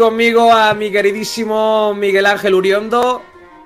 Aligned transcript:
conmigo 0.00 0.50
a 0.50 0.72
mi 0.72 0.90
queridísimo 0.90 1.92
Miguel 1.92 2.24
Ángel 2.24 2.54
Uriondo. 2.54 3.20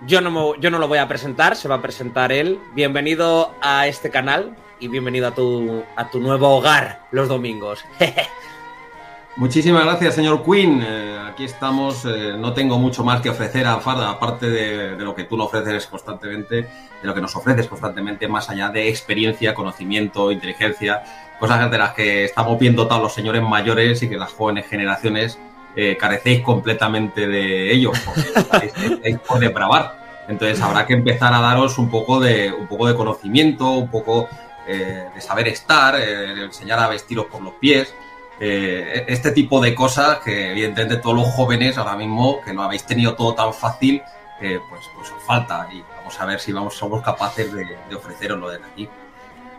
Yo 0.05 0.21
no, 0.21 0.57
yo 0.57 0.69
no 0.69 0.81
lo 0.81 0.89
voy 0.89 0.99
a 0.99 1.07
presentar, 1.07 1.55
se 1.55 1.69
va 1.69 1.77
a 1.77 1.81
presentar 1.81 2.33
él. 2.33 2.59
Bienvenido 2.75 3.55
a 3.63 3.87
este 3.87 4.11
canal 4.11 4.57
y 4.81 4.89
bienvenido 4.89 5.29
a 5.29 5.31
tu, 5.31 5.85
a 5.95 6.11
tu 6.11 6.19
nuevo 6.19 6.49
hogar 6.49 7.07
los 7.13 7.29
domingos. 7.29 7.85
Muchísimas 9.37 9.85
gracias, 9.85 10.17
señor 10.17 10.43
Quinn. 10.45 10.83
Eh, 10.85 11.17
aquí 11.25 11.45
estamos. 11.45 12.05
Eh, 12.05 12.35
no 12.37 12.53
tengo 12.53 12.81
mucho 12.81 13.05
más 13.05 13.21
que 13.21 13.31
ofrecer 13.31 13.65
a 13.69 13.79
Farda, 13.79 14.11
aparte 14.11 14.51
de, 14.51 14.97
lo 14.97 15.15
que 15.15 15.25
tú 15.25 15.37
nos 15.37 15.47
ofreces 15.47 15.87
constantemente, 15.87 16.57
de 16.57 16.69
lo 17.03 17.15
que 17.15 17.21
nos 17.21 17.37
ofreces 17.37 17.69
constantemente, 17.69 18.27
más 18.27 18.51
allá 18.51 18.71
de 18.71 18.89
experiencia, 18.89 19.55
conocimiento, 19.55 20.33
inteligencia, 20.33 21.05
cosas 21.39 21.71
de 21.71 21.79
las 21.79 21.95
que 21.95 22.25
estamos 22.25 22.59
bien 22.59 22.75
dotados 22.75 23.05
los 23.05 23.15
señores 23.15 23.43
mayores 23.43 24.03
y 24.03 24.09
que 24.09 24.17
las 24.17 24.33
jóvenes 24.33 24.67
generaciones 24.67 25.39
eh, 25.77 25.97
carecéis 25.97 26.41
completamente 26.43 27.27
de 27.27 27.73
ello, 27.73 27.93
porque 28.05 28.21
estáis 28.21 29.19
por 29.27 29.39
depravar. 29.39 30.05
Entonces 30.29 30.61
habrá 30.61 30.87
que 30.87 30.95
empezar 30.95 31.35
a 31.35 31.41
daros 31.41 31.79
un 31.79 31.91
poco 31.91 32.21
de, 32.21 32.53
un 32.53 32.67
poco 32.67 32.87
de 32.87 32.95
conocimiento, 32.95 33.71
un 33.73 33.91
poco 33.91 34.29
eh, 34.67 35.09
de 35.15 35.21
saber 35.21 35.49
estar, 35.49 35.95
eh, 36.01 36.45
enseñar 36.45 36.79
a 36.79 36.89
vestiros 36.89 37.27
por 37.27 37.43
los 37.43 37.55
pies. 37.55 37.95
Eh, 38.41 39.05
este 39.09 39.31
tipo 39.31 39.61
de 39.61 39.75
cosas 39.75 40.19
que 40.19 40.51
evidentemente 40.51 40.97
todos 40.97 41.17
los 41.17 41.29
jóvenes 41.29 41.79
ahora 41.79 41.97
mismo 41.97 42.41
que 42.41 42.53
no 42.53 42.63
habéis 42.63 42.85
tenido 42.85 43.15
todo 43.15 43.35
tan 43.35 43.53
fácil, 43.53 44.03
pues, 44.39 44.61
pues 44.95 45.11
os 45.11 45.23
falta 45.23 45.69
y 45.73 45.83
vamos 45.97 46.21
a 46.21 46.27
ver 46.27 46.39
si 46.39 46.53
vamos, 46.53 46.75
somos 46.75 47.03
capaces 47.03 47.51
de, 47.53 47.65
de 47.89 47.95
ofreceroslo 47.95 48.51
desde 48.51 48.67
aquí. 48.67 48.89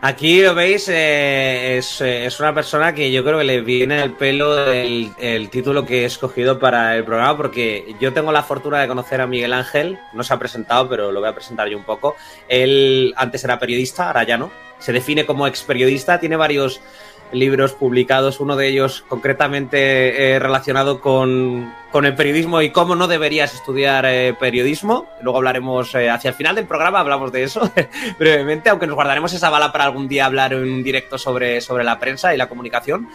Aquí 0.02 0.42
lo 0.42 0.54
veis, 0.54 0.88
eh, 0.88 1.78
es, 1.78 2.00
es, 2.00 2.38
una 2.38 2.54
persona 2.54 2.94
que 2.94 3.10
yo 3.10 3.24
creo 3.24 3.38
que 3.38 3.44
le 3.44 3.62
viene 3.62 4.00
al 4.00 4.12
pelo 4.12 4.70
el, 4.70 5.10
el, 5.18 5.48
título 5.48 5.86
que 5.86 6.02
he 6.02 6.04
escogido 6.04 6.58
para 6.58 6.96
el 6.96 7.04
programa, 7.04 7.36
porque 7.36 7.96
yo 7.98 8.12
tengo 8.12 8.30
la 8.30 8.42
fortuna 8.42 8.80
de 8.80 8.88
conocer 8.88 9.22
a 9.22 9.26
Miguel 9.26 9.54
Ángel, 9.54 9.98
no 10.12 10.22
se 10.22 10.34
ha 10.34 10.38
presentado, 10.38 10.88
pero 10.88 11.10
lo 11.10 11.20
voy 11.20 11.30
a 11.30 11.34
presentar 11.34 11.68
yo 11.68 11.78
un 11.78 11.84
poco. 11.84 12.14
Él 12.46 13.14
antes 13.16 13.42
era 13.44 13.58
periodista, 13.58 14.08
ahora 14.08 14.24
ya 14.24 14.36
no. 14.36 14.50
Se 14.78 14.92
define 14.92 15.24
como 15.24 15.46
ex 15.46 15.62
periodista, 15.62 16.20
tiene 16.20 16.36
varios 16.36 16.82
libros 17.32 17.72
publicados, 17.72 18.40
uno 18.40 18.56
de 18.56 18.68
ellos 18.68 19.04
concretamente 19.08 20.34
eh, 20.34 20.38
relacionado 20.38 21.00
con, 21.00 21.72
con, 21.90 22.06
el 22.06 22.14
periodismo 22.14 22.62
y 22.62 22.70
cómo 22.70 22.94
no 22.94 23.08
deberías 23.08 23.54
estudiar 23.54 24.06
eh, 24.06 24.34
periodismo. 24.38 25.08
Luego 25.20 25.38
hablaremos 25.38 25.94
eh, 25.94 26.10
hacia 26.10 26.30
el 26.30 26.34
final 26.34 26.54
del 26.54 26.66
programa, 26.66 27.00
hablamos 27.00 27.32
de 27.32 27.44
eso 27.44 27.70
brevemente, 28.18 28.70
aunque 28.70 28.86
nos 28.86 28.94
guardaremos 28.94 29.32
esa 29.32 29.50
bala 29.50 29.72
para 29.72 29.84
algún 29.84 30.08
día 30.08 30.26
hablar 30.26 30.52
en 30.52 30.62
un 30.62 30.82
directo 30.82 31.18
sobre, 31.18 31.60
sobre 31.60 31.84
la 31.84 31.98
prensa 31.98 32.34
y 32.34 32.36
la 32.36 32.48
comunicación. 32.48 33.08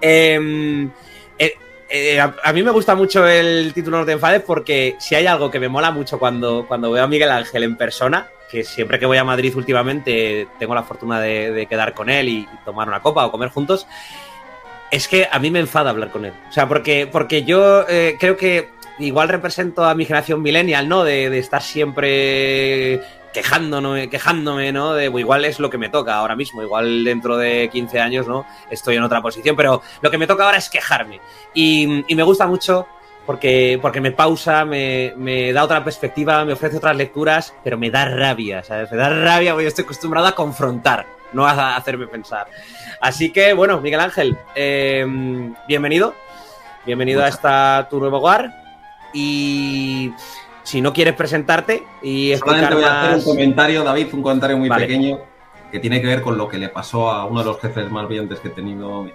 Em, 0.00 0.90
a, 2.42 2.52
mí 2.52 2.62
me 2.62 2.70
gusta 2.70 2.94
mucho 2.94 3.26
el 3.26 3.72
título 3.72 3.98
No 3.98 4.04
te 4.04 4.12
enfades 4.12 4.42
porque 4.42 4.96
si 4.98 5.14
hay 5.14 5.26
algo 5.26 5.50
que 5.50 5.60
me 5.60 5.68
mola 5.68 5.90
mucho 5.90 6.18
cuando, 6.18 6.66
cuando 6.66 6.90
veo 6.90 7.04
a 7.04 7.06
Miguel 7.06 7.30
Ángel 7.30 7.62
en 7.62 7.76
persona 7.76 8.28
que 8.54 8.64
siempre 8.64 9.00
que 9.00 9.06
voy 9.06 9.18
a 9.18 9.24
Madrid 9.24 9.54
últimamente 9.56 10.46
tengo 10.60 10.74
la 10.74 10.84
fortuna 10.84 11.20
de, 11.20 11.50
de 11.50 11.66
quedar 11.66 11.92
con 11.92 12.08
él 12.08 12.28
y, 12.28 12.36
y, 12.38 12.48
tomar 12.64 12.86
una 12.86 13.00
copa 13.00 13.26
o 13.26 13.32
comer 13.32 13.50
juntos, 13.50 13.86
es 14.92 15.08
que 15.08 15.28
a 15.30 15.40
mí 15.40 15.50
me 15.50 15.58
enfada 15.58 15.90
hablar 15.90 16.12
con 16.12 16.24
él. 16.24 16.32
O 16.48 16.52
sea, 16.52 16.68
porque, 16.68 17.08
porque 17.10 17.42
yo 17.42 17.84
eh, 17.88 18.16
creo 18.18 18.36
que 18.36 18.70
igual 19.00 19.28
represento 19.28 19.84
a 19.84 19.94
mi 19.96 20.04
generación 20.04 20.40
millennial, 20.40 20.88
¿no? 20.88 21.02
De, 21.02 21.30
de 21.30 21.38
estar 21.40 21.62
siempre 21.62 23.02
quejándome, 23.32 24.08
quejándome, 24.08 24.70
¿no? 24.70 24.94
De, 24.94 25.06
igual 25.06 25.44
es 25.44 25.58
lo 25.58 25.68
que 25.68 25.78
me 25.78 25.88
toca 25.88 26.14
ahora 26.14 26.36
mismo, 26.36 26.62
igual 26.62 27.02
dentro 27.02 27.36
de 27.36 27.68
15 27.72 27.98
años, 27.98 28.28
¿no? 28.28 28.46
Estoy 28.70 28.94
en 28.94 29.02
otra 29.02 29.20
posición, 29.20 29.56
pero 29.56 29.82
lo 30.00 30.10
que 30.12 30.18
me 30.18 30.28
toca 30.28 30.44
ahora 30.44 30.58
es 30.58 30.70
quejarme. 30.70 31.20
Y, 31.52 32.04
y 32.06 32.14
me 32.14 32.22
gusta 32.22 32.46
mucho 32.46 32.86
porque, 33.26 33.78
porque 33.80 34.00
me 34.00 34.12
pausa, 34.12 34.64
me, 34.64 35.14
me, 35.16 35.52
da 35.52 35.64
otra 35.64 35.82
perspectiva, 35.82 36.44
me 36.44 36.52
ofrece 36.52 36.76
otras 36.76 36.96
lecturas, 36.96 37.54
pero 37.62 37.78
me 37.78 37.90
da 37.90 38.04
rabia, 38.04 38.62
¿sabes? 38.62 38.90
Me 38.90 38.98
da 38.98 39.08
rabia 39.08 39.52
porque 39.52 39.64
yo 39.64 39.68
estoy 39.68 39.84
acostumbrado 39.84 40.26
a 40.26 40.34
confrontar, 40.34 41.06
no 41.32 41.46
a 41.46 41.76
hacerme 41.76 42.06
pensar. 42.06 42.46
Así 43.00 43.30
que, 43.30 43.52
bueno, 43.52 43.80
Miguel 43.80 44.00
Ángel, 44.00 44.36
eh, 44.54 45.06
bienvenido. 45.66 46.14
Bienvenido 46.86 47.20
Muchas. 47.20 47.34
a 47.34 47.36
esta 47.36 47.88
tu 47.88 47.98
nuevo 47.98 48.18
hogar. 48.18 48.62
Y 49.12 50.12
si 50.62 50.80
no 50.80 50.92
quieres 50.92 51.14
presentarte 51.14 51.82
y 52.02 52.36
Solamente 52.36 52.74
voy 52.74 52.84
a 52.84 53.02
hacer 53.02 53.16
un 53.16 53.24
comentario, 53.24 53.84
David, 53.84 54.08
un 54.12 54.22
comentario 54.22 54.58
muy 54.58 54.68
vale. 54.68 54.86
pequeño 54.86 55.18
que 55.70 55.80
tiene 55.80 56.00
que 56.00 56.06
ver 56.06 56.22
con 56.22 56.36
lo 56.36 56.48
que 56.48 56.58
le 56.58 56.68
pasó 56.68 57.10
a 57.10 57.24
uno 57.24 57.40
de 57.40 57.46
los 57.46 57.60
jefes 57.60 57.90
más 57.90 58.06
brillantes 58.06 58.38
que 58.40 58.48
he 58.48 58.50
tenido, 58.52 59.06
eh, 59.06 59.12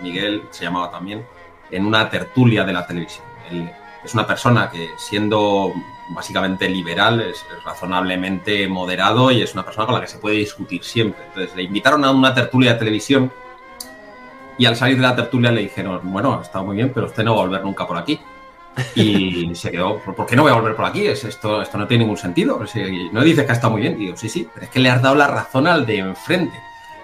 Miguel, 0.00 0.42
se 0.50 0.64
llamaba 0.64 0.90
también, 0.90 1.24
en 1.70 1.86
una 1.86 2.08
tertulia 2.10 2.64
de 2.64 2.72
la 2.72 2.86
televisión. 2.86 3.31
Él 3.50 3.70
es 4.04 4.14
una 4.14 4.26
persona 4.26 4.68
que 4.70 4.90
siendo 4.96 5.72
básicamente 6.08 6.68
liberal 6.68 7.20
es, 7.20 7.44
razonablemente 7.64 8.66
moderado 8.68 9.30
y 9.30 9.42
es 9.42 9.54
una 9.54 9.64
persona 9.64 9.86
con 9.86 9.94
la 9.94 10.00
que 10.00 10.08
se 10.08 10.18
puede 10.18 10.36
discutir 10.36 10.82
siempre. 10.82 11.24
Entonces 11.28 11.54
le 11.54 11.62
invitaron 11.62 12.04
a 12.04 12.10
una 12.10 12.34
tertulia 12.34 12.72
de 12.72 12.78
televisión 12.78 13.32
y 14.58 14.66
al 14.66 14.76
salir 14.76 14.96
de 14.96 15.02
la 15.02 15.16
tertulia 15.16 15.50
le 15.50 15.62
dijeron, 15.62 16.00
bueno, 16.04 16.40
está 16.42 16.62
muy 16.62 16.76
bien, 16.76 16.90
pero 16.92 17.06
usted 17.06 17.24
no 17.24 17.34
va 17.34 17.42
a 17.42 17.46
volver 17.46 17.64
nunca 17.64 17.86
por 17.86 17.96
aquí. 17.96 18.20
Y 18.94 19.50
se 19.54 19.70
quedó, 19.70 19.98
¿por 19.98 20.26
qué 20.26 20.36
no 20.36 20.42
voy 20.42 20.52
a 20.52 20.56
volver 20.56 20.74
por 20.74 20.84
aquí? 20.84 21.06
Es, 21.06 21.24
esto, 21.24 21.62
esto 21.62 21.78
no 21.78 21.86
tiene 21.86 22.04
ningún 22.04 22.18
sentido. 22.18 22.66
Si 22.66 23.08
no 23.10 23.22
dices 23.22 23.46
que 23.46 23.52
está 23.52 23.68
muy 23.68 23.82
bien. 23.82 23.94
Y 23.94 24.06
digo, 24.06 24.16
sí, 24.16 24.28
sí, 24.28 24.48
pero 24.52 24.66
es 24.66 24.70
que 24.70 24.80
le 24.80 24.90
has 24.90 25.02
dado 25.02 25.14
la 25.14 25.28
razón 25.28 25.66
al 25.66 25.86
de 25.86 25.98
enfrente. 25.98 26.58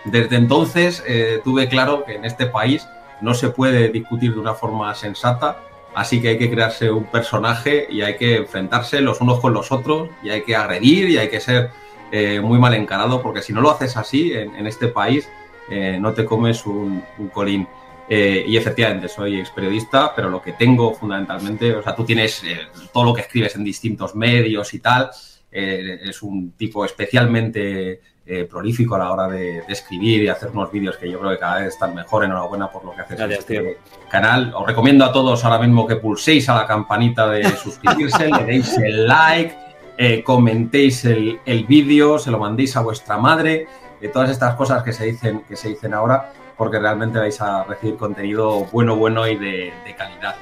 Desde 0.05 0.37
entonces 0.37 1.03
eh, 1.07 1.41
tuve 1.45 1.69
claro 1.69 2.05
que 2.05 2.15
en 2.15 2.25
este 2.25 2.47
país 2.47 2.87
no 3.21 3.35
se 3.35 3.51
puede 3.51 3.89
discutir 3.89 4.33
de 4.35 4.41
una 4.41 4.55
forma 4.55 4.95
sensata, 4.95 5.59
así 5.99 6.23
que 6.23 6.29
hay 6.29 6.39
que 6.39 6.49
crearse 6.49 6.93
un 6.93 7.07
personaje 7.07 7.89
y 7.91 8.03
hay 8.03 8.17
que 8.17 8.37
enfrentarse 8.37 9.01
los 9.01 9.21
unos 9.21 9.41
con 9.41 9.53
los 9.53 9.73
otros 9.73 10.11
y 10.23 10.31
hay 10.31 10.43
que 10.43 10.55
agredir 10.55 11.11
y 11.11 11.19
hay 11.19 11.29
que 11.29 11.41
ser 11.41 11.71
eh, 12.13 12.41
muy 12.41 12.57
mal 12.57 12.73
encarado, 12.75 13.21
porque 13.21 13.43
si 13.43 13.53
no 13.53 13.61
lo 13.61 13.73
haces 13.73 13.97
así 13.97 14.33
en, 14.33 14.65
este 14.69 14.87
país, 14.87 15.29
eh, 15.69 15.99
no 16.01 16.13
te 16.13 16.25
comes 16.25 16.65
un, 16.67 17.03
colín. 17.33 17.67
Eh, 18.09 18.45
y 18.47 18.57
efectivamente, 18.57 19.09
soy 19.09 19.41
ex 19.41 19.51
periodista, 19.51 20.15
pero 20.15 20.31
lo 20.31 20.41
que 20.41 20.53
tengo 20.53 20.95
fundamentalmente, 20.95 21.75
o 21.75 21.83
sea, 21.83 21.97
tú 21.97 22.05
tienes 22.05 22.45
todo 22.93 23.03
lo 23.03 23.13
que 23.13 23.23
escribes 23.23 23.57
en 23.57 23.65
distintos 23.65 24.15
medios 24.15 24.73
y 24.75 24.79
tal, 24.79 25.11
es 25.51 26.23
un 26.23 26.53
tipo 26.53 26.85
especialmente 26.85 28.01
eh, 28.29 28.45
prolífico 28.45 28.95
a 28.95 28.99
la 28.99 29.11
hora 29.11 29.27
de, 29.27 29.63
de, 29.67 29.73
escribir 29.73 30.23
y 30.23 30.29
hacer 30.29 30.51
unos 30.51 30.71
vídeos 30.71 30.97
que 30.99 31.11
yo 31.11 31.19
creo 31.19 31.33
que 31.33 31.39
cada 31.39 31.61
vez 31.61 31.69
están 31.69 31.95
mejor. 31.95 32.25
Enhorabuena 32.25 32.71
por 32.71 32.85
lo 32.85 32.95
que 32.95 33.01
haces 33.01 33.17
Gracias, 33.17 33.49
en 33.49 33.57
este 33.57 33.73
tío. 33.73 34.09
canal. 34.11 34.53
Os 34.55 34.67
recomiendo 34.67 35.05
a 35.05 35.13
todos 35.13 35.45
ahora 35.45 35.59
mismo 35.59 35.87
que 35.87 35.97
pulséis 35.97 36.49
a 36.49 36.55
la 36.55 36.67
campanita 36.67 37.29
de 37.29 37.45
suscribirse, 37.57 38.29
le 38.31 38.45
deis 38.45 38.77
el 38.79 39.07
like, 39.07 39.57
eh, 39.97 40.23
comentéis 40.23 41.05
el, 41.05 41.41
el 41.47 41.65
vídeo, 41.65 42.19
se 42.19 42.31
lo 42.31 42.39
mandéis 42.39 42.77
a 42.77 42.83
vuestra 42.83 43.17
madre, 43.17 43.67
de 44.01 44.09
todas 44.09 44.31
estas 44.31 44.55
cosas 44.55 44.83
que 44.83 44.93
se 44.93 45.07
dicen, 45.07 45.43
que 45.49 45.57
se 45.57 45.71
dicen 45.71 45.95
ahora 45.95 46.33
porque 46.59 46.79
realmente 46.79 47.19
vais 47.19 47.41
a 47.41 47.65
recibir 47.65 47.97
contenido 47.97 48.67
bueno, 48.73 48.97
bueno 48.97 49.27
y 49.27 49.37
de, 49.37 49.73
de, 49.85 49.95
calidad. 49.97 50.35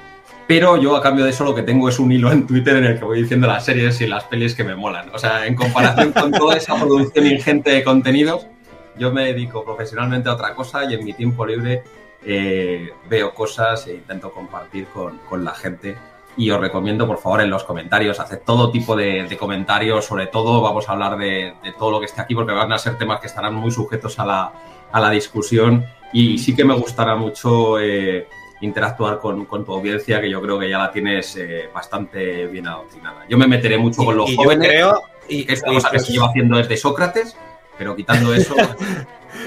Pero 0.46 0.76
yo 0.76 0.94
a 0.94 1.02
cambio 1.02 1.24
de 1.24 1.30
eso 1.30 1.44
lo 1.44 1.54
que 1.54 1.62
tengo 1.62 1.88
es 1.88 1.98
un 1.98 2.12
hilo 2.12 2.30
en 2.30 2.46
Twitter 2.46 2.76
en 2.76 2.84
el 2.84 2.98
que 2.98 3.04
voy 3.04 3.22
diciendo 3.22 3.48
las 3.48 3.64
series 3.64 4.00
y 4.00 4.06
las 4.06 4.24
pelis 4.24 4.54
que 4.54 4.62
me 4.62 4.76
molan. 4.76 5.10
O 5.12 5.18
sea, 5.18 5.46
en 5.46 5.56
comparación 5.56 6.12
con 6.12 6.30
toda 6.30 6.56
esa 6.56 6.76
producción 6.76 7.26
ingente 7.26 7.70
de 7.70 7.82
contenidos, 7.82 8.46
yo 8.96 9.12
me 9.12 9.26
dedico 9.26 9.64
profesionalmente 9.64 10.28
a 10.28 10.34
otra 10.34 10.54
cosa 10.54 10.84
y 10.84 10.94
en 10.94 11.04
mi 11.04 11.14
tiempo 11.14 11.44
libre 11.44 11.82
eh, 12.24 12.90
veo 13.08 13.34
cosas 13.34 13.86
e 13.88 13.94
intento 13.94 14.30
compartir 14.32 14.86
con, 14.86 15.18
con, 15.28 15.44
la 15.44 15.52
gente. 15.52 15.96
Y 16.36 16.50
os 16.50 16.60
recomiendo, 16.60 17.06
por 17.06 17.18
favor, 17.18 17.40
en 17.40 17.50
los 17.50 17.64
comentarios, 17.64 18.20
haced 18.20 18.40
todo 18.44 18.70
tipo 18.70 18.94
de, 18.94 19.36
comentarios, 19.38 20.04
sobre 20.04 20.26
todo 20.26 20.60
vamos 20.60 20.88
a 20.88 20.92
hablar 20.92 21.18
de, 21.18 21.54
de, 21.64 21.72
todo 21.72 21.90
lo 21.90 21.98
que 21.98 22.06
esté 22.06 22.20
aquí, 22.20 22.34
porque 22.34 22.52
van 22.52 22.72
a 22.72 22.78
ser 22.78 22.98
temas 22.98 23.20
que 23.20 23.26
estarán 23.26 23.54
muy 23.54 23.70
sujetos 23.70 24.18
a 24.18 24.26
la, 24.26 24.52
a 24.92 25.00
la 25.00 25.10
discusión 25.10 25.84
y 26.12 26.38
sí 26.38 26.54
que 26.54 26.64
me 26.64 26.74
gustará 26.74 27.16
mucho 27.16 27.78
eh, 27.80 28.28
interactuar 28.60 29.18
con, 29.18 29.44
con, 29.44 29.64
tu 29.64 29.72
audiencia, 29.72 30.20
que 30.20 30.30
yo 30.30 30.40
creo 30.40 30.58
que 30.58 30.68
ya 30.68 30.78
la 30.78 30.90
tienes 30.90 31.36
eh, 31.36 31.68
bastante 31.72 32.46
bien 32.46 32.66
adoctrinada. 32.66 33.26
Yo 33.28 33.36
me 33.36 33.46
meteré 33.46 33.78
mucho 33.78 34.04
con 34.04 34.16
los 34.16 34.30
y 34.30 34.36
jóvenes. 34.36 34.66
Yo 34.66 34.70
creo, 34.70 35.02
y, 35.28 35.52
esta 35.52 35.70
cosa 35.72 35.90
que 35.90 35.98
se 35.98 36.12
lleva 36.12 36.26
haciendo 36.28 36.56
desde 36.56 36.76
Sócrates, 36.76 37.36
pero 37.78 37.94
quitando 37.94 38.34
eso. 38.34 38.54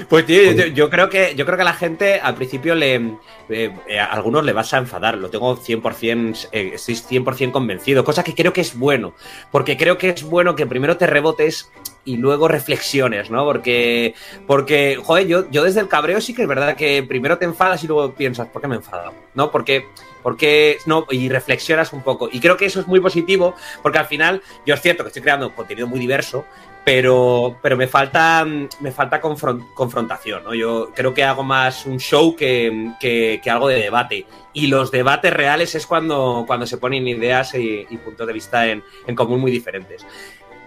Pues 0.08 0.24
tío, 0.24 0.52
yo, 0.52 0.66
yo, 0.66 0.88
creo 0.88 1.10
que 1.10 1.34
yo 1.34 1.44
creo 1.44 1.56
que 1.56 1.62
a 1.62 1.64
la 1.64 1.74
gente 1.74 2.20
al 2.20 2.34
principio 2.34 2.74
le 2.74 3.16
eh, 3.48 3.72
a 3.98 4.04
algunos 4.06 4.44
le 4.44 4.52
vas 4.52 4.72
a 4.72 4.78
enfadar, 4.78 5.18
lo 5.18 5.30
tengo 5.30 5.56
100%, 5.56 6.48
eh, 6.52 6.72
estoy 6.74 6.94
100% 6.94 7.50
convencido, 7.50 8.04
cosa 8.04 8.22
que 8.22 8.34
creo 8.34 8.52
que 8.52 8.60
es 8.60 8.78
bueno, 8.78 9.14
porque 9.50 9.76
creo 9.76 9.98
que 9.98 10.10
es 10.10 10.22
bueno 10.22 10.54
que 10.54 10.66
primero 10.66 10.96
te 10.96 11.06
rebotes 11.06 11.70
y 12.10 12.16
luego 12.16 12.48
reflexiones, 12.48 13.30
¿no? 13.30 13.44
Porque, 13.44 14.14
porque 14.46 14.98
joder, 15.00 15.28
yo, 15.28 15.50
yo 15.50 15.62
desde 15.62 15.80
el 15.80 15.88
cabreo 15.88 16.20
sí 16.20 16.34
que 16.34 16.42
es 16.42 16.48
verdad 16.48 16.76
que 16.76 17.04
primero 17.04 17.38
te 17.38 17.44
enfadas 17.44 17.84
y 17.84 17.86
luego 17.86 18.12
piensas, 18.14 18.48
¿por 18.48 18.60
qué 18.60 18.66
me 18.66 18.74
he 18.74 18.78
enfadado? 18.78 19.14
¿No? 19.34 19.50
Porque 19.50 19.86
porque 20.22 20.76
no 20.84 21.06
y 21.10 21.30
reflexionas 21.30 21.94
un 21.94 22.02
poco 22.02 22.28
y 22.30 22.40
creo 22.40 22.58
que 22.58 22.66
eso 22.66 22.80
es 22.80 22.86
muy 22.86 23.00
positivo 23.00 23.54
porque 23.82 23.98
al 23.98 24.04
final 24.04 24.42
yo 24.66 24.74
es 24.74 24.82
cierto 24.82 25.02
que 25.02 25.08
estoy 25.08 25.22
creando 25.22 25.54
contenido 25.54 25.86
muy 25.86 25.98
diverso 25.98 26.44
pero, 26.84 27.58
pero 27.62 27.76
me 27.76 27.86
falta, 27.86 28.44
me 28.44 28.90
falta 28.92 29.20
confrontación. 29.20 30.44
¿no? 30.44 30.54
Yo 30.54 30.92
creo 30.94 31.12
que 31.12 31.24
hago 31.24 31.42
más 31.42 31.86
un 31.86 31.98
show 31.98 32.34
que, 32.34 32.92
que, 33.00 33.40
algo 33.50 33.68
de 33.68 33.76
debate. 33.76 34.26
Y 34.52 34.66
los 34.66 34.90
debates 34.90 35.32
reales 35.32 35.74
es 35.74 35.86
cuando, 35.86 36.44
cuando 36.46 36.66
se 36.66 36.78
ponen 36.78 37.06
ideas 37.06 37.54
y, 37.54 37.84
puntos 38.04 38.26
de 38.26 38.32
vista 38.32 38.66
en, 38.66 38.82
en, 39.06 39.14
común 39.14 39.40
muy 39.40 39.50
diferentes. 39.50 40.04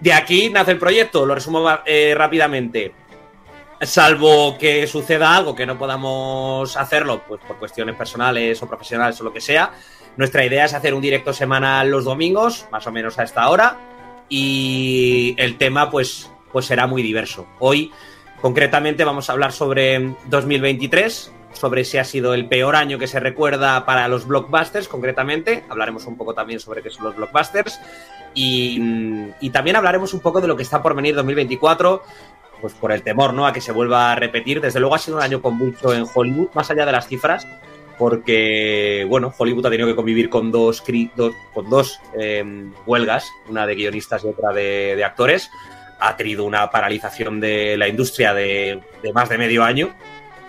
De 0.04 0.12
aquí 0.12 0.50
nace 0.50 0.72
el 0.72 0.78
proyecto, 0.78 1.24
lo 1.24 1.34
resumo 1.34 1.66
eh, 1.86 2.14
rápidamente. 2.14 2.92
Salvo 3.80 4.58
que 4.58 4.86
suceda 4.86 5.34
algo 5.34 5.54
que 5.54 5.64
no 5.64 5.78
podamos 5.78 6.76
hacerlo, 6.76 7.22
pues 7.26 7.40
por 7.40 7.58
cuestiones 7.58 7.96
personales 7.96 8.62
o 8.62 8.68
profesionales 8.68 9.18
o 9.22 9.24
lo 9.24 9.32
que 9.32 9.40
sea, 9.40 9.72
nuestra 10.18 10.44
idea 10.44 10.66
es 10.66 10.74
hacer 10.74 10.92
un 10.92 11.00
directo 11.00 11.32
semanal 11.32 11.88
los 11.88 12.04
domingos, 12.04 12.66
más 12.70 12.86
o 12.86 12.92
menos 12.92 13.18
a 13.18 13.22
esta 13.22 13.48
hora 13.48 13.78
y 14.28 15.34
el 15.38 15.56
tema 15.56 15.90
pues, 15.90 16.30
pues 16.52 16.66
será 16.66 16.86
muy 16.86 17.02
diverso. 17.02 17.46
Hoy 17.58 17.90
concretamente 18.42 19.04
vamos 19.04 19.30
a 19.30 19.32
hablar 19.32 19.52
sobre 19.52 20.16
2023, 20.26 21.32
sobre 21.54 21.84
si 21.84 21.98
ha 21.98 22.04
sido 22.04 22.34
el 22.34 22.46
peor 22.46 22.76
año 22.76 22.98
que 22.98 23.06
se 23.06 23.20
recuerda 23.20 23.86
para 23.86 24.06
los 24.08 24.26
blockbusters 24.26 24.88
concretamente. 24.88 25.64
Hablaremos 25.68 26.06
un 26.06 26.16
poco 26.16 26.34
también 26.34 26.60
sobre 26.60 26.82
qué 26.82 26.90
son 26.90 27.04
los 27.04 27.16
blockbusters 27.16 27.80
y, 28.34 28.80
y 29.40 29.50
también 29.50 29.76
hablaremos 29.76 30.12
un 30.14 30.20
poco 30.20 30.40
de 30.40 30.48
lo 30.48 30.56
que 30.56 30.62
está 30.62 30.82
por 30.82 30.94
venir 30.94 31.14
2024 31.14 32.02
pues 32.60 32.72
por 32.74 32.92
el 32.92 33.02
temor 33.02 33.34
¿no? 33.34 33.46
a 33.46 33.52
que 33.52 33.60
se 33.60 33.72
vuelva 33.72 34.12
a 34.12 34.14
repetir. 34.14 34.60
Desde 34.60 34.80
luego 34.80 34.94
ha 34.94 34.98
sido 34.98 35.18
un 35.18 35.22
año 35.22 35.42
convulso 35.42 35.92
en 35.92 36.06
Hollywood, 36.12 36.48
más 36.54 36.70
allá 36.70 36.86
de 36.86 36.92
las 36.92 37.06
cifras 37.08 37.46
porque, 37.98 39.06
bueno, 39.08 39.32
Hollywood 39.36 39.66
ha 39.66 39.70
tenido 39.70 39.88
que 39.88 39.94
convivir 39.94 40.28
con 40.28 40.50
dos, 40.50 40.82
con 41.52 41.70
dos 41.70 42.00
em, 42.18 42.72
huelgas, 42.86 43.30
una 43.48 43.66
de 43.66 43.74
guionistas 43.74 44.24
y 44.24 44.28
otra 44.28 44.52
de, 44.52 45.02
actores. 45.04 45.50
Ha 46.00 46.16
tenido 46.16 46.44
una 46.44 46.70
paralización 46.70 47.40
de 47.40 47.76
la 47.76 47.88
industria 47.88 48.34
de, 48.34 48.82
más 49.14 49.28
de 49.28 49.38
medio 49.38 49.62
año. 49.62 49.94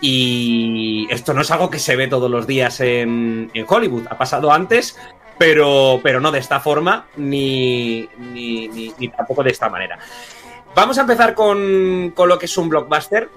Y 0.07 1.07
esto 1.09 1.33
no 1.33 1.41
es 1.41 1.49
algo 1.49 1.71
que 1.71 1.79
se 1.79 1.95
ve 1.95 2.07
todos 2.07 2.29
los 2.29 2.45
días 2.45 2.79
en, 2.79 3.51
Hollywood. 3.67 4.05
Ha 4.07 4.19
pasado 4.19 4.51
antes, 4.51 4.99
pero, 5.39 5.99
pero 6.03 6.19
no 6.19 6.31
de 6.31 6.37
esta 6.37 6.59
forma 6.59 7.07
ni, 7.17 8.07
ni, 8.19 8.93
tampoco 9.17 9.41
de 9.41 9.49
esta 9.49 9.67
manera. 9.67 9.97
Vamos 10.75 10.99
a 10.99 11.01
empezar 11.01 11.33
con, 11.33 12.11
con, 12.13 12.29
lo 12.29 12.37
que 12.37 12.45
es 12.45 12.55
un 12.55 12.69
blockbuster 12.69 13.31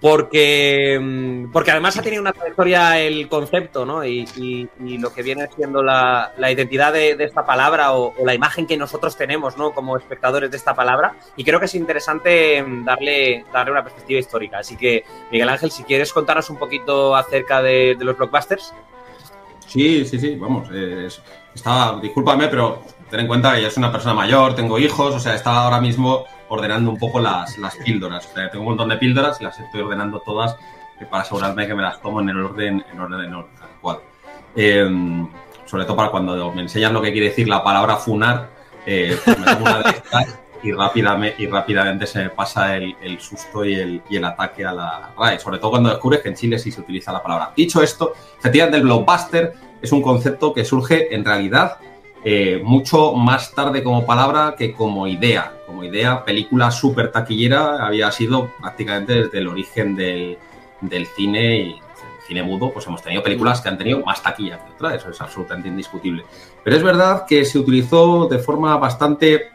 porque, 0.00 0.98
mm, 1.00 1.52
porque 1.52 1.70
además 1.72 1.98
ha 1.98 2.02
tenido 2.02 2.22
una 2.22 2.32
trayectoria 2.32 2.98
el 2.98 3.28
concepto, 3.28 3.84
¿no? 3.84 4.04
Y, 4.04 4.68
lo 4.98 5.12
que 5.12 5.22
viene 5.22 5.48
siendo 5.54 5.82
la, 5.82 6.32
identidad 6.38 6.92
de, 6.92 7.16
esta 7.20 7.44
palabra 7.44 7.92
o, 7.92 8.14
la 8.24 8.34
imagen 8.34 8.66
que 8.66 8.76
nosotros 8.76 9.16
tenemos, 9.16 9.56
¿no? 9.58 9.72
Como 9.72 9.96
espectadores 9.96 10.50
de 10.50 10.56
esta 10.56 10.74
palabra. 10.74 11.14
Y 11.36 11.44
creo 11.44 11.60
que 11.60 11.66
es 11.66 11.74
interesante 11.74 12.62
mm, 12.62 12.84
darle, 12.84 13.44
darle 13.52 13.72
una 13.72 13.82
perspectiva 13.82 14.20
histórica. 14.20 14.58
Así 14.58 14.76
que, 14.76 15.04
Miguel 15.30 15.48
Ángel, 15.48 15.70
si 15.70 15.82
quieres 15.84 16.12
contarnos 16.12 16.48
un 16.48 16.56
poquito 16.56 17.14
acerca 17.14 17.60
de, 17.60 17.96
los 18.00 18.16
blockbusters. 18.16 18.72
Sí, 19.66 20.04
sí, 20.04 20.18
sí, 20.18 20.36
vamos. 20.36 20.68
estaba, 21.54 22.00
discúlpame, 22.00 22.48
pero 22.48 22.82
ten 23.10 23.20
en 23.20 23.26
cuenta 23.26 23.54
que 23.54 23.62
yo 23.62 23.70
soy 23.70 23.82
una 23.82 23.92
persona 23.92 24.14
mayor, 24.14 24.54
tengo 24.54 24.78
hijos, 24.78 25.14
o 25.14 25.20
sea, 25.20 25.34
estaba 25.34 25.64
ahora 25.64 25.80
mismo 25.80 26.24
ordenando 26.50 26.90
un 26.90 26.98
poco 26.98 27.20
las, 27.20 27.56
las 27.58 27.76
píldoras. 27.76 28.26
O 28.26 28.34
sea, 28.34 28.50
tengo 28.50 28.62
un 28.64 28.70
montón 28.70 28.90
de 28.90 28.96
píldoras 28.96 29.40
y 29.40 29.44
las 29.44 29.58
estoy 29.58 29.80
ordenando 29.80 30.20
todas 30.20 30.56
eh, 31.00 31.06
para 31.08 31.22
asegurarme 31.22 31.66
que 31.66 31.74
me 31.74 31.82
las 31.82 32.00
tomo 32.02 32.20
en 32.20 32.28
el 32.28 32.36
orden, 32.36 32.84
en 32.92 33.00
orden, 33.00 33.34
adecuado. 33.34 34.02
Em, 34.54 35.28
sobre 35.64 35.84
todo 35.84 35.96
para 35.96 36.10
cuando 36.10 36.52
me 36.52 36.62
enseñan 36.62 36.92
lo 36.92 37.00
que 37.00 37.12
quiere 37.12 37.28
decir 37.28 37.48
la 37.48 37.62
palabra 37.62 37.96
funar, 37.96 38.50
eh, 38.84 39.16
pues 39.24 39.38
me 39.38 39.46
tomo 39.46 39.60
una 39.60 39.82
de 39.82 39.90
estas 39.90 40.38
y 40.62 40.72
rápidamente, 40.72 41.42
y 41.42 41.46
rápidamente 41.46 42.06
se 42.06 42.24
me 42.24 42.30
pasa 42.30 42.76
el, 42.76 42.96
el 43.00 43.20
susto 43.20 43.64
y 43.64 43.74
el, 43.74 44.02
y 44.10 44.16
el, 44.16 44.24
ataque 44.24 44.64
a 44.64 44.72
la 44.72 45.10
RAE. 45.16 45.38
Sobre 45.38 45.58
todo 45.58 45.70
cuando 45.70 45.88
descubres 45.88 46.20
que 46.20 46.28
en 46.28 46.34
Chile 46.34 46.58
sí 46.58 46.70
se 46.70 46.80
utiliza 46.80 47.12
la 47.12 47.22
palabra. 47.22 47.52
Dicho 47.56 47.80
esto, 47.80 48.12
efectivamente 48.38 48.76
el 48.76 48.82
blockbuster 48.82 49.54
es 49.80 49.92
un 49.92 50.02
concepto 50.02 50.52
que 50.52 50.64
surge 50.64 51.14
en 51.14 51.24
realidad 51.24 51.78
eh, 52.22 52.60
mucho 52.62 53.14
más 53.14 53.54
tarde 53.54 53.82
como 53.82 54.04
palabra 54.04 54.54
que 54.56 54.72
como 54.72 55.06
idea. 55.06 55.54
Como 55.66 55.84
idea, 55.84 56.24
película 56.24 56.70
súper 56.70 57.10
taquillera 57.10 57.86
había 57.86 58.10
sido 58.12 58.50
prácticamente 58.60 59.24
desde 59.24 59.38
el 59.38 59.48
origen 59.48 59.96
del, 59.96 60.36
cine 61.16 61.58
y 61.58 61.80
cine 62.26 62.42
mudo, 62.42 62.72
pues 62.72 62.86
hemos 62.86 63.02
tenido 63.02 63.22
películas 63.22 63.60
que 63.60 63.68
han 63.68 63.78
tenido 63.78 64.00
más 64.00 64.22
taquilla 64.22 64.58
que 64.58 64.72
otras, 64.72 64.94
eso 64.94 65.10
es 65.10 65.20
absolutamente 65.20 65.68
indiscutible. 65.68 66.24
Pero 66.62 66.76
es 66.76 66.82
verdad 66.82 67.24
que 67.26 67.44
se 67.44 67.58
utilizó 67.58 68.26
de 68.26 68.38
forma 68.38 68.76
bastante 68.76 69.48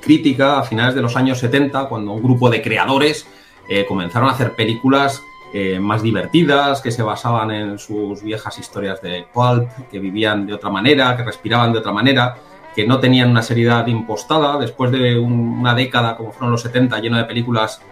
crítica 0.00 0.58
a 0.58 0.62
finales 0.62 0.94
de 0.94 1.02
los 1.02 1.16
años 1.16 1.38
70, 1.38 1.88
cuando 1.88 2.12
un 2.12 2.22
grupo 2.22 2.50
de 2.50 2.62
creadores 2.62 3.26
eh, 3.68 3.84
comenzaron 3.86 4.28
a 4.28 4.32
hacer 4.32 4.54
películas 4.54 5.22
eh, 5.54 5.78
más 5.78 6.02
divertidas, 6.02 6.80
que 6.80 6.90
se 6.90 7.02
basaban 7.02 7.50
en 7.50 7.78
sus 7.78 8.22
viejas 8.22 8.58
historias 8.58 9.02
de 9.02 9.26
pulp, 9.30 9.68
que 9.90 9.98
vivían 9.98 10.46
de 10.46 10.54
otra 10.54 10.70
manera, 10.70 11.14
que 11.14 11.24
respiraban 11.24 11.74
de 11.74 11.80
otra 11.80 11.92
manera, 11.92 12.36
que 12.74 12.86
no 12.86 12.98
tenían 12.98 13.30
una 13.30 13.42
seriedad 13.42 13.86
impostada. 13.86 14.58
Después 14.58 14.90
de 14.90 15.18
una 15.18 15.74
década, 15.74 16.16
como 16.16 16.32
fueron 16.32 16.52
los 16.52 16.62
70, 16.62 16.98
lleno 17.00 17.18
de 17.18 17.24
películas, 17.24 17.82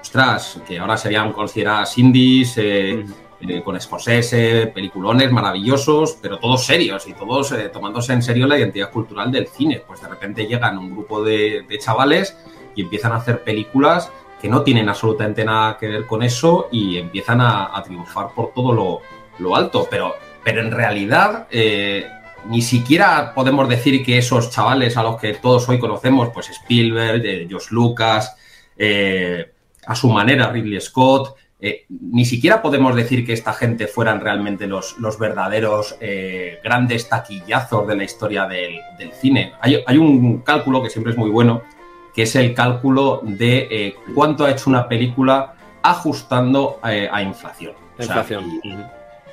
ostras, 0.00 0.62
que 0.66 0.78
ahora 0.78 0.96
serían 0.96 1.34
consideradas 1.34 1.98
indies, 1.98 2.56
eh, 2.56 3.04
eh, 3.42 3.62
con 3.62 3.78
Scorsese, 3.78 4.68
peliculones 4.68 5.30
maravillosos, 5.30 6.16
pero 6.22 6.38
todos 6.38 6.64
serios 6.64 7.06
y 7.06 7.12
todos 7.12 7.54
tomándose 7.70 8.14
en 8.14 8.22
serio 8.22 8.46
la 8.46 8.58
identidad 8.58 8.90
cultural 8.90 9.30
del 9.30 9.46
cine. 9.46 9.82
Pues 9.86 10.00
de 10.00 10.08
repente 10.08 10.46
llegan 10.46 10.78
un 10.78 10.90
grupo 10.90 11.22
de 11.22 11.66
chavales 11.78 12.34
y 12.74 12.80
empiezan 12.80 13.12
a 13.12 13.16
hacer 13.16 13.44
películas 13.44 14.10
que 14.40 14.48
no 14.48 14.62
tienen 14.62 14.88
absolutamente 14.88 15.44
nada 15.44 15.76
que 15.78 15.88
ver 15.88 16.06
con 16.06 16.22
eso 16.22 16.68
y 16.72 16.96
empiezan 16.96 17.40
a, 17.40 17.82
triunfar 17.84 18.28
por 18.34 18.52
todo 18.54 19.02
lo, 19.38 19.56
alto. 19.56 19.86
Pero, 19.90 20.14
pero 20.42 20.62
en 20.62 20.70
realidad 20.70 21.46
eh, 21.50 22.06
ni 22.46 22.62
siquiera 22.62 23.34
podemos 23.34 23.68
decir 23.68 24.04
que 24.04 24.18
esos 24.18 24.50
chavales 24.50 24.96
a 24.96 25.02
los 25.02 25.20
que 25.20 25.34
todos 25.34 25.68
hoy 25.68 25.78
conocemos, 25.78 26.30
pues 26.32 26.48
Spielberg, 26.48 27.24
eh, 27.24 27.48
Josh 27.50 27.70
Lucas, 27.70 28.34
eh, 28.76 29.52
a 29.86 29.94
su 29.94 30.08
manera 30.08 30.50
Ridley 30.50 30.80
Scott, 30.80 31.36
ni 31.90 32.24
siquiera 32.24 32.62
podemos 32.62 32.96
decir 32.96 33.26
que 33.26 33.34
esta 33.34 33.52
gente 33.52 33.86
fueran 33.86 34.20
realmente 34.20 34.66
los, 34.66 34.98
los 34.98 35.18
verdaderos 35.18 35.94
grandes 36.64 37.06
taquillazos 37.06 37.86
de 37.86 37.96
la 37.96 38.04
historia 38.04 38.46
del, 38.46 38.80
cine. 39.12 39.52
Hay, 39.60 39.98
un 39.98 40.38
cálculo 40.38 40.82
que 40.82 40.88
siempre 40.88 41.12
es 41.12 41.18
muy 41.18 41.28
bueno, 41.28 41.62
que 42.14 42.22
es 42.22 42.36
el 42.36 42.54
cálculo 42.54 43.20
de 43.22 43.68
eh, 43.70 43.96
cuánto 44.14 44.44
ha 44.44 44.50
hecho 44.50 44.70
una 44.70 44.88
película 44.88 45.54
ajustando 45.82 46.80
eh, 46.86 47.08
a 47.10 47.22
inflación. 47.22 47.74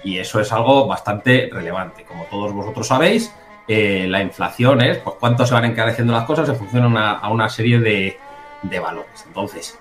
y, 0.04 0.18
eso 0.18 0.40
es 0.40 0.52
algo 0.52 0.88
bastante 0.88 1.50
relevante. 1.52 2.04
Como 2.04 2.24
todos 2.26 2.54
vosotros 2.54 2.88
sabéis, 2.88 3.34
eh, 3.68 4.06
la 4.08 4.22
inflación 4.22 4.82
es 4.82 5.00
pues, 5.00 5.18
cuánto 5.20 5.46
se 5.46 5.54
van 5.54 5.66
encareciendo 5.66 6.14
las 6.14 6.26
cosas 6.26 6.48
en 6.50 6.56
función 6.56 6.96
a 6.98 7.30
una 7.30 7.50
serie 7.50 7.80
de, 7.80 8.18
de 8.62 8.80
valores. 8.80 9.26
Entonces, 9.28 9.78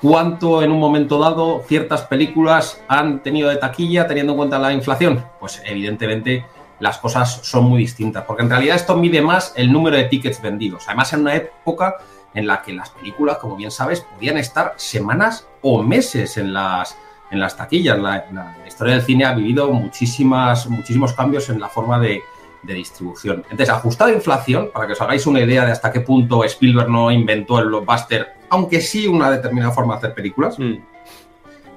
¿cuánto 0.00 0.62
en 0.62 0.72
un 0.72 0.80
momento 0.80 1.18
dado 1.18 1.62
ciertas 1.68 2.02
películas 2.02 2.82
han 2.88 3.22
tenido 3.22 3.48
de 3.48 3.56
taquilla 3.56 4.08
teniendo 4.08 4.32
en 4.32 4.38
cuenta 4.38 4.58
la 4.58 4.72
inflación? 4.72 5.24
Pues 5.38 5.62
evidentemente 5.64 6.44
las 6.82 6.98
cosas 6.98 7.40
son 7.42 7.64
muy 7.64 7.78
distintas, 7.78 8.24
porque 8.24 8.42
en 8.42 8.50
realidad 8.50 8.74
esto 8.74 8.96
mide 8.96 9.22
más 9.22 9.52
el 9.56 9.72
número 9.72 9.96
de 9.96 10.04
tickets 10.04 10.42
vendidos. 10.42 10.82
Además, 10.88 11.12
en 11.12 11.20
una 11.20 11.36
época 11.36 11.94
en 12.34 12.46
la 12.46 12.62
que 12.62 12.72
las 12.72 12.90
películas, 12.90 13.38
como 13.38 13.56
bien 13.56 13.70
sabes, 13.70 14.00
podían 14.00 14.38
estar 14.38 14.74
semanas 14.76 15.46
o 15.60 15.82
meses 15.82 16.36
en 16.36 16.52
las, 16.52 16.96
en 17.30 17.40
las 17.40 17.56
taquillas. 17.56 17.98
La, 17.98 18.56
historia 18.66 18.94
del 18.94 19.02
cine 19.02 19.24
ha 19.24 19.34
vivido 19.34 19.70
muchísimas, 19.72 20.68
muchísimos 20.68 21.12
cambios 21.12 21.48
en 21.50 21.60
la 21.60 21.68
forma 21.68 21.98
de, 21.98 22.22
distribución. 22.62 23.38
Entonces, 23.50 23.70
ajustado 23.70 24.12
a 24.12 24.14
inflación, 24.14 24.70
para 24.72 24.86
que 24.86 24.92
os 24.92 25.00
hagáis 25.00 25.26
una 25.26 25.40
idea 25.40 25.66
de 25.66 25.72
hasta 25.72 25.90
qué 25.90 25.98
punto 25.98 26.44
Spielberg 26.44 26.88
no 26.88 27.10
inventó 27.10 27.58
el 27.58 27.66
blockbuster, 27.66 28.34
aunque 28.50 28.80
sí 28.80 29.08
una 29.08 29.32
determinada 29.32 29.72
forma 29.72 29.94
de 29.94 29.98
hacer 29.98 30.14
películas, 30.14 30.60
mm. 30.60 30.74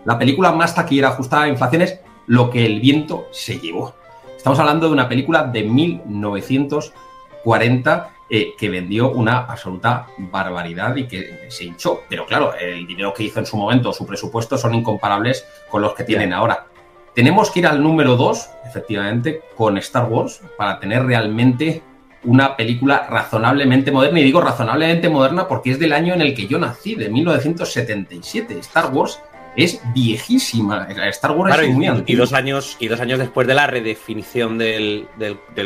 la 0.05 0.19
película 0.19 0.51
más 0.51 0.75
taquillera 0.75 1.07
ajustada 1.07 1.41
a 1.43 1.47
inflación 1.47 1.81
es 1.81 1.99
Lo 2.27 2.51
que 2.51 2.67
el 2.67 2.81
viento 2.81 3.25
se 3.31 3.59
llevó. 3.59 3.95
Estamos 4.37 4.59
hablando 4.59 4.85
de 4.85 4.93
una 4.93 5.09
película 5.09 5.41
de 5.43 5.63
1940 5.63 8.14
eh, 8.29 8.55
que 8.57 8.69
vendió 8.69 9.11
una 9.11 9.39
absoluta 9.45 10.07
barbaridad 10.17 10.95
y 10.95 11.07
que 11.07 11.47
se 11.49 11.65
hinchó. 11.65 12.01
Pero 12.09 12.25
claro, 12.25 12.53
el 12.55 12.87
dinero 12.87 13.13
que 13.13 13.23
hizo 13.23 13.39
en 13.39 13.45
su 13.45 13.55
momento, 13.55 13.93
su 13.93 14.05
presupuesto, 14.05 14.57
son 14.57 14.73
incomparables 14.73 15.45
con 15.69 15.81
los 15.81 15.93
que 15.93 16.03
tienen 16.03 16.33
ahora. 16.33 16.65
Tenemos 17.13 17.51
que 17.51 17.59
ir 17.59 17.67
al 17.67 17.81
número 17.81 18.17
2, 18.17 18.49
efectivamente, 18.65 19.41
con 19.55 19.77
Star 19.77 20.09
Wars, 20.09 20.41
para 20.57 20.79
tener 20.79 21.05
realmente 21.05 21.81
una 22.23 22.57
película 22.57 23.07
razonablemente 23.09 23.91
moderna, 23.91 24.19
y 24.19 24.23
digo 24.23 24.41
razonablemente 24.41 25.07
moderna 25.07 25.47
porque 25.47 25.71
es 25.71 25.79
del 25.79 25.93
año 25.93 26.13
en 26.13 26.21
el 26.21 26.33
que 26.33 26.47
yo 26.47 26.57
nací, 26.57 26.95
de 26.95 27.09
1977. 27.09 28.59
Star 28.59 28.91
Wars 28.91 29.21
es 29.55 29.81
viejísima. 29.93 30.87
Star 31.09 31.31
Wars 31.31 31.57
es 31.59 31.69
muy 31.69 31.87
y, 31.87 32.13
y, 32.13 32.15
dos 32.15 32.33
años 32.33 32.75
Y 32.79 32.87
dos 32.87 32.99
años 32.99 33.19
después 33.19 33.47
de 33.47 33.53
la 33.53 33.67
redefinición 33.67 34.57
del, 34.57 35.07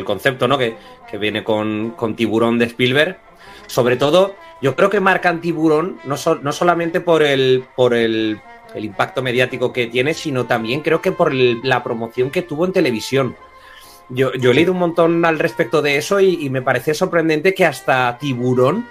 concepto, 0.05 0.48
¿no? 0.48 0.58
Que, 0.58 0.75
viene 1.19 1.43
con, 1.43 1.96
Tiburón 2.15 2.60
de 2.60 2.65
Spielberg. 2.65 3.17
Sobre 3.67 3.96
todo, 3.98 4.36
yo 4.62 4.75
creo 4.75 4.89
que 4.89 5.00
marcan 5.00 5.41
Tiburón 5.41 6.00
no, 6.05 6.15
no 6.41 6.51
solamente 6.51 7.01
por 7.01 7.24
el, 7.24 7.63
por 7.75 7.93
el, 7.93 8.39
impacto 8.75 9.22
mediático 9.22 9.74
que 9.74 9.88
tiene, 9.88 10.13
sino 10.13 10.46
también 10.46 10.81
creo 10.81 11.01
que 11.01 11.12
por 11.12 11.34
la 11.34 11.84
promoción 11.84 12.29
que 12.29 12.43
tuvo 12.43 12.65
en 12.65 12.74
televisión. 12.74 13.36
Yo, 14.10 14.31
he 14.34 14.53
leído 14.53 14.72
un 14.72 14.79
montón 14.79 15.24
al 15.25 15.38
respecto 15.38 15.81
de 15.81 15.98
eso 15.98 16.19
y, 16.19 16.50
me 16.50 16.62
parece 16.62 16.93
sorprendente 16.93 17.53
que 17.53 17.65
hasta 17.65 18.17
Tiburón 18.19 18.88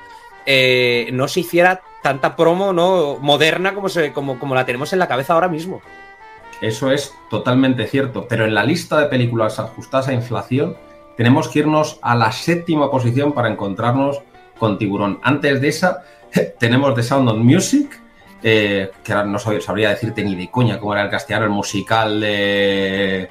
eh, 0.46 1.08
no 1.12 1.28
se 1.28 1.40
hiciera 1.40 1.82
tanta 2.08 2.36
promo 2.36 2.72
¿no? 2.72 3.18
moderna 3.20 3.74
como, 3.74 3.90
se, 3.90 4.14
como, 4.14 4.38
como 4.38 4.54
la 4.54 4.64
tenemos 4.64 4.94
en 4.94 4.98
la 4.98 5.08
cabeza 5.08 5.34
ahora 5.34 5.48
mismo. 5.48 5.82
Eso 6.62 6.90
es 6.90 7.12
totalmente 7.28 7.86
cierto, 7.86 8.26
pero 8.26 8.46
en 8.46 8.54
la 8.54 8.64
lista 8.64 8.98
de 8.98 9.08
películas 9.08 9.58
ajustadas 9.58 10.08
a 10.08 10.14
inflación 10.14 10.74
tenemos 11.18 11.48
que 11.48 11.58
irnos 11.58 11.98
a 12.00 12.14
la 12.16 12.32
séptima 12.32 12.90
posición 12.90 13.32
para 13.32 13.50
encontrarnos 13.50 14.22
con 14.58 14.78
Tiburón. 14.78 15.20
Antes 15.22 15.60
de 15.60 15.68
esa 15.68 16.02
tenemos 16.58 16.94
The 16.94 17.02
Sound 17.02 17.28
of 17.28 17.36
Music, 17.36 18.00
eh, 18.42 18.90
que 19.04 19.12
ahora 19.12 19.26
no 19.26 19.38
sabría 19.38 19.90
decirte 19.90 20.24
ni 20.24 20.34
de 20.34 20.50
coña 20.50 20.80
cómo 20.80 20.94
era 20.94 21.02
el 21.02 21.10
castellano, 21.10 21.44
el 21.44 21.50
musical 21.50 22.20
de... 22.20 23.28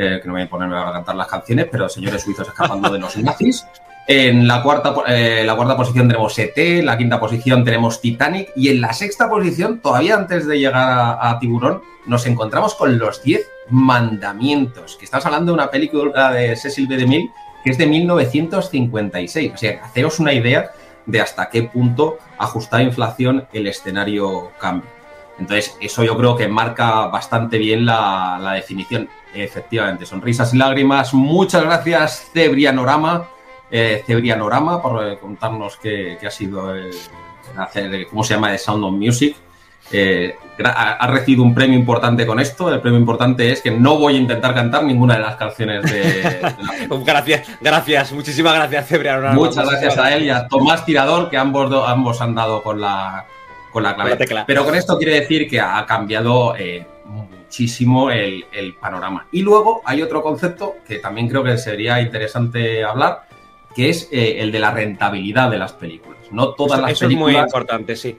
Eh, 0.00 0.20
que 0.20 0.28
no 0.28 0.34
voy 0.34 0.42
a 0.42 0.48
ponerme 0.48 0.76
a 0.76 0.92
cantar 0.92 1.16
las 1.16 1.26
canciones, 1.26 1.66
pero 1.72 1.88
señores 1.88 2.22
suizos 2.22 2.46
escapando 2.46 2.90
de 2.90 2.98
los 2.98 3.16
nazis. 3.16 3.66
En 4.10 4.48
la 4.48 4.62
cuarta, 4.62 4.94
eh, 5.06 5.42
la 5.44 5.54
cuarta 5.54 5.76
posición 5.76 6.08
tenemos 6.08 6.38
ET, 6.38 6.56
en 6.56 6.86
la 6.86 6.96
quinta 6.96 7.20
posición 7.20 7.62
tenemos 7.62 8.00
Titanic 8.00 8.48
y 8.56 8.70
en 8.70 8.80
la 8.80 8.94
sexta 8.94 9.28
posición, 9.28 9.80
todavía 9.80 10.14
antes 10.16 10.46
de 10.46 10.58
llegar 10.58 11.18
a, 11.20 11.38
Tiburón, 11.38 11.82
nos 12.06 12.24
encontramos 12.24 12.74
con 12.74 12.98
los 12.98 13.22
10 13.22 13.46
mandamientos, 13.68 14.96
que 14.96 15.04
estás 15.04 15.26
hablando 15.26 15.52
de 15.52 15.56
una 15.56 15.70
película 15.70 16.32
de 16.32 16.56
Cecil 16.56 16.86
B. 16.86 16.96
DeMille 16.96 17.30
que 17.62 17.70
es 17.70 17.76
de 17.76 17.86
1956. 17.86 19.52
O 19.52 19.58
sea, 19.58 19.84
haceros 19.84 20.18
una 20.20 20.32
idea 20.32 20.70
de 21.04 21.20
hasta 21.20 21.50
qué 21.50 21.64
punto 21.64 22.16
ajustar 22.38 22.80
inflación 22.80 23.46
el 23.52 23.66
escenario 23.66 24.52
cambia. 24.58 24.88
Entonces, 25.38 25.76
eso 25.82 26.02
yo 26.02 26.16
creo 26.16 26.34
que 26.34 26.48
marca 26.48 27.08
bastante 27.08 27.58
bien 27.58 27.84
la, 27.84 28.38
la 28.40 28.54
definición. 28.54 29.06
Efectivamente, 29.34 30.06
sonrisas 30.06 30.54
y 30.54 30.56
lágrimas. 30.56 31.12
Muchas 31.12 31.62
gracias, 31.62 32.30
Cebrianorama, 32.32 33.28
eh, 33.70 34.02
Cebrianorama, 34.06 34.80
por 34.82 35.06
eh, 35.06 35.18
contarnos 35.18 35.76
qué, 35.76 36.18
ha 36.24 36.30
sido 36.30 36.74
hacer, 37.56 38.06
cómo 38.08 38.24
se 38.24 38.34
llama, 38.34 38.50
The 38.50 38.58
Sound 38.58 38.84
of 38.84 38.92
Music. 38.92 39.36
Eh, 39.90 40.36
ha, 40.64 41.06
recibido 41.06 41.42
un 41.42 41.54
premio 41.54 41.78
importante 41.78 42.26
con 42.26 42.40
esto. 42.40 42.72
El 42.72 42.80
premio 42.80 42.98
importante 42.98 43.50
es 43.50 43.62
que 43.62 43.70
no 43.70 43.98
voy 43.98 44.16
a 44.16 44.18
intentar 44.18 44.54
cantar 44.54 44.84
ninguna 44.84 45.14
de 45.14 45.20
las 45.20 45.36
canciones 45.36 45.90
de, 45.90 46.40
Gracias, 47.04 47.48
gracias, 47.60 48.12
muchísimas 48.12 48.54
gracias, 48.54 48.88
Cebrianorama. 48.88 49.34
Muchas 49.34 49.68
gracias 49.68 49.96
a 49.96 50.14
él 50.14 50.24
y 50.24 50.30
a 50.30 50.46
Tomás 50.46 50.84
Tirador, 50.84 51.30
que 51.30 51.38
ambos, 51.38 51.72
ambos 51.86 52.20
han 52.20 52.34
dado 52.34 52.62
con 52.62 52.80
la, 52.80 53.24
con 53.72 53.82
la 53.82 53.94
clave. 53.94 54.18
Pero 54.46 54.64
con 54.64 54.74
esto 54.74 54.98
quiere 54.98 55.20
decir 55.20 55.48
que 55.48 55.60
ha 55.60 55.86
cambiado 55.86 56.54
muchísimo 57.48 58.10
el, 58.10 58.44
panorama. 58.78 59.26
Y 59.32 59.42
luego 59.42 59.80
hay 59.84 60.02
otro 60.02 60.22
concepto 60.22 60.76
que 60.86 60.98
también 60.98 61.28
creo 61.28 61.42
que 61.42 61.56
sería 61.56 62.00
interesante 62.00 62.84
hablar, 62.84 63.22
que 63.78 63.90
es 63.90 64.08
eh, 64.10 64.40
el 64.40 64.50
de 64.50 64.58
la 64.58 64.72
rentabilidad 64.72 65.52
de 65.52 65.56
las 65.56 65.72
películas. 65.72 66.18
No 66.32 66.48
todas 66.54 66.80
las 66.80 66.98
películas. 66.98 67.30
Es 67.30 67.36
muy 67.36 67.36
importante, 67.36 67.94
sí. 67.94 68.18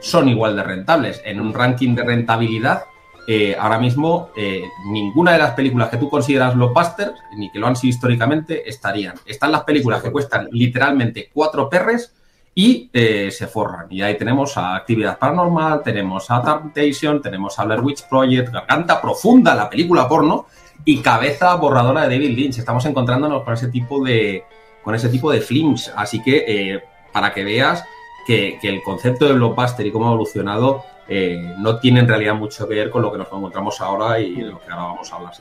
Son 0.00 0.26
igual 0.30 0.56
de 0.56 0.62
rentables. 0.62 1.20
En 1.26 1.42
un 1.42 1.52
ranking 1.52 1.94
de 1.94 2.04
rentabilidad, 2.04 2.84
eh, 3.26 3.54
ahora 3.60 3.78
mismo 3.78 4.30
eh, 4.34 4.62
ninguna 4.86 5.32
de 5.32 5.40
las 5.40 5.50
películas 5.50 5.90
que 5.90 5.98
tú 5.98 6.08
consideras 6.08 6.54
blockbusters, 6.54 7.12
ni 7.36 7.50
que 7.50 7.58
lo 7.58 7.66
han 7.66 7.76
sido 7.76 7.90
históricamente, 7.90 8.66
estarían. 8.66 9.16
Están 9.26 9.52
las 9.52 9.64
películas 9.64 10.02
que 10.02 10.10
cuestan 10.10 10.48
literalmente 10.52 11.28
cuatro 11.34 11.68
perres 11.68 12.14
y 12.54 12.88
eh, 12.90 13.30
se 13.30 13.46
forran. 13.46 13.88
Y 13.90 14.00
ahí 14.00 14.16
tenemos 14.16 14.56
a 14.56 14.74
Actividad 14.74 15.18
Paranormal, 15.18 15.82
tenemos 15.82 16.30
a 16.30 16.42
Temptation, 16.42 17.20
tenemos 17.20 17.58
a 17.58 17.64
Blair 17.66 17.82
Witch 17.82 18.08
Project, 18.08 18.54
Garganta 18.54 19.02
Profunda, 19.02 19.54
la 19.54 19.68
película 19.68 20.08
porno, 20.08 20.46
y 20.82 21.02
Cabeza 21.02 21.54
Borradora 21.56 22.08
de 22.08 22.16
David 22.16 22.34
Lynch. 22.34 22.56
Estamos 22.56 22.86
encontrándonos 22.86 23.42
con 23.42 23.52
ese 23.52 23.68
tipo 23.68 24.02
de, 24.02 24.44
con 24.82 24.94
ese 24.94 25.08
tipo 25.08 25.30
de 25.30 25.40
films. 25.40 25.92
Así 25.94 26.22
que 26.22 26.44
eh, 26.46 26.82
para 27.12 27.32
que 27.32 27.44
veas 27.44 27.84
que, 28.26 28.58
el 28.62 28.82
concepto 28.82 29.26
de 29.26 29.32
blockbuster 29.32 29.86
y 29.86 29.90
cómo 29.90 30.06
ha 30.06 30.08
evolucionado 30.08 30.84
eh, 31.08 31.54
no 31.58 31.78
tiene 31.78 32.00
en 32.00 32.08
realidad 32.08 32.34
mucho 32.34 32.68
que 32.68 32.74
ver 32.74 32.90
con 32.90 33.02
lo 33.02 33.10
que 33.10 33.18
nos 33.18 33.28
encontramos 33.28 33.80
ahora 33.80 34.20
y 34.20 34.36
lo 34.36 34.60
que 34.60 34.70
ahora 34.70 34.84
vamos 34.84 35.12
a 35.12 35.16
hablar. 35.16 35.32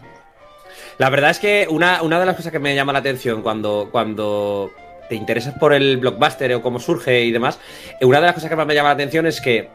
La 0.97 1.09
verdad 1.09 1.31
es 1.31 1.39
que 1.39 1.67
una, 1.69 2.01
una 2.01 2.19
de 2.19 2.25
las 2.25 2.35
cosas 2.35 2.51
que 2.51 2.59
me 2.59 2.73
llama 2.73 2.93
la 2.93 2.99
atención 2.99 3.41
cuando, 3.41 3.89
cuando 3.91 4.71
te 5.09 5.15
interesas 5.15 5.53
por 5.59 5.73
el 5.73 5.97
blockbuster 5.97 6.55
o 6.55 6.61
cómo 6.61 6.79
surge 6.79 7.23
y 7.25 7.31
demás, 7.31 7.59
eh, 7.99 8.05
una 8.05 8.19
de 8.19 8.27
las 8.27 8.35
cosas 8.35 8.49
que 8.49 8.55
más 8.55 8.65
me 8.65 8.73
llama 8.73 8.89
la 8.89 8.95
atención 8.95 9.25
es 9.27 9.41
que 9.41 9.69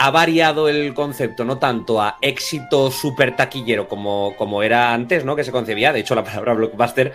ha 0.00 0.10
variado 0.12 0.68
el 0.68 0.94
concepto, 0.94 1.44
no 1.44 1.58
tanto 1.58 2.00
a 2.00 2.18
éxito 2.22 2.90
súper 2.92 3.34
taquillero 3.34 3.88
como, 3.88 4.34
como 4.36 4.62
era 4.62 4.94
antes, 4.94 5.24
¿no? 5.24 5.34
Que 5.34 5.42
se 5.42 5.50
concebía. 5.50 5.92
De 5.92 6.00
hecho, 6.00 6.14
la 6.14 6.22
palabra 6.22 6.54
blockbuster 6.54 7.12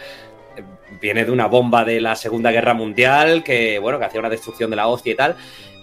viene 1.02 1.26
de 1.26 1.32
una 1.32 1.48
bomba 1.48 1.84
de 1.84 2.00
la 2.02 2.16
Segunda 2.16 2.52
Guerra 2.52 2.74
Mundial 2.74 3.44
que, 3.44 3.80
bueno, 3.80 4.00
que 4.00 4.06
hacía 4.06 4.20
una 4.20 4.30
destrucción 4.30 4.70
de 4.70 4.76
la 4.76 4.88
hostia 4.88 5.14
y 5.14 5.16
tal. 5.16 5.36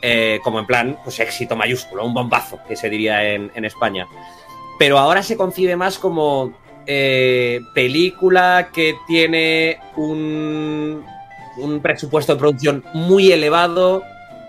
Eh, 0.03 0.41
como 0.43 0.59
en 0.59 0.67
plan, 0.67 0.99
pues 1.05 1.21
éxito 1.21 1.57
mayúsculo, 1.57 2.07
un 2.07 2.15
bombazo, 2.15 2.59
que 2.67 2.75
se 2.75 2.89
diría 2.89 3.23
en, 3.35 3.65
España. 3.65 4.07
Pero 4.79 4.99
ahora 4.99 5.23
se 5.23 5.37
concibe 5.37 5.77
más 5.77 5.99
como 5.99 6.55
eh, 6.87 7.61
película 7.75 8.71
que 8.73 8.95
tiene 9.07 9.79
un, 9.97 11.05
un 11.59 11.81
presupuesto 11.81 12.33
de 12.33 12.39
producción 12.39 12.83
muy 12.95 13.31
elevado, 13.31 14.03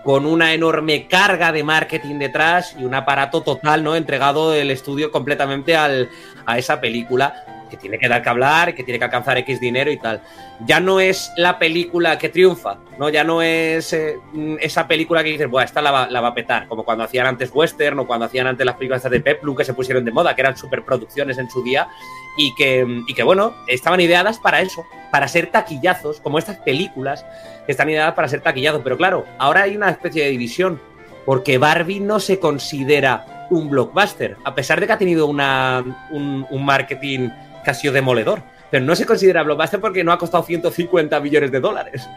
con 0.04 0.26
una 0.26 0.52
enorme 0.54 1.06
carga 1.06 1.52
de 1.52 1.62
marketing 1.62 2.18
detrás 2.18 2.74
y 2.78 2.84
un 2.84 2.94
aparato 2.94 3.42
total, 3.42 3.84
¿no? 3.84 3.94
Entregado 3.94 4.54
el 4.54 4.70
estudio 4.70 5.12
completamente 5.12 5.76
al, 5.76 6.08
a 6.46 6.58
esa 6.58 6.80
película 6.80 7.44
que 7.72 7.78
tiene 7.78 7.98
que 7.98 8.06
dar 8.06 8.22
que 8.22 8.28
hablar, 8.28 8.74
que 8.74 8.84
tiene 8.84 8.98
que 8.98 9.06
alcanzar 9.06 9.38
X 9.38 9.58
dinero 9.58 9.90
y 9.90 9.96
tal. 9.96 10.20
Ya 10.66 10.78
no 10.78 11.00
es 11.00 11.32
la 11.38 11.58
película 11.58 12.18
que 12.18 12.28
triunfa, 12.28 12.76
¿no? 12.98 13.08
Ya 13.08 13.24
no 13.24 13.40
es 13.40 13.94
eh, 13.94 14.18
esa 14.60 14.86
película 14.86 15.24
que 15.24 15.30
dices, 15.30 15.48
bueno, 15.48 15.64
esta 15.64 15.80
la 15.80 15.90
va, 15.90 16.28
a 16.28 16.34
petar, 16.34 16.68
como 16.68 16.84
cuando 16.84 17.04
hacían 17.04 17.26
antes 17.26 17.50
western 17.50 17.98
o 17.98 18.06
cuando 18.06 18.26
hacían 18.26 18.46
antes 18.46 18.66
las 18.66 18.76
películas 18.76 19.02
de 19.02 19.20
Peplum 19.20 19.56
que 19.56 19.64
se 19.64 19.72
pusieron 19.72 20.04
de 20.04 20.12
moda, 20.12 20.34
que 20.34 20.42
eran 20.42 20.54
superproducciones 20.54 21.38
en 21.38 21.48
su 21.48 21.62
día 21.62 21.88
y 22.36 22.54
que, 22.54 22.86
y 23.08 23.14
que, 23.14 23.22
bueno, 23.22 23.54
estaban 23.66 24.00
ideadas 24.00 24.38
para 24.38 24.60
eso, 24.60 24.84
para 25.10 25.26
ser 25.28 25.46
taquillazos, 25.46 26.20
como 26.20 26.38
estas 26.38 26.58
películas 26.58 27.24
que 27.64 27.72
están 27.72 27.88
ideadas 27.88 28.12
para 28.12 28.28
ser 28.28 28.42
taquillazos. 28.42 28.82
Pero 28.84 28.98
claro, 28.98 29.24
ahora 29.38 29.62
hay 29.62 29.76
una 29.76 29.88
especie 29.88 30.24
de 30.24 30.30
división, 30.30 30.78
porque 31.24 31.56
Barbie 31.56 32.00
no 32.00 32.20
se 32.20 32.38
considera 32.38 33.46
un 33.48 33.70
blockbuster, 33.70 34.36
a 34.44 34.54
pesar 34.54 34.78
de 34.78 34.86
que 34.86 34.92
ha 34.92 34.98
tenido 34.98 35.26
una, 35.26 35.82
un, 36.10 36.46
un 36.50 36.64
marketing 36.64 37.30
sido 37.74 37.92
demoledor. 37.92 38.42
Pero 38.70 38.84
no 38.84 38.96
se 38.96 39.04
considera 39.04 39.42
blockbuster 39.42 39.80
porque 39.80 40.02
no 40.02 40.12
ha 40.12 40.18
costado 40.18 40.42
150 40.44 41.20
millones 41.20 41.52
de 41.52 41.60
dólares. 41.60 42.08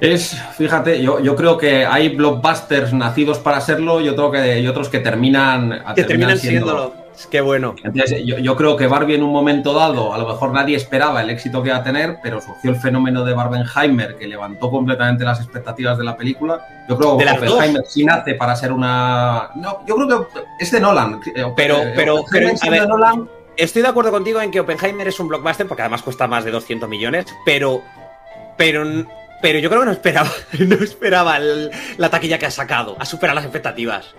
Es, 0.00 0.36
fíjate, 0.56 1.02
yo, 1.02 1.20
yo 1.20 1.34
creo 1.34 1.56
que 1.56 1.86
hay 1.86 2.10
blockbusters 2.10 2.92
nacidos 2.92 3.38
para 3.38 3.60
serlo 3.60 4.00
y, 4.00 4.08
otro 4.08 4.30
que, 4.30 4.60
y 4.60 4.66
otros 4.68 4.88
que 4.88 4.98
terminan, 5.00 5.82
que 5.94 6.04
terminan, 6.04 6.38
siéndolo. 6.38 7.06
Qué 7.30 7.40
bueno. 7.40 7.74
Entonces, 7.82 8.22
yo, 8.26 8.38
yo, 8.38 8.56
creo 8.56 8.76
que 8.76 8.86
Barbie 8.86 9.14
en 9.14 9.22
un 9.22 9.32
momento 9.32 9.72
dado, 9.72 10.12
a 10.12 10.18
lo 10.18 10.28
mejor 10.28 10.52
nadie 10.52 10.76
esperaba 10.76 11.22
el 11.22 11.30
éxito 11.30 11.62
que 11.62 11.70
iba 11.70 11.78
a 11.78 11.82
tener, 11.82 12.18
pero 12.22 12.42
surgió 12.42 12.70
el 12.70 12.76
fenómeno 12.76 13.24
de 13.24 13.32
Barbenheimer 13.32 14.16
que 14.16 14.26
levantó 14.26 14.70
completamente 14.70 15.24
las 15.24 15.40
expectativas 15.40 15.96
de 15.96 16.04
la 16.04 16.14
película. 16.14 16.84
Yo 16.86 16.98
creo 16.98 17.16
que 17.16 17.24
Barbenheimer 17.24 17.84
sí 17.88 18.04
nace 18.04 18.34
para 18.34 18.54
ser 18.54 18.70
una. 18.70 19.50
No, 19.54 19.80
yo 19.86 19.96
creo 19.96 20.28
que 20.28 20.40
es 20.60 20.70
de 20.70 20.78
Nolan. 20.78 21.20
Pero, 21.56 21.84
pero, 21.96 22.24
pero, 22.30 22.52
de 22.70 22.86
Nolan, 22.86 23.28
Estoy 23.56 23.80
de 23.80 23.88
acuerdo 23.88 24.10
contigo 24.10 24.40
en 24.42 24.50
que 24.50 24.60
Oppenheimer 24.60 25.08
es 25.08 25.18
un 25.18 25.28
blockbuster 25.28 25.66
porque 25.66 25.82
además 25.82 26.02
cuesta 26.02 26.26
más 26.26 26.44
de 26.44 26.50
200 26.50 26.88
millones, 26.88 27.24
pero 27.44 27.82
pero 28.58 28.84
pero 29.40 29.58
yo 29.58 29.70
creo 29.70 29.80
que 29.80 29.86
no 29.86 29.92
esperaba 29.92 30.30
no 30.58 30.76
esperaba 30.76 31.38
la 31.38 32.10
taquilla 32.10 32.38
que 32.38 32.46
ha 32.46 32.50
sacado, 32.50 32.96
ha 32.98 33.06
superado 33.06 33.36
las 33.36 33.44
expectativas. 33.44 34.14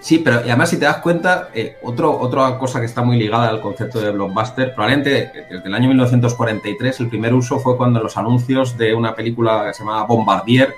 Sí, 0.00 0.18
pero 0.18 0.36
además 0.36 0.68
si 0.68 0.78
te 0.78 0.84
das 0.84 0.98
cuenta, 0.98 1.48
eh, 1.54 1.78
otro, 1.82 2.16
otra 2.20 2.58
cosa 2.58 2.78
que 2.78 2.86
está 2.86 3.02
muy 3.02 3.16
ligada 3.16 3.48
al 3.48 3.60
concepto 3.60 4.00
de 4.00 4.12
blockbuster, 4.12 4.74
probablemente 4.74 5.32
desde 5.50 5.66
el 5.66 5.74
año 5.74 5.88
1943 5.88 7.00
el 7.00 7.08
primer 7.08 7.34
uso 7.34 7.58
fue 7.58 7.76
cuando 7.76 8.00
los 8.02 8.16
anuncios 8.16 8.76
de 8.76 8.94
una 8.94 9.16
película 9.16 9.64
que 9.66 9.74
se 9.74 9.80
llamaba 9.80 10.04
Bombardier 10.04 10.74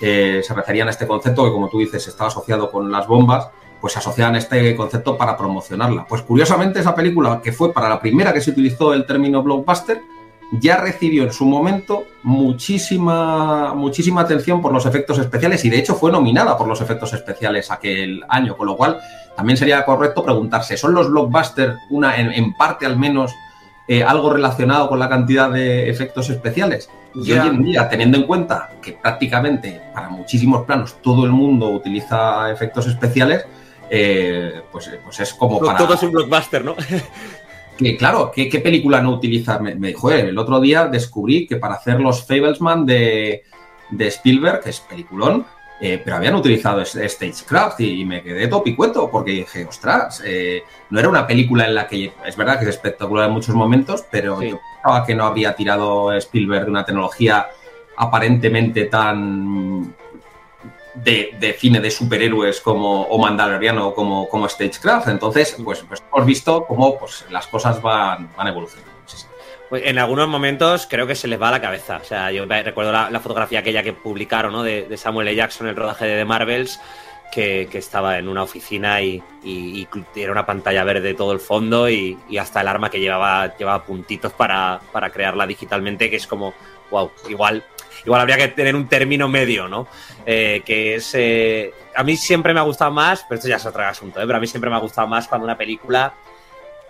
eh, 0.00 0.40
se 0.42 0.54
referían 0.54 0.88
a 0.88 0.90
este 0.90 1.06
concepto 1.06 1.44
que 1.44 1.52
como 1.52 1.68
tú 1.68 1.78
dices 1.78 2.08
estaba 2.08 2.28
asociado 2.28 2.70
con 2.70 2.90
las 2.90 3.06
bombas 3.06 3.48
pues 3.84 3.98
asociaban 3.98 4.34
este 4.34 4.74
concepto 4.74 5.14
para 5.18 5.36
promocionarla. 5.36 6.06
Pues 6.08 6.22
curiosamente 6.22 6.80
esa 6.80 6.94
película, 6.94 7.42
que 7.44 7.52
fue 7.52 7.70
para 7.70 7.86
la 7.86 8.00
primera 8.00 8.32
que 8.32 8.40
se 8.40 8.50
utilizó 8.50 8.94
el 8.94 9.04
término 9.04 9.42
blockbuster, 9.42 10.00
ya 10.52 10.78
recibió 10.78 11.22
en 11.24 11.34
su 11.34 11.44
momento 11.44 12.04
muchísima, 12.22 13.74
muchísima 13.74 14.22
atención 14.22 14.62
por 14.62 14.72
los 14.72 14.86
efectos 14.86 15.18
especiales 15.18 15.66
y 15.66 15.68
de 15.68 15.80
hecho 15.80 15.96
fue 15.96 16.10
nominada 16.10 16.56
por 16.56 16.66
los 16.66 16.80
efectos 16.80 17.12
especiales 17.12 17.70
aquel 17.70 18.24
año, 18.30 18.56
con 18.56 18.68
lo 18.68 18.74
cual 18.78 19.00
también 19.36 19.58
sería 19.58 19.84
correcto 19.84 20.24
preguntarse, 20.24 20.78
¿son 20.78 20.94
los 20.94 21.10
blockbusters 21.10 21.76
una, 21.90 22.16
en, 22.16 22.54
parte 22.54 22.86
al 22.86 22.98
menos 22.98 23.34
eh, 23.86 24.02
algo 24.02 24.32
relacionado 24.32 24.88
con 24.88 24.98
la 24.98 25.10
cantidad 25.10 25.50
de 25.50 25.90
efectos 25.90 26.30
especiales? 26.30 26.88
Y 27.14 27.32
hoy 27.32 27.48
en 27.48 27.62
día, 27.62 27.86
teniendo 27.90 28.16
en 28.16 28.22
cuenta 28.22 28.70
que 28.80 28.92
prácticamente 28.92 29.82
para 29.92 30.08
muchísimos 30.08 30.64
planos 30.64 30.96
todo 31.02 31.26
el 31.26 31.32
mundo 31.32 31.68
utiliza 31.68 32.50
efectos 32.50 32.86
especiales, 32.86 33.44
eh, 33.90 34.62
pues, 34.70 34.90
pues, 35.02 35.20
es 35.20 35.34
como 35.34 35.60
para... 35.60 35.78
Todo 35.78 35.94
es 35.94 36.02
un 36.02 36.12
blockbuster, 36.12 36.64
¿no? 36.64 36.76
que 37.76 37.96
claro, 37.96 38.30
¿qué, 38.34 38.60
película 38.60 39.00
no 39.00 39.12
utiliza? 39.12 39.58
Me, 39.58 39.74
dijo, 39.74 40.10
el 40.10 40.38
otro 40.38 40.60
día 40.60 40.86
descubrí 40.86 41.46
que 41.46 41.56
para 41.56 41.74
hacer 41.74 42.00
los 42.00 42.26
Fablesman 42.26 42.86
de, 42.86 43.44
de 43.90 44.06
Spielberg, 44.06 44.60
que 44.60 44.70
es 44.70 44.80
peliculón, 44.80 45.46
eh, 45.80 46.00
pero 46.02 46.16
habían 46.16 46.36
utilizado 46.36 46.84
Stagecraft 46.84 47.80
y, 47.80 48.04
me 48.04 48.22
quedé 48.22 48.46
topicueto 48.46 49.10
porque 49.10 49.32
dije, 49.32 49.66
ostras, 49.66 50.22
eh, 50.24 50.62
no 50.90 51.00
era 51.00 51.08
una 51.08 51.26
película 51.26 51.66
en 51.66 51.74
la 51.74 51.88
que 51.88 52.12
es 52.24 52.36
verdad 52.36 52.58
que 52.58 52.64
es 52.64 52.70
espectacular 52.70 53.28
en 53.28 53.34
muchos 53.34 53.54
momentos, 53.54 54.04
pero 54.10 54.40
yo 54.40 54.60
pensaba 54.76 55.04
que 55.04 55.14
no 55.14 55.24
había 55.24 55.54
tirado 55.56 56.12
Spielberg 56.12 56.66
de 56.66 56.70
una 56.70 56.84
tecnología 56.84 57.48
aparentemente 57.96 58.84
tan 58.84 59.94
de, 60.94 61.56
cine 61.58 61.80
de 61.80 61.90
superhéroes 61.90 62.60
como 62.60 63.02
o 63.02 63.18
Mandaloriano 63.18 63.88
o 63.88 63.94
como, 63.94 64.28
como 64.28 64.48
Stagecraft. 64.48 65.08
Entonces, 65.08 65.56
pues, 65.64 65.84
pues 65.86 66.02
hemos 66.12 66.26
visto 66.26 66.64
cómo 66.66 66.98
pues, 66.98 67.24
las 67.30 67.46
cosas 67.46 67.80
van, 67.82 68.30
van 68.36 68.48
evolucionando. 68.48 68.94
Pues 69.68 69.86
en 69.86 69.98
algunos 69.98 70.28
momentos 70.28 70.86
creo 70.88 71.06
que 71.06 71.14
se 71.14 71.26
les 71.26 71.40
va 71.40 71.48
a 71.48 71.52
la 71.52 71.60
cabeza. 71.60 71.98
O 72.00 72.04
sea, 72.04 72.30
yo 72.30 72.44
recuerdo 72.46 72.92
la, 72.92 73.20
fotografía 73.20 73.60
aquella 73.60 73.82
que 73.82 73.92
publicaron 73.92 74.52
¿no? 74.52 74.62
de, 74.62 74.96
Samuel 74.96 75.28
L. 75.28 75.36
Jackson, 75.36 75.66
el 75.66 75.76
rodaje 75.76 76.06
de 76.06 76.18
The 76.18 76.24
Marvels, 76.24 76.80
que, 77.32 77.68
estaba 77.72 78.18
en 78.18 78.28
una 78.28 78.42
oficina 78.42 79.00
y, 79.02 79.22
era 80.14 80.32
una 80.32 80.46
pantalla 80.46 80.84
verde 80.84 81.14
todo 81.14 81.32
el 81.32 81.40
fondo 81.40 81.88
y, 81.88 82.16
hasta 82.38 82.60
el 82.60 82.68
arma 82.68 82.90
que 82.90 83.00
llevaba, 83.00 83.56
llevaba 83.56 83.84
puntitos 83.84 84.32
para, 84.32 84.80
para 84.92 85.10
crearla 85.10 85.46
digitalmente, 85.46 86.10
que 86.10 86.16
es 86.16 86.26
como, 86.26 86.54
wow, 86.90 87.10
igual 87.28 87.64
igual 88.04 88.20
habría 88.20 88.36
que 88.36 88.48
tener 88.48 88.74
un 88.76 88.88
término 88.88 89.28
medio, 89.28 89.68
¿no? 89.68 89.86
Eh, 90.26 90.62
que 90.64 90.96
es. 90.96 91.14
Eh, 91.14 91.72
a 91.94 92.02
mí 92.02 92.16
siempre 92.16 92.52
me 92.54 92.60
ha 92.60 92.64
gustado 92.64 92.90
más, 92.90 93.24
pero 93.28 93.36
esto 93.36 93.48
ya 93.48 93.56
es 93.56 93.66
otro 93.66 93.84
asunto, 93.84 94.20
¿eh? 94.20 94.24
pero 94.26 94.36
a 94.36 94.40
mí 94.40 94.46
siempre 94.46 94.70
me 94.70 94.76
ha 94.76 94.80
gustado 94.80 95.06
más 95.06 95.28
cuando 95.28 95.44
una 95.44 95.56
película 95.56 96.14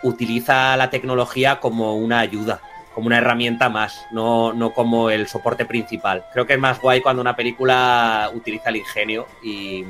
utiliza 0.03 0.77
la 0.77 0.91
tecnología 0.91 1.61
como 1.61 1.97
una 1.97 2.21
ayuda, 2.21 2.61
como 2.95 3.07
una 3.09 3.19
herramienta 3.19 3.69
más, 3.69 4.07
no, 4.13 4.53
no 4.53 4.73
como 4.73 5.11
el 5.11 5.27
soporte 5.27 5.67
principal. 5.67 6.25
Creo 6.33 6.47
que 6.47 6.55
es 6.55 6.59
más 6.59 6.81
guay 6.81 7.01
cuando 7.01 7.21
una 7.21 7.35
película 7.35 8.31
utiliza 8.33 8.69
el 8.69 8.77
ingenio 8.77 9.27
y, 9.43 9.85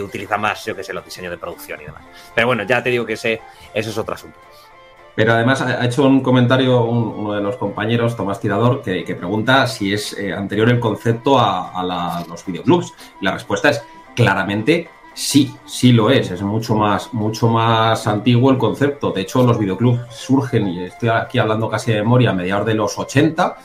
utiliza 0.00 0.38
más, 0.38 0.64
yo 0.64 0.76
que 0.76 0.84
sé, 0.84 0.92
los 0.92 1.04
diseños 1.04 1.30
de 1.30 1.38
producción 1.38 1.80
y 1.80 1.84
demás. 1.84 2.02
Pero 2.34 2.46
bueno, 2.46 2.62
ya 2.62 2.82
te 2.82 2.90
digo 2.90 3.04
que 3.04 3.14
ese, 3.14 3.40
ese 3.74 3.90
es 3.90 3.98
otro 3.98 4.14
asunto. 4.14 4.38
Pero 5.14 5.34
además 5.34 5.60
ha 5.60 5.84
hecho 5.84 6.04
un 6.04 6.20
comentario 6.20 6.84
uno 6.84 7.34
de 7.34 7.42
los 7.42 7.56
compañeros, 7.56 8.16
Tomás 8.16 8.40
Tirador, 8.40 8.80
que, 8.80 9.14
pregunta 9.14 9.66
si 9.66 9.92
es 9.92 10.16
eh, 10.18 10.32
anterior 10.32 10.70
el 10.70 10.80
concepto 10.80 11.38
a, 11.38 12.24
los 12.28 12.46
videoclubs. 12.46 12.94
La 13.20 13.32
respuesta 13.32 13.68
es 13.68 13.82
claramente 14.16 14.88
sí, 15.12 15.54
sí 15.66 15.92
lo 15.92 16.08
es. 16.10 16.30
Es 16.30 16.40
mucho 16.40 16.74
más, 16.74 17.12
mucho 17.12 17.48
más 17.48 18.06
antiguo 18.06 18.50
el 18.50 18.56
concepto. 18.56 19.10
De 19.10 19.20
hecho, 19.20 19.42
los 19.42 19.58
videoclubs 19.58 20.00
surgen, 20.10 20.68
y 20.68 20.84
estoy 20.84 21.10
aquí 21.10 21.38
hablando 21.38 21.68
casi 21.68 21.92
de 21.92 21.98
memoria, 21.98 22.30
a 22.30 22.34
mediados 22.34 22.66
de 22.66 22.74
los 22.74 22.98
80. 22.98 23.56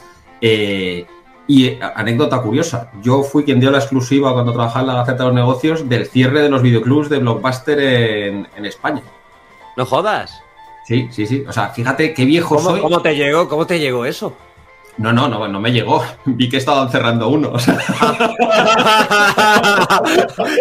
Eh, 0.42 1.06
y 1.50 1.66
eh, 1.66 1.80
anécdota 1.96 2.42
curiosa, 2.42 2.92
yo 3.02 3.24
fui 3.24 3.46
quien 3.46 3.62
dio 3.62 3.72
la 3.72 3.78
exclusiva 3.78 4.34
cuando 4.34 4.52
trabajaba 4.52 4.82
en 4.82 4.88
la 4.88 4.96
Gaceta 4.96 5.20
de 5.20 5.30
los 5.30 5.34
Negocios 5.34 5.88
del 5.88 6.08
cierre 6.08 6.42
de 6.42 6.50
los 6.50 6.62
videoclubs 6.62 7.08
de 7.08 7.20
Blockbuster 7.20 7.80
en 7.80 8.66
España. 8.66 9.02
No 9.78 9.86
jodas. 9.86 10.44
Sí, 10.88 11.10
sí, 11.12 11.28
sí. 11.28 11.44
O 11.46 11.52
sea, 11.52 11.68
fíjate 11.68 12.14
qué 12.14 12.24
viejo 12.24 12.56
¿Cómo, 12.56 12.70
soy. 12.70 12.80
¿Cómo 12.80 13.02
te 13.02 13.14
llegó? 13.14 13.50
¿Cómo 13.50 13.68
te 13.68 13.78
llegó 13.78 14.06
eso? 14.06 14.38
No, 14.96 15.12
no, 15.12 15.28
no, 15.28 15.46
no 15.46 15.60
me 15.60 15.74
llegó. 15.74 16.02
Vi 16.26 16.48
que 16.48 16.56
estaban 16.56 16.90
cerrando 16.90 17.28
uno. 17.28 17.52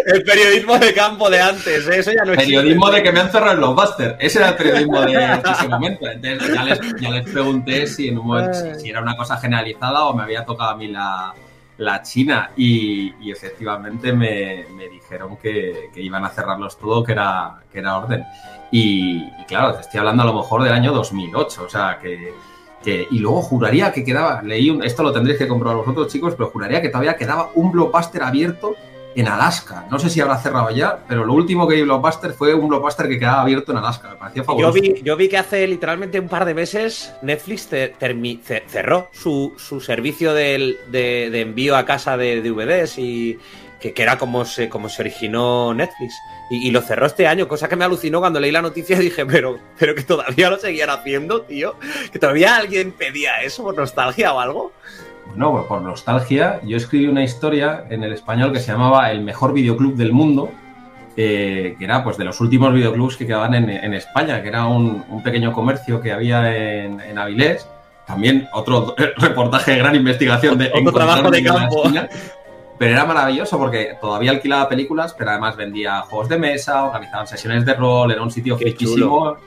el 0.05 0.23
periodismo 0.23 0.77
de 0.79 0.93
campo 0.93 1.29
de 1.29 1.39
antes, 1.41 1.87
¿eh? 1.87 1.99
eso 1.99 2.11
ya 2.11 2.25
no 2.25 2.33
existe. 2.33 2.55
Periodismo 2.57 2.91
de 2.91 3.03
que 3.03 3.13
me 3.13 3.21
han 3.21 3.31
cerrado 3.31 3.55
los 3.55 3.73
Buster. 3.73 4.17
Ese 4.19 4.39
era 4.39 4.49
el 4.49 4.55
periodismo 4.55 4.99
de 4.99 5.13
ese 5.49 5.69
momento. 5.69 6.09
Entonces 6.09 6.53
ya 6.53 6.63
les, 6.65 6.79
ya 6.99 7.09
les 7.09 7.23
pregunté 7.31 7.87
si, 7.87 8.09
en 8.09 8.17
un 8.17 8.53
si, 8.77 8.89
era 8.89 9.01
una 9.01 9.15
cosa 9.15 9.37
generalizada 9.37 10.03
o 10.03 10.13
me 10.13 10.23
había 10.23 10.43
tocado 10.43 10.71
a 10.71 10.75
mí 10.75 10.89
la, 10.89 11.33
la 11.77 12.01
China. 12.01 12.51
Y, 12.55 13.31
efectivamente 13.31 14.13
me, 14.13 14.65
me 14.75 14.87
dijeron 14.89 15.37
que, 15.37 15.89
que, 15.93 16.01
iban 16.01 16.25
a 16.25 16.29
cerrarlos 16.29 16.77
todo, 16.77 17.03
que 17.03 17.13
era, 17.13 17.61
que 17.71 17.79
era 17.79 17.97
orden. 17.97 18.23
Y, 18.71 19.29
claro, 19.47 19.79
estoy 19.79 19.99
hablando 19.99 20.23
a 20.23 20.27
lo 20.27 20.33
mejor 20.33 20.63
del 20.63 20.73
año 20.73 20.93
2008, 20.93 21.63
o 21.63 21.69
sea, 21.69 21.99
que, 21.99 22.33
y 23.11 23.19
luego 23.19 23.41
juraría 23.41 23.91
que 23.91 24.03
quedaba, 24.03 24.41
leí, 24.41 24.69
un, 24.69 24.83
esto 24.83 25.03
lo 25.03 25.11
tendréis 25.11 25.37
que 25.37 25.47
comprobar 25.47 25.77
vosotros 25.77 26.07
chicos, 26.07 26.35
pero 26.35 26.49
juraría 26.49 26.81
que 26.81 26.89
todavía 26.89 27.17
quedaba 27.17 27.49
un 27.55 27.71
blockbuster 27.71 28.23
abierto 28.23 28.75
en 29.17 29.27
Alaska. 29.27 29.87
No 29.89 29.97
sé 29.97 30.11
si 30.11 30.21
habrá 30.21 30.37
cerrado 30.37 30.69
ya, 30.69 30.99
pero 31.07 31.25
lo 31.25 31.33
último 31.33 31.67
que 31.67 31.75
vi 31.75 31.81
Blockbuster 31.81 32.33
fue 32.33 32.53
un 32.53 32.67
Blockbuster 32.67 33.07
que 33.09 33.17
quedaba 33.17 33.41
abierto 33.41 33.71
en 33.71 33.79
Alaska. 33.79 34.09
Me 34.09 34.15
pareció 34.15 34.43
fabuloso. 34.43 34.77
Yo 35.03 35.17
vi, 35.17 35.27
que 35.27 35.37
hace 35.37 35.67
literalmente 35.67 36.19
un 36.19 36.29
par 36.29 36.45
de 36.45 36.53
meses 36.53 37.11
Netflix 37.23 37.67
cerró 38.67 39.09
su, 39.11 39.55
servicio 39.83 40.35
de, 40.35 40.77
envío 41.33 41.75
a 41.75 41.85
casa 41.85 42.15
de 42.15 42.43
DVDs 42.43 42.99
y, 42.99 43.39
que, 43.79 43.91
era 43.95 44.19
como 44.19 44.45
se, 44.45 44.69
como 44.69 44.87
se 44.87 45.01
originó 45.01 45.73
Netflix. 45.73 46.13
Y, 46.51 46.69
lo 46.69 46.81
cerró 46.81 47.07
este 47.07 47.25
año, 47.25 47.47
cosa 47.47 47.67
que 47.67 47.75
me 47.75 47.85
alucinó 47.85 48.19
cuando 48.19 48.39
leí 48.39 48.51
la 48.51 48.61
noticia 48.61 48.97
y 48.97 48.99
dije, 48.99 49.25
pero, 49.25 49.57
pero 49.79 49.95
que 49.95 50.03
todavía 50.03 50.51
lo 50.51 50.59
seguían 50.59 50.91
haciendo, 50.91 51.41
tío. 51.41 51.75
Que 52.11 52.19
todavía 52.19 52.55
alguien 52.55 52.91
pedía 52.91 53.41
eso 53.41 53.63
por 53.63 53.75
nostalgia 53.75 54.31
o 54.31 54.39
algo. 54.39 54.73
Pues 55.39 55.65
por 55.65 55.81
nostalgia, 55.83 56.59
yo 56.63 56.77
escribí 56.77 57.05
una 57.05 57.23
historia 57.23 57.85
en 57.89 58.03
el 58.03 58.11
español 58.11 58.51
que 58.51 58.59
se 58.59 58.71
llamaba 58.71 59.11
El 59.11 59.21
mejor 59.21 59.53
videoclub 59.53 59.95
del 59.95 60.11
mundo, 60.11 60.49
eh, 61.15 61.75
que 61.77 61.85
era 61.85 62.03
pues 62.03 62.17
de 62.17 62.25
los 62.25 62.41
últimos 62.41 62.73
videoclubs 62.73 63.17
que 63.17 63.27
quedaban 63.27 63.53
en, 63.53 63.93
España, 63.93 64.41
que 64.41 64.47
era 64.47 64.65
un, 64.65 65.21
pequeño 65.23 65.53
comercio 65.53 66.01
que 66.01 66.11
había 66.11 66.51
en, 66.51 66.99
en 67.01 67.19
Avilés. 67.19 67.67
También 68.07 68.49
otro 68.51 68.95
reportaje 69.17 69.73
de 69.73 69.77
gran 69.77 69.95
investigación 69.95 70.57
de 70.57 70.71
otro 70.73 70.91
trabajo 70.91 71.29
de 71.29 71.43
campo. 71.43 71.83
Pero 72.79 72.91
era 72.91 73.05
maravilloso 73.05 73.59
porque 73.59 73.97
todavía 74.01 74.31
alquilaba 74.31 74.67
películas, 74.67 75.13
pero 75.15 75.31
además 75.31 75.55
vendía 75.55 76.01
juegos 76.01 76.29
de 76.29 76.37
mesa, 76.39 76.83
organizaban 76.83 77.27
sesiones 77.27 77.63
de 77.65 77.73
rol, 77.73 78.11
era 78.11 78.21
un 78.21 78.31
sitio 78.31 78.57
fichísimo. 78.57 79.37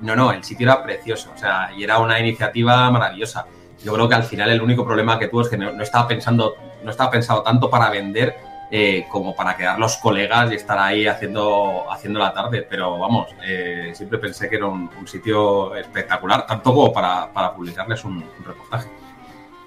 No, 0.00 0.14
no, 0.14 0.30
el 0.32 0.44
sitio 0.44 0.66
era 0.66 0.82
precioso, 0.82 1.30
o 1.34 1.38
sea, 1.38 1.70
y 1.76 1.82
era 1.82 1.98
una 1.98 2.20
iniciativa 2.20 2.90
maravillosa. 2.90 3.46
Yo 3.82 3.92
creo 3.94 4.08
que 4.08 4.14
al 4.14 4.24
final 4.24 4.50
el 4.50 4.60
único 4.60 4.84
problema 4.84 5.18
que 5.18 5.28
tuvo 5.28 5.42
es 5.42 5.48
que 5.48 5.56
no, 5.56 5.82
estaba 5.82 6.08
pensando, 6.08 6.56
no 6.82 6.90
estaba 6.90 7.10
pensado 7.10 7.42
tanto 7.42 7.70
para 7.70 7.90
vender 7.90 8.36
eh, 8.70 9.06
como 9.10 9.34
para 9.34 9.56
quedar 9.56 9.78
los 9.78 9.96
colegas 9.96 10.50
y 10.52 10.56
estar 10.56 10.78
ahí 10.78 11.06
haciendo, 11.06 11.90
haciendo 11.90 12.18
la 12.18 12.32
tarde. 12.32 12.66
Pero 12.68 12.98
vamos, 12.98 13.28
eh, 13.44 13.92
siempre 13.94 14.18
pensé 14.18 14.48
que 14.48 14.56
era 14.56 14.66
un, 14.66 14.90
sitio 15.06 15.74
espectacular, 15.76 16.46
tanto 16.46 16.74
como 16.74 16.92
para, 16.92 17.54
publicarles 17.54 18.04
un 18.04 18.24
reportaje. 18.44 18.88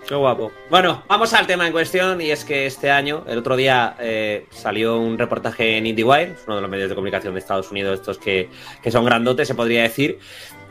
Qué 0.08 0.16
guapo. 0.16 0.52
Bueno, 0.70 1.04
vamos 1.08 1.34
al 1.34 1.46
tema 1.46 1.66
en 1.66 1.72
cuestión 1.72 2.20
y 2.22 2.32
es 2.32 2.44
que 2.44 2.66
este 2.66 2.90
año, 2.90 3.24
el 3.28 3.38
otro 3.38 3.56
día, 3.56 3.96
eh, 4.00 4.48
salió 4.50 5.00
un 5.00 5.18
reportaje 5.18 5.78
en 5.78 5.86
IndieWire, 5.86 6.36
uno 6.48 6.56
de 6.56 6.62
los 6.62 6.70
medios 6.70 6.90
de 6.90 6.96
comunicación 6.96 7.34
de 7.34 7.40
Estados 7.40 7.72
Unidos, 7.72 8.00
estos 8.00 8.18
que, 8.18 8.50
son 8.92 9.06
grandotes, 9.06 9.48
se 9.48 9.56
podría 9.56 9.84
decir. 9.84 10.20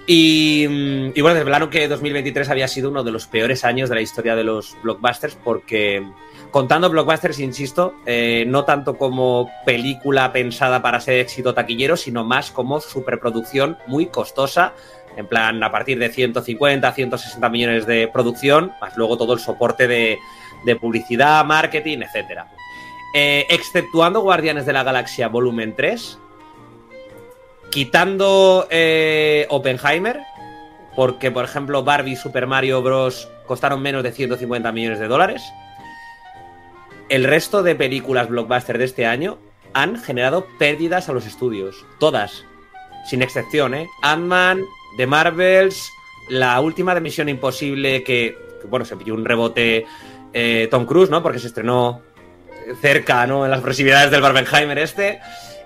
Y, 0.07 0.67
mm, 0.69 1.13
y 1.15 1.21
bueno, 1.21 1.37
desvelaron 1.37 1.71
que 1.71 1.87
2023 1.87 2.49
había 2.49 2.69
sido 2.69 2.91
uno 2.91 3.05
de 3.05 3.13
los 3.13 3.27
peores 3.27 3.65
años 3.65 3.89
de 3.89 3.95
la 3.95 4.01
historia 4.01 4.35
de 4.35 4.45
los 4.45 4.77
blockbusters 4.83 5.37
porque 5.37 6.03
contando 6.51 6.91
blockbusters, 6.91 7.39
insisto, 7.39 7.95
eh, 8.07 8.45
no 8.47 8.65
tanto 8.65 8.97
como 8.97 9.51
película 9.65 10.33
pensada 10.33 10.83
para 10.83 11.01
ser 11.01 11.21
éxito 11.21 11.55
taquillero, 11.55 11.97
sino 11.97 12.25
más 12.25 12.51
como 12.51 12.81
superproducción 12.81 13.79
muy 13.87 14.07
costosa 14.07 14.75
en 15.17 15.27
plan 15.27 15.63
a 15.63 15.71
partir 15.71 15.99
de 15.99 16.09
150, 16.09 16.93
160 16.93 17.49
millones 17.49 17.87
de 17.87 18.09
producción, 18.09 18.73
más 18.81 18.97
luego 18.97 19.17
todo 19.17 19.35
el 19.35 19.41
soporte 19.41 19.89
de, 19.89 20.19
publicidad, 20.81 21.45
marketing, 21.45 21.99
etc. 21.99 22.43
Eh, 23.15 23.47
exceptuando 23.51 24.21
Guardianes 24.21 24.67
de 24.67 24.73
la 24.73 24.85
Galaxia 24.85 25.29
Volumen 25.29 25.75
3, 25.75 26.19
quitando 27.71 28.67
eh, 28.71 29.47
Oppenheimer, 29.49 30.21
porque 30.97 31.31
por 31.31 31.45
ejemplo 31.45 31.85
Barbie 31.85 32.13
y 32.13 32.17
Super 32.17 32.47
Mario 32.47 32.83
Bros. 32.83 33.29
costaron 33.47 33.81
menos 33.83 34.03
de 34.03 34.13
150 34.13 34.73
millones 34.73 34.99
de 34.99 35.09
dólares, 35.09 35.43
el 37.09 37.25
resto 37.25 37.63
de 37.63 37.75
películas 37.75 38.29
blockbuster 38.29 38.79
de 38.79 38.85
este 38.85 39.07
año 39.07 39.39
han 39.73 39.97
generado 39.99 40.47
pérdidas 40.59 41.09
a 41.09 41.13
los 41.13 41.27
estudios. 41.27 41.85
Todas. 41.99 42.45
Sin 43.05 43.23
excepción, 43.23 43.75
¿eh? 43.75 43.89
Ant-Man, 44.03 44.63
The 44.97 45.07
Marvels, 45.07 45.91
la 46.29 46.61
última 46.61 46.95
de 46.95 47.01
Misión 47.01 47.29
Imposible 47.29 48.05
que, 48.05 48.37
bueno, 48.69 48.85
se 48.85 48.97
pilló 48.97 49.15
un 49.15 49.25
rebote 49.25 49.87
eh, 50.33 50.69
Tom 50.71 50.87
Cruise, 50.87 51.11
¿no? 51.11 51.23
Porque 51.23 51.39
se 51.39 51.49
estrenó 51.49 52.03
cerca, 52.81 53.27
¿no? 53.27 53.45
En 53.45 53.51
las 53.51 53.61
proximidades 53.61 54.11
del 54.11 54.21
Barbenheimer 54.21 54.79
este. 54.79 55.21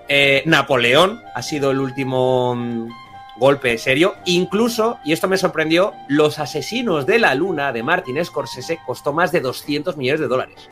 Eh, 0.07 0.43
Napoleón 0.45 1.21
ha 1.33 1.41
sido 1.41 1.71
el 1.71 1.79
último 1.79 2.55
mm, 2.55 2.89
golpe 3.37 3.77
serio. 3.77 4.15
Incluso, 4.25 4.99
y 5.03 5.13
esto 5.13 5.27
me 5.27 5.37
sorprendió, 5.37 5.93
Los 6.07 6.39
Asesinos 6.39 7.05
de 7.05 7.19
la 7.19 7.35
Luna 7.35 7.71
de 7.71 7.83
Martin 7.83 8.23
Scorsese 8.23 8.79
costó 8.85 9.13
más 9.13 9.31
de 9.31 9.41
200 9.41 9.97
millones 9.97 10.21
de 10.21 10.27
dólares. 10.27 10.69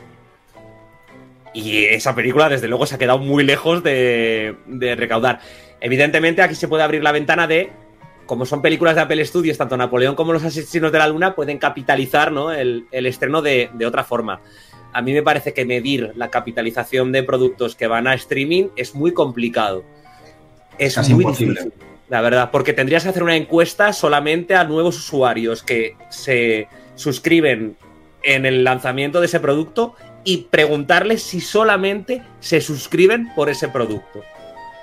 Y 1.54 1.84
esa 1.84 2.14
película, 2.14 2.48
desde 2.48 2.66
luego, 2.66 2.84
se 2.84 2.96
ha 2.96 2.98
quedado 2.98 3.18
muy 3.18 3.44
lejos 3.44 3.82
de, 3.82 4.56
recaudar. 4.98 5.40
Evidentemente, 5.80 6.42
aquí 6.42 6.56
se 6.56 6.66
puede 6.66 6.82
abrir 6.82 7.02
la 7.02 7.12
ventana 7.12 7.46
de, 7.46 7.70
como 8.26 8.44
son 8.44 8.60
películas 8.60 8.96
de 8.96 9.02
Apple 9.02 9.24
Studios, 9.24 9.56
tanto 9.56 9.76
Napoleón 9.76 10.16
como 10.16 10.32
Los 10.32 10.42
Asesinos 10.42 10.90
de 10.90 10.98
la 10.98 11.06
Luna 11.06 11.36
pueden 11.36 11.58
capitalizar 11.58 12.32
¿no? 12.32 12.50
el, 12.50 12.86
estreno 12.90 13.40
de, 13.40 13.70
otra 13.86 14.02
forma. 14.02 14.40
A 14.94 15.02
mí 15.02 15.12
me 15.12 15.22
parece 15.22 15.52
que 15.52 15.64
medir 15.64 16.12
la 16.14 16.30
capitalización 16.30 17.12
de 17.12 17.22
productos 17.24 17.74
que 17.74 17.88
van 17.88 18.06
a 18.06 18.14
streaming 18.14 18.68
es 18.76 18.94
muy 18.94 19.12
complicado. 19.12 19.84
Es 20.78 20.96
muy 21.10 21.24
imposible. 21.24 21.60
difícil, 21.60 21.84
la 22.08 22.20
verdad, 22.20 22.50
porque 22.52 22.72
tendrías 22.72 23.02
que 23.02 23.10
hacer 23.10 23.22
una 23.22 23.36
encuesta 23.36 23.92
solamente 23.92 24.54
a 24.54 24.64
nuevos 24.64 24.96
usuarios 24.96 25.62
que 25.62 25.96
se 26.10 26.68
suscriben 26.94 27.76
en 28.22 28.46
el 28.46 28.64
lanzamiento 28.64 29.20
de 29.20 29.26
ese 29.26 29.40
producto 29.40 29.94
y 30.22 30.48
preguntarles 30.50 31.22
si 31.22 31.40
solamente 31.40 32.22
se 32.40 32.60
suscriben 32.60 33.34
por 33.34 33.50
ese 33.50 33.68
producto. 33.68 34.22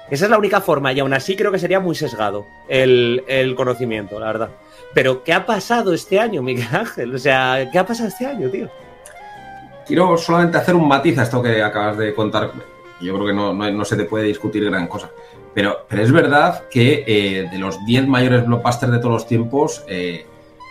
Esa 0.09 0.25
es 0.25 0.31
la 0.31 0.37
única 0.37 0.59
forma 0.59 0.91
y 0.91 0.99
aún 0.99 1.13
así 1.13 1.37
creo 1.37 1.53
que 1.53 1.59
sería 1.59 1.79
muy 1.79 1.95
sesgado 1.95 2.45
el, 2.67 3.53
conocimiento, 3.55 4.19
la 4.19 4.27
verdad. 4.27 4.49
Pero, 4.93 5.23
¿qué 5.23 5.31
ha 5.31 5.45
pasado 5.45 5.93
este 5.93 6.19
año, 6.19 6.41
Miguel 6.41 6.67
Ángel? 6.69 7.15
O 7.15 7.17
sea, 7.17 7.69
¿qué 7.71 7.79
ha 7.79 7.85
pasado 7.85 8.09
este 8.09 8.25
año, 8.25 8.49
tío? 8.49 8.69
Quiero 9.85 10.17
solamente 10.17 10.57
hacer 10.57 10.75
un 10.75 10.87
matiz 10.87 11.17
a 11.17 11.23
esto 11.23 11.41
que 11.41 11.61
acabas 11.61 11.97
de 11.97 12.13
contar. 12.13 12.51
Yo 13.01 13.15
creo 13.15 13.27
que 13.27 13.33
no, 13.71 13.85
se 13.85 13.95
te 13.95 14.05
puede 14.05 14.25
discutir 14.25 14.63
gran 14.65 14.87
cosa. 14.87 15.09
Pero, 15.53 15.85
pero 15.89 16.03
es 16.03 16.11
verdad 16.11 16.63
que 16.69 17.03
eh, 17.05 17.49
de 17.51 17.59
los 17.59 17.83
10 17.85 18.07
mayores 18.07 18.45
blockbusters 18.45 18.91
de 18.91 18.99
todos 18.99 19.13
los 19.13 19.27
tiempos, 19.27 19.83
eh, 19.87 20.25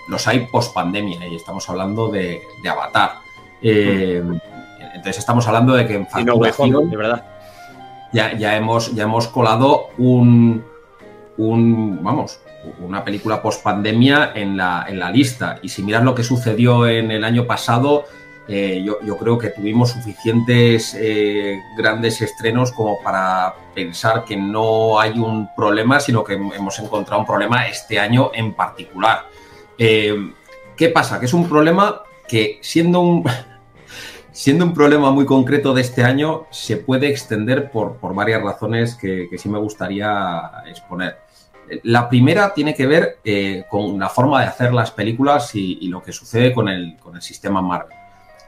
los 0.09 0.27
hay 0.27 0.47
post 0.47 0.73
pandemia 0.73 1.27
y 1.27 1.37
estamos 1.37 1.69
hablando 1.69 2.09
de, 2.09 2.41
Avatar. 2.69 3.15
Eh, 3.63 4.23
entonces 4.95 5.19
estamos 5.19 5.47
hablando 5.47 5.75
de 5.75 5.87
que 5.87 5.95
en 5.95 6.07
facturación, 6.07 6.89
de 6.89 6.97
verdad. 6.97 7.27
Ya, 8.13 8.37
ya, 8.37 8.57
hemos, 8.57 8.95
ya 8.95 9.05
hemos 9.05 9.29
colado 9.29 9.89
un, 9.99 10.65
un 11.37 12.03
vamos, 12.03 12.41
una 12.81 13.05
película 13.05 13.41
post 13.41 13.63
pandemia 13.63 14.33
en 14.35 14.57
la, 14.57 14.87
en 14.89 14.99
la 14.99 15.11
lista. 15.11 15.59
Y 15.63 15.69
si 15.69 15.83
miras 15.83 16.03
lo 16.03 16.15
que 16.15 16.25
sucedió 16.25 16.87
en 16.87 17.11
el 17.11 17.25
año 17.25 17.47
pasado, 17.47 18.05
eh, 18.53 18.83
yo, 18.85 19.17
creo 19.17 19.39
que 19.39 19.51
tuvimos 19.51 19.91
suficientes 19.91 20.97
eh, 20.99 21.63
grandes 21.77 22.21
estrenos 22.21 22.73
como 22.73 23.01
para 23.01 23.55
pensar 23.73 24.25
que 24.25 24.37
no 24.37 24.99
hay 24.99 25.21
un 25.21 25.55
problema, 25.55 26.01
sino 26.01 26.25
que 26.25 26.33
hemos 26.33 26.77
encontrado 26.81 27.21
un 27.21 27.29
problema 27.29 27.69
este 27.69 28.01
año 28.01 28.33
en 28.35 28.53
particular. 28.55 29.27
Eh, 29.79 30.33
¿Qué 30.77 30.89
pasa? 30.89 31.21
Que 31.21 31.27
es 31.27 31.33
un 31.33 31.49
problema 31.49 32.03
que 32.27 32.59
siendo 32.61 33.01
un, 33.03 33.23
siendo 34.33 34.65
un 34.65 34.75
problema 34.75 35.13
muy 35.13 35.27
concreto 35.27 35.73
de 35.73 35.83
este 35.83 36.03
año, 36.03 36.47
se 36.51 36.77
puede 36.77 37.09
extender 37.09 37.71
por, 37.71 38.01
varias 38.17 38.43
razones 38.43 38.97
que, 38.97 39.29
sí 39.39 39.49
me 39.49 39.61
gustaría 39.61 40.51
exponer. 40.67 41.21
La 41.85 42.09
primera 42.09 42.53
tiene 42.53 42.75
que 42.75 42.89
ver 42.89 43.21
con 43.71 43.97
la 43.97 44.09
forma 44.09 44.41
de 44.41 44.49
hacer 44.49 44.75
las 44.75 44.91
películas 44.91 45.55
y, 45.55 45.87
lo 45.87 46.03
que 46.03 46.11
sucede 46.11 46.53
con 46.53 46.69
el, 46.69 46.97
con 46.97 47.15
el 47.15 47.23
sistema 47.23 47.63
Marvel. 47.63 48.00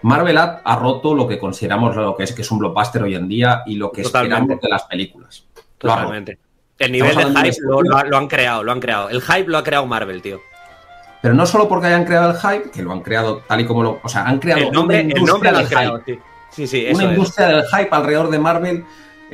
Marvel 0.03 0.37
ha, 0.37 0.77
roto 0.77 1.15
lo 1.15 1.27
que 1.27 1.39
consideramos 1.39 1.95
lo 1.97 2.17
que 2.17 2.25
es 2.25 2.33
que 2.33 2.43
es 2.43 2.51
un 2.51 2.59
blockbuster 2.59 3.03
hoy 3.03 3.15
en 3.15 3.29
día 3.29 3.63
y 3.67 3.77
lo 3.77 3.93
que 3.93 4.03
esperamos 4.03 4.61
de 4.61 4.69
las 4.69 4.85
películas. 4.85 5.45
Totalmente. 5.79 6.39
El 6.79 6.93
nivel 6.93 7.15
de 7.17 7.25
hype 7.25 7.57
lo, 7.63 8.17
han 8.17 8.27
creado, 8.27 8.65
lo 8.65 8.73
han 8.73 8.81
creado. 8.81 9.09
El 9.09 9.23
hype 9.23 9.49
lo 9.49 9.59
ha 9.59 9.63
creado 9.63 9.87
Marvel, 9.87 10.21
tío. 10.21 10.41
Pero 11.21 11.35
no 11.35 11.47
solo 11.47 11.69
porque 11.69 11.87
hayan 11.87 12.05
creado 12.05 12.33
el 12.33 12.37
hype, 12.37 12.71
que 12.71 12.83
lo 12.83 12.93
han 12.93 13.01
creado 13.01 13.43
tal 13.47 13.61
y 13.61 13.65
como 13.65 13.85
lo. 13.85 14.01
O 14.03 14.09
sea, 14.09 14.25
han 14.25 14.41
creado 14.41 14.63
el 14.63 14.73
nombre, 14.73 15.05
una 15.05 15.19
industria 15.19 15.53
del 15.53 15.67
hype. 15.69 16.21
Sí, 16.51 16.67
sí, 16.67 16.89
una 16.93 17.05
industria 17.05 17.47
del 17.49 17.65
hype 17.67 17.89
alrededor 17.91 18.31
de 18.31 18.39
Marvel. 18.39 18.85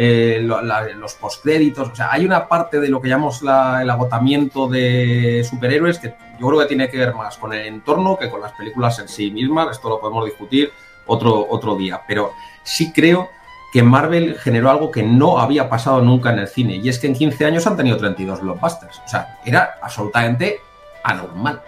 Eh, 0.01 0.41
los 0.43 1.15
postcréditos, 1.15 1.89
o 1.89 1.97
sea, 1.97 2.13
hay 2.13 2.25
una 2.25 2.47
parte 2.47 2.79
de 2.79 2.89
lo 2.89 3.01
que 3.01 3.09
llamamos 3.09 3.43
el 3.43 3.91
agotamiento 3.91 4.69
de 4.69 5.45
superhéroes 5.49 5.99
que 5.99 6.15
yo 6.39 6.47
creo 6.47 6.61
que 6.61 6.67
tiene 6.67 6.89
que 6.89 6.97
ver 6.97 7.15
más 7.15 7.37
con 7.37 7.53
el 7.53 7.67
entorno 7.67 8.17
que 8.17 8.31
con 8.31 8.41
las 8.41 8.53
películas 8.53 8.99
en 8.99 9.09
sí 9.09 9.31
mismas, 9.31 9.73
esto 9.73 9.89
lo 9.89 10.01
podemos 10.01 10.25
discutir 10.25 10.73
otro, 11.07 11.47
otro 11.49 11.77
día, 11.77 12.03
pero 12.07 12.33
sí 12.63 12.93
creo 12.93 13.31
que 13.73 13.83
Marvel 13.83 14.39
generó 14.39 14.71
algo 14.71 14.91
que 14.91 15.03
no 15.03 15.39
había 15.39 15.69
pasado 15.69 16.01
nunca 16.01 16.33
en 16.33 16.39
el 16.39 16.49
cine, 16.49 16.77
y 16.77 16.89
es 16.89 16.99
que 16.99 17.07
en 17.07 17.15
15 17.15 17.45
años 17.45 17.67
han 17.67 17.77
tenido 17.77 17.97
32 17.97 18.41
blockbusters, 18.41 18.99
o 19.05 19.09
sea, 19.09 19.39
era 19.45 19.79
absolutamente 19.83 20.61
anormal 21.05 21.63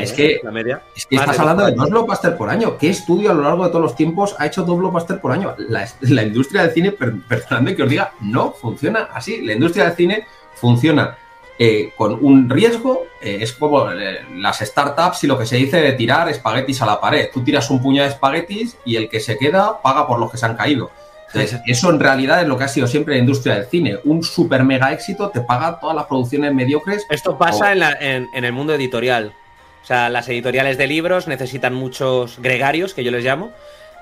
es, 0.00 0.12
que, 0.12 0.40
la 0.42 0.50
media. 0.50 0.82
es 0.96 1.06
que 1.06 1.16
estás 1.16 1.38
hablando 1.38 1.66
de 1.66 1.72
dos 1.72 1.90
blockbusters 1.90 2.36
por 2.36 2.50
año. 2.50 2.76
¿Qué 2.78 2.90
estudio 2.90 3.30
a 3.30 3.34
lo 3.34 3.42
largo 3.42 3.64
de 3.64 3.70
todos 3.70 3.82
los 3.82 3.96
tiempos 3.96 4.34
ha 4.38 4.46
hecho 4.46 4.62
dos 4.64 4.78
blockbusters 4.78 5.20
por 5.20 5.32
año? 5.32 5.54
La, 5.58 6.22
industria 6.22 6.62
del 6.62 6.72
cine, 6.72 6.92
perdonadme 6.92 7.76
que 7.76 7.82
os 7.82 7.88
diga, 7.90 8.12
no 8.20 8.52
funciona 8.52 9.08
así. 9.12 9.42
La 9.42 9.52
industria 9.52 9.86
del 9.86 9.94
cine 9.94 10.26
funciona 10.54 11.16
eh, 11.58 11.92
con 11.96 12.24
un 12.24 12.48
riesgo. 12.48 13.06
Eh, 13.20 13.38
es 13.40 13.52
como 13.52 13.90
eh, 13.92 14.20
las 14.36 14.58
startups 14.58 15.24
y 15.24 15.26
lo 15.26 15.38
que 15.38 15.46
se 15.46 15.56
dice 15.56 15.80
de 15.80 15.92
tirar 15.92 16.28
espaguetis 16.28 16.82
a 16.82 16.86
la 16.86 17.00
pared. 17.00 17.28
Tú 17.32 17.42
tiras 17.42 17.70
un 17.70 17.82
puñado 17.82 18.08
de 18.08 18.14
espaguetis 18.14 18.76
y 18.84 18.96
el 18.96 19.08
que 19.08 19.20
se 19.20 19.38
queda 19.38 19.80
paga 19.82 20.06
por 20.06 20.18
los 20.18 20.30
que 20.30 20.36
se 20.36 20.46
han 20.46 20.56
caído. 20.56 20.90
Entonces, 21.28 21.60
eso 21.66 21.90
en 21.90 21.98
realidad 21.98 22.42
es 22.42 22.46
lo 22.46 22.56
que 22.56 22.64
ha 22.64 22.68
sido 22.68 22.86
siempre 22.86 23.14
la 23.14 23.20
industria 23.20 23.56
del 23.56 23.66
cine. 23.66 23.98
Un 24.04 24.22
super 24.22 24.62
mega 24.62 24.92
éxito 24.92 25.30
te 25.30 25.40
paga 25.40 25.80
todas 25.80 25.96
las 25.96 26.06
producciones 26.06 26.54
mediocres. 26.54 27.04
Esto 27.10 27.36
pasa 27.36 27.72
en, 27.72 28.28
en 28.32 28.44
el 28.44 28.52
mundo 28.52 28.72
editorial. 28.74 29.34
O 29.82 29.86
sea, 29.86 30.08
las 30.08 30.28
editoriales 30.28 30.78
de 30.78 30.86
libros 30.86 31.28
necesitan 31.28 31.74
muchos 31.74 32.38
gregarios, 32.38 32.94
que 32.94 33.04
yo 33.04 33.10
les 33.10 33.22
llamo, 33.22 33.52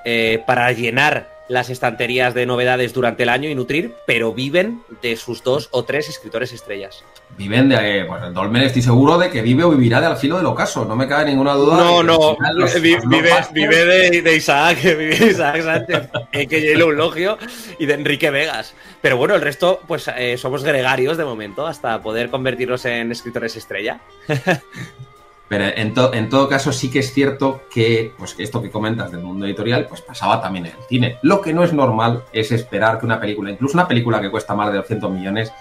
eh, 0.04 0.42
para 0.46 0.70
llenar 0.72 1.28
las 1.48 1.70
estanterías 1.70 2.34
de 2.34 2.46
novedades 2.46 2.92
durante 2.92 3.24
el 3.24 3.28
año 3.28 3.48
y 3.50 3.54
nutrir, 3.54 3.94
pero 4.06 4.32
viven 4.32 4.82
de 5.00 5.16
sus 5.16 5.42
dos 5.42 5.68
o 5.72 5.84
tres 5.84 6.08
escritores 6.08 6.52
estrellas. 6.52 7.04
Viven 7.36 7.68
de. 7.68 8.00
Eh, 8.00 8.04
pues 8.04 8.34
Dolmen 8.34 8.62
estoy 8.62 8.82
seguro 8.82 9.18
de 9.18 9.30
que 9.30 9.42
vive 9.42 9.64
o 9.64 9.70
vivirá 9.70 10.00
de 10.00 10.06
al 10.06 10.16
filo 10.16 10.36
del 10.36 10.46
ocaso, 10.46 10.84
no 10.84 10.96
me 10.96 11.08
cabe 11.08 11.26
ninguna 11.26 11.54
duda. 11.54 11.76
No, 11.76 12.02
no, 12.02 12.36
vive, 12.80 13.02
de, 14.22 14.36
Isaac, 14.36 14.78
vive 14.82 15.16
de 15.16 15.26
Isaac 15.26 15.62
Sánchez, 15.62 16.10
que 16.48 16.84
un 16.84 16.96
logio 16.96 17.38
y 17.78 17.86
de 17.86 17.94
Enrique 17.94 18.30
Vegas. 18.30 18.74
Pero 19.00 19.16
bueno, 19.16 19.34
el 19.34 19.40
resto, 19.40 19.80
pues 19.86 20.10
eh, 20.16 20.36
somos 20.36 20.62
gregarios 20.62 21.16
de 21.16 21.24
momento, 21.24 21.66
hasta 21.66 22.02
poder 22.02 22.30
convertirnos 22.30 22.84
en 22.84 23.10
escritores 23.10 23.56
estrella. 23.56 24.00
Pero 25.52 25.66
en, 25.66 26.30
todo 26.30 26.48
caso 26.48 26.72
sí 26.72 26.90
que 26.90 27.00
es 27.00 27.12
cierto 27.12 27.64
que, 27.70 28.14
pues, 28.16 28.34
esto 28.38 28.62
que 28.62 28.70
comentas 28.70 29.12
del 29.12 29.20
mundo 29.20 29.44
editorial, 29.44 29.86
pues 29.86 30.00
pasaba 30.00 30.40
también 30.40 30.64
en 30.64 30.72
el 30.72 30.82
cine. 30.88 31.18
Lo 31.20 31.42
que 31.42 31.52
no 31.52 31.62
es 31.62 31.74
normal 31.74 32.24
es 32.32 32.52
esperar 32.52 32.98
que 32.98 33.04
una 33.04 33.20
película, 33.20 33.50
incluso 33.50 33.76
una 33.76 33.86
película 33.86 34.18
que 34.18 34.30
cuesta 34.30 34.54
más 34.54 34.72
de 34.72 34.78
200 34.78 35.12
millones, 35.12 35.52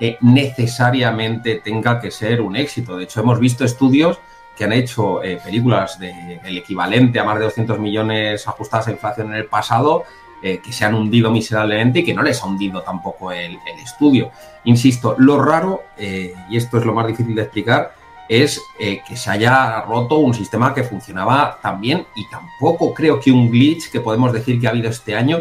eh, 0.00 0.16
necesariamente 0.22 1.56
tenga 1.56 2.00
que 2.00 2.10
ser 2.10 2.40
un 2.40 2.56
éxito. 2.56 2.96
De 2.96 3.04
hecho, 3.04 3.20
hemos 3.20 3.38
visto 3.38 3.64
estudios 3.64 4.18
que 4.56 4.64
han 4.64 4.72
hecho 4.72 5.22
eh, 5.22 5.38
películas 5.44 5.98
del 5.98 6.56
equivalente 6.56 7.20
a 7.20 7.24
más 7.24 7.38
de 7.38 7.44
200 7.44 7.78
millones 7.78 8.48
ajustadas 8.48 8.88
a 8.88 8.92
inflación 8.92 9.28
en 9.28 9.36
el 9.36 9.46
pasado, 9.46 10.04
eh, 10.42 10.60
que 10.64 10.72
se 10.72 10.86
han 10.86 10.94
hundido 10.94 11.30
miserablemente 11.30 11.98
y 11.98 12.04
que 12.04 12.14
no 12.14 12.22
les 12.22 12.42
ha 12.42 12.46
hundido 12.46 12.82
tampoco 12.82 13.30
el, 13.30 13.58
estudio. 13.82 14.30
Insisto, 14.64 15.14
lo 15.18 15.42
raro, 15.42 15.84
y 15.98 16.56
esto 16.56 16.78
es 16.78 16.84
lo 16.84 16.94
más 16.94 17.06
difícil 17.06 17.34
de 17.34 17.42
explicar, 17.42 17.94
es 18.28 18.62
que 18.78 19.16
se 19.16 19.30
haya 19.30 19.82
roto 19.82 20.16
un 20.16 20.34
sistema 20.34 20.72
que 20.72 20.84
funcionaba 20.84 21.58
tan 21.60 21.80
bien 21.80 22.06
y 22.14 22.28
tampoco 22.28 22.94
creo 22.94 23.18
que 23.18 23.32
un 23.32 23.50
glitch 23.50 23.90
que 23.90 24.00
podemos 24.00 24.32
decir 24.32 24.60
que 24.60 24.66
ha 24.66 24.70
habido 24.70 24.90
este 24.90 25.16
año, 25.16 25.40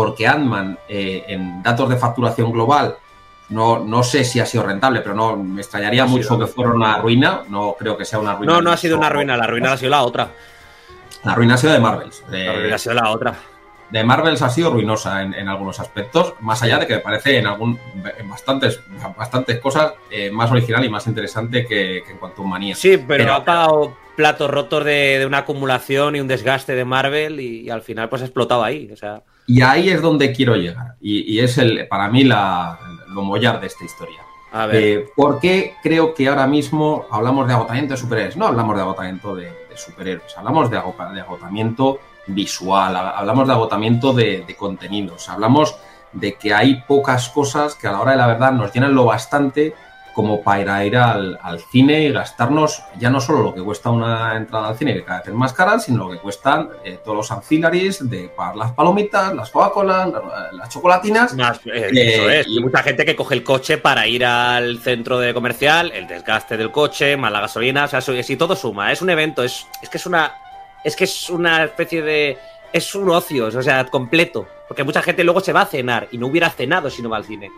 porque 0.00 0.26
Antman 0.26 0.78
eh, 0.88 1.24
en 1.28 1.62
datos 1.62 1.88
de 1.90 1.96
facturación 1.96 2.52
global 2.52 2.96
no, 3.50 3.78
no 3.80 4.02
sé 4.02 4.24
si 4.24 4.40
ha 4.40 4.46
sido 4.46 4.64
rentable, 4.64 5.00
pero 5.00 5.14
no 5.14 5.36
me 5.36 5.60
extrañaría 5.60 6.06
mucho 6.06 6.38
que 6.38 6.46
fuera 6.46 6.72
una 6.72 6.98
ruina. 6.98 7.42
No 7.48 7.76
creo 7.78 7.96
que 7.96 8.04
sea 8.04 8.18
una 8.18 8.34
ruina. 8.34 8.54
No, 8.54 8.62
no 8.62 8.72
ha 8.72 8.76
sido 8.76 8.96
una 8.96 9.08
ruina, 9.08 9.36
la 9.36 9.46
ruina 9.46 9.72
ha 9.72 9.76
sido 9.76 9.90
la 9.90 10.02
otra. 10.02 10.30
La 11.24 11.34
ruina 11.34 11.54
ha 11.54 11.58
sido 11.58 11.72
de 11.72 11.80
Marvel. 11.80 12.10
La 12.30 12.54
ruina 12.54 12.74
ha 12.74 12.78
sido 12.78 12.94
la 12.94 13.10
otra 13.10 13.34
de 13.90 14.04
Marvels 14.04 14.42
ha 14.42 14.48
sido 14.48 14.70
ruinosa 14.70 15.22
en, 15.22 15.48
algunos 15.48 15.80
aspectos, 15.80 16.34
más 16.40 16.62
allá 16.62 16.78
de 16.78 16.86
que 16.86 16.94
me 16.94 17.00
parece 17.00 17.38
en, 17.38 17.46
algún, 17.46 17.78
en 18.18 18.28
bastantes, 18.28 18.80
bastantes 19.16 19.58
cosas 19.58 19.94
eh, 20.10 20.30
más 20.30 20.50
original 20.50 20.84
y 20.84 20.88
más 20.88 21.06
interesante 21.06 21.66
que, 21.66 21.98
en 21.98 22.18
cuanto 22.18 22.42
a 22.42 22.46
manía. 22.46 22.74
Sí, 22.74 22.98
pero, 23.06 23.34
ha 23.34 23.44
pagado 23.44 23.96
platos 24.20 24.50
rotos 24.50 24.84
de, 24.84 25.24
una 25.26 25.38
acumulación 25.38 26.14
y 26.14 26.20
un 26.20 26.28
desgaste 26.28 26.74
de 26.74 26.84
Marvel 26.84 27.40
y, 27.40 27.70
al 27.70 27.80
final 27.80 28.10
pues 28.10 28.20
ha 28.20 28.26
explotado 28.26 28.62
ahí. 28.62 28.90
O 28.92 28.96
sea... 28.96 29.22
Y 29.46 29.62
ahí 29.62 29.88
es 29.88 30.02
donde 30.02 30.30
quiero 30.30 30.56
llegar. 30.56 30.96
Y, 31.00 31.38
es 31.38 31.56
el, 31.56 31.88
para 31.88 32.10
mí 32.10 32.24
la, 32.24 32.78
lo 33.08 33.22
mollar 33.22 33.62
de 33.62 33.68
esta 33.68 33.82
historia. 33.82 34.18
A 34.52 34.66
ver. 34.66 34.76
Eh, 34.76 35.06
¿Por 35.16 35.40
qué 35.40 35.76
creo 35.82 36.12
que 36.12 36.28
ahora 36.28 36.46
mismo 36.46 37.06
hablamos 37.10 37.48
de 37.48 37.54
agotamiento 37.54 37.94
de 37.94 37.96
superhéroes? 37.96 38.36
No 38.36 38.46
hablamos 38.46 38.76
de 38.76 38.82
agotamiento 38.82 39.34
de, 39.34 39.52
superhéroes, 39.74 40.36
hablamos 40.36 40.70
de, 40.70 40.76
agotamiento 40.76 41.98
visual, 42.26 42.94
hablamos 42.94 43.46
de 43.48 43.54
agotamiento 43.54 44.12
de, 44.12 44.44
de 44.46 44.54
contenidos, 44.54 45.30
hablamos 45.30 45.76
de 46.12 46.34
que 46.34 46.52
hay 46.52 46.82
pocas 46.86 47.30
cosas 47.30 47.74
que 47.74 47.86
a 47.86 47.92
la 47.92 48.00
hora 48.00 48.10
de 48.10 48.18
la 48.18 48.26
verdad 48.26 48.52
nos 48.52 48.70
llenan 48.70 48.94
lo 48.94 49.06
bastante 49.06 49.74
como 50.14 50.42
para 50.42 50.84
ir 50.84 50.96
al, 50.96 51.38
cine 51.70 52.02
y 52.02 52.12
gastarnos 52.12 52.82
ya 52.98 53.10
no 53.10 53.20
solo 53.20 53.42
lo 53.42 53.54
que 53.54 53.62
cuesta 53.62 53.90
una 53.90 54.36
entrada 54.36 54.68
al 54.68 54.76
cine, 54.76 54.94
que 54.94 55.04
cada 55.04 55.20
vez 55.20 55.28
es 55.28 55.34
más 55.34 55.52
cara, 55.52 55.78
sino 55.78 56.04
lo 56.04 56.10
que 56.10 56.18
cuestan 56.18 56.68
eh, 56.84 56.98
todos 57.04 57.16
los 57.16 57.30
ancillaries 57.30 58.08
de 58.08 58.28
para 58.28 58.56
las 58.56 58.72
palomitas, 58.72 59.34
las 59.34 59.50
Coca-Cola, 59.50 60.10
las, 60.52 60.68
chocolatinas. 60.68 61.34
Eh, 61.66 61.90
eso 61.92 62.30
es. 62.30 62.46
Y 62.46 62.60
mucha 62.60 62.82
gente 62.82 63.04
que 63.04 63.16
coge 63.16 63.34
el 63.34 63.44
coche 63.44 63.78
para 63.78 64.06
ir 64.06 64.24
al 64.24 64.78
centro 64.78 65.18
de 65.18 65.34
comercial, 65.34 65.92
el 65.92 66.06
desgaste 66.06 66.56
del 66.56 66.70
coche, 66.70 67.16
más 67.16 67.32
la 67.32 67.40
gasolina, 67.40 67.84
o 67.84 67.88
sea, 67.88 68.00
si 68.00 68.36
todo 68.36 68.56
suma. 68.56 68.92
Es 68.92 69.02
un 69.02 69.10
evento, 69.10 69.42
es, 69.42 69.66
es 69.82 69.88
que 69.88 69.98
es 69.98 70.06
una. 70.06 70.34
Es 70.84 70.96
que 70.96 71.04
es 71.04 71.30
una 71.30 71.64
especie 71.64 72.02
de. 72.02 72.38
Es 72.72 72.94
un 72.94 73.10
ocio, 73.10 73.46
o 73.46 73.62
sea, 73.62 73.84
completo. 73.86 74.46
Porque 74.68 74.84
mucha 74.84 75.02
gente 75.02 75.24
luego 75.24 75.40
se 75.40 75.52
va 75.52 75.62
a 75.62 75.66
cenar 75.66 76.08
y 76.12 76.18
no 76.18 76.28
hubiera 76.28 76.48
cenado 76.50 76.88
si 76.90 77.02
no 77.02 77.10
va 77.10 77.16
al 77.16 77.24
cine. 77.24 77.50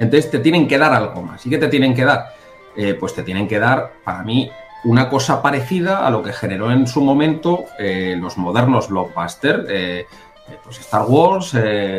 Entonces 0.00 0.30
te 0.30 0.38
tienen 0.38 0.68
que 0.68 0.78
dar 0.78 0.92
algo 0.92 1.22
más. 1.22 1.44
¿Y 1.46 1.50
qué 1.50 1.58
te 1.58 1.68
tienen 1.68 1.94
que 1.94 2.04
dar? 2.04 2.34
Eh, 2.76 2.94
pues 2.94 3.12
te 3.14 3.24
tienen 3.24 3.48
que 3.48 3.58
dar, 3.58 3.94
para 4.04 4.22
mí, 4.22 4.50
una 4.84 5.08
cosa 5.08 5.42
parecida 5.42 6.06
a 6.06 6.10
lo 6.10 6.22
que 6.22 6.32
generó 6.32 6.70
en 6.70 6.86
su 6.86 7.00
momento 7.00 7.64
eh, 7.78 8.16
los 8.18 8.38
modernos 8.38 8.88
blockbusters. 8.88 9.64
Eh, 9.68 10.06
pues 10.62 10.78
Star 10.78 11.04
Wars, 11.06 11.54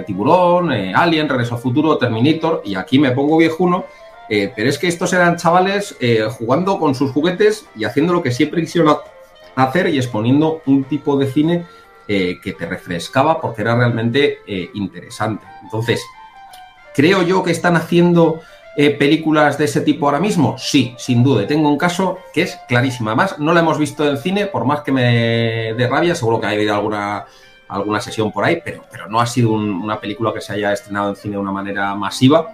Tiburón, 0.07 0.71
Alien, 0.71 1.29
Regreso 1.29 1.53
al 1.53 1.61
Futuro, 1.61 1.99
Terminator, 1.99 2.63
y 2.65 2.73
aquí 2.73 2.97
me 2.97 3.11
pongo 3.11 3.37
viejuno, 3.37 3.85
pero 4.27 4.67
es 4.67 4.79
que 4.79 4.87
estos 4.87 5.13
eran 5.13 5.35
chavales 5.35 5.95
jugando 6.35 6.79
con 6.79 6.95
sus 6.95 7.11
juguetes 7.11 7.67
y 7.75 7.83
haciendo 7.83 8.11
lo 8.11 8.23
que 8.23 8.31
siempre 8.31 8.61
quisieron 8.61 8.97
hacer 9.53 9.89
y 9.89 9.99
exponiendo 9.99 10.63
un 10.65 10.83
tipo 10.85 11.15
de 11.15 11.27
cine 11.27 11.65
que 12.07 12.55
te 12.57 12.65
refrescaba 12.65 13.39
porque 13.39 13.61
era 13.61 13.75
realmente 13.75 14.39
interesante. 14.73 15.45
Entonces, 15.61 16.03
¿Creo 16.99 17.23
yo 17.23 17.43
que 17.43 17.51
están 17.51 17.77
haciendo 17.77 18.41
eh, 18.75 18.89
películas 18.89 19.57
de 19.57 19.63
ese 19.63 19.79
tipo 19.79 20.05
ahora 20.05 20.19
mismo? 20.19 20.57
Sí, 20.57 20.95
sin 20.97 21.23
duda. 21.23 21.47
Tengo 21.47 21.69
un 21.69 21.77
caso 21.77 22.19
que 22.33 22.41
es 22.41 22.59
clarísimo. 22.67 23.09
Además, 23.09 23.39
no 23.39 23.53
la 23.53 23.61
hemos 23.61 23.77
visto 23.77 24.05
en 24.05 24.17
cine, 24.17 24.47
por 24.47 24.65
más 24.65 24.81
que 24.81 24.91
me 24.91 25.73
dé 25.77 25.87
rabia, 25.87 26.13
seguro 26.13 26.41
que 26.41 26.47
ha 26.47 26.49
habido 26.49 26.75
alguna, 26.75 27.25
alguna 27.69 28.01
sesión 28.01 28.33
por 28.33 28.43
ahí, 28.43 28.59
pero, 28.61 28.83
pero 28.91 29.07
no 29.07 29.21
ha 29.21 29.25
sido 29.27 29.53
una 29.53 29.97
película 29.97 30.33
que 30.33 30.41
se 30.41 30.51
haya 30.51 30.73
estrenado 30.73 31.11
en 31.11 31.15
cine 31.15 31.35
de 31.35 31.39
una 31.39 31.53
manera 31.53 31.95
masiva. 31.95 32.47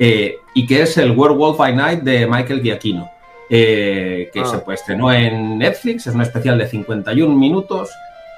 Eh, 0.00 0.34
y 0.52 0.66
que 0.66 0.82
es 0.82 0.98
el 0.98 1.12
Werewolf 1.12 1.56
by 1.58 1.72
Night 1.72 2.00
de 2.00 2.26
Michael 2.26 2.60
Giacchino, 2.60 3.08
eh, 3.48 4.30
que 4.32 4.40
ah. 4.40 4.46
se 4.46 4.72
estrenó 4.74 5.12
en 5.12 5.58
Netflix, 5.58 6.08
es 6.08 6.14
un 6.16 6.22
especial 6.22 6.58
de 6.58 6.66
51 6.66 7.32
minutos 7.36 7.88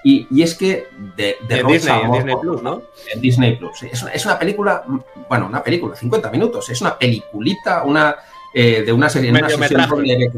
y, 0.07 0.43
es 0.43 0.55
que 0.55 0.89
de, 1.17 1.39
de 1.49 1.61
en, 1.61 1.67
Disney, 1.67 2.03
en 2.03 2.13
Disney 2.13 2.37
Plus, 2.39 2.63
¿no? 2.63 2.83
En 3.11 3.21
Disney 3.23 3.57
Plus. 3.57 3.83
Es 3.85 4.03
una, 4.03 4.13
es 4.13 4.27
una, 4.27 4.39
película, 4.39 4.85
bueno, 5.31 5.47
una 5.47 5.63
película, 5.63 5.97
50 5.97 6.31
minutos. 6.31 6.69
Es 6.69 6.83
una 6.83 6.99
peliculita, 6.99 7.83
una 7.85 8.15
eh, 8.53 8.83
de 8.85 8.93
una 8.93 9.09
serie. 9.09 9.31
Una 9.31 9.49
sesión 9.49 9.89
doble 9.89 10.31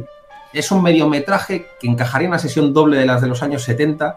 es 0.53 0.71
un 0.71 0.85
mediometraje 0.85 1.67
que 1.81 1.89
encajaría 1.89 2.27
en 2.27 2.31
una 2.31 2.39
sesión 2.39 2.73
doble 2.73 2.97
de 2.97 3.07
las 3.07 3.21
de 3.21 3.27
los 3.27 3.43
años 3.43 3.65
70 3.65 4.17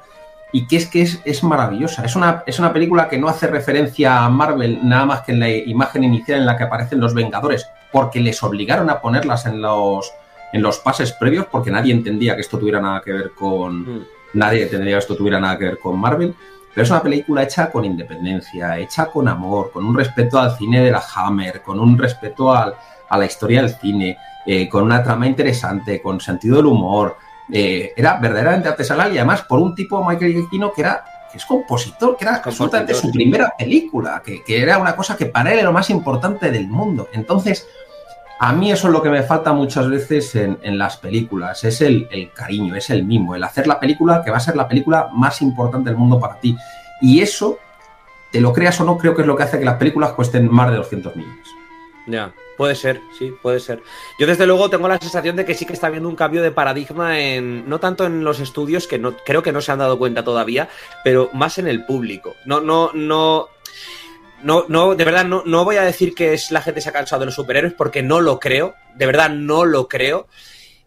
y 0.51 0.67
que 0.67 0.77
es 0.77 0.85
que 0.85 1.01
es, 1.01 1.19
es, 1.25 1.43
maravillosa. 1.43 2.05
Es 2.05 2.15
una, 2.15 2.43
es 2.45 2.59
una 2.59 2.71
película 2.71 3.09
que 3.09 3.17
no 3.17 3.27
hace 3.27 3.47
referencia 3.47 4.23
a 4.23 4.29
Marvel 4.29 4.87
nada 4.87 5.05
más 5.07 5.21
que 5.21 5.31
en 5.31 5.39
la 5.39 5.49
imagen 5.49 6.03
inicial 6.03 6.41
en 6.41 6.45
la 6.45 6.57
que 6.57 6.65
aparecen 6.65 6.99
los 6.99 7.15
Vengadores, 7.15 7.67
porque 7.91 8.19
les 8.19 8.41
obligaron 8.43 8.89
a 8.91 9.01
ponerlas 9.01 9.47
en 9.47 9.61
los, 9.61 10.13
en 10.53 10.61
los 10.61 10.77
pases 10.77 11.11
previos, 11.11 11.47
porque 11.51 11.71
nadie 11.71 11.91
entendía 11.91 12.35
que 12.35 12.41
esto 12.41 12.59
tuviera 12.59 12.79
nada 12.79 13.01
que 13.03 13.13
ver 13.13 13.31
con. 13.31 13.97
Mm 13.97 14.05
nadie 14.33 14.65
tendría 14.67 14.95
que 14.95 14.99
esto 14.99 15.15
tuviera 15.15 15.39
nada 15.39 15.57
que 15.57 15.65
ver 15.65 15.79
con 15.79 15.99
Marvel, 15.99 16.35
pero 16.73 16.83
es 16.83 16.91
una 16.91 17.01
película 17.01 17.43
hecha 17.43 17.71
con 17.71 17.83
independencia, 17.83 18.77
hecha 18.77 19.07
con 19.07 19.27
amor, 19.27 19.71
con 19.71 19.85
un 19.85 19.97
respeto 19.97 20.39
al 20.39 20.55
cine 20.55 20.81
de 20.81 20.91
la 20.91 21.03
Hammer, 21.15 21.61
con 21.61 21.79
un 21.79 21.97
respeto 21.97 22.53
a 22.53 22.73
la 23.09 23.25
historia 23.25 23.61
del 23.61 23.75
cine, 23.75 24.17
eh, 24.45 24.67
con 24.69 24.83
una 24.83 25.03
trama 25.03 25.27
interesante, 25.27 26.01
con 26.01 26.19
sentido 26.19 26.57
del 26.57 26.67
humor. 26.67 27.17
Eh, 27.51 27.93
era 27.95 28.17
verdaderamente 28.19 28.69
artesanal 28.69 29.13
y 29.13 29.17
además 29.17 29.41
por 29.43 29.59
un 29.59 29.75
tipo, 29.75 30.03
Michael 30.03 30.33
Giacchino, 30.33 30.71
que 30.71 30.81
era 30.81 31.03
que 31.31 31.37
es 31.37 31.45
compositor, 31.45 32.17
que 32.17 32.25
era 32.25 32.37
absolutamente 32.37 32.95
su 32.95 33.11
primera 33.11 33.53
película, 33.55 34.21
que, 34.25 34.43
que, 34.43 34.63
era 34.63 34.79
una 34.79 34.95
cosa 34.95 35.15
que 35.15 35.27
para 35.27 35.51
él 35.51 35.59
era 35.59 35.67
lo 35.67 35.73
más 35.73 35.91
importante 35.91 36.49
del 36.49 36.67
mundo. 36.67 37.07
Entonces, 37.13 37.67
a 38.41 38.53
mí 38.53 38.71
eso 38.71 38.87
es 38.87 38.93
lo 38.93 39.01
que 39.01 39.09
me 39.09 39.21
falta 39.23 39.51
muchas 39.51 39.89
veces 39.89 40.33
en, 40.35 40.77
las 40.77 40.95
películas, 40.95 41.61
es 41.65 41.81
el, 41.81 42.07
cariño, 42.33 42.73
es 42.73 42.89
el 42.89 43.03
mimo, 43.03 43.35
el 43.35 43.43
hacer 43.43 43.67
la 43.67 43.79
película 43.79 44.21
que 44.23 44.31
va 44.31 44.37
a 44.37 44.39
ser 44.39 44.55
la 44.55 44.67
película 44.67 45.09
más 45.13 45.41
importante 45.41 45.89
del 45.89 45.97
mundo 45.99 46.19
para 46.21 46.39
ti. 46.39 46.55
Y 47.01 47.19
eso, 47.19 47.59
te 48.31 48.39
lo 48.39 48.53
creas 48.53 48.79
o 48.79 48.85
no, 48.85 48.97
creo 48.97 49.13
que 49.13 49.23
es 49.23 49.27
lo 49.27 49.35
que 49.35 49.43
hace 49.43 49.59
que 49.59 49.65
las 49.65 49.75
películas 49.75 50.13
cuesten 50.13 50.49
más 50.49 50.71
de 50.71 50.77
200 50.77 51.17
millones. 51.17 51.47
Ya, 52.07 52.33
puede 52.57 52.75
ser, 52.75 53.01
sí, 53.17 53.33
puede 53.41 53.59
ser. 53.59 53.83
Yo 54.17 54.25
desde 54.25 54.47
luego 54.47 54.69
tengo 54.69 54.87
la 54.87 54.97
sensación 54.97 55.35
de 55.35 55.43
que 55.45 55.53
sí 55.53 55.65
que 55.65 55.73
está 55.73 55.87
habiendo 55.87 56.07
un 56.07 56.15
cambio 56.15 56.41
de 56.41 56.51
paradigma 56.51 57.19
en, 57.19 57.67
no 57.69 57.79
tanto 57.79 58.05
en 58.05 58.23
los 58.23 58.39
estudios, 58.39 58.87
que 58.87 58.97
no, 58.97 59.17
creo 59.17 59.43
que 59.43 59.51
no 59.51 59.59
se 59.59 59.73
han 59.73 59.79
dado 59.79 59.99
cuenta 59.99 60.23
todavía, 60.23 60.69
pero 61.03 61.29
más 61.33 61.57
en 61.57 61.67
el 61.67 61.85
público. 61.85 62.35
No, 62.45 62.61
no, 62.61 62.91
no, 62.93 63.49
no, 64.43 64.65
no, 64.67 64.95
de 64.95 65.05
verdad, 65.05 65.25
no, 65.25 65.43
no 65.45 65.65
voy 65.65 65.77
a 65.77 65.83
decir 65.83 66.13
que 66.13 66.33
es 66.33 66.51
la 66.51 66.61
gente 66.61 66.81
se 66.81 66.89
ha 66.89 66.93
cansado 66.93 67.21
de 67.21 67.27
los 67.27 67.35
superhéroes 67.35 67.73
porque 67.73 68.03
no 68.03 68.21
lo 68.21 68.39
creo. 68.39 68.75
De 68.95 69.05
verdad, 69.05 69.29
no 69.29 69.65
lo 69.65 69.87
creo. 69.87 70.27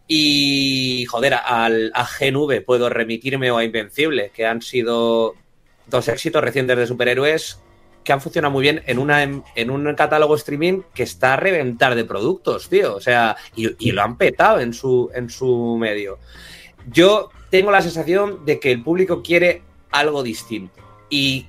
Y, 0.06 1.06
joder, 1.06 1.34
al, 1.34 1.90
a 1.94 2.04
GNV 2.06 2.64
puedo 2.64 2.88
remitirme 2.88 3.50
o 3.50 3.58
a 3.58 3.64
Invencible, 3.64 4.30
que 4.34 4.46
han 4.46 4.62
sido 4.62 5.34
dos 5.86 6.08
éxitos 6.08 6.42
recientes 6.42 6.76
de 6.76 6.86
superhéroes 6.86 7.60
que 8.04 8.12
han 8.12 8.20
funcionado 8.20 8.52
muy 8.52 8.62
bien 8.62 8.82
en, 8.86 8.98
una, 8.98 9.22
en, 9.22 9.70
un 9.70 9.94
catálogo 9.94 10.34
streaming 10.34 10.82
que 10.92 11.04
está 11.04 11.34
a 11.34 11.36
reventar 11.36 11.94
de 11.94 12.04
productos, 12.04 12.68
tío. 12.68 12.96
O 12.96 13.00
sea, 13.00 13.36
y, 13.54 13.70
y, 13.78 13.92
lo 13.92 14.02
han 14.02 14.16
petado 14.16 14.60
en 14.60 14.74
su, 14.74 15.10
en 15.14 15.30
su 15.30 15.76
medio. 15.78 16.18
Yo 16.90 17.30
tengo 17.50 17.70
la 17.70 17.80
sensación 17.80 18.44
de 18.44 18.58
que 18.58 18.72
el 18.72 18.82
público 18.82 19.22
quiere 19.22 19.62
algo 19.92 20.22
distinto. 20.22 20.82
Y 21.10 21.46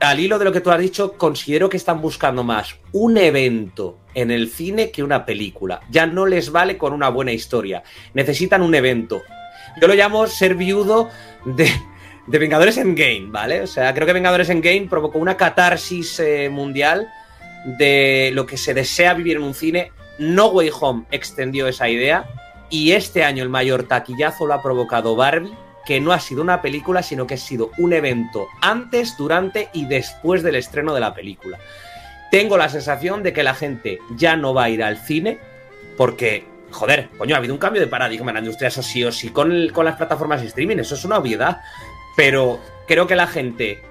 al 0.00 0.20
hilo 0.20 0.38
de 0.38 0.44
lo 0.44 0.52
que 0.52 0.60
tú 0.60 0.70
has 0.70 0.78
dicho, 0.78 1.12
considero 1.14 1.68
que 1.68 1.76
están 1.76 2.00
buscando 2.00 2.44
más 2.44 2.76
un 2.92 3.16
evento 3.16 3.98
en 4.14 4.30
el 4.30 4.48
cine 4.48 4.90
que 4.90 5.02
una 5.02 5.24
película. 5.26 5.80
Ya 5.90 6.06
no 6.06 6.26
les 6.26 6.50
vale 6.50 6.78
con 6.78 6.92
una 6.92 7.08
buena 7.08 7.32
historia. 7.32 7.82
Necesitan 8.14 8.62
un 8.62 8.74
evento. 8.74 9.22
Yo 9.80 9.88
lo 9.88 9.94
llamo 9.94 10.26
ser 10.26 10.54
viudo 10.54 11.10
de, 11.44 11.70
de 12.26 12.38
Vengadores 12.38 12.76
Game, 12.76 13.26
¿vale? 13.28 13.62
O 13.62 13.66
sea, 13.66 13.92
creo 13.94 14.06
que 14.06 14.12
Vengadores 14.12 14.48
Game 14.48 14.86
provocó 14.88 15.18
una 15.18 15.36
catarsis 15.36 16.20
eh, 16.20 16.48
mundial 16.48 17.08
de 17.78 18.30
lo 18.34 18.46
que 18.46 18.56
se 18.56 18.74
desea 18.74 19.14
vivir 19.14 19.36
en 19.36 19.42
un 19.42 19.54
cine. 19.54 19.92
No 20.18 20.46
Way 20.48 20.70
Home 20.80 21.04
extendió 21.10 21.66
esa 21.66 21.88
idea 21.88 22.26
y 22.70 22.92
este 22.92 23.24
año 23.24 23.42
el 23.42 23.48
mayor 23.48 23.84
taquillazo 23.84 24.46
lo 24.46 24.54
ha 24.54 24.62
provocado 24.62 25.16
Barbie 25.16 25.54
que 25.84 26.00
no 26.00 26.12
ha 26.12 26.20
sido 26.20 26.42
una 26.42 26.62
película, 26.62 27.02
sino 27.02 27.26
que 27.26 27.34
ha 27.34 27.38
sido 27.38 27.70
un 27.78 27.92
evento 27.92 28.48
antes, 28.60 29.16
durante 29.16 29.68
y 29.72 29.86
después 29.86 30.42
del 30.42 30.56
estreno 30.56 30.94
de 30.94 31.00
la 31.00 31.14
película. 31.14 31.58
Tengo 32.30 32.56
la 32.56 32.68
sensación 32.68 33.22
de 33.22 33.32
que 33.32 33.42
la 33.42 33.54
gente 33.54 33.98
ya 34.16 34.36
no 34.36 34.54
va 34.54 34.64
a 34.64 34.70
ir 34.70 34.82
al 34.82 34.98
cine 34.98 35.38
porque, 35.96 36.44
joder, 36.70 37.08
coño, 37.16 37.34
ha 37.34 37.38
habido 37.38 37.54
un 37.54 37.60
cambio 37.60 37.80
de 37.80 37.86
paradigma 37.86 38.30
en 38.30 38.34
la 38.34 38.40
industria, 38.40 38.68
eso 38.68 38.82
sí 38.82 39.04
o 39.04 39.12
sí, 39.12 39.30
con, 39.30 39.66
las 39.72 39.96
plataformas 39.96 40.40
de 40.40 40.48
streaming, 40.48 40.78
eso 40.78 40.94
es 40.94 41.04
una 41.04 41.18
obviedad. 41.18 41.60
Pero 42.16 42.60
creo 42.86 43.06
que 43.06 43.16
la 43.16 43.26
gente, 43.26 43.82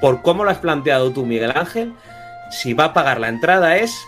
por 0.00 0.22
cómo 0.22 0.44
lo 0.44 0.50
has 0.50 0.58
planteado 0.58 1.12
tú, 1.12 1.26
Miguel 1.26 1.52
Ángel, 1.54 1.92
si 2.50 2.74
va 2.74 2.84
a 2.84 2.94
pagar 2.94 3.20
la 3.20 3.28
entrada 3.28 3.76
es 3.76 4.06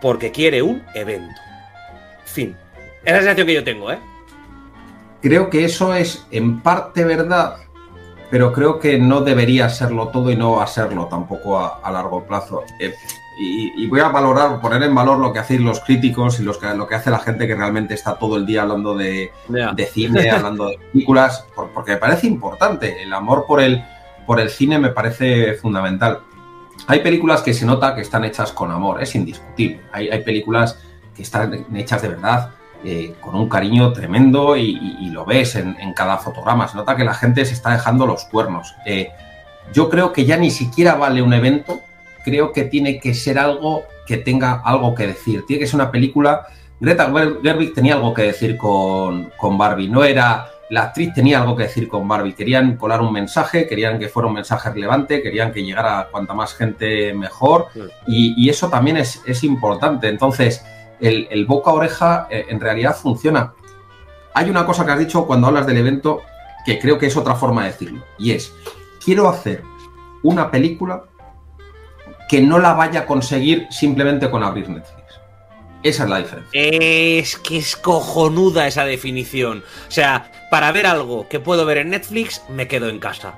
porque 0.00 0.32
quiere 0.32 0.62
un 0.62 0.84
evento. 0.94 1.40
Fin. 2.24 2.56
Es 3.04 3.12
la 3.12 3.18
sensación 3.18 3.46
que 3.46 3.54
yo 3.54 3.64
tengo, 3.64 3.90
¿eh? 3.90 3.98
Creo 5.24 5.48
que 5.48 5.64
eso 5.64 5.94
es 5.94 6.26
en 6.32 6.60
parte 6.60 7.02
verdad, 7.02 7.56
pero 8.30 8.52
creo 8.52 8.78
que 8.78 8.98
no 8.98 9.22
debería 9.22 9.70
serlo 9.70 10.08
todo 10.08 10.30
y 10.30 10.36
no 10.36 10.56
va 10.56 10.64
a 10.64 10.66
serlo 10.66 11.06
tampoco 11.06 11.58
a, 11.58 11.90
largo 11.90 12.24
plazo. 12.24 12.62
Eh, 12.78 12.92
y, 13.40 13.86
voy 13.86 14.00
a 14.00 14.08
valorar, 14.10 14.60
poner 14.60 14.82
en 14.82 14.94
valor 14.94 15.18
lo 15.18 15.32
que 15.32 15.38
hacen 15.38 15.64
los 15.64 15.80
críticos 15.80 16.40
y 16.40 16.42
los 16.42 16.58
que, 16.58 16.74
lo 16.74 16.86
que 16.86 16.96
hace 16.96 17.10
la 17.10 17.20
gente 17.20 17.46
que 17.46 17.54
realmente 17.54 17.94
está 17.94 18.18
todo 18.18 18.36
el 18.36 18.44
día 18.44 18.60
hablando 18.60 18.94
de, 18.94 19.32
cine, 19.90 20.30
hablando 20.30 20.68
de 20.68 20.78
películas, 20.92 21.46
porque 21.72 21.92
me 21.92 21.96
parece 21.96 22.26
importante. 22.26 23.02
El 23.02 23.10
amor 23.14 23.46
por 23.48 23.62
el, 23.62 23.82
por 24.26 24.40
el 24.40 24.50
cine 24.50 24.78
me 24.78 24.90
parece 24.90 25.54
fundamental. 25.54 26.20
Hay 26.86 27.00
películas 27.00 27.40
que 27.40 27.54
se 27.54 27.64
nota 27.64 27.94
que 27.94 28.02
están 28.02 28.26
hechas 28.26 28.52
con 28.52 28.70
amor, 28.70 29.02
es 29.02 29.14
indiscutible. 29.14 29.80
Hay, 29.90 30.10
hay 30.10 30.22
películas 30.22 30.78
que 31.16 31.22
están 31.22 31.64
hechas 31.74 32.02
de 32.02 32.08
verdad 32.08 32.50
eh, 32.84 33.14
con 33.20 33.34
un 33.34 33.48
cariño 33.48 33.92
tremendo 33.92 34.56
y, 34.56 35.10
lo 35.10 35.24
ves 35.24 35.56
en, 35.56 35.92
cada 35.94 36.18
fotograma. 36.18 36.68
Se 36.68 36.76
nota 36.76 36.96
que 36.96 37.04
la 37.04 37.14
gente 37.14 37.44
se 37.44 37.54
está 37.54 37.70
dejando 37.70 38.06
los 38.06 38.24
cuernos. 38.24 38.74
Eh, 38.84 39.10
yo 39.72 39.88
creo 39.88 40.12
que 40.12 40.24
ya 40.24 40.36
ni 40.36 40.50
siquiera 40.50 40.94
vale 40.96 41.22
un 41.22 41.32
evento, 41.32 41.80
creo 42.24 42.52
que 42.52 42.64
tiene 42.64 42.98
que 42.98 43.14
ser 43.14 43.38
algo 43.38 43.84
que 44.06 44.16
tenga 44.16 44.60
algo 44.64 44.94
que 44.94 45.06
decir. 45.06 45.44
Tiene 45.46 45.60
que 45.60 45.66
ser 45.66 45.76
una 45.76 45.90
película. 45.90 46.46
Greta 46.80 47.12
Gerwig 47.42 47.72
tenía 47.72 47.94
algo 47.94 48.12
que 48.12 48.22
decir 48.22 48.56
con, 48.56 49.30
con 49.36 49.56
Barbie. 49.56 49.88
No 49.88 50.02
era 50.04 50.48
la 50.70 50.84
actriz 50.84 51.12
tenía 51.12 51.40
algo 51.40 51.56
que 51.56 51.64
decir 51.64 51.88
con 51.88 52.06
Barbie. 52.08 52.34
Querían 52.34 52.76
colar 52.76 53.00
un 53.00 53.12
mensaje, 53.12 53.66
querían 53.66 53.98
que 53.98 54.08
fuera 54.08 54.28
un 54.28 54.34
mensaje 54.34 54.70
relevante, 54.70 55.22
querían 55.22 55.52
que 55.52 55.62
llegara 55.62 56.00
a 56.00 56.08
cuanta 56.08 56.34
más 56.34 56.54
gente 56.54 57.12
mejor. 57.14 57.68
Y, 58.06 58.48
eso 58.48 58.68
también 58.68 58.96
es, 58.96 59.44
importante. 59.44 60.08
Entonces, 60.08 60.64
el, 61.04 61.46
boca 61.46 61.70
a 61.70 61.74
oreja 61.74 62.26
eh, 62.30 62.46
en 62.48 62.60
realidad 62.60 62.96
funciona. 62.96 63.54
Hay 64.32 64.50
una 64.50 64.66
cosa 64.66 64.84
que 64.84 64.92
has 64.92 64.98
dicho 64.98 65.26
cuando 65.26 65.46
hablas 65.46 65.66
del 65.66 65.78
evento 65.78 66.22
que 66.64 66.78
creo 66.78 66.98
que 66.98 67.06
es 67.06 67.16
otra 67.16 67.34
forma 67.34 67.64
de 67.64 67.72
decirlo. 67.72 68.04
Y 68.18 68.32
es, 68.32 68.52
quiero 69.04 69.28
hacer 69.28 69.62
una 70.22 70.50
película 70.50 71.04
que 72.28 72.40
no 72.40 72.58
la 72.58 72.72
vaya 72.72 73.00
a 73.00 73.06
conseguir 73.06 73.66
simplemente 73.70 74.30
con 74.30 74.42
abrir 74.42 74.68
Netflix. 74.68 75.04
Esa 75.82 76.04
es 76.04 76.10
la 76.10 76.18
diferencia. 76.18 76.50
Es 76.54 77.36
que 77.36 77.58
es 77.58 77.76
cojonuda 77.76 78.66
esa 78.66 78.86
definición. 78.86 79.62
O 79.86 79.90
sea, 79.90 80.32
para 80.50 80.72
ver 80.72 80.86
algo 80.86 81.28
que 81.28 81.40
puedo 81.40 81.66
ver 81.66 81.78
en 81.78 81.90
Netflix, 81.90 82.42
me 82.48 82.66
quedo 82.66 82.88
en 82.88 82.98
casa. 82.98 83.34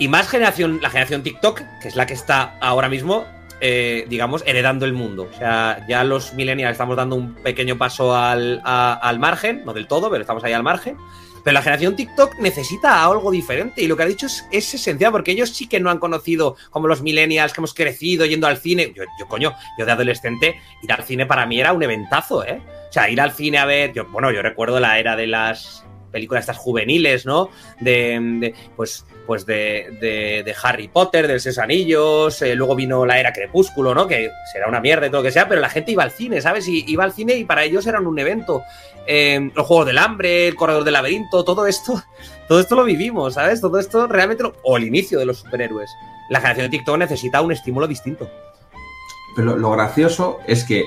Y 0.00 0.08
más 0.08 0.28
generación, 0.28 0.80
la 0.82 0.90
generación 0.90 1.22
TikTok, 1.22 1.62
que 1.80 1.88
es 1.88 1.94
la 1.94 2.06
que 2.06 2.14
está 2.14 2.58
ahora 2.60 2.88
mismo, 2.88 3.24
eh, 3.60 4.06
digamos, 4.08 4.42
heredando 4.46 4.84
el 4.84 4.92
mundo. 4.92 5.28
O 5.32 5.38
sea, 5.38 5.84
ya 5.88 6.04
los 6.04 6.34
millennials 6.34 6.72
estamos 6.72 6.96
dando 6.96 7.16
un 7.16 7.34
pequeño 7.34 7.78
paso 7.78 8.14
al, 8.14 8.60
al 8.64 9.18
margen, 9.18 9.64
no 9.64 9.72
del 9.72 9.86
todo, 9.86 10.10
pero 10.10 10.22
estamos 10.22 10.44
ahí 10.44 10.52
al 10.52 10.62
margen. 10.62 10.96
Pero 11.46 11.54
la 11.54 11.62
generación 11.62 11.94
TikTok 11.94 12.40
necesita 12.40 13.04
algo 13.04 13.30
diferente 13.30 13.80
y 13.80 13.86
lo 13.86 13.96
que 13.96 14.02
ha 14.02 14.06
dicho 14.06 14.26
es, 14.26 14.74
esencial 14.74 15.12
porque 15.12 15.30
ellos 15.30 15.50
sí 15.50 15.68
que 15.68 15.78
no 15.78 15.90
han 15.90 16.00
conocido 16.00 16.56
como 16.70 16.88
los 16.88 17.02
millennials 17.02 17.52
que 17.52 17.60
hemos 17.60 17.72
crecido 17.72 18.26
yendo 18.26 18.48
al 18.48 18.56
cine. 18.56 18.92
Yo, 18.92 19.04
yo, 19.16 19.28
coño, 19.28 19.54
yo 19.78 19.86
de 19.86 19.92
adolescente 19.92 20.60
ir 20.82 20.92
al 20.92 21.04
cine 21.04 21.24
para 21.24 21.46
mí 21.46 21.60
era 21.60 21.72
un 21.72 21.84
eventazo, 21.84 22.44
¿eh? 22.44 22.60
O 22.90 22.92
sea, 22.92 23.08
ir 23.08 23.20
al 23.20 23.30
cine 23.30 23.58
a 23.58 23.64
ver, 23.64 23.92
yo, 23.92 24.06
bueno, 24.06 24.32
yo 24.32 24.42
recuerdo 24.42 24.80
la 24.80 24.98
era 24.98 25.14
de 25.14 25.28
las 25.28 25.86
películas 26.10 26.42
estas 26.42 26.56
juveniles, 26.56 27.26
¿no? 27.26 27.48
De, 27.78 28.52
pues, 28.74 29.06
pues 29.26 29.44
de, 29.44 30.42
de, 30.44 30.54
Harry 30.62 30.88
Potter, 30.88 31.26
de 31.26 31.40
Seis 31.40 31.58
Anillos, 31.58 32.40
eh, 32.42 32.54
luego 32.54 32.74
vino 32.74 33.04
la 33.04 33.18
era 33.18 33.32
Crepúsculo, 33.32 33.94
¿no? 33.94 34.06
Que 34.06 34.30
será 34.52 34.68
una 34.68 34.80
mierda 34.80 35.06
y 35.06 35.10
todo 35.10 35.20
lo 35.20 35.24
que 35.24 35.32
sea, 35.32 35.48
pero 35.48 35.60
la 35.60 35.68
gente 35.68 35.92
iba 35.92 36.02
al 36.02 36.10
cine, 36.10 36.40
¿sabes? 36.40 36.68
Y 36.68 36.84
iba 36.88 37.04
al 37.04 37.12
cine 37.12 37.34
y 37.34 37.44
para 37.44 37.64
ellos 37.64 37.86
eran 37.86 38.06
un 38.06 38.18
evento. 38.18 38.62
Eh, 39.06 39.50
los 39.54 39.66
Juegos 39.66 39.86
del 39.86 39.98
Hambre, 39.98 40.48
el 40.48 40.54
Corredor 40.54 40.84
del 40.84 40.94
Laberinto, 40.94 41.44
todo 41.44 41.66
esto, 41.66 42.02
todo 42.48 42.60
esto 42.60 42.76
lo 42.76 42.84
vivimos, 42.84 43.34
¿sabes? 43.34 43.60
Todo 43.60 43.78
esto 43.78 44.06
realmente, 44.06 44.44
o 44.62 44.76
el 44.76 44.84
inicio 44.84 45.18
de 45.18 45.26
los 45.26 45.38
superhéroes. 45.38 45.90
La 46.30 46.40
generación 46.40 46.70
de 46.70 46.78
TikTok 46.78 46.98
necesita 46.98 47.40
un 47.40 47.52
estímulo 47.52 47.86
distinto. 47.86 48.30
Pero 49.36 49.56
lo 49.56 49.70
gracioso 49.72 50.38
es 50.46 50.64
que 50.64 50.84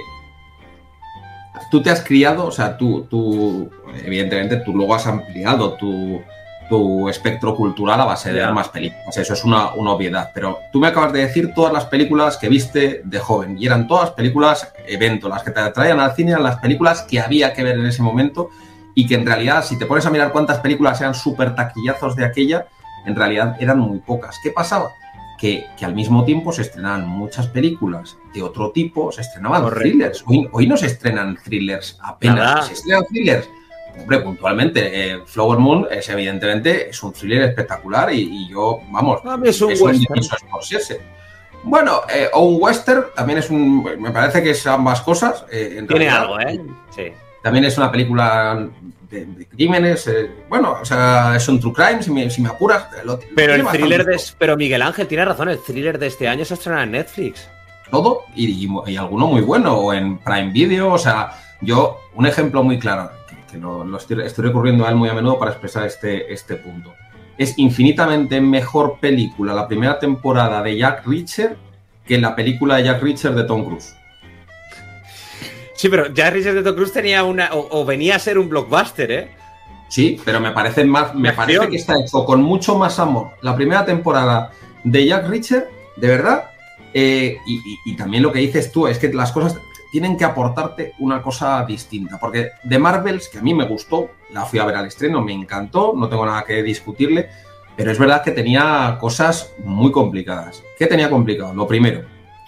tú 1.70 1.82
te 1.82 1.90
has 1.90 2.04
criado, 2.04 2.46
o 2.46 2.52
sea, 2.52 2.78
tú, 2.78 3.06
tú, 3.10 3.70
evidentemente, 4.04 4.58
tú 4.58 4.74
luego 4.74 4.96
has 4.96 5.08
ampliado 5.08 5.74
tu, 5.74 6.22
tu 6.70 7.10
espectro 7.10 7.56
cultural 7.56 8.00
a 8.00 8.06
base 8.06 8.32
de 8.32 8.40
ver 8.40 8.54
más 8.54 8.70
películas. 8.70 9.18
Eso 9.18 9.34
es 9.34 9.44
una, 9.44 9.74
una, 9.74 9.92
obviedad. 9.92 10.32
Pero 10.34 10.60
tú 10.72 10.80
me 10.80 10.88
acabas 10.88 11.12
de 11.12 11.22
decir 11.22 11.54
todas 11.54 11.74
las 11.74 11.86
películas 11.86 12.38
que 12.38 12.48
viste 12.48 13.02
de 13.04 13.20
joven. 13.20 13.58
Y 13.60 13.66
eran 13.66 13.88
todas 13.88 14.12
películas 14.12 14.72
evento, 14.88 15.28
las 15.28 15.44
que 15.44 15.52
te 15.52 15.62
traían 15.72 16.00
al 16.00 16.16
cine, 16.16 16.32
eran 16.32 16.44
las 16.44 16.60
películas 16.60 17.02
que 17.02 17.20
había 17.20 17.54
que 17.54 17.64
ver 17.64 17.78
en 17.78 17.86
ese 17.86 18.04
momento. 18.04 18.50
Y 18.96 19.08
que 19.08 19.16
en 19.16 19.26
realidad, 19.26 19.66
si 19.66 19.78
te 19.78 19.86
pones 19.86 20.06
a 20.06 20.10
mirar 20.10 20.32
cuántas 20.32 20.60
películas 20.60 21.02
eran 21.02 21.16
súper 21.16 21.56
taquillazos 21.56 22.16
de 22.16 22.26
aquella, 22.26 22.68
en 23.06 23.16
realidad 23.16 23.58
eran 23.60 23.80
muy 23.80 24.00
pocas. 24.00 24.38
¿Qué 24.44 24.52
pasaba? 24.52 24.92
que, 25.40 25.66
al 25.82 25.96
mismo 25.96 26.26
tiempo 26.26 26.52
se 26.52 26.64
estrenaban 26.64 27.08
muchas 27.08 27.48
películas 27.48 28.18
de 28.34 28.44
otro 28.44 28.72
tipo, 28.72 29.12
se 29.12 29.22
estrenaban 29.22 29.70
thrillers. 29.70 30.24
Hoy, 30.28 30.68
no 30.68 30.76
se 30.76 30.88
estrenan 30.88 31.38
thrillers 31.42 31.98
apenas, 32.02 32.68
se 32.68 32.74
estrenan 32.74 33.06
thrillers. 33.06 33.48
Hombre, 33.98 34.20
puntualmente, 34.20 35.14
eh, 35.14 35.20
Flower 35.26 35.60
Moon 35.60 35.88
es 35.90 36.10
evidentemente 36.10 36.90
es 36.90 37.04
un 37.04 37.14
thriller 37.14 37.44
espectacular 37.44 38.14
y, 38.14 38.48
yo, 38.50 38.82
vamos, 38.90 39.22
es 39.44 39.62
un. 39.62 39.74
Bueno, 41.64 42.02
eh, 42.14 42.30
o 42.34 42.44
un 42.44 42.62
western 42.62 43.08
también 43.16 43.40
es 43.40 43.50
un. 43.50 43.84
Me 44.00 44.12
parece 44.12 44.42
que 44.42 44.52
es 44.52 44.66
ambas 44.68 45.02
cosas. 45.02 45.46
Eh, 45.52 45.84
Tiene 45.88 46.10
algo, 46.10 46.40
¿eh? 46.40 46.60
Sí. 46.96 47.12
También 47.44 47.66
es 47.66 47.78
una 47.78 47.92
película 47.92 48.68
de, 49.10 49.48
crímenes. 49.48 50.08
Eh, 50.08 50.32
bueno, 50.48 50.78
o 50.82 50.86
sea, 50.86 51.36
es 51.36 51.48
un 51.48 51.60
true 51.60 51.74
crime, 51.74 52.02
si 52.02 52.12
me, 52.12 52.30
si 52.30 52.42
me 52.42 52.50
apuras. 52.50 52.88
pero 53.36 53.54
el 53.54 53.66
thriller 53.68 54.06
de. 54.06 54.22
Pero 54.38 54.56
Miguel 54.56 54.82
Ángel 54.82 55.08
tiene 55.08 55.26
razón, 55.26 55.50
el 55.50 55.60
thriller 55.60 56.00
de 56.00 56.08
este 56.08 56.28
año 56.28 56.46
se 56.46 56.54
estrena 56.54 56.84
en 56.84 56.92
Netflix. 56.92 57.50
Todo, 57.92 58.26
y, 58.36 58.70
y, 58.86 58.98
alguno 58.98 59.28
muy 59.28 59.42
bueno, 59.42 59.74
o 59.74 59.94
en 59.94 60.20
Prime 60.20 60.52
Video, 60.52 60.94
o 60.94 60.98
sea, 61.00 61.32
yo, 61.60 62.00
un 62.14 62.28
ejemplo 62.28 62.62
muy 62.62 62.78
claro, 62.78 63.10
que, 63.50 63.58
lo, 63.58 63.98
estoy, 63.98 64.18
recurriendo 64.38 64.86
a 64.86 64.90
él 64.90 64.96
muy 64.96 65.10
a 65.10 65.14
menudo 65.14 65.40
para 65.40 65.52
expresar 65.52 65.86
este, 65.86 66.32
este 66.34 66.56
punto. 66.56 66.94
Es 67.38 67.58
infinitamente 67.58 68.42
mejor 68.42 69.00
película 69.00 69.54
la 69.54 69.68
primera 69.68 69.98
temporada 70.00 70.62
de 70.62 70.78
Jack 70.78 71.06
Reacher 71.06 71.58
que 72.06 72.18
la 72.18 72.36
película 72.36 72.78
de 72.78 72.86
Jack 72.86 73.02
Reacher 73.02 73.34
de 73.34 73.44
Tom 73.44 73.64
Cruise. 73.64 73.96
Sí, 75.80 75.88
pero 75.88 76.14
ya 76.14 76.30
Richard 76.30 76.62
de 76.62 76.76
Cruz 76.76 76.92
tenía 76.92 77.24
una. 77.24 77.52
O, 77.54 77.86
venía 77.86 78.18
a 78.18 78.20
ser 78.20 78.38
un 78.38 78.50
blockbuster, 78.50 79.12
¿eh? 79.12 79.32
Sí, 79.88 80.20
pero 80.26 80.42
me 80.42 80.52
parece 80.52 80.84
más. 80.84 81.16
Me 81.16 81.32
parece 81.32 81.70
que 81.70 81.78
está 81.78 81.94
hecho 81.98 82.26
con 82.26 82.42
mucho 82.42 82.78
más 82.78 83.00
amor. 83.00 83.30
La 83.42 83.56
primera 83.56 83.86
temporada 83.86 84.52
de 84.84 85.06
Jack 85.06 85.30
Richard, 85.30 85.70
de 85.96 86.08
verdad. 86.08 86.50
Eh, 86.94 87.38
y, 87.86 87.96
también 87.96 88.24
lo 88.24 88.34
que 88.34 88.40
dices 88.40 88.74
tú 88.74 88.88
es 88.88 88.98
que 88.98 89.14
las 89.14 89.32
cosas 89.32 89.62
tienen 89.92 90.18
que 90.18 90.26
aportarte 90.26 90.94
una 91.00 91.22
cosa 91.22 91.66
distinta. 91.66 92.20
Porque 92.20 92.52
de 92.64 92.80
Marvels, 92.80 93.30
que 93.30 93.40
a 93.40 93.42
mí 93.42 93.54
me 93.54 93.66
gustó, 93.66 94.12
la 94.32 94.46
fui 94.46 94.60
a 94.60 94.66
ver 94.66 94.76
al 94.76 94.86
estreno, 94.86 95.22
me 95.22 95.34
encantó, 95.34 95.94
no 95.96 96.08
tengo 96.10 96.26
nada 96.26 96.44
que 96.44 96.62
discutirle. 96.64 97.30
Pero 97.76 97.92
es 97.92 97.98
verdad 97.98 98.24
que 98.24 98.32
tenía 98.32 98.98
cosas 99.00 99.54
muy 99.64 99.92
complicadas. 99.92 100.64
¿Qué 100.78 100.86
tenía 100.86 101.10
complicado? 101.10 101.54
Lo 101.54 101.66
primero, 101.66 102.02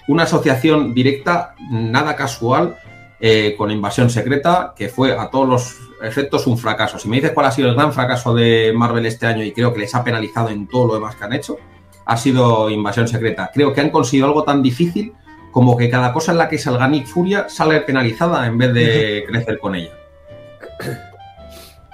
una 0.07 0.23
asociación 0.23 0.93
directa, 0.93 1.55
nada 1.69 2.15
casual 2.15 2.75
eh, 3.19 3.55
con 3.57 3.71
Invasión 3.71 4.09
Secreta, 4.09 4.73
que 4.75 4.89
fue 4.89 5.17
a 5.17 5.29
todos 5.29 5.47
los 5.47 5.77
efectos 6.01 6.47
un 6.47 6.57
fracaso. 6.57 6.99
Si 6.99 7.07
me 7.07 7.17
dices 7.17 7.31
cuál 7.31 7.45
ha 7.45 7.51
sido 7.51 7.69
el 7.69 7.75
gran 7.75 7.93
fracaso 7.93 8.33
de 8.33 8.73
Marvel 8.75 9.05
este 9.05 9.25
año 9.27 9.43
y 9.43 9.51
creo 9.51 9.73
que 9.73 9.79
les 9.79 9.95
ha 9.95 10.03
penalizado 10.03 10.49
en 10.49 10.67
todo 10.67 10.87
lo 10.87 10.93
demás 10.95 11.15
que 11.15 11.23
han 11.23 11.33
hecho, 11.33 11.57
ha 12.05 12.17
sido 12.17 12.69
Invasión 12.69 13.07
Secreta. 13.07 13.51
Creo 13.53 13.73
que 13.73 13.81
han 13.81 13.89
conseguido 13.89 14.27
algo 14.27 14.43
tan 14.43 14.61
difícil 14.61 15.13
como 15.51 15.77
que 15.77 15.89
cada 15.89 16.13
cosa 16.13 16.31
en 16.31 16.37
la 16.37 16.49
que 16.49 16.57
salga 16.57 16.87
Nick 16.87 17.07
Furia 17.07 17.47
sale 17.49 17.81
penalizada 17.81 18.45
en 18.45 18.57
vez 18.57 18.73
de 18.73 19.25
crecer 19.27 19.59
con 19.59 19.75
ella. 19.75 19.91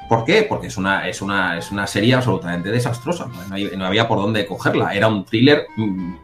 ¿Por 0.08 0.24
qué? 0.24 0.43
Porque 0.43 0.67
es 0.67 0.78
una, 0.78 1.08
es 1.10 1.22
una, 1.22 1.58
es 1.58 1.72
una 1.72 1.86
serie 1.86 2.13
absolutamente 2.13 2.72
desastrosa. 2.72 3.28
No, 3.76 3.86
había 3.86 4.08
por 4.08 4.20
dónde 4.20 4.46
cogerla. 4.46 4.93
Era 4.93 5.10
un 5.10 5.26
thriller 5.26 5.67
mm, 5.76 6.15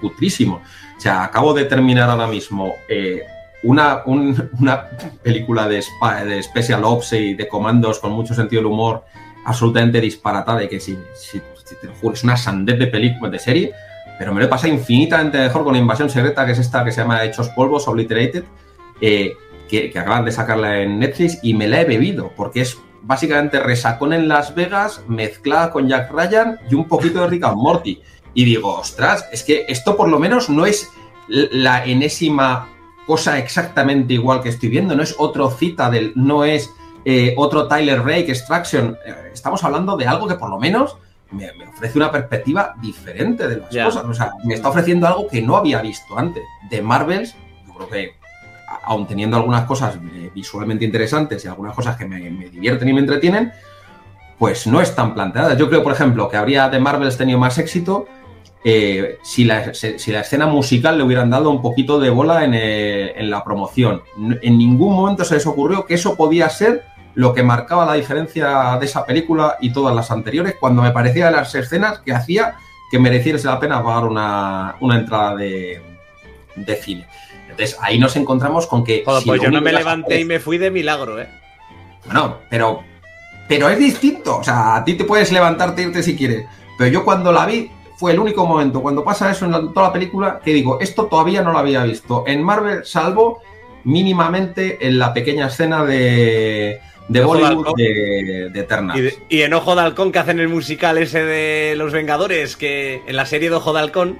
putrísimo. 0.00 0.60
O 0.96 1.00
sea, 1.00 1.24
acabo 1.24 1.54
de 1.54 1.64
terminar 1.64 2.10
ahora 2.10 2.26
mismo 2.26 2.74
eh, 2.86 3.22
una, 3.62 4.02
una 4.04 4.84
película 5.22 5.66
de, 5.68 5.82
de 6.26 6.42
Special 6.42 6.84
Ops 6.84 7.14
y 7.14 7.34
de 7.34 7.48
comandos 7.48 7.98
con 7.98 8.12
mucho 8.12 8.34
sentido 8.34 8.60
del 8.60 8.72
humor 8.72 9.04
absolutamente 9.44 10.00
disparatada 10.00 10.62
y 10.62 10.68
que 10.68 10.80
si, 10.80 10.98
si, 11.14 11.40
te 11.80 11.86
lo 11.86 11.94
juro, 11.94 12.14
es 12.14 12.24
una 12.24 12.36
sandez 12.36 12.78
de 12.78 12.86
película, 12.88 13.30
de 13.30 13.38
serie, 13.38 13.72
pero 14.20 14.34
me 14.34 14.40
lo 14.40 14.44
he 14.44 14.48
pasado 14.50 14.70
infinitamente 14.70 15.38
mejor 15.38 15.64
con 15.64 15.74
Invasión 15.74 16.10
Secreta, 16.10 16.44
que 16.44 16.52
es 16.52 16.58
esta 16.58 16.84
que 16.84 16.92
se 16.92 17.00
llama 17.00 17.24
Hechos 17.24 17.48
Polvos, 17.48 17.88
Obliterated, 17.88 18.44
eh, 19.00 19.32
que, 19.66 19.90
acaban 19.98 20.26
de 20.26 20.30
sacarla 20.30 20.82
en 20.82 20.98
Netflix 20.98 21.38
y 21.42 21.54
me 21.54 21.66
la 21.66 21.80
he 21.80 21.86
bebido, 21.86 22.30
porque 22.36 22.60
es 22.60 22.76
básicamente 23.00 23.60
resacón 23.60 24.12
en 24.12 24.28
Las 24.28 24.54
Vegas 24.54 25.02
mezclada 25.08 25.70
con 25.70 25.88
Jack 25.88 26.12
Ryan 26.12 26.58
y 26.70 26.74
un 26.74 26.86
poquito 26.86 27.22
de 27.22 27.28
Rick 27.28 27.44
and 27.44 27.56
Morty. 27.56 28.02
Y 28.34 28.44
digo, 28.44 28.74
ostras, 28.74 29.26
es 29.32 29.42
que 29.42 29.64
esto 29.68 29.96
por 29.96 30.10
lo 30.10 30.18
menos 30.18 30.50
no 30.50 30.66
es 30.66 30.90
la 31.28 31.86
enésima 31.86 32.68
cosa 33.06 33.38
exactamente 33.38 34.12
igual 34.12 34.42
que 34.42 34.50
estoy 34.50 34.68
viendo, 34.68 34.94
no 34.94 35.02
es 35.02 35.14
otro 35.16 35.50
Citadel, 35.50 36.12
no 36.14 36.44
es 36.44 36.68
eh, 37.06 37.32
otro 37.38 37.68
Tyler 37.68 38.02
Rake, 38.02 38.32
Extraction, 38.32 38.98
eh, 39.06 39.30
estamos 39.32 39.64
hablando 39.64 39.96
de 39.96 40.06
algo 40.06 40.28
que 40.28 40.34
por 40.34 40.50
lo 40.50 40.58
menos 40.58 40.98
me, 41.32 41.50
ofrece 41.66 41.98
una 41.98 42.10
perspectiva 42.10 42.74
diferente 42.80 43.46
de 43.46 43.56
las 43.56 43.68
cosas, 43.68 44.04
o 44.04 44.14
sea, 44.14 44.32
me 44.44 44.54
está 44.54 44.68
ofreciendo 44.68 45.06
algo 45.06 45.28
que 45.28 45.42
no 45.42 45.56
había 45.56 45.80
visto 45.80 46.18
antes. 46.18 46.42
De 46.68 46.82
Marvels, 46.82 47.34
yo 47.66 47.74
creo 47.74 47.88
que 47.88 48.14
aun 48.84 49.06
teniendo 49.06 49.36
algunas 49.36 49.64
cosas 49.64 49.96
eh, 49.96 50.30
visualmente 50.34 50.84
interesantes 50.84 51.44
y 51.44 51.48
algunas 51.48 51.74
cosas 51.74 51.96
que 51.96 52.06
me, 52.06 52.30
me, 52.30 52.48
divierten 52.48 52.88
y 52.88 52.92
me 52.92 53.00
entretienen, 53.00 53.52
pues 54.38 54.66
no 54.66 54.80
están 54.80 55.14
planteadas. 55.14 55.58
Yo 55.58 55.68
creo, 55.68 55.82
por 55.82 55.92
ejemplo, 55.92 56.28
que 56.28 56.36
habría 56.36 56.68
de 56.68 56.78
Marvels 56.78 57.16
tenido 57.16 57.38
más 57.38 57.58
éxito 57.58 58.06
eh, 58.62 59.18
si, 59.22 59.44
la, 59.44 59.72
si, 59.72 60.12
la, 60.12 60.20
escena 60.20 60.46
musical 60.46 60.98
le 60.98 61.04
hubieran 61.04 61.30
dado 61.30 61.48
un 61.48 61.62
poquito 61.62 61.98
de 61.98 62.10
bola 62.10 62.44
eh, 62.44 63.14
en, 63.16 63.30
la 63.30 63.42
promoción. 63.42 64.02
En 64.42 64.58
ningún 64.58 64.94
momento 64.94 65.24
se 65.24 65.34
les 65.34 65.46
ocurrió 65.46 65.86
que 65.86 65.94
eso 65.94 66.14
podía 66.14 66.48
ser 66.50 66.84
lo 67.14 67.34
que 67.34 67.42
marcaba 67.42 67.86
la 67.86 67.94
diferencia 67.94 68.76
de 68.78 68.86
esa 68.86 69.04
película 69.04 69.56
y 69.60 69.72
todas 69.72 69.94
las 69.94 70.10
anteriores, 70.10 70.56
cuando 70.58 70.82
me 70.82 70.90
parecía 70.92 71.26
de 71.26 71.32
las 71.32 71.54
escenas 71.54 72.00
que 72.00 72.12
hacía 72.12 72.56
que 72.90 72.98
mereciese 72.98 73.46
la 73.46 73.60
pena 73.60 73.82
pagar 73.82 74.04
una, 74.04 74.76
entrada 74.80 75.36
de, 75.36 75.80
cine. 76.82 77.06
Entonces 77.48 77.76
ahí 77.80 77.98
nos 77.98 78.16
encontramos 78.16 78.66
con 78.66 78.84
que. 78.84 79.02
Joder, 79.04 79.22
pues 79.24 79.42
yo 79.42 79.50
no 79.50 79.60
me 79.60 79.72
levanté 79.72 80.20
y 80.20 80.24
me 80.24 80.40
fui 80.40 80.58
de 80.58 80.70
milagro, 80.70 81.20
¿eh? 81.20 81.28
Bueno, 82.06 82.38
pero. 82.48 82.82
Pero 83.48 83.68
es 83.68 83.78
distinto. 83.78 84.38
O 84.38 84.44
sea, 84.44 84.76
a 84.76 84.84
ti 84.84 84.94
te 84.94 85.04
puedes 85.04 85.32
levantarte 85.32 85.82
e 85.82 85.86
irte 85.86 86.02
si 86.02 86.16
quieres. 86.16 86.46
Pero 86.78 86.90
yo 86.90 87.04
cuando 87.04 87.32
la 87.32 87.46
vi, 87.46 87.70
fue 87.96 88.12
el 88.12 88.18
único 88.18 88.46
momento 88.46 88.80
cuando 88.80 89.04
pasa 89.04 89.30
eso 89.30 89.44
en 89.44 89.74
toda 89.74 89.88
la 89.88 89.92
película 89.92 90.40
que 90.42 90.54
digo, 90.54 90.80
esto 90.80 91.06
todavía 91.06 91.42
no 91.42 91.52
lo 91.52 91.58
había 91.58 91.82
visto 91.84 92.24
en 92.26 92.42
Marvel, 92.42 92.84
salvo 92.84 93.42
mínimamente 93.84 94.86
en 94.86 94.98
la 94.98 95.12
pequeña 95.12 95.48
escena 95.48 95.84
de, 95.84 96.80
de 97.10 97.24
Bollywood 97.24 97.74
de, 97.76 98.50
de 98.52 98.60
Eternals. 98.60 99.18
Y, 99.28 99.42
en 99.42 99.52
Ojo 99.52 99.74
de 99.74 99.82
Halcón 99.82 100.12
que 100.12 100.20
hacen 100.20 100.38
el 100.38 100.48
musical 100.48 100.96
ese 100.96 101.24
de 101.24 101.74
Los 101.76 101.92
Vengadores, 101.92 102.56
que 102.56 103.02
en 103.06 103.16
la 103.16 103.26
serie 103.26 103.50
de 103.50 103.56
Ojo 103.56 103.72
de 103.72 103.80
Halcón, 103.80 104.18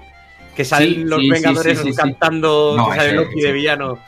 que 0.57 0.65
salen 0.65 1.09
los 1.09 1.21
Vengadores 1.21 1.81
cantando 1.97 2.77
que 2.91 2.97
sale 2.97 3.13
Loki 3.13 3.41
de 3.41 3.53
villano. 3.53 3.99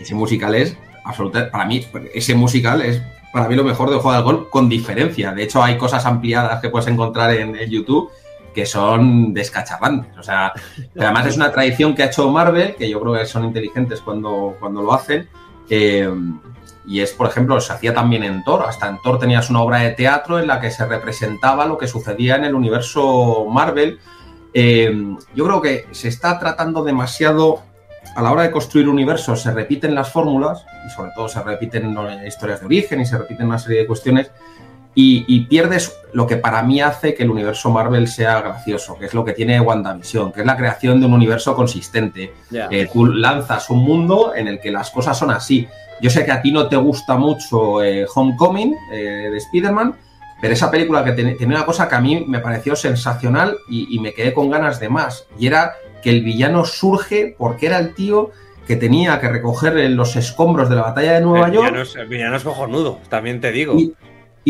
Ese 0.00 0.14
musical 0.14 0.54
es 0.56 0.76
absolutamente, 1.04 1.52
para 1.52 1.64
mí, 1.64 1.86
ese 2.12 2.34
musical 2.34 2.82
es 2.82 3.00
para 3.32 3.48
mí 3.48 3.54
lo 3.54 3.64
mejor 3.64 3.90
de 3.90 3.96
Ojo 3.96 4.10
de 4.10 4.18
Halcón 4.18 4.46
con 4.50 4.68
diferencia. 4.68 5.32
De 5.32 5.44
hecho, 5.44 5.62
hay 5.62 5.78
cosas 5.78 6.04
ampliadas 6.04 6.60
que 6.60 6.70
puedes 6.70 6.88
encontrar 6.88 7.32
en, 7.34 7.54
YouTube 7.70 8.10
que 8.52 8.66
son 8.66 9.32
descacharrantes. 9.32 10.16
O 10.18 10.22
sea, 10.22 10.52
además 10.98 11.26
es 11.26 11.36
una 11.36 11.52
tradición 11.52 11.94
que 11.94 12.02
ha 12.02 12.06
hecho 12.06 12.28
Marvel, 12.30 12.74
que 12.76 12.88
yo 12.88 13.00
creo 13.00 13.14
que 13.14 13.26
son 13.26 13.44
inteligentes 13.44 14.00
cuando, 14.00 14.56
cuando 14.58 14.82
lo 14.82 14.92
hacen. 14.92 15.28
Eh, 15.68 16.08
y 16.86 17.00
es, 17.00 17.12
por 17.12 17.28
ejemplo, 17.28 17.60
se 17.60 17.72
hacía 17.72 17.94
también 17.94 18.24
en 18.24 18.44
Thor. 18.44 18.64
Hasta 18.68 18.88
en 18.88 19.00
Thor 19.02 19.18
tenías 19.18 19.50
una 19.50 19.62
obra 19.62 19.78
de 19.78 19.90
teatro 19.90 20.38
en 20.38 20.46
la 20.46 20.60
que 20.60 20.70
se 20.70 20.84
representaba 20.86 21.66
lo 21.66 21.78
que 21.78 21.86
sucedía 21.86 22.36
en 22.36 22.44
el 22.44 22.54
universo 22.54 23.46
Marvel. 23.50 23.98
Eh, 24.52 25.16
yo 25.34 25.44
creo 25.44 25.60
que 25.60 25.86
se 25.92 26.08
está 26.08 26.38
tratando 26.38 26.84
demasiado 26.84 27.62
a 28.14 28.22
la 28.22 28.32
hora 28.32 28.42
de 28.42 28.50
construir 28.50 28.88
universos 28.88 29.42
se 29.42 29.50
repiten 29.50 29.94
las 29.94 30.12
fórmulas 30.12 30.64
y 30.86 30.90
sobre 30.90 31.10
todo 31.16 31.28
se 31.28 31.42
repiten 31.42 31.96
historias 32.26 32.60
de 32.60 32.66
origen 32.66 33.00
y 33.00 33.06
se 33.06 33.18
repiten 33.18 33.46
una 33.46 33.58
serie 33.58 33.80
de 33.80 33.86
cuestiones 33.86 34.30
y, 34.94 35.40
pierdes 35.46 35.96
lo 36.12 36.26
que 36.26 36.36
para 36.36 36.62
mí 36.62 36.80
hace 36.80 37.14
que 37.14 37.24
el 37.24 37.30
universo 37.30 37.70
Marvel 37.70 38.06
sea 38.06 38.40
gracioso, 38.40 38.96
que 38.96 39.06
es 39.06 39.14
lo 39.14 39.24
que 39.24 39.32
tiene 39.32 39.60
WandaVision, 39.60 40.32
que 40.32 40.40
es 40.40 40.46
la 40.46 40.56
creación 40.56 41.00
de 41.00 41.06
un 41.06 41.14
universo 41.14 41.56
consistente. 41.56 42.32
Eh, 42.70 42.88
tú 42.92 43.06
lanzas 43.06 43.68
un 43.70 43.84
mundo 43.84 44.32
en 44.34 44.46
el 44.46 44.60
que 44.60 44.70
las 44.70 44.90
cosas 44.90 45.18
son 45.18 45.30
así. 45.30 45.66
Yo 46.00 46.10
sé 46.10 46.24
que 46.24 46.32
a 46.32 46.40
ti 46.40 46.52
no 46.52 46.68
te 46.68 46.76
gusta 46.76 47.16
mucho 47.16 47.82
eh, 47.82 48.06
Homecoming 48.14 48.74
eh, 48.92 49.28
de 49.30 49.36
Spider-Man, 49.36 49.96
pero 50.40 50.54
esa 50.54 50.70
película 50.70 51.04
que 51.04 51.12
tenía 51.12 51.46
una 51.46 51.66
cosa 51.66 51.88
que 51.88 51.94
a 51.94 52.00
mí 52.00 52.24
me 52.28 52.38
pareció 52.38 52.76
sensacional 52.76 53.56
y, 53.68 53.96
y 53.96 53.98
me 53.98 54.12
quedé 54.12 54.32
con 54.32 54.50
ganas 54.50 54.78
de 54.78 54.88
más. 54.88 55.26
Y 55.38 55.48
era 55.48 55.72
que 56.02 56.10
el 56.10 56.22
villano 56.22 56.64
surge 56.64 57.34
porque 57.36 57.66
era 57.66 57.78
el 57.78 57.94
tío 57.94 58.30
que 58.66 58.76
tenía 58.76 59.20
que 59.20 59.28
recoger 59.28 59.74
los 59.90 60.16
escombros 60.16 60.68
de 60.68 60.76
la 60.76 60.82
batalla 60.82 61.14
de 61.14 61.20
Nueva 61.20 61.50
York. 61.50 61.88
el 61.96 62.06
villano 62.06 62.36
es 62.36 62.44
cojonudo, 62.44 62.98
también 63.08 63.40
te 63.40 63.52
digo. 63.52 63.74
Y, 63.78 63.94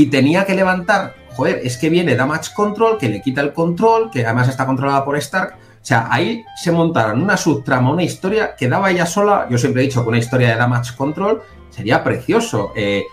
tenía 0.07 0.45
que 0.45 0.55
levantar, 0.55 1.15
joder, 1.35 1.61
es 1.65 1.77
que 1.77 1.89
viene 1.89 2.17
Damage 2.17 2.53
Control, 2.55 2.99
que 2.99 3.09
le 3.09 3.23
quita 3.23 3.41
el 3.41 3.53
control, 3.53 4.11
que 4.11 4.25
además 4.25 4.49
está 4.49 4.67
controlada 4.67 5.05
por 5.05 5.17
Stark. 5.17 5.55
O 5.57 5.87
sea, 5.87 6.09
ahí 6.11 6.45
se 6.57 6.73
montaron 6.73 7.23
una 7.23 7.37
subtrama, 7.37 7.91
una 7.91 8.03
historia 8.03 8.57
que 8.57 8.69
daba 8.69 8.91
ella 8.91 9.07
sola. 9.07 9.47
Yo 9.51 9.59
siempre 9.59 9.83
he 9.83 9.87
dicho 9.87 10.03
que 10.03 10.09
una 10.09 10.19
historia 10.19 10.49
de 10.51 10.57
Damage 10.57 10.97
Control 10.97 11.43
sería 11.71 12.03
precioso. 12.03 12.73
Eh, 12.75 13.05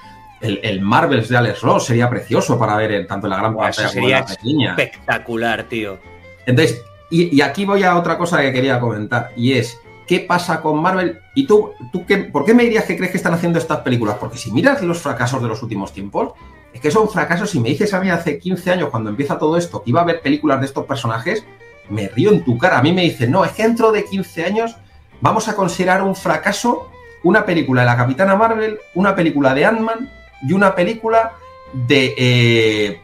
el, 0.42 0.82
Marvels 0.82 1.30
de 1.30 1.38
Alex 1.38 1.62
Ross 1.62 1.86
sería 1.86 2.10
precioso 2.10 2.58
para 2.58 2.76
ver 2.76 2.92
en, 2.94 3.08
tanto 3.08 3.28
en 3.28 3.32
la 3.32 3.38
gran 3.38 3.56
pantalla 3.56 3.90
como 3.94 4.08
en 4.08 4.12
la 4.12 4.26
pequeña. 4.26 4.70
Espectacular, 4.72 5.64
tío. 5.64 6.00
Entonces, 6.46 6.82
y, 7.10 7.42
aquí 7.42 7.66
voy 7.66 7.84
a 7.84 7.98
otra 7.98 8.18
cosa 8.18 8.42
que 8.42 8.54
quería 8.54 8.80
comentar, 8.80 9.32
y 9.36 9.54
es, 9.54 9.78
¿qué 10.08 10.22
pasa 10.22 10.62
con 10.62 10.82
Marvel? 10.82 11.20
¿Y 11.36 11.46
tú, 11.46 11.74
tú 11.92 12.06
qué, 12.06 12.18
por 12.18 12.46
qué 12.46 12.54
me 12.54 12.64
dirías 12.64 12.86
que 12.86 12.96
crees 12.96 13.12
que 13.12 13.18
están 13.18 13.34
haciendo 13.34 13.60
estas 13.60 13.80
películas? 13.80 14.16
Porque 14.20 14.38
si 14.38 14.52
miras 14.52 14.82
los 14.82 15.00
fracasos 15.00 15.42
de 15.42 15.50
los 15.50 15.62
últimos 15.62 15.92
tiempos, 15.94 16.34
es 16.74 16.82
que 16.82 16.92
son 16.92 17.10
fracasos, 17.10 17.54
y 17.56 17.60
me 17.60 17.70
dices 17.70 17.94
a 17.94 18.00
mí 18.00 18.10
hace 18.10 18.40
15 18.40 18.72
años, 18.72 18.90
cuando 18.90 19.10
empieza 19.10 19.38
todo 19.38 19.58
esto, 19.58 19.84
que 19.84 19.90
iba 19.90 20.00
a 20.00 20.04
haber 20.04 20.22
películas 20.22 20.60
de 20.60 20.66
estos 20.66 20.86
personajes, 20.86 21.46
me 21.90 22.08
río 22.08 22.32
en 22.32 22.44
tu 22.44 22.58
cara. 22.58 22.80
A 22.80 22.82
mí 22.82 22.94
me 22.94 23.02
dicen, 23.02 23.32
no, 23.32 23.44
es 23.44 23.52
que 23.52 23.64
dentro 23.64 23.92
de 23.92 24.06
15 24.06 24.46
años 24.46 24.76
vamos 25.20 25.48
a 25.48 25.56
considerar 25.56 26.02
un 26.02 26.16
fracaso 26.16 26.92
una 27.24 27.46
película 27.46 27.82
de 27.82 27.88
la 27.88 27.98
Capitana 27.98 28.36
Marvel, 28.36 28.80
una 28.96 29.16
película 29.16 29.54
de 29.54 29.66
Ant-Man 29.66 30.10
y 30.42 30.54
una 30.54 30.74
película 30.74 31.34
de 31.74 32.14
eh, 32.18 33.02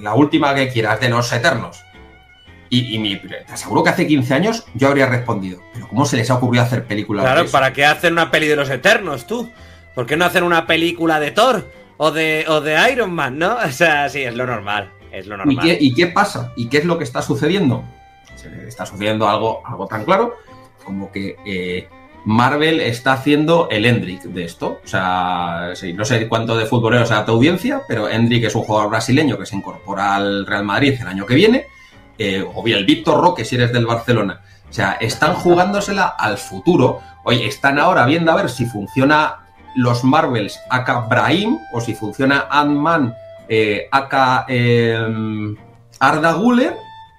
la 0.00 0.14
última 0.14 0.54
que 0.54 0.68
quieras, 0.68 1.00
de 1.00 1.08
los 1.08 1.32
Eternos. 1.32 1.82
Y, 2.68 3.16
te 3.16 3.52
aseguro 3.52 3.84
que 3.84 3.90
hace 3.90 4.06
15 4.06 4.34
años 4.34 4.66
yo 4.74 4.88
habría 4.88 5.06
respondido, 5.06 5.62
pero 5.72 5.88
¿cómo 5.88 6.04
se 6.04 6.16
les 6.16 6.28
ha 6.30 6.34
ocurrido 6.34 6.64
hacer 6.64 6.84
películas? 6.84 7.24
Claro, 7.24 7.46
¿para 7.48 7.72
qué 7.72 7.84
hacen 7.86 8.12
una 8.12 8.30
peli 8.30 8.48
de 8.48 8.56
los 8.56 8.68
Eternos 8.68 9.26
tú? 9.26 9.50
¿Por 9.94 10.04
qué 10.04 10.16
no 10.16 10.24
hacen 10.24 10.42
una 10.42 10.66
película 10.66 11.20
de 11.20 11.30
Thor 11.30 11.70
o 11.96 12.10
de, 12.10 12.44
o 12.48 12.60
de 12.60 12.76
Iron 12.92 13.12
Man, 13.12 13.38
no? 13.38 13.56
O 13.64 13.70
sea, 13.70 14.08
sí, 14.08 14.22
es 14.22 14.34
lo 14.34 14.46
normal, 14.46 14.90
es 15.12 15.26
lo 15.26 15.36
normal. 15.36 15.76
¿Y 15.80 15.94
qué, 15.94 16.06
pasa? 16.08 16.52
¿Y 16.56 16.68
qué 16.68 16.78
es 16.78 16.84
lo 16.84 16.98
que 16.98 17.04
está 17.04 17.22
sucediendo? 17.22 17.84
está 18.66 18.86
sucediendo 18.86 19.28
algo, 19.28 19.60
algo 19.66 19.88
tan 19.88 20.04
claro 20.04 20.36
como 20.86 21.10
que 21.10 21.36
eh, 21.44 21.88
Marvel 22.24 22.80
está 22.80 23.12
haciendo 23.12 23.68
el 23.70 23.84
Endrick 23.84 24.22
de 24.22 24.44
esto. 24.44 24.80
O 24.82 24.88
sea, 24.88 25.72
no 25.94 26.04
sé 26.04 26.28
cuánto 26.28 26.56
de 26.56 26.64
futboleros 26.64 27.08
sea 27.08 27.24
tu 27.24 27.32
audiencia, 27.32 27.82
pero 27.86 28.08
Endrick 28.08 28.44
es 28.44 28.54
un 28.54 28.62
jugador 28.62 28.90
brasileño 28.90 29.36
que 29.36 29.46
se 29.46 29.56
incorpora 29.56 30.14
al 30.14 30.46
Real 30.46 30.64
Madrid 30.64 30.94
el 31.00 31.06
año 31.06 31.26
que 31.26 31.34
viene 31.34 31.66
eh, 32.18 32.44
o 32.54 32.62
bien 32.62 32.78
el 32.78 32.86
Víctor 32.86 33.20
Roque 33.20 33.44
si 33.44 33.56
eres 33.56 33.72
del 33.72 33.86
Barcelona. 33.86 34.40
O 34.68 34.72
sea, 34.72 34.92
están 35.00 35.34
jugándosela 35.34 36.06
al 36.18 36.38
futuro. 36.38 37.00
Oye, 37.24 37.46
están 37.46 37.78
ahora 37.78 38.06
viendo 38.06 38.32
a 38.32 38.36
ver 38.36 38.48
si 38.48 38.66
funciona 38.66 39.45
los 39.76 40.04
Marvels 40.04 40.58
acá 40.70 41.00
Brahim 41.00 41.58
o 41.72 41.80
si 41.80 41.94
funciona 41.94 42.46
Ant-Man 42.50 43.14
eh, 43.48 43.88
acá 43.90 44.44
eh, 44.48 45.54
Arda 46.00 46.32
Guller 46.32 46.76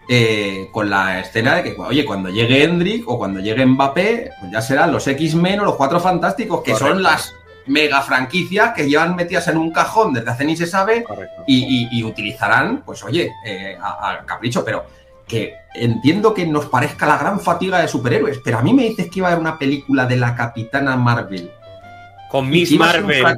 eh, 0.10 0.70
con 0.72 0.90
la 0.90 1.20
escena 1.20 1.56
de 1.56 1.64
que, 1.64 1.82
oye, 1.82 2.06
cuando 2.06 2.30
llegue 2.30 2.64
Hendrik 2.64 3.04
o 3.10 3.18
cuando 3.18 3.42
llegue 3.42 3.66
Mbappé, 3.66 4.32
pues 4.40 4.52
ya 4.52 4.62
serán 4.62 4.94
los 4.94 5.06
X-Men 5.06 5.60
o 5.60 5.66
los 5.66 5.76
Cuatro 5.76 6.00
Fantásticos, 6.00 6.64
que 6.64 6.76
son 6.76 7.04
las 7.04 7.34
mega 7.66 8.02
franquicias 8.02 8.74
que 8.74 8.88
llevan 8.88 9.18
metidas 9.18 9.50
en 9.50 9.58
un 9.58 9.72
cajón 9.72 10.14
desde 10.14 10.30
hace 10.30 10.46
ni 10.46 10.56
se 10.56 10.66
sabe 10.66 11.04
y, 11.46 12.04
utilizarán, 12.04 12.84
pues 12.86 13.04
oye, 13.04 13.34
eh, 13.46 13.78
a, 13.82 14.22
capricho, 14.26 14.64
pero 14.64 14.86
que 15.28 15.56
entiendo 15.76 16.34
que 16.34 16.46
nos 16.46 16.68
parezca 16.68 17.06
la 17.06 17.18
gran 17.18 17.42
fatiga 17.42 17.82
de 17.82 17.90
superhéroes, 17.90 18.40
pero 18.42 18.60
a 18.60 18.62
mí 18.62 18.74
me 18.74 18.84
dices 18.84 19.10
que 19.12 19.20
iba 19.20 19.28
a 19.28 19.32
haber 19.32 19.42
una 19.42 19.60
película 19.60 20.06
de 20.06 20.16
la 20.16 20.36
Capitana 20.36 20.96
Marvel. 20.96 21.52
Con 22.30 22.50
Miss 22.50 22.72
Marvel. 22.74 23.38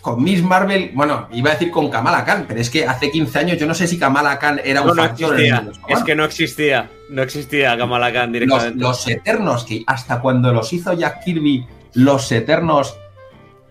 Con 0.00 0.22
Miss 0.22 0.42
Marvel, 0.42 0.92
bueno, 0.94 1.28
iba 1.32 1.50
a 1.50 1.54
decir 1.54 1.70
con 1.70 1.90
Kamala 1.90 2.24
Khan, 2.24 2.44
pero 2.46 2.60
es 2.60 2.70
que 2.70 2.86
hace 2.86 3.10
15 3.10 3.38
años 3.40 3.58
yo 3.58 3.66
no 3.66 3.74
sé 3.74 3.88
si 3.88 3.98
Kamala 3.98 4.38
Khan 4.38 4.60
era 4.64 4.82
un 4.82 4.94
factor. 4.94 5.36
es 5.40 6.02
que 6.04 6.14
no 6.14 6.24
existía, 6.24 6.90
no 7.10 7.22
existía 7.22 7.76
Kamala 7.76 8.12
Khan 8.12 8.30
directamente. 8.32 8.78
Los, 8.78 9.06
los 9.06 9.08
Eternos, 9.08 9.64
que 9.64 9.82
hasta 9.86 10.20
cuando 10.20 10.52
los 10.52 10.72
hizo 10.72 10.92
Jack 10.92 11.24
Kirby, 11.24 11.66
los 11.94 12.30
Eternos 12.30 12.96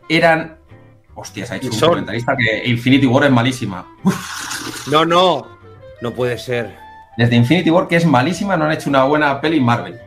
eran. 0.10 0.58
Hostia, 1.16 1.46
se 1.46 1.54
ha 1.54 1.58
hecho 1.58 1.70
un 1.70 1.80
comentarista 1.80 2.36
que 2.36 2.68
Infinity 2.68 3.06
War 3.06 3.26
es 3.26 3.32
malísima. 3.32 3.86
No, 4.92 5.06
no, 5.06 5.48
no 6.02 6.12
puede 6.12 6.38
ser. 6.38 6.76
Desde 7.18 7.36
Infinity 7.36 7.70
War, 7.70 7.88
que 7.88 7.96
es 7.96 8.06
malísima, 8.06 8.58
no 8.58 8.66
han 8.66 8.72
hecho 8.72 8.90
una 8.90 9.04
buena 9.04 9.40
peli 9.40 9.60
Marvel. 9.60 10.00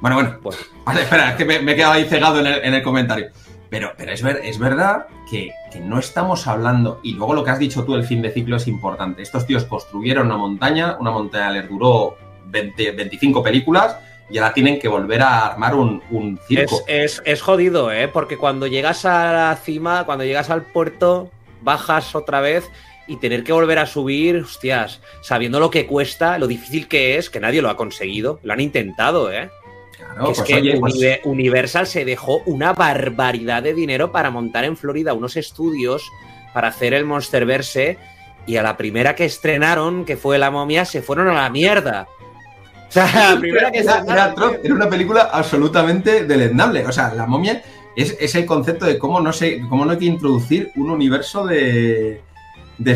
Bueno, 0.00 0.16
bueno, 0.16 0.38
pues. 0.42 0.58
Vale, 0.84 1.02
espera, 1.02 1.30
es 1.30 1.36
que 1.36 1.44
me, 1.44 1.56
he 1.56 1.76
quedado 1.76 1.92
ahí 1.92 2.04
cegado 2.04 2.38
en 2.40 2.74
el, 2.74 2.82
comentario. 2.82 3.28
Pero, 3.70 3.92
pero 3.96 4.12
es, 4.12 4.22
ver, 4.22 4.40
es 4.44 4.58
verdad 4.58 5.06
que, 5.30 5.50
que, 5.72 5.80
no 5.80 5.98
estamos 5.98 6.46
hablando. 6.46 7.00
Y 7.02 7.14
luego 7.14 7.34
lo 7.34 7.44
que 7.44 7.50
has 7.50 7.58
dicho 7.58 7.84
tú, 7.84 7.94
el 7.94 8.04
fin 8.04 8.22
de 8.22 8.30
ciclo 8.30 8.56
es 8.56 8.68
importante. 8.68 9.22
Estos 9.22 9.46
tíos 9.46 9.64
construyeron 9.64 10.26
una 10.26 10.36
montaña, 10.36 10.96
una 11.00 11.10
montaña 11.10 11.50
les 11.50 11.68
duró 11.68 12.16
20, 12.46 12.92
25 12.92 13.42
películas 13.42 13.96
y 14.28 14.38
ahora 14.38 14.52
tienen 14.52 14.78
que 14.78 14.88
volver 14.88 15.22
a 15.22 15.46
armar 15.46 15.74
un, 15.74 16.38
circo. 16.46 16.80
Es, 16.86 17.20
jodido, 17.40 17.92
¿eh? 17.92 18.08
Porque 18.08 18.36
cuando 18.36 18.66
llegas 18.66 19.04
a 19.04 19.32
la 19.32 19.56
cima, 19.56 20.04
cuando 20.04 20.24
llegas 20.24 20.50
al 20.50 20.62
puerto, 20.62 21.30
bajas 21.62 22.14
otra 22.14 22.40
vez 22.40 22.68
y 23.06 23.16
tener 23.18 23.44
que 23.44 23.52
volver 23.52 23.78
a 23.78 23.86
subir, 23.86 24.36
hostias, 24.38 25.00
sabiendo 25.20 25.60
lo 25.60 25.70
que 25.70 25.86
cuesta, 25.86 26.38
lo 26.38 26.48
difícil 26.48 26.88
que 26.88 27.18
es, 27.18 27.30
que 27.30 27.38
nadie 27.38 27.62
lo 27.62 27.70
ha 27.70 27.76
conseguido. 27.76 28.40
Lo 28.42 28.52
han 28.52 28.60
intentado, 28.60 29.32
¿eh? 29.32 29.50
Es 30.16 30.38
pues 30.38 30.42
que 30.42 30.76
pues 30.80 31.20
Universal 31.24 31.86
se 31.86 32.04
dejó 32.04 32.42
una 32.46 32.72
barbaridad 32.72 33.62
de 33.62 33.74
dinero 33.74 34.12
para 34.12 34.30
montar 34.30 34.64
en 34.64 34.76
Florida 34.76 35.12
unos 35.12 35.36
estudios 35.36 36.10
para 36.54 36.68
hacer 36.68 36.94
el 36.94 37.04
Monsterverse 37.04 37.98
y 38.46 38.56
a 38.56 38.62
la 38.62 38.78
primera 38.78 39.14
que 39.14 39.26
estrenaron, 39.26 40.06
que 40.06 40.16
fue 40.16 40.38
La 40.38 40.50
momia, 40.50 40.86
se 40.86 41.02
fueron 41.02 41.28
a 41.28 41.34
la 41.34 41.50
mierda. 41.50 42.08
O 42.88 42.92
sea, 42.92 43.36
primera 43.38 43.70
que 43.70 43.80
era, 43.80 44.04
era, 44.08 44.34
era, 44.62 44.74
una 44.74 44.88
película 44.88 45.28
absolutamente 45.32 46.24
deleznable. 46.24 46.86
O 46.86 46.92
sea, 46.92 47.12
la 47.12 47.26
momia 47.26 47.62
es, 47.96 48.34
el 48.34 48.46
concepto 48.46 48.84
de 48.86 48.98
cómo 48.98 49.20
no, 49.20 49.32
sé, 49.32 49.60
cómo 49.68 49.84
no 49.84 49.92
hay 49.92 49.98
que 49.98 50.04
introducir 50.04 50.70
un 50.76 50.90
universo 50.90 51.46
de, 51.46 52.22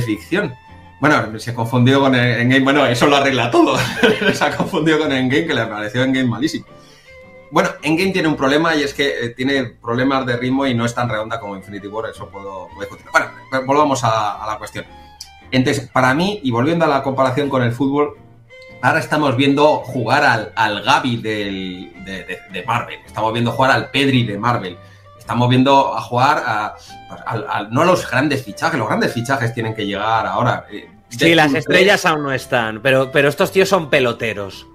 ficción. 0.04 0.54
Bueno, 1.00 1.38
se 1.38 1.54
confundió 1.54 2.00
con 2.00 2.14
Endgame. 2.14 2.64
Bueno, 2.64 2.86
eso 2.86 3.06
lo 3.06 3.16
arregla 3.16 3.50
todo. 3.50 3.76
se 4.32 4.44
ha 4.44 4.56
confundido 4.56 4.98
con 4.98 5.10
Endgame, 5.10 5.46
que 5.46 5.54
le 5.54 5.66
pareció 5.66 6.02
Endgame 6.02 6.28
malísimo. 6.28 6.66
Bueno, 7.50 7.70
Endgame 7.82 8.12
tiene 8.12 8.28
un 8.28 8.36
problema 8.36 8.74
y 8.76 8.82
es 8.82 8.94
que 8.94 9.26
eh, 9.26 9.28
tiene 9.30 9.64
problemas 9.64 10.24
de 10.24 10.36
ritmo 10.36 10.66
y 10.66 10.74
no 10.74 10.84
es 10.84 10.94
tan 10.94 11.08
redonda 11.08 11.40
como 11.40 11.56
Infinity 11.56 11.88
War, 11.88 12.10
eso 12.10 12.28
puedo, 12.28 12.68
Bueno, 13.12 13.26
pues 13.50 13.66
volvamos 13.66 14.04
a, 14.04 14.44
la 14.46 14.56
cuestión. 14.58 14.84
Entonces, 15.50 15.88
para 15.88 16.14
mí, 16.14 16.40
y 16.44 16.50
volviendo 16.52 16.84
a 16.84 16.88
la 16.88 17.02
comparación 17.02 17.48
con 17.48 17.62
el 17.62 17.72
fútbol, 17.72 18.16
ahora 18.82 19.00
estamos 19.00 19.36
viendo 19.36 19.78
jugar 19.78 20.24
al, 20.24 20.52
al 20.54 20.82
Gaby 20.82 21.16
de, 21.16 22.64
Marvel, 22.66 23.00
estamos 23.04 23.32
viendo 23.32 23.50
jugar 23.50 23.72
al 23.72 23.90
Pedri 23.90 24.24
de 24.24 24.38
Marvel, 24.38 24.78
estamos 25.18 25.48
viendo 25.48 25.96
a 25.96 26.00
jugar 26.00 26.42
a, 26.46 26.74
pues, 27.08 27.70
no 27.70 27.82
a 27.82 27.84
los 27.84 28.08
grandes 28.08 28.44
fichajes, 28.44 28.78
los 28.78 28.86
grandes 28.86 29.12
fichajes 29.12 29.52
tienen 29.52 29.74
que 29.74 29.86
llegar 29.86 30.24
ahora. 30.24 30.66
Eh, 30.70 30.88
sí, 31.08 31.34
las 31.34 31.52
estrellas 31.52 32.06
aún 32.06 32.22
no 32.22 32.32
están, 32.32 32.80
pero, 32.80 33.10
pero 33.10 33.28
estos 33.28 33.50
tíos 33.50 33.68
son 33.68 33.90
peloteros. 33.90 34.68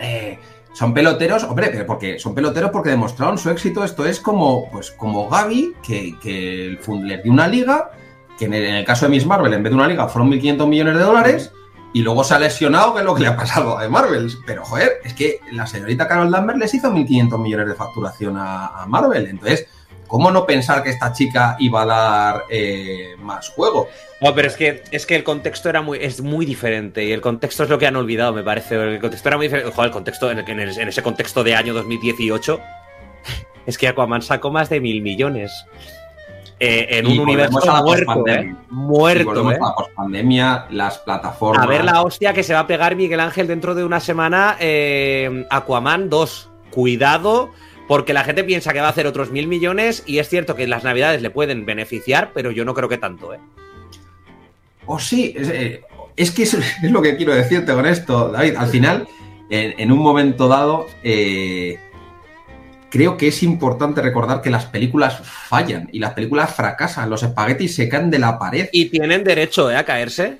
Eh, 0.00 0.38
son 0.78 0.94
peloteros, 0.94 1.42
hombre, 1.42 1.70
pero 1.72 1.84
porque 1.84 2.20
son 2.20 2.36
peloteros 2.36 2.70
porque 2.70 2.90
demostraron 2.90 3.36
su 3.36 3.50
éxito. 3.50 3.82
Esto 3.82 4.06
es 4.06 4.20
como, 4.20 4.70
pues, 4.70 4.92
como 4.92 5.28
Gaby, 5.28 5.74
que, 5.82 6.16
que 6.20 6.66
el 6.66 6.78
les 7.02 7.20
dio 7.20 7.32
una 7.32 7.48
liga, 7.48 7.90
que 8.38 8.44
en 8.44 8.54
el, 8.54 8.84
caso 8.84 9.06
de 9.06 9.10
Miss 9.10 9.26
Marvel, 9.26 9.52
en 9.54 9.64
vez 9.64 9.72
de 9.72 9.76
una 9.76 9.88
liga, 9.88 10.06
fueron 10.06 10.30
1.500 10.30 10.68
millones 10.68 10.94
de 10.94 11.02
dólares, 11.02 11.52
y 11.92 12.02
luego 12.02 12.22
se 12.22 12.34
ha 12.34 12.38
lesionado, 12.38 12.94
que 12.94 13.00
es 13.00 13.04
lo 13.04 13.16
que 13.16 13.22
le 13.22 13.26
ha 13.26 13.36
pasado 13.36 13.76
a 13.76 13.88
Marvel. 13.88 14.30
Pero, 14.46 14.64
joder, 14.64 15.00
es 15.02 15.14
que 15.14 15.40
la 15.50 15.66
señorita 15.66 16.06
Carol 16.06 16.30
Danvers 16.30 16.60
les 16.60 16.74
hizo 16.74 16.92
1.500 16.92 17.42
millones 17.42 17.66
de 17.66 17.74
facturación 17.74 18.36
a, 18.38 18.86
Marvel. 18.86 19.26
Entonces, 19.26 19.66
¿cómo 20.08 20.32
no 20.32 20.44
pensar 20.44 20.82
que 20.82 20.90
esta 20.90 21.12
chica 21.12 21.54
iba 21.60 21.82
a 21.82 21.86
dar 21.86 22.44
eh, 22.50 23.14
más 23.18 23.50
juego? 23.50 23.88
No, 24.20 24.34
pero 24.34 24.48
es 24.48 24.56
que, 24.56 24.82
es 24.90 25.06
que 25.06 25.14
el 25.14 25.22
contexto 25.22 25.68
era 25.68 25.80
muy, 25.80 25.98
es 26.02 26.20
muy 26.20 26.44
diferente 26.44 27.04
y 27.04 27.12
el 27.12 27.20
contexto 27.20 27.62
es 27.62 27.70
lo 27.70 27.78
que 27.78 27.86
han 27.86 27.94
olvidado, 27.94 28.32
me 28.32 28.42
parece. 28.42 28.74
El 28.74 28.98
contexto 28.98 29.28
era 29.28 29.36
muy 29.36 29.46
diferente. 29.46 29.70
Joder, 29.70 29.86
el 29.86 29.92
contexto, 29.92 30.30
en, 30.32 30.38
en, 30.40 30.58
en 30.58 30.88
ese 30.88 31.02
contexto 31.02 31.44
de 31.44 31.54
año 31.54 31.72
2018, 31.74 32.60
es 33.66 33.78
que 33.78 33.86
Aquaman 33.86 34.22
sacó 34.22 34.50
más 34.50 34.68
de 34.68 34.80
mil 34.80 35.02
millones. 35.02 35.52
Eh, 36.60 36.98
en 36.98 37.06
un 37.06 37.20
universo 37.20 37.84
muerto, 37.84 38.26
¿eh? 38.26 38.52
Muerto, 38.68 39.52
¿eh? 39.52 39.58
A 39.62 39.94
pandemia, 39.94 40.66
las 40.70 40.98
plataformas. 40.98 41.64
A 41.64 41.68
ver 41.68 41.84
la 41.84 42.02
hostia 42.02 42.32
que 42.32 42.42
se 42.42 42.52
va 42.52 42.60
a 42.60 42.66
pegar 42.66 42.96
Miguel 42.96 43.20
Ángel 43.20 43.46
dentro 43.46 43.76
de 43.76 43.84
una 43.84 44.00
semana. 44.00 44.56
Aquaman 45.50 46.10
2. 46.10 46.50
Cuidado, 46.70 47.52
porque 47.88 48.12
la 48.12 48.22
gente 48.22 48.44
piensa 48.44 48.72
que 48.72 48.80
va 48.80 48.86
a 48.86 48.90
hacer 48.90 49.06
otros 49.06 49.32
mil 49.32 49.48
millones 49.48 50.04
y 50.06 50.18
es 50.18 50.28
cierto 50.28 50.54
que 50.54 50.68
las 50.68 50.84
navidades 50.84 51.22
le 51.22 51.30
pueden 51.30 51.66
beneficiar, 51.66 52.30
pero 52.32 52.52
yo 52.52 52.64
no 52.64 52.74
creo 52.74 52.88
que 52.88 52.98
tanto, 52.98 53.34
¿eh? 53.34 53.40
O 54.86 54.98
sí, 54.98 55.34
eh, 55.36 55.82
es, 56.16 56.30
que 56.30 56.42
es, 56.44 56.56
lo 56.82 57.02
que 57.02 57.16
quiero 57.16 57.34
decirte 57.34 57.72
con 57.72 57.86
esto, 57.86 58.30
David. 58.30 58.56
Al 58.56 58.68
final, 58.68 59.08
en, 59.50 59.90
un 59.90 59.98
momento 59.98 60.48
dado, 60.48 60.86
eh, 61.02 61.78
creo 62.90 63.16
que 63.16 63.28
es 63.28 63.42
importante 63.42 64.02
recordar 64.02 64.40
que 64.42 64.50
las 64.50 64.66
películas 64.66 65.20
fallan 65.22 65.88
y 65.92 65.98
las 65.98 66.14
películas 66.14 66.54
fracasan. 66.54 67.10
Los 67.10 67.22
espaguetis 67.22 67.74
se 67.74 67.88
caen 67.88 68.10
de 68.10 68.18
la 68.18 68.38
pared. 68.38 68.68
Y 68.72 68.86
tienen 68.86 69.24
derecho 69.24 69.70
eh, 69.70 69.76
a 69.76 69.84
caerse. 69.84 70.38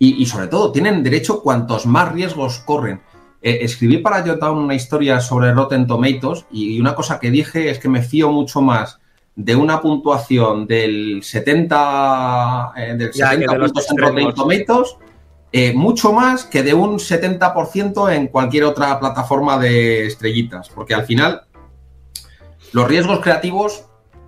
Y, 0.00 0.24
sobre 0.26 0.46
todo, 0.46 0.70
tienen 0.70 1.02
derecho 1.02 1.42
cuantos 1.42 1.84
más 1.84 2.12
riesgos 2.12 2.60
corren. 2.60 3.00
Escribí 3.40 3.98
para 3.98 4.22
Jotown 4.26 4.58
una 4.58 4.74
historia 4.74 5.20
sobre 5.20 5.52
Rotten 5.52 5.86
Tomatoes 5.86 6.46
y 6.50 6.80
una 6.80 6.94
cosa 6.94 7.20
que 7.20 7.30
dije 7.30 7.70
es 7.70 7.78
que 7.78 7.88
me 7.88 8.02
fío 8.02 8.30
mucho 8.30 8.60
más 8.60 8.98
de 9.38 9.54
una 9.54 9.80
puntuación 9.80 10.66
del 10.66 11.20
70, 11.22 12.72
eh, 12.76 12.94
del 12.96 13.14
70 13.14 13.56
puntos 13.56 13.86
en 13.88 13.98
Rotten 13.98 14.34
Tomatoes, 14.34 14.96
eh, 15.52 15.72
mucho 15.72 16.12
más 16.12 16.44
que 16.44 16.64
de 16.64 16.74
un 16.74 16.98
70% 16.98 18.12
en 18.12 18.26
cualquier 18.26 18.64
otra 18.64 18.98
plataforma 18.98 19.56
de 19.56 20.06
estrellitas, 20.06 20.68
porque 20.70 20.92
al 20.92 21.04
final 21.04 21.42
los 22.72 22.88
riesgos 22.88 23.20
creativos 23.20 23.84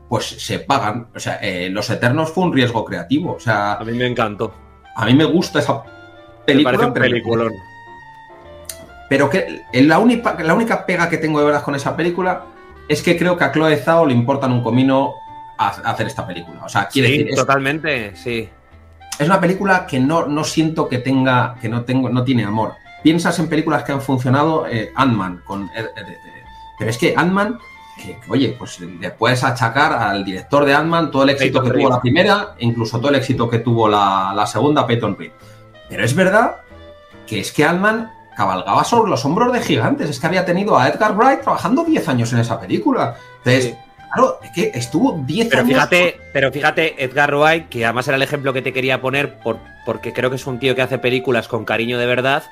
pues 0.08 0.26
se 0.26 0.60
pagan. 0.60 1.08
O 1.14 1.20
sea, 1.20 1.38
eh, 1.42 1.70
Los 1.70 1.88
Eternos 1.90 2.30
fue 2.30 2.44
un 2.44 2.52
riesgo 2.52 2.84
creativo. 2.84 3.34
O 3.34 3.40
sea, 3.40 3.74
a 3.74 3.84
mí 3.84 3.92
me 3.92 4.06
encantó. 4.06 4.52
A 4.96 5.06
mí 5.06 5.14
me 5.14 5.24
gusta 5.24 5.60
esa 5.60 5.84
película. 6.44 6.72
Me 6.72 6.78
parece 6.78 6.84
un 6.86 6.92
Pero 7.28 7.50
que 9.30 9.64
la 9.72 9.98
única, 9.98 10.36
la 10.40 10.54
única 10.54 10.86
pega 10.86 11.08
que 11.08 11.18
tengo 11.18 11.40
de 11.40 11.46
verdad 11.46 11.64
con 11.64 11.74
esa 11.74 11.96
película 11.96 12.44
es 12.88 13.02
que 13.02 13.18
creo 13.18 13.36
que 13.36 13.44
a 13.44 13.52
Chloe 13.52 13.76
Zhao 13.76 14.06
le 14.06 14.14
importan 14.14 14.52
un 14.52 14.62
comino 14.62 15.14
hacer 15.58 16.06
esta 16.06 16.26
película. 16.26 16.64
O 16.64 16.68
sea, 16.68 16.88
quiere 16.88 17.08
sí, 17.08 17.18
decir. 17.18 17.34
Totalmente, 17.34 18.16
sí. 18.16 18.48
Es 19.18 19.26
una 19.26 19.40
película 19.40 19.86
que 19.86 20.00
no, 20.00 20.26
no 20.26 20.44
siento 20.44 20.88
que 20.88 20.98
tenga. 20.98 21.56
que 21.60 21.68
no 21.68 21.84
tengo, 21.84 22.08
no 22.08 22.24
tiene 22.24 22.44
amor. 22.44 22.74
Piensas 23.02 23.38
en 23.38 23.48
películas 23.48 23.82
que 23.82 23.92
han 23.92 24.00
funcionado, 24.00 24.66
eh, 24.66 24.92
Ant-Man, 24.94 25.42
con. 25.44 25.70
pero 26.78 26.90
es 26.90 26.98
que 26.98 27.14
Ant-Man, 27.16 27.58
oye, 28.28 28.54
pues 28.58 28.80
le 28.80 29.10
puedes 29.10 29.42
achacar 29.42 29.92
al 29.92 30.24
director 30.24 30.64
de 30.64 30.74
Ant-Man 30.74 31.10
todo 31.10 31.24
el 31.24 31.30
éxito 31.30 31.62
que 31.62 31.70
tuvo 31.70 31.90
la 31.90 32.00
primera, 32.00 32.54
incluso 32.58 32.98
todo 32.98 33.10
el 33.10 33.16
éxito 33.16 33.48
que 33.48 33.58
tuvo 33.58 33.88
la, 33.88 34.32
la 34.34 34.46
segunda, 34.46 34.86
Peyton 34.86 35.16
Reed. 35.18 35.32
Pero 35.88 36.04
es 36.04 36.14
verdad 36.14 36.56
que 37.26 37.40
es 37.40 37.52
que 37.52 37.64
Ant-Man 37.64 38.10
cabalgaba 38.40 38.84
sobre 38.84 39.10
los 39.10 39.22
hombros 39.26 39.52
de 39.52 39.60
gigantes. 39.60 40.08
Es 40.08 40.18
que 40.18 40.26
había 40.26 40.46
tenido 40.46 40.78
a 40.78 40.88
Edgar 40.88 41.14
Wright 41.14 41.42
trabajando 41.42 41.84
10 41.84 42.08
años 42.08 42.32
en 42.32 42.38
esa 42.38 42.58
película. 42.58 43.14
Entonces, 43.44 43.76
claro, 44.14 44.38
es 44.42 44.50
que 44.52 44.70
estuvo 44.74 45.20
10 45.26 45.48
pero 45.50 45.66
Fíjate, 45.66 46.20
pero 46.32 46.50
fíjate, 46.50 47.04
Edgar 47.04 47.34
Wright, 47.34 47.68
que 47.68 47.84
además 47.84 48.08
era 48.08 48.16
el 48.16 48.22
ejemplo 48.22 48.54
que 48.54 48.62
te 48.62 48.72
quería 48.72 49.02
poner, 49.02 49.38
por, 49.40 49.58
porque 49.84 50.14
creo 50.14 50.30
que 50.30 50.36
es 50.36 50.46
un 50.46 50.58
tío 50.58 50.74
que 50.74 50.80
hace 50.80 50.96
películas 50.96 51.48
con 51.48 51.66
cariño 51.66 51.98
de 51.98 52.06
verdad. 52.06 52.44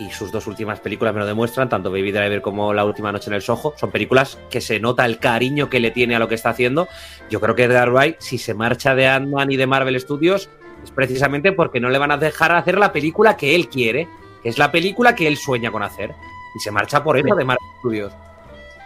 Y 0.00 0.10
sus 0.10 0.32
dos 0.32 0.48
últimas 0.48 0.80
películas 0.80 1.14
me 1.14 1.20
lo 1.20 1.26
demuestran, 1.26 1.68
tanto 1.68 1.92
Baby 1.92 2.10
Driver 2.10 2.42
como 2.42 2.74
La 2.74 2.84
última 2.84 3.12
noche 3.12 3.30
en 3.30 3.34
el 3.34 3.42
Soho. 3.42 3.72
Son 3.76 3.92
películas 3.92 4.38
que 4.50 4.60
se 4.60 4.80
nota 4.80 5.06
el 5.06 5.18
cariño 5.18 5.70
que 5.70 5.78
le 5.78 5.92
tiene 5.92 6.16
a 6.16 6.18
lo 6.18 6.26
que 6.26 6.34
está 6.34 6.50
haciendo. 6.50 6.88
Yo 7.30 7.40
creo 7.40 7.54
que 7.54 7.64
Edgar 7.64 7.92
Wright, 7.92 8.16
si 8.18 8.36
se 8.36 8.52
marcha 8.52 8.96
de 8.96 9.06
Ant-Man 9.06 9.52
y 9.52 9.56
de 9.56 9.68
Marvel 9.68 9.98
Studios, 10.00 10.50
es 10.82 10.90
precisamente 10.90 11.52
porque 11.52 11.78
no 11.78 11.88
le 11.88 11.98
van 11.98 12.10
a 12.10 12.18
dejar 12.18 12.50
hacer 12.50 12.78
la 12.78 12.92
película 12.92 13.36
que 13.36 13.54
él 13.54 13.68
quiere 13.68 14.08
es 14.48 14.58
la 14.58 14.70
película 14.70 15.14
que 15.14 15.26
él 15.26 15.36
sueña 15.36 15.70
con 15.70 15.82
hacer. 15.82 16.14
Y 16.54 16.60
se 16.60 16.70
marcha 16.70 17.02
por 17.02 17.18
eso 17.18 17.34
de 17.34 17.44
Marvel 17.44 17.68
Studios. 17.80 18.12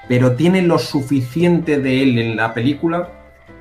Pero 0.08 0.32
tiene 0.32 0.62
lo 0.62 0.78
suficiente 0.78 1.78
de 1.78 2.02
él 2.02 2.18
en 2.18 2.36
la 2.36 2.52
película. 2.52 3.10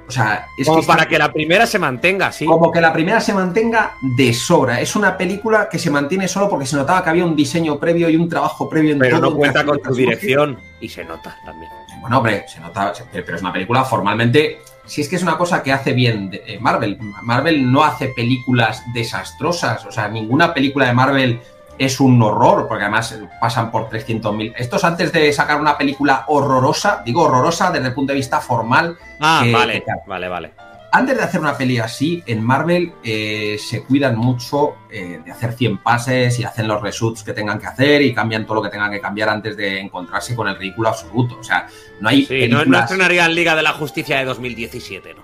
O 0.07 0.11
sea, 0.11 0.47
es 0.57 0.67
como 0.67 0.83
para 0.83 1.07
que 1.07 1.19
la 1.19 1.31
primera 1.31 1.67
se 1.67 1.77
mantenga, 1.77 2.31
sí. 2.31 2.45
Como 2.45 2.71
que 2.71 2.81
la 2.81 2.91
primera 2.91 3.21
se 3.21 3.33
mantenga 3.33 3.93
de 4.17 4.33
sobra. 4.33 4.81
Es 4.81 4.95
una 4.95 5.15
película 5.15 5.69
que 5.69 5.77
se 5.77 5.91
mantiene 5.91 6.27
solo 6.27 6.49
porque 6.49 6.65
se 6.65 6.75
notaba 6.75 7.03
que 7.03 7.11
había 7.11 7.25
un 7.25 7.35
diseño 7.35 7.79
previo 7.79 8.09
y 8.09 8.15
un 8.15 8.27
trabajo 8.27 8.67
previo 8.67 8.93
en 8.93 8.99
Pero 8.99 9.19
no 9.19 9.35
cuenta 9.35 9.63
con 9.63 9.79
su 9.83 9.93
dirección 9.93 10.57
y 10.81 10.89
se 10.89 11.03
nota 11.03 11.37
también. 11.45 11.69
Bueno, 12.01 12.17
hombre, 12.17 12.45
se 12.47 12.59
nota, 12.59 12.93
pero 13.11 13.35
es 13.35 13.41
una 13.41 13.53
película 13.53 13.83
formalmente 13.83 14.59
si 14.89 15.01
es 15.01 15.07
que 15.07 15.17
es 15.17 15.21
una 15.21 15.37
cosa 15.37 15.61
que 15.61 15.71
hace 15.71 15.93
bien 15.93 16.31
eh, 16.33 16.57
Marvel. 16.59 16.97
Marvel 17.21 17.71
no 17.71 17.83
hace 17.83 18.07
películas 18.07 18.83
desastrosas. 18.91 19.85
O 19.85 19.91
sea, 19.91 20.09
ninguna 20.09 20.51
película 20.51 20.87
de 20.87 20.93
Marvel 20.93 21.39
es 21.79 21.99
un 22.01 22.21
horror, 22.21 22.67
porque 22.67 22.83
además 22.83 23.17
pasan 23.39 23.71
por 23.71 23.89
300.000. 23.89 24.53
Esto 24.57 24.75
es 24.75 24.83
antes 24.83 25.11
de 25.13 25.31
sacar 25.31 25.59
una 25.59 25.77
película 25.77 26.25
horrorosa, 26.27 27.01
digo 27.05 27.23
horrorosa 27.23 27.71
desde 27.71 27.87
el 27.87 27.93
punto 27.93 28.11
de 28.11 28.17
vista 28.17 28.41
formal. 28.41 28.97
Ah, 29.19 29.43
vale, 29.51 29.83
vale, 30.05 30.27
vale. 30.27 30.51
Antes 30.91 31.17
de 31.17 31.23
hacer 31.23 31.39
una 31.39 31.55
peli 31.55 31.77
así, 31.77 32.23
en 32.25 32.43
Marvel 32.43 32.93
eh, 33.03 33.57
se 33.59 33.83
cuidan 33.83 34.17
mucho 34.17 34.75
eh, 34.89 35.21
de 35.23 35.31
hacer 35.31 35.53
100 35.53 35.77
pases 35.77 36.39
y 36.39 36.43
hacen 36.43 36.67
los 36.67 36.81
reshoots 36.81 37.23
que 37.23 37.31
tengan 37.31 37.59
que 37.59 37.67
hacer 37.67 38.01
y 38.01 38.13
cambian 38.13 38.45
todo 38.45 38.55
lo 38.55 38.63
que 38.63 38.69
tengan 38.69 38.91
que 38.91 38.99
cambiar 38.99 39.29
antes 39.29 39.55
de 39.55 39.79
encontrarse 39.79 40.35
con 40.35 40.47
el 40.47 40.57
ridículo 40.57 40.89
absoluto. 40.89 41.37
O 41.39 41.43
sea, 41.43 41.67
no 42.01 42.09
hay. 42.09 42.25
Sí, 42.25 42.47
no, 42.47 42.61
estrenarían 42.61 43.33
Liga 43.35 43.55
de 43.55 43.61
la 43.61 43.73
Justicia 43.73 44.17
de 44.17 44.25
2017, 44.25 45.13
¿no? 45.13 45.23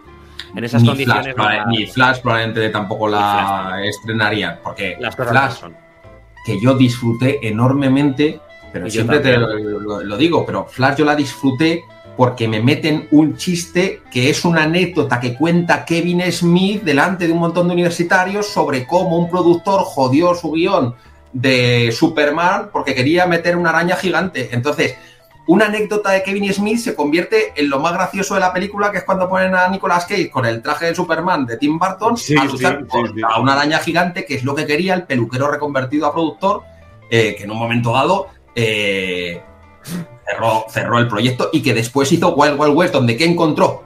En 0.55 0.63
esas 0.63 0.83
condiciones. 0.83 1.35
Ni 1.67 1.87
Flash 1.87 2.21
probablemente 2.21 2.69
tampoco 2.69 3.09
la 3.09 3.81
estrenarían, 3.83 4.59
porque 4.63 4.95
Las 4.99 5.15
Flash, 5.15 5.53
son 5.53 5.84
que 6.45 6.59
yo 6.59 6.75
disfruté 6.75 7.47
enormemente, 7.47 8.39
pero 8.71 8.89
siempre 8.89 9.19
te 9.19 9.37
lo, 9.37 10.17
digo, 10.17 10.45
pero 10.45 10.65
Flash 10.65 10.97
yo 10.97 11.05
la 11.05 11.15
disfruté 11.15 11.83
porque 12.15 12.47
me 12.47 12.61
meten 12.61 13.07
un 13.11 13.35
chiste 13.35 14.01
que 14.11 14.29
es 14.29 14.45
una 14.45 14.63
anécdota 14.63 15.19
que 15.19 15.33
cuenta 15.33 15.83
Kevin 15.83 16.21
Smith 16.31 16.83
delante 16.83 17.27
de 17.27 17.33
un 17.33 17.39
montón 17.39 17.67
de 17.67 17.73
universitarios 17.73 18.47
sobre 18.47 18.85
cómo 18.85 19.17
un 19.17 19.29
productor 19.29 19.81
jodió 19.81 20.33
su 20.35 20.51
guion 20.51 20.95
de 21.33 21.91
Superman 21.91 22.69
porque 22.71 22.95
quería 22.95 23.25
meter 23.25 23.57
una 23.57 23.71
araña 23.71 23.97
gigante. 23.97 24.49
Entonces, 24.53 24.95
una 25.47 25.65
anécdota 25.65 26.11
de 26.11 26.23
Kevin 26.23 26.51
Smith 26.51 26.79
se 26.79 26.95
convierte 26.95 27.53
en 27.55 27.69
lo 27.69 27.79
más 27.79 27.93
gracioso 27.93 28.33
de 28.33 28.39
la 28.39 28.51
película, 28.51 28.91
que 28.91 28.99
es 28.99 29.03
cuando 29.03 29.29
ponen 29.29 29.53
a 29.53 29.67
Nicolas 29.67 30.05
Cage 30.05 30.29
con 30.29 30.45
el 30.45 30.61
traje 30.61 30.87
de 30.87 30.95
Superman 30.95 31.45
de 31.45 31.57
Tim 31.57 31.77
Burton 31.77 32.15
a 32.39 32.45
luchar 32.45 32.85
a 33.29 33.39
una 33.39 33.53
araña 33.53 33.79
gigante, 33.79 34.25
que 34.25 34.35
es 34.35 34.43
lo 34.43 34.55
que 34.55 34.65
quería 34.65 34.95
el 34.95 35.03
peluquero 35.03 35.49
reconvertido 35.49 36.07
a 36.07 36.13
productor, 36.13 36.63
eh, 37.11 37.35
que 37.37 37.43
en 37.43 37.51
un 37.51 37.59
momento 37.59 37.93
dado 37.93 38.27
eh, 38.55 39.41
cerró, 40.69 40.97
el 40.97 41.07
proyecto 41.07 41.49
y 41.53 41.61
que 41.61 41.73
después 41.75 42.11
hizo 42.11 42.33
Wild 42.33 42.59
Wild 42.59 42.75
West, 42.75 42.93
donde 42.93 43.15
que 43.15 43.25
encontró 43.25 43.83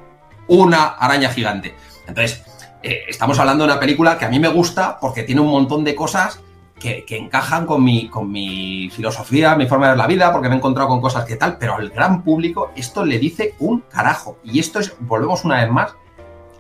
una 0.48 0.86
araña 0.86 1.30
gigante. 1.30 1.76
Entonces, 2.08 2.42
eh, 2.82 3.02
estamos 3.10 3.38
hablando 3.38 3.66
de 3.66 3.72
una 3.72 3.80
película 3.82 4.18
que 4.18 4.24
a 4.24 4.30
mí 4.30 4.40
me 4.40 4.48
gusta 4.48 4.98
porque 5.00 5.24
tiene 5.24 5.42
un 5.42 5.50
montón 5.50 5.84
de 5.84 5.94
cosas 5.94 6.40
que, 6.80 7.06
encajan 7.10 7.66
con 7.66 7.84
mi, 7.84 8.10
con 8.10 8.32
mi 8.32 8.90
filosofía, 8.90 9.56
mi 9.56 9.68
forma 9.68 9.86
de 9.86 9.92
ver 9.92 9.98
la 9.98 10.08
vida, 10.08 10.32
porque 10.32 10.48
me 10.48 10.56
he 10.56 10.58
encontrado 10.58 10.90
con 10.90 11.02
cosas 11.02 11.26
que 11.26 11.36
tal, 11.36 11.58
pero 11.58 11.76
al 11.76 11.90
gran 11.90 12.24
público 12.24 12.72
esto 12.76 13.06
le 13.06 13.20
dice 13.20 13.56
un 13.60 13.82
carajo. 13.82 14.38
Y 14.44 14.60
esto 14.60 14.80
es, 14.80 14.96
volvemos 15.00 15.46
una 15.46 15.62
vez 15.62 15.70
más 15.70 15.96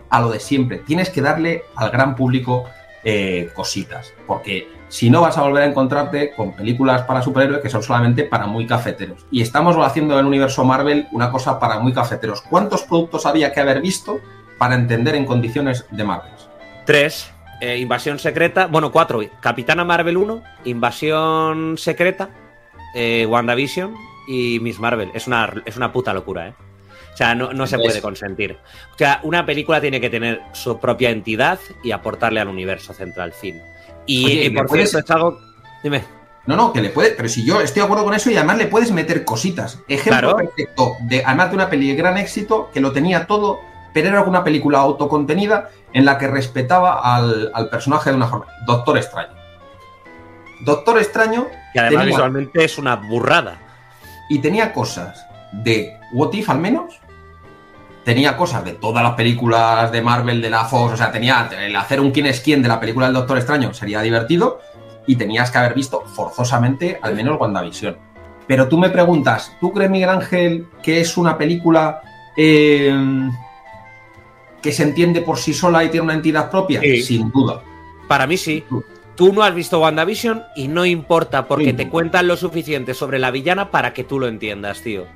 a 0.09 0.20
lo 0.20 0.30
de 0.30 0.39
siempre. 0.39 0.80
Tienes 0.80 1.09
que 1.09 1.22
darle 1.22 1.63
al 1.76 1.89
gran 1.89 2.15
público 2.15 2.65
eh, 3.03 3.49
cositas, 3.55 4.13
porque 4.28 4.67
si 4.89 5.09
no 5.09 5.22
vas 5.22 5.38
a 5.38 5.43
volver 5.43 5.63
a 5.63 5.65
encontrarte 5.67 6.34
con 6.34 6.53
películas 6.53 7.03
para 7.03 7.22
superhéroes 7.22 7.61
que 7.61 7.70
son 7.70 7.84
solamente 7.84 8.24
para 8.24 8.47
muy 8.47 8.67
cafeteros. 8.67 9.26
Y 9.32 9.41
estamos 9.41 9.78
haciendo 9.78 10.15
en 10.15 10.22
el 10.22 10.26
universo 10.26 10.65
Marvel 10.65 11.07
una 11.11 11.32
cosa 11.32 11.59
para 11.59 11.80
muy 11.80 11.93
cafeteros. 11.93 12.41
¿Cuántos 12.41 12.84
productos 12.84 13.26
había 13.26 13.53
que 13.53 13.61
haber 13.61 13.82
visto 13.82 14.20
para 14.57 14.76
entender 14.76 15.15
en 15.15 15.26
condiciones 15.26 15.86
de 15.91 16.03
Marvel? 16.03 16.34
Tres. 16.86 17.32
Eh, 17.62 17.78
invasión 17.78 18.20
secreta. 18.20 18.68
Bueno, 18.68 18.91
cuatro. 18.91 19.22
Capitana 19.41 19.84
Marvel 19.84 20.18
1, 20.18 20.43
Invasión 20.66 21.78
secreta, 21.78 22.30
eh, 22.95 23.26
WandaVision 23.26 23.93
y 24.28 24.60
Miss 24.62 24.80
Marvel. 24.80 25.12
Es 25.14 25.28
una, 25.28 25.51
es 25.66 25.76
una 25.76 25.91
puta 25.91 26.14
locura, 26.14 26.47
¿eh? 26.47 26.53
O 27.14 27.18
sea, 27.18 27.36
no, 27.36 27.68
se 27.68 27.78
puede 27.78 28.01
consentir. 28.01 28.57
O 28.93 28.97
sea, 28.97 29.20
una 29.24 29.45
película 29.45 29.82
tiene 29.82 29.99
que 29.99 30.10
tener 30.10 30.41
su 30.53 30.80
propia 30.80 31.10
entidad 31.10 31.60
y 31.84 31.91
aportarle 31.91 32.39
al 32.39 32.47
universo 32.47 32.93
central 32.93 33.34
fin. 33.34 33.62
Y, 34.05 34.49
por 34.51 34.70
cierto, 34.70 34.99
es 34.99 35.12
algo. 35.12 35.38
Dime. 35.84 36.03
No, 36.45 36.55
no, 36.55 36.72
que 36.72 36.80
le 36.80 36.91
puede. 36.91 37.12
Pero 37.12 37.28
si 37.28 37.45
yo 37.45 37.60
estoy 37.60 37.82
de 37.82 37.86
acuerdo 37.86 38.05
con 38.05 38.14
eso 38.14 38.32
y 38.32 38.38
además 38.38 38.57
le 38.57 38.68
puedes 38.68 38.91
meter 38.91 39.26
cositas. 39.26 39.80
Ejemplo 39.89 40.38
perfecto 40.38 40.95
de 41.01 41.22
además 41.26 41.49
de 41.49 41.55
una 41.55 41.70
peli 41.70 41.89
de 41.89 41.95
gran 41.95 42.18
éxito 42.18 42.70
que 42.74 42.80
lo 42.80 42.93
tenía 42.93 43.28
todo, 43.28 43.60
pero 43.93 44.09
era 44.09 44.21
una 44.23 44.43
película 44.43 44.79
autocontenida 44.79 45.69
en 45.93 46.05
la 46.05 46.17
que 46.17 46.27
respetaba 46.27 47.01
al, 47.15 47.69
personaje 47.69 48.09
de 48.09 48.15
una 48.15 48.27
forma. 48.27 48.45
Doctor 48.65 48.97
Extraño. 48.97 49.33
Doctor 50.65 50.97
Extraño. 50.99 51.47
Que 51.73 51.79
además 51.79 52.05
visualmente 52.05 52.63
es 52.63 52.77
una 52.77 52.95
burrada. 52.95 53.59
Y 54.29 54.39
tenía 54.39 54.73
cosas 54.73 55.25
de 55.51 55.97
What 56.13 56.33
If 56.33 56.49
al 56.49 56.59
menos. 56.59 56.99
Tenía 58.03 58.37
cosas 58.37 58.63
de 58.63 58.73
todas 58.73 59.03
las 59.03 59.13
películas 59.13 59.91
de 59.91 60.01
Marvel, 60.01 60.41
de 60.41 60.49
la 60.49 60.65
Fox, 60.65 60.93
o 60.93 60.97
sea, 60.97 61.11
tenía 61.11 61.49
el 61.59 61.75
hacer 61.75 61.99
un 61.99 62.11
quién 62.11 62.25
es 62.25 62.39
quién 62.39 62.61
de 62.61 62.67
la 62.67 62.79
película 62.79 63.05
del 63.05 63.13
Doctor 63.13 63.37
Extraño 63.37 63.73
sería 63.73 64.01
divertido 64.01 64.61
y 65.05 65.15
tenías 65.15 65.51
que 65.51 65.57
haber 65.57 65.75
visto 65.75 66.01
forzosamente 66.05 66.99
al 67.01 67.13
menos 67.13 67.39
WandaVision. 67.39 67.97
Pero 68.47 68.67
tú 68.67 68.79
me 68.79 68.89
preguntas, 68.89 69.55
¿tú 69.59 69.71
crees, 69.71 69.91
Miguel 69.91 70.09
Ángel, 70.09 70.67
que 70.81 71.01
es 71.01 71.17
una 71.17 71.37
película 71.37 72.01
eh, 72.35 72.91
que 74.62 74.72
se 74.72 74.84
entiende 74.84 75.22
por 75.22 75.38
sí 75.38 75.53
sola 75.53 75.84
y 75.84 75.89
tiene 75.89 76.05
una 76.05 76.14
entidad 76.14 76.49
propia? 76.49 76.82
Sin 77.01 77.32
duda. 77.32 77.62
Para 78.07 78.28
mí 78.28 78.38
sí. 78.38 78.64
Tú 79.16 79.34
no 79.34 79.43
has 79.43 79.53
visto 79.53 79.82
WandaVision 79.82 80.43
y 80.55 80.70
no 80.70 80.86
importa 80.86 81.45
porque 81.45 81.74
te 81.74 81.89
cuentan 81.89 82.28
lo 82.28 82.38
suficiente 82.38 82.93
sobre 82.93 83.20
la 83.20 83.32
villana 83.32 83.70
para 83.70 83.93
que 83.93 84.05
tú 84.05 84.18
lo 84.18 84.28
entiendas, 84.28 84.82
tío. 84.82 85.07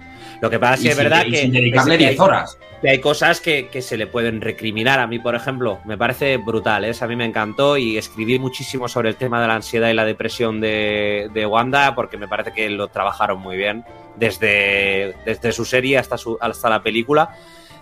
Lo 0.41 0.49
que 0.49 0.59
pasa 0.59 0.73
es 0.73 0.81
que 0.81 0.89
es 0.89 0.97
verdad 0.97 1.23
que, 1.23 1.37
hay, 1.37 2.17
horas. 2.17 2.57
que, 2.81 2.89
hay, 2.89 2.99
cosas 2.99 3.39
que, 3.39 3.69
se 3.81 3.95
le 3.95 4.07
pueden 4.07 4.41
recriminar. 4.41 4.99
A 4.99 5.07
mí, 5.07 5.19
por 5.19 5.35
ejemplo, 5.35 5.79
me 5.85 5.97
parece 5.97 6.35
brutal, 6.35 6.83
¿eh? 6.83 6.91
a 6.99 7.07
mí 7.07 7.15
me 7.15 7.23
encantó 7.23 7.77
y 7.77 7.97
escribí 7.97 8.37
muchísimo 8.39 8.89
sobre 8.89 9.07
el 9.07 9.15
tema 9.15 9.41
de 9.41 9.47
la 9.47 9.55
ansiedad 9.55 9.89
y 9.89 9.93
la 9.93 10.03
depresión 10.03 10.59
de, 10.59 11.47
Wanda 11.49 11.95
porque 11.95 12.17
me 12.17 12.27
parece 12.27 12.51
que 12.51 12.69
lo 12.69 12.89
trabajaron 12.89 13.39
muy 13.39 13.55
bien 13.55 13.85
desde, 14.17 15.15
desde 15.25 15.53
su 15.53 15.63
serie 15.63 15.97
hasta, 15.97 16.17
su, 16.17 16.37
hasta 16.41 16.69
la 16.69 16.83
película. 16.83 17.37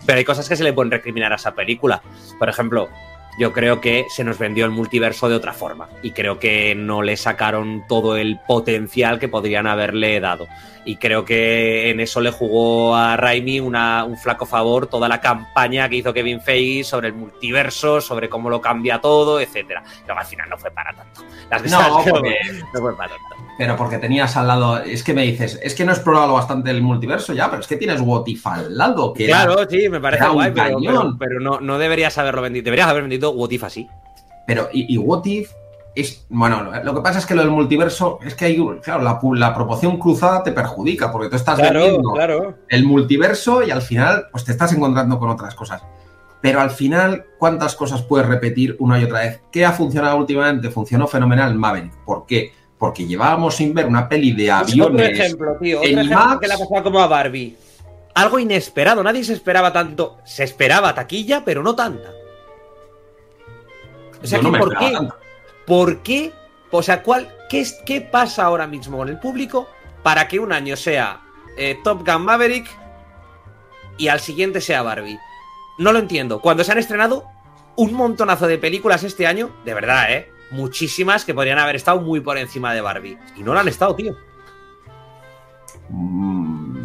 Pero 0.06 0.18
hay 0.18 0.26
cosas 0.26 0.48
que 0.50 0.56
se 0.56 0.64
le 0.64 0.74
pueden 0.74 0.92
recriminar 0.92 1.32
a 1.32 1.36
esa 1.36 1.54
película. 1.54 2.02
Por 2.40 2.50
ejemplo, 2.50 2.90
yo 3.38 3.54
creo 3.54 3.80
que 3.80 4.06
se 4.10 4.24
nos 4.24 4.38
vendió 4.38 4.66
el 4.66 4.72
multiverso 4.72 5.30
de 5.30 5.36
otra 5.36 5.54
forma 5.54 5.88
y 6.02 6.12
creo 6.12 6.40
que 6.40 6.76
no 6.76 7.02
le 7.02 7.16
sacaron 7.16 7.84
todo 7.88 8.18
el 8.18 8.40
potencial 8.46 9.20
que 9.20 9.30
podrían 9.30 9.68
haberle 9.68 10.20
dado. 10.20 10.48
Y 10.86 10.96
creo 10.96 11.24
que 11.24 11.90
en 11.90 12.00
eso 12.00 12.22
le 12.22 12.32
jugó 12.32 12.96
a 12.96 13.16
Raimi 13.18 13.60
una, 13.60 14.04
un 14.04 14.18
flaco 14.18 14.46
favor 14.46 14.88
toda 14.88 15.08
la 15.08 15.22
campaña 15.22 15.88
que 15.90 15.98
hizo 15.98 16.14
Kevin 16.14 16.42
Feige 16.42 16.84
sobre 16.84 17.10
el 17.10 17.14
multiverso, 17.14 18.02
sobre 18.02 18.30
cómo 18.30 18.50
lo 18.50 18.60
cambia 18.62 19.00
todo, 19.00 19.40
etcétera. 19.40 19.84
Pero 20.06 20.18
al 20.18 20.26
final 20.26 20.50
no 20.50 20.58
fue 20.58 20.72
para 20.72 20.94
tanto. 20.94 21.24
Las 21.50 21.64
no, 21.64 21.82
no 21.82 22.02
fue 22.02 22.96
para 22.96 23.10
tanto 23.10 23.42
pero 23.62 23.76
porque 23.76 24.00
tenías 24.00 24.36
al 24.38 24.48
lado, 24.48 24.80
es 24.80 25.04
que 25.04 25.14
me 25.14 25.22
dices, 25.22 25.60
es 25.62 25.76
que 25.76 25.86
no 25.86 25.92
he 25.92 25.94
explorado 25.94 26.34
bastante 26.34 26.72
el 26.72 26.82
multiverso 26.82 27.32
ya, 27.32 27.48
pero 27.48 27.62
es 27.62 27.68
que 27.68 27.78
tienes 27.78 28.02
What 28.02 28.24
If 28.26 28.48
al 28.48 28.76
lado. 28.76 29.14
Que 29.14 29.28
claro, 29.28 29.70
sí, 29.70 29.88
me 29.88 30.00
parece 30.00 30.28
guay, 30.30 30.52
pero, 30.52 31.40
no, 31.40 31.60
no, 31.60 31.78
deberías 31.78 32.18
haberlo 32.18 32.42
vendido, 32.42 32.64
deberías 32.64 32.88
haber 32.88 33.04
vendido 33.04 33.30
What 33.30 33.52
If 33.52 33.64
así. 33.64 33.88
Pero, 34.48 34.68
y, 34.74 34.98
What 34.98 35.26
If 35.26 35.52
es, 35.96 36.26
bueno, 36.30 36.72
lo 36.84 36.96
que 36.96 37.02
pasa 37.02 37.20
es 37.20 37.26
que 37.26 37.36
lo 37.36 37.42
del 37.42 37.52
multiverso 37.52 38.20
es 38.24 38.36
que 38.36 38.46
hay, 38.46 38.58
claro, 38.82 39.04
la, 39.36 39.54
proporción 39.54 39.98
cruzada 39.98 40.44
te 40.44 40.52
perjudica, 40.52 41.12
porque 41.12 41.30
tú 41.30 41.36
estás 41.36 41.60
viendo 41.60 42.14
el 42.70 42.86
multiverso 42.86 43.64
y 43.64 43.72
al 43.72 43.82
final, 43.82 44.28
pues 44.32 44.46
te 44.46 44.52
estás 44.52 44.74
encontrando 44.74 45.20
con 45.20 45.30
otras 45.30 45.56
cosas. 45.56 45.84
Pero 46.42 46.60
al 46.60 46.72
final, 46.72 47.26
¿cuántas 47.38 47.76
cosas 47.76 48.02
puedes 48.02 48.28
repetir 48.28 48.76
una 48.80 49.00
y 49.00 49.04
otra 49.04 49.20
vez? 49.20 49.42
¿Qué 49.52 49.64
ha 49.64 49.72
funcionado 49.74 50.18
últimamente? 50.18 50.72
Funcionó 50.72 51.08
fenomenal 51.08 51.54
Maverick. 51.54 51.94
¿Por 52.04 52.26
qué? 52.26 52.52
porque 52.82 53.06
llevábamos 53.06 53.58
sin 53.58 53.76
ver 53.76 53.86
una 53.86 54.10
peli 54.10 54.32
de 54.32 54.50
aviones. 54.50 54.88
Otro 54.88 55.06
ejemplo, 55.06 55.58
tío. 55.62 55.78
Otro 55.78 55.90
ejemplo 55.92 56.40
que 56.40 56.48
le 56.48 56.54
ha 56.56 56.58
pasado 56.58 56.84
como 56.84 57.00
a 57.00 57.06
Barbie. 57.06 57.56
Algo 58.16 58.40
inesperado, 58.40 59.04
nadie 59.04 59.24
se 59.24 59.34
esperaba 59.34 59.72
tanto. 59.72 60.18
Se 60.26 60.44
esperaba 60.44 60.96
taquilla, 60.96 61.46
pero 61.46 61.62
no 61.62 61.76
tanta. 61.76 62.10
O 64.24 64.26
sea, 64.26 64.42
¿por 64.42 64.76
qué? 64.80 64.94
¿Por 65.66 66.00
qué? 66.04 66.34
O 66.72 66.82
sea, 66.82 67.04
¿cuál, 67.04 67.34
qué, 67.50 67.66
¿qué 67.86 68.02
pasa 68.02 68.46
ahora 68.46 68.68
mismo 68.68 68.98
con 68.98 69.10
el 69.10 69.20
público 69.20 69.70
para 70.04 70.28
que 70.28 70.40
un 70.40 70.52
año 70.52 70.76
sea 70.76 71.22
eh, 71.58 71.78
Top 71.84 72.08
Gun 72.08 72.24
Maverick 72.24 72.68
y 73.98 74.08
al 74.08 74.20
siguiente 74.20 74.62
sea 74.62 74.82
Barbie? 74.82 75.20
No 75.78 75.92
lo 75.92 76.00
entiendo. 76.00 76.42
Cuando 76.42 76.64
se 76.64 76.72
han 76.72 76.78
estrenado 76.78 77.26
un 77.76 77.94
montonazo 77.94 78.48
de 78.48 78.58
películas 78.58 79.04
este 79.04 79.28
año, 79.28 79.52
de 79.66 79.74
verdad, 79.74 80.12
¿eh? 80.14 80.32
muchísimas 80.52 81.26
que 81.26 81.34
podrían 81.34 81.60
haber 81.60 81.76
estado 81.76 82.02
muy 82.02 82.20
por 82.20 82.38
encima 82.38 82.74
de 82.74 82.82
Barbie. 82.82 83.18
Y 83.36 83.44
no 83.44 83.54
lo 83.54 83.60
han 83.60 83.68
estado, 83.68 83.96
tío. 83.96 84.16
Mm, 85.90 86.76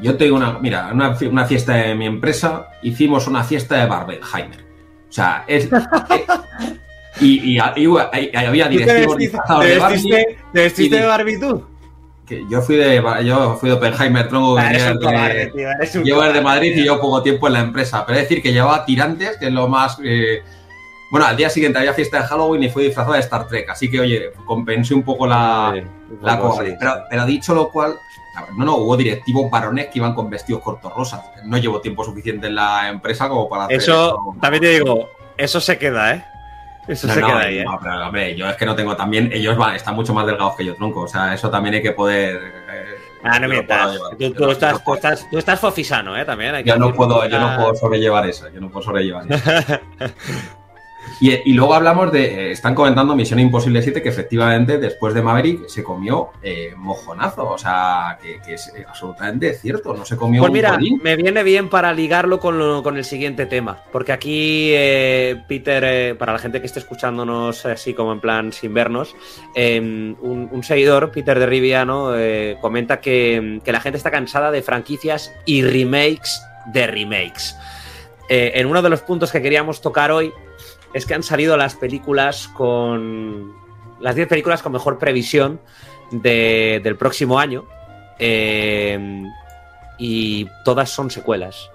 yo 0.00 0.16
tengo 0.16 0.36
una. 0.36 0.58
Mira, 0.58 0.90
una, 0.92 1.44
fiesta 1.44 1.74
de 1.74 1.94
mi 1.94 2.06
empresa, 2.06 2.68
hicimos 2.82 3.26
una 3.26 3.44
fiesta 3.44 3.76
de 3.76 3.86
Barbenheimer. 3.86 4.64
O 5.08 5.12
sea, 5.12 5.44
es. 5.46 5.68
y, 7.20 7.58
había 7.58 8.68
directivos 8.68 9.16
disfrazados 9.16 9.64
de 9.64 9.78
Barbie. 9.78 10.26
¿Te 10.52 10.62
vestiste 10.62 10.96
de 10.96 11.06
Barbie 11.06 11.38
tú? 11.38 11.64
Que 12.26 12.44
yo 12.48 12.62
fui 12.62 12.76
de 12.76 13.02
yo 13.24 13.56
fui 13.56 13.68
de 13.68 13.74
Oppenheimer, 13.74 14.28
tronco 14.28 14.56
ah, 14.56 14.68
de, 14.68 15.90
llevo 16.04 16.22
de 16.22 16.40
Madrid 16.40 16.76
y 16.76 16.84
yo 16.84 17.00
poco 17.00 17.22
tiempo 17.22 17.48
en 17.48 17.54
la 17.54 17.60
empresa, 17.60 18.06
pero 18.06 18.18
es 18.18 18.28
decir 18.28 18.42
que 18.42 18.52
llevaba 18.52 18.84
tirantes, 18.84 19.36
que 19.38 19.46
es 19.46 19.52
lo 19.52 19.68
más 19.68 19.98
eh, 20.04 20.42
bueno, 21.12 21.26
al 21.26 21.36
día 21.36 21.50
siguiente 21.50 21.78
había 21.78 21.92
fiesta 21.92 22.22
de 22.22 22.26
Halloween 22.26 22.62
y 22.62 22.70
fui 22.70 22.84
disfrazado 22.84 23.12
de 23.12 23.20
Star 23.20 23.46
Trek, 23.46 23.68
así 23.68 23.90
que, 23.90 24.00
oye, 24.00 24.32
compensé 24.46 24.94
un 24.94 25.02
poco 25.02 25.26
la, 25.26 25.74
la 26.22 26.38
cosa. 26.38 26.62
Pero, 27.10 27.26
dicho 27.26 27.54
lo 27.54 27.68
cual, 27.68 27.98
no, 28.56 28.64
no, 28.64 28.76
hubo 28.76 28.96
directivos 28.96 29.50
varones 29.50 29.88
que 29.88 29.98
iban 29.98 30.14
con 30.14 30.30
vestidos 30.30 30.62
cortos 30.62 30.90
rosas. 30.94 31.20
No 31.44 31.58
llevo 31.58 31.82
tiempo 31.82 32.02
suficiente 32.02 32.46
en 32.46 32.54
la 32.54 32.88
empresa 32.88 33.28
como 33.28 33.46
para 33.46 33.64
hacer 33.64 33.76
eso. 33.76 34.34
también 34.40 34.62
te 34.62 34.68
digo, 34.70 35.10
eso 35.36 35.60
se 35.60 35.76
queda, 35.76 36.14
¿eh? 36.14 36.24
Eso 36.88 37.08
se 37.08 37.20
queda 37.20 37.38
ahí, 37.38 37.58
¿eh? 37.58 37.64
No, 37.64 37.78
pero 37.80 38.06
hombre, 38.06 38.34
yo 38.36 38.48
es 38.48 38.56
que 38.56 38.66
no 38.66 38.74
tengo 38.74 38.96
también. 38.96 39.30
Ellos 39.32 39.56
van, 39.56 39.76
están 39.76 39.94
mucho 39.94 40.12
más 40.12 40.26
delgados 40.26 40.56
que 40.56 40.64
yo, 40.64 40.74
tronco. 40.74 41.02
O 41.02 41.08
sea, 41.08 41.32
eso 41.32 41.48
también 41.48 41.76
hay 41.76 41.82
que 41.82 41.92
poder. 41.92 42.36
Eh, 42.36 42.96
ah, 43.22 43.38
no 43.38 43.48
mientas. 43.48 43.98
Tú, 44.18 44.50
estás, 44.50 44.82
tú, 44.82 44.94
estás, 44.94 45.30
tú 45.30 45.38
estás 45.38 45.60
fofisano, 45.60 46.16
¿eh? 46.16 46.24
También. 46.24 46.54
Hay 46.54 46.64
que 46.64 46.70
yo, 46.70 46.76
no 46.76 46.92
puedo, 46.92 47.26
yo 47.28 47.38
no 47.38 47.56
puedo 47.56 47.74
sobrellevar 47.74 48.26
eso. 48.26 48.48
Yo 48.48 48.60
no 48.60 48.68
puedo 48.68 48.84
sobrellevar 48.84 49.26
eso. 49.32 50.14
Y, 51.22 51.52
luego 51.52 51.74
hablamos 51.74 52.10
de, 52.10 52.24
eh, 52.24 52.50
están 52.50 52.74
comentando 52.74 53.14
Misión 53.14 53.38
Imposible 53.38 53.80
7, 53.80 54.02
que 54.02 54.08
efectivamente 54.08 54.78
después 54.78 55.14
de 55.14 55.22
Maverick 55.22 55.68
se 55.68 55.84
comió 55.84 56.30
eh, 56.42 56.74
mojonazo, 56.76 57.48
o 57.48 57.56
sea, 57.56 58.18
que, 58.20 58.40
es 58.52 58.72
eh, 58.76 58.84
absolutamente 58.88 59.54
cierto, 59.54 59.94
no 59.94 60.04
se 60.04 60.16
comió 60.16 60.42
Pues 60.42 60.50
mira, 60.50 60.76
me 61.00 61.14
viene 61.14 61.44
bien 61.44 61.68
para 61.68 61.92
ligarlo 61.92 62.40
con, 62.40 62.96
el 62.96 63.04
siguiente 63.04 63.46
tema, 63.46 63.84
porque 63.92 64.10
aquí 64.10 64.72
Peter, 65.46 66.18
para 66.18 66.32
la 66.32 66.40
gente 66.40 66.58
que 66.58 66.66
esté 66.66 66.80
escuchándonos 66.80 67.66
así 67.66 67.94
como 67.94 68.12
en 68.12 68.18
plan 68.18 68.52
sin 68.52 68.74
vernos, 68.74 69.14
em, 69.54 70.16
un, 70.20 70.64
seguidor, 70.64 71.12
Peter 71.12 71.38
de 71.38 71.46
Riviano, 71.46 72.14
comenta 72.60 73.00
que, 73.00 73.60
que 73.64 73.70
la 73.70 73.80
gente 73.80 73.96
está 73.96 74.10
cansada 74.10 74.50
de 74.50 74.60
franquicias 74.60 75.32
y 75.46 75.62
remakes 75.62 76.42
de 76.72 76.88
remakes. 76.88 77.56
en 78.28 78.66
uno 78.66 78.82
de 78.82 78.90
los 78.90 79.02
puntos 79.02 79.30
que 79.30 79.40
queríamos 79.40 79.80
tocar 79.80 80.10
hoy 80.10 80.32
es 80.92 81.06
que 81.06 81.14
han 81.14 81.22
salido 81.22 81.56
las 81.56 81.74
películas 81.74 82.48
con. 82.48 83.54
Las 84.00 84.16
10 84.16 84.28
películas 84.28 84.62
con 84.62 84.72
mejor 84.72 84.98
previsión 84.98 85.60
del 86.10 86.96
próximo 86.96 87.38
año. 87.38 87.64
Eh, 88.18 89.22
y 89.98 90.48
todas 90.64 90.90
son 90.90 91.10
secuelas. 91.10 91.70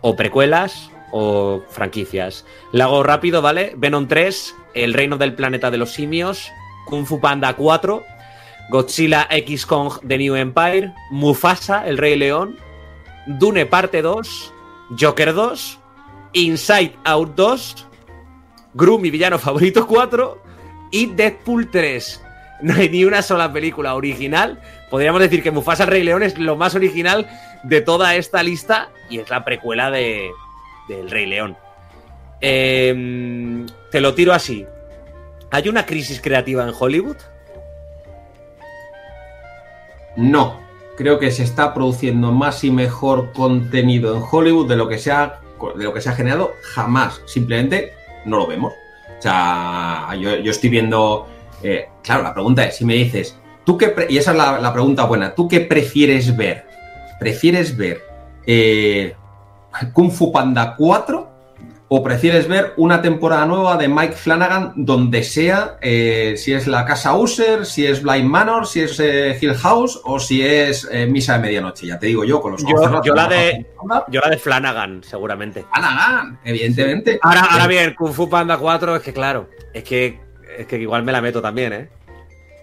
O 0.00 0.16
precuelas 0.16 0.90
o 1.12 1.62
franquicias. 1.68 2.44
Le 2.72 2.82
hago 2.82 3.02
rápido, 3.02 3.42
¿vale? 3.42 3.74
Venom 3.76 4.08
3, 4.08 4.54
El 4.74 4.94
Reino 4.94 5.18
del 5.18 5.34
Planeta 5.34 5.70
de 5.70 5.78
los 5.78 5.92
Simios, 5.92 6.50
Kung 6.86 7.06
Fu 7.06 7.20
Panda 7.20 7.54
4, 7.54 8.04
Godzilla 8.70 9.26
X 9.30 9.66
Kong 9.66 9.92
The 10.06 10.18
New 10.18 10.34
Empire, 10.34 10.92
Mufasa, 11.10 11.86
El 11.86 11.98
Rey 11.98 12.16
León, 12.16 12.56
Dune 13.26 13.66
Parte 13.66 14.02
2, 14.02 14.54
Joker 14.98 15.34
2, 15.34 15.78
Inside 16.32 16.96
Out 17.04 17.34
2, 17.34 17.86
Gru, 18.76 18.98
mi 18.98 19.10
villano 19.10 19.38
favorito 19.38 19.86
4 19.86 20.42
y 20.90 21.06
Deadpool 21.06 21.70
3. 21.70 22.22
No 22.60 22.74
hay 22.74 22.90
ni 22.90 23.04
una 23.06 23.22
sola 23.22 23.50
película 23.50 23.94
original. 23.94 24.60
Podríamos 24.90 25.22
decir 25.22 25.42
que 25.42 25.50
Mufasa 25.50 25.86
Rey 25.86 26.02
León 26.02 26.22
es 26.22 26.38
lo 26.38 26.56
más 26.56 26.74
original 26.74 27.26
de 27.62 27.80
toda 27.80 28.14
esta 28.16 28.42
lista 28.42 28.90
y 29.08 29.18
es 29.18 29.30
la 29.30 29.46
precuela 29.46 29.90
de, 29.90 30.30
del 30.88 31.10
Rey 31.10 31.24
León. 31.24 31.56
Em, 32.42 33.64
te 33.90 34.02
lo 34.02 34.14
tiro 34.14 34.34
así. 34.34 34.66
¿Hay 35.50 35.70
una 35.70 35.86
crisis 35.86 36.20
creativa 36.20 36.62
en 36.62 36.74
Hollywood? 36.78 37.16
No. 40.16 40.60
Creo 40.98 41.18
que 41.18 41.30
se 41.30 41.44
está 41.44 41.72
produciendo 41.72 42.30
más 42.30 42.62
y 42.62 42.70
mejor 42.70 43.32
contenido 43.32 44.14
en 44.14 44.22
Hollywood 44.30 44.68
de 44.68 44.76
lo 44.76 44.86
que 44.86 44.96
de 44.96 45.84
lo 45.84 45.94
que 45.94 46.00
se 46.02 46.10
ha 46.10 46.12
generado 46.12 46.52
jamás. 46.62 47.22
Simplemente 47.24 47.94
no 48.26 48.38
lo 48.38 48.46
vemos. 48.46 48.72
O 49.18 49.22
sea, 49.22 50.10
yo, 50.18 50.30
estoy 50.30 50.70
viendo. 50.70 51.26
Eh, 51.62 51.88
claro, 52.02 52.22
la 52.22 52.34
pregunta 52.34 52.64
es: 52.64 52.76
si 52.76 52.84
me 52.84 52.94
dices, 52.94 53.38
¿tú 53.64 53.78
qué. 53.78 53.94
Y 54.08 54.18
esa 54.18 54.32
es 54.32 54.36
la, 54.36 54.72
pregunta 54.72 55.04
buena. 55.04 55.34
¿Tú 55.34 55.48
qué 55.48 55.60
prefieres 55.60 56.36
ver? 56.36 56.66
¿Prefieres 57.18 57.76
ver 57.76 58.02
eh, 58.46 59.14
Kung 59.92 60.10
Fu 60.10 60.30
Panda 60.30 60.74
4 60.76 61.35
¿O 61.88 62.02
prefieres 62.02 62.48
ver 62.48 62.74
una 62.76 63.00
temporada 63.00 63.46
nueva 63.46 63.76
de 63.76 63.86
Mike 63.86 64.14
Flanagan 64.14 64.72
donde 64.74 65.22
sea, 65.22 65.78
eh, 65.80 66.34
si 66.36 66.52
es 66.52 66.66
la 66.66 66.84
Casa 66.84 67.14
User, 67.14 67.64
si 67.64 67.86
es 67.86 68.02
Blind 68.02 68.28
Manor, 68.28 68.66
si 68.66 68.80
es 68.80 68.98
eh, 68.98 69.38
Hill 69.40 69.54
House 69.54 70.00
o 70.02 70.18
si 70.18 70.44
es 70.44 70.88
eh, 70.90 71.06
Misa 71.06 71.34
de 71.34 71.38
Medianoche? 71.38 71.86
Ya 71.86 71.96
te 71.96 72.06
digo 72.06 72.24
yo, 72.24 72.40
con 72.40 72.52
los 72.52 72.64
ojos 72.64 73.02
yo, 73.04 73.14
la 73.14 73.28
de, 73.28 73.66
yo 74.08 74.20
la 74.20 74.30
de 74.30 74.36
Flanagan, 74.36 75.04
seguramente. 75.04 75.64
Flanagan, 75.72 76.40
evidentemente. 76.44 77.20
Ahora, 77.22 77.42
ahora 77.52 77.68
bien, 77.68 77.94
Kung 77.94 78.12
Fu 78.12 78.28
Panda 78.28 78.58
4 78.58 78.96
es 78.96 79.02
que 79.02 79.12
claro, 79.12 79.48
es 79.72 79.84
que, 79.84 80.18
es 80.58 80.66
que 80.66 80.78
igual 80.78 81.04
me 81.04 81.12
la 81.12 81.20
meto 81.20 81.40
también, 81.40 81.72
¿eh? 81.72 81.88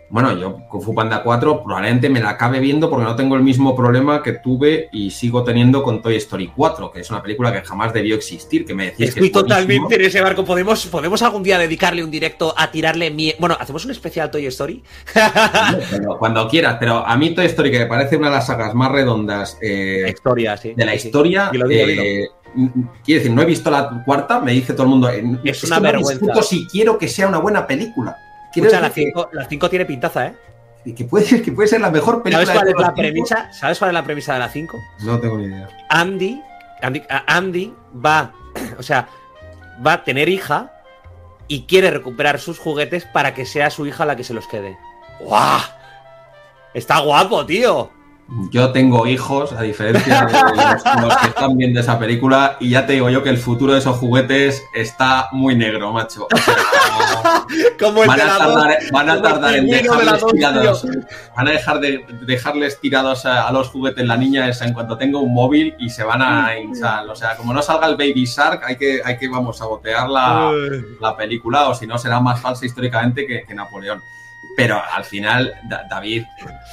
Bueno, 0.09 0.37
yo 0.37 0.59
Kung 0.69 0.81
Fu 0.81 0.93
Panda 0.93 1.23
4 1.23 1.63
probablemente 1.63 2.09
me 2.09 2.19
la 2.19 2.29
acabe 2.29 2.59
viendo 2.59 2.89
porque 2.89 3.05
no 3.05 3.15
tengo 3.15 3.35
el 3.35 3.41
mismo 3.41 3.75
problema 3.75 4.21
que 4.21 4.33
tuve 4.33 4.89
y 4.91 5.09
sigo 5.11 5.43
teniendo 5.43 5.81
con 5.81 6.01
Toy 6.01 6.15
Story 6.17 6.51
4, 6.55 6.91
que 6.91 6.99
es 6.99 7.09
una 7.09 7.21
película 7.21 7.51
que 7.51 7.61
jamás 7.61 7.93
debió 7.93 8.15
existir, 8.15 8.65
que 8.65 8.75
me 8.75 8.85
decís 8.85 9.09
Estoy 9.09 9.29
que 9.29 9.33
totalmente 9.33 9.95
en 9.95 10.01
ese 10.01 10.21
barco. 10.21 10.45
¿Podemos, 10.45 10.85
¿Podemos 10.87 11.21
algún 11.23 11.41
día 11.41 11.57
dedicarle 11.57 12.03
un 12.03 12.11
directo 12.11 12.53
a 12.55 12.69
tirarle 12.69 13.09
miedo? 13.09 13.37
Bueno, 13.39 13.57
¿hacemos 13.59 13.85
un 13.85 13.91
especial 13.91 14.29
Toy 14.29 14.45
Story? 14.47 14.83
cuando 16.19 16.47
quieras, 16.47 16.77
pero 16.79 17.05
a 17.05 17.17
mí 17.17 17.33
Toy 17.33 17.45
Story, 17.47 17.71
que 17.71 17.79
me 17.79 17.87
parece 17.87 18.17
una 18.17 18.27
de 18.27 18.35
las 18.35 18.45
sagas 18.45 18.75
más 18.75 18.91
redondas 18.91 19.57
eh, 19.61 20.05
historia, 20.07 20.57
sí, 20.57 20.73
de 20.75 20.85
la 20.85 20.95
historia... 20.95 21.51
Eh, 21.69 22.27
quiero 23.03 23.19
decir, 23.19 23.31
no 23.31 23.41
he 23.41 23.45
visto 23.45 23.71
la 23.71 24.03
cuarta, 24.05 24.39
me 24.39 24.51
dice 24.51 24.73
todo 24.73 24.83
el 24.83 24.89
mundo. 24.89 25.09
Es, 25.43 25.63
una 25.63 25.79
vergüenza. 25.79 26.43
si 26.43 26.67
quiero 26.67 26.97
que 26.97 27.07
sea 27.07 27.27
una 27.27 27.39
buena 27.39 27.65
película. 27.65 28.17
Escucha, 28.55 28.79
la 28.79 29.45
5 29.45 29.69
tiene 29.69 29.85
pintaza, 29.85 30.27
¿eh? 30.27 30.35
Que 30.95 31.05
puede, 31.05 31.41
que 31.41 31.51
puede 31.51 31.67
ser 31.69 31.79
la 31.81 31.89
mejor 31.89 32.21
película. 32.21 32.45
¿Sabes 32.45 32.59
cuál 32.59 32.67
es 32.67 32.87
la 32.87 32.93
premisa? 32.93 33.53
¿Sabes 33.53 33.79
cuál 33.79 33.91
es 33.91 33.93
la 33.93 34.03
premisa 34.03 34.33
de 34.33 34.39
la 34.39 34.49
5? 34.49 34.77
No 35.03 35.19
tengo 35.19 35.37
ni 35.37 35.45
idea. 35.45 35.69
Andy, 35.89 36.41
Andy, 37.27 37.73
va, 38.05 38.33
o 38.77 38.83
sea, 38.83 39.07
va 39.85 39.93
a 39.93 40.03
tener 40.03 40.27
hija 40.27 40.71
y 41.47 41.63
quiere 41.63 41.89
recuperar 41.89 42.39
sus 42.39 42.59
juguetes 42.59 43.05
para 43.05 43.33
que 43.33 43.45
sea 43.45 43.69
su 43.69 43.87
hija 43.87 44.05
la 44.05 44.15
que 44.15 44.25
se 44.25 44.33
los 44.33 44.45
quede. 44.47 44.77
¡Guau! 45.21 45.61
Está 46.73 46.99
guapo, 46.99 47.45
tío. 47.45 47.89
Yo 48.49 48.71
tengo 48.71 49.05
hijos, 49.05 49.51
a 49.51 49.61
diferencia 49.61 50.25
de 50.25 50.33
los, 51.01 51.15
que 51.17 51.27
están 51.27 51.57
viendo 51.57 51.79
esa 51.79 51.99
película, 51.99 52.57
y 52.59 52.69
ya 52.69 52.85
te 52.85 52.93
digo 52.93 53.09
yo 53.09 53.21
que 53.21 53.29
el 53.29 53.37
futuro 53.37 53.73
de 53.73 53.79
esos 53.79 53.97
juguetes 53.97 54.63
está 54.73 55.27
muy 55.33 55.55
negro, 55.55 55.91
macho. 55.91 56.27
van, 58.07 58.21
a 59.09 59.21
tardar, 59.21 59.55
en 59.55 59.67
dejarles 59.67 60.25
tirados. 60.25 60.87
Van 61.35 61.47
a 61.47 61.51
dejar 61.51 61.79
de 61.79 62.05
dejarles 62.25 62.79
tirados 62.79 63.25
a, 63.25 63.51
los 63.51 63.69
juguetes 63.69 64.05
la 64.07 64.17
niña 64.17 64.47
esa 64.47 64.65
en 64.65 64.73
cuanto 64.73 64.97
tenga 64.97 65.19
un 65.19 65.33
móvil 65.33 65.75
y 65.77 65.89
se 65.89 66.03
van 66.03 66.21
a 66.21 66.57
hinchar. 66.57 67.07
O 67.09 67.15
sea, 67.15 67.35
como 67.35 67.53
no 67.53 67.61
salga 67.61 67.87
el 67.87 67.97
Baby 67.97 68.25
Shark, 68.25 68.63
hay 68.65 68.77
que, 68.77 69.01
hay 69.03 69.17
que 69.17 69.27
vamos 69.27 69.61
a 69.61 69.65
botear 69.65 70.09
la, 70.09 70.51
la 70.99 71.15
película, 71.15 71.67
o 71.67 71.75
si 71.75 71.85
no 71.85 71.97
será 71.97 72.19
más 72.19 72.39
falsa 72.39 72.65
históricamente 72.65 73.27
que, 73.27 73.43
que 73.43 73.53
Napoleón. 73.53 74.01
Pero 74.55 74.79
al 74.79 75.03
final, 75.03 75.53
David, 75.89 76.25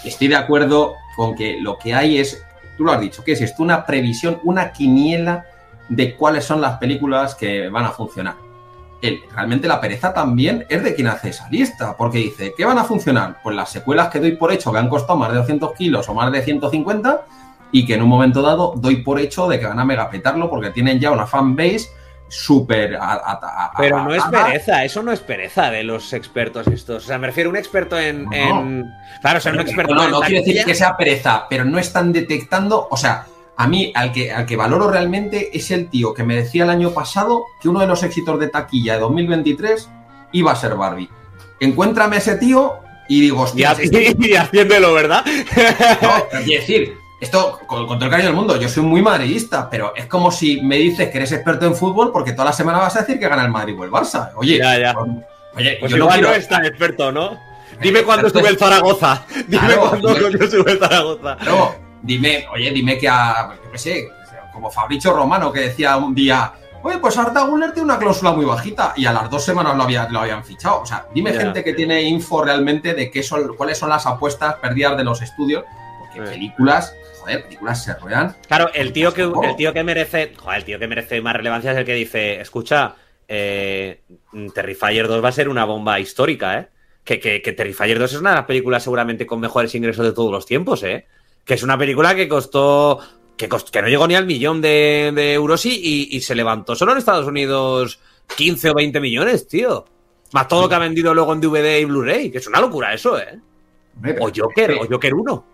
estoy 0.04 0.28
de 0.28 0.36
acuerdo 0.36 0.96
con 1.16 1.34
que 1.34 1.58
lo 1.60 1.78
que 1.78 1.94
hay 1.94 2.18
es, 2.18 2.44
tú 2.76 2.84
lo 2.84 2.92
has 2.92 3.00
dicho, 3.00 3.24
¿qué 3.24 3.32
es 3.32 3.40
esto? 3.40 3.62
Una 3.62 3.86
previsión, 3.86 4.40
una 4.44 4.72
quiniela 4.72 5.46
de 5.88 6.14
cuáles 6.14 6.44
son 6.44 6.60
las 6.60 6.78
películas 6.78 7.34
que 7.34 7.68
van 7.68 7.84
a 7.84 7.90
funcionar. 7.90 8.36
realmente 9.34 9.66
la 9.66 9.80
pereza 9.80 10.12
también 10.12 10.66
es 10.68 10.84
de 10.84 10.94
quien 10.94 11.08
hace 11.08 11.30
esa 11.30 11.48
lista, 11.48 11.96
porque 11.96 12.18
dice, 12.18 12.54
¿qué 12.56 12.64
van 12.64 12.78
a 12.78 12.84
funcionar? 12.84 13.38
Pues 13.42 13.56
las 13.56 13.70
secuelas 13.70 14.08
que 14.08 14.20
doy 14.20 14.32
por 14.32 14.52
hecho 14.52 14.72
que 14.72 14.78
han 14.78 14.88
costado 14.88 15.18
más 15.18 15.32
de 15.32 15.38
200 15.38 15.72
kilos 15.72 16.08
o 16.08 16.14
más 16.14 16.30
de 16.30 16.42
150 16.42 17.24
y 17.72 17.86
que 17.86 17.94
en 17.94 18.02
un 18.02 18.08
momento 18.08 18.42
dado 18.42 18.74
doy 18.76 18.96
por 18.96 19.18
hecho 19.18 19.48
de 19.48 19.58
que 19.58 19.66
van 19.66 19.78
a 19.78 19.84
megapetarlo 19.84 20.50
porque 20.50 20.70
tienen 20.70 21.00
ya 21.00 21.10
una 21.10 21.26
fanbase 21.26 21.88
súper... 22.30 22.98
Pero 23.76 24.04
no 24.04 24.14
es 24.14 24.22
pereza, 24.24 24.84
eso 24.84 25.02
no 25.02 25.12
es 25.12 25.20
pereza 25.20 25.70
de 25.70 25.82
los 25.82 26.12
expertos 26.12 26.66
estos. 26.68 27.04
O 27.04 27.06
sea, 27.06 27.18
me 27.18 27.26
refiero 27.26 27.50
a 27.50 27.52
un 27.52 27.56
experto 27.56 27.98
en... 27.98 28.26
Claro, 29.20 29.38
o 29.38 29.40
sea, 29.40 29.52
un 29.52 29.60
experto 29.60 29.94
No, 29.94 30.08
no, 30.08 30.20
quiero 30.20 30.44
decir 30.44 30.64
que 30.64 30.74
sea 30.74 30.96
pereza, 30.96 31.46
pero 31.50 31.64
no 31.64 31.78
están 31.78 32.12
detectando... 32.12 32.88
O 32.90 32.96
sea, 32.96 33.26
a 33.56 33.66
mí, 33.66 33.92
al 33.94 34.12
que, 34.12 34.32
al 34.32 34.46
que 34.46 34.56
valoro 34.56 34.90
realmente 34.90 35.50
es 35.52 35.70
el 35.70 35.90
tío 35.90 36.14
que 36.14 36.22
me 36.22 36.36
decía 36.36 36.64
el 36.64 36.70
año 36.70 36.92
pasado 36.92 37.44
que 37.60 37.68
uno 37.68 37.80
de 37.80 37.86
los 37.86 38.02
éxitos 38.02 38.38
de 38.38 38.48
taquilla 38.48 38.94
de 38.94 39.00
2023 39.00 39.90
iba 40.32 40.52
a 40.52 40.56
ser 40.56 40.76
Barbie. 40.76 41.10
Encuéntrame 41.58 42.16
a 42.16 42.18
ese 42.20 42.36
tío 42.36 42.76
y 43.08 43.20
digo, 43.20 43.42
hostia... 43.42 43.76
Y, 43.82 44.28
y, 44.30 44.34
haciéndolo, 44.34 44.94
¿verdad? 44.94 45.24
No, 46.00 46.38
es 46.38 46.46
decir, 46.46 46.99
esto, 47.20 47.60
con, 47.66 47.86
todo 47.86 48.04
el 48.04 48.10
cariño 48.10 48.28
del 48.28 48.36
mundo, 48.36 48.56
yo 48.58 48.68
soy 48.68 48.82
muy 48.82 49.02
madridista, 49.02 49.68
pero 49.68 49.94
es 49.94 50.06
como 50.06 50.30
si 50.30 50.62
me 50.62 50.76
dices 50.76 51.10
que 51.10 51.18
eres 51.18 51.32
experto 51.32 51.66
en 51.66 51.74
fútbol 51.74 52.10
porque 52.12 52.32
toda 52.32 52.46
la 52.46 52.52
semana 52.52 52.78
vas 52.78 52.96
a 52.96 53.00
decir 53.00 53.18
que 53.18 53.28
gana 53.28 53.44
el 53.44 53.50
Madrid 53.50 53.76
o 53.78 53.84
el 53.84 53.90
Barça. 53.90 54.30
Oye, 54.36 54.56
ya, 54.56 54.78
ya. 54.78 54.94
oye 55.54 55.76
pues 55.78 55.92
yo 55.92 55.98
no, 55.98 56.08
quiero... 56.08 56.32
es 56.32 56.48
tan 56.48 56.64
experto, 56.64 57.12
¿no? 57.12 57.38
Dime 57.80 58.02
cuándo 58.02 58.30
sube 58.30 58.48
el 58.48 58.58
Zaragoza. 58.58 59.24
Dime 59.46 59.76
cuándo 59.76 60.14
sube 60.16 60.72
el 60.72 60.78
Zaragoza. 60.78 61.36
No, 61.44 61.74
dime, 62.02 62.46
oye, 62.52 62.70
dime 62.70 62.98
que 62.98 63.08
a, 63.08 63.54
yo 63.64 63.70
qué 63.70 63.78
sé, 63.78 64.08
como 64.52 64.70
Fabricio 64.70 65.12
Romano 65.12 65.52
que 65.52 65.60
decía 65.60 65.96
un 65.98 66.14
día, 66.14 66.52
oye, 66.82 66.98
pues 66.98 67.18
Arda 67.18 67.42
Guller 67.42 67.72
tiene 67.72 67.84
una 67.84 67.98
cláusula 67.98 68.32
muy 68.32 68.46
bajita 68.46 68.94
y 68.96 69.04
a 69.04 69.12
las 69.12 69.28
dos 69.28 69.44
semanas 69.44 69.76
lo, 69.76 69.82
había, 69.82 70.08
lo 70.08 70.20
habían 70.20 70.42
fichado. 70.42 70.80
O 70.80 70.86
sea, 70.86 71.06
dime 71.14 71.32
gente 71.34 71.62
que 71.62 71.74
tiene 71.74 72.02
info 72.02 72.42
realmente 72.42 72.94
de 72.94 73.10
qué 73.10 73.22
son, 73.22 73.56
cuáles 73.56 73.78
son 73.78 73.90
las 73.90 74.06
apuestas 74.06 74.54
perdidas 74.56 74.96
de 74.96 75.04
los 75.04 75.20
estudios, 75.20 75.64
porque 76.00 76.22
películas 76.22 76.94
joder, 77.20 77.44
películas 77.44 77.84
se 77.84 77.94
ruedan. 77.94 78.36
Claro, 78.48 78.70
el 78.74 78.92
tío 78.92 79.12
que, 79.12 79.22
el 79.22 79.56
tío 79.56 79.72
que 79.72 79.84
merece, 79.84 80.32
joder, 80.36 80.58
el 80.58 80.64
tío 80.64 80.78
que 80.78 80.88
merece 80.88 81.20
más 81.20 81.36
relevancia 81.36 81.72
es 81.72 81.78
el 81.78 81.84
que 81.84 81.94
dice, 81.94 82.40
escucha, 82.40 82.94
eh, 83.28 84.02
Terrifier 84.54 85.06
2 85.06 85.22
va 85.24 85.28
a 85.28 85.32
ser 85.32 85.48
una 85.48 85.64
bomba 85.64 86.00
histórica, 86.00 86.58
¿eh? 86.58 86.68
Que, 87.04 87.18
que, 87.18 87.40
que 87.40 87.52
Terrifier 87.52 87.98
2 87.98 88.12
es 88.12 88.20
una 88.20 88.30
de 88.30 88.36
las 88.36 88.44
películas 88.44 88.82
seguramente 88.82 89.26
con 89.26 89.40
mejores 89.40 89.74
ingresos 89.74 90.04
de 90.04 90.12
todos 90.12 90.30
los 90.30 90.46
tiempos, 90.46 90.82
¿eh? 90.82 91.06
Que 91.44 91.54
es 91.54 91.62
una 91.62 91.78
película 91.78 92.14
que 92.14 92.28
costó 92.28 93.00
que, 93.36 93.48
que, 93.48 93.82
no 93.82 93.88
llegó 93.88 94.06
ni 94.06 94.14
al 94.14 94.26
millón 94.26 94.60
de, 94.60 95.32
euros 95.32 95.64
y, 95.64 96.08
y, 96.10 96.20
se 96.20 96.34
levantó 96.34 96.74
solo 96.76 96.92
en 96.92 96.98
Estados 96.98 97.26
Unidos 97.26 98.00
15 98.36 98.70
o 98.70 98.74
20 98.74 99.00
millones, 99.00 99.48
tío. 99.48 99.86
Más 100.32 100.46
todo 100.46 100.62
lo 100.62 100.68
que 100.68 100.74
ha 100.74 100.78
vendido 100.78 101.14
luego 101.14 101.32
en 101.32 101.40
DVD 101.40 101.80
y 101.80 101.84
Blu-ray, 101.84 102.30
que 102.30 102.38
es 102.38 102.46
una 102.46 102.60
locura 102.60 102.92
eso, 102.92 103.18
¿eh? 103.18 103.40
O 104.20 104.30
Joker, 104.34 104.72
o 104.72 104.86
Joker 104.88 105.14
1. 105.14 105.44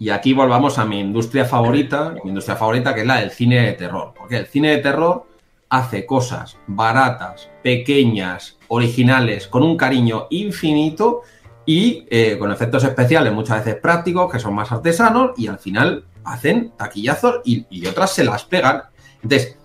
Y 0.00 0.08
aquí 0.08 0.32
volvamos 0.32 0.78
a 0.78 0.86
mi 0.86 0.98
industria 0.98 1.44
favorita, 1.44 2.14
mi 2.24 2.30
industria 2.30 2.56
favorita 2.56 2.94
que 2.94 3.02
es 3.02 3.06
la 3.06 3.20
del 3.20 3.30
cine 3.30 3.66
de 3.66 3.72
terror. 3.74 4.14
Porque 4.16 4.38
el 4.38 4.46
cine 4.46 4.70
de 4.70 4.78
terror 4.78 5.26
hace 5.68 6.06
cosas 6.06 6.56
baratas, 6.66 7.50
pequeñas, 7.62 8.56
originales, 8.68 9.46
con 9.46 9.62
un 9.62 9.76
cariño 9.76 10.26
infinito 10.30 11.20
y 11.66 12.06
eh, 12.08 12.38
con 12.38 12.50
efectos 12.50 12.82
especiales 12.82 13.30
muchas 13.34 13.62
veces 13.62 13.78
prácticos, 13.78 14.32
que 14.32 14.38
son 14.38 14.54
más 14.54 14.72
artesanos 14.72 15.32
y 15.36 15.48
al 15.48 15.58
final 15.58 16.04
hacen 16.24 16.72
taquillazos 16.78 17.42
y, 17.44 17.66
y 17.68 17.86
otras 17.86 18.14
se 18.14 18.24
las 18.24 18.44
pegan. 18.46 18.84
Entonces, 19.22 19.58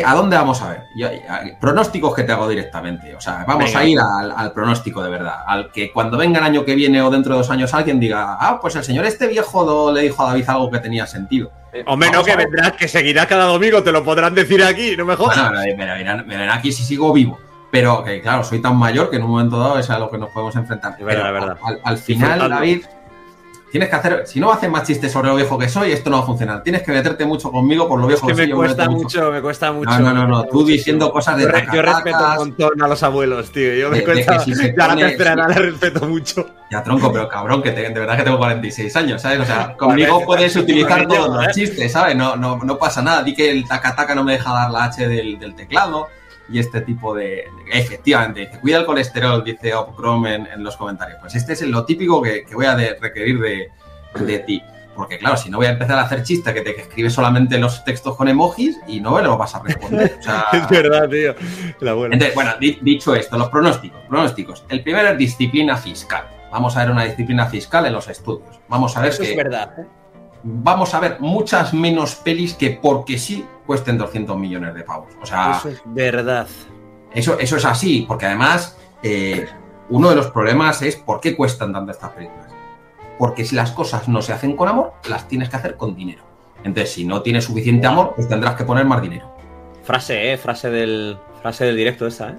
¿A 0.00 0.14
dónde 0.14 0.36
vamos 0.36 0.62
a 0.62 0.70
ver? 0.70 1.56
pronósticos 1.60 2.14
que 2.14 2.22
te 2.22 2.32
hago 2.32 2.48
directamente. 2.48 3.14
O 3.14 3.20
sea, 3.20 3.44
vamos 3.46 3.74
a 3.74 3.84
ir 3.84 3.98
al, 3.98 4.52
pronóstico 4.52 5.02
de 5.02 5.10
verdad. 5.10 5.36
Al 5.46 5.70
que 5.70 5.92
cuando 5.92 6.16
venga 6.16 6.38
el 6.38 6.44
año 6.44 6.64
que 6.64 6.74
viene 6.74 7.02
o 7.02 7.10
dentro 7.10 7.34
de 7.34 7.38
dos 7.38 7.50
años 7.50 7.74
alguien 7.74 8.00
diga, 8.00 8.36
ah, 8.40 8.58
pues 8.60 8.76
el 8.76 8.84
señor 8.84 9.04
este 9.04 9.26
viejo 9.26 9.92
le 9.92 10.02
dijo 10.02 10.22
a 10.22 10.28
David 10.28 10.48
algo 10.48 10.70
que 10.70 10.78
tenía 10.78 11.06
sentido. 11.06 11.50
O 11.86 11.96
menos 11.96 12.24
que 12.24 12.36
vendrás, 12.36 12.72
que 12.72 12.86
seguirás 12.86 13.26
cada 13.26 13.44
domingo, 13.44 13.82
te 13.82 13.92
lo 13.92 14.04
podrán 14.04 14.34
decir 14.34 14.62
aquí, 14.62 14.96
no 14.96 15.04
me 15.04 15.16
jodas. 15.16 15.50
Bueno, 15.50 15.60
me, 15.60 16.36
verán, 16.36 16.50
aquí 16.50 16.70
si 16.70 16.84
sigo 16.84 17.12
vivo. 17.12 17.38
pero 17.70 18.04
que 18.04 18.20
claro, 18.20 18.44
soy 18.44 18.60
tan 18.60 18.76
mayor 18.76 19.08
que 19.08 19.16
en 19.16 19.22
un 19.22 19.30
momento 19.30 19.58
dado 19.58 19.78
es 19.78 19.88
a 19.88 19.98
lo 19.98 20.10
que 20.10 20.18
nos 20.18 20.30
podemos 20.30 20.54
enfrentar. 20.56 20.96
Es 20.98 21.04
verdad, 21.04 21.32
verdad. 21.32 21.56
Al, 21.62 21.80
al 21.82 21.96
final, 21.96 22.50
David, 22.50 22.84
tienes 23.72 23.88
que 23.88 23.96
hacer, 23.96 24.26
si 24.26 24.38
no 24.38 24.52
haces 24.52 24.70
más 24.70 24.86
chistes 24.86 25.10
sobre 25.10 25.28
lo 25.28 25.34
viejo 25.34 25.58
que 25.58 25.66
soy, 25.66 25.92
esto 25.92 26.10
no 26.10 26.18
va 26.18 26.22
a 26.24 26.26
funcionar. 26.26 26.62
Tienes 26.62 26.82
que 26.82 26.92
meterte 26.92 27.24
mucho 27.24 27.50
conmigo 27.50 27.88
por 27.88 27.98
lo 27.98 28.06
viejo 28.06 28.28
es 28.28 28.36
que, 28.36 28.42
que 28.42 28.48
me 28.48 28.54
cuesta 28.54 28.88
mucho, 28.88 29.32
me 29.32 29.40
cuesta 29.40 29.72
mucho. 29.72 29.98
No, 29.98 30.12
no, 30.12 30.28
no, 30.28 30.44
tú 30.44 30.64
diciendo 30.66 31.10
cosas 31.10 31.38
de 31.38 31.44
Yo 31.72 31.80
respeto 31.80 32.18
un 32.18 32.36
montón 32.36 32.82
a 32.82 32.86
los 32.86 33.02
abuelos, 33.02 33.50
tío. 33.50 33.74
Yo 33.74 33.88
me 33.88 33.98
de, 33.98 34.04
cuesta, 34.04 34.34
de 34.34 34.40
si 34.40 34.50
ya 34.76 34.88
pone, 34.88 35.02
la 35.02 35.08
tercera 35.08 35.48
le 35.48 35.54
respeto 35.54 36.06
mucho. 36.06 36.46
Ya 36.70 36.82
tronco, 36.82 37.10
pero 37.10 37.26
cabrón, 37.28 37.62
que 37.62 37.70
te, 37.70 37.80
de 37.80 38.00
verdad 38.00 38.18
que 38.18 38.24
tengo 38.24 38.36
46 38.36 38.94
años, 38.96 39.22
¿sabes? 39.22 39.40
O 39.40 39.44
sea, 39.46 39.74
conmigo 39.74 40.14
vale, 40.16 40.26
puedes 40.26 40.54
utilizar 40.54 41.08
todos 41.08 41.34
los 41.34 41.46
¿eh? 41.46 41.50
chistes, 41.54 41.92
¿sabes? 41.92 42.14
No, 42.14 42.36
no, 42.36 42.58
no 42.58 42.78
pasa 42.78 43.00
nada. 43.00 43.22
Di 43.22 43.34
que 43.34 43.50
el 43.50 43.66
taca-taca 43.66 44.14
no 44.14 44.22
me 44.22 44.32
deja 44.32 44.52
dar 44.52 44.70
la 44.70 44.84
H 44.84 45.08
del, 45.08 45.38
del 45.38 45.54
teclado 45.54 46.08
y 46.52 46.58
este 46.58 46.82
tipo 46.82 47.14
de, 47.14 47.44
efectivamente, 47.72 48.40
dice, 48.40 48.60
cuida 48.60 48.78
el 48.78 48.84
colesterol, 48.84 49.42
dice 49.42 49.74
Opcrom 49.74 50.26
en, 50.26 50.46
en, 50.46 50.62
los 50.62 50.76
comentarios. 50.76 51.18
Pues 51.20 51.34
este 51.34 51.54
es 51.54 51.62
lo 51.62 51.84
típico 51.84 52.20
que, 52.20 52.44
que 52.44 52.54
voy 52.54 52.66
a 52.66 52.76
de, 52.76 52.96
requerir 53.00 53.40
de, 53.40 53.70
de, 54.20 54.38
ti. 54.40 54.62
Porque 54.94 55.18
claro, 55.18 55.38
si 55.38 55.48
no 55.48 55.56
voy 55.56 55.66
a 55.66 55.70
empezar 55.70 55.98
a 55.98 56.02
hacer 56.02 56.22
chistes 56.22 56.52
que 56.52 56.60
te 56.60 56.74
que 56.74 56.82
escribes 56.82 57.14
solamente 57.14 57.58
los 57.58 57.82
textos 57.84 58.14
con 58.14 58.28
emojis 58.28 58.78
y 58.86 59.00
no 59.00 59.12
me 59.12 59.22
lo 59.22 59.38
vas 59.38 59.54
a 59.54 59.62
responder. 59.62 60.16
O 60.18 60.22
sea, 60.22 60.44
es 60.52 60.68
verdad, 60.68 61.08
tío. 61.08 61.34
La 61.80 61.94
buena. 61.94 62.14
Entonces, 62.14 62.34
bueno, 62.34 62.52
di, 62.60 62.78
dicho 62.82 63.14
esto, 63.14 63.38
los 63.38 63.48
pronósticos. 63.48 64.02
Pronósticos. 64.06 64.64
El 64.68 64.82
primero 64.82 65.08
es 65.08 65.18
disciplina 65.18 65.78
fiscal. 65.78 66.26
Vamos 66.50 66.76
a 66.76 66.80
ver 66.80 66.90
una 66.90 67.04
disciplina 67.04 67.46
fiscal 67.46 67.86
en 67.86 67.94
los 67.94 68.08
estudios. 68.08 68.60
Vamos 68.68 68.94
a 68.98 69.00
ver 69.00 69.12
Eso 69.12 69.22
que, 69.22 69.30
es 69.30 69.36
verdad. 69.36 69.72
¿eh? 69.78 69.86
Vamos 70.42 70.92
a 70.92 71.00
ver 71.00 71.16
muchas 71.20 71.72
menos 71.72 72.16
pelis 72.16 72.52
que 72.52 72.70
porque 72.70 73.16
sí 73.16 73.46
cuesten 73.66 73.98
200 73.98 74.36
millones 74.36 74.74
de 74.74 74.82
pavos. 74.82 75.08
O 75.20 75.26
sea, 75.26 75.56
Eso 75.58 75.68
es 75.68 75.82
verdad. 75.84 76.46
Eso, 77.12 77.38
eso 77.38 77.56
es 77.56 77.64
así, 77.64 78.04
porque 78.08 78.26
además 78.26 78.78
eh, 79.02 79.46
uno 79.90 80.10
de 80.10 80.16
los 80.16 80.30
problemas 80.30 80.82
es 80.82 80.96
por 80.96 81.20
qué 81.20 81.36
cuestan 81.36 81.72
tanto 81.72 81.92
estas 81.92 82.10
películas. 82.10 82.46
Porque 83.18 83.44
si 83.44 83.54
las 83.54 83.72
cosas 83.72 84.08
no 84.08 84.22
se 84.22 84.32
hacen 84.32 84.56
con 84.56 84.68
amor, 84.68 84.94
las 85.08 85.28
tienes 85.28 85.48
que 85.48 85.56
hacer 85.56 85.76
con 85.76 85.94
dinero. 85.94 86.22
Entonces, 86.64 86.92
si 86.92 87.04
no 87.04 87.22
tienes 87.22 87.44
suficiente 87.44 87.86
amor, 87.86 88.12
pues 88.14 88.28
tendrás 88.28 88.54
que 88.54 88.64
poner 88.64 88.84
más 88.84 89.02
dinero. 89.02 89.34
Frase, 89.82 90.32
¿eh? 90.32 90.38
Frase 90.38 90.70
del, 90.70 91.18
frase 91.40 91.64
del 91.64 91.76
directo 91.76 92.06
esa, 92.06 92.30
¿eh? 92.30 92.38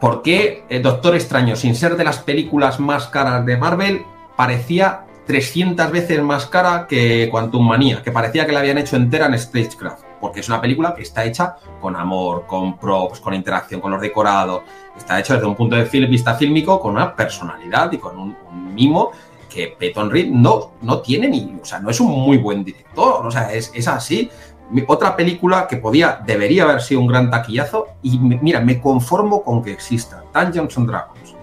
¿Por 0.00 0.22
qué 0.22 0.64
el 0.68 0.82
Doctor 0.82 1.14
Extraño, 1.14 1.56
sin 1.56 1.74
ser 1.74 1.96
de 1.96 2.04
las 2.04 2.18
películas 2.18 2.80
más 2.80 3.08
caras 3.08 3.44
de 3.46 3.56
Marvel, 3.56 4.02
parecía 4.36 5.04
300 5.26 5.90
veces 5.90 6.22
más 6.22 6.46
cara 6.46 6.86
que 6.88 7.28
Quantum 7.30 7.66
Manía? 7.66 8.02
Que 8.02 8.12
parecía 8.12 8.46
que 8.46 8.52
la 8.52 8.60
habían 8.60 8.78
hecho 8.78 8.96
entera 8.96 9.26
en 9.26 9.38
Stagecraft 9.38 10.03
porque 10.24 10.40
es 10.40 10.48
una 10.48 10.58
película 10.58 10.94
que 10.94 11.02
está 11.02 11.22
hecha 11.22 11.56
con 11.82 11.94
amor, 11.96 12.46
con 12.46 12.78
props, 12.78 13.20
con 13.20 13.34
interacción 13.34 13.78
con 13.78 13.90
los 13.90 14.00
decorados, 14.00 14.62
está 14.96 15.20
hecha 15.20 15.34
desde 15.34 15.46
un 15.46 15.54
punto 15.54 15.76
de 15.76 15.84
vista 16.06 16.32
fílmico 16.34 16.80
con 16.80 16.92
una 16.92 17.14
personalidad 17.14 17.92
y 17.92 17.98
con 17.98 18.18
un, 18.18 18.34
un 18.48 18.74
mimo 18.74 19.10
que 19.50 19.76
Peyton 19.78 20.10
Reed 20.10 20.30
no, 20.30 20.70
no 20.80 21.00
tiene 21.00 21.28
ni, 21.28 21.54
o 21.60 21.64
sea, 21.66 21.78
no 21.78 21.90
es 21.90 22.00
un 22.00 22.10
muy 22.10 22.38
buen 22.38 22.64
director, 22.64 23.26
o 23.26 23.30
sea, 23.30 23.52
es, 23.52 23.70
es 23.74 23.86
así. 23.86 24.30
Otra 24.86 25.14
película 25.14 25.68
que 25.68 25.76
podía, 25.76 26.22
debería 26.24 26.62
haber 26.62 26.80
sido 26.80 27.02
un 27.02 27.06
gran 27.06 27.30
taquillazo 27.30 27.88
y 28.00 28.18
mira, 28.18 28.60
me 28.60 28.80
conformo 28.80 29.44
con 29.44 29.62
que 29.62 29.72
exista 29.72 30.24
Dungeons 30.32 30.78
and 30.78 30.88
Dragons, 30.88 31.36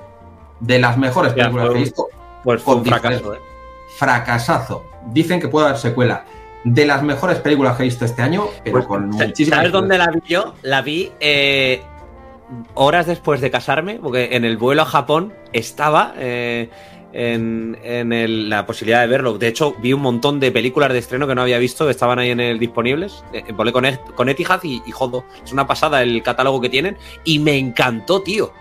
de 0.59 0.79
las 0.79 0.97
mejores 0.97 1.36
Ya, 1.36 1.43
películas 1.43 1.65
fue 1.67 1.73
que 1.75 1.79
he 1.79 1.84
visto, 1.84 2.07
Pues 2.43 2.63
fue 2.63 2.75
un 2.77 2.86
fracaso, 2.86 3.36
¿eh? 3.36 3.39
fracasazo. 3.99 4.86
Dicen 5.05 5.39
que 5.39 5.47
puede 5.47 5.67
haber 5.67 5.77
secuela. 5.77 6.25
De 6.64 6.86
las 6.86 7.01
mejores 7.03 7.39
películas 7.39 7.76
que 7.76 7.84
he 7.84 7.86
visto 7.86 8.05
este 8.05 8.22
año, 8.22 8.45
pero 8.64 8.74
Pues, 8.78 8.86
con 8.86 9.12
¿sabes 9.14 9.28
muchísimas. 9.30 9.72
dónde 9.72 9.97
la 9.97 10.07
vi 10.12 10.20
yo? 10.28 10.53
La 10.62 10.82
vi 10.82 11.12
eh, 11.20 11.82
horas 12.76 13.07
después 13.07 13.41
de 13.41 13.49
casarme, 13.49 13.99
porque 14.01 14.30
en 14.36 14.45
el 14.45 14.57
vuelo 14.57 14.84
a 14.84 14.86
Japón 14.86 15.34
estaba 15.53 16.14
eh, 16.18 16.70
en, 17.14 17.78
en 17.84 18.14
el- 18.14 18.49
la 18.49 18.66
posibilidad 18.66 19.01
de 19.01 19.07
verlo. 19.07 19.38
De 19.38 19.47
hecho, 19.47 19.76
vi 19.82 19.91
un 19.93 20.01
montón 20.01 20.39
de 20.39 20.51
películas 20.51 20.93
de 20.93 20.99
estreno 20.99 21.28
que 21.28 21.34
no 21.36 21.41
había 21.41 21.57
visto, 21.57 21.86
que 21.86 21.91
estaban 21.91 22.20
ahí 22.20 22.30
en 22.30 22.39
el 22.39 22.59
disponibles. 22.59 23.24
Eh, 23.34 23.43
volé 23.53 23.72
con, 23.72 23.86
Et- 23.86 23.99
con 24.16 24.30
Etihad 24.30 24.59
y, 24.64 24.84
y 24.86 24.91
jodo. 24.91 25.24
Es 25.43 25.51
una 25.51 25.66
pasada 25.66 26.03
el 26.03 26.22
catálogo 26.22 26.62
que 26.62 26.70
tienen. 26.70 26.95
Y 27.24 27.39
me 27.39 27.57
encantó, 27.57 28.22
tío. 28.22 28.53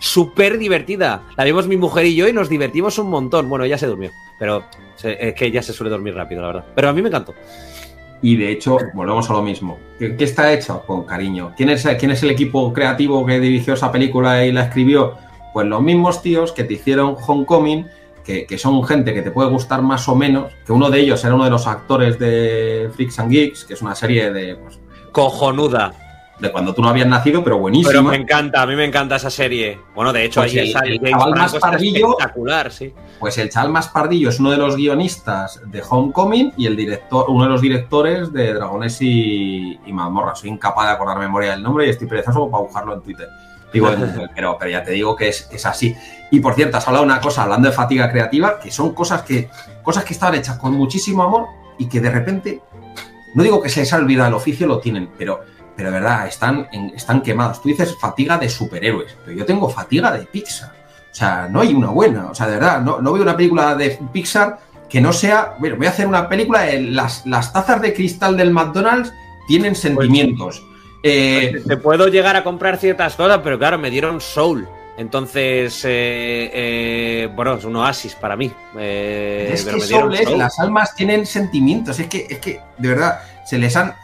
Súper 0.00 0.58
divertida. 0.58 1.22
La 1.36 1.44
vimos 1.44 1.68
mi 1.68 1.76
mujer 1.76 2.06
y 2.06 2.16
yo 2.16 2.26
y 2.26 2.32
nos 2.32 2.48
divertimos 2.48 2.98
un 2.98 3.10
montón. 3.10 3.48
Bueno, 3.48 3.64
ella 3.64 3.78
se 3.78 3.86
durmió. 3.86 4.10
Pero 4.38 4.64
es 5.04 5.34
que 5.34 5.46
ella 5.46 5.62
se 5.62 5.72
suele 5.72 5.90
dormir 5.90 6.14
rápido, 6.14 6.40
la 6.40 6.48
verdad. 6.48 6.64
Pero 6.74 6.88
a 6.88 6.92
mí 6.92 7.02
me 7.02 7.08
encantó. 7.08 7.34
Y 8.22 8.36
de 8.36 8.50
hecho, 8.50 8.78
volvemos 8.94 9.30
a 9.30 9.34
lo 9.34 9.42
mismo. 9.42 9.78
¿Qué, 9.98 10.16
qué 10.16 10.24
está 10.24 10.52
hecho? 10.52 10.82
Con 10.86 11.04
cariño. 11.04 11.52
¿Quién 11.56 11.70
es, 11.70 11.86
¿Quién 11.98 12.10
es 12.10 12.22
el 12.22 12.30
equipo 12.30 12.72
creativo 12.72 13.24
que 13.24 13.38
dirigió 13.38 13.74
esa 13.74 13.92
película 13.92 14.44
y 14.44 14.52
la 14.52 14.64
escribió? 14.64 15.14
Pues 15.52 15.66
los 15.66 15.82
mismos 15.82 16.22
tíos 16.22 16.52
que 16.52 16.64
te 16.64 16.74
hicieron 16.74 17.16
Homecoming, 17.26 17.86
que, 18.24 18.46
que 18.46 18.58
son 18.58 18.82
gente 18.84 19.14
que 19.14 19.22
te 19.22 19.30
puede 19.30 19.50
gustar 19.50 19.82
más 19.82 20.08
o 20.08 20.14
menos, 20.14 20.52
que 20.64 20.72
uno 20.72 20.90
de 20.90 21.00
ellos 21.00 21.24
era 21.24 21.34
uno 21.34 21.44
de 21.44 21.50
los 21.50 21.66
actores 21.66 22.18
de 22.18 22.90
Freaks 22.94 23.18
and 23.18 23.30
Geeks, 23.30 23.64
que 23.64 23.74
es 23.74 23.82
una 23.82 23.94
serie 23.94 24.32
de, 24.32 24.56
pues, 24.56 24.78
Cojonuda. 25.12 25.92
De 26.40 26.50
cuando 26.50 26.72
tú 26.74 26.80
no 26.82 26.88
habías 26.88 27.06
nacido, 27.06 27.44
pero 27.44 27.58
buenísima. 27.58 27.90
Pero 27.90 28.02
me 28.02 28.16
encanta, 28.16 28.62
a 28.62 28.66
mí 28.66 28.74
me 28.74 28.84
encanta 28.84 29.16
esa 29.16 29.30
serie. 29.30 29.78
Bueno, 29.94 30.12
de 30.12 30.24
hecho, 30.24 30.40
Pues 30.40 30.52
ahí 30.52 30.58
el- 30.58 30.72
sale 30.72 30.94
el 30.96 31.00
chaval 31.10 31.30
más 31.34 31.54
pardillo- 31.56 32.10
espectacular, 32.18 32.72
sí. 32.72 32.94
Pues 33.18 33.36
el 33.38 33.50
chaval 33.50 33.70
más 33.70 33.88
pardillo 33.88 34.30
es 34.30 34.40
uno 34.40 34.50
de 34.50 34.56
los 34.56 34.76
guionistas 34.76 35.60
de 35.66 35.82
Homecoming 35.88 36.54
y 36.56 36.66
el 36.66 36.76
director, 36.76 37.26
uno 37.28 37.44
de 37.44 37.50
los 37.50 37.60
directores 37.60 38.32
de 38.32 38.54
Dragones 38.54 38.96
y, 39.02 39.78
y 39.84 39.92
Mazmorra. 39.92 40.34
Soy 40.34 40.48
incapaz 40.50 40.86
de 40.86 40.92
acordar 40.94 41.18
memoria 41.18 41.50
del 41.50 41.62
nombre 41.62 41.86
y 41.86 41.90
estoy 41.90 42.06
perezoso 42.08 42.50
para 42.50 42.62
buscarlo 42.62 42.94
en 42.94 43.02
Twitter. 43.02 43.28
Digo, 43.72 43.88
pero, 44.34 44.56
pero 44.58 44.70
ya 44.70 44.82
te 44.82 44.92
digo 44.92 45.14
que 45.14 45.28
es, 45.28 45.48
es 45.52 45.66
así. 45.66 45.94
Y 46.30 46.40
por 46.40 46.54
cierto, 46.54 46.78
has 46.78 46.86
hablado 46.88 47.04
de 47.04 47.12
una 47.12 47.20
cosa, 47.20 47.42
hablando 47.42 47.68
de 47.68 47.74
fatiga 47.74 48.10
creativa, 48.10 48.58
que 48.58 48.70
son 48.70 48.94
cosas 48.94 49.22
que, 49.22 49.50
cosas 49.82 50.04
que 50.04 50.14
estaban 50.14 50.36
hechas 50.36 50.56
con 50.58 50.72
muchísimo 50.72 51.22
amor 51.22 51.46
y 51.78 51.86
que 51.88 52.00
de 52.00 52.10
repente, 52.10 52.60
no 53.34 53.42
digo 53.42 53.60
que 53.60 53.68
se 53.68 53.80
les 53.80 53.92
ha 53.92 53.96
olvidado 53.96 54.28
el 54.28 54.34
oficio, 54.34 54.66
lo 54.66 54.78
tienen, 54.80 55.10
pero, 55.18 55.40
pero 55.80 55.90
de 55.92 55.98
verdad, 55.98 56.26
están, 56.26 56.68
en- 56.72 56.92
están 56.94 57.22
quemados. 57.22 57.62
Tú 57.62 57.70
dices 57.70 57.96
fatiga 57.98 58.36
de 58.36 58.50
superhéroes, 58.50 59.16
pero 59.24 59.34
yo 59.38 59.46
tengo 59.46 59.66
fatiga 59.70 60.12
de 60.12 60.26
Pixar. 60.26 60.68
O 61.10 61.14
sea, 61.14 61.48
no 61.50 61.62
hay 61.62 61.72
una 61.72 61.88
buena. 61.88 62.26
O 62.30 62.34
sea, 62.34 62.46
de 62.48 62.56
verdad, 62.56 62.82
no, 62.82 63.00
no 63.00 63.14
veo 63.14 63.22
una 63.22 63.34
película 63.34 63.74
de 63.74 63.98
Pixar 64.12 64.58
que 64.90 65.00
no 65.00 65.10
sea. 65.14 65.54
Bueno, 65.58 65.76
voy 65.76 65.86
a 65.86 65.90
hacer 65.90 66.06
una 66.06 66.28
película. 66.28 66.60
de 66.64 66.82
las, 66.82 67.24
las 67.24 67.50
tazas 67.54 67.80
de 67.80 67.94
cristal 67.94 68.36
del 68.36 68.50
McDonald's 68.50 69.10
tienen 69.48 69.74
sentimientos. 69.74 70.62
Eh, 71.02 71.62
Te 71.66 71.78
puedo 71.78 72.08
llegar 72.08 72.36
a 72.36 72.44
comprar 72.44 72.76
ciertas 72.76 73.14
cosas, 73.16 73.40
pero 73.42 73.58
claro, 73.58 73.78
me 73.78 73.88
dieron 73.88 74.20
Soul. 74.20 74.68
Entonces, 74.98 75.82
eh, 75.86 76.50
eh, 76.52 77.28
bueno, 77.34 77.54
es 77.54 77.64
un 77.64 77.74
oasis 77.76 78.14
para 78.16 78.36
mí. 78.36 78.52
Es 78.78 79.64
pero 79.64 79.76
que 79.78 79.80
me 79.82 79.86
dieron 79.88 80.10
Soul 80.10 80.14
es- 80.14 80.28
Soul. 80.28 80.38
las 80.38 80.60
almas 80.60 80.94
tienen 80.94 81.24
sentimientos. 81.24 81.98
Es 81.98 82.06
que, 82.06 82.26
es 82.28 82.38
que, 82.38 82.60
de 82.76 82.88
verdad, 82.88 83.20
se 83.46 83.56
les 83.56 83.74
han. 83.76 83.94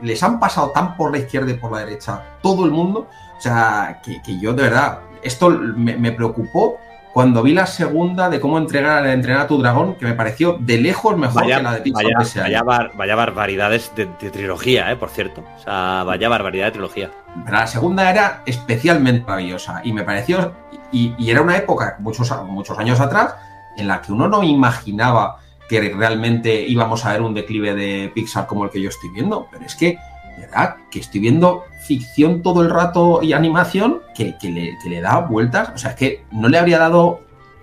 Les 0.00 0.22
han 0.22 0.38
pasado 0.40 0.70
tan 0.70 0.96
por 0.96 1.10
la 1.12 1.18
izquierda 1.18 1.50
y 1.50 1.54
por 1.54 1.72
la 1.72 1.78
derecha 1.80 2.22
todo 2.42 2.64
el 2.64 2.70
mundo. 2.70 3.08
O 3.36 3.40
sea, 3.40 4.00
que, 4.04 4.20
que 4.22 4.38
yo 4.38 4.52
de 4.52 4.62
verdad. 4.64 5.00
Esto 5.22 5.50
me, 5.50 5.96
me 5.96 6.12
preocupó 6.12 6.78
cuando 7.12 7.42
vi 7.42 7.52
la 7.52 7.66
segunda 7.66 8.30
de 8.30 8.38
cómo 8.38 8.58
entregar, 8.58 9.04
entrenar 9.06 9.40
a 9.42 9.46
tu 9.48 9.58
dragón, 9.58 9.94
que 9.96 10.04
me 10.04 10.12
pareció 10.12 10.56
de 10.60 10.78
lejos 10.78 11.16
mejor 11.16 11.42
Vaya, 11.42 11.56
que 11.56 11.62
la 11.64 11.72
de 11.74 11.80
Pixar 11.80 12.04
vaya, 12.04 12.18
de 12.34 12.40
vaya 12.42 12.62
bar- 12.62 12.90
vaya 12.94 13.14
barbaridades 13.16 13.92
de, 13.96 14.08
de 14.20 14.30
trilogía, 14.30 14.92
eh, 14.92 14.96
por 14.96 15.08
cierto. 15.10 15.42
O 15.56 15.60
sea, 15.60 16.04
vaya 16.04 16.28
barbaridad 16.28 16.66
de 16.66 16.70
trilogía. 16.72 17.10
Pero 17.44 17.56
la 17.56 17.66
segunda 17.66 18.08
era 18.08 18.42
especialmente 18.46 19.24
maravillosa 19.26 19.80
y 19.82 19.92
me 19.92 20.04
pareció, 20.04 20.52
y, 20.92 21.14
y 21.18 21.30
era 21.30 21.42
una 21.42 21.56
época, 21.56 21.96
muchos, 21.98 22.30
muchos 22.46 22.78
años 22.78 23.00
atrás, 23.00 23.34
en 23.76 23.88
la 23.88 24.00
que 24.00 24.12
uno 24.12 24.28
no 24.28 24.44
imaginaba 24.44 25.38
que 25.68 25.80
realmente 25.80 26.62
íbamos 26.62 27.04
a 27.04 27.12
ver 27.12 27.22
un 27.22 27.34
declive 27.34 27.74
de 27.74 28.10
Pixar 28.14 28.46
como 28.46 28.64
el 28.64 28.70
que 28.70 28.80
yo 28.80 28.88
estoy 28.88 29.10
viendo, 29.10 29.48
pero 29.50 29.64
es 29.64 29.74
que, 29.74 29.98
verdad, 30.38 30.76
que 30.90 31.00
estoy 31.00 31.20
viendo 31.20 31.64
ficción 31.86 32.42
todo 32.42 32.62
el 32.62 32.70
rato 32.70 33.20
y 33.22 33.32
animación 33.32 34.02
que, 34.14 34.36
que 34.40 34.50
le, 34.50 34.78
que 34.82 34.88
le 34.88 35.00
da 35.00 35.18
vueltas, 35.18 35.70
o 35.74 35.78
sea, 35.78 35.90
es 35.90 35.96
que 35.96 36.24
no 36.32 36.48
le 36.48 36.58
habría 36.58 36.78
dado, 36.78 37.20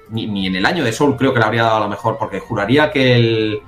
ni, 0.10 0.28
ni 0.28 0.48
en 0.48 0.56
el 0.56 0.66
año 0.66 0.84
de 0.84 0.92
Soul 0.92 1.18
creo 1.18 1.34
que 1.34 1.40
le 1.40 1.46
habría 1.46 1.64
dado 1.64 1.78
a 1.78 1.82
lo 1.82 1.90
mejor, 1.90 2.18
porque 2.18 2.40
juraría 2.40 2.92
que 2.92 3.16
el, 3.16 3.60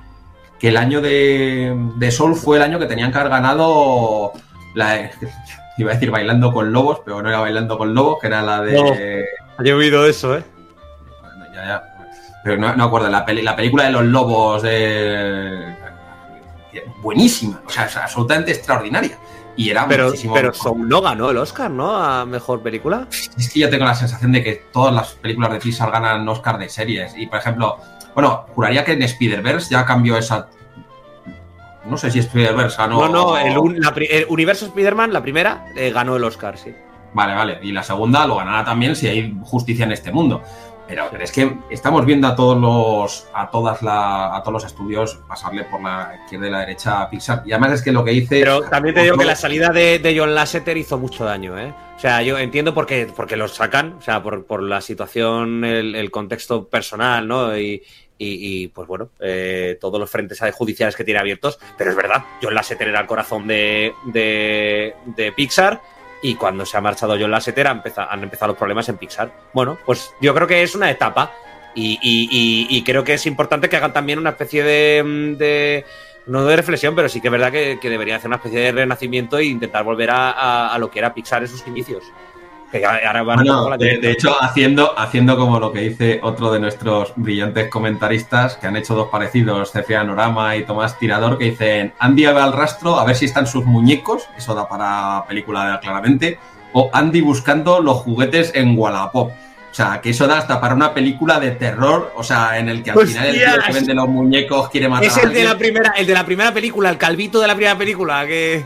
que 0.58 0.68
el 0.68 0.76
año 0.76 1.00
de, 1.00 1.76
de 1.96 2.10
Soul 2.10 2.34
fue 2.34 2.56
el 2.56 2.62
año 2.62 2.78
que 2.78 2.86
tenían 2.86 3.12
que 3.12 3.18
haber 3.18 3.30
ganado 3.30 4.32
la, 4.74 5.10
iba 5.78 5.92
a 5.92 5.94
decir 5.94 6.10
bailando 6.10 6.52
con 6.52 6.72
lobos, 6.72 7.00
pero 7.04 7.22
no 7.22 7.28
era 7.28 7.40
bailando 7.40 7.78
con 7.78 7.94
lobos, 7.94 8.18
que 8.20 8.26
era 8.26 8.42
la 8.42 8.60
de. 8.60 9.24
He 9.64 9.72
oído 9.72 10.06
eso, 10.06 10.36
¿eh? 10.36 10.44
Bueno, 11.22 11.44
ya, 11.54 11.66
ya. 11.66 11.97
Pero 12.44 12.56
no, 12.56 12.74
no 12.74 12.84
acuerdo, 12.84 13.08
la, 13.08 13.24
peli- 13.26 13.42
la 13.42 13.56
película 13.56 13.84
de 13.84 13.92
los 13.92 14.04
lobos 14.04 14.62
de. 14.62 15.74
Buenísima, 17.02 17.60
o 17.66 17.70
sea, 17.70 17.86
es 17.86 17.96
absolutamente 17.96 18.52
extraordinaria. 18.52 19.18
Y 19.56 19.70
era 19.70 19.88
Pero, 19.88 20.06
muchísimo. 20.06 20.34
pero 20.34 20.54
Soul 20.54 20.88
no 20.88 21.00
ganó 21.00 21.30
el 21.30 21.36
Oscar, 21.36 21.68
¿no? 21.68 21.96
A 21.96 22.24
mejor 22.24 22.62
película. 22.62 23.08
Es 23.36 23.50
que 23.52 23.58
yo 23.58 23.68
tengo 23.68 23.84
la 23.84 23.94
sensación 23.94 24.30
de 24.30 24.44
que 24.44 24.62
todas 24.72 24.94
las 24.94 25.08
películas 25.14 25.50
de 25.52 25.58
Pixar 25.58 25.90
ganan 25.90 26.28
Oscar 26.28 26.58
de 26.58 26.68
series. 26.68 27.14
Y 27.16 27.26
por 27.26 27.40
ejemplo, 27.40 27.76
bueno, 28.14 28.46
juraría 28.54 28.84
que 28.84 28.92
en 28.92 29.02
Spider-Verse 29.02 29.70
ya 29.70 29.84
cambió 29.84 30.16
esa. 30.16 30.46
No 31.86 31.96
sé 31.96 32.10
si 32.12 32.20
Spider-Verse 32.20 32.76
ganó. 32.78 33.00
No, 33.00 33.08
no, 33.08 33.36
el, 33.38 33.58
un- 33.58 33.80
la 33.80 33.92
el 33.98 34.26
universo 34.28 34.66
Spider-Man, 34.66 35.12
la 35.12 35.22
primera, 35.22 35.64
eh, 35.74 35.90
ganó 35.90 36.14
el 36.14 36.22
Oscar, 36.22 36.56
sí. 36.56 36.72
Vale, 37.18 37.34
vale. 37.34 37.58
Y 37.62 37.72
la 37.72 37.82
segunda 37.82 38.24
lo 38.28 38.36
ganará 38.36 38.64
también 38.64 38.94
si 38.94 39.08
hay 39.08 39.36
justicia 39.42 39.84
en 39.84 39.90
este 39.90 40.12
mundo. 40.12 40.40
Pero, 40.86 41.10
es 41.20 41.32
que 41.32 41.52
estamos 41.68 42.06
viendo 42.06 42.28
a 42.28 42.36
todos 42.36 42.56
los 42.56 43.26
a 43.34 43.50
todas 43.50 43.82
la, 43.82 44.36
a 44.36 44.40
todos 44.40 44.52
los 44.62 44.64
estudios 44.64 45.18
pasarle 45.26 45.64
por 45.64 45.82
la 45.82 46.16
izquierda 46.22 46.46
y 46.46 46.50
la 46.50 46.60
derecha 46.60 47.02
a 47.02 47.10
Pixar. 47.10 47.42
Y 47.44 47.50
además 47.50 47.72
es 47.72 47.82
que 47.82 47.90
lo 47.90 48.04
que 48.04 48.12
dice. 48.12 48.38
Pero 48.38 48.60
también 48.60 48.94
te 48.94 49.02
digo 49.02 49.16
que 49.18 49.24
la 49.24 49.34
salida 49.34 49.70
de, 49.70 50.14
John 50.16 50.32
Lasseter 50.32 50.76
hizo 50.76 50.96
mucho 50.96 51.24
daño, 51.24 51.58
¿eh? 51.58 51.74
O 51.96 51.98
sea, 51.98 52.22
yo 52.22 52.38
entiendo 52.38 52.72
por 52.72 52.86
qué, 52.86 53.12
porque 53.16 53.36
los 53.36 53.52
sacan, 53.52 53.94
o 53.94 54.00
sea, 54.00 54.22
por, 54.22 54.62
la 54.62 54.80
situación, 54.80 55.64
el, 55.64 56.10
contexto 56.12 56.68
personal, 56.68 57.26
¿no? 57.26 57.58
Y, 57.58 58.68
pues 58.72 58.86
bueno, 58.86 59.10
eh, 59.18 59.76
todos 59.80 59.98
los 59.98 60.08
frentes 60.08 60.40
judiciales 60.52 60.94
que 60.94 61.02
tiene 61.02 61.18
abiertos. 61.18 61.58
Pero 61.76 61.90
es 61.90 61.96
verdad, 61.96 62.22
John 62.40 62.54
Lasseter 62.54 62.86
era 62.86 63.00
el 63.00 63.06
corazón 63.08 63.48
de, 63.48 63.92
de, 64.06 64.94
de 65.16 65.32
Pixar 65.32 65.80
y 66.22 66.34
cuando 66.34 66.66
se 66.66 66.76
ha 66.76 66.80
marchado 66.80 67.16
John 67.18 67.30
Lasseter 67.30 67.66
han 67.66 67.78
empezado, 67.78 68.10
han 68.10 68.22
empezado 68.22 68.52
los 68.52 68.58
problemas 68.58 68.88
en 68.88 68.96
Pixar. 68.96 69.32
Bueno, 69.52 69.78
pues 69.84 70.12
yo 70.20 70.34
creo 70.34 70.46
que 70.46 70.62
es 70.62 70.74
una 70.74 70.90
etapa 70.90 71.32
y, 71.74 72.82
creo 72.84 73.04
que 73.04 73.14
es 73.14 73.26
importante 73.26 73.68
que 73.68 73.76
hagan 73.76 73.92
también 73.92 74.18
una 74.18 74.30
especie 74.30 74.64
de, 74.64 75.84
no 76.26 76.44
de 76.44 76.56
reflexión, 76.56 76.94
pero 76.94 77.08
sí 77.08 77.20
que 77.20 77.28
es 77.28 77.32
verdad 77.32 77.52
que, 77.52 77.78
deberían 77.82 78.16
hacer 78.16 78.28
una 78.28 78.36
especie 78.36 78.60
de 78.60 78.72
renacimiento 78.72 79.38
e 79.38 79.44
intentar 79.44 79.84
volver 79.84 80.10
a 80.10 80.76
lo 80.78 80.90
que 80.90 80.98
era 80.98 81.14
Pixar 81.14 81.42
en 81.42 81.48
sus 81.48 81.66
inicios 81.66 82.04
de, 82.70 84.10
hecho, 84.10 84.36
haciendo, 84.40 84.98
haciendo 84.98 85.36
como 85.36 85.58
lo 85.58 85.72
que 85.72 85.80
dice 85.80 86.20
otro 86.22 86.52
de 86.52 86.60
nuestros 86.60 87.12
brillantes 87.16 87.68
comentaristas, 87.68 88.56
que 88.56 88.66
han 88.66 88.76
hecho 88.76 88.94
dos 88.94 89.08
parecidos, 89.08 89.72
Cefia 89.72 90.04
Norama 90.04 90.56
y 90.56 90.64
Tomás 90.64 90.98
Tirador, 90.98 91.38
que 91.38 91.46
dicen, 91.46 91.94
Andy 91.98 92.26
va 92.26 92.44
al 92.44 92.52
rastro 92.52 92.98
a 92.98 93.04
ver 93.04 93.16
si 93.16 93.24
están 93.24 93.46
sus 93.46 93.64
muñecos, 93.64 94.28
eso 94.36 94.54
da 94.54 94.68
para 94.68 95.24
película 95.26 95.78
claramente, 95.80 96.38
o 96.72 96.90
Andy 96.92 97.20
buscando 97.20 97.80
los 97.80 97.98
juguetes 97.98 98.52
en 98.54 98.78
Wallapop. 98.78 99.30
O 99.70 99.74
sea, 99.74 100.00
que 100.00 100.10
eso 100.10 100.26
da 100.26 100.38
hasta 100.38 100.60
para 100.60 100.74
una 100.74 100.92
película 100.92 101.38
de 101.38 101.52
terror, 101.52 102.12
o 102.16 102.22
sea, 102.22 102.58
en 102.58 102.68
el 102.68 102.82
que 102.82 102.90
al 102.90 103.06
final 103.06 103.26
el 103.26 103.34
tío 103.34 103.62
que 103.66 103.72
vende 103.72 103.94
los 103.94 104.08
muñecos 104.08 104.70
quiere 104.70 104.88
matar 104.88 105.06
es 105.06 105.16
el 105.18 105.32
de 105.32 105.44
la 105.44 105.56
primera, 105.56 105.92
el 105.96 106.06
de 106.06 106.14
la 106.14 106.24
primera 106.24 106.52
película, 106.52 106.90
el 106.90 106.98
calvito 106.98 107.40
de 107.40 107.46
la 107.46 107.54
primera 107.54 107.78
película, 107.78 108.26
que 108.26 108.64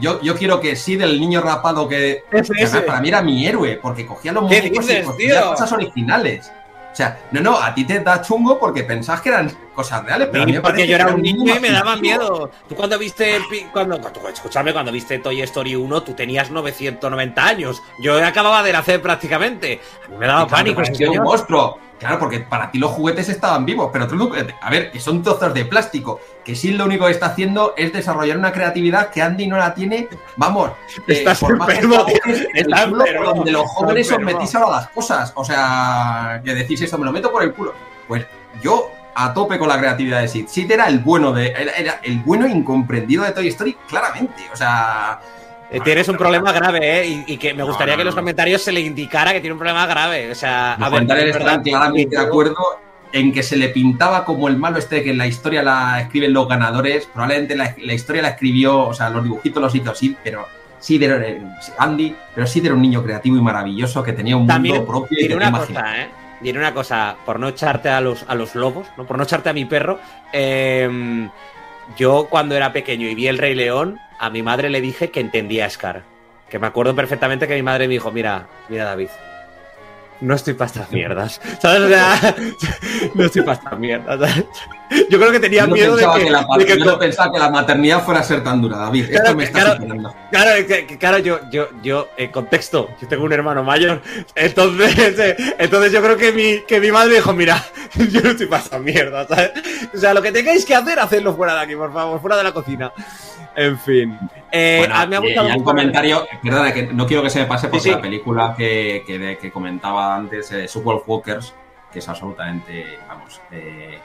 yo, 0.00 0.20
yo 0.22 0.34
quiero 0.36 0.60
que 0.60 0.76
sí 0.76 0.96
del 0.96 1.20
niño 1.20 1.40
rapado 1.40 1.88
que, 1.88 2.24
para 2.86 3.00
mí 3.00 3.08
era 3.08 3.22
mi 3.22 3.46
héroe, 3.46 3.78
porque 3.80 4.06
cogía 4.06 4.32
los 4.32 4.44
muñecos 4.44 4.90
y 4.90 5.02
cogía 5.02 5.42
cosas 5.42 5.72
originales. 5.72 6.52
O 6.90 6.96
sea, 6.98 7.20
no, 7.30 7.40
no, 7.40 7.56
a 7.56 7.72
ti 7.74 7.84
te 7.84 8.00
da 8.00 8.20
chungo 8.22 8.58
porque 8.58 8.82
pensás 8.82 9.20
que 9.20 9.28
eran 9.28 9.52
cosas 9.74 10.04
reales, 10.04 10.28
pero 10.32 10.42
a 10.42 10.46
mí 10.46 10.52
me 10.52 10.60
Porque 10.60 10.86
yo 10.86 10.96
era 10.96 11.14
un 11.14 11.22
niño 11.22 11.54
y 11.54 11.60
me 11.60 11.70
daba 11.70 11.96
miedo. 11.96 12.50
Tú 12.68 12.74
cuando 12.74 12.98
viste, 12.98 13.38
cuando, 13.72 14.00
escúchame, 14.32 14.72
cuando 14.72 14.90
viste 14.90 15.18
Toy 15.18 15.42
Story 15.42 15.76
1, 15.76 16.02
tú 16.02 16.14
tenías 16.14 16.50
990 16.50 17.46
años. 17.46 17.82
Yo 18.02 18.24
acababa 18.24 18.62
de 18.62 18.72
nacer 18.72 19.00
prácticamente. 19.00 19.80
A 20.06 20.08
mí 20.08 20.16
me 20.16 20.26
daba 20.26 20.48
pánico. 20.48 20.82
un 20.82 21.22
monstruo. 21.22 21.78
Claro, 21.98 22.18
porque 22.18 22.40
para 22.40 22.70
ti 22.70 22.78
los 22.78 22.92
juguetes 22.92 23.28
estaban 23.28 23.66
vivos, 23.66 23.90
pero 23.92 24.06
tú, 24.06 24.32
a 24.60 24.70
ver, 24.70 24.92
que 24.92 25.00
son 25.00 25.22
trozos 25.22 25.52
de 25.52 25.64
plástico, 25.64 26.20
que 26.44 26.54
sí 26.54 26.70
lo 26.70 26.84
único 26.84 27.06
que 27.06 27.10
está 27.10 27.26
haciendo 27.26 27.74
es 27.76 27.92
desarrollar 27.92 28.38
una 28.38 28.52
creatividad 28.52 29.10
que 29.10 29.20
Andy 29.20 29.48
no 29.48 29.56
la 29.56 29.74
tiene, 29.74 30.08
vamos, 30.36 30.70
eh, 30.98 31.02
Estás 31.08 31.40
por 31.40 31.56
más 31.56 31.68
enfermo, 31.70 32.06
está 32.54 32.84
enfermo, 32.84 33.24
donde 33.34 33.50
los 33.50 33.66
jóvenes 33.66 34.12
os 34.12 34.20
metís 34.20 34.54
a 34.54 34.60
las 34.60 34.88
cosas, 34.90 35.32
o 35.34 35.44
sea, 35.44 36.40
que 36.44 36.54
decís 36.54 36.80
esto, 36.82 36.98
me 36.98 37.04
lo 37.04 37.12
meto 37.12 37.32
por 37.32 37.42
el 37.42 37.52
culo. 37.52 37.74
Pues 38.06 38.24
yo 38.62 38.92
a 39.14 39.34
tope 39.34 39.58
con 39.58 39.68
la 39.68 39.78
creatividad 39.78 40.20
de 40.20 40.28
Sid. 40.28 40.46
Sid 40.46 40.70
era 40.70 40.86
el 40.86 41.00
bueno 41.00 41.32
de, 41.32 41.48
era 41.48 41.98
el 42.04 42.20
bueno 42.20 42.46
incomprendido 42.46 43.24
de 43.24 43.32
Toy 43.32 43.48
Story, 43.48 43.76
claramente, 43.88 44.44
o 44.52 44.56
sea 44.56 45.20
tienes 45.84 46.08
un 46.08 46.16
problema 46.16 46.52
grave, 46.52 47.00
¿eh? 47.00 47.24
Y, 47.26 47.36
que 47.36 47.54
me 47.54 47.62
gustaría 47.62 47.94
que 47.94 48.02
en 48.02 48.06
los 48.06 48.14
comentarios 48.14 48.62
se 48.62 48.72
le 48.72 48.80
indicara 48.80 49.32
que 49.32 49.40
tiene 49.40 49.52
un 49.52 49.58
problema 49.58 49.86
grave. 49.86 50.30
O 50.30 50.34
sea, 50.34 50.74
a 50.74 50.88
ver, 50.88 51.28
están 51.28 51.62
claramente 51.62 52.16
de 52.16 52.22
acuerdo 52.22 52.56
en 53.12 53.32
que 53.32 53.42
se 53.42 53.56
le 53.56 53.68
pintaba 53.70 54.24
como 54.24 54.48
el 54.48 54.56
malo 54.56 54.78
este 54.78 55.02
que 55.02 55.10
en 55.10 55.18
la 55.18 55.26
historia 55.26 55.62
la 55.62 56.00
escriben 56.00 56.32
los 56.32 56.48
ganadores. 56.48 57.06
Probablemente 57.06 57.56
la, 57.56 57.92
historia 57.92 58.22
la 58.22 58.28
escribió, 58.30 58.80
o 58.80 58.94
sea, 58.94 59.10
los 59.10 59.24
dibujitos 59.24 59.62
los 59.62 59.74
hizo 59.74 59.90
así, 59.90 60.16
pero 60.22 60.46
sí 60.78 61.02
era 61.02 61.20
Andy, 61.78 62.14
pero 62.34 62.46
sí 62.46 62.60
era 62.64 62.74
un 62.74 62.82
niño 62.82 63.02
creativo 63.02 63.36
y 63.36 63.40
maravilloso 63.40 64.02
que 64.02 64.12
tenía 64.12 64.36
un 64.36 64.46
mundo 64.46 64.86
propio 64.86 65.18
y 65.20 65.32
una 65.32 65.52
cosa, 65.52 66.02
¿eh? 66.02 66.08
Diré 66.40 66.60
una 66.60 66.72
cosa, 66.72 67.16
por 67.26 67.40
no 67.40 67.48
echarte 67.48 67.88
a 67.88 68.00
los, 68.00 68.24
a 68.28 68.36
los 68.36 68.54
lobos, 68.54 68.86
¿no? 68.96 69.04
por 69.04 69.16
no 69.16 69.24
echarte 69.24 69.48
a 69.48 69.52
mi 69.52 69.64
perro, 69.64 69.98
eh, 70.32 71.28
yo 71.96 72.28
cuando 72.30 72.54
era 72.54 72.72
pequeño 72.72 73.08
y 73.08 73.16
vi 73.16 73.26
El 73.26 73.38
Rey 73.38 73.56
León, 73.56 73.98
a 74.18 74.30
mi 74.30 74.42
madre 74.42 74.70
le 74.70 74.80
dije 74.80 75.10
que 75.10 75.20
entendía 75.20 75.66
a 75.66 75.70
Scar. 75.70 76.02
Que 76.48 76.58
me 76.58 76.66
acuerdo 76.66 76.94
perfectamente 76.94 77.46
que 77.46 77.54
mi 77.54 77.62
madre 77.62 77.86
me 77.88 77.94
dijo, 77.94 78.10
mira, 78.10 78.46
mira 78.68 78.84
David, 78.84 79.08
no 80.20 80.34
estoy 80.34 80.54
para 80.54 80.66
estas 80.66 80.90
mierdas. 80.90 81.40
¿Sabes? 81.60 81.96
No 83.14 83.24
estoy 83.24 83.42
para 83.42 83.58
estas 83.58 83.78
mierdas. 83.78 84.20
Yo 85.10 85.18
creo 85.18 85.30
que 85.30 85.40
tenía 85.40 85.66
miedo 85.66 85.96
de 85.96 86.06
que, 86.16 86.30
la, 86.30 86.46
yo 86.66 86.84
no 86.84 86.98
pensaba 86.98 87.32
que 87.32 87.38
la 87.38 87.50
maternidad 87.50 88.04
fuera 88.04 88.20
a 88.20 88.22
ser 88.22 88.42
tan 88.42 88.60
dura, 88.60 88.78
David. 88.78 89.08
Claro, 89.08 89.24
Esto 89.24 89.36
me 89.36 89.44
está 89.44 89.60
claro, 89.60 89.84
claro, 90.30 90.50
claro, 90.98 91.18
yo, 91.18 91.40
yo, 91.50 91.68
yo, 91.82 92.08
en 92.16 92.30
contexto, 92.30 92.90
yo 93.00 93.08
tengo 93.08 93.24
un 93.24 93.32
hermano 93.32 93.62
mayor. 93.62 94.02
Entonces, 94.34 95.18
eh, 95.18 95.36
entonces 95.58 95.92
yo 95.92 96.02
creo 96.02 96.16
que 96.16 96.32
mi, 96.32 96.60
que 96.66 96.80
mi 96.80 96.90
madre 96.90 97.16
dijo, 97.16 97.32
mira, 97.32 97.62
yo 98.10 98.20
no 98.20 98.30
estoy 98.30 98.46
para 98.46 98.62
estas 98.62 98.80
mierdas. 98.80 99.28
¿sabes? 99.28 99.52
O 99.94 99.98
sea, 99.98 100.14
lo 100.14 100.22
que 100.22 100.32
tengáis 100.32 100.64
que 100.64 100.74
hacer, 100.74 100.98
hacedlo 100.98 101.34
fuera 101.34 101.54
de 101.54 101.60
aquí, 101.60 101.76
por 101.76 101.92
favor, 101.92 102.20
fuera 102.20 102.36
de 102.36 102.44
la 102.44 102.52
cocina. 102.52 102.92
En 103.58 103.76
fin. 103.78 104.16
Eh, 104.52 104.86
me 105.08 105.16
ha 105.16 105.18
gustado 105.18 105.48
un 105.48 105.64
comentario, 105.64 106.26
perdona, 106.42 106.72
que 106.72 106.84
no 106.84 107.06
quiero 107.06 107.24
que 107.24 107.30
se 107.30 107.40
me 107.40 107.46
pase 107.46 107.68
porque 107.68 107.90
la 107.90 108.00
película 108.00 108.54
que, 108.56 109.02
que, 109.40 109.50
comentaba 109.50 110.14
antes, 110.14 110.52
eh, 110.52 110.68
Walkers, 110.78 111.54
que 111.92 111.98
es 111.98 112.08
absolutamente, 112.08 112.98
vamos, 113.08 113.40
eh, 113.50 113.98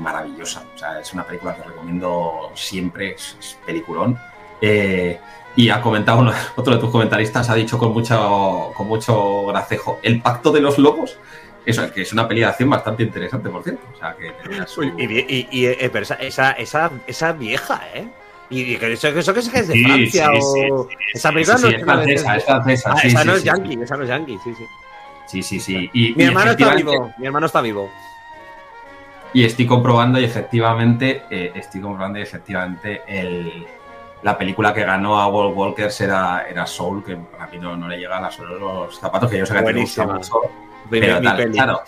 maravillosa. 0.00 0.64
O 0.74 0.78
sea, 0.78 1.00
es 1.00 1.12
una 1.12 1.24
película 1.24 1.54
que 1.54 1.62
recomiendo 1.62 2.50
siempre, 2.54 3.12
es, 3.12 3.58
peliculón. 3.64 4.18
Eh, 4.60 5.18
y 5.56 5.70
ha 5.70 5.80
comentado 5.80 6.32
otro 6.56 6.74
de 6.74 6.80
tus 6.80 6.90
comentaristas, 6.90 7.50
ha 7.50 7.54
dicho 7.54 7.78
con 7.78 7.92
mucho, 7.92 8.72
con 8.76 8.86
mucho 8.86 9.46
gracejo, 9.46 10.00
el 10.02 10.20
pacto 10.20 10.52
de 10.52 10.60
los 10.60 10.78
lobos. 10.78 11.16
Eso, 11.64 11.92
que 11.92 12.02
es 12.02 12.12
una 12.12 12.26
peli 12.26 12.40
de 12.40 12.46
acción 12.46 12.70
bastante 12.70 13.02
interesante, 13.02 13.50
por 13.50 13.62
cierto. 13.62 13.82
O 13.94 13.98
sea, 13.98 14.16
que 14.16 14.32
y, 14.96 15.46
y, 15.50 15.66
esa, 15.66 16.14
esa, 16.52 16.90
esa 17.06 17.32
vieja, 17.32 17.82
¿eh? 17.94 18.08
Y 18.50 18.74
eso, 18.74 19.08
eso 19.08 19.32
que 19.32 19.40
es 19.40 19.68
de 19.68 19.84
Francia 19.84 20.30
o. 20.32 20.88
esa 21.14 21.30
película 21.30 21.58
no 21.58 21.68
es 21.68 21.84
francesa, 21.84 22.36
es 22.36 22.44
francesa. 22.44 22.94
Ah, 22.96 23.00
esa 23.04 23.24
no 23.24 23.34
es 23.34 23.44
yankee, 23.44 23.78
esa 23.80 23.96
no 23.96 24.02
es 24.02 24.08
yankee, 24.08 24.38
sí, 24.42 24.54
sí. 24.56 24.64
Sí, 25.26 25.42
sí, 25.44 25.60
sí. 25.60 25.90
Y, 25.92 26.14
mi 26.14 26.24
hermano 26.24 26.50
está 26.50 26.74
vivo, 26.74 27.14
mi 27.16 27.26
hermano 27.26 27.46
está 27.46 27.60
vivo. 27.60 27.88
Y 29.32 29.44
estoy 29.44 29.66
comprobando 29.66 30.18
y 30.18 30.24
efectivamente, 30.24 31.22
eh, 31.30 31.52
estoy 31.54 31.80
comprobando 31.80 32.18
y 32.18 32.22
efectivamente 32.22 33.02
el, 33.06 33.66
la 34.22 34.36
película 34.36 34.74
que 34.74 34.84
ganó 34.84 35.20
a 35.20 35.28
World 35.28 35.56
Walkers 35.56 36.00
era, 36.00 36.46
era 36.48 36.66
Soul, 36.66 37.04
que 37.04 37.16
para 37.16 37.46
mí 37.46 37.58
no, 37.58 37.76
no 37.76 37.88
le 37.88 37.98
llega 37.98 38.18
a 38.18 38.30
los 38.58 38.98
zapatos, 38.98 39.30
que 39.30 39.38
yo 39.38 39.46
sé 39.46 39.54
que 39.54 39.62
te 39.62 39.80
gusta 39.80 40.06
mucho. 40.06 40.40
Pero 40.90 41.20
tal, 41.22 41.50
claro, 41.52 41.82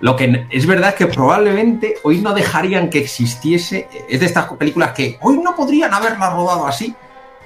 lo 0.00 0.16
que 0.16 0.46
es 0.50 0.66
verdad 0.66 0.90
es 0.90 0.94
que 0.96 1.06
probablemente 1.06 1.96
hoy 2.02 2.18
no 2.18 2.34
dejarían 2.34 2.90
que 2.90 2.98
existiese. 2.98 3.88
Es 4.08 4.18
de 4.18 4.26
estas 4.26 4.46
películas 4.54 4.92
que 4.92 5.16
hoy 5.20 5.38
no 5.38 5.54
podrían 5.54 5.94
haberla 5.94 6.30
rodado 6.30 6.66
así. 6.66 6.94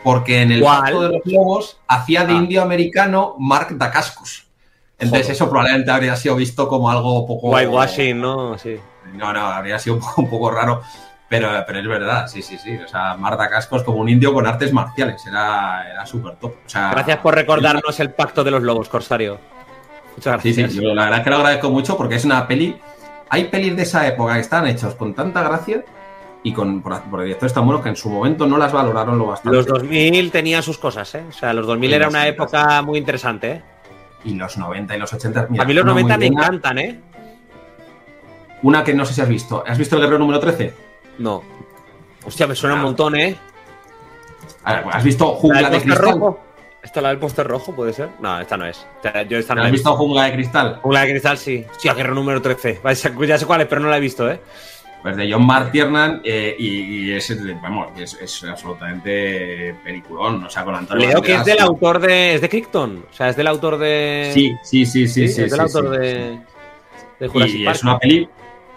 Porque 0.03 0.41
en 0.41 0.53
el 0.53 0.63
Pacto 0.63 1.03
de 1.03 1.09
los 1.09 1.27
Lobos 1.27 1.81
hacía 1.89 2.25
de 2.25 2.33
ah. 2.33 2.37
indio 2.37 2.63
americano 2.63 3.35
Mark 3.39 3.77
Dacascos. 3.77 4.47
Entonces, 4.99 5.31
eso 5.31 5.51
probablemente 5.51 5.91
habría 5.91 6.17
sido 6.17 6.37
visto 6.37 6.67
como 6.69 6.89
algo 6.89 7.27
poco. 7.27 7.51
Whitewashing, 7.51 8.21
¿no? 8.21 8.57
Sí. 8.57 8.79
No, 9.15 9.33
no, 9.33 9.41
habría 9.47 9.79
sido 9.79 9.99
un 10.17 10.29
poco, 10.29 10.51
raro. 10.51 10.83
Pero, 11.29 11.49
pero 11.67 11.81
es 11.81 11.89
verdad, 11.89 12.29
sí, 12.29 12.41
sí, 12.41 12.57
sí. 12.57 12.77
O 12.77 12.87
sea, 12.87 13.17
Mark 13.17 13.37
Dacascos 13.37 13.83
como 13.83 13.99
un 13.99 14.09
indio 14.09 14.33
con 14.33 14.47
artes 14.47 14.73
marciales. 14.73 15.27
Era, 15.27 15.91
era 15.91 16.07
súper 16.07 16.37
top. 16.37 16.55
Gracias 16.73 17.19
por 17.19 17.35
recordarnos 17.35 17.99
el 17.99 18.11
Pacto 18.11 18.45
de 18.45 18.53
los 18.53 18.63
Lobos, 18.63 18.89
Corsario. 18.89 19.39
Muchas 20.17 20.35
gracias. 20.35 20.73
Sí, 20.73 20.79
sí, 20.79 20.81
la 20.81 21.05
verdad 21.05 21.19
es 21.19 21.25
que 21.25 21.31
lo 21.31 21.37
agradezco 21.37 21.71
mucho 21.71 21.97
porque 21.97 22.15
es 22.15 22.25
una 22.25 22.47
peli. 22.47 22.79
Hay 23.29 23.45
pelis 23.45 23.75
de 23.77 23.83
esa 23.83 24.07
época 24.07 24.35
que 24.35 24.41
están 24.41 24.67
hechos 24.69 24.95
con 24.95 25.15
tanta 25.15 25.43
gracia 25.43 25.85
y 26.47 26.53
con 26.53 26.81
por, 26.81 27.03
por 27.03 27.23
directores 27.23 27.53
tan 27.53 27.67
buenos 27.67 27.83
que 27.83 27.89
en 27.89 27.97
su 27.97 28.09
momento 28.09 28.47
no 28.47 28.57
las 28.57 28.73
valoraron 28.73 29.19
lo 29.19 29.27
bastante. 29.27 29.57
Los 29.57 29.67
2000 29.67 30.31
tenían 30.31 30.63
sus 30.63 30.79
cosas, 30.79 31.13
¿eh? 31.17 31.25
O 31.29 31.33
sea, 31.33 31.53
los 31.53 31.67
2000 31.67 31.93
era 31.93 32.09
una 32.09 32.29
época 32.29 32.83
muy 32.83 32.99
interesante, 32.99 33.51
¿eh? 33.51 33.63
Y 34.25 34.35
los 34.35 34.57
90 34.57 34.97
y 34.97 34.99
los 35.01 35.13
80. 35.13 35.49
a 35.59 35.65
mí 35.65 35.75
los 35.75 35.85
90 35.85 36.19
me 36.19 36.27
encantan, 36.27 36.79
¿eh? 36.79 37.01
Una 38.67 38.83
que 38.83 38.93
no 38.95 39.05
sé 39.05 39.15
si 39.15 39.21
has 39.21 39.29
visto. 39.29 39.63
¿Has 39.65 39.79
visto 39.79 39.95
el 39.95 40.03
guerrero 40.03 40.19
número 40.19 40.41
13? 40.41 40.75
No. 41.19 41.41
Hostia, 42.25 42.49
me 42.49 42.57
suena 42.57 42.75
un 42.75 42.81
ah. 42.81 42.85
montón, 42.85 43.15
¿eh? 43.15 43.37
¿Has 44.65 45.05
visto 45.05 45.25
Jungla 45.37 45.71
de 45.71 45.81
Cristal? 45.81 46.37
¿Esta 46.83 47.01
la 47.01 47.11
del 47.11 47.19
póster 47.19 47.47
rojo 47.47 47.73
puede 47.73 47.93
ser? 47.93 48.09
No, 48.19 48.41
esta 48.41 48.57
no 48.57 48.67
es. 48.67 48.85
Yo 49.29 49.39
esta 49.39 49.55
no 49.55 49.63
¿Has 49.63 49.71
visto 49.71 49.95
Jungla 49.95 50.25
de 50.25 50.33
Cristal? 50.33 50.81
Jungla 50.83 51.03
de 51.03 51.11
Cristal, 51.11 51.39
sí. 51.39 51.65
Sí, 51.79 51.89
guerra 51.91 52.13
número 52.13 52.43
13. 52.43 52.81
Ya 53.29 53.39
sé 53.39 53.47
cuál 53.47 53.61
es, 53.61 53.69
pero 53.69 53.81
no 53.81 53.89
la 53.89 53.99
he 53.99 54.01
visto, 54.01 54.29
¿eh? 54.29 54.41
pues 55.01 55.17
de 55.17 55.33
John 55.33 55.47
McTiernan 55.47 56.21
eh, 56.25 56.57
y, 56.59 57.13
es, 57.13 57.33
vamos, 57.63 57.93
es, 57.97 58.43
absolutamente 58.43 59.77
peliculón, 59.85 60.43
o 60.43 60.51
sea, 60.51 60.65
con 60.65 60.75
Antonio 60.75 61.07
Leo 61.07 61.23
que 61.23 61.35
es 61.35 61.45
del 61.45 61.61
autor 61.61 62.01
de, 62.01 62.35
es 62.35 62.41
de 62.41 62.49
Crichton, 62.49 63.05
o 63.09 63.13
sea, 63.13 63.29
es 63.29 63.37
del 63.37 63.47
autor 63.47 63.79
de... 63.79 64.33
Sí, 64.35 64.57
sí, 64.65 64.85
sí, 64.85 65.07
sí, 65.07 65.29
sí, 65.29 65.43
es 65.43 65.53
del 65.53 65.61
autor 65.61 65.91
de, 65.91 66.41
de 67.21 67.29
Jurassic 67.29 67.61
y 67.61 67.67
es 67.69 67.83
una 67.85 67.99
peli, 68.01 68.29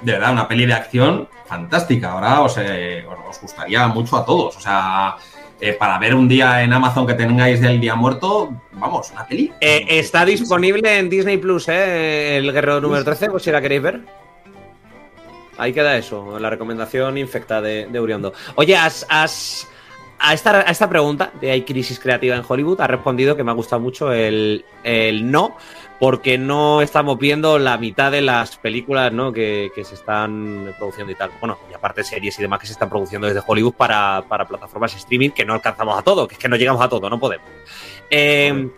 de 0.01 0.11
verdad, 0.13 0.31
una 0.31 0.47
peli 0.47 0.65
de 0.65 0.73
acción 0.73 1.27
fantástica, 1.45 2.11
ahora 2.11 2.41
os, 2.41 2.57
eh, 2.57 3.05
os 3.27 3.41
gustaría 3.41 3.87
mucho 3.87 4.17
a 4.17 4.25
todos, 4.25 4.57
o 4.57 4.59
sea... 4.59 5.15
Eh, 5.61 5.73
para 5.73 5.99
ver 5.99 6.15
un 6.15 6.25
día 6.25 6.63
en 6.63 6.71
Amazon 6.71 7.05
que 7.05 7.15
tengáis 7.15 7.59
del 7.59 7.81
Día 7.81 7.93
Muerto, 7.93 8.49
vamos, 8.71 9.11
una 9.11 9.27
peli. 9.27 9.51
está 9.59 10.23
disponible 10.23 10.99
en 10.99 11.09
Disney 11.09 11.37
Plus, 11.37 11.67
¿eh? 11.67 12.37
El 12.37 12.53
Guerrero 12.53 12.79
número 12.79 13.03
13, 13.03 13.29
pues 13.29 13.43
si 13.43 13.51
la 13.51 13.59
queréis 13.59 13.81
ver. 13.81 13.99
Ahí 15.59 15.73
queda 15.73 15.97
eso, 15.97 16.39
la 16.39 16.49
recomendación 16.49 17.17
infecta 17.17 17.61
de, 17.61 17.87
de 17.87 17.99
Uriondo. 17.99 18.31
Oye, 18.55 18.77
has, 18.77 19.05
a, 19.09 19.25
esta, 20.33 20.61
a, 20.61 20.71
esta, 20.71 20.87
pregunta 20.87 21.31
de 21.41 21.51
¿hay 21.51 21.63
crisis 21.63 21.99
creativa 21.99 22.33
en 22.37 22.43
Hollywood? 22.47 22.79
Ha 22.79 22.87
respondido 22.87 23.35
que 23.35 23.43
me 23.43 23.51
ha 23.51 23.55
gustado 23.55 23.81
mucho 23.81 24.13
el, 24.13 24.63
no, 25.23 25.57
porque 25.99 26.37
no 26.37 26.81
estamos 26.81 27.19
viendo 27.19 27.59
la 27.59 27.77
mitad 27.77 28.11
de 28.11 28.21
las 28.21 28.57
películas 28.57 29.11
¿no? 29.11 29.33
que, 29.33 29.71
se 29.75 29.95
están 29.95 30.73
produciendo 30.77 31.11
y 31.11 31.15
tal. 31.15 31.31
Bueno, 31.39 31.59
y 31.69 31.73
aparte 31.73 32.03
series 32.03 32.39
y 32.39 32.41
demás 32.41 32.59
que 32.59 32.67
se 32.67 32.73
están 32.73 32.89
produciendo 32.89 33.27
desde 33.27 33.41
Hollywood 33.45 33.73
para, 33.73 34.23
para 34.27 34.47
plataformas 34.47 34.95
streaming, 34.95 35.31
que 35.31 35.45
no 35.45 35.53
alcanzamos 35.53 35.99
a 35.99 36.01
todo, 36.01 36.27
que 36.27 36.35
es 36.35 36.39
que 36.39 36.47
no 36.47 36.55
llegamos 36.55 36.81
a 36.81 36.87
todo, 36.87 37.09
no 37.09 37.19
podemos. 37.19 37.47
Eh, 38.09 38.69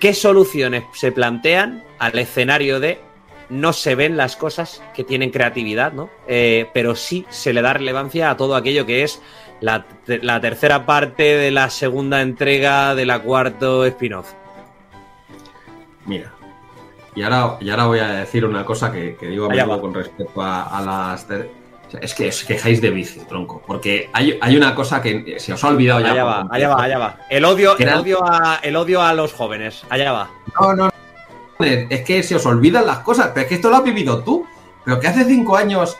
¿Qué 0.00 0.12
soluciones 0.12 0.84
se 0.92 1.12
plantean 1.12 1.82
al 1.98 2.18
escenario 2.18 2.78
de 2.78 3.00
no 3.48 3.72
se 3.72 3.94
ven 3.94 4.16
las 4.16 4.36
cosas 4.36 4.82
que 4.94 5.04
tienen 5.04 5.30
creatividad, 5.30 5.92
¿no? 5.92 6.10
Eh, 6.26 6.68
pero 6.74 6.94
sí 6.94 7.24
se 7.30 7.52
le 7.52 7.62
da 7.62 7.72
relevancia 7.72 8.30
a 8.30 8.36
todo 8.36 8.56
aquello 8.56 8.86
que 8.86 9.02
es 9.02 9.22
la, 9.60 9.86
tercera 10.40 10.84
parte 10.84 11.22
de 11.22 11.50
la 11.50 11.70
segunda 11.70 12.20
entrega 12.20 12.94
de 12.94 13.06
la 13.06 13.20
cuarto 13.20 13.86
spin-off. 13.86 14.32
Mira, 16.06 16.32
y 17.14 17.22
ahora, 17.22 17.56
y 17.60 17.70
ahora 17.70 17.86
voy 17.86 17.98
a 18.00 18.08
decir 18.08 18.44
una 18.44 18.64
cosa 18.64 18.90
que, 18.90 19.16
digo 19.20 19.48
a 19.50 19.80
con 19.80 19.94
respecto 19.94 20.42
a, 20.42 20.82
las... 20.84 21.26
Es 22.00 22.12
que 22.14 22.28
os 22.28 22.42
quejáis 22.42 22.80
de 22.80 22.90
bici, 22.90 23.20
tronco. 23.20 23.62
Porque 23.64 24.10
hay, 24.12 24.56
una 24.56 24.74
cosa 24.74 25.00
que 25.00 25.36
se 25.38 25.52
os 25.52 25.62
ha 25.62 25.68
olvidado 25.68 26.00
ya. 26.00 26.10
Allá 26.10 26.24
va, 26.24 26.46
allá 26.50 26.68
va, 26.68 26.82
allá 26.82 26.98
va. 26.98 27.16
El 27.30 27.44
odio, 27.44 27.78
el, 27.78 27.88
odio 27.88 28.24
a, 28.24 28.58
el 28.62 28.74
odio 28.74 29.00
a 29.00 29.14
los 29.14 29.32
jóvenes. 29.32 29.84
Allá 29.90 30.10
va. 30.10 30.30
No, 30.60 30.74
no, 30.74 30.90
es 31.60 32.02
que 32.02 32.24
se 32.24 32.34
os 32.34 32.44
olvidan 32.46 32.86
las 32.86 32.98
cosas, 32.98 33.30
pero 33.32 33.42
es 33.42 33.48
que 33.48 33.54
esto 33.56 33.70
lo 33.70 33.76
has 33.76 33.84
vivido 33.84 34.24
tú. 34.24 34.44
Pero 34.84 34.98
que 34.98 35.06
hace 35.06 35.24
cinco 35.24 35.56
años 35.56 35.96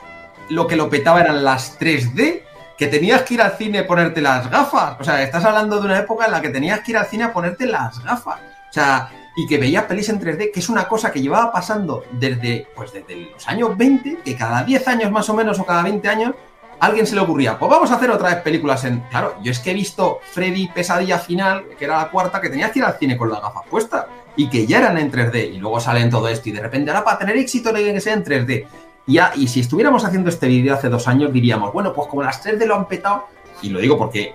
lo 0.49 0.67
que 0.67 0.75
lo 0.75 0.91
petaba 0.91 1.21
eran 1.21 1.45
las 1.45 1.79
3D, 1.79 2.43
que 2.77 2.87
tenías 2.89 3.23
que 3.23 3.35
ir 3.35 3.43
al 3.43 3.53
cine 3.53 3.81
a 3.81 3.87
ponerte 3.87 4.21
las 4.21 4.51
gafas. 4.51 4.97
O 4.99 5.05
sea, 5.05 5.23
estás 5.23 5.45
hablando 5.45 5.81
de 5.81 5.87
una 5.87 5.99
época 5.99 6.27
en 6.27 6.33
la 6.33 6.41
que 6.41 6.49
tenías 6.49 6.81
que 6.81 6.91
ir 6.91 6.99
al 6.99 7.07
cine 7.07 7.25
a 7.25 7.33
ponerte 7.33 7.67
las 7.67 8.03
gafas. 8.03 8.41
O 8.69 8.73
sea, 8.73 9.11
y 9.37 9.47
que 9.47 9.59
veías 9.59 9.85
pelis 9.85 10.09
en 10.09 10.21
3D, 10.21 10.53
que 10.53 10.61
es 10.61 10.69
una 10.69 10.87
cosa 10.87 11.11
que 11.11 11.21
llevaba 11.21 11.53
pasando 11.53 12.05
desde, 12.13 12.67
pues 12.75 12.93
desde 12.93 13.17
los 13.17 13.49
años 13.49 13.77
20, 13.77 14.19
que 14.25 14.37
cada 14.37 14.63
10 14.63 14.89
años 14.89 15.11
más 15.11 15.29
o 15.29 15.35
menos 15.35 15.59
o 15.59 15.65
cada 15.65 15.83
20 15.83 16.09
años 16.09 16.35
alguien 16.81 17.07
se 17.07 17.15
le 17.15 17.21
ocurría, 17.21 17.59
pues 17.59 17.71
vamos 17.71 17.91
a 17.91 17.97
hacer 17.97 18.11
otra 18.11 18.35
vez 18.35 18.43
películas 18.43 18.85
en... 18.85 19.01
Claro, 19.11 19.37
yo 19.43 19.51
es 19.51 19.59
que 19.61 19.71
he 19.71 19.75
visto 19.75 20.21
Freddy 20.33 20.69
Pesadilla 20.69 21.19
Final, 21.19 21.65
que 21.79 21.85
era 21.85 21.99
la 21.99 22.11
cuarta, 22.11 22.41
que 22.41 22.51
tenías 22.51 22.71
que 22.73 22.81
ir 22.81 22.85
al 22.85 22.99
cine 22.99 23.17
con 23.17 23.31
las 23.31 23.41
gafas 23.41 23.63
puestas 23.69 24.07
y 24.37 24.49
que 24.49 24.67
ya 24.67 24.79
eran 24.79 24.99
en 24.99 25.11
3D 25.11 25.55
y 25.55 25.59
luego 25.59 25.81
salen 25.81 26.11
todo 26.11 26.29
esto 26.29 26.49
y 26.49 26.53
de 26.53 26.61
repente 26.61 26.91
ahora 26.91 27.05
para 27.05 27.19
tener 27.19 27.37
éxito 27.37 27.73
le 27.73 27.93
que 27.93 28.01
sea 28.01 28.15
en 28.15 28.25
3D. 28.25 28.67
Y, 29.07 29.19
y 29.37 29.49
si 29.49 29.61
estuviéramos 29.61 30.05
haciendo 30.05 30.31
este 30.31 30.49
vídeo 30.49 30.75
hace 30.75 30.89
dos 30.89 31.09
años 31.09 31.33
diríamos, 31.33 31.73
bueno, 31.73 31.93
pues 31.93 32.09
como 32.09 32.23
las 32.23 32.45
3D 32.45 32.67
lo 32.67 32.75
han 32.75 32.89
petado, 32.89 33.27
y 33.63 33.71
lo 33.71 33.79
digo 33.79 33.97
porque 33.97 34.35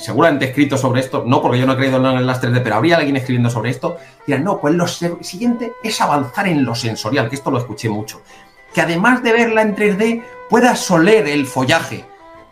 seguramente 0.00 0.46
he 0.46 0.48
escrito 0.48 0.76
sobre 0.78 1.00
esto, 1.00 1.24
no 1.26 1.42
porque 1.42 1.58
yo 1.58 1.66
no 1.66 1.74
he 1.74 1.76
creído 1.76 1.96
en 1.96 2.26
las 2.26 2.42
3D, 2.42 2.62
pero 2.62 2.76
habría 2.76 2.96
alguien 2.96 3.16
escribiendo 3.16 3.50
sobre 3.50 3.70
esto, 3.70 3.98
dirán, 4.26 4.44
no, 4.44 4.60
pues 4.60 4.74
lo 4.74 4.86
siguiente 4.88 5.72
es 5.82 6.00
avanzar 6.00 6.48
en 6.48 6.64
lo 6.64 6.74
sensorial, 6.74 7.28
que 7.28 7.36
esto 7.36 7.50
lo 7.50 7.58
escuché 7.58 7.88
mucho. 7.88 8.22
Que 8.74 8.80
además 8.80 9.22
de 9.22 9.32
verla 9.32 9.62
en 9.62 9.76
3D, 9.76 10.22
puedas 10.48 10.90
oler 10.90 11.28
el 11.28 11.46
follaje, 11.46 12.04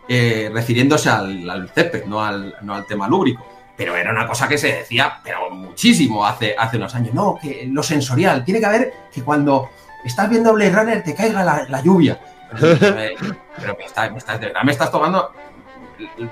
eh, 0.09 0.51
refiriéndose 0.53 1.09
al, 1.09 1.49
al 1.49 1.70
césped, 1.70 2.05
no 2.05 2.24
al, 2.24 2.55
no 2.62 2.74
al 2.74 2.86
tema 2.86 3.09
lúbrico 3.09 3.59
pero 3.78 3.96
era 3.96 4.11
una 4.11 4.26
cosa 4.26 4.49
que 4.49 4.59
se 4.59 4.78
decía, 4.78 5.20
pero 5.22 5.51
muchísimo 5.51 6.26
hace, 6.26 6.53
hace 6.59 6.78
unos 6.78 6.92
años. 6.96 7.14
No, 7.14 7.38
que 7.40 7.64
lo 7.70 7.80
sensorial, 7.84 8.44
tiene 8.44 8.59
que 8.59 8.66
haber 8.66 8.92
que 9.12 9.22
cuando 9.22 9.70
estás 10.05 10.28
viendo 10.28 10.53
Blade 10.53 10.72
Runner 10.72 11.03
te 11.05 11.14
caiga 11.14 11.44
la, 11.44 11.80
lluvia. 11.80 12.18
pero 12.61 13.76
me 13.78 13.84
estás, 13.84 14.11
me, 14.11 14.18
estás, 14.18 14.40
me 14.64 14.72
estás 14.72 14.90
tomando 14.90 15.30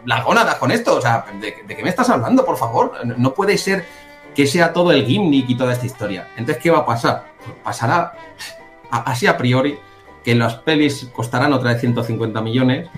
las 0.05 0.25
gónadas 0.25 0.57
con 0.57 0.71
esto. 0.71 0.97
O 0.97 1.01
sea, 1.01 1.25
¿de, 1.41 1.55
qué 1.55 1.83
me 1.83 1.91
estás 1.91 2.11
hablando, 2.11 2.45
por 2.45 2.57
favor? 2.57 2.93
No 3.19 3.35
puede 3.35 3.59
ser 3.59 3.85
que 4.35 4.47
sea 4.47 4.73
todo 4.73 4.93
el 4.93 5.07
gimmick 5.07 5.49
y 5.49 5.57
toda 5.57 5.73
esta 5.73 5.87
historia. 5.87 6.29
Entonces, 6.37 6.63
¿qué 6.63 6.71
va 6.71 6.79
a 6.79 6.87
pasar? 6.87 7.25
Pues 7.45 7.57
pasará 7.63 8.15
así 8.91 9.27
a 9.27 9.37
priori 9.37 9.79
que 10.23 10.35
las 10.35 10.55
pelis 10.57 11.11
costarán 11.15 11.53
otra 11.53 11.73
vez 11.73 11.81
150 11.81 12.41
millones 12.41 12.89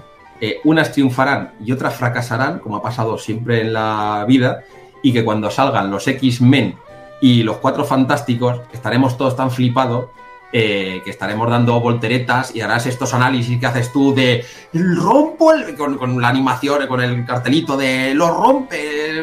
eh, 0.40 0.60
unas 0.64 0.92
triunfarán 0.92 1.54
y 1.64 1.72
otras 1.72 1.96
fracasarán, 1.96 2.60
como 2.60 2.76
ha 2.76 2.82
pasado 2.82 3.18
siempre 3.18 3.60
en 3.60 3.72
la 3.72 4.24
vida, 4.28 4.62
y 5.02 5.12
que 5.12 5.24
cuando 5.24 5.50
salgan 5.50 5.90
los 5.90 6.06
X-Men 6.06 6.76
y 7.20 7.42
los 7.42 7.56
Cuatro 7.56 7.84
Fantásticos 7.84 8.60
estaremos 8.72 9.16
todos 9.16 9.34
tan 9.34 9.50
flipados 9.50 10.10
eh, 10.52 11.02
que 11.04 11.10
estaremos 11.10 11.50
dando 11.50 11.78
volteretas 11.80 12.54
y 12.54 12.60
harás 12.60 12.86
estos 12.86 13.12
análisis 13.14 13.58
que 13.58 13.66
haces 13.66 13.92
tú 13.92 14.14
de 14.14 14.44
rompo 14.72 15.52
con, 15.76 16.20
la 16.20 16.28
animación, 16.28 16.86
con 16.86 17.00
el 17.00 17.24
cartelito 17.24 17.76
de 17.76 18.14
lo 18.14 18.34
rompe 18.34 19.14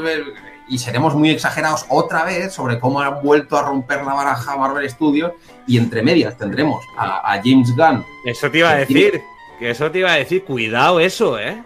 y 0.68 0.78
seremos 0.78 1.16
muy 1.16 1.30
exagerados 1.30 1.86
otra 1.90 2.24
vez 2.24 2.54
sobre 2.54 2.80
cómo 2.80 3.02
han 3.02 3.22
vuelto 3.22 3.58
a 3.58 3.64
romper 3.64 4.04
la 4.04 4.14
baraja 4.14 4.56
Marvel 4.56 4.90
Studios 4.90 5.34
y 5.68 5.78
entre 5.78 6.02
medias 6.02 6.38
tendremos 6.38 6.84
a, 6.98 7.40
James 7.44 7.76
Gunn. 7.76 8.04
Eso 8.26 8.50
te 8.50 8.60
iba 8.60 8.72
a 8.72 8.76
decir. 8.76 9.22
Que 9.60 9.70
eso 9.70 9.90
te 9.90 10.00
iba 10.00 10.12
a 10.12 10.18
decir, 10.18 10.44
cuidado 10.44 11.00
eso, 11.00 11.40
¿eh? 11.40 11.64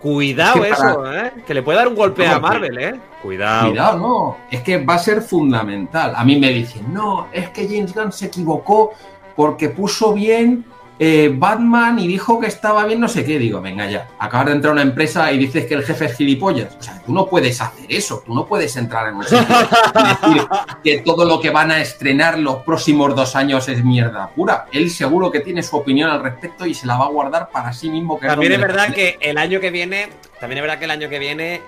Cuidado 0.00 0.64
eso, 0.64 1.12
¿eh? 1.12 1.32
Que 1.46 1.54
le 1.54 1.62
puede 1.62 1.78
dar 1.78 1.88
un 1.88 1.96
golpe 1.96 2.26
a 2.26 2.38
Marvel, 2.38 2.78
¿eh? 2.78 3.00
Cuidado. 3.22 3.68
Cuidado, 3.70 3.98
no. 3.98 4.36
Es 4.50 4.62
que 4.62 4.84
va 4.84 4.94
a 4.94 4.98
ser 4.98 5.22
fundamental. 5.22 6.12
A 6.14 6.24
mí 6.24 6.36
me 6.36 6.50
dicen, 6.50 6.92
no, 6.92 7.26
es 7.32 7.50
que 7.50 7.66
James 7.66 7.92
Gunn 7.94 8.12
se 8.12 8.26
equivocó 8.26 8.92
porque 9.34 9.70
puso 9.70 10.14
bien 10.14 10.64
eh, 10.98 11.32
Batman 11.32 11.98
y 11.98 12.08
dijo 12.08 12.40
que 12.40 12.46
estaba 12.46 12.84
bien 12.84 13.00
no 13.00 13.08
sé 13.08 13.24
qué. 13.24 13.38
Digo, 13.38 13.60
venga 13.60 13.88
ya, 13.88 14.08
acabas 14.18 14.46
de 14.46 14.52
entrar 14.52 14.70
a 14.70 14.72
una 14.74 14.82
empresa 14.82 15.30
y 15.32 15.38
dices 15.38 15.66
que 15.66 15.74
el 15.74 15.84
jefe 15.84 16.06
es 16.06 16.16
gilipollas. 16.16 16.76
O 16.78 16.82
sea, 16.82 17.00
tú 17.04 17.12
no 17.12 17.26
puedes 17.26 17.60
hacer 17.60 17.86
eso, 17.88 18.22
tú 18.24 18.34
no 18.34 18.46
puedes 18.46 18.76
entrar 18.76 19.08
en 19.08 19.16
un 19.16 19.24
sitio 19.24 19.46
y 19.94 20.08
decir 20.08 20.48
que 20.82 20.98
todo 20.98 21.24
lo 21.24 21.40
que 21.40 21.50
van 21.50 21.70
a 21.70 21.80
estrenar 21.80 22.38
los 22.38 22.56
próximos 22.58 23.14
dos 23.14 23.36
años 23.36 23.68
es 23.68 23.84
mierda 23.84 24.28
pura. 24.30 24.66
Él 24.72 24.90
seguro 24.90 25.30
que 25.30 25.40
tiene 25.40 25.62
su 25.62 25.76
opinión 25.76 26.10
al 26.10 26.22
respecto 26.22 26.66
y 26.66 26.74
se 26.74 26.86
la 26.86 26.96
va 26.96 27.06
a 27.06 27.08
guardar 27.08 27.50
para 27.50 27.72
sí 27.72 27.90
mismo. 27.90 28.18
Que 28.18 28.26
también 28.26 28.52
es, 28.52 28.60
verdad 28.60 28.92
que 28.92 29.18
el 29.20 29.38
año 29.38 29.60
que 29.60 29.70
viene, 29.70 30.08
también 30.40 30.58
es 30.58 30.62
verdad 30.62 30.78
que 30.78 30.84
el 30.86 30.90
año 30.90 31.08
que 31.08 31.18
viene 31.18 31.62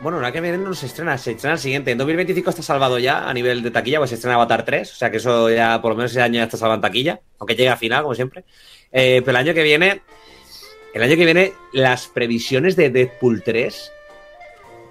bueno, 0.00 0.18
año 0.18 0.32
que 0.32 0.40
viene 0.40 0.58
no 0.58 0.74
se 0.74 0.86
estrena, 0.86 1.16
se 1.18 1.32
estrena 1.32 1.54
el 1.54 1.60
siguiente. 1.60 1.90
En 1.90 1.98
2025 1.98 2.50
está 2.50 2.62
salvado 2.62 2.98
ya 2.98 3.28
a 3.28 3.34
nivel 3.34 3.62
de 3.62 3.70
taquilla, 3.70 3.98
pues 3.98 4.10
se 4.10 4.16
estrena 4.16 4.36
Avatar 4.36 4.64
3, 4.64 4.92
o 4.92 4.94
sea 4.94 5.10
que 5.10 5.16
eso 5.16 5.50
ya, 5.50 5.80
por 5.80 5.92
lo 5.92 5.96
menos 5.96 6.10
ese 6.10 6.22
año 6.22 6.34
ya 6.34 6.44
está 6.44 6.56
salvado 6.56 6.76
en 6.76 6.82
taquilla, 6.82 7.20
aunque 7.38 7.56
llegue 7.56 7.70
a 7.70 7.76
final, 7.76 8.02
como 8.02 8.14
siempre. 8.14 8.44
Eh, 8.92 9.22
pero 9.24 9.30
el 9.38 9.44
año 9.44 9.54
que 9.54 9.62
viene, 9.62 10.02
el 10.94 11.02
año 11.02 11.16
que 11.16 11.24
viene, 11.24 11.52
las 11.72 12.06
previsiones 12.08 12.76
de 12.76 12.90
Deadpool 12.90 13.42
3 13.42 13.92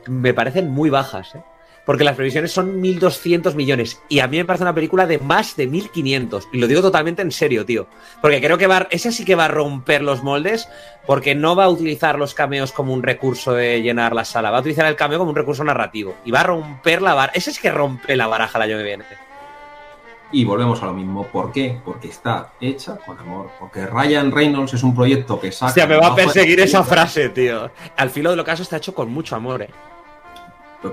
me 0.07 0.33
parecen 0.33 0.69
muy 0.69 0.89
bajas, 0.89 1.35
¿eh? 1.35 1.43
Porque 1.85 2.03
las 2.03 2.15
previsiones 2.15 2.51
son 2.51 2.81
1.200 2.81 3.53
millones. 3.53 4.01
Y 4.09 4.19
a 4.19 4.27
mí 4.27 4.37
me 4.37 4.45
parece 4.45 4.63
una 4.63 4.73
película 4.73 5.05
de 5.05 5.19
más 5.19 5.55
de 5.55 5.69
1.500. 5.69 6.47
Y 6.51 6.57
lo 6.57 6.67
digo 6.67 6.81
totalmente 6.81 7.21
en 7.21 7.31
serio, 7.31 7.65
tío. 7.65 7.87
Porque 8.21 8.41
creo 8.41 8.57
que 8.57 8.67
va, 8.67 8.87
esa 8.89 9.11
sí 9.11 9.23
que 9.23 9.35
va 9.35 9.45
a 9.45 9.49
romper 9.49 10.01
los 10.01 10.23
moldes. 10.23 10.67
Porque 11.05 11.35
no 11.35 11.55
va 11.55 11.65
a 11.65 11.69
utilizar 11.69 12.17
los 12.17 12.33
cameos 12.33 12.71
como 12.71 12.93
un 12.93 13.03
recurso 13.03 13.53
de 13.53 13.81
llenar 13.81 14.13
la 14.15 14.25
sala. 14.25 14.49
Va 14.49 14.57
a 14.57 14.61
utilizar 14.61 14.87
el 14.87 14.95
cameo 14.95 15.19
como 15.19 15.29
un 15.29 15.35
recurso 15.35 15.63
narrativo. 15.63 16.15
Y 16.25 16.31
va 16.31 16.41
a 16.41 16.45
romper 16.45 17.03
la 17.03 17.13
baraja. 17.13 17.37
Esa 17.37 17.51
es 17.51 17.59
que 17.59 17.69
rompe 17.69 18.15
la 18.15 18.27
baraja 18.27 18.57
el 18.57 18.63
año 18.63 18.77
que 18.77 18.83
viene. 18.83 19.05
Y 20.31 20.43
volvemos 20.43 20.81
a 20.81 20.87
lo 20.87 20.93
mismo. 20.93 21.27
¿Por 21.27 21.51
qué? 21.51 21.79
Porque 21.85 22.07
está 22.07 22.53
hecha 22.59 22.97
con 22.97 23.19
amor. 23.19 23.51
Porque 23.59 23.85
Ryan 23.85 24.31
Reynolds 24.31 24.73
es 24.73 24.81
un 24.81 24.95
proyecto 24.95 25.39
que 25.39 25.51
saca. 25.51 25.67
Hostia, 25.67 25.85
me 25.85 25.97
va 25.97 26.07
a 26.07 26.15
perseguir 26.15 26.59
esa 26.59 26.83
frase, 26.83 27.29
tío. 27.29 27.69
Al 27.95 28.09
filo 28.09 28.31
de 28.31 28.35
lo 28.35 28.43
caso 28.43 28.63
está 28.63 28.77
hecho 28.77 28.95
con 28.95 29.11
mucho 29.11 29.35
amor, 29.35 29.61
eh. 29.61 29.69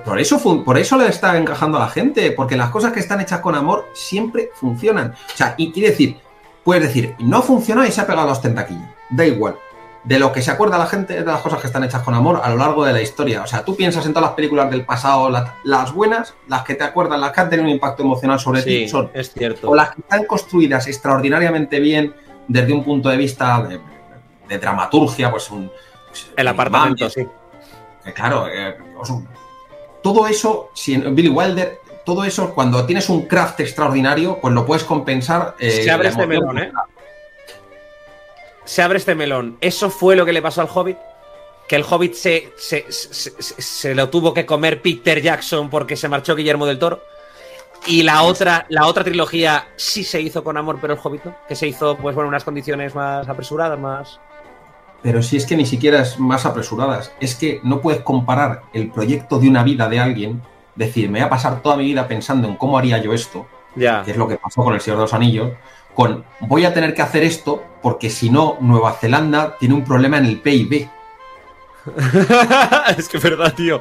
Por 0.00 0.20
eso, 0.20 0.64
por 0.64 0.78
eso 0.78 0.96
le 0.96 1.08
está 1.08 1.36
encajando 1.36 1.78
a 1.78 1.82
la 1.82 1.88
gente, 1.88 2.30
porque 2.32 2.56
las 2.56 2.70
cosas 2.70 2.92
que 2.92 3.00
están 3.00 3.20
hechas 3.20 3.40
con 3.40 3.54
amor 3.54 3.88
siempre 3.92 4.50
funcionan. 4.54 5.12
O 5.12 5.36
sea, 5.36 5.54
y 5.56 5.72
quiere 5.72 5.90
decir, 5.90 6.16
puedes 6.64 6.84
decir, 6.84 7.14
no 7.18 7.42
funciona 7.42 7.86
y 7.86 7.92
se 7.92 8.00
ha 8.00 8.06
pegado 8.06 8.28
los 8.28 8.40
tentaquillos. 8.40 8.88
Da 9.10 9.26
igual 9.26 9.56
de 10.04 10.18
lo 10.18 10.32
que 10.32 10.42
se 10.42 10.50
acuerda 10.50 10.78
la 10.78 10.86
gente 10.86 11.14
de 11.14 11.24
las 11.24 11.40
cosas 11.40 11.60
que 11.60 11.68
están 11.68 11.84
hechas 11.84 12.02
con 12.02 12.14
amor 12.14 12.40
a 12.42 12.50
lo 12.50 12.56
largo 12.56 12.84
de 12.84 12.92
la 12.92 13.00
historia. 13.00 13.42
O 13.42 13.46
sea, 13.46 13.64
tú 13.64 13.76
piensas 13.76 14.04
en 14.06 14.12
todas 14.12 14.30
las 14.30 14.34
películas 14.34 14.70
del 14.70 14.84
pasado, 14.84 15.30
las 15.64 15.92
buenas, 15.92 16.34
las 16.48 16.62
que 16.62 16.74
te 16.74 16.84
acuerdan, 16.84 17.20
las 17.20 17.32
que 17.32 17.40
han 17.40 17.50
tenido 17.50 17.68
un 17.68 17.74
impacto 17.74 18.02
emocional 18.02 18.40
sobre 18.40 18.62
ti, 18.62 18.88
son. 18.88 19.10
Es 19.14 19.32
cierto. 19.32 19.70
O 19.70 19.74
las 19.74 19.94
que 19.94 20.00
están 20.00 20.24
construidas 20.24 20.86
extraordinariamente 20.88 21.78
bien 21.78 22.14
desde 22.48 22.72
un 22.72 22.84
punto 22.84 23.08
de 23.08 23.16
vista 23.16 23.62
de, 23.62 24.58
dramaturgia, 24.58 25.30
pues 25.30 25.50
un... 25.50 25.70
Pues, 26.08 26.30
el 26.36 26.48
apartamento, 26.48 27.08
sí. 27.08 27.26
claro, 28.14 28.46
eh, 28.48 28.76
todo 30.02 30.26
eso, 30.26 30.70
si 30.74 30.96
Billy 30.96 31.28
Wilder, 31.28 31.80
todo 32.04 32.24
eso, 32.24 32.54
cuando 32.54 32.84
tienes 32.84 33.08
un 33.08 33.26
craft 33.26 33.60
extraordinario, 33.60 34.38
pues 34.40 34.52
lo 34.54 34.66
puedes 34.66 34.84
compensar. 34.84 35.54
Eh, 35.58 35.70
se 35.70 35.90
abre 35.90 36.08
este 36.08 36.26
melón, 36.26 36.58
¿eh? 36.58 36.72
Se 38.64 38.82
abre 38.82 38.98
este 38.98 39.14
melón. 39.14 39.56
¿Eso 39.60 39.90
fue 39.90 40.16
lo 40.16 40.24
que 40.24 40.32
le 40.32 40.42
pasó 40.42 40.60
al 40.60 40.68
Hobbit? 40.72 40.96
que 41.72 41.76
el 41.76 41.84
Hobbit 41.88 42.12
se, 42.12 42.52
se, 42.58 43.94
lo 43.94 44.10
tuvo 44.10 44.34
que 44.34 44.44
comer 44.44 44.82
Peter 44.82 45.22
Jackson 45.22 45.70
porque 45.70 45.96
se 45.96 46.06
marchó 46.06 46.36
Guillermo 46.36 46.66
del 46.66 46.78
Toro. 46.78 47.02
Y 47.86 48.02
la 48.02 48.24
otra, 48.24 48.66
la 48.68 48.86
otra 48.86 49.02
trilogía 49.02 49.68
sí 49.76 50.04
se 50.04 50.20
hizo 50.20 50.44
con 50.44 50.58
amor, 50.58 50.78
pero 50.82 50.92
el 50.92 51.00
Hobbit 51.02 51.24
no. 51.24 51.36
Que 51.48 51.56
se 51.56 51.66
hizo, 51.66 51.96
pues 51.96 52.14
bueno, 52.14 52.28
unas 52.28 52.44
condiciones 52.44 52.94
más 52.94 53.26
apresuradas, 53.28 53.78
más. 53.78 54.20
Pero 55.02 55.22
si 55.22 55.36
es 55.36 55.46
que 55.46 55.56
ni 55.56 55.66
siquiera 55.66 56.00
es 56.00 56.18
más 56.18 56.46
apresuradas. 56.46 57.12
Es 57.20 57.34
que 57.34 57.60
no 57.64 57.80
puedes 57.80 58.02
comparar 58.02 58.62
el 58.72 58.90
proyecto 58.90 59.38
de 59.38 59.48
una 59.48 59.64
vida 59.64 59.88
de 59.88 60.00
alguien, 60.00 60.42
decir, 60.76 61.10
me 61.10 61.18
voy 61.18 61.26
a 61.26 61.30
pasar 61.30 61.60
toda 61.60 61.76
mi 61.76 61.84
vida 61.84 62.06
pensando 62.06 62.48
en 62.48 62.56
cómo 62.56 62.78
haría 62.78 62.98
yo 62.98 63.12
esto, 63.12 63.46
que 63.74 64.10
es 64.10 64.16
lo 64.16 64.28
que 64.28 64.38
pasó 64.38 64.62
con 64.62 64.74
el 64.74 64.80
Señor 64.80 64.98
de 64.98 65.04
los 65.04 65.14
Anillos, 65.14 65.52
con 65.94 66.24
voy 66.40 66.64
a 66.64 66.72
tener 66.72 66.94
que 66.94 67.02
hacer 67.02 67.22
esto 67.24 67.62
porque 67.82 68.10
si 68.10 68.30
no, 68.30 68.56
Nueva 68.60 68.92
Zelanda 68.92 69.56
tiene 69.58 69.74
un 69.74 69.84
problema 69.84 70.18
en 70.18 70.26
el 70.26 70.40
PIB. 70.40 70.88
es 72.96 73.08
que 73.08 73.16
es 73.16 73.22
verdad, 73.22 73.52
tío. 73.54 73.80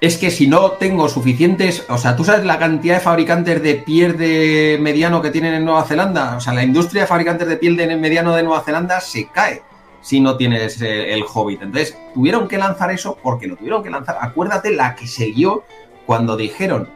Es 0.00 0.18
que 0.18 0.30
si 0.30 0.48
no 0.48 0.72
tengo 0.72 1.08
suficientes, 1.08 1.86
o 1.88 1.96
sea, 1.96 2.16
tú 2.16 2.24
sabes 2.24 2.44
la 2.44 2.58
cantidad 2.58 2.96
de 2.96 3.00
fabricantes 3.00 3.62
de 3.62 3.76
piel 3.76 4.18
de 4.18 4.76
mediano 4.80 5.22
que 5.22 5.30
tienen 5.30 5.54
en 5.54 5.64
Nueva 5.64 5.84
Zelanda, 5.84 6.36
o 6.36 6.40
sea, 6.40 6.52
la 6.52 6.64
industria 6.64 7.02
de 7.02 7.06
fabricantes 7.06 7.48
de 7.48 7.56
piel 7.56 7.76
de 7.76 7.96
mediano 7.96 8.34
de 8.34 8.42
Nueva 8.42 8.62
Zelanda 8.62 9.00
se 9.00 9.28
cae 9.28 9.62
si 10.04 10.20
no 10.20 10.36
tienes 10.36 10.80
eh, 10.82 11.14
el 11.14 11.24
Hobbit. 11.24 11.62
Entonces, 11.62 11.96
tuvieron 12.12 12.46
que 12.46 12.58
lanzar 12.58 12.90
eso 12.90 13.18
porque 13.22 13.46
lo 13.46 13.56
tuvieron 13.56 13.82
que 13.82 13.88
lanzar. 13.88 14.18
Acuérdate 14.20 14.70
la 14.70 14.94
que 14.94 15.06
se 15.06 15.32
cuando 16.06 16.36
dijeron 16.36 16.90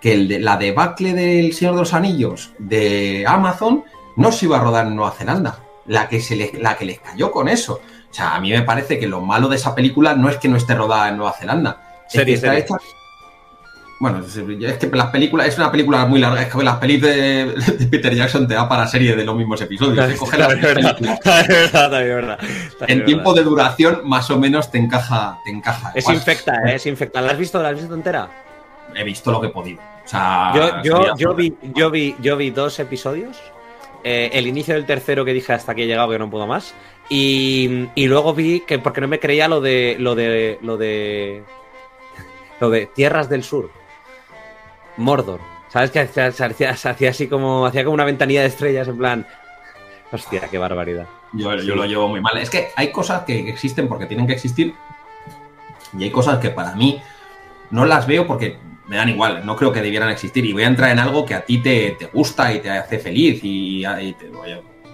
que 0.00 0.12
el 0.12 0.28
de, 0.28 0.38
la 0.38 0.56
debacle 0.56 1.12
del 1.12 1.52
Señor 1.52 1.74
de 1.74 1.80
los 1.80 1.92
Anillos 1.92 2.52
de 2.58 3.24
Amazon 3.26 3.84
no 4.14 4.30
se 4.30 4.46
iba 4.46 4.58
a 4.58 4.60
rodar 4.60 4.86
en 4.86 4.94
Nueva 4.94 5.10
Zelanda. 5.10 5.58
La 5.86 6.08
que, 6.08 6.20
se 6.20 6.52
la 6.60 6.76
que 6.76 6.84
les 6.84 7.00
cayó 7.00 7.32
con 7.32 7.48
eso. 7.48 7.80
O 8.08 8.14
sea, 8.14 8.36
a 8.36 8.40
mí 8.40 8.52
me 8.52 8.62
parece 8.62 9.00
que 9.00 9.08
lo 9.08 9.20
malo 9.20 9.48
de 9.48 9.56
esa 9.56 9.74
película 9.74 10.14
no 10.14 10.28
es 10.28 10.36
que 10.36 10.48
no 10.48 10.56
esté 10.56 10.76
rodada 10.76 11.08
en 11.08 11.16
Nueva 11.16 11.32
Zelanda. 11.32 12.04
es 12.12 12.24
que 12.24 12.32
está 12.34 12.56
hecha. 12.56 12.76
Bueno, 14.02 14.18
es 14.18 14.78
que 14.78 14.88
las 14.88 15.10
películas, 15.10 15.46
es 15.46 15.56
una 15.58 15.70
película 15.70 16.04
muy 16.06 16.18
larga, 16.18 16.42
es 16.42 16.52
que 16.52 16.60
las 16.64 16.78
pelis 16.78 17.00
de, 17.02 17.54
Peter 17.88 18.12
Jackson 18.12 18.48
te 18.48 18.54
da 18.54 18.68
para 18.68 18.88
serie 18.88 19.14
de 19.14 19.24
los 19.24 19.36
mismos 19.36 19.60
episodios. 19.60 19.96
Es 20.10 20.20
verdad, 20.28 21.90
verdad, 21.90 22.38
En 22.88 23.04
tiempo 23.04 23.32
de 23.32 23.44
duración, 23.44 24.00
más 24.02 24.28
o 24.32 24.40
menos 24.40 24.72
te 24.72 24.78
encaja. 24.78 25.38
Te 25.44 25.52
encaja 25.52 25.92
es 25.94 26.08
infecta, 26.08 26.52
¿eh? 26.66 26.74
es 26.74 26.86
infecta. 26.86 27.20
¿La 27.20 27.30
has 27.30 27.38
visto? 27.38 27.62
¿La 27.62 27.68
has 27.68 27.76
visto 27.76 27.94
entera? 27.94 28.28
He 28.92 29.04
visto 29.04 29.30
lo 29.30 29.40
que 29.40 29.46
he 29.46 29.50
podido. 29.50 29.80
O 29.80 30.08
sea, 30.08 30.50
yo, 30.82 31.14
yo, 31.16 31.34
vi, 31.36 31.54
yo, 31.72 31.88
vi, 31.88 32.16
yo 32.20 32.36
vi 32.36 32.50
dos 32.50 32.80
episodios. 32.80 33.40
Eh, 34.02 34.30
el 34.32 34.48
inicio 34.48 34.74
del 34.74 34.84
tercero 34.84 35.24
que 35.24 35.32
dije 35.32 35.52
hasta 35.52 35.76
que 35.76 35.84
he 35.84 35.86
llegado 35.86 36.10
que 36.10 36.18
no 36.18 36.28
puedo 36.28 36.48
más. 36.48 36.74
Y, 37.08 37.88
luego 37.94 38.34
vi 38.34 38.64
que 38.66 38.80
porque 38.80 39.00
no 39.00 39.06
me 39.06 39.20
creía 39.20 39.46
lo 39.46 39.60
de 39.60 39.94
lo 40.00 40.16
de 40.16 40.58
lo 40.60 40.76
de 40.76 41.44
lo 42.58 42.68
de 42.68 42.86
Tierras 42.86 43.28
del 43.28 43.44
Sur. 43.44 43.81
Mordor. 44.96 45.40
¿Sabes 45.68 45.90
que 45.90 46.06
se, 46.06 46.22
hacía 46.22 47.10
así 47.10 47.28
como 47.28 47.66
hacía 47.66 47.84
como 47.84 47.94
una 47.94 48.04
ventanilla 48.04 48.42
de 48.42 48.48
estrellas 48.48 48.88
en 48.88 48.98
plan 48.98 49.26
Hostia, 50.12 50.42
qué 50.50 50.58
barbaridad. 50.58 51.06
Yo, 51.32 51.56
yo 51.56 51.74
lo 51.74 51.86
llevo 51.86 52.06
muy 52.06 52.20
mal. 52.20 52.36
Es 52.36 52.50
que 52.50 52.68
hay 52.76 52.92
cosas 52.92 53.22
que 53.24 53.48
existen 53.48 53.88
porque 53.88 54.04
tienen 54.04 54.26
que 54.26 54.34
existir 54.34 54.74
y 55.98 56.04
hay 56.04 56.10
cosas 56.10 56.38
que 56.38 56.50
para 56.50 56.74
mí 56.74 57.00
no 57.70 57.86
las 57.86 58.06
veo 58.06 58.26
porque 58.26 58.58
me 58.86 58.96
dan 58.96 59.08
igual, 59.08 59.46
no 59.46 59.56
creo 59.56 59.72
que 59.72 59.80
debieran 59.80 60.10
existir. 60.10 60.44
Y 60.44 60.52
voy 60.52 60.64
a 60.64 60.66
entrar 60.66 60.90
en 60.90 60.98
algo 60.98 61.24
que 61.24 61.34
a 61.34 61.44
ti 61.44 61.58
te, 61.58 61.96
gusta 62.12 62.52
y 62.52 62.60
te 62.60 62.70
hace 62.70 62.98
feliz 62.98 63.40
y, 63.42 63.86
y 63.86 64.12
te, 64.12 64.30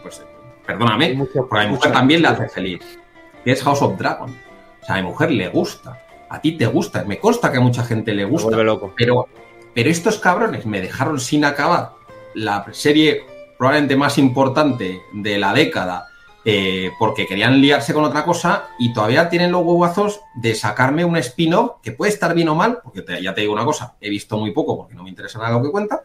pues 0.02 0.24
perdóname, 0.64 1.16
porque 1.34 1.58
a 1.58 1.64
mi 1.64 1.70
mujer 1.72 1.92
también 1.92 2.22
le 2.22 2.28
hace 2.28 2.48
feliz, 2.48 2.98
que 3.44 3.50
es 3.50 3.62
House 3.62 3.82
of 3.82 3.98
Dragon. 3.98 4.30
O 4.30 4.84
sea, 4.84 4.96
a 4.96 5.02
mi 5.02 5.08
mujer 5.08 5.32
le 5.32 5.48
gusta, 5.48 6.00
a 6.28 6.40
ti 6.40 6.52
te 6.52 6.66
gusta, 6.66 7.04
me 7.04 7.18
consta 7.18 7.50
que 7.50 7.58
a 7.58 7.60
mucha 7.60 7.82
gente 7.82 8.14
le 8.14 8.24
gusta, 8.24 8.56
pero 8.96 9.28
pero 9.78 9.90
estos 9.90 10.18
cabrones 10.18 10.66
me 10.66 10.80
dejaron 10.80 11.20
sin 11.20 11.44
acabar 11.44 11.92
la 12.34 12.66
serie 12.72 13.24
probablemente 13.56 13.94
más 13.94 14.18
importante 14.18 15.02
de 15.12 15.38
la 15.38 15.52
década 15.52 16.08
eh, 16.44 16.90
porque 16.98 17.28
querían 17.28 17.60
liarse 17.60 17.94
con 17.94 18.02
otra 18.02 18.24
cosa 18.24 18.70
y 18.80 18.92
todavía 18.92 19.28
tienen 19.28 19.52
los 19.52 19.62
huevazos 19.62 20.20
de 20.34 20.56
sacarme 20.56 21.04
un 21.04 21.16
spin-off 21.18 21.76
que 21.80 21.92
puede 21.92 22.10
estar 22.10 22.34
bien 22.34 22.48
o 22.48 22.56
mal, 22.56 22.80
porque 22.82 23.04
ya 23.22 23.32
te 23.32 23.42
digo 23.42 23.52
una 23.52 23.64
cosa, 23.64 23.94
he 24.00 24.10
visto 24.10 24.36
muy 24.36 24.50
poco 24.50 24.76
porque 24.76 24.96
no 24.96 25.04
me 25.04 25.10
interesa 25.10 25.38
nada 25.38 25.52
lo 25.52 25.62
que 25.62 25.70
cuenta, 25.70 26.02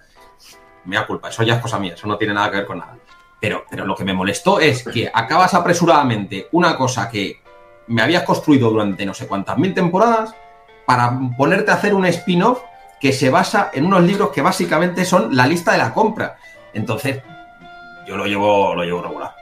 me 0.86 0.96
da 0.96 1.08
culpa, 1.08 1.30
eso 1.30 1.42
ya 1.42 1.56
es 1.56 1.60
cosa 1.60 1.80
mía, 1.80 1.96
eso 1.96 2.06
no 2.06 2.16
tiene 2.16 2.36
nada 2.36 2.52
que 2.52 2.58
ver 2.58 2.68
con 2.68 2.78
nada. 2.78 3.00
Pero, 3.42 3.66
lo 3.72 3.96
que 3.96 4.06
me 4.06 4.14
molestó 4.14 4.60
es 4.60 4.84
que 4.84 5.10
acabas 5.12 5.56
apresuradamente 5.56 6.48
una 6.52 6.78
cosa 6.78 7.10
que 7.10 7.42
me 7.88 8.04
habías 8.04 8.22
construido 8.22 8.70
durante 8.70 9.04
no 9.04 9.16
sé 9.16 9.26
cuántas 9.26 9.58
mil 9.58 9.74
temporadas 9.74 10.36
para 10.86 11.20
ponerte 11.36 11.72
a 11.72 11.74
hacer 11.74 11.96
un 11.96 12.06
spin-off 12.06 12.62
que 13.04 13.12
se 13.12 13.30
basa 13.30 13.70
en 13.74 13.86
unos 13.86 14.02
libros 14.02 14.30
que 14.30 14.42
básicamente 14.42 15.04
son 15.04 15.36
la 15.36 15.46
lista 15.46 15.74
de 15.74 15.78
la 15.78 15.94
compra. 15.94 16.38
Entonces, 16.74 17.22
yo 18.08 18.16
lo 18.16 18.26
llevo, 18.26 18.74
lo 18.74 18.86
llevo 18.86 19.02
regular. 19.02 19.36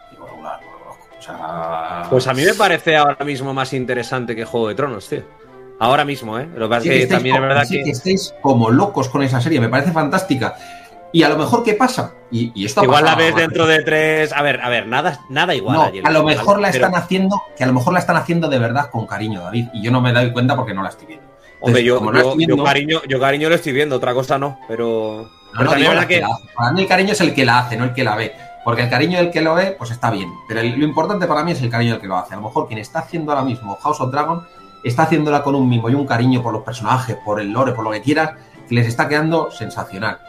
pues 2.10 2.26
a 2.26 2.34
mí 2.34 2.44
me 2.44 2.56
parece 2.56 2.98
ahora 2.98 3.24
mismo 3.24 3.54
más 3.54 3.72
interesante 3.74 4.36
que 4.36 4.46
Juego 4.46 4.70
de 4.70 4.74
Tronos, 4.74 5.08
tío. 5.08 5.22
Ahora 5.78 6.04
mismo, 6.04 6.40
¿eh? 6.40 6.50
Lo 6.56 6.68
que 6.68 6.76
pasa 6.76 6.92
es 6.92 7.02
que 7.02 7.06
también 7.06 7.36
es 7.36 7.42
verdad 7.44 7.68
que... 7.70 7.84
que 7.84 7.92
estéis 7.92 8.34
como 8.42 8.72
locos 8.72 9.10
con 9.10 9.22
esa 9.22 9.40
serie, 9.40 9.62
me 9.62 9.70
parece 9.70 9.92
fantástica. 9.92 10.56
Y 11.12 11.22
a 11.22 11.30
lo 11.30 11.38
mejor, 11.38 11.62
¿qué 11.62 11.76
pasa? 11.76 12.16
Y, 12.32 12.66
esto 12.66 12.84
igual 12.84 13.06
la 13.06 13.14
ves 13.14 13.36
dentro 13.36 13.68
de 13.68 13.84
tres. 13.84 14.34
A 14.34 14.42
ver, 14.42 14.60
a 14.62 14.70
ver, 14.70 14.88
nada, 14.88 15.20
nada 15.30 15.54
igual. 15.54 15.94
a 16.04 16.10
lo 16.10 16.24
mejor 16.24 16.60
la 16.60 16.70
están 16.70 16.96
haciendo, 16.96 17.40
que 17.56 17.64
a 17.64 17.68
lo 17.68 17.74
mejor 17.74 17.94
la 17.94 18.00
están 18.00 18.16
haciendo 18.16 18.50
de 18.50 18.58
verdad 18.58 18.90
con 18.90 19.06
cariño, 19.06 19.44
David. 19.44 19.68
Y 19.72 19.84
yo 19.84 19.92
no 19.92 20.02
me 20.02 20.12
doy 20.14 20.32
cuenta 20.32 20.56
porque 20.56 20.74
no 20.74 20.82
la 20.82 20.90
estoy 20.90 21.06
viendo. 21.06 21.31
Hombre, 21.62 21.84
yo, 21.84 22.02
cariño, 22.64 23.02
yo 23.08 23.20
cariño 23.20 23.50
lo 23.50 23.56
estoy 23.56 23.74
viendo, 23.74 23.96
otra 23.96 24.14
cosa 24.14 24.38
no, 24.38 24.60
pero. 24.68 25.30
Para 25.54 25.76
mí 25.76 26.82
el 26.82 26.88
cariño 26.88 27.12
es 27.12 27.22
el 27.22 27.34
que 27.34 27.46
la 27.46 27.60
hace, 27.60 27.78
no 27.78 27.84
el 27.86 27.94
que 27.94 28.04
la 28.04 28.16
ve. 28.16 28.34
Porque 28.64 28.84
el 28.84 28.90
cariño 28.90 29.18
del 29.18 29.32
que 29.32 29.42
lo 29.42 29.56
ve, 29.56 29.76
pues 29.78 29.92
está 29.92 30.12
bien. 30.12 30.30
Pero 30.48 30.62
lo 30.62 30.86
importante 30.86 31.26
para 31.26 31.44
mí 31.44 31.52
es 31.52 31.62
el 31.62 31.70
cariño 31.70 31.94
del 31.94 32.02
que 32.02 32.08
lo 32.08 32.18
hace. 32.18 32.34
A 32.34 32.38
lo 32.38 32.44
mejor 32.44 32.68
quien 32.68 32.80
está 32.80 33.00
haciendo 33.00 33.32
ahora 33.32 33.44
mismo 33.44 33.76
House 33.82 34.00
of 34.00 34.12
Dragon 34.12 34.46
está 34.84 35.04
haciéndola 35.04 35.44
con 35.44 35.56
un 35.56 35.68
mimo 35.68 35.90
y 35.90 35.96
un 35.96 36.06
cariño 36.06 36.42
por 36.42 36.54
los 36.54 36.64
personajes, 36.64 37.18
por 37.26 37.40
el 37.40 37.52
lore, 37.52 37.74
por 37.74 37.84
lo 37.84 37.92
que 37.92 38.02
quieras, 38.02 38.34
que 38.70 38.76
les 38.76 38.88
está 38.88 39.08
quedando 39.08 39.52
sensacional 39.52 40.20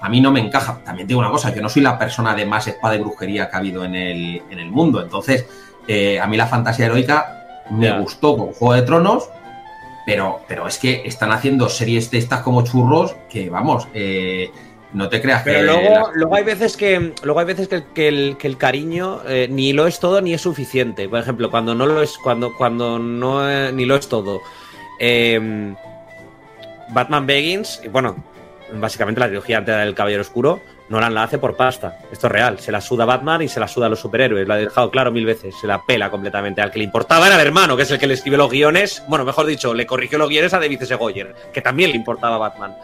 a 0.00 0.08
mí 0.08 0.20
no 0.20 0.30
me 0.30 0.40
encaja. 0.40 0.78
También 0.84 1.08
digo 1.08 1.20
una 1.20 1.30
cosa, 1.30 1.54
yo 1.54 1.62
no 1.62 1.68
soy 1.68 1.82
la 1.82 1.98
persona 1.98 2.34
de 2.34 2.46
más 2.46 2.66
espada 2.66 2.94
y 2.94 2.98
brujería 2.98 3.48
que 3.48 3.56
ha 3.56 3.58
habido 3.58 3.84
en 3.84 3.94
el, 3.94 4.42
en 4.50 4.58
el 4.58 4.70
mundo. 4.70 5.02
Entonces, 5.02 5.46
eh, 5.86 6.20
a 6.20 6.26
mí 6.26 6.36
la 6.36 6.46
fantasía 6.46 6.86
heroica 6.86 7.64
me 7.70 7.98
gustó 7.98 8.36
con 8.36 8.52
Juego 8.52 8.74
de 8.74 8.82
Tronos, 8.82 9.30
pero, 10.08 10.40
pero 10.48 10.66
es 10.66 10.78
que 10.78 11.02
están 11.04 11.32
haciendo 11.32 11.68
series 11.68 12.10
de 12.10 12.16
estas 12.16 12.40
como 12.40 12.64
churros 12.64 13.14
que, 13.28 13.50
vamos, 13.50 13.88
eh, 13.92 14.50
no 14.94 15.10
te 15.10 15.20
creas 15.20 15.42
pero 15.42 15.58
que... 15.58 15.64
luego, 15.66 16.10
luego 16.14 16.34
hay 16.34 16.44
veces 16.44 16.78
que 16.78 17.12
luego 17.22 17.40
hay 17.40 17.44
veces 17.44 17.68
que, 17.68 18.08
el, 18.08 18.56
cariño 18.56 19.20
eh, 19.26 19.48
ni 19.50 19.74
lo 19.74 19.86
es 19.86 20.00
todo 20.00 20.22
ni 20.22 20.32
es 20.32 20.40
suficiente. 20.40 21.10
Por 21.10 21.18
ejemplo, 21.18 21.50
cuando 21.50 21.74
no 21.74 21.84
lo 21.84 22.00
es, 22.00 22.16
cuando, 22.16 22.56
cuando 22.56 22.98
no 22.98 23.70
ni 23.70 23.84
lo 23.84 23.96
es 23.96 24.08
todo. 24.08 24.40
Em, 24.98 25.76
Batman 26.88 27.26
Begins, 27.26 27.82
bueno, 27.92 28.16
básicamente 28.80 29.20
la 29.20 29.26
trilogía 29.26 29.58
antes 29.58 29.76
del 29.76 29.94
Caballero 29.94 30.22
Oscuro, 30.22 30.62
Nolan 30.88 31.14
la 31.14 31.24
hace 31.24 31.38
por 31.38 31.54
pasta. 31.54 31.98
Esto 32.10 32.28
es 32.28 32.32
real. 32.32 32.58
Se 32.58 32.72
la 32.72 32.80
suda 32.80 33.04
Batman 33.04 33.42
y 33.42 33.48
se 33.48 33.60
la 33.60 33.68
suda 33.68 33.86
a 33.86 33.88
los 33.88 34.00
superhéroes. 34.00 34.48
Lo 34.48 34.54
ha 34.54 34.56
dejado 34.56 34.90
claro 34.90 35.10
mil 35.10 35.26
veces. 35.26 35.54
Se 35.60 35.66
la 35.66 35.84
pela 35.84 36.10
completamente. 36.10 36.62
Al 36.62 36.70
que 36.70 36.78
le 36.78 36.84
importaba 36.84 37.26
era 37.26 37.34
el 37.34 37.46
hermano, 37.46 37.76
que 37.76 37.82
es 37.82 37.90
el 37.90 37.98
que 37.98 38.06
le 38.06 38.14
escribe 38.14 38.38
los 38.38 38.50
guiones. 38.50 39.02
Bueno, 39.06 39.24
mejor 39.24 39.46
dicho, 39.46 39.74
le 39.74 39.86
corrigió 39.86 40.18
los 40.18 40.28
guiones 40.28 40.54
a 40.54 40.58
David 40.58 40.82
S. 40.82 40.98
Que 41.52 41.60
también 41.60 41.90
le 41.90 41.96
importaba 41.96 42.36
a 42.36 42.38
Batman. 42.38 42.74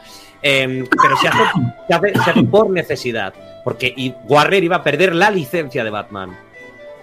Em, 0.43 0.87
pero 1.03 1.17
se 1.17 1.29
hace, 1.29 2.43
por 2.45 2.69
necesidad. 2.69 3.33
Porque 3.65 4.15
Warner 4.25 4.63
iba 4.63 4.77
a 4.77 4.83
perder 4.83 5.15
la 5.15 5.31
licencia 5.31 5.83
de 5.83 5.91
Batman. 5.91 6.37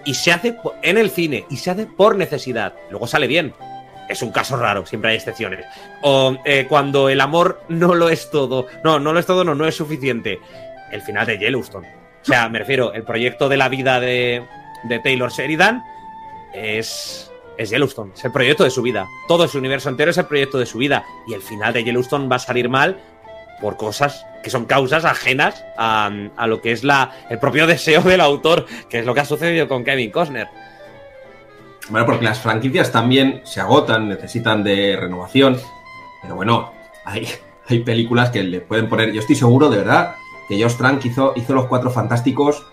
Y 0.04 0.14
se 0.14 0.30
hace 0.30 0.56
en 0.82 0.98
el 0.98 1.10
cine. 1.10 1.46
Y 1.50 1.56
se 1.56 1.72
hace 1.72 1.86
por 1.86 2.16
necesidad. 2.16 2.74
Luego 2.90 3.08
sale 3.08 3.26
bien 3.26 3.54
es 4.08 4.22
un 4.22 4.30
caso 4.30 4.56
raro, 4.56 4.84
siempre 4.84 5.10
hay 5.10 5.16
excepciones. 5.16 5.64
O 6.02 6.36
eh, 6.44 6.66
cuando 6.68 7.08
el 7.08 7.20
amor 7.20 7.62
no 7.68 7.94
lo 7.94 8.10
es 8.10 8.30
todo. 8.30 8.66
No, 8.84 8.98
no 8.98 9.12
lo 9.12 9.18
es 9.18 9.26
todo, 9.26 9.42
no, 9.42 9.54
no 9.54 9.66
es 9.66 9.74
suficiente. 9.74 10.38
El 10.92 11.02
final 11.02 11.26
de 11.26 11.38
Yellowstone. 11.38 11.88
O 12.22 12.24
sea, 12.24 12.48
me 12.48 12.60
refiero, 12.60 12.92
el 12.92 13.02
proyecto 13.02 13.48
de 13.48 13.56
la 13.56 13.68
vida 13.68 13.98
de, 13.98 14.44
Taylor 15.02 15.32
Sheridan 15.32 15.82
es, 16.54 17.32
es 17.58 17.70
Yellowstone, 17.70 18.12
es 18.14 18.24
el 18.24 18.30
proyecto 18.30 18.62
de 18.62 18.70
su 18.70 18.82
vida. 18.82 19.08
Todo 19.26 19.48
su 19.48 19.58
universo 19.58 19.88
entero 19.88 20.12
es 20.12 20.18
el 20.18 20.26
proyecto 20.26 20.58
de 20.58 20.66
su 20.66 20.78
vida. 20.78 21.04
Y 21.26 21.34
el 21.34 21.42
final 21.42 21.72
de 21.72 21.82
Yellowstone 21.82 22.28
va 22.28 22.36
a 22.36 22.38
salir 22.38 22.68
mal 22.68 23.00
por 23.60 23.76
cosas 23.76 24.26
que 24.42 24.50
son 24.50 24.66
causas 24.66 25.04
ajenas 25.04 25.64
a, 25.78 26.10
lo 26.46 26.60
que 26.60 26.72
es 26.72 26.84
la, 26.84 27.12
el 27.30 27.38
propio 27.38 27.66
deseo 27.66 28.02
del 28.02 28.20
autor, 28.20 28.66
que 28.90 28.98
es 28.98 29.06
lo 29.06 29.14
que 29.14 29.20
ha 29.20 29.24
sucedido 29.24 29.68
con 29.68 29.84
Kevin 29.84 30.10
Costner. 30.10 30.48
Bueno, 31.88 32.06
porque 32.06 32.24
las 32.24 32.40
franquicias 32.40 32.92
también 32.92 33.40
se 33.44 33.60
agotan, 33.60 34.08
necesitan 34.08 34.62
de 34.62 34.96
renovación, 34.96 35.58
pero 36.20 36.36
bueno, 36.36 36.72
hay, 37.04 37.26
hay 37.68 37.80
películas 37.80 38.30
que 38.30 38.42
le 38.42 38.60
pueden 38.60 38.88
poner. 38.88 39.12
Yo 39.12 39.20
estoy 39.20 39.36
seguro, 39.36 39.68
de 39.68 39.78
verdad, 39.78 40.14
que 40.48 40.62
Josh 40.62 40.76
Trank 40.76 41.04
hizo, 41.04 41.32
hizo 41.36 41.54
Los 41.54 41.66
Cuatro 41.66 41.90
Fantásticos 41.90 42.64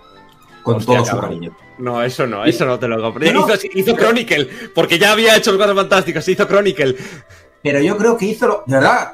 con 0.64 0.84
todo 0.84 1.06
su 1.06 1.18
cariño. 1.18 1.56
No, 1.78 2.04
eso 2.04 2.28
no, 2.28 2.46
eso 2.46 2.66
no 2.66 2.78
te 2.78 2.88
lo 2.88 3.02
compro. 3.02 3.26
Hizo, 3.26 3.96
Chronicle, 3.96 4.50
porque 4.76 5.00
ya 5.00 5.12
había 5.12 5.36
hecho 5.36 5.52
Los 5.52 5.58
Cuatro 5.58 5.76
Fantásticos, 5.76 6.28
hizo 6.28 6.46
Chronicle. 6.46 6.96
Pero 7.62 7.80
yo 7.82 7.98
creo 7.98 8.18
que 8.18 8.26
hizo, 8.26 8.64
de 8.66 8.76
verdad, 8.76 9.14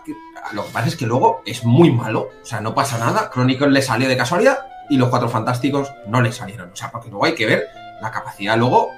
lo 0.53 0.65
que 0.65 0.71
pasa 0.71 0.87
es 0.87 0.95
que 0.95 1.05
luego 1.05 1.41
es 1.45 1.63
muy 1.63 1.91
malo, 1.91 2.29
o 2.41 2.45
sea, 2.45 2.61
no 2.61 2.75
pasa 2.75 2.97
nada. 2.97 3.29
Chronicle 3.31 3.69
le 3.69 3.81
salió 3.81 4.07
de 4.07 4.17
casualidad 4.17 4.59
y 4.89 4.97
Los 4.97 5.09
Cuatro 5.09 5.29
Fantásticos 5.29 5.91
no 6.07 6.21
le 6.21 6.31
salieron. 6.31 6.71
O 6.71 6.75
sea, 6.75 6.91
porque 6.91 7.09
luego 7.09 7.25
hay 7.25 7.35
que 7.35 7.45
ver 7.45 7.67
la 8.01 8.11
capacidad 8.11 8.57
luego 8.57 8.89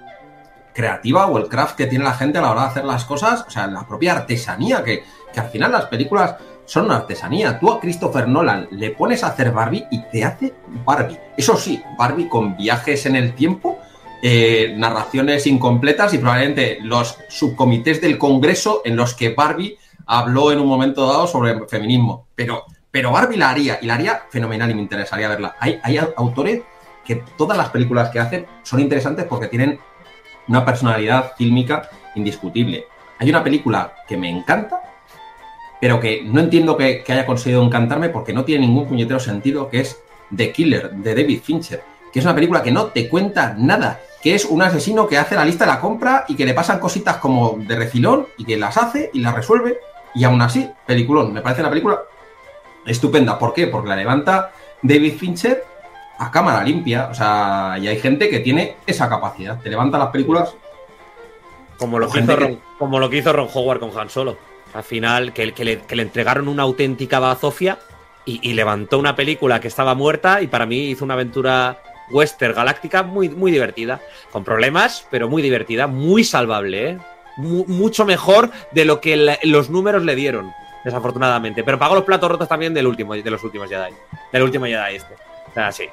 creativa 0.73 1.25
o 1.25 1.37
el 1.39 1.47
craft 1.47 1.75
que 1.75 1.87
tiene 1.87 2.05
la 2.05 2.13
gente 2.13 2.37
a 2.37 2.41
la 2.41 2.51
hora 2.51 2.61
de 2.61 2.67
hacer 2.67 2.85
las 2.85 3.03
cosas, 3.03 3.45
o 3.47 3.49
sea, 3.49 3.65
la 3.67 3.87
propia 3.87 4.13
artesanía, 4.13 4.83
que, 4.83 5.03
que 5.33 5.39
al 5.39 5.49
final 5.49 5.71
las 5.71 5.85
películas 5.85 6.35
son 6.67 6.85
una 6.85 6.97
artesanía. 6.97 7.59
Tú 7.59 7.71
a 7.71 7.79
Christopher 7.79 8.27
Nolan 8.27 8.67
le 8.71 8.91
pones 8.91 9.23
a 9.23 9.27
hacer 9.27 9.51
Barbie 9.51 9.85
y 9.89 10.03
te 10.11 10.23
hace 10.23 10.53
Barbie. 10.85 11.17
Eso 11.35 11.57
sí, 11.57 11.81
Barbie 11.97 12.27
con 12.27 12.55
viajes 12.55 13.05
en 13.07 13.15
el 13.15 13.33
tiempo, 13.33 13.79
eh, 14.21 14.75
narraciones 14.77 15.47
incompletas 15.47 16.13
y 16.13 16.17
probablemente 16.19 16.77
los 16.81 17.17
subcomités 17.29 18.01
del 18.01 18.17
Congreso 18.17 18.81
en 18.83 18.95
los 18.95 19.15
que 19.15 19.33
Barbie 19.33 19.77
habló 20.05 20.51
en 20.51 20.59
un 20.59 20.67
momento 20.67 21.07
dado 21.07 21.25
sobre 21.25 21.57
feminismo. 21.67 22.27
Pero, 22.35 22.65
pero 22.91 23.11
Barbie 23.11 23.37
la 23.37 23.49
haría 23.49 23.79
y 23.81 23.85
la 23.85 23.95
haría 23.95 24.23
fenomenal 24.29 24.69
y 24.69 24.75
me 24.75 24.81
interesaría 24.81 25.29
verla. 25.29 25.55
Hay, 25.59 25.79
hay 25.81 25.97
autores 26.17 26.61
que 27.05 27.23
todas 27.37 27.57
las 27.57 27.69
películas 27.69 28.09
que 28.09 28.19
hacen 28.19 28.45
son 28.63 28.81
interesantes 28.81 29.25
porque 29.25 29.47
tienen 29.47 29.79
una 30.49 30.65
personalidad 30.65 31.31
fílmica 31.37 31.89
indiscutible. 32.15 32.85
Hay 33.19 33.29
una 33.29 33.43
película 33.43 33.93
que 34.05 34.17
me 34.17 34.29
encanta, 34.29 34.81
pero 35.79 35.99
que 35.99 36.23
no 36.23 36.39
entiendo 36.39 36.77
que, 36.77 37.03
haya 37.07 37.25
conseguido 37.25 37.63
encantarme 37.63 38.09
porque 38.09 38.33
no 38.33 38.43
tiene 38.43 38.65
ningún 38.65 38.87
puñetero 38.87 39.19
sentido, 39.19 39.69
que 39.69 39.81
es 39.81 40.01
The 40.35 40.51
Killer, 40.51 40.91
de 40.91 41.15
David 41.15 41.41
Fincher, 41.43 41.83
que 42.11 42.19
es 42.19 42.25
una 42.25 42.35
película 42.35 42.63
que 42.63 42.71
no 42.71 42.87
te 42.87 43.07
cuenta 43.07 43.55
nada, 43.57 44.01
que 44.21 44.35
es 44.35 44.45
un 44.45 44.61
asesino 44.61 45.07
que 45.07 45.17
hace 45.17 45.35
la 45.35 45.45
lista 45.45 45.65
de 45.65 45.71
la 45.71 45.79
compra 45.79 46.25
y 46.27 46.35
que 46.35 46.45
le 46.45 46.53
pasan 46.53 46.79
cositas 46.79 47.17
como 47.17 47.57
de 47.59 47.75
refilón 47.75 48.27
y 48.37 48.45
que 48.45 48.57
las 48.57 48.77
hace 48.77 49.11
y 49.13 49.19
las 49.19 49.35
resuelve, 49.35 49.79
y 50.15 50.23
aún 50.23 50.41
así, 50.41 50.69
peliculón, 50.85 51.31
me 51.31 51.41
parece 51.41 51.61
una 51.61 51.69
película 51.69 52.01
estupenda. 52.85 53.37
¿Por 53.37 53.53
qué? 53.53 53.67
Porque 53.67 53.89
la 53.89 53.95
levanta 53.95 54.51
David 54.81 55.17
Fincher 55.17 55.63
a 56.19 56.31
cámara 56.31 56.63
limpia, 56.63 57.09
o 57.11 57.13
sea, 57.13 57.77
y 57.79 57.87
hay 57.87 57.99
gente 57.99 58.29
que 58.29 58.39
tiene 58.39 58.77
esa 58.87 59.07
capacidad, 59.07 59.59
te 59.59 59.69
levanta 59.69 59.97
las 59.97 60.09
películas. 60.09 60.55
Como 61.77 61.99
lo, 61.99 62.09
que 62.09 62.21
hizo, 62.21 62.35
Ron, 62.35 62.59
como 62.79 62.99
lo 62.99 63.07
que 63.07 63.17
hizo 63.17 63.31
Ron 63.31 63.47
Howard 63.53 63.79
con 63.79 63.95
Han 63.95 64.09
Solo. 64.09 64.35
Al 64.77 64.83
final, 64.83 65.33
que, 65.33 65.47
le, 65.65 65.81
entregaron 66.03 66.47
una 66.47 66.61
auténtica 66.61 67.17
bazofia 67.17 67.79
y, 68.25 68.53
levantó 68.53 68.99
una 68.99 69.15
película 69.15 69.59
que 69.59 69.67
estaba 69.67 69.95
muerta 69.95 70.43
y 70.43 70.45
para 70.45 70.67
mí 70.67 70.91
hizo 70.91 71.03
una 71.03 71.15
aventura 71.15 71.81
western 72.11 72.53
galáctica 72.53 73.01
muy, 73.01 73.27
muy 73.27 73.51
divertida. 73.51 73.99
Con 74.31 74.43
problemas, 74.43 75.07
pero 75.09 75.29
muy 75.29 75.41
divertida, 75.41 75.87
muy 75.87 76.23
salvable, 76.23 76.89
¿eh? 76.89 76.97
mucho 77.37 78.05
mejor 78.05 78.51
de 78.71 78.85
lo 78.85 79.01
que 79.01 79.39
los 79.41 79.71
números 79.71 80.03
le 80.03 80.13
dieron, 80.13 80.51
desafortunadamente. 80.85 81.63
Pero 81.63 81.79
pagó 81.79 81.95
los 81.95 82.03
platos 82.03 82.29
rotos 82.29 82.47
también 82.47 82.75
del 82.75 82.85
último, 82.85 83.15
de 83.15 83.31
los 83.31 83.43
últimos 83.43 83.69
Jedi. 83.69 83.95
Del 84.31 84.43
último 84.43 84.65
Jedi 84.65 84.95
este. 84.95 85.15
O 85.49 85.53
sea, 85.55 85.71
sí. 85.71 85.85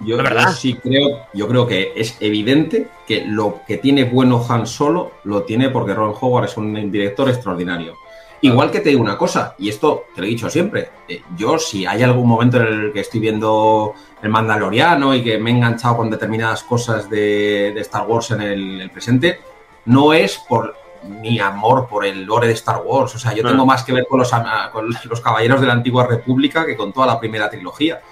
Yo, 0.00 0.18
sí 0.52 0.74
creo, 0.74 1.26
yo 1.32 1.46
creo 1.46 1.66
que 1.66 1.92
es 1.94 2.16
evidente 2.20 2.88
que 3.06 3.24
lo 3.26 3.60
que 3.66 3.78
tiene 3.78 4.04
bueno 4.04 4.44
Han 4.48 4.66
Solo 4.66 5.12
lo 5.24 5.44
tiene 5.44 5.70
porque 5.70 5.94
Ron 5.94 6.14
Howard 6.20 6.46
es 6.46 6.56
un 6.56 6.90
director 6.90 7.28
extraordinario. 7.28 7.96
Igual 8.44 8.70
que 8.70 8.80
te 8.80 8.90
digo 8.90 9.00
una 9.00 9.16
cosa, 9.16 9.54
y 9.58 9.70
esto 9.70 10.04
te 10.14 10.20
lo 10.20 10.26
he 10.26 10.30
dicho 10.30 10.50
siempre, 10.50 10.90
eh, 11.08 11.22
yo 11.34 11.58
si 11.58 11.86
hay 11.86 12.02
algún 12.02 12.28
momento 12.28 12.58
en 12.58 12.66
el 12.66 12.92
que 12.92 13.00
estoy 13.00 13.18
viendo 13.20 13.94
el 14.20 14.28
Mandaloriano 14.28 15.14
y 15.14 15.24
que 15.24 15.38
me 15.38 15.50
he 15.50 15.54
enganchado 15.54 15.96
con 15.96 16.10
determinadas 16.10 16.62
cosas 16.62 17.08
de, 17.08 17.70
Star 17.80 18.06
Wars 18.06 18.32
en 18.32 18.42
el, 18.42 18.90
presente, 18.90 19.40
no 19.86 20.12
es 20.12 20.36
por 20.46 20.76
mi 21.04 21.38
amor 21.38 21.86
por 21.88 22.04
el 22.04 22.24
lore 22.24 22.48
de 22.48 22.52
Star 22.52 22.82
Wars, 22.84 23.14
o 23.14 23.18
sea, 23.18 23.32
yo 23.32 23.42
tengo 23.42 23.64
más 23.64 23.82
que 23.82 23.94
ver 23.94 24.06
con 24.06 24.18
los, 24.18 24.30
con 24.72 24.88
los 24.88 25.20
Caballeros 25.22 25.62
de 25.62 25.66
la 25.66 25.72
Antigua 25.72 26.06
República 26.06 26.66
que 26.66 26.76
con 26.76 26.92
toda 26.92 27.06
la 27.06 27.18
primera 27.18 27.48
trilogía. 27.48 28.02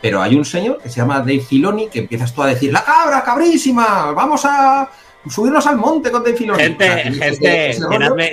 Pero 0.00 0.22
hay 0.22 0.36
un 0.36 0.44
señor 0.44 0.78
que 0.78 0.88
se 0.88 0.96
llama 0.96 1.18
Dave 1.20 1.40
Filoni 1.40 1.88
que 1.88 2.00
empiezas 2.00 2.32
tú 2.32 2.42
a 2.42 2.46
decir, 2.46 2.72
la 2.72 2.84
cabra, 2.84 3.22
cabrísima, 3.22 4.12
vamos 4.12 4.44
a 4.44 4.88
subirnos 5.28 5.66
al 5.66 5.76
monte 5.76 6.10
con 6.10 6.22
Dave 6.22 6.36
Filoni. 6.36 6.62
Gente, 6.62 6.88
gente, 7.12 7.78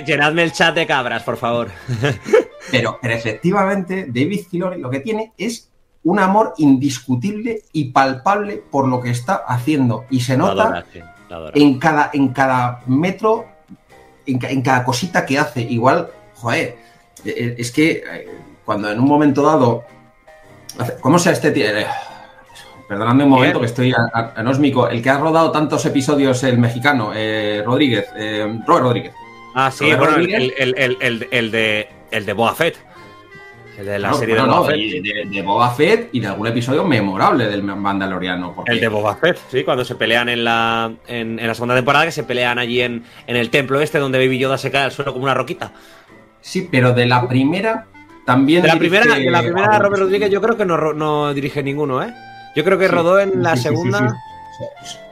llenadme, 0.06 0.44
el 0.44 0.52
chat 0.52 0.76
de 0.76 0.86
cabras, 0.86 1.24
por 1.24 1.38
favor. 1.38 1.70
Pero, 2.72 3.00
efectivamente, 3.02 4.06
David 4.08 4.42
Filoni 4.50 4.82
lo 4.82 4.90
que 4.90 5.00
tiene 5.00 5.34
es 5.38 5.70
un 6.04 6.20
amor 6.20 6.54
indiscutible 6.58 7.64
y 7.72 7.86
palpable 7.86 8.64
por 8.70 8.88
lo 8.88 9.02
que 9.02 9.10
está 9.10 9.44
haciendo. 9.48 10.06
Y 10.10 10.22
se 10.22 10.38
nota 10.38 10.86
en, 11.54 11.80
cada, 11.80 12.12
en 12.14 12.30
cada 12.30 12.82
metro, 12.86 13.46
en, 14.26 14.40
en, 14.44 14.62
cada 14.62 14.84
cosita 14.84 15.26
que 15.26 15.40
hace. 15.40 15.62
Igual, 15.62 16.10
joder, 16.36 16.78
e, 17.24 17.30
e, 17.30 17.56
es 17.58 17.72
que 17.72 17.92
eh, 17.92 18.28
cuando 18.64 18.92
en 18.92 19.00
un 19.00 19.08
momento 19.08 19.42
dado 19.42 19.84
¿Cómo 21.02 21.20
sea 21.20 21.32
este 21.32 21.52
tío? 21.52 21.66
Eh, 21.66 21.86
perdonadme 22.88 23.24
un 23.24 23.30
momento 23.30 23.60
que 23.60 23.66
estoy 23.66 23.94
anósmico. 24.36 24.90
El 24.90 25.02
que 25.02 25.10
ha 25.10 25.18
rodado 25.18 25.52
tantos 25.52 25.86
episodios, 25.86 26.44
el 26.44 26.58
mexicano, 26.58 27.12
eh, 27.16 27.64
Rodríguez, 27.66 28.08
eh, 28.16 28.60
Robert 28.66 28.84
Rodríguez. 28.86 29.14
Ah, 29.56 29.72
sí, 29.72 29.94
bueno, 29.94 30.18
el, 30.18 30.28
de, 31.52 31.88
el 32.12 32.26
de 32.26 32.36
Fett. 32.56 32.78
El 33.78 33.86
de 33.86 34.00
la 34.00 34.14
serie 34.14 34.36
de 34.36 34.42
Boba 34.42 34.66
Fett. 34.66 35.02
De, 35.30 35.42
Boba 35.42 35.72
Fett 35.72 36.10
y 36.14 36.20
de 36.20 36.28
algún 36.28 36.48
episodio 36.48 36.86
memorable 36.86 37.48
del 37.48 37.64
Mandaloriano. 37.64 38.64
El 38.66 38.80
de 38.80 38.88
Boba 38.88 39.16
Fett, 39.16 39.38
sí, 39.52 39.64
cuando 39.64 39.84
se 39.84 39.96
pelean 39.96 40.30
en 40.30 40.44
la, 40.44 40.94
en, 41.08 41.36
la 41.46 41.54
segunda 41.54 41.76
temporada, 41.76 42.06
que 42.06 42.12
se 42.12 42.24
pelean 42.24 42.58
allí 42.60 42.82
en, 42.82 43.04
en 43.28 43.36
el 43.36 43.50
templo 43.50 43.82
este 43.82 44.00
donde 44.00 44.18
Baby 44.18 44.40
Yoda 44.40 44.58
se 44.58 44.72
cae 44.72 44.84
al 44.84 44.92
suelo 44.92 45.12
como 45.14 45.24
una 45.24 45.34
roquita. 45.34 45.74
Sí, 46.40 46.68
pero 46.72 46.94
de 46.94 47.06
la 47.06 47.28
primera 47.28 47.88
también 48.26 48.64
de 48.64 48.68
la 48.68 48.78
primera, 48.78 49.16
de 49.16 49.32
la 49.32 49.42
primera 49.42 49.80
Robert 49.80 50.02
Rodríguez 50.02 50.32
yo 50.32 50.42
creo 50.42 50.58
que 50.58 50.66
no, 50.66 50.94
no 50.94 51.34
dirige 51.34 51.62
ninguno, 51.62 52.04
¿eh? 52.04 52.14
Yo 52.56 52.64
creo 52.64 52.78
que 52.80 52.88
rodó 52.88 53.20
en 53.20 53.44
la 53.44 53.56
segunda. 53.56 54.18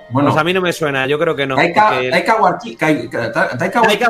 bueno, 0.10 0.30
pues 0.30 0.42
a 0.42 0.44
mí 0.44 0.52
no 0.54 0.62
me 0.62 0.74
suena, 0.74 1.06
yo 1.06 1.20
creo 1.20 1.36
que 1.36 1.46
no. 1.46 1.56
Taika, 1.56 2.40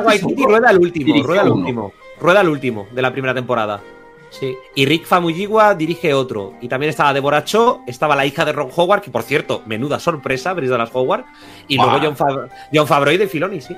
Waititi, 0.00 0.44
rueda 0.44 0.70
el 0.70 0.78
último, 0.78 1.22
rueda 1.22 1.42
el 1.42 1.50
último. 1.50 1.92
Rueda 2.18 2.40
el 2.40 2.48
último 2.48 2.86
de 2.92 3.02
la 3.02 3.12
primera 3.12 3.34
temporada. 3.34 3.80
Sí. 4.30 4.56
Y 4.74 4.86
Rick 4.86 5.04
Famuyiwa 5.04 5.74
dirige 5.74 6.14
otro. 6.14 6.54
Y 6.60 6.68
también 6.68 6.90
estaba 6.90 7.12
Deborah 7.12 7.44
Cho, 7.44 7.82
estaba 7.86 8.16
la 8.16 8.26
hija 8.26 8.44
de 8.44 8.52
Ron 8.52 8.70
Howard, 8.74 9.02
que 9.02 9.10
por 9.10 9.22
cierto, 9.22 9.62
menuda 9.66 10.00
sorpresa, 10.00 10.54
Brice 10.54 10.76
las 10.76 10.90
Howard. 10.92 11.24
Y 11.68 11.76
luego 11.76 11.98
John, 12.02 12.16
John 12.72 12.86
Favreau 12.86 13.18
de 13.18 13.28
Filoni, 13.28 13.60
sí 13.60 13.76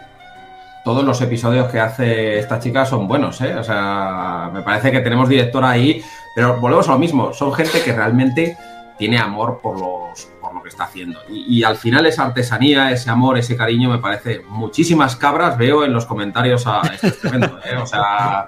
todos 0.87 1.03
los 1.03 1.21
episodios 1.21 1.69
que 1.69 1.81
hace 1.81 2.39
esta 2.39 2.61
chica 2.61 2.87
son 2.87 3.09
buenos, 3.09 3.41
¿eh? 3.41 3.57
O 3.57 3.65
sea, 3.65 4.53
me 4.55 4.63
parece 4.63 4.93
que 4.93 5.01
tenemos 5.01 5.29
directora 5.29 5.71
ahí, 5.71 6.01
pero 6.33 6.61
volvemos 6.61 6.89
a 6.89 6.93
lo 6.93 6.99
mismo, 7.01 7.33
son 7.33 7.53
gente 7.53 7.83
que 7.83 7.93
realmente 7.93 8.57
tiene 8.97 9.19
amor 9.19 9.59
por, 9.61 9.81
los, 9.81 10.29
por 10.41 10.55
lo 10.55 10.63
que 10.63 10.69
está 10.69 10.85
haciendo. 10.85 11.19
Y, 11.29 11.65
al 11.65 11.77
final 11.77 12.07
esa 12.07 12.27
artesanía, 12.27 12.93
ese 12.93 13.11
amor, 13.11 13.37
ese 13.37 13.57
cariño, 13.57 13.91
me 13.91 13.99
parece 13.99 14.43
muchísimas 14.49 15.17
cabras, 15.17 15.59
veo 15.59 15.85
en 15.85 15.93
los 15.93 16.07
comentarios 16.07 16.69
a 16.69 16.83
este 16.83 17.11
tremendo, 17.11 17.59
¿eh? 17.65 17.79
O 17.83 17.87
sea, 17.87 18.47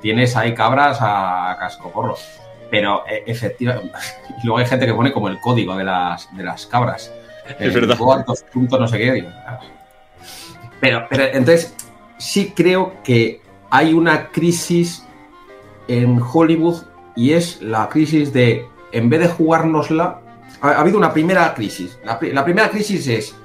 tienes 0.00 0.34
ahí 0.34 0.54
cabras 0.54 0.96
a 1.02 1.58
casco 1.60 1.92
porro. 1.92 2.16
Pero 2.70 3.04
e, 3.06 3.22
efectivamente, 3.26 3.92
y 4.42 4.46
luego 4.46 4.60
hay 4.60 4.66
gente 4.66 4.86
que 4.86 4.94
pone 4.94 5.12
como 5.12 5.28
el 5.28 5.38
código 5.40 5.76
de 5.76 5.84
las, 5.84 6.34
de 6.34 6.42
las 6.42 6.64
cabras. 6.64 7.12
Es 7.58 7.74
verdad. 7.74 7.98
puntos, 8.50 8.80
no 8.80 8.88
sé 8.88 8.96
qué, 8.96 9.12
digo, 9.12 9.28
pero, 10.80 11.06
pero 11.08 11.24
entonces 11.24 11.74
sí 12.18 12.52
creo 12.54 12.94
que 13.02 13.40
hay 13.70 13.92
una 13.92 14.28
crisis 14.28 15.04
en 15.88 16.20
Hollywood 16.20 16.82
y 17.14 17.32
es 17.32 17.62
la 17.62 17.88
crisis 17.88 18.32
de, 18.32 18.66
en 18.92 19.08
vez 19.08 19.20
de 19.20 19.28
jugárnosla, 19.28 20.20
ha, 20.60 20.70
habido 20.80 20.98
una 20.98 21.12
primera 21.12 21.52
crisis. 21.54 21.98
La, 22.04 22.44
primera 22.44 22.70
crisis 22.70 23.06
es, 23.08 23.36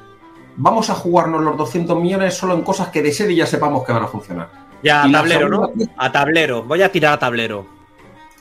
vamos 0.57 0.89
a 0.89 0.93
jugarnos 0.93 1.41
los 1.41 1.57
200 1.57 1.99
millones 1.99 2.35
solo 2.35 2.53
en 2.53 2.61
cosas 2.61 2.89
que 2.89 3.01
de 3.01 3.11
serie 3.11 3.35
ya 3.35 3.45
sepamos 3.45 3.85
que 3.85 3.93
van 3.93 4.03
a 4.03 4.07
funcionar. 4.07 4.49
Ya, 4.83 5.03
a 5.03 5.11
tablero, 5.11 5.47
¿no? 5.47 5.71
A 5.97 6.11
tablero, 6.11 6.63
voy 6.63 6.81
a 6.81 6.91
tirar 6.91 7.13
a 7.13 7.19
tablero. 7.19 7.65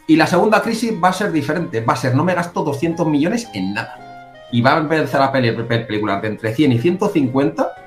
Y 0.07 0.17
la 0.17 0.27
segunda 0.27 0.61
crisis 0.63 0.93
va 1.03 1.11
a 1.11 1.13
ser 1.13 1.31
diferente, 1.31 1.81
va 1.83 1.93
a 1.93 1.97
ser, 1.97 2.15
no 2.15 2.25
me 2.25 2.35
gasto 2.35 2.65
200 2.65 3.07
millones 3.07 3.49
en 3.55 3.75
nada. 3.75 4.47
Y 4.51 4.61
va 4.61 4.75
a 4.75 4.79
empezar 4.79 5.23
a 5.23 5.31
pelear 5.31 5.65
películas 5.67 6.21
de 6.23 6.29
entre 6.29 6.53
100 6.53 6.73
y 6.73 6.79
150 6.81 7.80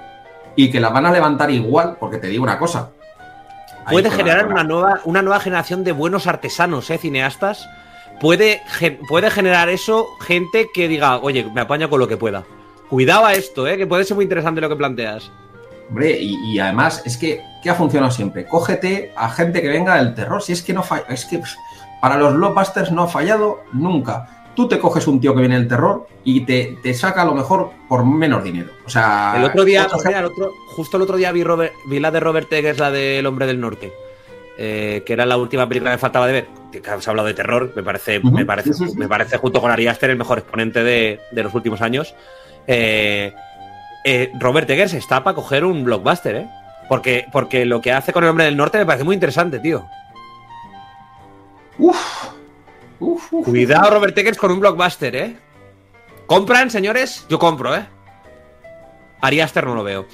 y 0.56 0.72
que 0.72 0.80
la 0.80 0.90
van 0.90 1.06
a 1.06 1.12
levantar 1.12 1.52
igual, 1.52 1.98
porque 2.00 2.18
te 2.18 2.28
digo 2.28 2.44
una 2.44 2.60
cosa. 2.60 2.92
Puede 3.90 4.10
generar 4.10 4.48
una 4.48 4.64
nueva, 4.64 5.02
una 5.04 5.22
nueva 5.22 5.40
generación 5.40 5.84
de 5.84 5.92
buenos 5.92 6.28
artesanos, 6.28 6.90
¿eh? 6.90 6.98
Cineastas 6.98 7.68
puede, 8.20 8.62
puede 9.08 9.30
generar 9.30 9.70
eso 9.70 10.08
gente 10.22 10.70
que 10.74 10.88
diga, 10.88 11.18
oye, 11.18 11.46
me 11.54 11.62
apaño 11.62 11.90
con 11.90 12.00
lo 12.00 12.08
que 12.08 12.18
pueda. 12.18 12.44
Cuidado 12.90 13.26
a 13.26 13.34
esto, 13.34 13.68
¿eh? 13.68 13.78
que 13.78 13.88
puede 13.88 14.04
ser 14.06 14.16
muy 14.16 14.24
interesante 14.24 14.62
lo 14.62 14.70
que 14.70 14.76
planteas. 14.76 15.32
Hombre, 15.90 16.18
y, 16.20 16.58
además 16.60 17.02
es 17.06 17.18
que, 17.18 17.44
¿qué 17.62 17.70
ha 17.70 17.76
funcionado 17.76 18.12
siempre? 18.12 18.46
Cógete 18.46 19.12
a 19.16 19.30
gente 19.30 19.62
que 19.62 19.68
venga 19.68 19.96
del 19.96 20.16
terror. 20.16 20.42
Si 20.42 20.54
es 20.54 20.62
que 20.62 20.74
no 20.74 20.84
falla, 20.84 21.06
es 21.10 21.26
que 21.26 21.42
para 22.02 22.16
los 22.18 22.34
blockbusters 22.34 22.92
no 22.92 23.04
ha 23.04 23.08
fallado 23.08 23.62
nunca. 23.74 24.43
Tú 24.56 24.68
te 24.68 24.80
coges 24.80 25.08
un 25.08 25.20
tío 25.20 25.34
que 25.34 25.42
viene 25.42 25.56
del 25.56 25.68
terror 25.68 26.08
y 26.24 26.42
te, 26.42 26.78
te 26.84 26.94
saca 26.94 27.26
lo 27.26 27.34
mejor 27.34 27.72
por 27.88 28.06
menos 28.06 28.44
dinero. 28.44 28.70
O 28.86 28.90
sea. 28.90 29.34
El 29.38 29.46
otro 29.46 29.64
día, 29.64 29.88
justo 30.76 30.98
el 30.98 31.04
otro 31.04 31.18
día 31.18 31.32
vi, 31.32 31.44
vi 31.88 32.00
la 32.00 32.12
de 32.12 32.20
Robert 32.20 32.52
Eggers, 32.52 32.80
la 32.80 32.92
del 32.92 33.26
Hombre 33.26 33.48
del 33.48 33.60
Norte. 33.60 33.92
Eh, 34.56 35.02
que 35.04 35.14
era 35.14 35.26
la 35.26 35.38
última 35.38 35.68
película 35.68 35.92
que 35.92 35.98
faltaba 35.98 36.28
de 36.28 36.34
ver, 36.34 36.48
que 36.72 36.88
has 36.88 37.08
hablado 37.08 37.28
de 37.28 37.34
terror, 37.34 37.72
me 37.76 37.82
parece, 37.82 38.20
me 38.20 38.46
parece, 38.46 38.70
me 38.96 39.08
parece 39.08 39.38
junto 39.38 39.60
con 39.60 39.72
Ari 39.72 39.88
Aster 39.88 40.12
el 40.12 40.18
mejor 40.18 40.38
exponente 40.38 40.84
de, 40.84 41.20
de 41.32 41.44
los 41.44 41.56
últimos 41.56 41.82
años. 41.82 42.14
Eh, 42.68 43.34
eh, 44.06 44.32
Robert 44.40 44.70
Eggers 44.70 44.94
está 44.94 45.24
para 45.24 45.34
coger 45.34 45.66
un 45.66 45.84
blockbuster, 45.84 46.36
¿eh? 46.36 46.48
Porque, 46.88 47.26
porque 47.32 47.66
lo 47.66 47.82
que 47.82 47.92
hace 47.94 48.14
con 48.14 48.24
el 48.24 48.30
hombre 48.30 48.46
del 48.46 48.56
norte 48.56 48.78
me 48.78 48.86
parece 48.86 49.04
muy 49.04 49.16
interesante, 49.16 49.58
tío. 49.58 49.88
Uf. 51.80 51.98
Cuidado, 53.44 53.90
Robert 53.90 54.18
Eggers, 54.18 54.38
con 54.38 54.52
un 54.52 54.60
blockbuster, 54.60 55.16
¿eh? 55.16 55.38
¿Compran, 56.26 56.70
señores? 56.70 57.26
Yo 57.30 57.38
compro, 57.40 57.76
¿eh? 57.76 57.86
Ari 59.22 59.40
Aster 59.40 59.66
no 59.66 59.76
lo 59.76 59.84
veo. 59.84 60.06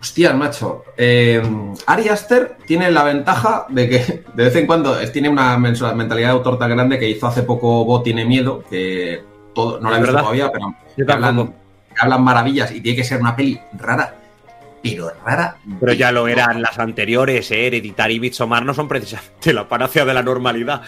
Hostia, 0.00 0.34
macho. 0.34 0.84
Eh, 0.98 1.42
Ari 1.86 2.08
Aster 2.08 2.58
tiene 2.66 2.90
la 2.90 3.04
ventaja 3.04 3.66
de 3.70 3.88
que 3.88 4.24
de 4.34 4.44
vez 4.44 4.54
en 4.56 4.66
cuando 4.66 4.96
tiene 5.10 5.30
una 5.30 5.56
mentalidad 5.58 6.28
de 6.28 6.34
autor 6.34 6.58
tan 6.58 6.70
grande 6.70 6.98
que 6.98 7.08
hizo 7.08 7.26
hace 7.26 7.42
poco 7.42 7.84
Bo 7.84 8.02
tiene 8.02 8.24
miedo, 8.24 8.62
que 8.68 9.22
todo, 9.54 9.80
no 9.80 9.90
la 9.90 9.96
he 9.96 10.00
visto 10.00 10.18
todavía, 10.18 10.52
pero 10.52 10.74
hablan, 11.98 12.22
maravillas 12.22 12.70
y 12.72 12.80
tiene 12.82 12.96
que 12.96 13.04
ser 13.04 13.20
una 13.20 13.34
peli 13.34 13.58
rara, 13.78 14.14
pero 14.84 15.12
rara. 15.24 15.56
Pero 15.80 15.92
ya 15.94 16.12
lo 16.12 16.28
eran 16.28 16.60
las 16.60 16.78
anteriores, 16.78 17.50
¿eh? 17.50 17.66
Hereditary 17.66 18.16
y 18.16 18.20
Midsommar 18.20 18.64
no 18.64 18.74
son 18.74 18.86
precisamente 18.86 19.52
la 19.52 19.66
panacea 19.66 20.04
de 20.04 20.14
la 20.14 20.22
normalidad. 20.22 20.82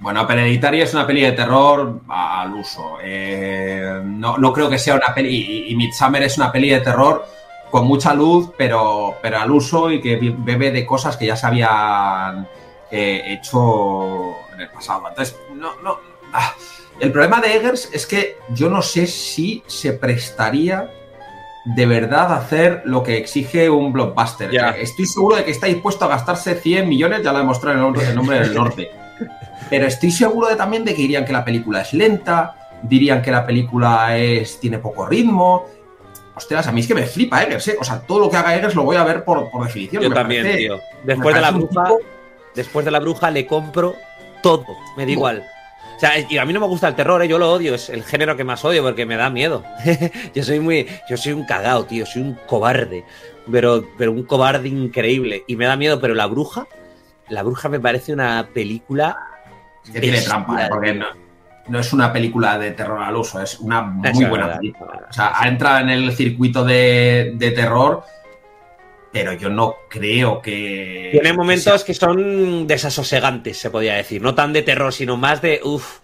Bueno, 0.00 0.26
pero 0.26 0.40
Hereditary 0.40 0.82
es 0.82 0.92
una 0.92 1.06
peli 1.06 1.22
de 1.22 1.32
terror 1.32 2.00
al 2.08 2.52
uso. 2.52 2.98
Eh, 3.02 4.00
no, 4.04 4.52
creo 4.52 4.68
que 4.68 4.78
sea 4.78 4.96
una 4.96 5.14
peli. 5.14 5.28
Y, 5.28 5.72
y 5.72 5.76
Midsommar 5.76 6.24
es 6.24 6.36
una 6.36 6.50
peli 6.50 6.70
de 6.70 6.80
terror 6.80 7.24
con 7.70 7.86
mucha 7.86 8.14
luz, 8.14 8.50
pero, 8.56 9.16
pero 9.22 9.40
al 9.40 9.50
uso 9.50 9.90
y 9.90 10.00
que 10.00 10.16
bebe 10.16 10.70
de 10.70 10.84
cosas 10.84 11.16
que 11.16 11.26
ya 11.26 11.36
se 11.36 11.46
habían 11.46 12.48
eh, 12.90 13.22
hecho 13.26 14.36
en 14.52 14.60
el 14.60 14.68
pasado. 14.70 15.08
Entonces, 15.08 15.36
no, 15.54 15.74
no. 15.82 15.98
Ah, 16.32 16.54
el 17.00 17.10
problema 17.10 17.40
de 17.40 17.56
Eggers 17.56 17.90
es 17.92 18.06
que 18.06 18.36
yo 18.50 18.68
no 18.68 18.82
sé 18.82 19.06
si 19.06 19.62
se 19.66 19.92
prestaría 19.92 20.88
de 21.64 21.86
verdad 21.86 22.32
hacer 22.32 22.82
lo 22.84 23.02
que 23.02 23.16
exige 23.16 23.70
un 23.70 23.92
blockbuster. 23.92 24.54
Estoy 24.78 25.06
seguro 25.06 25.36
de 25.36 25.44
que 25.44 25.50
está 25.50 25.66
dispuesto 25.66 26.04
a 26.04 26.08
gastarse 26.08 26.54
100 26.54 26.88
millones, 26.88 27.22
ya 27.22 27.32
lo 27.32 27.38
ha 27.38 27.40
demostrado 27.40 27.76
en 27.76 28.06
el 28.06 28.14
nombre 28.14 28.40
del 28.40 28.54
norte. 28.54 28.90
Pero 29.70 29.86
estoy 29.86 30.10
seguro 30.10 30.48
de, 30.48 30.56
también 30.56 30.84
de 30.84 30.94
que 30.94 31.02
dirían 31.02 31.24
que 31.24 31.32
la 31.32 31.44
película 31.44 31.80
es 31.80 31.94
lenta, 31.94 32.56
dirían 32.82 33.22
que 33.22 33.30
la 33.30 33.46
película 33.46 34.16
es, 34.16 34.60
tiene 34.60 34.78
poco 34.78 35.06
ritmo. 35.06 35.66
Ostras, 36.36 36.66
a 36.66 36.72
mí 36.72 36.80
es 36.80 36.88
que 36.88 36.94
me 36.94 37.04
flipa 37.04 37.42
Eggers, 37.42 37.68
¿eh? 37.68 37.76
O 37.80 37.84
sea, 37.84 38.00
todo 38.00 38.18
lo 38.18 38.30
que 38.30 38.36
haga 38.36 38.54
Eggers 38.56 38.74
lo 38.74 38.82
voy 38.82 38.96
a 38.96 39.04
ver 39.04 39.24
por, 39.24 39.48
definición. 39.64 40.02
Yo 40.02 40.12
también, 40.12 40.56
tío. 40.56 40.80
Después 41.04 41.34
de 41.34 41.40
la 41.40 41.50
bruja, 41.50 41.84
después 42.54 42.84
de 42.84 42.90
la 42.90 43.00
bruja 43.00 43.30
le 43.30 43.46
compro 43.46 43.94
todo, 44.42 44.66
me 44.96 45.06
da 45.06 45.12
igual. 45.12 45.44
O 45.96 46.00
sea, 46.00 46.12
y 46.18 46.38
a 46.38 46.44
mí 46.44 46.52
no 46.52 46.60
me 46.60 46.66
gusta 46.66 46.88
el 46.88 46.94
terror, 46.94 47.22
¿eh? 47.22 47.28
yo 47.28 47.38
lo 47.38 47.52
odio, 47.52 47.74
es 47.74 47.88
el 47.88 48.02
género 48.02 48.36
que 48.36 48.44
más 48.44 48.64
odio 48.64 48.82
porque 48.82 49.06
me 49.06 49.16
da 49.16 49.30
miedo. 49.30 49.64
yo 50.34 50.42
soy 50.42 50.60
muy, 50.60 50.86
yo 51.08 51.16
soy 51.16 51.32
un 51.32 51.44
cagao, 51.44 51.84
tío, 51.84 52.04
soy 52.04 52.22
un 52.22 52.34
cobarde, 52.46 53.04
pero, 53.50 53.84
pero 53.96 54.12
un 54.12 54.24
cobarde 54.24 54.68
increíble 54.68 55.44
y 55.46 55.56
me 55.56 55.66
da 55.66 55.76
miedo, 55.76 56.00
pero 56.00 56.14
la 56.14 56.26
bruja, 56.26 56.66
la 57.28 57.42
bruja 57.42 57.68
me 57.68 57.80
parece 57.80 58.12
una 58.12 58.48
película 58.52 59.16
que 59.92 60.00
tiene 60.00 60.20
trampa, 60.20 60.66
¿eh? 60.66 60.68
porque 60.68 61.00
no, 61.68 61.78
es 61.78 61.92
una 61.92 62.12
película 62.12 62.58
de 62.58 62.72
terror 62.72 63.02
al 63.02 63.16
uso, 63.16 63.40
es 63.40 63.60
una 63.60 63.82
muy 63.82 64.24
buena 64.24 64.58
película. 64.58 65.06
O 65.08 65.12
sea, 65.12 65.32
ha 65.34 65.48
entrado 65.48 65.78
en 65.78 65.90
el 65.90 66.12
circuito 66.12 66.64
de, 66.64 67.32
de 67.36 67.50
terror 67.52 68.04
pero 69.14 69.32
yo 69.32 69.48
no 69.48 69.76
creo 69.88 70.42
que. 70.42 71.10
Tiene 71.12 71.32
momentos 71.32 71.84
que, 71.84 71.94
son 71.94 72.66
desasosegantes, 72.66 73.56
se 73.56 73.70
podría 73.70 73.94
decir. 73.94 74.20
No 74.20 74.34
tan 74.34 74.52
de 74.52 74.62
terror, 74.62 74.92
sino 74.92 75.16
más 75.16 75.40
de. 75.40 75.60
Uf. 75.62 76.00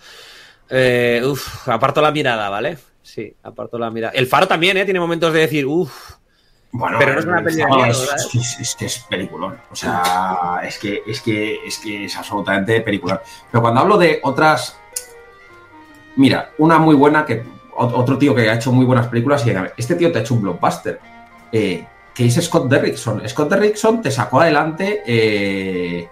Eh, 0.71 1.21
uf, 1.25 1.69
aparto 1.69 2.01
la 2.01 2.13
mirada, 2.13 2.49
¿vale? 2.49 2.79
Sí, 3.03 3.35
aparto 3.43 3.81
la 3.81 3.91
mirada. 3.91 4.13
El 4.15 4.29
faro 4.29 4.47
también, 4.47 4.77
¿eh? 4.77 4.85
Tiene 4.85 5.01
momentos 5.01 5.33
de 5.33 5.41
decir, 5.41 5.67
uf. 5.67 6.13
Bueno, 6.71 6.99
pero 7.01 7.15
no 7.15 7.19
es 7.19 7.27
una 7.27 7.43
película 7.43 7.89
es, 7.89 8.59
es, 8.61 8.77
que 8.77 8.87
es 8.87 9.05
peliculón. 9.11 9.59
O 9.73 9.75
sea, 9.75 10.61
es 10.63 10.79
que, 10.79 11.03
es 11.05 11.21
que 11.21 11.67
es 11.67 11.79
que 11.79 12.05
es 12.05 12.17
absolutamente 12.17 12.81
peliculón. 12.81 13.19
Pero 13.51 13.61
cuando 13.61 13.81
hablo 13.81 13.99
de 13.99 14.21
otras. 14.23 14.79
Mira, 16.15 16.53
una 16.59 16.79
muy 16.79 16.95
buena 16.95 17.27
que. 17.27 17.43
Otro 17.75 18.19
tío 18.19 18.37
que 18.37 18.49
ha 18.49 18.55
hecho 18.55 18.71
muy 18.71 18.87
buenas 18.87 19.09
películas 19.09 19.45
y 19.45 19.53
este 19.77 19.97
tío 19.97 20.13
te 20.13 20.19
ha 20.19 20.21
hecho 20.21 20.35
un 20.35 20.43
blockbuster. 20.43 21.01
Eh, 21.51 21.85
que 22.21 22.27
es 22.27 22.35
Scott 22.35 22.69
Derrickson. 22.69 23.27
Scott 23.27 23.49
Derrickson 23.49 24.03
te 24.03 24.11
sacó 24.11 24.43
adelante. 24.43 25.03
Eh, 25.07 26.07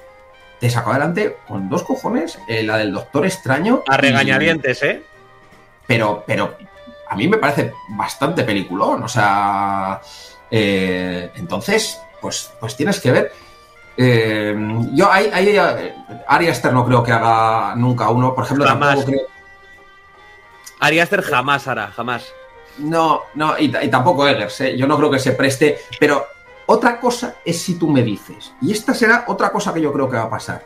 te 0.59 0.70
sacó 0.70 0.93
adelante 0.93 1.36
con 1.47 1.68
dos 1.68 1.82
cojones 1.82 2.39
eh, 2.48 2.62
la 2.62 2.78
del 2.78 2.94
Doctor 2.94 3.26
Extraño. 3.26 3.82
A 3.86 3.98
regañadientes, 3.98 4.82
¿eh? 4.85 5.02
Pero, 5.86 6.24
pero 6.26 6.56
a 7.10 7.14
mí 7.14 7.28
me 7.28 7.36
parece 7.36 7.74
bastante 7.90 8.43
peliculón. 8.43 9.02
O 9.02 9.09
sea. 9.09 10.01
Eh, 10.51 11.30
entonces, 11.35 12.01
pues, 12.22 12.52
pues 12.59 12.74
tienes 12.74 13.01
que 13.01 13.12
ver. 13.12 13.32
yo 14.94 15.12
hay, 15.12 15.30
hay 15.30 15.59
Ari 16.26 16.48
Aster 16.48 16.72
no 16.72 16.86
creo 16.86 17.02
que 17.02 17.12
haga 17.12 17.74
nunca 17.76 18.09
uno. 18.09 18.35
Por 18.35 18.44
ejemplo, 18.44 18.64
jamás. 18.64 19.05
Ari 20.80 21.01
Aster 21.01 21.20
jamás 21.20 21.68
hará, 21.68 21.89
jamás. 21.89 22.32
No, 22.78 23.22
no, 23.34 23.59
y, 23.59 23.68
tampoco 23.70 24.26
Eggers, 24.26 24.60
¿eh? 24.60 24.76
yo 24.76 24.86
no 24.86 24.96
creo 24.96 25.10
que 25.10 25.18
se 25.18 25.32
preste, 25.32 25.78
pero 25.98 26.26
otra 26.66 27.00
cosa 27.00 27.36
es 27.44 27.60
si 27.60 27.78
tú 27.78 27.88
me 27.88 28.02
dices, 28.02 28.52
y 28.60 28.72
esta 28.72 28.94
será 28.94 29.24
otra 29.28 29.50
cosa 29.50 29.72
que 29.72 29.80
yo 29.80 29.92
creo 29.92 30.09
que 30.09 30.16
va 30.16 30.24
a 30.24 30.30
pasar. 30.30 30.64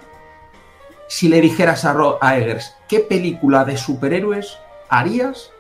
Si 1.09 1.29
le 1.29 1.41
dijeras 1.41 1.85
a, 1.85 2.37
Eggers, 2.37 2.75
¿qué 2.89 3.01
película 3.01 3.65
de 3.65 3.77
superhéroes 3.77 4.59
harías 4.89 5.51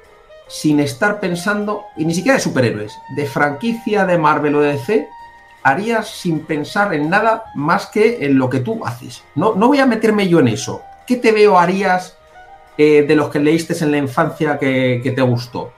sin 0.48 0.80
estar 0.80 1.20
pensando, 1.20 1.84
y 1.96 2.04
ni 2.04 2.14
siquiera 2.14 2.36
de 2.36 2.42
superhéroes, 2.42 2.92
de 3.16 3.26
franquicia 3.26 4.04
de 4.04 4.18
Marvel 4.18 4.56
o 4.56 4.60
de 4.60 4.72
DC, 4.72 5.08
harías 5.62 6.08
sin 6.08 6.40
pensar 6.40 6.92
en 6.92 7.08
nada 7.08 7.44
más 7.54 7.86
que 7.86 8.24
en 8.26 8.36
lo 8.36 8.50
que 8.50 8.60
tú 8.60 8.84
haces? 8.84 9.22
No, 9.34 9.54
no 9.54 9.68
voy 9.68 9.78
a 9.78 9.86
meterme 9.86 10.28
yo 10.28 10.40
en 10.40 10.48
eso. 10.48 10.82
¿Qué 11.06 11.16
te 11.16 11.32
veo 11.32 11.58
harías 11.58 12.18
eh, 12.76 13.04
de 13.06 13.16
los 13.16 13.30
que 13.30 13.38
leíste 13.38 13.74
en 13.84 13.92
la 13.92 13.98
infancia 13.98 14.58
que 14.58 15.12
te 15.14 15.22
gustó? 15.22 15.72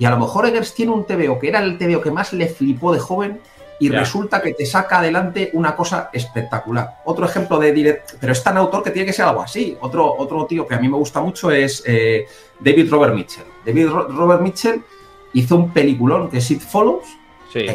Y 0.00 0.06
a 0.06 0.10
lo 0.10 0.18
mejor 0.18 0.46
Eggers 0.46 0.72
tiene 0.72 0.92
un 0.92 1.04
TVO 1.04 1.38
que 1.38 1.48
era 1.48 1.62
el 1.62 1.76
TVO 1.76 2.00
que 2.00 2.10
más 2.10 2.32
le 2.32 2.48
flipó 2.48 2.90
de 2.90 2.98
joven 2.98 3.38
y 3.78 3.90
resulta 3.90 4.40
que 4.40 4.54
te 4.54 4.64
saca 4.64 4.98
adelante 4.98 5.50
una 5.52 5.76
cosa 5.76 6.08
espectacular. 6.10 7.02
Otro 7.04 7.26
ejemplo 7.26 7.58
de 7.58 7.70
direct, 7.70 8.14
pero 8.18 8.32
es 8.32 8.42
tan 8.42 8.56
autor 8.56 8.82
que 8.82 8.92
tiene 8.92 9.04
que 9.04 9.12
ser 9.12 9.26
algo 9.26 9.42
así. 9.42 9.76
Otro, 9.78 10.14
otro 10.16 10.46
tío 10.46 10.66
que 10.66 10.74
a 10.74 10.78
mí 10.78 10.88
me 10.88 10.96
gusta 10.96 11.20
mucho 11.20 11.50
es 11.50 11.82
eh, 11.86 12.26
David 12.58 12.90
Robert 12.90 13.14
Mitchell. 13.14 13.44
David 13.64 13.88
Robert 13.88 14.40
Mitchell 14.40 14.82
hizo 15.34 15.56
un 15.56 15.70
peliculón 15.70 16.30
que 16.30 16.38
es 16.38 16.50
It 16.50 16.62
Follows. 16.62 17.04
Sí, 17.52 17.66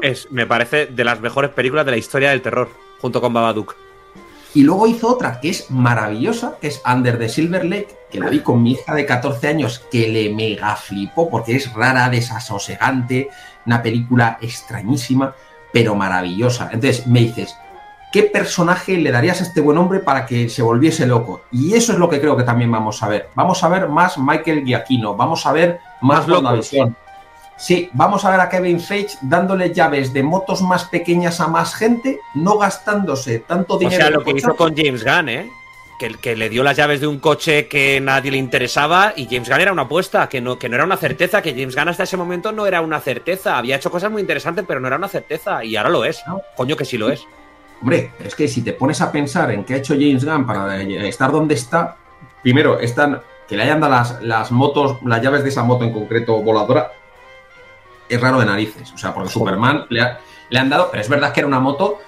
es, 0.00 0.32
me 0.32 0.46
parece 0.46 0.86
de 0.86 1.04
las 1.04 1.20
mejores 1.20 1.50
películas 1.50 1.84
de 1.84 1.90
la 1.90 1.98
historia 1.98 2.30
del 2.30 2.40
terror, 2.40 2.70
junto 3.02 3.20
con 3.20 3.34
Babadook. 3.34 3.76
Y 4.56 4.62
luego 4.62 4.86
hizo 4.86 5.08
otra 5.08 5.38
que 5.38 5.50
es 5.50 5.70
maravillosa, 5.70 6.56
que 6.58 6.68
es 6.68 6.80
Under 6.90 7.18
the 7.18 7.28
Silver 7.28 7.62
Lake, 7.62 7.88
que 8.10 8.18
la 8.18 8.30
vi 8.30 8.40
con 8.40 8.62
mi 8.62 8.72
hija 8.72 8.94
de 8.94 9.04
14 9.04 9.48
años, 9.48 9.84
que 9.92 10.08
le 10.08 10.34
mega 10.34 10.74
flipó 10.76 11.28
porque 11.28 11.56
es 11.56 11.70
rara, 11.74 12.08
desasosegante, 12.08 13.28
una 13.66 13.82
película 13.82 14.38
extrañísima, 14.40 15.34
pero 15.74 15.94
maravillosa. 15.94 16.70
Entonces 16.72 17.06
me 17.06 17.20
dices, 17.20 17.54
¿qué 18.10 18.22
personaje 18.22 18.96
le 18.96 19.12
darías 19.12 19.42
a 19.42 19.44
este 19.44 19.60
buen 19.60 19.76
hombre 19.76 19.98
para 19.98 20.24
que 20.24 20.48
se 20.48 20.62
volviese 20.62 21.06
loco? 21.06 21.42
Y 21.52 21.74
eso 21.74 21.92
es 21.92 21.98
lo 21.98 22.08
que 22.08 22.18
creo 22.18 22.34
que 22.34 22.44
también 22.44 22.72
vamos 22.72 23.02
a 23.02 23.08
ver. 23.08 23.28
Vamos 23.34 23.62
a 23.62 23.68
ver 23.68 23.90
más 23.90 24.16
Michael 24.16 24.64
Giacchino, 24.64 25.14
vamos 25.14 25.44
a 25.44 25.52
ver 25.52 25.80
más, 26.00 26.26
más. 26.26 26.72
Sí, 27.56 27.88
vamos 27.94 28.24
a 28.24 28.30
ver 28.30 28.40
a 28.40 28.48
Kevin 28.50 28.80
Feige 28.80 29.16
dándole 29.22 29.72
llaves 29.72 30.12
de 30.12 30.22
motos 30.22 30.60
más 30.60 30.84
pequeñas 30.84 31.40
a 31.40 31.48
más 31.48 31.74
gente, 31.74 32.20
no 32.34 32.58
gastándose 32.58 33.38
tanto 33.40 33.78
dinero. 33.78 33.96
O 33.96 34.00
sea, 34.00 34.10
lo 34.10 34.24
que 34.24 34.32
hizo 34.32 34.54
con 34.54 34.76
James 34.76 35.04
Gunn, 35.04 35.28
¿eh? 35.30 35.50
Que, 35.98 36.10
que, 36.10 36.36
le 36.36 36.50
dio 36.50 36.62
las 36.62 36.76
llaves 36.76 37.00
de 37.00 37.06
un 37.06 37.18
coche 37.18 37.68
que 37.68 37.98
nadie 38.02 38.30
le 38.30 38.36
interesaba 38.36 39.14
y 39.16 39.24
James 39.24 39.48
Gunn 39.48 39.60
era 39.62 39.72
una 39.72 39.82
apuesta, 39.82 40.28
que 40.28 40.42
no, 40.42 40.58
que 40.58 40.68
no 40.68 40.74
era 40.74 40.84
una 40.84 40.98
certeza, 40.98 41.40
que 41.40 41.52
James 41.52 41.74
Gunn 41.74 41.88
hasta 41.88 42.02
ese 42.02 42.18
momento 42.18 42.52
no 42.52 42.66
era 42.66 42.82
una 42.82 43.00
certeza. 43.00 43.56
Había 43.56 43.76
hecho 43.76 43.90
cosas 43.90 44.10
muy 44.10 44.20
interesantes, 44.20 44.66
pero 44.68 44.78
no 44.78 44.88
era 44.88 44.96
una 44.96 45.08
certeza 45.08 45.64
y 45.64 45.76
ahora 45.76 45.88
lo 45.88 46.04
es. 46.04 46.22
Coño 46.54 46.76
que 46.76 46.84
sí 46.84 46.98
lo 46.98 47.10
es. 47.10 47.26
Hombre, 47.80 48.12
es 48.22 48.34
que 48.34 48.48
si 48.48 48.60
te 48.60 48.74
pones 48.74 49.00
a 49.00 49.10
pensar 49.10 49.50
en 49.50 49.64
qué 49.64 49.74
ha 49.74 49.76
hecho 49.78 49.94
James 49.94 50.26
Gunn 50.26 50.46
para 50.46 50.82
estar 50.82 51.32
donde 51.32 51.54
está, 51.54 51.96
primero, 52.42 52.78
están, 52.78 53.22
que 53.48 53.56
le 53.56 53.62
hayan 53.62 53.80
dado 53.80 53.94
las, 53.94 54.22
las 54.22 54.52
motos, 54.52 54.98
las 55.02 55.22
llaves 55.22 55.42
de 55.42 55.48
esa 55.48 55.62
moto 55.62 55.84
en 55.84 55.94
concreto 55.94 56.42
voladora, 56.42 56.92
es 58.08 58.20
raro 58.20 58.40
de 58.40 58.46
narices. 58.46 58.92
O 58.92 58.98
sea, 58.98 59.12
porque 59.14 59.30
Superman 59.30 59.86
le, 59.90 60.02
le 60.50 60.58
han 60.58 60.68
dado, 60.68 60.90
pero 60.90 61.00
es 61.00 61.08
verdad 61.08 61.32
que 61.32 61.40
era 61.40 61.46
una 61.46 61.60
moto 61.60 61.98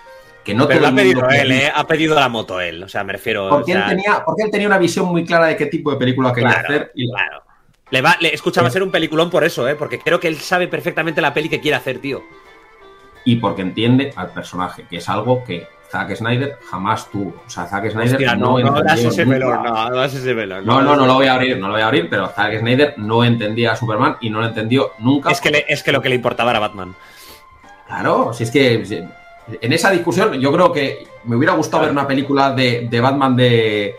que 0.44 0.54
no 0.54 0.66
pero 0.66 0.86
ha 0.86 0.94
pedido 0.94 1.28
él, 1.28 1.52
¿eh? 1.52 1.72
ha 1.74 1.86
pedido 1.86 2.14
la 2.14 2.30
moto 2.30 2.58
él, 2.58 2.82
o 2.82 2.88
sea, 2.88 3.04
me 3.04 3.12
refiero. 3.12 3.50
Porque, 3.50 3.72
él, 3.72 3.84
tenía, 3.86 4.24
porque 4.24 4.44
él 4.44 4.50
tenía 4.50 4.66
una 4.66 4.78
visión 4.78 5.06
muy 5.06 5.24
clara 5.24 5.48
de 5.48 5.56
qué 5.56 5.66
tipo 5.66 5.90
de 5.90 5.98
película 5.98 6.32
quería 6.32 6.52
hacer. 6.52 6.90
Y... 6.94 7.10
Claro. 7.10 7.42
Le 7.90 8.00
va, 8.00 8.16
le, 8.20 8.34
escucha, 8.34 8.62
va 8.62 8.68
a 8.68 8.70
ser 8.70 8.82
un 8.82 8.90
peliculón 8.90 9.28
por 9.28 9.44
eso, 9.44 9.68
¿eh? 9.68 9.74
porque 9.74 9.98
creo 9.98 10.18
que 10.20 10.28
él 10.28 10.36
sabe 10.38 10.68
perfectamente 10.68 11.20
la 11.20 11.34
peli 11.34 11.50
que 11.50 11.60
quiere 11.60 11.76
hacer, 11.76 11.98
tío. 11.98 12.22
Y 13.24 13.36
porque 13.36 13.62
entiende 13.62 14.12
al 14.16 14.30
personaje, 14.30 14.86
que 14.88 14.96
es 14.96 15.08
algo 15.08 15.44
que 15.44 15.66
Zack 15.90 16.16
Snyder 16.16 16.58
jamás 16.70 17.10
tuvo. 17.10 17.34
O 17.46 17.50
sea, 17.50 17.66
Zack 17.66 17.90
Snyder 17.90 18.38
no, 18.38 18.58
no, 18.58 18.70
no 18.70 18.92
ese 18.92 19.24
no, 19.24 19.90
no 19.90 20.04
ese. 20.04 20.34
No, 20.34 20.82
no, 20.82 20.96
no, 20.96 21.06
lo 21.06 21.14
voy 21.14 21.26
a 21.26 21.34
abrir, 21.34 21.58
no 21.58 21.68
lo 21.68 21.74
voy 21.74 21.82
a 21.82 21.86
abrir, 21.86 22.08
pero 22.10 22.28
Zack 22.28 22.60
Snyder 22.60 22.94
no 22.98 23.24
entendía 23.24 23.72
a 23.72 23.76
Superman 23.76 24.16
y 24.20 24.30
no 24.30 24.40
lo 24.40 24.46
entendió 24.46 24.92
nunca. 24.98 25.30
Es 25.30 25.40
que, 25.40 25.64
es 25.68 25.82
que 25.82 25.92
lo 25.92 26.02
que 26.02 26.08
le 26.08 26.14
importaba 26.16 26.50
era 26.50 26.60
Batman. 26.60 26.94
Claro, 27.86 28.32
si 28.34 28.44
es 28.44 28.50
que 28.50 29.08
en 29.60 29.72
esa 29.72 29.90
discusión 29.90 30.38
yo 30.38 30.52
creo 30.52 30.72
que 30.72 31.06
me 31.24 31.36
hubiera 31.36 31.54
gustado 31.54 31.84
ver 31.84 31.92
una 31.92 32.06
película 32.06 32.52
de, 32.52 33.00
Batman 33.00 33.34
de, 33.34 33.96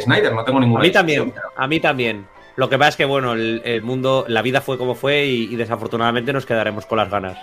Snyder, 0.00 0.32
no 0.32 0.44
tengo 0.44 0.60
ninguna. 0.60 0.80
A 0.80 0.84
mí 0.84 0.90
también, 0.90 1.32
a 1.56 1.66
mí 1.66 1.80
también. 1.80 2.26
Lo 2.54 2.68
que 2.68 2.78
pasa 2.78 2.90
es 2.90 2.96
que, 2.96 3.04
bueno, 3.04 3.32
el, 3.32 3.82
mundo, 3.82 4.26
la 4.28 4.42
vida 4.42 4.60
fue 4.60 4.76
como 4.76 4.94
fue 4.94 5.24
y, 5.24 5.56
desafortunadamente 5.56 6.32
nos 6.32 6.46
quedaremos 6.46 6.86
con 6.86 6.98
las 6.98 7.10
ganas. 7.10 7.38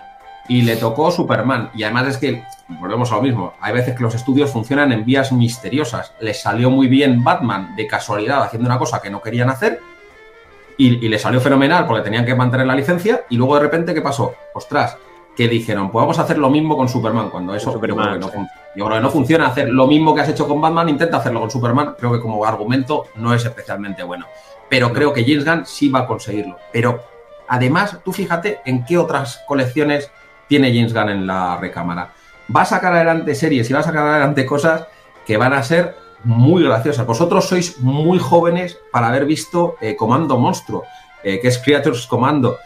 Y 0.50 0.64
le 0.64 0.76
tocó 0.76 1.12
Superman. 1.12 1.72
Y 1.74 1.84
además 1.84 2.08
es 2.08 2.18
que, 2.18 2.44
volvemos 2.68 3.12
a 3.12 3.16
lo 3.16 3.22
mismo, 3.22 3.54
hay 3.62 3.74
veces 3.74 3.96
que 3.96 4.04
los 4.04 4.16
estudios 4.16 4.52
funcionan 4.52 4.92
en 4.92 5.06
vías 5.06 5.32
misteriosas. 5.32 6.12
Les 6.20 6.42
salió 6.42 6.70
muy 6.70 6.88
bien 6.88 7.24
Batman 7.24 7.76
de 7.78 7.88
casualidad 7.88 8.44
haciendo 8.44 8.68
una 8.68 8.78
cosa 8.78 9.02
que 9.02 9.10
no 9.10 9.22
querían 9.22 9.50
hacer 9.50 9.80
y, 10.78 11.06
y 11.06 11.08
le 11.08 11.18
salió 11.20 11.40
fenomenal 11.40 11.86
porque 11.88 12.04
tenían 12.04 12.26
que 12.26 12.36
mantener 12.36 12.68
la 12.68 12.76
licencia 12.76 13.24
y 13.30 13.38
luego 13.38 13.56
de 13.56 13.62
repente, 13.62 13.94
¿qué 13.94 14.02
pasó? 14.02 14.34
Ostras, 14.54 14.98
que 15.40 15.48
dijeron, 15.48 15.90
pues 15.90 16.04
vamos 16.04 16.20
a 16.20 16.24
hacer 16.24 16.38
lo 16.38 16.50
mismo 16.50 16.76
con 16.76 16.90
Superman, 16.90 17.30
cuando 17.30 17.56
eso 17.56 17.72
yo, 17.72 17.80
creo 17.80 17.96
que 17.96 18.20
no, 18.76 19.00
no 19.00 19.10
funciona 19.10 19.48
hacer 19.48 19.70
lo 19.70 19.88
mismo 19.88 20.14
que 20.14 20.20
has 20.20 20.28
hecho 20.28 20.46
con 20.46 20.60
Batman, 20.60 20.90
intenta 20.90 21.16
hacerlo 21.16 21.40
con 21.40 21.50
Superman, 21.50 21.96
creo 21.98 22.12
que 22.12 22.20
como 22.20 22.44
argumento 22.44 23.06
no 23.16 23.34
es 23.34 23.46
especialmente 23.46 24.04
bueno. 24.04 24.26
Pero 24.68 24.92
creo 24.92 25.14
que 25.14 25.24
James 25.24 25.46
Gunn 25.46 25.66
sí 25.66 25.88
va 25.88 26.00
a 26.00 26.08
conseguirlo. 26.08 26.58
Pero 26.74 27.06
además, 27.48 28.00
tú 28.04 28.12
fíjate 28.12 28.60
en 28.66 28.84
qué 28.84 28.98
otras 28.98 29.42
colecciones 29.48 30.12
tiene 30.50 30.74
James 30.74 30.94
Gunn 30.94 31.10
en 31.10 31.26
la 31.26 31.56
recámara. 31.56 32.12
Va 32.54 32.64
a 32.64 32.66
sacar 32.66 32.94
adelante 32.94 33.36
series 33.36 33.70
y 33.70 33.74
va 33.74 33.80
a 33.80 33.84
sacar 33.84 34.06
adelante 34.06 34.46
cosas 34.46 34.88
que 35.26 35.38
van 35.38 35.54
a 35.54 35.64
ser 35.64 35.96
muy 36.26 36.64
graciosas. 36.64 37.06
Vosotros 37.06 37.48
sois 37.48 37.80
muy 37.80 38.20
jóvenes 38.20 38.78
para 38.92 39.08
haber 39.08 39.26
visto 39.26 39.78
eh, 39.80 39.96
Comando 39.96 40.38
Monstruo, 40.38 40.84
eh, 41.24 41.40
que 41.40 41.48
es 41.48 41.60
Creatures 41.60 42.08
Commando. 42.08 42.58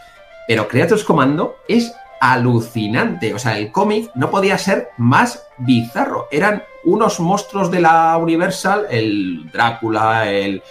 Pero 0.48 0.66
Creatures 0.66 1.04
Commando 1.04 1.58
es 1.68 1.94
alucinante. 2.20 3.34
O 3.34 3.38
sea, 3.38 3.58
el 3.58 3.70
cómic 3.70 4.10
no 4.14 4.30
podía 4.30 4.56
ser 4.56 4.88
más 4.96 5.46
bizarro. 5.58 6.26
Eran 6.30 6.62
unos 6.84 7.20
monstruos 7.20 7.70
de 7.70 7.80
la 7.80 8.16
Universal, 8.16 8.86
el 8.90 9.50
Drácula, 9.52 10.30
el, 10.30 10.62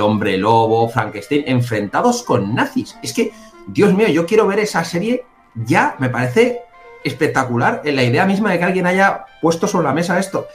hombre 0.00 0.38
lobo, 0.38 0.88
Frankenstein, 0.88 1.42
enfrentados 1.46 2.22
con 2.22 2.54
nazis. 2.54 2.96
Es 3.02 3.12
que, 3.12 3.32
Dios 3.66 3.92
mío, 3.92 4.06
yo 4.08 4.24
quiero 4.24 4.46
ver 4.46 4.60
esa 4.60 4.84
serie 4.84 5.24
ya, 5.54 5.96
me 5.98 6.08
parece 6.08 6.62
espectacular 7.04 7.82
en 7.84 7.96
la 7.96 8.02
idea 8.02 8.26
misma 8.26 8.52
de 8.52 8.58
que 8.58 8.64
alguien 8.64 8.86
haya 8.86 9.26
puesto 9.40 9.66
sobre 9.66 9.86
la 9.86 9.94
mesa 9.94 10.18
esto. 10.18 10.46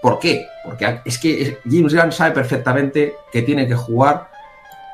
¿Por 0.00 0.18
qué? 0.18 0.46
Porque 0.64 1.00
es 1.04 1.18
que 1.18 1.58
James 1.64 1.94
Gunn 1.94 2.12
sabe 2.12 2.32
perfectamente 2.32 3.14
que 3.32 3.42
tiene 3.42 3.68
que 3.68 3.74
jugar. 3.74 4.30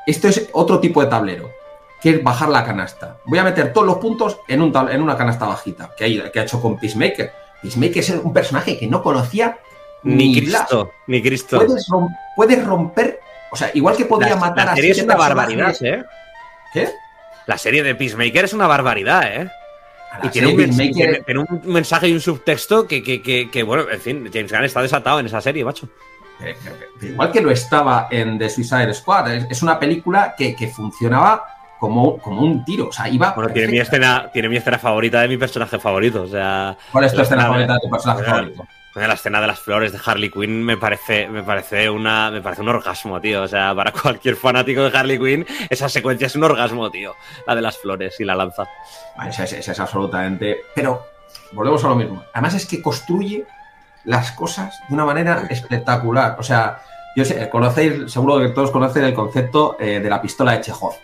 Esto 0.05 0.27
es 0.27 0.49
otro 0.53 0.79
tipo 0.79 1.03
de 1.03 1.09
tablero 1.09 1.59
que 2.01 2.11
es 2.11 2.23
bajar 2.23 2.49
la 2.49 2.63
canasta. 2.63 3.17
Voy 3.25 3.39
a 3.39 3.43
meter 3.43 3.73
todos 3.73 3.85
los 3.85 3.97
puntos 3.97 4.39
en, 4.47 4.61
un, 4.61 4.73
en 4.89 5.01
una 5.01 5.17
canasta 5.17 5.45
bajita, 5.45 5.91
que, 5.97 6.05
hay, 6.05 6.31
que 6.31 6.39
ha 6.39 6.43
hecho 6.43 6.61
con 6.61 6.77
Peacemaker. 6.77 7.31
Peacemaker 7.61 7.97
es 7.97 8.09
un 8.09 8.33
personaje 8.33 8.77
que 8.77 8.87
no 8.87 9.03
conocía 9.03 9.59
ni, 10.03 10.33
Cristo. 10.39 10.91
Ni 11.07 11.21
Cristo. 11.21 11.61
Puedes, 12.35 12.65
romper, 12.65 13.19
o 13.51 13.55
sea, 13.55 13.69
igual 13.73 13.97
que 13.97 14.05
podía 14.05 14.37
matar 14.37 14.67
la 14.67 14.75
serie 14.75 14.91
es 14.91 15.03
una 15.03 15.15
barbaridad, 15.15 15.75
¿eh? 15.81 16.03
¿Qué? 16.73 16.89
La 17.49 17.57
serie 17.57 17.81
de 17.81 17.95
Peacemaker 17.95 18.45
es 18.45 18.53
una 18.53 18.67
barbaridad, 18.67 19.23
¿eh? 19.23 19.49
Y 20.21 20.29
tiene 20.29 20.49
un, 20.49 21.61
mensaje 21.63 22.07
y 22.07 22.13
un 22.13 22.21
subtexto 22.21 22.85
que, 22.85 23.01
que, 23.01 23.63
bueno, 23.63 23.89
en 23.89 23.99
fin, 23.99 24.29
James 24.31 24.51
Gunn 24.51 24.65
está 24.65 24.83
desatado 24.83 25.19
en 25.19 25.25
esa 25.25 25.41
serie, 25.41 25.65
macho. 25.65 25.89
Eh, 26.41 26.55
eh, 26.63 27.07
igual 27.07 27.31
que 27.31 27.41
lo 27.41 27.49
estaba 27.49 28.07
en 28.11 28.37
The 28.37 28.51
Suicide 28.51 28.93
Squad, 28.93 29.33
es, 29.49 29.63
una 29.63 29.79
película 29.79 30.35
que, 30.37 30.55
que 30.55 30.67
funcionaba 30.67 31.43
como, 31.79 32.19
como 32.19 32.43
un 32.43 32.63
tiro. 32.63 32.89
O 32.89 32.91
sea, 32.91 33.09
iba. 33.09 33.31
Bueno, 33.31 33.51
tiene 33.51 33.69
mi, 33.69 33.79
escena, 33.79 34.29
tiene 34.31 34.47
mi 34.47 34.57
escena 34.57 34.77
favorita 34.77 35.21
de 35.21 35.27
mi 35.27 35.37
personaje 35.37 35.79
favorito. 35.79 36.21
O 36.21 36.27
sea, 36.27 36.77
¿Cuál 36.91 37.05
es 37.05 37.13
tu 37.15 37.21
escena 37.21 37.47
favorita 37.47 37.73
de 37.73 37.79
tu 37.79 37.89
personaje 37.89 38.23
favorito? 38.25 38.67
La 38.95 39.13
escena 39.13 39.39
de 39.39 39.47
las 39.47 39.59
flores 39.59 39.91
de 39.91 39.99
Harley 40.03 40.29
Quinn 40.29 40.63
me 40.63 40.75
parece, 40.75 41.27
me 41.29 41.43
parece 41.43 41.89
una, 41.89 42.31
me 42.31 42.41
parece 42.41 42.61
un 42.61 42.69
orgasmo, 42.69 43.21
tío. 43.21 43.43
O 43.43 43.47
sea, 43.47 43.73
para 43.73 43.91
cualquier 44.01 44.35
fanático 44.35 44.81
de 44.81 44.97
Harley 44.97 45.19
Quinn, 45.19 45.45
esa 45.69 45.87
secuencia 45.87 46.27
es 46.27 46.35
un 46.35 46.43
orgasmo, 46.43 46.89
tío. 46.89 47.15
La 47.47 47.55
de 47.55 47.61
las 47.61 47.77
flores 47.77 48.19
y 48.19 48.25
la 48.25 48.35
lanza. 48.35 48.67
Esa 49.27 49.43
es, 49.43 49.67
es 49.67 49.79
absolutamente. 49.79 50.61
Pero 50.75 51.05
volvemos 51.53 51.83
a 51.83 51.89
lo 51.89 51.95
mismo. 51.95 52.23
Además 52.33 52.55
es 52.55 52.65
que 52.65 52.81
construye 52.81 53.45
las 54.05 54.31
cosas 54.31 54.77
de 54.89 54.95
una 54.95 55.05
manera 55.05 55.47
espectacular. 55.49 56.35
O 56.39 56.43
sea, 56.43 56.81
yo 57.15 57.23
sé, 57.23 57.49
conocéis, 57.49 58.11
seguro 58.11 58.39
que 58.39 58.49
todos 58.49 58.71
conocen 58.71 59.05
el 59.05 59.13
concepto 59.13 59.77
eh, 59.79 59.99
de 59.99 60.09
la 60.09 60.21
pistola 60.21 60.53
de 60.53 60.61
Chekhov 60.61 60.95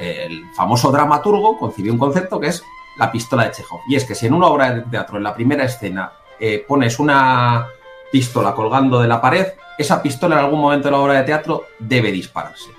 el 0.00 0.44
famoso 0.54 0.90
dramaturgo 0.90 1.58
concibió 1.58 1.92
un 1.92 1.98
concepto 1.98 2.40
que 2.40 2.48
es 2.48 2.64
la 2.98 3.10
pistola 3.10 3.44
de 3.44 3.52
Chekhov. 3.52 3.80
Y 3.88 3.96
es 3.96 4.04
que 4.04 4.14
si 4.14 4.26
en 4.26 4.34
una 4.34 4.46
obra 4.46 4.72
de 4.72 4.82
teatro, 4.82 5.16
en 5.16 5.24
la 5.24 5.34
primera 5.34 5.64
escena, 5.64 6.12
eh, 6.40 6.64
pones 6.66 6.98
una 6.98 7.66
pistola 8.10 8.54
colgando 8.54 9.00
de 9.00 9.08
la 9.08 9.20
pared, 9.20 9.46
esa 9.78 10.02
pistola 10.02 10.38
en 10.38 10.44
algún 10.44 10.60
momento 10.60 10.88
de 10.88 10.92
la 10.92 10.98
obra 10.98 11.14
de 11.14 11.24
teatro 11.24 11.66
debe 11.78 12.10
dispararse. 12.10 12.70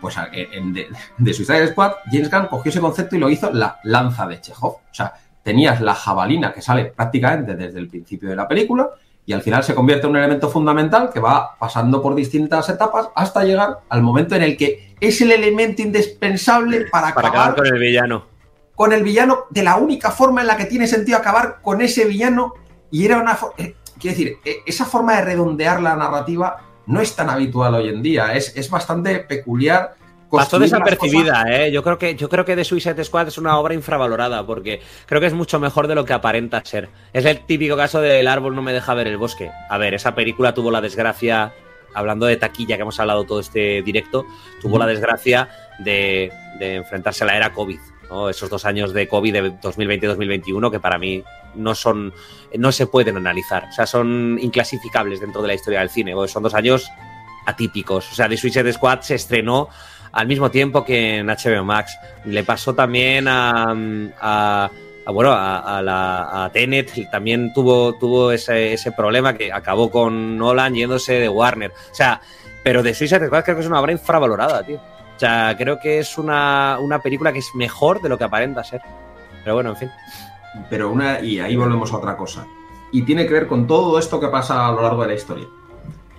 Pues 0.00 0.16
en 0.32 0.72
de, 0.72 0.88
de 1.18 1.34
Suicide 1.34 1.68
Squad, 1.68 1.92
James 2.10 2.30
Gunn 2.30 2.46
cogió 2.46 2.70
ese 2.70 2.80
concepto 2.80 3.16
y 3.16 3.18
lo 3.18 3.28
hizo 3.28 3.52
la 3.52 3.78
lanza 3.84 4.26
de 4.26 4.40
Chekhov. 4.40 4.72
O 4.72 4.80
sea, 4.94 5.14
tenías 5.42 5.80
la 5.80 5.94
jabalina 5.94 6.52
que 6.52 6.62
sale 6.62 6.86
prácticamente 6.86 7.56
desde 7.56 7.78
el 7.78 7.88
principio 7.88 8.28
de 8.28 8.36
la 8.36 8.46
película 8.46 8.90
y 9.26 9.32
al 9.32 9.42
final 9.42 9.62
se 9.62 9.74
convierte 9.74 10.06
en 10.06 10.10
un 10.10 10.16
elemento 10.16 10.48
fundamental 10.48 11.10
que 11.12 11.20
va 11.20 11.56
pasando 11.58 12.02
por 12.02 12.14
distintas 12.14 12.68
etapas 12.68 13.10
hasta 13.14 13.44
llegar 13.44 13.78
al 13.88 14.02
momento 14.02 14.34
en 14.34 14.42
el 14.42 14.56
que 14.56 14.94
es 15.00 15.20
el 15.20 15.30
elemento 15.30 15.82
indispensable 15.82 16.86
para, 16.90 17.08
acabar, 17.08 17.54
con 17.54 17.66
el 17.66 17.78
villano. 17.78 18.24
Con 18.74 18.92
el 18.92 19.02
villano 19.02 19.44
de 19.50 19.62
la 19.62 19.76
única 19.76 20.10
forma 20.10 20.40
en 20.40 20.46
la 20.46 20.56
que 20.56 20.64
tiene 20.64 20.86
sentido 20.86 21.18
acabar 21.18 21.58
con 21.62 21.80
ese 21.80 22.06
villano 22.06 22.54
y 22.90 23.04
era 23.04 23.18
una... 23.18 23.38
Eh, 23.56 23.76
quiero 23.98 24.16
decir, 24.16 24.38
eh, 24.44 24.58
esa 24.66 24.84
forma 24.84 25.16
de 25.16 25.22
redondear 25.22 25.82
la 25.82 25.96
narrativa 25.96 26.56
no 26.86 27.00
es 27.00 27.14
tan 27.14 27.30
habitual 27.30 27.74
hoy 27.74 27.88
en 27.88 28.02
día, 28.02 28.34
es, 28.34 28.56
es 28.56 28.68
bastante 28.70 29.20
peculiar 29.20 29.94
Pasó 30.30 30.58
desapercibida, 30.58 31.44
¿eh? 31.48 31.72
Yo 31.72 31.82
creo, 31.82 31.98
que, 31.98 32.14
yo 32.14 32.28
creo 32.28 32.44
que 32.44 32.54
The 32.54 32.64
Suicide 32.64 33.02
Squad 33.02 33.28
es 33.28 33.38
una 33.38 33.58
obra 33.58 33.74
infravalorada 33.74 34.46
porque 34.46 34.80
creo 35.06 35.20
que 35.20 35.26
es 35.26 35.34
mucho 35.34 35.58
mejor 35.58 35.88
de 35.88 35.94
lo 35.94 36.04
que 36.04 36.12
aparenta 36.12 36.64
ser. 36.64 36.88
Es 37.12 37.24
el 37.24 37.40
típico 37.40 37.76
caso 37.76 38.00
del 38.00 38.28
árbol 38.28 38.54
no 38.54 38.62
me 38.62 38.72
deja 38.72 38.94
ver 38.94 39.08
el 39.08 39.16
bosque. 39.16 39.50
A 39.68 39.78
ver, 39.78 39.94
esa 39.94 40.14
película 40.14 40.54
tuvo 40.54 40.70
la 40.70 40.80
desgracia, 40.80 41.52
hablando 41.94 42.26
de 42.26 42.36
taquilla 42.36 42.76
que 42.76 42.82
hemos 42.82 43.00
hablado 43.00 43.24
todo 43.24 43.40
este 43.40 43.82
directo, 43.82 44.24
tuvo 44.62 44.78
la 44.78 44.86
desgracia 44.86 45.48
de, 45.80 46.32
enfrentarse 46.60 47.24
a 47.24 47.26
la 47.26 47.36
era 47.36 47.52
COVID. 47.52 47.80
Esos 48.28 48.50
dos 48.50 48.64
años 48.64 48.92
de 48.92 49.08
COVID 49.08 49.32
de 49.32 49.52
2020-2021 49.60 50.70
que 50.70 50.80
para 50.80 50.98
mí 50.98 51.22
no 51.54 51.74
son, 51.74 52.12
no 52.56 52.72
se 52.72 52.86
pueden 52.86 53.16
analizar. 53.16 53.64
O 53.70 53.72
sea, 53.72 53.86
son 53.86 54.38
inclasificables 54.40 55.20
dentro 55.20 55.42
de 55.42 55.48
la 55.48 55.54
historia 55.54 55.80
del 55.80 55.90
cine. 55.90 56.14
Son 56.28 56.42
dos 56.42 56.54
años 56.54 56.90
atípicos. 57.46 58.10
O 58.12 58.14
sea, 58.14 58.28
The 58.28 58.36
Suicide 58.36 58.72
Squad 58.72 59.00
se 59.00 59.14
estrenó 59.14 59.68
al 60.12 60.26
mismo 60.26 60.50
tiempo 60.50 60.84
que 60.84 61.18
en 61.18 61.26
HBO 61.26 61.64
Max. 61.64 61.96
Le 62.24 62.44
pasó 62.44 62.74
también 62.74 63.26
a, 63.28 64.70
bueno, 65.06 65.32
a, 65.32 65.80
la, 65.82 66.44
a 66.44 66.50
Tenet, 66.52 67.10
también 67.10 67.52
tuvo, 67.52 67.94
tuvo 67.94 68.32
ese, 68.32 68.72
ese, 68.72 68.92
problema 68.92 69.34
que 69.34 69.52
acabó 69.52 69.90
con 69.90 70.36
Nolan 70.38 70.74
yéndose 70.74 71.14
de 71.14 71.28
Warner. 71.28 71.70
O 71.70 71.94
sea, 71.94 72.20
pero 72.62 72.82
de 72.82 72.94
Suicide 72.94 73.26
Squad 73.26 73.44
creo 73.44 73.56
que 73.56 73.62
es 73.62 73.68
una 73.68 73.80
obra 73.80 73.92
infravalorada, 73.92 74.62
tío. 74.62 74.76
O 74.76 75.18
sea, 75.20 75.54
creo 75.58 75.78
que 75.78 75.98
es 75.98 76.16
una, 76.16 76.78
una 76.80 77.00
película 77.00 77.32
que 77.32 77.40
es 77.40 77.54
mejor 77.54 78.00
de 78.00 78.08
lo 78.08 78.16
que 78.16 78.24
aparenta 78.24 78.64
ser. 78.64 78.80
Pero 79.42 79.54
bueno, 79.54 79.70
en 79.70 79.76
fin. 79.76 79.90
Pero 80.68 80.90
una, 80.90 81.20
y 81.20 81.40
ahí 81.40 81.56
volvemos 81.56 81.92
a 81.92 81.96
otra 81.96 82.16
cosa. 82.16 82.46
Y 82.92 83.02
tiene 83.02 83.26
que 83.26 83.32
ver 83.32 83.46
con 83.46 83.66
todo 83.66 83.98
esto 83.98 84.18
que 84.18 84.28
pasa 84.28 84.66
a 84.66 84.72
lo 84.72 84.82
largo 84.82 85.02
de 85.02 85.08
la 85.08 85.14
historia. 85.14 85.46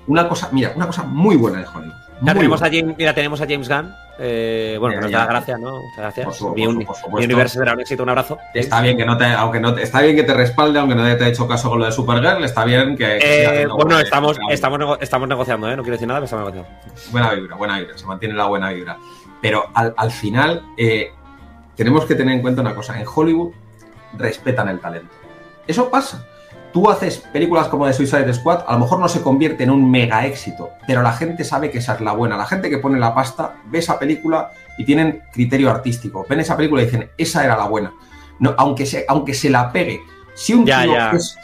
Una 0.08 0.28
cosa, 0.28 0.50
mira, 0.52 0.74
una 0.76 0.88
cosa 0.88 1.04
muy 1.04 1.36
buena 1.36 1.60
de 1.60 1.66
Hollywood 1.66 1.94
Ya 2.22 2.34
tenemos, 2.34 2.62
a 2.62 2.66
James, 2.66 2.96
mira, 2.98 3.14
tenemos 3.14 3.42
a 3.42 3.46
James 3.48 3.70
Gunn. 3.70 3.94
Eh, 4.20 4.78
bueno, 4.80 5.02
nos 5.02 5.12
da 5.12 5.26
gracias, 5.26 5.60
¿no? 5.60 5.82
Muchas 5.82 5.98
gracias. 5.98 6.42
mi, 6.56 6.68
universo 6.68 7.60
será 7.60 7.74
un 7.74 7.82
éxito, 7.82 8.04
un 8.04 8.10
abrazo. 8.10 8.38
Está 8.54 8.82
bien 8.82 8.98
que 8.98 9.06
no 9.06 9.18
te, 9.18 9.26
aunque 9.26 9.60
no 9.60 9.74
te, 9.74 9.84
está 9.84 10.02
bien 10.02 10.16
que 10.16 10.24
te 10.24 10.34
respalde, 10.34 10.80
aunque 10.80 10.96
no 10.96 11.04
te 11.04 11.12
haya 11.12 11.28
hecho 11.28 11.48
caso 11.48 11.70
con 11.70 11.80
lo 11.80 11.86
de 11.86 11.92
Supergirl, 11.92 12.44
está 12.44 12.64
bien 12.66 12.96
que. 12.96 13.18
eh, 13.20 13.68
bueno, 13.68 14.00
estamos, 14.00 14.38
estamos, 14.50 14.98
estamos 15.02 15.28
negociando, 15.28 15.70
¿eh? 15.72 15.76
No 15.76 15.82
quiero 15.84 15.96
decir 15.96 16.08
nada, 16.08 16.20
pero 16.20 16.26
estamos 16.26 16.54
negociando. 16.54 17.12
Buena 17.12 17.34
vibra, 17.34 17.56
buena 17.56 17.80
vibra, 17.80 17.98
se 17.98 18.06
mantiene 18.06 18.36
la 18.36 18.46
buena 18.46 18.70
vibra. 18.72 18.98
Pero 19.42 19.70
al, 19.74 19.94
al 19.98 20.12
final, 20.12 20.64
eh, 20.78 21.12
tenemos 21.76 22.06
que 22.06 22.16
tener 22.16 22.36
en 22.36 22.42
cuenta 22.42 22.62
una 22.62 22.76
cosa: 22.76 23.00
en 23.00 23.06
Hollywood 23.12 23.54
respetan 24.18 24.70
el 24.70 24.80
talento. 24.80 25.14
Eso 25.68 25.90
pasa 25.90 26.26
tú 26.72 26.90
haces 26.90 27.18
películas 27.18 27.68
como 27.68 27.86
de 27.86 27.94
Suicide 27.94 28.34
Squad, 28.34 28.64
a 28.68 28.74
lo 28.74 28.80
mejor 28.80 29.00
no 29.00 29.08
se 29.08 29.22
convierte 29.22 29.64
en 29.64 29.72
un 29.72 29.90
mega 29.90 30.26
éxito, 30.26 30.72
pero 30.88 31.02
la 31.02 31.14
gente 31.14 31.44
sabe 31.44 31.70
que 31.70 31.80
esa 31.80 31.96
es 31.96 32.02
la 32.02 32.14
buena. 32.14 32.38
La 32.38 32.46
gente 32.46 32.70
que 32.70 32.78
pone 32.78 33.00
la 33.00 33.14
pasta 33.14 33.56
ve 33.66 33.80
esa 33.80 34.00
película 34.00 34.52
y 34.78 34.86
tienen 34.86 35.24
criterio 35.32 35.70
artístico. 35.70 36.26
Ven 36.28 36.40
esa 36.40 36.56
película 36.56 36.82
y 36.82 36.86
dicen, 36.86 37.10
esa 37.18 37.44
era 37.44 37.58
la 37.58 37.68
buena. 37.68 37.94
No, 38.40 38.56
aunque, 38.58 38.86
se, 38.86 39.06
aunque 39.08 39.34
se 39.34 39.50
la 39.50 39.72
pegue. 39.72 40.02
Si 40.34 40.54
un 40.54 40.66
tío 40.66 40.76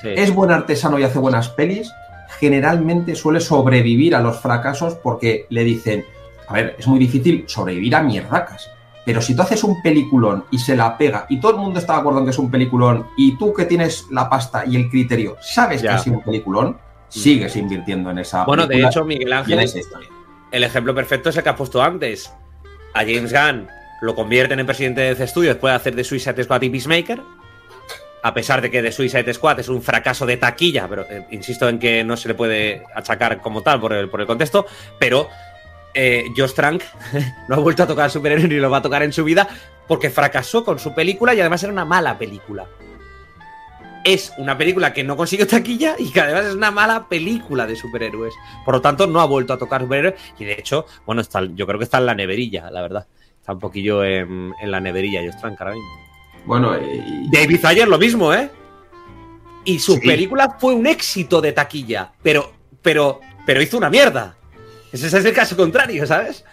es, 0.04 0.34
buen 0.34 0.52
artesano 0.52 0.98
y 0.98 1.04
hace 1.04 1.20
buenas 1.20 1.50
pelis, 1.50 1.92
generalmente 2.40 3.16
suele 3.16 3.40
sobrevivir 3.40 4.16
a 4.16 4.22
los 4.22 4.40
fracasos 4.40 4.96
porque 4.96 5.46
le 5.50 5.64
dicen, 5.64 6.06
a 6.48 6.54
ver, 6.54 6.76
es 6.80 6.88
muy 6.88 7.00
difícil 7.00 7.44
sobrevivir 7.48 7.96
a 7.96 8.02
mierdacas. 8.02 8.72
Pero 9.08 9.22
si 9.22 9.34
tú 9.34 9.42
haces 9.42 9.64
un 9.64 9.82
peliculón 9.82 10.44
y 10.52 10.60
se 10.60 10.76
la 10.76 10.98
pega 10.98 11.26
y 11.30 11.40
todo 11.40 11.54
el 11.54 11.58
mundo 11.60 11.80
está 11.80 11.94
de 11.94 12.00
acuerdo 12.00 12.20
en 12.20 12.26
que 12.26 12.32
es 12.32 12.40
un 12.40 12.52
peliculón 12.52 13.08
y 13.16 13.38
tú 13.38 13.54
que 13.54 13.64
tienes 13.64 14.06
la 14.12 14.30
pasta 14.30 14.66
y 14.66 14.76
el 14.76 14.90
criterio 14.90 15.38
sabes 15.40 15.82
que 15.82 15.88
ha 15.88 15.98
sido 15.98 16.18
un 16.18 16.24
peliculón, 16.24 16.72
mm. 16.72 16.78
sigues 17.08 17.56
invirtiendo 17.56 18.12
en 18.12 18.18
esa. 18.18 18.44
Bueno, 18.44 18.68
de 18.68 18.84
hecho, 18.84 19.06
Miguel 19.06 19.32
Ángel, 19.32 19.66
el 20.52 20.64
ejemplo 20.66 20.94
perfecto 20.94 21.30
es 21.30 21.38
el 21.38 21.44
que 21.44 21.48
has 21.48 21.56
puesto 21.56 21.82
antes. 21.82 22.34
A 22.94 23.00
James 23.00 23.32
Gunn 23.32 23.70
lo 24.02 24.14
convierten 24.14 24.60
en 24.60 24.66
presidente 24.66 25.00
de 25.00 25.12
ese 25.12 25.24
estudio 25.24 25.52
después 25.52 25.72
de 25.72 25.76
hacer 25.78 25.96
de 25.96 26.04
Suicide 26.04 26.44
Squad 26.44 26.64
y 26.64 26.70
Peacemaker. 26.70 27.22
A 28.24 28.34
pesar 28.34 28.62
de 28.62 28.70
que 28.70 28.82
The 28.82 28.92
Suicide 28.92 29.34
Squad 29.34 29.62
es 29.62 29.70
un 29.70 29.82
fracaso 29.82 30.26
de 30.26 30.36
taquilla, 30.36 30.86
pero 30.90 31.06
eh, 31.10 31.26
insisto 31.32 31.70
en 31.70 31.80
que 31.80 32.04
no 32.04 32.18
se 32.18 32.28
le 32.28 32.34
puede 32.34 32.84
achacar 32.94 33.40
como 33.40 33.64
tal 33.64 33.80
por 33.80 33.94
el, 33.94 34.10
por 34.10 34.20
el 34.20 34.28
contexto, 34.28 34.66
pero 35.00 35.30
eh, 36.00 36.32
Josh 36.38 36.54
Trank 36.54 36.84
no 37.48 37.56
ha 37.56 37.58
vuelto 37.58 37.82
a 37.82 37.88
tocar 37.88 38.12
superhéroe 38.12 38.48
ni 38.48 38.56
lo 38.58 38.70
va 38.70 38.78
a 38.78 38.82
tocar 38.84 39.02
en 39.02 39.12
su 39.12 39.24
vida 39.24 39.48
porque 39.88 40.12
fracasó 40.12 40.64
con 40.64 40.78
su 40.78 40.94
película 40.94 41.34
y 41.34 41.40
además 41.40 41.64
era 41.64 41.74
una 41.74 41.86
mala 41.86 42.20
película. 42.20 42.68
Es 44.04 44.32
una 44.38 44.56
película 44.56 44.94
que 44.94 45.04
no 45.04 45.18
consiguió 45.18 45.48
taquilla 45.48 45.96
y 45.98 46.12
que 46.12 46.22
además 46.22 46.46
es 46.46 46.54
una 46.54 46.70
mala 46.70 47.10
película 47.10 47.66
de 47.66 47.76
superhéroes. 47.76 48.36
Por 48.64 48.76
lo 48.76 48.82
tanto, 48.82 49.08
no 49.08 49.20
ha 49.20 49.26
vuelto 49.26 49.54
a 49.54 49.58
tocar 49.58 49.82
superhéroes 49.82 50.14
y 50.38 50.46
de 50.46 50.54
hecho, 50.54 50.86
bueno, 51.06 51.22
está, 51.22 51.44
yo 51.44 51.66
creo 51.66 51.80
que 51.80 51.86
está 51.86 51.98
en 51.98 52.06
la 52.06 52.14
neverilla, 52.14 52.70
la 52.70 52.82
verdad. 52.82 53.08
Está 53.40 53.54
un 53.54 53.60
poquillo 53.60 54.04
en, 54.04 54.54
la 54.62 54.80
neverilla 54.80 55.22
Josh 55.22 55.42
Trank 55.42 55.60
ahora 55.60 55.74
mismo. 55.74 55.90
Bueno, 56.46 56.78
y... 56.78 57.28
David 57.32 57.66
Ayer 57.66 57.88
lo 57.88 57.98
mismo, 57.98 58.34
¿eh? 58.34 58.52
Y 59.66 59.80
su 59.80 60.00
película 60.00 60.58
fue 60.60 60.76
un 60.76 60.86
éxito 60.86 61.42
de 61.42 61.54
taquilla, 61.54 62.14
pero, 62.22 62.54
pero, 62.84 63.20
pero 63.46 63.62
hizo 63.62 63.78
una 63.78 63.90
mierda. 63.90 64.37
Ese 65.04 65.18
es 65.18 65.26
el 65.26 65.34
caso 65.34 65.56
contrario, 65.56 66.06
¿sabes? 66.06 66.44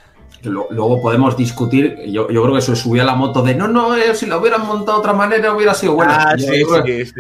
Luego 0.51 1.01
podemos 1.01 1.37
discutir, 1.37 1.97
yo, 2.07 2.27
creo 2.27 2.53
que 2.53 2.59
eso 2.59 2.75
subía 2.77 3.05
la 3.05 3.15
moto 3.15 3.43
de 3.43 3.55
no, 3.55 3.67
no, 3.67 3.97
eh, 3.97 4.15
si 4.15 4.27
lo 4.27 4.41
hubieran 4.41 4.67
montado 4.67 4.99
de 4.99 5.01
otra 5.01 5.15
manera 5.15 5.55
hubiera 5.55 5.73
sido 5.75 5.95
bueno. 5.95 6.13
Ah, 6.15 6.35
sí, 6.37 6.47
sí, 6.47 7.07
sí. 7.07 7.15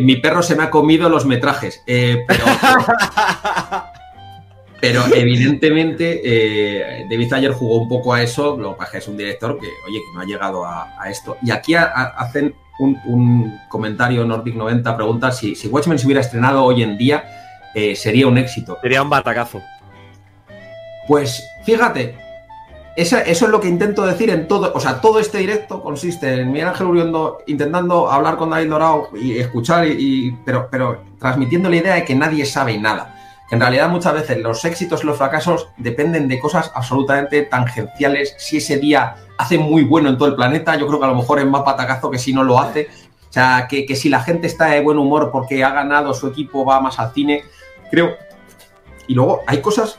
mi, 0.00 0.16
perro 0.16 0.42
se 0.42 0.54
me 0.54 0.64
ha 0.64 0.70
comido 0.70 1.08
los 1.08 1.24
metrajes, 1.26 1.82
eh, 1.86 2.24
pero, 4.80 5.02
evidentemente 5.14 6.20
eh, 6.22 7.06
David 7.10 7.32
Ayer 7.32 7.52
jugó 7.52 7.80
un 7.82 7.88
poco 7.88 8.14
a 8.14 8.22
eso, 8.22 8.56
lo 8.56 8.76
que 8.76 8.98
es 8.98 9.08
un 9.08 9.16
director 9.16 9.58
que, 9.58 9.66
oye, 9.66 9.98
que 9.98 10.14
no 10.14 10.20
ha 10.20 10.24
llegado 10.24 10.64
a, 10.64 11.10
esto. 11.10 11.36
Y 11.42 11.50
aquí 11.50 11.74
hacen 11.74 12.54
un, 12.78 13.58
comentario, 13.68 14.24
Nordic 14.24 14.54
90 14.54 14.96
pregunta 14.96 15.32
si, 15.32 15.56
si 15.56 15.66
Watchmen 15.66 15.98
se 15.98 16.06
hubiera 16.06 16.20
estrenado 16.20 16.62
hoy 16.62 16.84
en 16.84 16.96
día, 16.96 17.24
sería 17.96 18.28
un 18.28 18.38
éxito. 18.38 18.78
Sería 18.80 19.02
un 19.02 19.10
batacazo. 19.10 19.60
Pues 21.08 21.50
fíjate, 21.64 22.16
eso 22.94 23.16
es 23.24 23.40
lo 23.42 23.60
que 23.60 23.68
intento 23.68 24.04
decir 24.04 24.28
en 24.28 24.46
todo, 24.46 24.72
o 24.74 24.80
sea, 24.80 25.00
todo 25.00 25.20
este 25.20 25.38
directo 25.38 25.82
consiste 25.82 26.42
en 26.42 26.52
Miguel 26.52 26.68
Ángel 26.68 26.88
Uriondo 26.88 27.38
intentando 27.46 28.10
hablar 28.10 28.36
con 28.36 28.50
David 28.50 28.68
Dorado 28.68 29.08
y 29.14 29.38
escuchar, 29.38 29.86
y, 29.86 30.36
pero, 30.44 30.68
pero 30.70 31.00
transmitiendo 31.18 31.70
la 31.70 31.76
idea 31.76 31.94
de 31.94 32.04
que 32.04 32.14
nadie 32.14 32.44
sabe 32.44 32.76
nada. 32.76 33.14
En 33.50 33.60
realidad 33.60 33.88
muchas 33.88 34.12
veces 34.12 34.38
los 34.38 34.62
éxitos 34.66 35.02
y 35.02 35.06
los 35.06 35.16
fracasos 35.16 35.68
dependen 35.78 36.28
de 36.28 36.38
cosas 36.38 36.70
absolutamente 36.74 37.42
tangenciales. 37.42 38.34
Si 38.36 38.58
ese 38.58 38.76
día 38.78 39.14
hace 39.38 39.56
muy 39.56 39.84
bueno 39.84 40.10
en 40.10 40.18
todo 40.18 40.28
el 40.28 40.34
planeta, 40.34 40.76
yo 40.76 40.86
creo 40.86 40.98
que 40.98 41.06
a 41.06 41.08
lo 41.08 41.14
mejor 41.14 41.38
es 41.38 41.46
más 41.46 41.62
patacazo 41.62 42.10
que 42.10 42.18
si 42.18 42.34
no 42.34 42.42
lo 42.42 42.58
hace. 42.58 42.88
O 43.30 43.32
sea, 43.32 43.66
que, 43.70 43.86
que 43.86 43.96
si 43.96 44.10
la 44.10 44.20
gente 44.20 44.48
está 44.48 44.66
de 44.66 44.80
buen 44.82 44.98
humor 44.98 45.30
porque 45.32 45.64
ha 45.64 45.70
ganado 45.70 46.12
su 46.12 46.26
equipo, 46.26 46.64
va 46.64 46.80
más 46.80 46.98
al 46.98 47.12
cine, 47.14 47.44
creo. 47.90 48.16
Y 49.06 49.14
luego 49.14 49.40
hay 49.46 49.62
cosas 49.62 49.98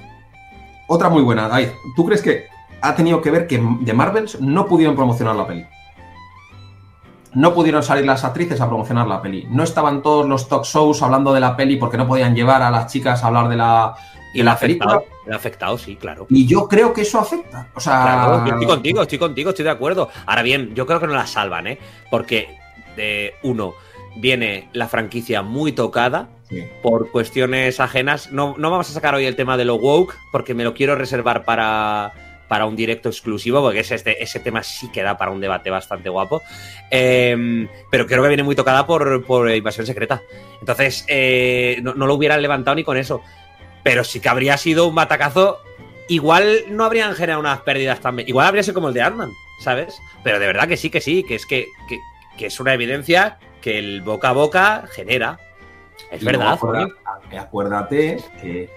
otra 0.89 1.07
muy 1.09 1.21
buena, 1.21 1.47
David. 1.47 1.69
¿Tú 1.95 2.05
crees 2.05 2.21
que 2.21 2.47
ha 2.81 2.95
tenido 2.95 3.21
que 3.21 3.31
ver 3.31 3.47
que 3.47 3.63
de 3.81 3.93
Marvels 3.93 4.41
no 4.41 4.65
pudieron 4.65 4.95
promocionar 4.95 5.35
la 5.35 5.47
peli? 5.47 5.65
No 7.35 7.53
pudieron 7.53 7.83
salir 7.83 8.05
las 8.05 8.23
actrices 8.23 8.59
a 8.59 8.67
promocionar 8.67 9.07
la 9.07 9.21
peli. 9.21 9.47
No 9.51 9.63
estaban 9.63 10.01
todos 10.01 10.27
los 10.27 10.49
talk 10.49 10.65
shows 10.65 11.03
hablando 11.03 11.31
de 11.31 11.39
la 11.39 11.55
peli 11.55 11.77
porque 11.77 11.95
no 11.95 12.07
podían 12.07 12.35
llevar 12.35 12.63
a 12.63 12.71
las 12.71 12.91
chicas 12.91 13.23
a 13.23 13.27
hablar 13.27 13.49
de 13.49 13.55
la, 13.55 13.93
y 14.33 14.41
la 14.41 14.57
película. 14.57 15.01
ha 15.31 15.35
afectado, 15.35 15.77
sí, 15.77 15.95
claro. 15.95 16.25
Y 16.29 16.47
yo 16.47 16.67
creo 16.67 16.91
que 16.91 17.01
eso 17.01 17.19
afecta. 17.19 17.67
O 17.75 17.79
sea. 17.79 18.43
estoy 18.47 18.65
contigo, 18.65 19.01
estoy 19.03 19.19
contigo, 19.19 19.49
estoy 19.51 19.65
de 19.65 19.71
acuerdo. 19.71 20.09
Ahora 20.25 20.41
bien, 20.41 20.73
yo 20.73 20.87
creo 20.87 20.99
que 20.99 21.05
no 21.05 21.13
la 21.13 21.27
salvan, 21.27 21.67
¿eh? 21.67 21.79
Porque, 22.09 22.57
de 22.95 23.35
uno, 23.43 23.75
viene 24.19 24.69
la 24.73 24.87
franquicia 24.87 25.41
muy 25.41 25.71
tocada 25.71 26.29
por 26.81 27.11
cuestiones 27.11 27.79
ajenas. 27.79 28.31
No, 28.31 28.55
no 28.57 28.71
vamos 28.71 28.89
a 28.89 28.93
sacar 28.93 29.15
hoy 29.15 29.25
el 29.25 29.35
tema 29.35 29.57
de 29.57 29.65
lo 29.65 29.75
woke, 29.75 30.15
porque 30.31 30.53
me 30.53 30.63
lo 30.63 30.73
quiero 30.73 30.95
reservar 30.95 31.45
para, 31.45 32.13
para 32.47 32.65
un 32.65 32.75
directo 32.75 33.09
exclusivo, 33.09 33.61
porque 33.61 33.79
ese, 33.79 33.95
este, 33.95 34.21
ese 34.21 34.39
tema 34.39 34.63
sí 34.63 34.91
que 34.91 35.03
da 35.03 35.17
para 35.17 35.31
un 35.31 35.39
debate 35.39 35.69
bastante 35.69 36.09
guapo. 36.09 36.41
Em, 36.89 37.67
pero 37.89 38.07
creo 38.07 38.21
que 38.23 38.27
viene 38.27 38.43
muy 38.43 38.55
tocada 38.55 38.85
por, 38.85 39.23
por 39.25 39.49
invasión 39.51 39.85
secreta. 39.85 40.21
Entonces, 40.59 41.05
eh, 41.07 41.79
no, 41.81 41.93
lo 41.93 42.13
hubieran 42.13 42.41
levantado 42.41 42.75
ni 42.75 42.83
con 42.83 42.97
eso. 42.97 43.21
Pero 43.83 44.03
sí 44.03 44.19
que 44.19 44.29
habría 44.29 44.57
sido 44.57 44.87
un 44.87 44.95
batacazo. 44.95 45.59
Igual 46.09 46.63
no 46.69 46.83
habrían 46.83 47.13
generado 47.13 47.39
unas 47.39 47.61
pérdidas 47.61 48.01
también. 48.01 48.27
Igual 48.27 48.47
habría 48.47 48.63
sido 48.63 48.73
como 48.73 48.89
el 48.89 48.95
de 48.95 49.03
Ant-Man, 49.03 49.31
¿sabes? 49.63 50.01
Pero 50.23 50.39
de 50.39 50.47
verdad 50.47 50.67
que 50.67 50.75
sí, 50.75 50.89
que 50.89 50.99
sí, 50.99 51.23
que 51.23 51.35
es 51.35 51.45
que, 51.45 51.67
que 52.37 52.47
es 52.47 52.59
una 52.59 52.73
evidencia 52.73 53.37
que 53.61 53.79
el 53.79 54.01
boca 54.01 54.29
a 54.29 54.33
boca 54.33 54.83
genera. 54.91 55.39
Es 56.11 56.23
verdad. 56.23 56.59
acuérdate, 57.37 58.17
que. 58.41 58.69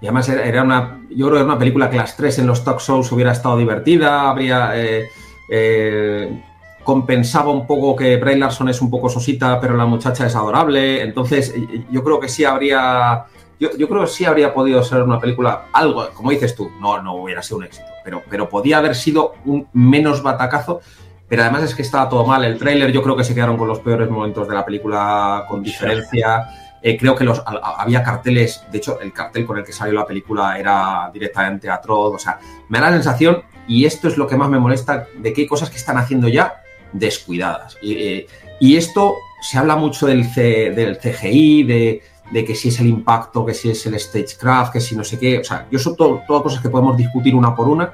Y 0.00 0.06
además 0.06 0.28
era 0.28 0.62
una. 0.62 1.00
Yo 1.10 1.26
creo 1.26 1.30
que 1.30 1.36
era 1.36 1.44
una 1.44 1.58
película 1.58 1.90
que 1.90 1.96
las 1.96 2.16
tres 2.16 2.38
en 2.38 2.46
los 2.46 2.64
talk 2.64 2.80
shows 2.80 3.10
hubiera 3.12 3.32
estado 3.32 3.56
divertida, 3.56 4.28
habría. 4.28 4.72
Eh, 4.74 5.08
eh, 5.50 6.42
compensaba 6.84 7.50
un 7.50 7.66
poco 7.66 7.94
que 7.96 8.16
Bray 8.16 8.38
Larson 8.38 8.68
es 8.68 8.80
un 8.80 8.90
poco 8.90 9.08
sosita, 9.08 9.60
pero 9.60 9.76
la 9.76 9.84
muchacha 9.84 10.26
es 10.26 10.34
adorable. 10.34 11.02
Entonces, 11.02 11.54
yo 11.90 12.04
creo 12.04 12.20
que 12.20 12.28
sí 12.28 12.44
habría. 12.44 13.24
Yo, 13.58 13.70
creo 13.88 14.02
que 14.02 14.06
sí 14.06 14.24
habría 14.24 14.54
podido 14.54 14.84
ser 14.84 15.02
una 15.02 15.18
película, 15.18 15.64
algo, 15.72 16.08
como 16.14 16.30
dices 16.30 16.54
tú, 16.54 16.70
no, 16.80 17.02
no 17.02 17.16
hubiera 17.16 17.42
sido 17.42 17.58
un 17.58 17.64
éxito, 17.64 17.88
pero, 18.04 18.22
pero 18.30 18.48
podía 18.48 18.78
haber 18.78 18.94
sido 18.94 19.34
un 19.44 19.66
menos 19.72 20.22
batacazo 20.22 20.80
pero 21.28 21.42
además 21.42 21.64
es 21.64 21.74
que 21.74 21.82
estaba 21.82 22.08
todo 22.08 22.24
mal. 22.24 22.44
El 22.44 22.58
tráiler 22.58 22.90
yo 22.90 23.02
creo 23.02 23.16
que 23.16 23.24
se 23.24 23.34
quedaron 23.34 23.56
con 23.56 23.68
los 23.68 23.80
peores 23.80 24.08
momentos 24.08 24.48
de 24.48 24.54
la 24.54 24.64
película 24.64 25.44
con 25.48 25.62
diferencia. 25.62 26.48
Eh, 26.80 26.96
creo 26.96 27.14
que 27.14 27.24
los, 27.24 27.42
había 27.44 28.02
carteles, 28.02 28.62
de 28.70 28.78
hecho 28.78 29.00
el 29.00 29.12
cartel 29.12 29.44
con 29.44 29.58
el 29.58 29.64
que 29.64 29.72
salió 29.72 29.94
la 29.94 30.06
película 30.06 30.58
era 30.58 31.10
directamente 31.12 31.68
atroz, 31.68 32.14
o 32.14 32.18
sea, 32.18 32.38
me 32.68 32.78
da 32.78 32.86
la 32.86 32.92
sensación, 32.92 33.42
y 33.66 33.84
esto 33.84 34.06
es 34.06 34.16
lo 34.16 34.28
que 34.28 34.36
más 34.36 34.48
me 34.48 34.60
molesta, 34.60 35.08
de 35.16 35.32
que 35.32 35.42
hay 35.42 35.46
cosas 35.46 35.70
que 35.70 35.76
están 35.76 35.98
haciendo 35.98 36.28
ya 36.28 36.62
descuidadas. 36.92 37.76
Y, 37.82 37.94
eh, 37.94 38.26
esto 38.60 39.16
se 39.42 39.58
habla 39.58 39.76
mucho 39.76 40.06
del, 40.06 40.32
del 40.34 40.98
CGI, 40.98 41.62
de, 41.64 42.02
de, 42.30 42.44
que 42.44 42.54
si 42.54 42.68
es 42.68 42.78
el 42.80 42.86
impacto, 42.86 43.44
que 43.44 43.54
si 43.54 43.70
es 43.70 43.84
el 43.86 43.98
stagecraft, 43.98 44.72
que 44.72 44.80
si 44.80 44.96
no 44.96 45.02
sé 45.02 45.18
qué, 45.18 45.38
o 45.38 45.44
sea, 45.44 45.66
yo 45.70 45.78
son 45.78 45.96
todo, 45.96 46.22
todas 46.26 46.42
cosas 46.42 46.62
que 46.62 46.68
podemos 46.68 46.96
discutir 46.96 47.34
una 47.34 47.54
por 47.54 47.68
una, 47.68 47.92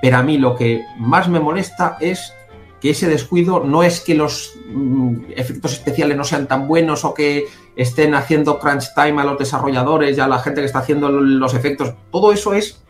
pero 0.00 0.16
a 0.16 0.22
mí 0.22 0.38
lo 0.38 0.56
que 0.56 0.84
más 0.98 1.28
me 1.28 1.38
molesta 1.38 1.96
es 2.00 2.34
que 2.82 2.90
ese 2.90 3.08
descuido 3.08 3.62
no 3.64 3.84
es 3.84 4.00
que 4.00 4.16
los 4.16 4.56
mm, 4.66 5.30
efectos 5.36 5.74
especiales 5.74 6.16
no 6.16 6.24
sean 6.24 6.48
tan 6.48 6.66
buenos 6.66 7.04
o 7.04 7.14
que 7.14 7.46
estén 7.76 8.16
haciendo 8.16 8.58
crunch 8.58 8.92
time 8.94 9.22
a 9.22 9.24
los 9.24 9.38
desarrolladores 9.38 10.18
y 10.18 10.20
a 10.20 10.26
la 10.26 10.40
gente 10.40 10.60
que 10.60 10.66
está 10.66 10.80
haciendo 10.80 11.08
los 11.08 11.54
efectos. 11.54 11.94
Todo 12.10 12.32
eso 12.32 12.52
es 12.52 12.82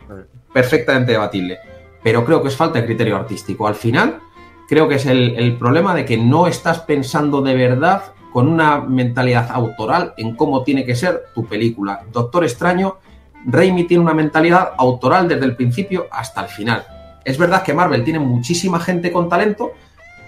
perfectamente 0.51 1.11
debatible. 1.11 1.59
Pero 2.01 2.25
creo 2.25 2.41
que 2.41 2.47
es 2.47 2.55
falta 2.55 2.79
de 2.79 2.87
criterio 2.87 3.15
artístico. 3.15 3.67
Al 3.67 3.75
final, 3.75 4.19
creo 4.67 4.87
que 4.89 4.95
es 4.95 5.05
el, 5.05 5.35
el 5.37 5.57
problema 5.57 5.93
de 5.93 6.05
que 6.05 6.17
no 6.17 6.47
estás 6.47 6.79
pensando 6.79 7.43
de 7.43 7.53
verdad 7.53 8.13
con 8.33 8.47
una 8.47 8.81
mentalidad 8.81 9.51
autoral 9.51 10.15
en 10.17 10.35
cómo 10.35 10.63
tiene 10.63 10.85
que 10.85 10.95
ser 10.95 11.25
tu 11.35 11.45
película. 11.45 12.03
Doctor 12.11 12.43
Extraño 12.43 12.97
Raimi 13.45 13.83
tiene 13.83 14.03
una 14.03 14.15
mentalidad 14.15 14.71
autoral 14.75 15.27
desde 15.27 15.45
el 15.45 15.55
principio 15.55 16.07
hasta 16.11 16.41
el 16.41 16.47
final. 16.47 16.83
Es 17.23 17.37
verdad 17.37 17.63
que 17.63 17.73
Marvel 17.73 18.03
tiene 18.03 18.19
muchísima 18.19 18.79
gente 18.79 19.11
con 19.11 19.29
talento, 19.29 19.73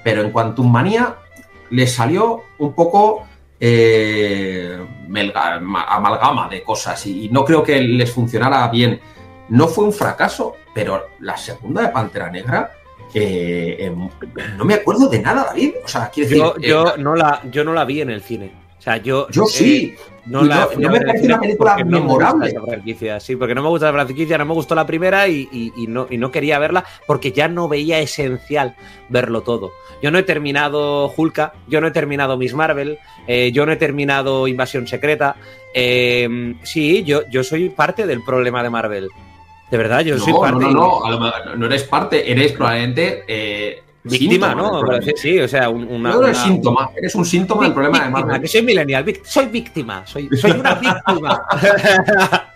pero 0.04 0.22
en 0.22 0.32
Quantum 0.32 0.72
Manía 0.72 1.16
le 1.70 1.88
salió 1.88 2.44
un 2.60 2.74
poco 2.74 3.26
eh, 3.60 4.78
amalgama 5.88 6.48
de 6.50 6.64
cosas 6.64 7.06
y, 7.08 7.30
no 7.30 7.44
creo 7.44 7.64
que 7.64 7.82
les 7.82 8.12
funcionara 8.12 8.68
bien. 8.70 9.00
No 9.50 9.68
fue 9.68 9.86
un 9.86 9.94
fracaso, 9.94 10.56
pero 10.74 11.10
la 11.20 11.38
segunda 11.38 11.82
de 11.82 11.90
Pantera 11.90 12.30
Negra 12.30 12.72
eh, 13.14 13.78
em, 13.80 14.10
no 14.58 14.66
me 14.66 14.74
acuerdo 14.74 15.08
de 15.08 15.20
nada, 15.20 15.46
David. 15.46 15.76
O 15.84 15.88
sea, 15.88 16.12
yo, 16.14 16.58
yo, 16.58 16.96
eh, 16.96 16.98
no 16.98 17.16
la, 17.16 17.42
yo 17.50 17.64
no 17.64 17.74
la 17.74 17.86
vi 17.86 18.02
en 18.02 18.10
el 18.10 18.22
cine. 18.22 18.65
O 18.86 18.88
sea, 18.88 18.98
yo. 18.98 19.28
Yo 19.32 19.48
sí. 19.48 19.96
No, 20.28 20.44
la, 20.44 20.70
no, 20.78 20.92
me 20.92 21.02
parece 21.02 21.26
una 21.26 21.40
película 21.40 21.78
memorable. 21.84 22.54
sí, 23.20 23.36
porque 23.36 23.56
no 23.56 23.64
me 23.64 23.70
gusta 23.70 23.92
la 23.92 24.06
franquicia, 24.06 24.38
no 24.38 24.46
me 24.46 24.54
gustó 24.54 24.76
la 24.76 24.86
primera 24.86 25.28
y, 25.28 25.72
no, 25.88 26.08
y 26.10 26.18
no 26.18 26.32
quería 26.32 26.58
verla 26.58 26.84
porque 27.06 27.32
ya 27.32 27.48
no 27.48 27.68
veía 27.68 28.00
esencial 28.00 28.76
verlo 29.10 29.42
todo. 29.42 29.72
Yo 30.02 30.10
no 30.10 30.18
he 30.18 30.24
terminado 30.24 31.12
Hulka, 31.16 31.54
yo 31.68 31.80
no 31.80 31.88
he 31.88 31.92
terminado 31.92 32.38
Miss 32.38 32.56
Marvel, 32.56 32.98
eh, 33.28 33.52
yo 33.52 33.68
no 33.68 33.72
he 33.72 33.76
terminado 33.76 34.48
Invasión 34.48 34.88
Secreta. 34.88 35.36
Eh, 35.76 36.56
sí, 36.64 37.04
yo, 37.04 37.22
yo 37.30 37.44
soy 37.44 37.70
parte 37.70 38.08
del 38.08 38.24
problema 38.24 38.64
de 38.64 38.70
Marvel. 38.72 39.10
De 39.70 39.78
verdad, 39.78 40.02
yo 40.02 40.18
soy 40.18 40.34
parte. 40.34 40.66
No, 40.66 41.02
no, 41.08 41.20
no, 41.20 41.56
no 41.56 41.66
eres 41.68 41.84
parte, 41.84 42.32
eres 42.32 42.52
probablemente 42.52 43.24
eh, 43.28 43.84
Víctima, 44.06 44.54
¿no? 44.54 44.84
Sí, 45.16 45.40
o 45.40 45.48
sea, 45.48 45.70
una. 45.70 46.12
No 46.12 46.24
eres 46.24 46.38
síntoma, 46.38 46.92
eres 46.96 47.16
un 47.16 47.26
síntoma 47.26 47.64
del 47.64 47.74
problema 47.74 48.04
de 48.04 48.10
Marvel. 48.12 48.42
Que 48.42 48.48
soy 48.48 48.62
millennial, 48.62 49.04
soy 49.24 49.48
víctima, 49.48 50.06
soy, 50.06 50.30
soy 50.38 50.52
una 50.52 50.76
víctima. 50.76 51.42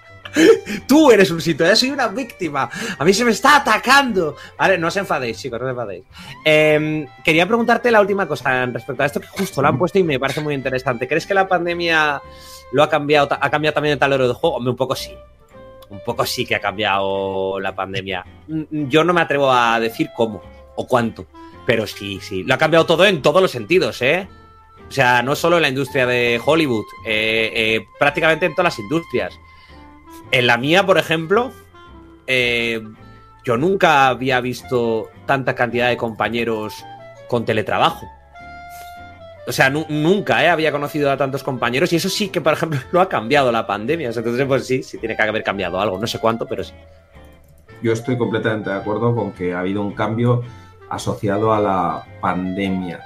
Tú 0.88 1.10
eres 1.10 1.32
un 1.32 1.42
síntoma, 1.42 1.72
yo 1.72 1.76
soy 1.76 1.90
una 1.90 2.08
víctima. 2.08 2.70
A 3.00 3.04
mí 3.04 3.14
se 3.16 3.26
me 3.26 3.32
está 3.32 3.56
atacando. 3.56 4.36
Vale, 4.60 4.78
no 4.78 4.90
os 4.90 4.98
enfadéis, 4.98 5.40
chicos, 5.40 5.60
no 5.60 5.66
os 5.66 5.72
enfadéis. 5.72 6.04
Em, 6.46 7.08
quería 7.24 7.48
preguntarte 7.48 7.90
la 7.90 8.00
última 8.00 8.28
cosa 8.28 8.68
respecto 8.68 9.02
a 9.02 9.08
esto 9.08 9.20
que 9.20 9.28
justo 9.28 9.60
lo 9.64 9.70
han 9.70 9.80
puesto 9.80 9.98
y 9.98 10.04
me 10.04 10.20
parece 10.20 10.42
muy 10.42 10.54
interesante. 10.54 11.08
¿Crees 11.08 11.26
que 11.26 11.34
la 11.34 11.48
pandemia 11.48 12.22
lo 12.72 12.84
ha 12.84 12.90
cambiado, 12.90 13.28
ha 13.32 13.50
cambiado 13.50 13.74
también 13.74 13.94
el 13.94 14.00
tablero 14.00 14.28
de 14.28 14.36
juego? 14.36 14.58
Hombre, 14.58 14.70
un 14.70 14.78
poco 14.78 14.96
sí. 14.96 15.16
Un 15.90 16.02
poco 16.06 16.24
sí 16.28 16.46
que 16.46 16.54
ha 16.54 16.60
cambiado 16.60 17.60
la 17.60 17.74
pandemia. 17.74 18.24
Mm, 18.48 18.88
yo 18.88 19.04
no 19.04 19.14
me 19.14 19.22
atrevo 19.22 19.52
a 19.52 19.80
decir 19.80 20.12
cómo 20.16 20.59
o 20.80 20.88
cuánto. 20.88 21.26
Pero 21.66 21.86
sí, 21.86 22.20
sí. 22.22 22.44
Lo 22.44 22.54
ha 22.54 22.58
cambiado 22.58 22.86
todo 22.86 23.06
en 23.06 23.22
todos 23.22 23.42
los 23.42 23.52
sentidos, 23.52 24.02
¿eh? 24.02 24.28
O 24.88 24.92
sea, 24.92 25.22
no 25.22 25.36
solo 25.36 25.58
en 25.58 25.64
la 25.64 25.70
industria 25.70 26.06
de 26.06 26.42
Hollywood, 26.44 26.86
eh, 27.06 27.52
eh, 27.54 27.86
prácticamente 28.00 28.46
en 28.46 28.56
todas 28.56 28.74
las 28.74 28.80
industrias. 28.80 29.38
En 30.32 30.48
la 30.48 30.58
mía, 30.58 30.86
por 30.86 30.98
ejemplo, 30.98 31.52
eh, 32.26 32.82
yo 33.44 33.58
nunca 33.58 34.08
había 34.08 34.40
visto 34.40 35.10
tanta 35.26 35.54
cantidad 35.54 35.90
de 35.90 35.98
compañeros 35.98 36.74
con 37.28 37.46
teletrabajo. 37.46 38.08
O 39.46 39.52
sea, 39.52 39.70
nunca 39.70 40.52
había 40.52 40.72
conocido 40.72 41.12
a 41.12 41.18
tantos 41.18 41.44
compañeros 41.44 41.92
y 41.92 41.98
eso 41.98 42.08
sí 42.08 42.30
que, 42.30 42.40
por 42.40 42.54
ejemplo, 42.54 42.80
lo 42.92 43.02
ha 43.02 43.10
cambiado 43.10 43.52
la 43.52 43.68
pandemia. 43.68 44.08
Entonces, 44.08 44.46
pues 44.48 44.66
sí, 44.66 44.82
sí 44.82 44.98
tiene 44.98 45.16
que 45.16 45.22
haber 45.24 45.44
cambiado 45.44 45.80
algo. 45.80 46.00
No 46.00 46.08
sé 46.08 46.20
cuánto, 46.20 46.46
pero 46.46 46.64
sí. 46.64 46.74
Yo 47.84 47.92
estoy 47.92 48.18
completamente 48.18 48.70
de 48.70 48.78
acuerdo 48.78 49.14
con 49.14 49.34
que 49.34 49.54
ha 49.54 49.60
habido 49.60 49.82
un 49.82 49.94
cambio 49.94 50.44
asociado 50.90 51.54
a 51.54 51.60
la 51.60 52.04
pandemia. 52.22 53.00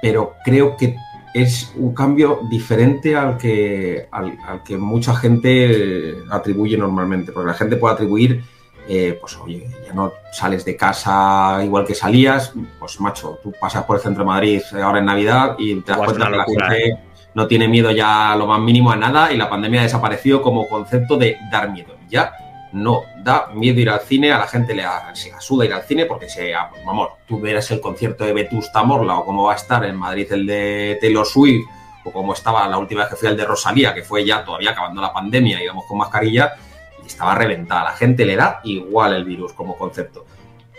Pero 0.00 0.34
creo 0.44 0.76
que 0.76 0.96
es 1.34 1.72
un 1.76 1.94
cambio 1.94 2.40
diferente 2.50 3.16
al 3.16 3.38
que, 3.38 4.08
al, 4.10 4.62
que 4.64 4.76
mucha 4.76 5.14
gente 5.14 6.16
atribuye 6.30 6.76
normalmente, 6.76 7.32
porque 7.32 7.48
la 7.48 7.54
gente 7.54 7.76
puede 7.76 7.94
atribuir, 7.94 8.44
eh, 8.88 9.16
pues 9.20 9.36
oye, 9.38 9.66
ya 9.86 9.94
no 9.94 10.12
sales 10.32 10.64
de 10.64 10.76
casa 10.76 11.60
igual 11.64 11.86
que 11.86 11.94
salías, 11.94 12.52
pues 12.78 13.00
macho, 13.00 13.38
tú 13.42 13.52
pasas 13.60 13.84
por 13.84 13.96
el 13.96 14.02
centro 14.02 14.24
de 14.24 14.28
Madrid 14.28 14.60
ahora 14.82 14.98
en 14.98 15.06
Navidad 15.06 15.54
y 15.58 15.80
te 15.80 15.92
das 15.92 16.00
cuenta 16.00 16.30
que 16.30 16.36
la 16.36 16.44
gente 16.44 16.88
¿eh? 16.88 16.98
no 17.34 17.46
tiene 17.46 17.68
miedo 17.68 17.90
ya 17.92 18.34
lo 18.36 18.46
más 18.46 18.60
mínimo 18.60 18.90
a 18.90 18.96
nada 18.96 19.32
y 19.32 19.36
la 19.36 19.48
pandemia 19.48 19.80
ha 19.80 19.84
desaparecido 19.84 20.42
como 20.42 20.68
concepto 20.68 21.16
de 21.16 21.36
dar 21.50 21.70
miedo. 21.70 21.96
Ya 22.08 22.32
no 22.72 23.02
da 23.18 23.48
miedo 23.54 23.80
ir 23.80 23.90
al 23.90 24.00
cine, 24.00 24.32
a 24.32 24.38
la 24.38 24.46
gente 24.46 24.74
le 24.74 24.84
asuda 24.84 25.64
ir 25.64 25.72
al 25.72 25.82
cine 25.82 26.06
porque 26.06 26.28
se, 26.28 26.52
vamos, 26.84 27.10
tú 27.26 27.40
verás 27.40 27.70
el 27.70 27.80
concierto 27.80 28.24
de 28.24 28.32
Vetusta 28.32 28.82
Morla 28.82 29.18
o 29.18 29.24
cómo 29.24 29.44
va 29.44 29.52
a 29.52 29.56
estar 29.56 29.84
en 29.84 29.96
Madrid 29.96 30.26
el 30.32 30.46
de 30.46 30.98
Taylor 31.00 31.26
Swift 31.26 31.66
o 32.04 32.12
cómo 32.12 32.32
estaba 32.32 32.66
la 32.68 32.78
última 32.78 33.02
vez 33.02 33.10
que 33.10 33.16
fui 33.16 33.28
el 33.28 33.36
de 33.36 33.44
Rosalía, 33.44 33.94
que 33.94 34.02
fue 34.02 34.24
ya 34.24 34.44
todavía 34.44 34.70
acabando 34.70 35.00
la 35.00 35.12
pandemia, 35.12 35.62
íbamos 35.62 35.84
con 35.86 35.98
mascarilla 35.98 36.54
y 37.02 37.06
estaba 37.06 37.34
reventada. 37.34 37.84
La 37.84 37.92
gente 37.92 38.24
le 38.24 38.36
da 38.36 38.60
igual 38.64 39.14
el 39.14 39.24
virus 39.24 39.52
como 39.52 39.76
concepto. 39.76 40.24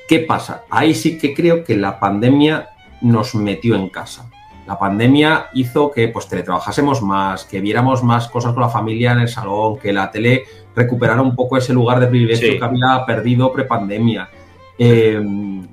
¿Qué 0.07 0.20
pasa? 0.20 0.64
Ahí 0.70 0.94
sí 0.94 1.18
que 1.18 1.34
creo 1.34 1.64
que 1.64 1.78
la 1.78 1.99
pandemia 1.99 2.70
nos 3.02 3.36
metió 3.36 3.76
en 3.76 3.90
casa. 3.90 4.30
La 4.65 4.80
pandemia 4.80 5.48
hizo 5.53 5.91
que 5.91 6.07
pues 6.07 6.27
teletrabajásemos 6.27 7.02
más, 7.02 7.44
que 7.45 7.60
viéramos 7.60 8.03
más 8.03 8.30
cosas 8.30 8.53
con 8.53 8.61
la 8.61 8.69
familia 8.69 9.11
en 9.11 9.19
el 9.19 9.27
salón, 9.27 9.77
que 9.77 9.91
la 9.91 10.10
tele 10.10 10.44
recuperar 10.76 11.19
un 11.19 11.35
poco 11.35 11.57
ese 11.57 11.73
lugar 11.73 11.99
de 11.99 12.07
privilegio 12.07 12.57
que 12.57 12.64
había 12.64 13.06
perdido 13.06 13.52
prepandemia. 13.52 14.30
Eh, 14.77 15.22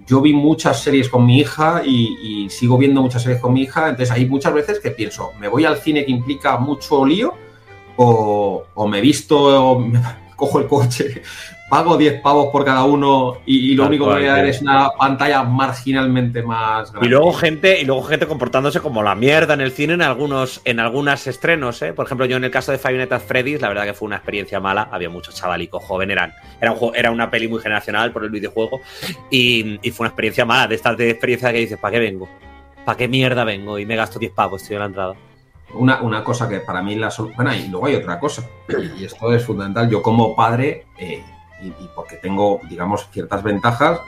yo 0.07 0.21
vi 0.21 0.33
muchas 0.33 0.83
series 0.83 1.09
con 1.09 1.25
mi 1.25 1.39
hija 1.39 1.83
y, 1.85 2.49
sigo 2.51 2.77
viendo 2.77 3.01
muchas 3.01 3.23
series 3.23 3.41
con 3.41 3.53
mi 3.53 3.63
hija, 3.63 3.89
entonces 3.89 4.11
hay 4.11 4.27
muchas 4.27 4.53
veces 4.53 4.81
que 4.81 4.91
pienso, 4.91 5.31
¿me 5.39 5.49
voy 5.49 5.65
al 5.65 5.79
cine 5.79 6.05
que 6.05 6.11
implica 6.11 6.59
mucho 6.59 7.07
lío? 7.07 7.33
O, 7.97 8.65
o 8.75 8.89
me 8.89 9.01
visto, 9.01 9.39
o 9.39 9.79
me 9.79 10.01
cojo 10.37 10.59
el 10.59 10.67
coche, 10.67 11.23
pago 11.71 11.97
10 11.97 12.21
pavos 12.21 12.49
por 12.51 12.65
cada 12.65 12.83
uno 12.83 13.39
y, 13.47 13.75
lo 13.75 13.87
único 13.87 14.07
que 14.07 14.15
voy 14.15 14.27
a 14.27 14.35
ver 14.35 14.47
es 14.47 14.61
una 14.61 14.91
pantalla 14.91 15.45
marginalmente 15.45 16.43
más 16.43 16.91
grande. 16.91 17.07
Y 17.07 17.11
luego 17.11 17.33
gente, 17.33 17.81
y 17.81 17.85
luego 17.85 18.03
gente 18.03 18.27
comportándose 18.27 18.81
como 18.81 19.05
la 19.05 19.15
mierda 19.15 19.55
en 19.55 19.61
el 19.61 19.71
cine 19.71 19.95
en 19.95 20.03
algunos, 20.03 20.61
en 20.65 20.81
algunos 20.81 21.27
estrenos, 21.29 21.81
¿eh? 21.83 21.93
Por 21.93 22.07
ejemplo, 22.07 22.27
yo 22.27 22.37
en 22.37 22.45
el 22.45 22.51
caso 22.51 22.73
de 22.73 22.79
Five 22.79 22.99
Nights 22.99 23.13
at 23.13 23.21
Freddy's, 23.21 23.61
la 23.61 23.69
verdad 23.69 23.85
que 23.85 23.95
fue 23.95 24.07
una 24.07 24.17
experiencia 24.17 24.59
mala, 24.59 24.89
había 24.91 25.09
muchos 25.09 25.37
chavalicos 25.37 25.83
joven, 25.85 26.11
eran, 26.11 26.35
era, 26.61 26.73
un, 26.73 26.95
era 26.95 27.13
una 27.13 27.31
peli 27.31 27.47
muy 27.47 27.61
generacional 27.61 28.13
por 28.13 28.25
el 28.25 28.31
videojuego, 28.31 28.81
y, 29.31 29.79
fue 29.93 30.05
una 30.05 30.09
experiencia 30.09 30.45
mala, 30.45 30.67
de 30.67 30.75
estas 30.75 30.97
de 30.97 31.11
experiencia 31.11 31.53
que 31.53 31.59
dices, 31.59 31.79
¿para 31.79 31.93
qué 31.93 32.01
vengo? 32.01 32.29
¿Para 32.85 32.99
qué 32.99 33.07
mierda 33.07 33.45
vengo? 33.45 33.79
Y 33.79 33.87
me 33.87 33.95
gasto 33.95 34.19
10 34.19 34.33
pavos, 34.33 34.63
estoy 34.63 34.75
en 34.75 34.81
la 34.81 34.87
entrada. 34.87 35.15
Una, 35.73 36.03
una, 36.03 36.25
cosa 36.25 36.49
que 36.49 36.59
para 36.59 36.83
mí 36.83 36.97
la 36.97 37.13
bueno, 37.37 37.55
y 37.55 37.69
luego 37.69 37.87
hay 37.87 37.95
otra 37.95 38.19
cosa, 38.19 38.43
y 38.99 39.05
esto 39.05 39.33
es 39.33 39.45
fundamental. 39.45 39.89
Yo 39.89 40.03
como 40.03 40.35
padre, 40.35 40.87
eh, 40.99 41.23
y, 41.63 41.73
porque 41.95 42.17
tengo, 42.17 42.61
digamos, 42.69 43.09
ciertas 43.11 43.43
ventajas, 43.43 44.01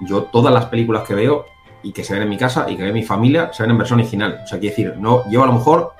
yo 0.00 0.24
todas 0.24 0.52
las 0.52 0.66
películas 0.66 1.06
que 1.06 1.14
veo 1.14 1.46
y 1.82 1.92
que 1.92 2.04
se 2.04 2.14
ven 2.14 2.22
en 2.22 2.28
mi 2.28 2.36
casa 2.36 2.66
y 2.68 2.76
que 2.76 2.82
ve 2.82 2.92
mi 2.92 3.02
familia 3.02 3.50
se 3.52 3.62
ven 3.62 3.70
en 3.70 3.78
versión 3.78 4.00
original. 4.00 4.40
O 4.44 4.46
sea, 4.46 4.58
quiero 4.58 4.76
decir, 4.76 4.94
no, 4.98 5.24
llevo 5.24 5.44
a 5.44 5.46
lo 5.46 5.52
mejor 5.54 5.92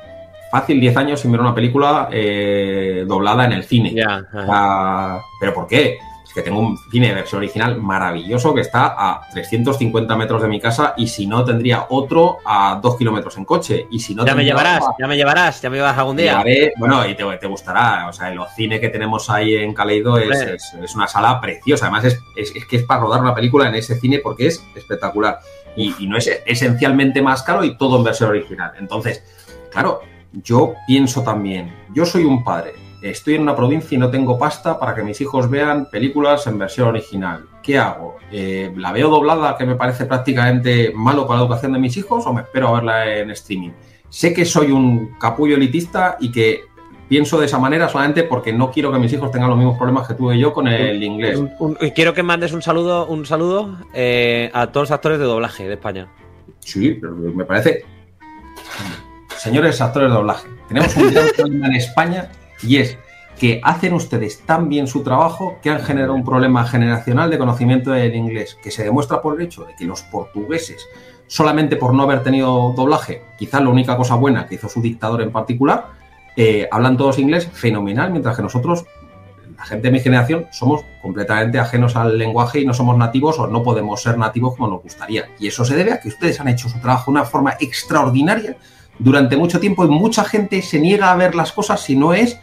fácil 0.50 0.80
10 0.80 0.96
años 0.96 1.20
sin 1.20 1.32
ver 1.32 1.40
una 1.40 1.54
película 1.54 2.08
eh, 2.10 3.04
doblada 3.06 3.44
en 3.44 3.52
el 3.52 3.64
cine. 3.64 3.94
¿Pero 5.40 5.54
por 5.54 5.66
qué? 5.66 5.98
Que 6.36 6.42
tengo 6.42 6.60
un 6.60 6.76
cine 6.76 7.08
de 7.08 7.14
versión 7.14 7.38
original 7.38 7.80
maravilloso 7.80 8.54
que 8.54 8.60
está 8.60 8.94
a 8.94 9.22
350 9.32 10.16
metros 10.16 10.42
de 10.42 10.48
mi 10.48 10.60
casa 10.60 10.92
y 10.94 11.08
si 11.08 11.26
no 11.26 11.42
tendría 11.46 11.86
otro 11.88 12.36
a 12.44 12.78
2 12.82 12.98
kilómetros 12.98 13.38
en 13.38 13.46
coche. 13.46 13.86
Y 13.90 14.00
si 14.00 14.14
no 14.14 14.26
ya 14.26 14.34
me 14.34 14.44
llevarás, 14.44 14.84
ya 14.98 15.06
me 15.06 15.16
llevarás, 15.16 15.62
ya 15.62 15.70
me 15.70 15.76
llevarás 15.76 15.96
algún 15.96 16.18
día. 16.18 16.44
bueno, 16.76 17.08
y 17.08 17.14
te, 17.14 17.46
gustará. 17.46 18.06
O 18.10 18.12
sea, 18.12 18.30
el 18.30 18.38
cine 18.54 18.78
que 18.78 18.90
tenemos 18.90 19.30
ahí 19.30 19.54
en 19.54 19.72
Caleido 19.72 20.18
es, 20.18 20.74
una 20.94 21.08
sala 21.08 21.40
preciosa. 21.40 21.86
Además, 21.86 22.04
es, 22.04 22.52
que 22.66 22.76
es 22.76 22.82
para 22.82 23.00
rodar 23.00 23.22
una 23.22 23.34
película 23.34 23.70
en 23.70 23.74
ese 23.74 23.98
cine 23.98 24.18
porque 24.22 24.48
es 24.48 24.62
espectacular. 24.74 25.38
Y, 25.74 25.94
y 26.00 26.06
no 26.06 26.18
es 26.18 26.30
esencialmente 26.44 27.22
más 27.22 27.42
caro 27.44 27.64
y 27.64 27.78
todo 27.78 27.96
en 27.96 28.04
versión 28.04 28.28
original. 28.28 28.72
Entonces, 28.78 29.24
claro, 29.72 30.02
yo 30.32 30.74
pienso 30.86 31.22
también, 31.22 31.74
yo 31.94 32.04
soy 32.04 32.24
un 32.24 32.44
padre 32.44 32.85
estoy 33.10 33.34
en 33.34 33.42
una 33.42 33.56
provincia 33.56 33.94
y 33.94 33.98
no 33.98 34.10
tengo 34.10 34.38
pasta 34.38 34.78
para 34.78 34.94
que 34.94 35.02
mis 35.02 35.20
hijos 35.20 35.48
vean 35.50 35.88
películas 35.90 36.46
en 36.46 36.58
versión 36.58 36.88
original. 36.88 37.46
¿Qué 37.62 37.78
hago? 37.78 38.16
Eh, 38.30 38.72
¿La 38.76 38.92
veo 38.92 39.08
doblada, 39.08 39.56
que 39.56 39.66
me 39.66 39.74
parece 39.74 40.06
prácticamente 40.06 40.92
malo 40.94 41.26
para 41.26 41.40
la 41.40 41.44
educación 41.44 41.72
de 41.72 41.78
mis 41.78 41.96
hijos, 41.96 42.26
o 42.26 42.32
me 42.32 42.42
espero 42.42 42.68
a 42.68 42.72
verla 42.74 43.16
en 43.16 43.30
streaming? 43.30 43.70
Sé 44.08 44.32
que 44.32 44.44
soy 44.44 44.70
un 44.70 45.18
capullo 45.18 45.56
elitista 45.56 46.16
y 46.20 46.30
que 46.30 46.64
pienso 47.08 47.38
de 47.38 47.46
esa 47.46 47.58
manera 47.58 47.88
solamente 47.88 48.24
porque 48.24 48.52
no 48.52 48.70
quiero 48.70 48.92
que 48.92 48.98
mis 48.98 49.12
hijos 49.12 49.30
tengan 49.30 49.50
los 49.50 49.58
mismos 49.58 49.76
problemas 49.76 50.08
que 50.08 50.14
tuve 50.14 50.38
yo 50.38 50.52
con 50.52 50.68
el 50.68 51.02
inglés. 51.02 51.40
Y 51.80 51.90
quiero 51.92 52.14
que 52.14 52.22
mandes 52.22 52.52
un 52.52 52.62
saludo, 52.62 53.06
un 53.06 53.26
saludo 53.26 53.78
eh, 53.94 54.50
a 54.52 54.68
todos 54.68 54.88
los 54.88 54.90
actores 54.92 55.18
de 55.18 55.24
doblaje 55.24 55.66
de 55.68 55.74
España. 55.74 56.08
Sí, 56.60 56.98
pero 57.00 57.14
me 57.14 57.44
parece. 57.44 57.84
Señores 59.36 59.80
actores 59.80 60.08
de 60.08 60.14
doblaje, 60.14 60.48
tenemos 60.66 60.96
un 60.96 61.12
gran 61.12 61.26
problema 61.36 61.66
en 61.66 61.74
España 61.74 62.30
y 62.62 62.76
es 62.78 62.98
que 63.38 63.60
hacen 63.62 63.92
ustedes 63.92 64.40
tan 64.46 64.68
bien 64.68 64.86
su 64.86 65.02
trabajo 65.02 65.58
que 65.62 65.70
han 65.70 65.80
generado 65.80 66.14
un 66.14 66.24
problema 66.24 66.66
generacional 66.66 67.30
de 67.30 67.38
conocimiento 67.38 67.90
del 67.90 68.14
inglés, 68.14 68.58
que 68.62 68.70
se 68.70 68.84
demuestra 68.84 69.20
por 69.20 69.38
el 69.38 69.46
hecho 69.46 69.64
de 69.64 69.74
que 69.74 69.84
los 69.84 70.02
portugueses, 70.02 70.86
solamente 71.26 71.76
por 71.76 71.92
no 71.92 72.04
haber 72.04 72.22
tenido 72.22 72.72
doblaje, 72.74 73.22
quizás 73.38 73.62
la 73.62 73.68
única 73.68 73.96
cosa 73.96 74.14
buena 74.14 74.46
que 74.46 74.54
hizo 74.54 74.68
su 74.68 74.80
dictador 74.80 75.20
en 75.20 75.32
particular, 75.32 75.88
eh, 76.36 76.68
hablan 76.70 76.96
todos 76.96 77.18
inglés 77.18 77.48
fenomenal, 77.52 78.10
mientras 78.10 78.36
que 78.36 78.42
nosotros 78.42 78.86
la 79.56 79.64
gente 79.64 79.88
de 79.88 79.92
mi 79.92 80.00
generación 80.00 80.46
somos 80.50 80.84
completamente 81.00 81.58
ajenos 81.58 81.96
al 81.96 82.18
lenguaje 82.18 82.60
y 82.60 82.66
no 82.66 82.74
somos 82.74 82.96
nativos 82.98 83.38
o 83.38 83.46
no 83.46 83.62
podemos 83.62 84.02
ser 84.02 84.18
nativos 84.18 84.54
como 84.54 84.68
nos 84.68 84.82
gustaría. 84.82 85.30
Y 85.38 85.46
eso 85.46 85.64
se 85.64 85.74
debe 85.74 85.92
a 85.92 86.00
que 86.00 86.08
ustedes 86.08 86.40
han 86.40 86.48
hecho 86.48 86.68
su 86.68 86.78
trabajo 86.78 87.10
de 87.10 87.18
una 87.18 87.24
forma 87.24 87.56
extraordinaria 87.58 88.56
durante 88.98 89.36
mucho 89.36 89.58
tiempo 89.58 89.84
y 89.84 89.88
mucha 89.88 90.24
gente 90.24 90.60
se 90.60 90.78
niega 90.78 91.10
a 91.10 91.16
ver 91.16 91.34
las 91.34 91.52
cosas 91.52 91.80
si 91.80 91.96
no 91.96 92.12
es 92.12 92.38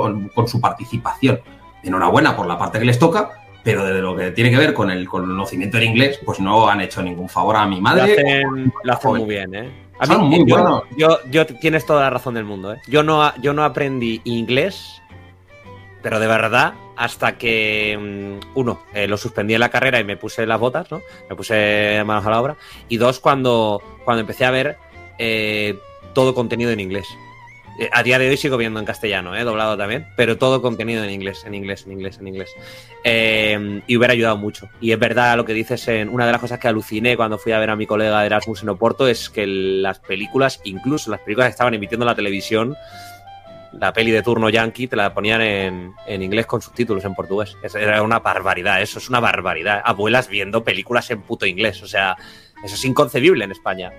con, 0.00 0.48
su 0.48 0.60
participación. 0.60 1.40
Enhorabuena 1.82 2.36
por 2.36 2.46
la 2.46 2.58
parte 2.58 2.78
que 2.78 2.84
les 2.84 2.98
toca, 2.98 3.30
pero 3.62 3.84
desde 3.84 4.00
lo 4.00 4.16
que 4.16 4.30
tiene 4.30 4.50
que 4.50 4.56
ver 4.56 4.74
con 4.74 4.90
el 4.90 5.08
conocimiento 5.08 5.76
del 5.76 5.88
inglés, 5.88 6.20
pues 6.24 6.40
no 6.40 6.68
han 6.68 6.80
hecho 6.80 7.02
ningún 7.02 7.28
favor 7.28 7.56
a 7.56 7.66
mi 7.66 7.80
madre. 7.80 8.42
Lo 8.82 8.92
hacen, 8.92 9.10
muy 9.10 9.24
bien, 9.24 9.54
¿eh? 9.54 9.70
muy 10.18 10.44
yo, 10.46 10.82
yo, 10.96 11.18
yo, 11.30 11.46
tienes 11.46 11.86
toda 11.86 12.02
la 12.02 12.10
razón 12.10 12.34
del 12.34 12.44
mundo, 12.44 12.72
¿eh? 12.74 12.80
Yo 12.88 13.02
no, 13.02 13.34
yo 13.36 13.52
no 13.52 13.64
aprendí 13.64 14.20
inglés 14.24 15.02
pero 16.04 16.20
de 16.20 16.26
verdad, 16.26 16.74
hasta 16.96 17.38
que, 17.38 17.96
mm, 17.98 18.58
uno, 18.58 18.82
eh, 18.92 19.08
lo 19.08 19.16
suspendí 19.16 19.54
en 19.54 19.60
la 19.60 19.70
carrera 19.70 19.98
y 19.98 20.04
me 20.04 20.18
puse 20.18 20.44
las 20.44 20.60
botas, 20.60 20.90
¿no? 20.90 21.00
Me 21.30 21.34
puse 21.34 22.02
manos 22.04 22.26
a 22.26 22.30
la 22.30 22.42
obra. 22.42 22.56
Y 22.90 22.98
dos, 22.98 23.20
cuando, 23.20 23.82
cuando 24.04 24.20
empecé 24.20 24.44
a 24.44 24.50
ver 24.50 24.76
eh, 25.18 25.78
todo 26.12 26.34
contenido 26.34 26.70
en 26.72 26.80
inglés. 26.80 27.06
Eh, 27.78 27.90
a 27.92 28.02
día 28.02 28.18
de 28.18 28.28
hoy 28.28 28.36
sigo 28.36 28.56
viendo 28.56 28.78
en 28.78 28.86
castellano, 28.86 29.34
¿eh? 29.36 29.42
doblado 29.42 29.76
también, 29.76 30.06
pero 30.16 30.38
todo 30.38 30.62
contenido 30.62 31.02
en 31.02 31.10
inglés, 31.10 31.44
en 31.44 31.54
inglés, 31.54 31.84
en 31.86 31.92
inglés, 31.92 32.18
en 32.18 32.28
inglés. 32.28 32.50
y 33.86 33.96
hubiera 33.96 34.12
ayudado 34.12 34.36
mucho. 34.36 34.68
Y 34.80 34.92
es 34.92 34.98
verdad 34.98 35.36
lo 35.36 35.44
que 35.44 35.54
dices 35.54 35.86
en 35.88 36.08
una 36.08 36.26
de 36.26 36.32
las 36.32 36.40
cosas 36.40 36.58
que 36.58 36.68
aluciné 36.68 37.16
cuando 37.16 37.38
fui 37.38 37.52
a 37.52 37.58
ver 37.58 37.70
a 37.70 37.76
mi 37.76 37.86
colega 37.86 38.20
de 38.20 38.26
Erasmus 38.26 38.62
en 38.62 38.68
Oporto 38.68 39.08
es 39.08 39.28
que 39.28 39.46
las 39.46 39.98
películas, 39.98 40.60
incluso 40.64 41.10
las 41.10 41.20
películas 41.20 41.48
que 41.48 41.52
estaban 41.52 41.74
emitiendo 41.74 42.04
en 42.04 42.08
la 42.08 42.14
televisión, 42.14 42.76
la 43.78 43.92
peli 43.92 44.10
de 44.10 44.22
turno 44.22 44.48
yankee 44.48 44.86
te 44.86 44.96
la 44.96 45.12
ponían 45.12 45.40
en, 45.40 46.22
inglés 46.22 46.46
con 46.46 46.62
subtítulos 46.62 47.04
en 47.04 47.14
portugués. 47.14 47.56
Era 47.74 48.02
una 48.02 48.20
barbaridad, 48.20 48.80
eso 48.80 48.98
es 48.98 49.08
una 49.08 49.20
barbaridad. 49.20 49.82
Abuelas 49.84 50.28
viendo 50.28 50.64
películas 50.64 51.10
en 51.10 51.22
puto 51.22 51.46
inglés, 51.46 51.82
o 51.82 51.86
sea, 51.86 52.16
eso 52.64 52.74
es 52.74 52.84
inconcebible 52.84 53.44
en 53.44 53.50
España. 53.50 53.92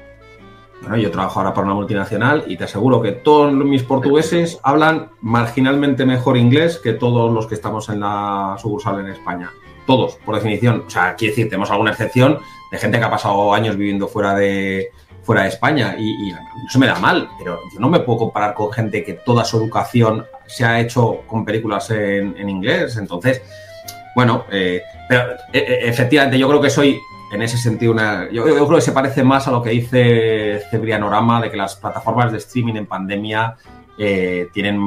Bueno, 0.88 1.02
yo 1.02 1.10
trabajo 1.10 1.40
ahora 1.40 1.52
para 1.52 1.66
una 1.66 1.74
multinacional 1.74 2.44
y 2.46 2.58
te 2.58 2.66
aseguro 2.66 3.02
que 3.02 3.12
todos 3.12 3.52
mis 3.52 3.82
portugueses 3.82 4.60
hablan 4.64 5.10
marginalmente 5.20 6.06
mejor 6.06 6.38
inglés 6.38 6.78
que 6.78 6.94
todos 6.94 7.34
los 7.34 7.48
que 7.48 7.56
estamos 7.56 7.90
en 7.90 8.02
la 8.02 8.56
sucursal 8.62 9.00
en 9.00 9.08
España. 9.08 9.52
Todos, 9.88 10.18
por 10.24 10.36
definición. 10.36 10.84
O 10.86 10.90
sea, 10.90 11.16
quiero 11.16 11.32
decir, 11.32 11.50
tenemos 11.50 11.72
alguna 11.72 11.90
excepción 11.90 12.38
de 12.72 12.78
gente 12.78 13.00
que 13.00 13.04
ha 13.04 13.10
pasado 13.10 13.52
años 13.52 13.78
viviendo 13.78 14.08
fuera 14.08 14.36
de, 14.36 14.92
fuera 15.24 15.42
de 15.42 15.50
España 15.50 15.96
y, 15.98 16.32
eso 16.68 16.78
me 16.78 16.86
da 16.86 17.00
mal, 17.00 17.30
pero 17.40 17.60
yo 17.74 17.80
no 17.80 17.90
me 17.90 18.00
puedo 18.02 18.20
comparar 18.20 18.54
con 18.54 18.72
gente 18.72 19.04
que 19.04 19.14
toda 19.14 19.44
su 19.44 19.58
educación 19.58 20.26
se 20.46 20.66
ha 20.66 20.80
hecho 20.80 21.22
con 21.26 21.46
películas 21.46 21.90
en, 21.90 22.48
inglés. 22.48 22.96
Entonces, 22.98 23.42
bueno, 24.16 24.46
eh, 24.52 24.84
pero 25.10 25.34
e, 25.52 25.58
e, 25.58 25.90
efectivamente 25.90 26.38
yo 26.38 26.48
creo 26.48 26.62
que 26.62 26.70
soy 26.70 27.00
en 27.32 27.42
ese 27.42 27.58
sentido 27.58 27.92
una... 27.92 28.30
Yo, 28.32 28.44
creo 28.44 28.70
que 28.70 28.82
se 28.82 28.92
parece 28.92 29.24
más 29.24 29.48
a 29.48 29.52
lo 29.52 29.62
que 29.62 29.72
dice 29.72 30.62
Cebrianorama 30.70 31.42
de 31.42 31.52
que 31.52 31.58
las 31.58 31.76
plataformas 31.76 32.32
de 32.32 32.38
streaming 32.38 32.76
en 32.76 32.86
pandemia 32.86 33.56
eh, 33.98 34.50
tienen 34.54 34.78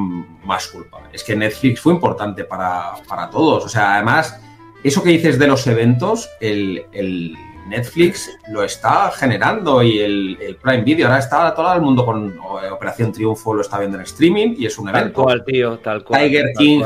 más 0.44 0.68
culpa. 0.68 1.00
Es 1.12 1.24
que 1.24 1.34
Netflix 1.34 1.80
fue 1.80 1.92
importante 1.94 2.44
para, 2.44 2.92
para 3.08 3.28
todos. 3.30 3.64
O 3.64 3.68
sea, 3.68 3.96
además, 3.96 4.40
eso 4.84 5.02
que 5.02 5.10
dices 5.10 5.38
de 5.38 5.46
los 5.46 5.66
eventos, 5.66 6.28
el 6.40 7.36
Netflix 7.68 8.30
lo 8.48 8.62
está 8.62 9.10
generando 9.10 9.82
y 9.82 9.98
el, 9.98 10.58
Prime 10.62 10.82
Video 10.82 11.06
ahora 11.06 11.18
está 11.18 11.54
todo 11.54 11.72
el 11.74 11.80
mundo 11.80 12.04
con 12.04 12.28
eh, 12.28 12.70
Operación 12.70 13.12
Triunfo 13.12 13.54
lo 13.54 13.60
está 13.60 13.78
viendo 13.78 13.96
en 13.96 14.04
streaming 14.04 14.54
y 14.58 14.66
es 14.66 14.78
un 14.78 14.88
evento. 14.88 15.14
Tal 15.14 15.24
cual, 15.24 15.44
tío, 15.44 15.78
tal 15.78 16.04
cual. 16.04 16.22
Tiger 16.22 16.52
King, 16.56 16.82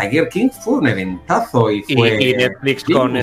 Tiger 0.00 0.28
King 0.28 0.48
fue 0.50 0.74
un 0.74 0.88
eventazo 0.88 1.70
y 1.70 1.82
fue 1.82 2.22
y, 2.22 2.34
Netflix 2.34 2.84
con 2.84 3.18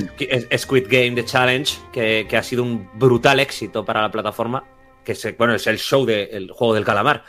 Squid 0.56 0.86
Game 0.88 1.12
The 1.12 1.24
Challenge 1.24 1.72
que, 1.92 2.36
ha 2.36 2.42
sido 2.42 2.62
un 2.62 2.88
brutal 2.94 3.40
éxito 3.40 3.84
para 3.84 4.02
la 4.02 4.10
plataforma 4.10 4.64
que 5.04 5.14
se, 5.14 5.32
bueno 5.32 5.54
es 5.54 5.66
el 5.66 5.78
show 5.78 6.04
del 6.04 6.50
juego 6.50 6.74
del 6.74 6.84
calamar. 6.84 7.24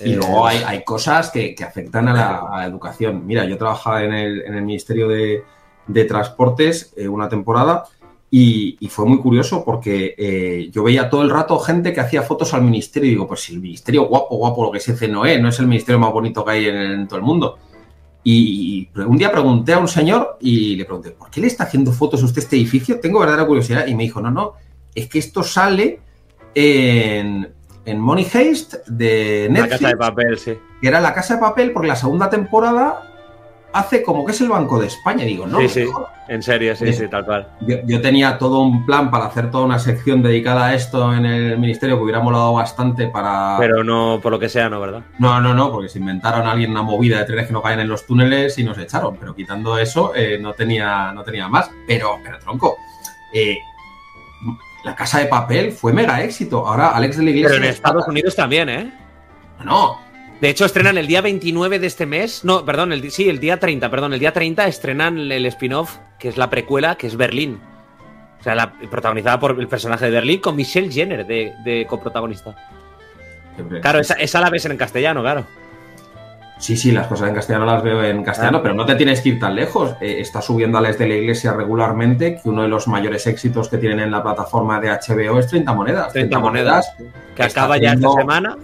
Y 0.00 0.14
luego 0.14 0.48
eh, 0.48 0.62
hay, 0.64 0.84
cosas 0.84 1.30
que, 1.30 1.56
afectan 1.66 2.08
a 2.08 2.14
la, 2.14 2.66
educación. 2.66 3.26
Mira, 3.26 3.44
yo 3.44 3.58
trabajaba 3.58 4.04
en 4.04 4.12
el, 4.12 4.42
en 4.42 4.54
el 4.54 4.62
Ministerio 4.62 5.08
de, 5.08 5.44
Transportes 6.06 6.92
eh, 6.96 7.08
una 7.08 7.30
temporada 7.30 7.84
y, 8.30 8.76
fue 8.88 9.06
muy 9.06 9.18
curioso 9.18 9.64
porque 9.64 10.14
eh, 10.18 10.68
yo 10.70 10.82
veía 10.82 11.08
todo 11.08 11.22
el 11.22 11.30
rato 11.30 11.58
gente 11.58 11.92
que 11.92 12.00
hacía 12.00 12.22
fotos 12.22 12.52
al 12.52 12.62
ministerio 12.62 13.08
y 13.08 13.12
digo, 13.12 13.26
pues 13.26 13.40
si 13.40 13.54
el 13.54 13.60
ministerio 13.60 14.04
guapo, 14.06 14.36
guapo, 14.36 14.64
lo 14.64 14.70
que 14.70 14.80
se 14.80 14.92
hace 14.92 15.08
no 15.08 15.24
es, 15.24 15.40
no 15.40 15.48
es 15.48 15.58
el 15.60 15.66
ministerio 15.66 15.98
más 15.98 16.12
bonito 16.12 16.44
que 16.44 16.50
hay 16.50 16.66
en, 16.66 17.08
todo 17.08 17.18
el 17.18 17.24
mundo. 17.24 17.58
Y, 18.24 18.88
un 18.94 19.16
día 19.16 19.32
pregunté 19.32 19.72
a 19.72 19.78
un 19.78 19.88
señor 19.88 20.36
y 20.40 20.76
le 20.76 20.84
pregunté, 20.84 21.12
¿por 21.12 21.30
qué 21.30 21.40
le 21.40 21.46
está 21.46 21.64
haciendo 21.64 21.90
fotos 21.90 22.22
a 22.22 22.26
usted 22.26 22.42
este 22.42 22.56
edificio? 22.56 23.00
Tengo 23.00 23.20
verdadera 23.20 23.46
curiosidad. 23.46 23.86
Y 23.86 23.94
me 23.94 24.02
dijo, 24.02 24.20
no, 24.20 24.30
no, 24.30 24.52
es 24.94 25.08
que 25.08 25.18
esto 25.18 25.42
sale 25.42 26.00
en, 26.54 27.48
en 27.86 27.98
Money 27.98 28.26
Heist 28.30 28.86
de 28.86 29.48
Netflix. 29.50 29.70
La 29.70 29.78
casa 29.78 29.88
de 29.88 29.96
papel, 29.96 30.38
sí. 30.38 30.52
Que 30.82 30.88
era 30.88 31.00
la 31.00 31.14
casa 31.14 31.34
de 31.36 31.40
papel 31.40 31.72
porque 31.72 31.88
la 31.88 31.96
segunda 31.96 32.28
temporada 32.28 33.17
hace 33.72 34.02
como 34.02 34.24
que 34.24 34.32
es 34.32 34.40
el 34.40 34.48
Banco 34.48 34.80
de 34.80 34.86
España. 34.86 35.24
Digo, 35.24 35.46
no. 35.46 35.60
Sí, 35.60 35.68
sí, 35.68 35.86
en 36.28 36.42
serio, 36.42 36.74
sí, 36.76 36.92
sí, 36.92 37.08
tal 37.08 37.24
cual. 37.24 37.48
Yo, 37.60 38.00
tenía 38.00 38.38
todo 38.38 38.60
un 38.60 38.84
plan 38.84 39.10
para 39.10 39.26
hacer 39.26 39.50
toda 39.50 39.64
una 39.64 39.78
sección 39.78 40.22
dedicada 40.22 40.66
a 40.66 40.74
esto 40.74 41.14
en 41.14 41.24
el 41.26 41.58
ministerio 41.58 41.96
que 41.96 42.02
hubiera 42.02 42.20
molado 42.20 42.52
bastante 42.52 43.08
para. 43.08 43.56
Pero 43.58 43.84
no, 43.84 44.20
por 44.22 44.32
lo 44.32 44.38
que 44.38 44.48
sea, 44.48 44.68
no, 44.68 44.80
¿verdad? 44.80 45.02
No, 45.18 45.40
no, 45.40 45.54
no, 45.54 45.70
porque 45.72 45.88
se 45.88 45.98
inventaron 45.98 46.46
a 46.46 46.52
alguien 46.52 46.70
una 46.70 46.82
movida 46.82 47.18
de 47.18 47.24
trenes 47.24 47.46
que 47.46 47.52
no 47.52 47.62
caen 47.62 47.80
en 47.80 47.88
los 47.88 48.06
túneles 48.06 48.58
y 48.58 48.64
nos 48.64 48.78
echaron. 48.78 49.16
Pero 49.16 49.34
quitando 49.34 49.78
eso, 49.78 50.12
eh, 50.14 50.38
no, 50.40 50.52
tenía, 50.52 51.12
no 51.12 51.22
tenía 51.22 51.48
más. 51.48 51.70
Pero, 51.86 52.18
pero 52.22 52.38
tronco. 52.38 52.76
Eh, 53.32 53.58
la 54.84 54.94
casa 54.94 55.18
de 55.18 55.26
papel 55.26 55.72
fue 55.72 55.92
mega 55.92 56.22
éxito. 56.22 56.66
Ahora 56.66 56.90
Alex 56.90 57.16
de 57.16 57.24
la 57.24 57.30
Iglesia. 57.30 57.48
Pero 57.50 57.64
en 57.64 57.70
Estados 57.70 58.08
Unidos 58.08 58.36
también, 58.36 58.68
¿eh? 58.68 58.92
No, 59.64 59.98
de 60.40 60.48
hecho, 60.48 60.64
estrenan 60.64 60.98
el 60.98 61.08
día 61.08 61.20
29 61.20 61.80
de 61.80 61.86
este 61.86 62.06
mes. 62.06 62.44
No, 62.44 62.64
perdón, 62.64 62.92
el, 62.92 63.10
sí, 63.10 63.28
el 63.28 63.40
día 63.40 63.58
30, 63.58 63.90
perdón. 63.90 64.12
El 64.12 64.20
día 64.20 64.32
30 64.32 64.68
estrenan 64.68 65.18
el 65.18 65.46
spin-off, 65.46 65.96
que 66.18 66.28
es 66.28 66.36
la 66.36 66.48
precuela, 66.48 66.94
que 66.94 67.08
es 67.08 67.16
Berlín. 67.16 67.60
O 68.38 68.42
sea, 68.42 68.54
la, 68.54 68.72
protagonizada 68.72 69.40
por 69.40 69.58
el 69.58 69.66
personaje 69.66 70.04
de 70.04 70.10
Berlín 70.12 70.40
con 70.40 70.54
Michelle 70.54 70.92
Jenner 70.92 71.26
de, 71.26 71.86
coprotagonista. 71.88 72.54
Claro, 73.82 73.98
esa, 73.98 74.40
la 74.40 74.50
ves 74.50 74.64
en 74.66 74.76
castellano, 74.76 75.22
claro. 75.22 75.44
Sí, 76.58 76.76
sí, 76.76 76.92
las 76.92 77.08
cosas 77.08 77.28
en 77.28 77.34
castellano 77.34 77.66
las 77.66 77.82
veo 77.82 78.04
en 78.04 78.22
castellano, 78.22 78.62
pero 78.62 78.74
no 78.74 78.86
te 78.86 78.94
tienes 78.94 79.20
que 79.20 79.30
ir 79.30 79.40
tan 79.40 79.56
lejos. 79.56 79.96
Eh, 80.00 80.20
está 80.20 80.40
subiendo 80.40 80.78
a 80.78 80.80
Les 80.80 80.98
de 80.98 81.08
la 81.08 81.14
Iglesia 81.14 81.52
regularmente, 81.52 82.40
que 82.40 82.48
uno 82.48 82.62
de 82.62 82.68
los 82.68 82.86
mayores 82.86 83.26
éxitos 83.26 83.68
que 83.68 83.78
tienen 83.78 83.98
en 83.98 84.12
la 84.12 84.22
plataforma 84.22 84.80
de 84.80 84.90
HBO 84.90 85.40
es 85.40 85.48
30 85.48 85.72
monedas. 85.72 86.12
30, 86.12 86.38
monedas, 86.38 86.92
que 87.34 87.42
acaba 87.42 87.76
ya 87.78 87.94
esta 87.94 88.12
semana. 88.12 88.56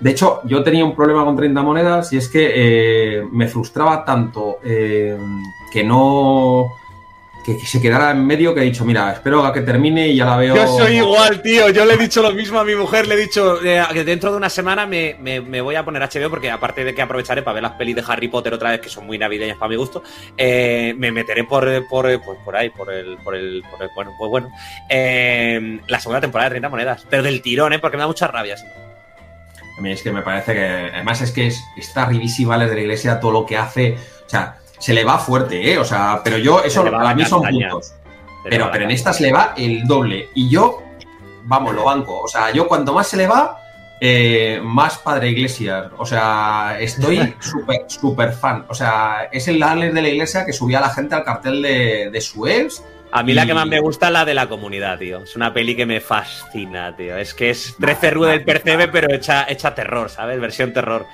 De 0.00 0.10
hecho, 0.10 0.40
yo 0.44 0.62
tenía 0.62 0.84
un 0.84 0.94
problema 0.94 1.24
con 1.24 1.36
30 1.36 1.62
monedas 1.62 2.12
y 2.12 2.18
es 2.18 2.28
que 2.28 2.52
eh, 2.54 3.24
me 3.32 3.48
frustraba 3.48 4.04
tanto 4.04 4.58
eh, 4.64 5.16
que 5.72 5.82
no. 5.82 6.76
Que, 7.44 7.58
se 7.60 7.80
quedara 7.80 8.10
en 8.10 8.26
medio 8.26 8.54
que 8.54 8.60
he 8.60 8.64
dicho, 8.64 8.84
mira, 8.84 9.10
espero 9.10 9.50
que 9.52 9.62
termine 9.62 10.08
y 10.08 10.16
ya 10.16 10.26
la 10.26 10.36
veo. 10.36 10.54
Yo 10.54 10.66
soy 10.66 10.98
igual, 10.98 11.40
tío. 11.40 11.70
Yo 11.70 11.86
le 11.86 11.94
he 11.94 11.96
dicho 11.96 12.20
lo 12.20 12.32
mismo 12.32 12.60
a 12.60 12.64
mi 12.64 12.74
mujer. 12.74 13.08
Le 13.08 13.14
he 13.14 13.16
dicho 13.16 13.64
eh, 13.64 13.82
que 13.94 14.04
dentro 14.04 14.30
de 14.30 14.36
una 14.36 14.50
semana 14.50 14.86
me, 14.86 15.14
voy 15.62 15.74
a 15.74 15.84
poner 15.84 16.02
HBO 16.02 16.28
porque, 16.28 16.50
aparte 16.50 16.84
de 16.84 16.94
que 16.94 17.00
aprovecharé 17.00 17.42
para 17.42 17.54
ver 17.54 17.62
las 17.62 17.72
pelis 17.72 17.96
de 17.96 18.04
Harry 18.06 18.28
Potter 18.28 18.52
otra 18.52 18.70
vez, 18.70 18.80
que 18.82 18.90
son 18.90 19.06
muy 19.06 19.18
navideñas 19.18 19.56
para 19.56 19.70
mi 19.70 19.76
gusto, 19.76 20.02
me 20.36 21.10
meteré 21.10 21.44
por, 21.44 21.64
por, 21.88 22.04
pues 22.22 22.38
por 22.44 22.54
ahí, 22.54 22.68
por 22.68 22.92
el, 22.92 23.16
por 23.16 23.34
el, 23.34 23.62
Bueno, 23.94 24.14
pues 24.18 24.30
bueno. 24.30 24.50
la 25.88 26.00
segunda 26.00 26.20
temporada 26.20 26.50
de 26.50 26.54
30 26.54 26.68
monedas. 26.68 27.06
Pero 27.08 27.22
del 27.22 27.40
tirón, 27.40 27.72
¿eh? 27.72 27.78
Porque 27.78 27.96
me 27.96 28.02
da 28.02 28.08
mucha 28.08 28.26
rabia. 28.28 28.56
A 29.78 29.80
mí 29.80 29.92
es 29.92 30.02
que 30.02 30.10
me 30.10 30.22
parece 30.22 30.54
que, 30.54 30.90
además 30.92 31.20
es 31.20 31.30
que 31.30 31.46
es, 31.46 31.62
está 31.76 32.02
arribísima 32.02 32.58
de 32.58 32.74
la 32.74 32.80
iglesia 32.80 33.20
todo 33.20 33.30
lo 33.30 33.46
que 33.46 33.56
hace, 33.56 33.96
o 34.26 34.28
sea, 34.28 34.58
se 34.78 34.92
le 34.92 35.04
va 35.04 35.18
fuerte, 35.18 35.72
¿eh? 35.72 35.78
O 35.78 35.84
sea, 35.84 36.20
pero 36.24 36.36
yo, 36.36 36.62
eso 36.62 36.84
a 36.84 37.14
mí 37.14 37.24
son 37.24 37.42
puntos. 37.42 37.94
Pero, 38.44 38.70
pero 38.72 38.84
en 38.84 38.90
estas 38.90 39.20
le 39.20 39.32
va 39.32 39.54
el 39.56 39.86
doble. 39.86 40.30
Y 40.34 40.48
yo, 40.48 40.82
vamos, 41.44 41.74
lo 41.74 41.84
banco. 41.84 42.20
O 42.20 42.28
sea, 42.28 42.52
yo 42.52 42.66
cuanto 42.66 42.92
más 42.92 43.08
se 43.08 43.16
le 43.16 43.26
va, 43.26 43.58
eh, 44.00 44.60
más 44.62 44.98
Padre 44.98 45.30
Iglesias. 45.30 45.86
O 45.96 46.06
sea, 46.06 46.76
estoy 46.80 47.34
súper, 47.40 47.84
súper 47.88 48.32
fan. 48.32 48.64
O 48.68 48.74
sea, 48.74 49.28
es 49.30 49.48
el 49.48 49.62
Alex 49.62 49.94
de 49.94 50.02
la 50.02 50.08
iglesia 50.08 50.44
que 50.44 50.52
subía 50.52 50.78
a 50.78 50.82
la 50.82 50.90
gente 50.90 51.14
al 51.14 51.24
cartel 51.24 51.62
de, 51.62 52.10
de 52.10 52.20
su 52.20 52.46
ex 52.46 52.82
a 53.10 53.22
mí 53.22 53.34
la 53.34 53.46
que 53.46 53.54
más 53.54 53.66
me 53.66 53.80
gusta 53.80 54.06
es 54.06 54.12
la 54.12 54.24
de 54.24 54.34
la 54.34 54.48
comunidad, 54.48 54.98
tío. 54.98 55.22
Es 55.22 55.36
una 55.36 55.52
peli 55.52 55.74
que 55.74 55.86
me 55.86 56.00
fascina, 56.00 56.94
tío. 56.94 57.16
Es 57.16 57.34
que 57.34 57.50
es 57.50 57.76
13 57.78 58.10
Rue 58.10 58.28
del 58.28 58.44
Percebe, 58.44 58.88
pero 58.88 59.12
hecha, 59.12 59.46
hecha 59.48 59.74
terror, 59.74 60.10
¿sabes? 60.10 60.40
Versión 60.40 60.72
terror. 60.72 61.06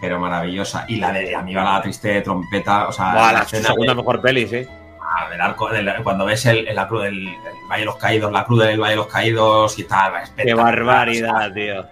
Pero 0.00 0.18
maravillosa. 0.20 0.84
Y 0.88 0.96
la 0.96 1.12
de 1.12 1.34
Amiga 1.34 1.64
la 1.64 1.82
triste 1.82 2.08
de 2.08 2.22
trompeta, 2.22 2.88
o 2.88 2.92
sea... 2.92 3.32
la, 3.32 3.44
segunda 3.44 3.94
mejor 3.94 4.20
peli, 4.20 4.46
sí. 4.46 4.66
Ah, 5.00 5.28
del 5.30 5.40
arco, 5.40 5.70
cuando 6.02 6.24
ves 6.24 6.46
el, 6.46 6.68
la 6.74 6.86
cruz 6.86 7.04
del 7.04 7.28
Valle 7.68 7.80
de 7.80 7.86
los 7.86 7.96
Caídos, 7.96 8.30
la 8.30 8.44
cruz 8.44 8.64
del 8.64 8.80
Valle 8.80 8.90
de 8.90 8.96
los 8.96 9.06
Caídos 9.06 9.78
y 9.78 9.84
tal. 9.84 10.12
Qué 10.36 10.54
barbaridad, 10.54 11.52
tío. 11.52 11.86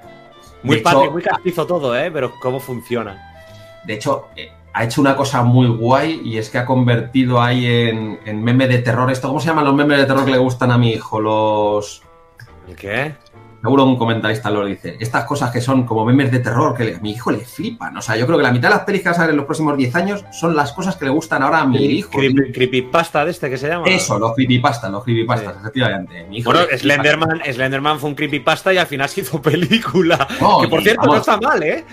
Muy 0.63 0.79
padre, 0.79 1.11
muy 1.11 1.23
castizo 1.23 1.67
todo, 1.67 1.97
¿eh? 1.97 2.11
Pero 2.11 2.39
cómo 2.41 2.61
funciona. 2.61 3.33
De 3.85 3.95
hecho, 3.95 4.29
eh, 4.37 4.51
ha 4.77 4.85
hecho 4.85 5.01
una 5.01 5.17
cosa 5.17 5.43
muy 5.43 5.69
guay 5.69 6.21
y 6.23 6.37
es 6.37 6.51
que 6.51 6.59
ha 6.59 6.67
convertido 6.67 7.41
ahí 7.41 7.65
en, 7.65 8.21
en 8.27 8.45
meme 8.45 8.69
de 8.69 8.77
terror. 8.81 9.11
Esto, 9.11 9.29
¿Cómo 9.29 9.41
se 9.41 9.47
llaman 9.47 9.65
los 9.65 9.75
memes 9.75 9.97
de 9.97 10.05
terror 10.05 10.27
que 10.27 10.33
le 10.33 10.37
gustan 10.37 10.71
a 10.71 10.77
mi 10.77 10.91
hijo? 10.91 11.19
Los... 11.19 12.03
¿El 12.69 12.77
qué? 12.77 13.15
Seguro 13.63 13.85
un 13.87 13.97
comentarista 13.97 14.51
lo 14.51 14.67
dice. 14.67 14.99
Estas 15.01 15.25
cosas 15.25 15.51
que 15.51 15.63
son 15.63 15.87
como 15.87 16.05
memes 16.05 16.31
de 16.31 16.41
terror 16.41 16.77
que 16.77 16.95
a 16.95 17.01
mi 17.01 17.13
hijo 17.13 17.31
le 17.31 17.39
flipan. 17.39 17.97
O 17.97 18.03
sea, 18.03 18.19
yo 18.19 18.27
creo 18.27 18.37
que 18.37 18.45
la 18.45 18.53
mitad 18.53 18.69
de 18.69 18.75
las 18.75 18.85
pelis 18.85 19.01
que 19.01 19.09
van 19.09 19.15
a 19.15 19.17
salir 19.17 19.31
en 19.31 19.39
los 19.39 19.47
próximos 19.47 19.79
10 19.79 19.97
años 19.97 20.25
son 20.31 20.55
las 20.55 20.75
cosas 20.75 20.97
que 20.97 21.07
le 21.07 21.11
gustan 21.11 21.43
ahora 21.43 21.61
a 21.61 21.67
mi 21.67 21.83
hijo. 21.83 22.11
Creepy, 22.11 22.53
creepypasta 22.53 23.25
de 23.25 23.31
este 23.31 23.49
que 23.49 23.57
se 23.57 23.69
llama. 23.69 23.87
Eso, 23.87 24.19
los 24.19 24.35
creepypastas, 24.35 24.91
los 24.91 25.03
creepypastas, 25.05 25.55
sí. 25.55 25.59
efectivamente. 25.63 26.27
Mi 26.29 26.39
hijo 26.41 26.53
bueno, 26.53 26.67
Slenderman, 26.77 27.41
Slenderman 27.51 27.99
fue 27.99 28.11
un 28.11 28.15
creepypasta 28.15 28.75
y 28.75 28.77
al 28.77 28.87
final 28.87 29.09
se 29.09 29.23
hizo 29.23 29.41
película. 29.41 30.29
No, 30.39 30.61
que 30.61 30.69
por 30.69 30.83
cierto, 30.83 31.01
vamos, 31.01 31.15
no 31.15 31.21
está 31.21 31.39
mal, 31.39 31.63
¿eh? 31.63 31.87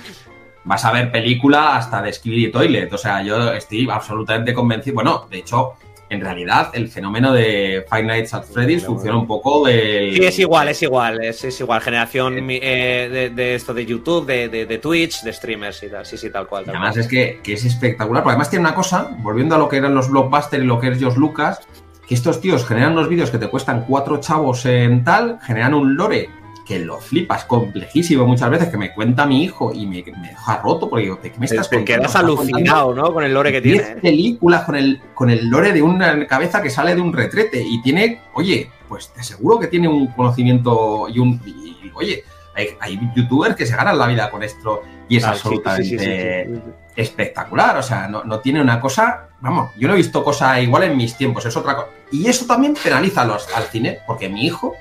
Vas 0.66 0.86
a 0.86 0.92
ver 0.92 1.12
película 1.12 1.76
hasta 1.76 2.02
de 2.02 2.14
Skibidi 2.14 2.52
Toilet. 2.52 2.92
O 2.94 2.98
sea, 2.98 3.22
yo 3.24 3.52
estoy 3.54 3.88
absolutamente 3.90 4.54
convencido. 4.54 4.96
Bueno, 4.96 5.28
de 5.30 5.40
hecho, 5.40 5.74
en 6.10 6.22
realidad 6.22 6.70
el 6.74 6.88
fenómeno 6.88 7.34
de 7.34 7.86
Five 7.90 8.04
Nights 8.04 8.34
at 8.34 8.44
Freddy's 8.44 8.86
funciona 8.86 9.18
un 9.18 9.28
poco 9.28 9.66
de... 9.66 10.14
Sí, 10.16 10.24
es 10.24 10.40
igual, 10.40 10.70
es 10.70 10.82
igual, 10.82 11.24
es, 11.24 11.44
es 11.44 11.60
igual. 11.60 11.82
Generación 11.82 12.38
eh, 12.50 13.10
de, 13.12 13.30
de, 13.30 13.56
esto 13.56 13.74
de 13.74 13.86
YouTube, 13.86 14.26
de, 14.26 14.48
de, 14.48 14.66
de, 14.66 14.78
Twitch, 14.78 15.22
de 15.24 15.34
streamers 15.34 15.84
y 15.84 15.90
tal, 15.90 16.06
sí, 16.06 16.18
sí, 16.18 16.30
tal 16.30 16.48
cual. 16.48 16.66
Tal 16.66 16.76
además 16.76 16.94
cual. 16.94 17.02
es 17.02 17.08
que, 17.08 17.40
que, 17.44 17.54
es 17.54 17.66
espectacular, 17.66 18.24
porque 18.24 18.34
además 18.34 18.50
tiene 18.50 18.66
una 18.66 18.76
cosa, 18.76 19.10
volviendo 19.20 19.56
a 19.56 19.58
lo 19.58 19.68
que 19.68 19.78
eran 19.78 19.96
los 19.96 20.10
blockbusters 20.10 20.64
y 20.64 20.68
lo 20.68 20.80
que 20.80 20.90
es 20.90 21.04
Josh 21.04 21.16
Lucas, 21.16 21.62
que 22.08 22.14
estos 22.16 22.42
tíos 22.42 22.66
generan 22.66 22.94
unos 22.94 23.10
vídeos 23.10 23.32
que 23.32 23.38
te 23.38 23.48
cuestan 23.48 23.86
cuatro 23.88 24.20
chavos 24.20 24.66
en 24.66 25.04
tal, 25.04 25.40
generan 25.42 25.74
un 25.74 25.96
lore 25.96 26.30
que 26.74 26.80
lo 26.80 27.00
flipas 27.00 27.46
complejísimo 27.46 28.26
muchas 28.26 28.50
veces, 28.50 28.70
que 28.70 28.78
me 28.78 28.94
cuenta 28.94 29.28
mi 29.28 29.44
hijo 29.44 29.72
y 29.74 29.86
me, 29.86 30.04
me 30.20 30.30
deja 30.30 30.58
roto 30.58 30.90
porque 30.90 31.04
digo, 31.04 31.20
¿qué 31.22 31.32
me 31.38 31.46
estás 31.46 31.70
Te 31.70 31.86
quedas 31.86 32.16
alucinado, 32.16 32.96
¿no? 32.96 33.14
Con 33.14 33.24
el 33.24 33.32
lore 33.32 33.52
que 33.52 33.62
tiene. 33.62 33.96
películas 34.02 34.64
con 34.64 34.76
el, 34.76 35.00
con 35.14 35.30
el 35.30 35.48
lore 35.50 35.72
de 35.72 35.84
una 35.84 36.26
cabeza 36.26 36.64
que 36.64 36.72
sale 36.72 36.96
de 36.96 37.02
un 37.02 37.14
retrete 37.14 37.62
y 37.62 37.82
tiene, 37.84 38.22
oye, 38.34 38.72
pues 38.90 39.10
te 39.10 39.22
aseguro 39.22 39.60
que 39.60 39.68
tiene 39.68 39.88
un 39.88 40.08
conocimiento 40.08 41.08
y 41.10 41.20
un... 41.20 41.40
Y, 41.46 41.92
oye, 41.94 42.24
hay, 42.56 42.70
hay, 42.80 43.00
youtubers 43.16 43.56
que 43.56 43.68
se 43.68 43.76
ganan 43.76 43.98
la 43.98 44.08
vida 44.08 44.32
con 44.32 44.42
esto 44.42 44.82
y 45.08 45.18
es 45.18 45.24
ah, 45.26 45.32
absolutamente 45.32 45.90
sí, 45.90 46.00
sí, 46.00 46.06
sí, 46.06 46.72
espectacular. 46.96 47.78
O 47.78 47.84
sea, 47.84 48.08
no, 48.08 48.24
no, 48.24 48.40
tiene 48.40 48.62
una 48.62 48.80
cosa... 48.80 49.28
Vamos, 49.42 49.72
yo 49.78 49.88
no 49.88 49.94
he 49.94 49.98
visto 49.98 50.24
cosa 50.24 50.60
igual 50.60 50.84
en 50.84 50.98
mis 50.98 51.16
tiempos, 51.16 51.46
es 51.46 51.56
otra 51.56 51.76
cosa. 51.76 51.90
Y 52.12 52.28
eso 52.28 52.48
también 52.48 52.76
penaliza 52.82 53.26
los, 53.26 53.48
al 53.56 53.66
cine, 53.66 54.00
porque 54.08 54.28
mi 54.28 54.46
hijo 54.46 54.76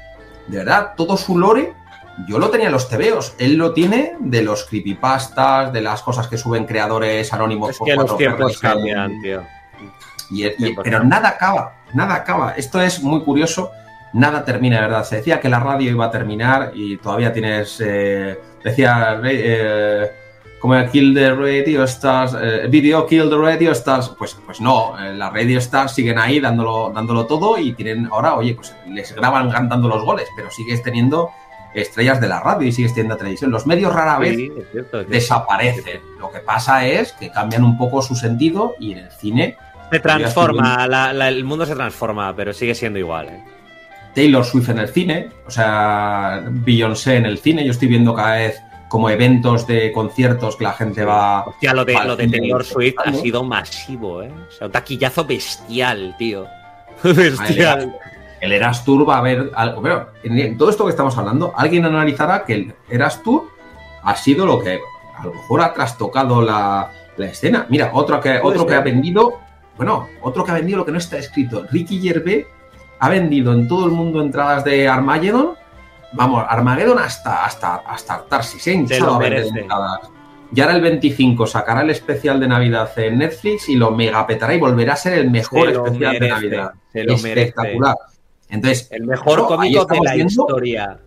de 0.46 0.58
verdad, 0.58 0.94
todo 0.96 1.16
su 1.16 1.38
lore, 1.38 1.74
yo 2.26 2.38
lo 2.38 2.50
tenía 2.50 2.66
en 2.66 2.72
los 2.72 2.88
tebeos. 2.88 3.34
Él 3.38 3.56
lo 3.56 3.72
tiene 3.72 4.16
de 4.20 4.42
los 4.42 4.64
creepypastas, 4.64 5.72
de 5.72 5.80
las 5.80 6.02
cosas 6.02 6.28
que 6.28 6.38
suben 6.38 6.64
creadores 6.64 7.32
anónimos. 7.32 7.70
Es 7.70 7.78
que 7.84 7.94
los 7.94 8.16
tiempos 8.16 8.58
cambian, 8.58 9.20
tío. 9.22 9.42
Y, 10.30 10.46
y, 10.46 10.76
pero 10.82 11.04
nada 11.04 11.30
acaba, 11.30 11.76
nada 11.94 12.14
acaba. 12.14 12.52
Esto 12.52 12.80
es 12.80 13.02
muy 13.02 13.22
curioso. 13.22 13.70
Nada 14.14 14.44
termina, 14.44 14.80
verdad. 14.80 15.04
Se 15.04 15.16
decía 15.16 15.40
que 15.40 15.48
la 15.48 15.58
radio 15.58 15.90
iba 15.90 16.06
a 16.06 16.10
terminar 16.10 16.72
y 16.74 16.96
todavía 16.98 17.32
tienes. 17.32 17.80
Eh, 17.84 18.38
decía. 18.62 19.20
Eh, 19.24 20.10
como 20.62 20.76
Kill 20.92 21.12
the 21.12 21.34
Radio 21.34 21.82
Stars, 21.82 22.36
eh, 22.40 22.68
Video 22.70 23.04
Kill 23.04 23.28
the 23.28 23.36
Radio 23.36 23.72
Stars, 23.72 24.14
pues, 24.16 24.36
pues 24.46 24.60
no, 24.60 24.96
eh, 24.96 25.12
las 25.12 25.32
Radio 25.32 25.58
Stars 25.58 25.92
siguen 25.92 26.20
ahí 26.20 26.38
dándolo, 26.38 26.92
dándolo 26.94 27.26
todo 27.26 27.58
y 27.58 27.72
tienen 27.72 28.08
ahora, 28.12 28.36
oye, 28.36 28.54
pues 28.54 28.72
les 28.86 29.12
graban 29.12 29.50
cantando 29.50 29.88
los 29.88 30.04
goles, 30.04 30.28
pero 30.36 30.52
sigues 30.52 30.80
teniendo 30.80 31.32
estrellas 31.74 32.20
de 32.20 32.28
la 32.28 32.40
radio 32.40 32.68
y 32.68 32.72
sigues 32.72 32.94
teniendo 32.94 33.16
televisión. 33.16 33.50
Los 33.50 33.66
medios 33.66 33.92
rara 33.92 34.18
vez 34.18 34.36
sí, 34.36 34.50
es 34.56 34.70
cierto, 34.70 35.00
es 35.00 35.08
desaparecen. 35.08 35.84
Cierto. 35.84 36.18
Lo 36.18 36.30
que 36.30 36.40
pasa 36.40 36.86
es 36.86 37.12
que 37.12 37.30
cambian 37.30 37.64
un 37.64 37.76
poco 37.78 38.02
su 38.02 38.14
sentido 38.14 38.74
y 38.78 38.92
en 38.92 38.98
el 38.98 39.10
cine... 39.10 39.56
Se 39.90 40.00
transforma, 40.00 40.86
la, 40.86 41.12
la, 41.12 41.28
el 41.28 41.44
mundo 41.44 41.66
se 41.66 41.74
transforma, 41.74 42.34
pero 42.34 42.52
sigue 42.52 42.74
siendo 42.74 42.98
igual. 42.98 43.28
¿eh? 43.28 43.44
Taylor 44.14 44.44
Swift 44.44 44.68
en 44.70 44.78
el 44.78 44.88
cine, 44.88 45.30
o 45.46 45.50
sea, 45.50 46.42
Beyoncé 46.50 47.16
en 47.16 47.26
el 47.26 47.38
cine, 47.38 47.64
yo 47.64 47.72
estoy 47.72 47.88
viendo 47.88 48.14
cada 48.14 48.36
vez 48.36 48.60
como 48.88 49.08
eventos 49.08 49.66
de 49.66 49.90
conciertos 49.90 50.56
que 50.56 50.64
la 50.64 50.74
gente 50.74 51.04
va. 51.04 51.44
Hostia, 51.44 51.72
lo 51.72 51.84
de, 51.84 51.94
lo 51.94 52.14
de 52.14 52.28
Taylor 52.28 52.62
Swift 52.62 52.96
ha 53.02 53.12
sido 53.14 53.42
masivo, 53.42 54.22
¿eh? 54.22 54.30
O 54.30 54.50
sea, 54.50 54.66
un 54.66 54.72
taquillazo 54.72 55.24
bestial, 55.24 56.14
tío. 56.18 56.46
bestial. 57.02 57.94
El 58.42 58.52
Eras 58.52 58.84
Tour 58.84 59.08
va 59.08 59.14
a 59.14 59.18
haber 59.18 59.50
algo. 59.54 59.80
Pero 59.80 60.08
en 60.22 60.58
todo 60.58 60.68
esto 60.68 60.84
que 60.84 60.90
estamos 60.90 61.16
hablando, 61.16 61.54
alguien 61.56 61.86
analizará 61.86 62.44
que 62.44 62.54
el 62.54 62.74
Eras 62.90 63.22
Tour 63.22 63.44
ha 64.02 64.14
sido 64.16 64.44
lo 64.44 64.58
que 64.58 64.80
a 65.16 65.24
lo 65.24 65.32
mejor 65.32 65.62
ha 65.62 65.72
trastocado 65.72 66.42
la, 66.42 66.90
la 67.16 67.26
escena. 67.26 67.66
Mira, 67.70 67.90
otro 67.94 68.20
que, 68.20 68.38
otro 68.42 68.66
que 68.66 68.74
ha 68.74 68.80
vendido. 68.80 69.38
Bueno, 69.78 70.08
otro 70.20 70.44
que 70.44 70.50
ha 70.50 70.54
vendido 70.54 70.78
lo 70.78 70.84
que 70.84 70.92
no 70.92 70.98
está 70.98 71.16
escrito. 71.16 71.64
Ricky 71.70 71.98
Gervais 72.00 72.44
ha 72.98 73.08
vendido 73.08 73.54
en 73.54 73.66
todo 73.66 73.86
el 73.86 73.92
mundo 73.92 74.20
entradas 74.20 74.64
de 74.64 74.86
Armageddon 74.86 75.62
vamos, 76.12 76.44
Armageddon 76.48 76.98
hasta, 76.98 77.44
hasta, 77.44 77.76
hasta 77.76 78.42
se 78.42 78.70
ha 78.70 78.74
hinchado 78.74 79.14
a 79.14 79.18
vender 79.18 79.46
entradas. 79.46 80.00
Y 80.54 80.60
ahora 80.60 80.76
el 80.76 80.82
25 80.82 81.46
sacará 81.46 81.80
el 81.80 81.90
especial 81.90 82.38
de 82.38 82.46
Navidad 82.46 82.90
en 82.98 83.18
Netflix 83.18 83.70
y 83.70 83.76
lo 83.76 83.90
megapetará 83.90 84.54
y 84.54 84.58
volverá 84.58 84.92
a 84.92 84.96
ser 84.96 85.14
el 85.14 85.30
mejor 85.30 85.70
especial 85.70 86.12
merece, 86.12 86.24
de 86.24 86.28
Navidad. 86.28 86.72
Se 86.92 87.04
lo 87.04 87.14
Espectacular. 87.14 87.96
Merece. 87.96 88.11
Entonces, 88.52 88.86
el 88.90 89.04
mejor 89.04 89.46
cómico 89.46 89.86
de 89.86 90.00
la 90.00 90.14
viendo, 90.14 90.30
historia. 90.30 90.98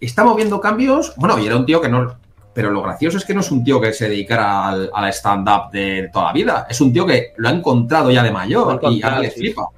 Estamos 0.00 0.36
viendo 0.36 0.60
cambios. 0.60 1.12
Bueno, 1.16 1.36
y 1.38 1.46
era 1.46 1.56
un 1.56 1.66
tío 1.66 1.80
que 1.80 1.88
no. 1.88 2.16
Pero 2.54 2.70
lo 2.70 2.82
gracioso 2.82 3.18
es 3.18 3.24
que 3.24 3.34
no 3.34 3.40
es 3.40 3.50
un 3.50 3.64
tío 3.64 3.80
que 3.80 3.92
se 3.92 4.08
dedicara 4.08 4.68
al, 4.68 5.12
stand-up 5.12 5.72
de 5.72 6.08
toda 6.12 6.26
la 6.26 6.32
vida. 6.32 6.66
Es 6.70 6.80
un 6.80 6.92
tío 6.92 7.04
que 7.04 7.32
lo 7.36 7.48
ha 7.48 7.52
encontrado 7.52 8.10
ya 8.12 8.22
de 8.22 8.30
mayor 8.30 8.80
y 8.90 9.02
ahora 9.02 9.18
le 9.18 9.30
flipa. 9.30 9.68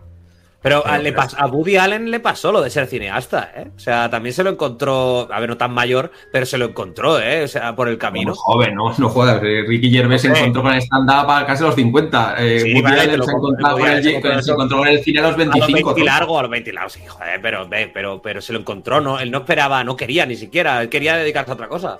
Pero, 0.64 0.82
pero 0.82 1.02
le 1.02 1.12
pas, 1.12 1.36
a 1.38 1.46
Woody 1.46 1.76
Allen 1.76 2.10
le 2.10 2.20
pasó 2.20 2.50
lo 2.50 2.62
de 2.62 2.70
ser 2.70 2.86
cineasta, 2.86 3.52
¿eh? 3.54 3.70
O 3.76 3.78
sea, 3.78 4.08
también 4.08 4.32
se 4.32 4.42
lo 4.42 4.48
encontró, 4.48 5.28
a 5.30 5.38
ver, 5.38 5.50
no 5.50 5.58
tan 5.58 5.74
mayor, 5.74 6.10
pero 6.32 6.46
se 6.46 6.56
lo 6.56 6.64
encontró, 6.64 7.20
¿eh? 7.20 7.44
O 7.44 7.48
sea, 7.48 7.76
por 7.76 7.86
el 7.86 7.98
camino. 7.98 8.32
Bueno, 8.32 8.40
joven, 8.40 8.74
no, 8.74 8.94
no 8.96 9.08
jodas. 9.10 9.42
Ricky 9.42 9.90
Gervais 9.90 10.22
se 10.22 10.28
encontró 10.28 10.62
con 10.62 10.72
el 10.72 10.80
stand-up 10.80 11.30
a 11.30 11.44
casi 11.44 11.64
los 11.64 11.74
50. 11.74 12.36
Eh, 12.38 12.60
sí, 12.60 12.68
Woody 12.70 12.80
vale, 12.80 13.00
Allen 13.02 13.24
se, 13.24 13.30
encontró 13.30 14.78
con 14.78 14.88
el, 14.88 14.96
con 14.96 15.04
cine 15.04 15.20
a 15.20 15.22
los 15.24 15.36
25. 15.36 15.54
A 15.54 15.68
los 15.68 15.94
20 15.94 16.04
largo, 16.04 16.38
a 16.38 16.42
los 16.42 16.50
20 16.50 16.72
largos, 16.72 16.92
sí, 16.94 17.00
joder, 17.06 17.40
pero, 17.42 17.68
pero, 17.92 18.22
pero 18.22 18.40
se 18.40 18.54
lo 18.54 18.60
encontró, 18.60 19.02
¿no? 19.02 19.20
Él 19.20 19.30
no 19.30 19.38
esperaba, 19.40 19.84
no 19.84 19.98
quería 19.98 20.24
ni 20.24 20.36
siquiera, 20.36 20.80
él 20.80 20.88
quería 20.88 21.14
dedicarse 21.14 21.50
a 21.50 21.54
otra 21.54 21.68
cosa. 21.68 21.98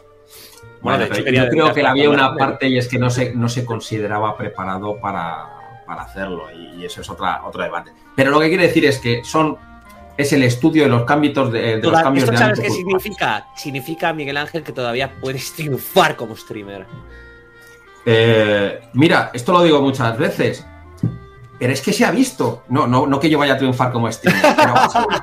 Bueno, 0.80 1.00
bueno 1.00 1.14
de 1.14 1.20
hecho, 1.20 1.30
yo 1.30 1.48
creo 1.50 1.74
que 1.74 1.86
había 1.86 2.08
una 2.08 2.34
parte 2.34 2.66
y 2.66 2.78
es 2.78 2.88
que 2.88 2.98
no 2.98 3.10
se, 3.10 3.34
no 3.34 3.50
se 3.50 3.66
consideraba 3.66 4.38
preparado 4.38 4.98
para 5.02 5.63
para 5.86 6.02
hacerlo 6.02 6.51
y, 6.51 6.81
y 6.81 6.85
eso 6.85 7.01
es 7.01 7.11
otra, 7.11 7.44
otro 7.44 7.62
debate. 7.62 7.93
Pero 8.15 8.31
lo 8.31 8.40
que 8.40 8.48
quiere 8.48 8.66
decir 8.66 8.85
es 8.85 8.98
que 8.98 9.24
son 9.24 9.56
es 10.16 10.32
el 10.32 10.43
estudio 10.43 10.85
de 10.85 10.89
los 10.89 11.05
cambios 11.05 11.52
de, 11.52 11.81
de 11.81 11.82
los 11.82 12.01
cambios 12.01 12.24
¿Esto 12.24 12.32
de 12.32 12.39
sabes 12.39 12.61
qué 12.61 12.70
significa? 12.70 13.48
Significa, 13.56 14.12
Miguel 14.12 14.36
Ángel, 14.36 14.62
que 14.62 14.73
todavía 14.73 15.12
puedes 15.20 15.52
triunfar 15.52 16.16
como 16.16 16.36
streamer. 16.36 16.86
Eh, 18.06 18.81
mira, 18.93 19.31
esto 19.32 19.52
lo 19.52 19.62
digo 19.62 19.81
muchas 19.81 20.16
veces, 20.16 20.65
pero 21.59 21.73
es 21.73 21.81
que 21.81 21.93
se 21.93 22.05
ha 22.05 22.11
visto. 22.11 22.62
No, 22.69 22.86
no, 22.86 23.06
no 23.06 23.19
que 23.19 23.28
yo 23.28 23.39
vaya 23.39 23.55
a 23.55 23.59
triunfar 23.59 23.90
como 23.90 24.11
streamer, 24.11 24.55
pero 24.56 24.74
vas, 24.74 24.94
a 24.94 25.06
ver, 25.06 25.20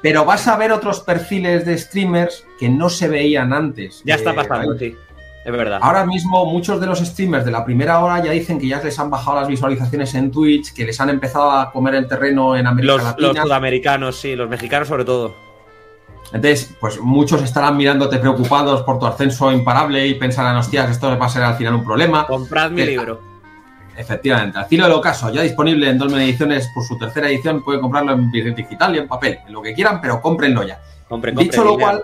pero 0.00 0.24
vas 0.24 0.48
a 0.48 0.56
ver 0.56 0.72
otros 0.72 1.00
perfiles 1.00 1.66
de 1.66 1.76
streamers 1.76 2.46
que 2.58 2.68
no 2.68 2.88
se 2.88 3.08
veían 3.08 3.52
antes. 3.52 4.00
Ya 4.04 4.14
está 4.14 4.34
pasando, 4.34 4.78
sí. 4.78 4.96
Es 5.44 5.52
verdad. 5.52 5.78
Ahora 5.82 6.06
mismo 6.06 6.46
muchos 6.46 6.80
de 6.80 6.86
los 6.86 7.00
streamers 7.00 7.44
de 7.44 7.50
la 7.50 7.64
primera 7.64 8.02
hora 8.02 8.24
ya 8.24 8.32
dicen 8.32 8.58
que 8.58 8.66
ya 8.66 8.82
les 8.82 8.98
han 8.98 9.10
bajado 9.10 9.40
las 9.40 9.48
visualizaciones 9.48 10.14
en 10.14 10.30
Twitch, 10.30 10.72
que 10.72 10.86
les 10.86 10.98
han 11.00 11.10
empezado 11.10 11.50
a 11.50 11.70
comer 11.70 11.96
el 11.96 12.08
terreno 12.08 12.56
en 12.56 12.66
América 12.66 12.94
los, 12.94 13.04
Latina. 13.04 13.28
Los 13.28 13.38
sudamericanos, 13.38 14.16
sí, 14.16 14.34
los 14.36 14.48
mexicanos 14.48 14.88
sobre 14.88 15.04
todo. 15.04 15.34
Entonces, 16.32 16.74
pues 16.80 16.98
muchos 16.98 17.42
estarán 17.42 17.76
mirándote 17.76 18.18
preocupados 18.18 18.82
por 18.82 18.98
tu 18.98 19.06
ascenso 19.06 19.52
imparable 19.52 20.06
y 20.06 20.14
pensarán, 20.14 20.56
hostias, 20.56 20.90
esto 20.90 21.16
va 21.18 21.26
a 21.26 21.28
ser 21.28 21.42
al 21.42 21.56
final 21.56 21.74
un 21.74 21.84
problema. 21.84 22.26
Comprad 22.26 22.70
mi 22.70 22.84
libro. 22.84 23.20
Efectivamente, 23.96 24.58
al 24.58 24.64
filo 24.64 24.84
del 24.84 24.94
ocaso, 24.94 25.30
ya 25.30 25.42
disponible 25.42 25.88
en 25.88 25.98
Dolmen 25.98 26.22
Ediciones 26.22 26.68
por 26.74 26.82
su 26.84 26.98
tercera 26.98 27.28
edición, 27.28 27.62
pueden 27.62 27.80
comprarlo 27.80 28.12
en 28.12 28.30
digital 28.30 28.94
y 28.96 28.98
en 28.98 29.06
papel, 29.06 29.38
en 29.46 29.52
lo 29.52 29.62
que 29.62 29.72
quieran, 29.74 30.00
pero 30.00 30.20
cómprenlo 30.20 30.64
ya. 30.64 30.80
Compren, 31.08 31.36
Dicho 31.36 31.62
compren, 31.62 31.66
lo 31.66 31.78
cual, 31.78 32.02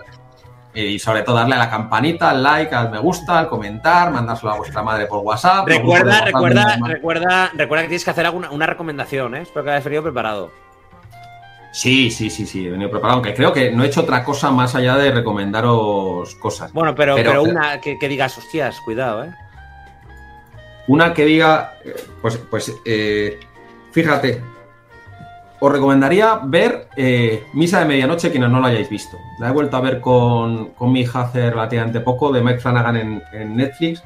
y 0.73 0.99
sobre 0.99 1.23
todo 1.23 1.35
darle 1.35 1.55
a 1.55 1.59
la 1.59 1.69
campanita, 1.69 2.29
al 2.29 2.41
like, 2.41 2.73
al 2.73 2.89
me 2.89 2.99
gusta, 2.99 3.39
al 3.39 3.47
comentar, 3.47 4.11
mandárselo 4.11 4.51
a 4.53 4.57
vuestra 4.57 4.81
madre 4.81 5.05
por 5.05 5.19
WhatsApp. 5.19 5.67
Recuerda, 5.67 6.21
recuerda, 6.21 6.63
WhatsApp, 6.63 6.87
recuerda, 6.87 7.51
recuerda 7.53 7.83
que 7.83 7.89
tienes 7.89 8.05
que 8.05 8.11
hacer 8.11 8.25
alguna, 8.25 8.51
una 8.51 8.65
recomendación, 8.65 9.35
¿eh? 9.35 9.41
Espero 9.41 9.65
que 9.65 9.71
hayas 9.71 9.83
venido 9.83 10.03
preparado. 10.03 10.51
Sí, 11.73 12.11
sí, 12.11 12.29
sí, 12.29 12.45
sí, 12.45 12.67
he 12.67 12.69
venido 12.69 12.89
preparado, 12.89 13.15
aunque 13.15 13.33
creo 13.33 13.53
que 13.53 13.71
no 13.71 13.83
he 13.83 13.87
hecho 13.87 14.01
otra 14.01 14.23
cosa 14.23 14.51
más 14.51 14.75
allá 14.75 14.95
de 14.97 15.11
recomendaros 15.11 16.35
cosas. 16.35 16.71
Bueno, 16.73 16.93
pero, 16.95 17.15
pero, 17.15 17.31
pero 17.31 17.43
una 17.43 17.79
que, 17.79 17.97
que, 17.97 18.07
digas, 18.09 18.37
hostias, 18.37 18.79
cuidado, 18.81 19.25
¿eh? 19.25 19.33
Una 20.87 21.13
que 21.13 21.25
diga, 21.25 21.75
pues, 22.21 22.37
pues 22.37 22.73
eh, 22.85 23.39
fíjate, 23.91 24.41
os 25.63 25.71
recomendaría 25.71 26.41
ver 26.43 26.87
eh, 26.97 27.43
Misa 27.53 27.79
de 27.79 27.85
Medianoche, 27.85 28.31
quienes 28.31 28.49
no 28.49 28.59
lo 28.59 28.65
hayáis 28.65 28.89
visto. 28.89 29.19
La 29.39 29.49
he 29.49 29.51
vuelto 29.51 29.77
a 29.77 29.81
ver 29.81 30.01
con, 30.01 30.69
con 30.69 30.91
mi 30.91 31.01
hija 31.01 31.21
hace 31.21 31.51
relativamente 31.51 31.99
poco, 31.99 32.31
de 32.31 32.41
Mike 32.41 32.59
Flanagan 32.59 32.97
en, 32.97 33.23
en, 33.31 33.55
Netflix. 33.55 34.03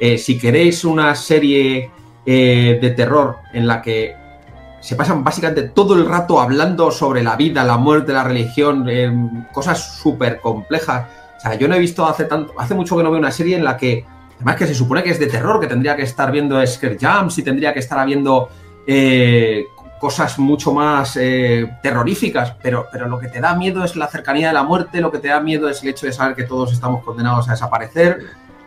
Eh, 0.00 0.16
si 0.16 0.38
queréis 0.38 0.82
una 0.82 1.14
serie 1.14 1.90
eh, 2.24 2.78
de 2.80 2.90
terror 2.92 3.36
en 3.52 3.66
la 3.66 3.82
que 3.82 4.16
se 4.80 4.96
pasan 4.96 5.22
básicamente 5.22 5.64
todo 5.64 5.94
el 5.94 6.06
rato 6.06 6.40
hablando 6.40 6.90
sobre 6.90 7.22
la 7.22 7.36
vida, 7.36 7.64
la 7.64 7.76
muerte, 7.76 8.14
la 8.14 8.24
religión, 8.24 8.86
eh, 8.88 9.12
cosas 9.52 9.98
súper 9.98 10.40
complejas. 10.40 11.06
O 11.36 11.40
sea, 11.40 11.54
yo 11.56 11.68
no 11.68 11.74
he 11.74 11.80
visto 11.80 12.06
hace 12.06 12.24
tanto, 12.24 12.54
hace 12.58 12.74
mucho 12.74 12.96
que 12.96 13.02
no 13.02 13.10
veo 13.10 13.20
una 13.20 13.30
serie 13.30 13.56
en 13.56 13.64
la 13.64 13.76
que, 13.76 14.06
además 14.36 14.56
que 14.56 14.66
se 14.66 14.74
supone 14.74 15.02
que 15.02 15.10
es 15.10 15.20
de 15.20 15.26
terror, 15.26 15.60
que 15.60 15.66
tendría 15.66 15.96
que 15.96 16.02
estar 16.02 16.32
viendo 16.32 16.66
Scare 16.66 16.96
Jumps 16.98 17.36
y 17.36 17.42
tendría 17.42 17.74
que 17.74 17.80
estar 17.80 18.06
viendo 18.06 18.48
cosas 20.00 20.38
mucho 20.38 20.72
más 20.72 21.16
eh, 21.16 21.78
terroríficas, 21.82 22.54
pero, 22.62 22.86
pero 22.92 23.08
lo 23.08 23.18
que 23.18 23.28
te 23.28 23.40
da 23.40 23.54
miedo 23.54 23.84
es 23.84 23.96
la 23.96 24.06
cercanía 24.08 24.48
de 24.48 24.54
la 24.54 24.62
muerte, 24.62 25.00
lo 25.00 25.10
que 25.10 25.18
te 25.18 25.28
da 25.28 25.40
miedo 25.40 25.68
es 25.68 25.82
el 25.82 25.90
hecho 25.90 26.06
de 26.06 26.12
saber 26.12 26.34
que 26.34 26.44
todos 26.44 26.72
estamos 26.72 27.04
condenados 27.04 27.48
a 27.48 27.52
desaparecer, 27.52 28.18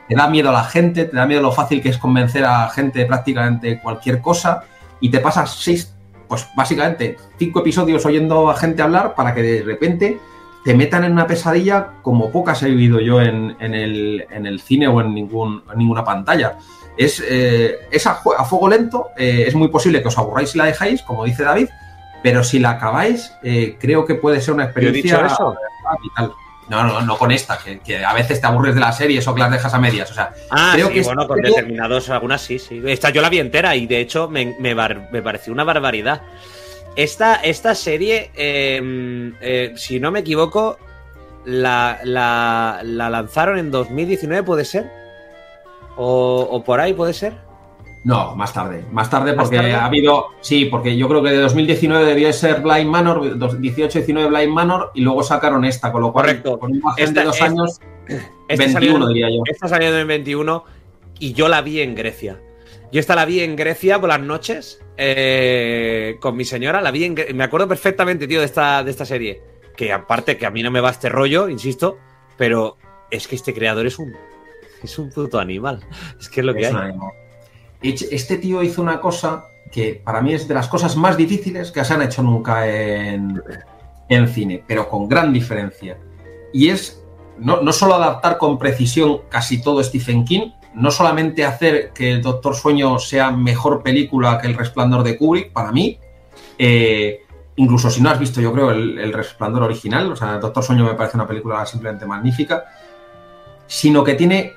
te 0.08 0.16
da 0.16 0.28
miedo 0.28 0.50
a 0.50 0.54
la 0.54 0.64
gente, 0.64 1.06
te 1.06 1.16
da 1.16 1.26
miedo 1.26 1.42
lo 1.42 1.52
fácil 1.52 1.82
que 1.82 1.90
es 1.90 1.98
convencer 1.98 2.46
a 2.46 2.70
gente 2.70 3.00
de 3.00 3.06
prácticamente 3.06 3.80
cualquier 3.82 4.22
cosa 4.22 4.64
y 5.00 5.10
te 5.12 5.20
pasas 5.20 5.54
seis 5.56 5.94
pues 6.28 6.48
básicamente 6.56 7.18
cinco 7.38 7.60
episodios 7.62 8.06
oyendo 8.06 8.50
a 8.50 8.56
gente 8.56 8.82
hablar 8.82 9.16
para 9.16 9.34
que 9.34 9.42
de 9.42 9.64
repente 9.64 10.20
te 10.64 10.76
metan 10.76 11.06
en 11.06 11.14
una 11.14 11.28
pesadilla 11.28 11.94
como 12.02 12.32
pocas 12.32 12.62
he 12.64 12.70
vivido 12.70 13.00
yo 13.00 13.22
en, 13.22 13.56
el, 13.60 14.62
cine 14.62 14.88
o 14.88 15.00
en, 15.00 15.14
ningún, 15.14 15.64
ninguna 15.76 16.04
pantalla. 16.04 16.58
Es, 16.98 17.24
eh, 17.28 17.78
a, 18.06 18.46
fuego 18.46 18.68
lento, 18.68 19.12
eh, 19.18 19.46
es 19.48 19.56
muy 19.56 19.68
posible 19.68 20.02
que 20.02 20.08
os 20.08 20.18
aburráis 20.18 20.50
si 20.50 20.58
la 20.58 20.66
dejáis, 20.66 21.02
como 21.04 21.26
dice 21.26 21.44
David, 21.44 21.70
pero 22.24 22.44
si 22.44 22.60
la 22.60 22.72
acabáis, 22.72 23.34
eh, 23.44 23.78
creo 23.80 24.06
que 24.06 24.16
puede 24.16 24.42
ser 24.42 24.56
una 24.56 24.66
experiencia 24.66 25.22
vital. 26.02 26.34
No, 26.70 26.84
no, 26.84 27.02
no 27.02 27.18
con 27.18 27.32
esta, 27.32 27.58
que, 27.58 28.06
a 28.06 28.14
veces 28.14 28.42
te 28.42 28.48
aburres 28.48 28.76
de 28.76 28.82
las 28.82 28.98
series 28.98 29.26
o 29.28 29.34
que 29.34 29.40
las 29.40 29.52
dejas 29.52 29.74
a 29.74 29.80
medias. 29.80 30.12
O 30.12 30.14
sea, 30.14 30.34
ah, 30.52 30.72
creo 30.74 30.90
que 30.90 31.02
bueno, 31.02 31.26
con 31.26 31.42
determinados, 31.42 32.10
algunas 32.10 32.42
sí, 32.42 32.60
sí. 32.60 32.82
Esta 32.86 33.10
yo 33.10 33.22
la 33.22 33.30
vi 33.30 33.40
entera 33.40 33.76
y 33.76 33.88
de 33.88 34.02
hecho 34.02 34.30
me, 34.30 34.54
pareció 35.24 35.54
una 35.54 35.64
barbaridad. 35.64 36.22
Esta, 36.98 37.36
esta 37.36 37.76
serie, 37.76 38.32
em, 38.36 39.36
eh, 39.40 39.74
si 39.78 40.00
no 40.00 40.12
me 40.12 40.20
equivoco, 40.20 40.78
la, 41.46 42.00
la, 42.04 42.82
lanzaron 42.84 43.58
en 43.60 43.72
2019, 43.72 44.44
¿puede 44.44 44.66
ser? 44.66 44.92
O, 45.98 46.48
o 46.52 46.64
por 46.64 46.80
ahí, 46.80 46.94
¿puede 46.94 47.14
ser? 47.14 47.48
No, 48.08 48.36
más 48.38 48.54
tarde. 48.54 48.86
Más 48.92 49.10
tarde 49.10 49.34
porque 49.34 49.58
ha 49.60 49.86
habido. 49.86 50.28
Sí, 50.40 50.66
porque 50.66 50.96
yo 50.96 51.10
creo 51.10 51.22
que 51.22 51.32
de 51.32 51.40
2019 51.40 52.06
debió 52.06 52.32
ser 52.32 52.62
Blind 52.62 52.90
Manor, 52.90 53.22
18-19 53.38 54.30
Blind 54.30 54.54
Manor 54.54 54.92
y 54.94 55.02
luego 55.02 55.24
sacaron 55.24 55.66
esta, 55.66 55.92
con 55.92 56.02
lo 56.02 56.14
cual. 56.14 56.26
Correcto. 56.26 56.58
Con 56.58 56.72
un 56.72 56.80
margen 56.80 57.14
de 57.14 57.24
dos 57.24 57.42
años. 57.42 57.82
21, 58.48 59.08
diría 59.10 59.30
yo. 59.30 59.42
Esta 59.46 59.68
salió 59.68 59.98
en 59.98 60.08
21 60.08 60.64
y 61.20 61.34
yo 61.34 61.50
la 61.50 61.62
vi 61.62 61.82
en 61.82 61.96
Grecia. 61.96 62.40
Yo 62.94 63.02
esta 63.02 63.14
la 63.14 63.26
vi 63.26 63.42
en 63.42 63.58
Grecia 63.58 64.00
por 64.00 64.08
las 64.08 64.22
noches 64.22 64.80
eh, 64.96 66.16
con 66.22 66.38
mi 66.38 66.46
señora. 66.46 66.80
La 66.82 66.92
vi 66.92 67.04
en, 67.04 67.16
Me 67.36 67.44
acuerdo 67.44 67.68
perfectamente, 67.68 68.26
tío, 68.26 68.40
de 68.40 68.46
esta, 68.46 68.86
de 68.86 68.92
esta 68.92 69.06
serie. 69.06 69.42
Que 69.76 69.92
aparte 69.92 70.38
que 70.38 70.46
a 70.46 70.52
mí 70.52 70.64
no 70.64 70.72
me 70.72 70.80
va 70.80 70.92
este 70.92 71.10
rollo, 71.10 71.50
insisto, 71.50 71.98
pero 72.38 72.78
es 73.12 73.28
que 73.28 73.36
este 73.36 73.54
creador 73.54 73.86
es 73.86 74.00
un. 74.00 74.16
Es 74.84 74.98
un 75.00 75.10
puto 75.10 75.40
animal. 75.40 75.80
Es 76.20 76.30
que 76.30 76.42
es 76.42 76.46
lo 76.46 76.54
que 76.54 76.68
hay. 76.68 76.94
Este 77.82 78.38
tío 78.38 78.64
hizo 78.64 78.82
una 78.82 79.00
cosa 79.00 79.46
que 79.72 80.02
para 80.04 80.22
mí 80.22 80.34
es 80.34 80.48
de 80.48 80.54
las 80.54 80.68
cosas 80.68 80.96
más 80.96 81.18
difíciles 81.18 81.72
que 81.72 81.84
se 81.84 81.94
han 81.94 82.02
hecho 82.02 82.24
nunca 82.24 82.68
en, 82.68 83.42
cine, 84.28 84.64
pero 84.68 84.90
con 84.90 85.08
gran 85.08 85.34
diferencia. 85.34 85.98
Y 86.54 86.70
es 86.70 87.04
no, 87.38 87.62
no, 87.62 87.72
solo 87.72 87.96
adaptar 87.96 88.38
con 88.38 88.58
precisión 88.58 89.22
casi 89.30 89.62
todo 89.62 89.84
Stephen 89.84 90.26
King, 90.26 90.52
no 90.74 90.90
solamente 90.90 91.46
hacer 91.46 91.92
que 91.94 92.14
el 92.14 92.22
Doctor 92.22 92.56
Sueño 92.56 92.98
sea 93.00 93.32
mejor 93.32 93.84
película 93.84 94.40
que 94.40 94.48
El 94.48 94.56
Resplandor 94.56 95.04
de 95.04 95.18
Kubrick, 95.18 95.52
para 95.52 95.72
mí, 95.72 96.00
eh, 96.58 97.22
incluso 97.58 97.90
si 97.90 98.02
no 98.02 98.10
has 98.10 98.20
visto, 98.20 98.42
yo 98.42 98.52
creo, 98.54 98.72
el, 98.72 98.98
el, 98.98 99.14
Resplandor 99.14 99.64
original, 99.64 100.12
o 100.12 100.16
sea, 100.16 100.36
el 100.36 100.40
Doctor 100.40 100.64
Sueño 100.64 100.84
me 100.86 100.94
parece 100.94 101.18
una 101.18 101.28
película 101.28 101.66
simplemente 101.66 102.06
magnífica, 102.06 102.66
sino 103.68 104.04
que 104.04 104.16
tiene 104.16 104.54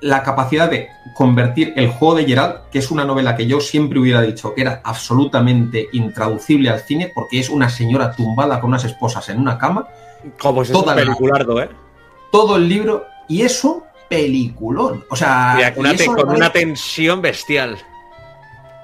la 0.00 0.22
capacidad 0.22 0.70
de 0.70 0.88
convertir 1.14 1.72
el 1.76 1.88
juego 1.88 2.14
de 2.14 2.24
Gerald, 2.24 2.60
que 2.70 2.78
es 2.78 2.90
una 2.90 3.04
novela 3.04 3.36
que 3.36 3.46
yo 3.46 3.60
siempre 3.60 3.98
hubiera 3.98 4.22
dicho 4.22 4.54
que 4.54 4.62
era 4.62 4.80
absolutamente 4.84 5.88
intraducible 5.92 6.70
al 6.70 6.80
cine, 6.80 7.10
porque 7.14 7.38
es 7.38 7.50
una 7.50 7.68
señora 7.68 8.12
tumbada 8.12 8.60
con 8.60 8.70
unas 8.70 8.84
esposas 8.84 9.28
en 9.28 9.38
una 9.38 9.58
cama. 9.58 9.88
Como 10.38 10.62
es 10.62 10.70
peliculardo, 10.70 11.62
¿eh? 11.62 11.68
Todo 12.32 12.56
el 12.56 12.68
libro, 12.68 13.06
y 13.28 13.42
es 13.42 13.62
un 13.64 13.82
peliculón. 14.08 15.04
O 15.10 15.16
sea, 15.16 15.72
con 15.74 16.30
una 16.30 16.52
tensión 16.52 17.20
bestial. 17.20 17.78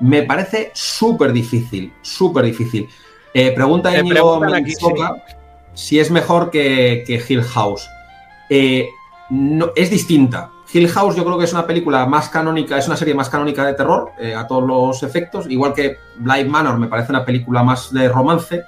Me 0.00 0.22
parece 0.22 0.70
súper 0.74 1.32
difícil, 1.32 1.92
súper 2.02 2.44
difícil. 2.44 2.88
Eh, 3.32 3.52
pregunta 3.52 3.96
Íñigo 3.98 4.40
si 5.74 6.00
es 6.00 6.10
mejor 6.10 6.50
que, 6.50 7.04
que 7.06 7.22
Hill 7.28 7.42
House. 7.42 7.86
Eh, 8.48 8.88
no, 9.30 9.72
es 9.76 9.90
distinta, 9.90 10.50
Hill 10.76 10.88
House 10.88 11.16
yo 11.16 11.24
creo 11.24 11.38
que 11.38 11.44
es 11.44 11.52
una 11.52 11.66
película 11.66 12.04
más 12.04 12.28
canónica, 12.28 12.76
es 12.76 12.86
una 12.86 12.96
serie 12.96 13.14
más 13.14 13.30
canónica 13.30 13.64
de 13.64 13.72
terror 13.72 14.12
eh, 14.18 14.34
a 14.34 14.46
todos 14.46 14.64
los 14.64 15.02
efectos, 15.02 15.46
igual 15.48 15.72
que 15.72 15.96
Blind 16.18 16.50
Manor 16.50 16.78
me 16.78 16.86
parece 16.86 17.12
una 17.12 17.24
película 17.24 17.62
más 17.62 17.92
de 17.92 18.08
romance, 18.08 18.62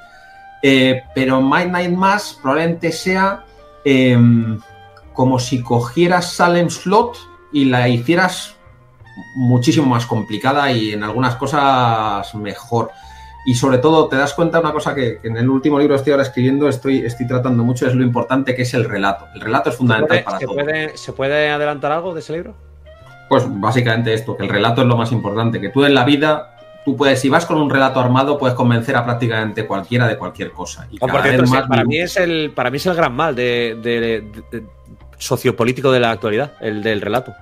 eh, 0.63 1.03
pero 1.15 1.43
Midnight 1.43 1.93
Mass 1.93 2.39
probablemente 2.41 2.93
sea 2.93 3.45
em, 3.85 4.59
como 5.13 5.39
si 5.39 5.63
cogieras 5.63 6.33
Salem 6.33 6.71
Slot 6.71 7.19
y 7.53 7.67
la 7.67 7.89
hicieras 7.89 8.57
muchísimo 9.35 9.87
más 9.87 10.07
complicada 10.07 10.73
y 10.73 10.93
en 10.93 11.03
algunas 11.03 11.35
cosas 11.35 12.35
mejor. 12.35 12.91
Y 13.49 13.55
sobre 13.55 13.79
todo 13.79 14.09
te 14.09 14.17
das 14.17 14.35
cuenta 14.35 14.59
de 14.59 14.65
una 14.65 14.75
cosa 14.75 14.95
que, 14.95 15.21
en 15.23 15.39
el 15.39 15.49
último 15.49 15.79
libro 15.79 15.95
que 15.95 16.01
estoy 16.01 16.11
ahora 16.11 16.25
escribiendo 16.25 16.69
estoy, 16.69 16.99
estoy 16.99 17.27
tratando 17.27 17.65
mucho, 17.65 17.87
es 17.87 17.95
lo 17.95 18.05
importante 18.05 18.55
que 18.55 18.61
es 18.61 18.75
el 18.75 18.85
relato. 18.85 19.27
El 19.35 19.41
relato 19.41 19.71
es 19.71 19.77
fundamental 19.77 20.23
para 20.23 20.39
todo. 20.39 20.55
¿Se 20.93 21.15
puede 21.15 21.49
adelantar 21.49 21.91
algo 21.93 22.13
de 22.13 22.21
ese 22.21 22.35
libro? 22.35 22.55
Pues 23.31 23.45
básicamente 23.49 24.13
esto, 24.13 24.37
que 24.37 24.43
el 24.43 24.51
relato 24.51 24.83
es 24.83 24.87
lo 24.87 24.99
más 24.99 25.13
importante, 25.13 25.63
que 25.63 25.71
tú 25.71 25.83
en 25.87 25.95
la 25.95 26.05
vida, 26.05 26.59
tú 26.85 26.95
puedes, 26.95 27.21
si 27.23 27.31
vas 27.31 27.47
con 27.47 27.57
un 27.57 27.71
relato 27.71 28.01
armado, 28.01 28.37
puedes 28.37 28.55
convencer 28.55 28.95
a 28.97 29.05
prácticamente 29.07 29.67
cualquiera 29.67 30.07
de 30.07 30.19
cualquier 30.19 30.53
cosa. 30.53 30.87
Y 30.91 30.99
para, 30.99 31.23
mí 31.87 31.97
es 32.01 32.19
el, 32.19 32.51
para 32.51 32.71
mí 32.71 32.77
es 32.77 32.85
el 32.85 32.95
gran 32.95 33.15
mal 33.15 33.35
de 33.35 34.27
sociopolítico 35.17 35.91
de 35.91 36.01
la 36.01 36.11
actualidad, 36.11 36.53
el 36.61 36.83
del 36.83 37.01
relato. 37.01 37.33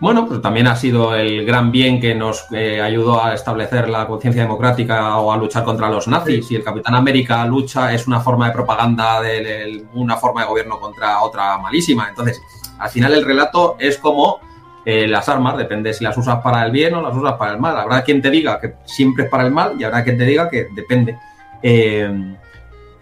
Bueno, 0.00 0.28
pues 0.28 0.40
también 0.40 0.68
ha 0.68 0.76
sido 0.76 1.14
el 1.16 1.44
gran 1.44 1.72
bien 1.72 2.00
que 2.00 2.14
nos 2.14 2.46
eh, 2.52 2.80
ayudó 2.80 3.22
a 3.22 3.34
establecer 3.34 3.88
la 3.88 4.06
conciencia 4.06 4.42
democrática 4.42 5.18
o 5.18 5.32
a 5.32 5.36
luchar 5.36 5.64
contra 5.64 5.90
los 5.90 6.06
nazis. 6.06 6.48
Y 6.52 6.56
el 6.56 6.62
Capitán 6.62 6.94
América 6.94 7.44
lucha 7.44 7.92
es 7.92 8.06
una 8.06 8.20
forma 8.20 8.46
de 8.46 8.52
propaganda, 8.52 9.20
de, 9.20 9.84
una 9.94 10.16
forma 10.16 10.42
de 10.42 10.46
gobierno 10.48 10.78
contra 10.78 11.20
otra 11.20 11.58
malísima. 11.58 12.08
Entonces, 12.08 12.40
al 12.78 12.90
final 12.90 13.12
el 13.12 13.24
relato 13.24 13.76
es 13.80 13.98
como 13.98 14.38
eh, 14.84 15.08
las 15.08 15.28
armas, 15.28 15.56
depende 15.56 15.92
si 15.92 16.04
las 16.04 16.16
usas 16.16 16.40
para 16.42 16.64
el 16.64 16.70
bien 16.70 16.94
o 16.94 17.02
las 17.02 17.16
usas 17.16 17.34
para 17.34 17.52
el 17.52 17.58
mal. 17.58 17.76
Habrá 17.76 18.02
quien 18.02 18.22
te 18.22 18.30
diga 18.30 18.60
que 18.60 18.74
siempre 18.84 19.24
es 19.24 19.30
para 19.30 19.44
el 19.44 19.50
mal 19.50 19.74
y 19.80 19.84
habrá 19.84 20.04
quien 20.04 20.16
te 20.16 20.24
diga 20.24 20.48
que 20.48 20.68
depende. 20.74 21.18
Eh, 21.60 22.36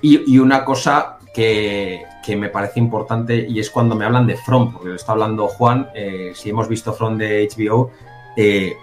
y, 0.00 0.38
una 0.38 0.64
cosa 0.64 1.18
que, 1.34 2.04
me 2.34 2.48
parece 2.48 2.80
importante 2.80 3.46
y 3.48 3.60
es 3.60 3.70
cuando 3.70 3.94
me 3.94 4.04
hablan 4.04 4.26
de 4.26 4.36
From, 4.36 4.72
porque 4.72 4.88
lo 4.88 4.94
está 4.96 5.12
hablando 5.12 5.46
Juan, 5.46 5.88
eh, 5.94 6.32
si 6.34 6.50
hemos 6.50 6.68
visto 6.68 6.92
From 6.92 7.16
de 7.16 7.48
HBO, 7.48 7.90
eh, 8.36 8.74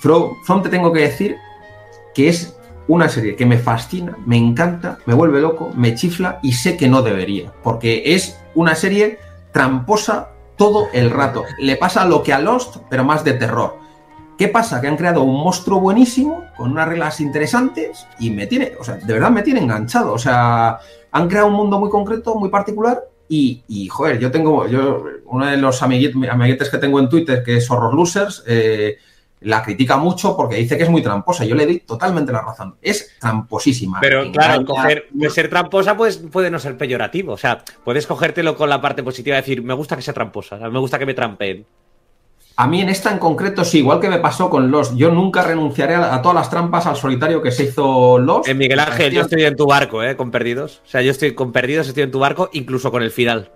From, 0.00 0.62
te 0.62 0.68
tengo 0.68 0.92
que 0.92 1.00
decir 1.00 1.36
que 2.14 2.28
es 2.28 2.56
una 2.86 3.08
serie 3.08 3.34
que 3.34 3.46
me 3.46 3.56
fascina, 3.58 4.16
me 4.26 4.36
encanta, 4.36 4.98
me 5.06 5.14
vuelve 5.14 5.40
loco, 5.40 5.72
me 5.74 5.94
chifla 5.94 6.38
y 6.42 6.52
sé 6.52 6.76
que 6.76 6.88
no 6.88 7.02
debería, 7.02 7.52
porque 7.62 8.14
es 8.14 8.38
una 8.54 8.74
serie 8.74 9.18
tramposa 9.50 10.30
todo 10.56 10.88
el 10.92 11.10
rato. 11.10 11.44
Le 11.58 11.76
pasa 11.76 12.04
lo 12.04 12.22
que 12.22 12.32
a 12.32 12.38
Lost, 12.38 12.76
pero 12.90 13.02
más 13.02 13.24
de 13.24 13.32
terror. 13.32 13.78
¿Qué 14.36 14.48
pasa? 14.48 14.80
Que 14.80 14.88
han 14.88 14.96
creado 14.96 15.22
un 15.22 15.42
monstruo 15.42 15.80
buenísimo, 15.80 16.44
con 16.56 16.72
unas 16.72 16.88
reglas 16.88 17.20
interesantes, 17.20 18.06
y 18.18 18.30
me 18.30 18.46
tiene, 18.46 18.72
o 18.78 18.84
sea, 18.84 18.96
de 18.96 19.12
verdad 19.12 19.30
me 19.30 19.42
tiene 19.42 19.60
enganchado. 19.60 20.12
O 20.12 20.18
sea, 20.18 20.78
han 21.12 21.28
creado 21.28 21.48
un 21.48 21.54
mundo 21.54 21.78
muy 21.78 21.90
concreto, 21.90 22.34
muy 22.34 22.48
particular, 22.48 23.02
y, 23.28 23.88
joder, 23.88 24.18
yo 24.18 24.30
tengo, 24.30 24.68
yo, 24.68 25.04
uno 25.26 25.46
de 25.46 25.56
los 25.56 25.82
amiguetes 25.82 26.70
que 26.70 26.78
tengo 26.78 27.00
en 27.00 27.08
Twitter, 27.08 27.42
que 27.42 27.56
es 27.56 27.70
Horror 27.70 27.94
Losers, 27.94 28.44
eh, 28.46 28.98
la 29.40 29.62
critica 29.62 29.96
mucho 29.96 30.36
porque 30.36 30.56
dice 30.56 30.76
que 30.76 30.84
es 30.84 30.90
muy 30.90 31.02
tramposa. 31.02 31.44
Yo 31.44 31.54
le 31.54 31.66
doy 31.66 31.80
totalmente 31.80 32.32
la 32.32 32.42
razón. 32.42 32.76
Es 32.80 33.14
tramposísima. 33.20 34.00
Pero 34.00 34.30
claro, 34.32 34.64
coger, 34.64 35.08
ser 35.28 35.50
tramposa 35.50 35.96
pues, 35.96 36.16
puede 36.16 36.50
no 36.50 36.58
ser 36.58 36.76
peyorativo. 36.76 37.32
O 37.32 37.36
sea, 37.36 37.62
puedes 37.84 38.06
cogértelo 38.06 38.56
con 38.56 38.70
la 38.70 38.80
parte 38.80 39.02
positiva 39.02 39.36
y 39.36 39.40
decir, 39.40 39.62
me 39.62 39.74
gusta 39.74 39.96
que 39.96 40.02
sea 40.02 40.14
tramposa, 40.14 40.56
me 40.56 40.78
gusta 40.78 40.98
que 40.98 41.06
me 41.06 41.14
trampeen. 41.14 41.66
A 42.56 42.68
mí 42.68 42.80
en 42.80 42.88
esta 42.88 43.10
en 43.10 43.18
concreto, 43.18 43.64
sí, 43.64 43.78
igual 43.78 44.00
que 44.00 44.08
me 44.08 44.18
pasó 44.18 44.48
con 44.48 44.70
los. 44.70 44.96
Yo 44.96 45.10
nunca 45.10 45.42
renunciaré 45.42 45.96
a, 45.96 46.22
todas 46.22 46.36
las 46.36 46.50
trampas 46.50 46.86
al 46.86 46.94
solitario 46.94 47.42
que 47.42 47.50
se 47.50 47.64
hizo 47.64 48.18
los. 48.18 48.46
En 48.46 48.58
Miguel 48.58 48.78
Ángel, 48.78 49.12
yo 49.12 49.22
estoy 49.22 49.44
en 49.44 49.56
tu 49.56 49.66
barco, 49.66 50.04
¿eh? 50.04 50.16
Con 50.16 50.30
perdidos. 50.30 50.80
O 50.84 50.88
sea, 50.88 51.02
yo 51.02 51.10
estoy 51.10 51.34
con 51.34 51.50
perdidos, 51.50 51.88
estoy 51.88 52.04
en 52.04 52.12
tu 52.12 52.20
barco, 52.20 52.50
incluso 52.52 52.92
con 52.92 53.02
el 53.02 53.10
final. 53.10 53.50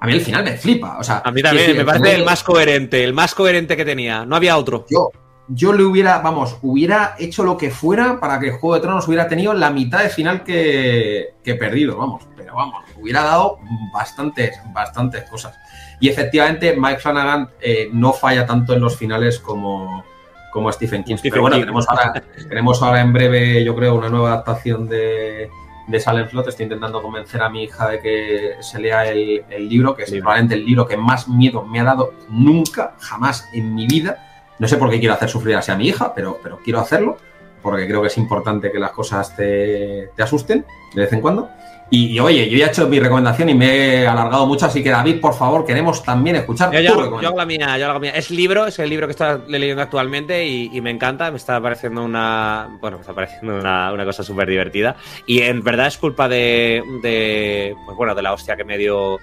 a 0.00 0.06
mí 0.06 0.14
el 0.14 0.22
final 0.22 0.42
me 0.42 0.56
flipa. 0.56 0.98
O 0.98 1.04
sea, 1.04 1.22
a 1.24 1.30
mí 1.30 1.40
también 1.40 1.76
me 1.76 1.84
parece 1.84 2.16
el 2.16 2.24
más 2.24 2.42
coherente, 2.42 3.04
el 3.04 3.12
más 3.12 3.32
coherente 3.32 3.76
que 3.76 3.84
tenía. 3.84 4.26
No 4.26 4.34
había 4.34 4.56
otro. 4.56 4.86
Yo, 4.90 5.10
yo 5.46 5.72
le 5.72 5.84
hubiera, 5.84 6.18
vamos, 6.18 6.58
hubiera 6.62 7.14
hecho 7.20 7.44
lo 7.44 7.56
que 7.56 7.70
fuera 7.70 8.18
para 8.18 8.40
que 8.40 8.50
Juego 8.50 8.74
de 8.74 8.80
Tronos 8.80 9.06
hubiera 9.06 9.28
tenido 9.28 9.54
la 9.54 9.70
mitad 9.70 10.02
de 10.02 10.08
final 10.08 10.42
que, 10.42 11.34
que 11.44 11.54
perdido, 11.54 11.96
vamos. 11.96 12.24
Pero 12.36 12.56
vamos, 12.56 12.82
hubiera 13.00 13.22
dado 13.22 13.60
bastantes, 13.92 14.58
bastantes 14.72 15.30
cosas. 15.30 15.54
Y 16.00 16.08
efectivamente, 16.08 16.74
Mike 16.76 17.00
Flanagan 17.00 17.50
eh, 17.60 17.88
no 17.92 18.12
falla 18.12 18.46
tanto 18.46 18.74
en 18.74 18.80
los 18.80 18.96
finales 18.96 19.38
como, 19.38 20.04
como 20.52 20.70
Stephen 20.70 21.04
King. 21.04 21.16
Pero 21.22 21.42
bueno, 21.42 21.58
Tenemos, 21.58 21.88
ahora, 21.88 22.12
tenemos 22.48 22.82
ahora 22.82 23.00
en 23.00 23.12
breve, 23.12 23.64
yo 23.64 23.74
creo, 23.74 23.94
una 23.94 24.08
nueva 24.08 24.28
adaptación 24.28 24.88
de, 24.88 25.48
de 25.86 26.00
Silent 26.00 26.30
Flot. 26.30 26.48
Estoy 26.48 26.64
intentando 26.64 27.02
convencer 27.02 27.42
a 27.42 27.48
mi 27.48 27.64
hija 27.64 27.88
de 27.88 28.00
que 28.00 28.54
se 28.60 28.78
lea 28.80 29.06
el, 29.08 29.44
libro, 29.68 29.94
que 29.94 30.04
es 30.04 30.10
probablemente 30.10 30.54
el 30.54 30.64
libro 30.64 30.86
que 30.86 30.96
más 30.96 31.28
miedo 31.28 31.64
me 31.64 31.80
ha 31.80 31.84
dado 31.84 32.14
nunca, 32.28 32.94
jamás 33.00 33.48
en 33.52 33.74
mi 33.74 33.86
vida. 33.86 34.18
No 34.58 34.68
sé 34.68 34.76
por 34.76 34.90
qué 34.90 34.98
quiero 34.98 35.14
hacer 35.14 35.28
sufrir 35.28 35.56
así 35.56 35.72
a 35.72 35.76
mi 35.76 35.88
hija, 35.88 36.14
pero, 36.14 36.38
pero 36.42 36.58
quiero 36.62 36.78
hacerlo, 36.80 37.18
porque 37.62 37.86
creo 37.86 38.00
que 38.00 38.08
es 38.08 38.18
importante 38.18 38.70
que 38.70 38.78
las 38.78 38.92
cosas 38.92 39.34
te, 39.36 40.10
te 40.14 40.22
asusten 40.22 40.64
de 40.94 41.00
vez 41.00 41.12
en 41.12 41.20
cuando. 41.20 41.48
Y, 41.96 42.18
oye, 42.18 42.50
yo 42.50 42.58
ya 42.58 42.66
he 42.66 42.68
hecho 42.70 42.88
mi 42.88 42.98
recomendación 42.98 43.50
y 43.50 43.54
me 43.54 43.66
he 44.02 44.06
alargado 44.06 44.46
mucho, 44.46 44.66
así 44.66 44.82
que 44.82 44.90
David, 44.90 45.20
por 45.20 45.32
favor, 45.32 45.64
queremos 45.64 46.02
también 46.02 46.34
escuchar 46.34 46.72
yo, 46.72 46.80
yo, 46.80 47.20
yo 47.20 47.28
hago 47.28 47.38
la 47.38 47.46
mía, 47.46 47.78
yo 47.78 47.84
hago 47.84 47.94
la 47.94 48.00
mía. 48.00 48.10
Es 48.16 48.32
libro, 48.32 48.66
es 48.66 48.80
el 48.80 48.90
libro 48.90 49.06
que 49.06 49.12
estoy 49.12 49.38
leyendo 49.46 49.80
actualmente 49.80 50.44
y, 50.44 50.80
me 50.80 50.90
encanta, 50.90 51.30
me 51.30 51.36
está 51.36 51.60
pareciendo 51.60 52.02
una, 52.02 52.68
bueno, 52.80 52.96
me 52.96 53.02
está 53.02 53.14
pareciendo 53.14 53.54
una, 53.54 54.04
cosa 54.04 54.24
súper 54.24 54.48
divertida 54.48 54.96
y 55.24 55.42
en 55.42 55.62
verdad 55.62 55.86
es 55.86 55.96
culpa 55.96 56.28
de, 56.28 56.82
de, 57.00 57.76
pues 57.86 57.96
bueno, 57.96 58.12
de 58.16 58.22
la 58.22 58.32
hostia 58.32 58.56
que 58.56 58.64
me 58.64 58.76
dio 58.76 59.20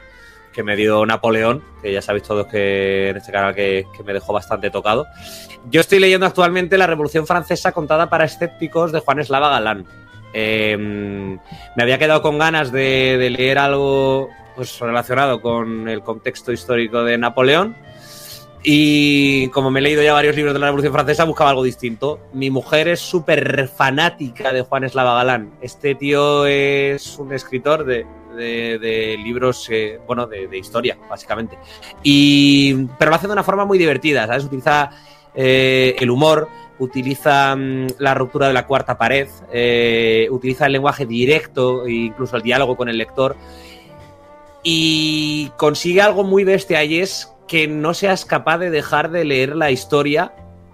que 0.54 0.64
me 0.64 0.76
dio 0.78 1.06
Napoleón, 1.06 1.64
que 1.82 1.92
ya 1.92 2.02
sabéis 2.02 2.24
todos 2.24 2.48
que 2.48 3.10
en 3.10 3.18
este 3.18 3.34
canal 3.34 3.54
que, 3.54 3.86
que, 3.96 4.04
me 4.04 4.14
dejó 4.14 4.34
bastante 4.34 4.70
tocado. 4.70 5.08
Yo 5.70 5.82
estoy 5.82 6.00
leyendo 6.00 6.26
actualmente 6.26 6.78
La 6.78 6.88
Revolución 6.88 7.28
Francesa 7.28 7.72
contada 7.72 8.10
para 8.10 8.26
escépticos 8.26 8.92
de 8.92 9.00
Juan 9.00 9.20
Eslava 9.20 9.50
Galán. 9.50 9.86
Em, 10.34 11.34
me 11.76 11.84
había 11.84 11.98
quedado 11.98 12.22
con 12.22 12.38
ganas 12.38 12.72
de, 12.72 13.30
leer 13.38 13.58
algo 13.58 14.30
pues, 14.56 14.80
relacionado 14.80 15.42
con 15.42 15.88
el 15.88 16.02
contexto 16.02 16.52
histórico 16.52 17.04
de 17.04 17.18
Napoleón. 17.18 17.76
Y 18.64 19.48
como 19.48 19.72
me 19.72 19.80
he 19.80 19.84
leído 19.84 20.04
ya 20.04 20.14
varios 20.14 20.36
libros 20.36 20.54
de 20.54 20.60
la 20.60 20.68
Revolución 20.68 20.94
Francesa, 20.94 21.24
buscaba 21.24 21.50
algo 21.50 21.64
distinto. 21.64 22.20
Mi 22.32 22.52
mujer 22.52 22.88
es 22.90 23.00
súper 23.00 23.68
fanática 23.68 24.54
de 24.54 24.62
Juan 24.62 24.84
Eslava 24.84 25.16
Galán. 25.16 25.54
Este 25.62 25.96
tío 25.96 26.46
es 26.46 27.18
un 27.18 27.34
escritor 27.34 27.86
de, 27.86 28.06
libros, 29.24 29.68
eh, 29.72 30.00
bueno, 30.06 30.28
de, 30.28 30.56
historia, 30.56 30.96
básicamente. 31.10 31.58
Y, 32.04 32.86
pero 33.00 33.10
lo 33.10 33.16
hace 33.16 33.26
de 33.26 33.34
una 33.34 33.44
forma 33.44 33.66
muy 33.66 33.80
divertida, 33.80 34.28
¿sabes? 34.28 34.46
Utiliza 34.46 34.92
eh, 35.34 35.96
el 35.98 36.12
humor, 36.12 36.48
utiliza 36.82 37.56
mm, 37.56 37.88
la 38.00 38.14
ruptura 38.14 38.48
de 38.48 38.54
la 38.54 38.66
cuarta 38.66 38.98
pared, 38.98 39.28
eh, 39.54 40.28
utiliza 40.32 40.66
el 40.66 40.74
lenguaje 40.74 41.06
directo 41.06 41.86
e 41.86 41.92
incluso 41.92 42.36
el 42.36 42.42
diálogo 42.42 42.76
con 42.76 42.90
el 42.90 42.98
lector 42.98 43.36
y 44.64 45.52
consigue 45.58 46.02
algo 46.02 46.24
muy 46.24 46.44
bestia 46.44 46.84
y 46.84 47.00
es 47.00 47.32
que 47.48 47.68
no 47.68 47.94
seas 47.94 48.26
capaz 48.26 48.58
de 48.58 48.72
dejar 48.72 49.12
de 49.12 49.26
leer 49.26 49.56
la 49.56 49.72
historia 49.72 50.34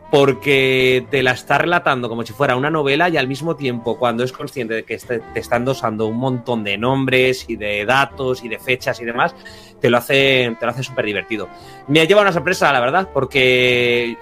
porque 0.10 1.06
te 1.12 1.22
la 1.22 1.32
está 1.32 1.58
relatando 1.58 2.08
como 2.08 2.26
si 2.26 2.32
fuera 2.32 2.56
una 2.56 2.70
novela 2.70 3.10
y 3.10 3.18
al 3.18 3.28
mismo 3.28 3.58
tiempo 3.58 3.98
cuando 3.98 4.24
es 4.24 4.32
consciente 4.32 4.74
de 4.74 4.84
que 4.84 4.98
te 4.98 5.22
están 5.40 5.66
dosando 5.66 6.08
un 6.08 6.18
montón 6.18 6.64
de 6.64 6.78
nombres 6.78 7.46
y 7.50 7.58
de 7.58 7.86
datos 7.86 8.44
y 8.44 8.48
de 8.48 8.60
fechas 8.60 9.02
y 9.02 9.06
demás, 9.06 9.36
te 9.82 9.90
lo 9.90 9.98
hace, 9.98 10.56
hace 10.62 10.84
súper 10.84 11.06
divertido. 11.06 11.50
Me 11.90 12.08
lleva 12.08 12.22
una 12.22 12.32
sorpresa, 12.32 12.72
la 12.72 12.80
verdad, 12.80 13.10
porque 13.14 14.18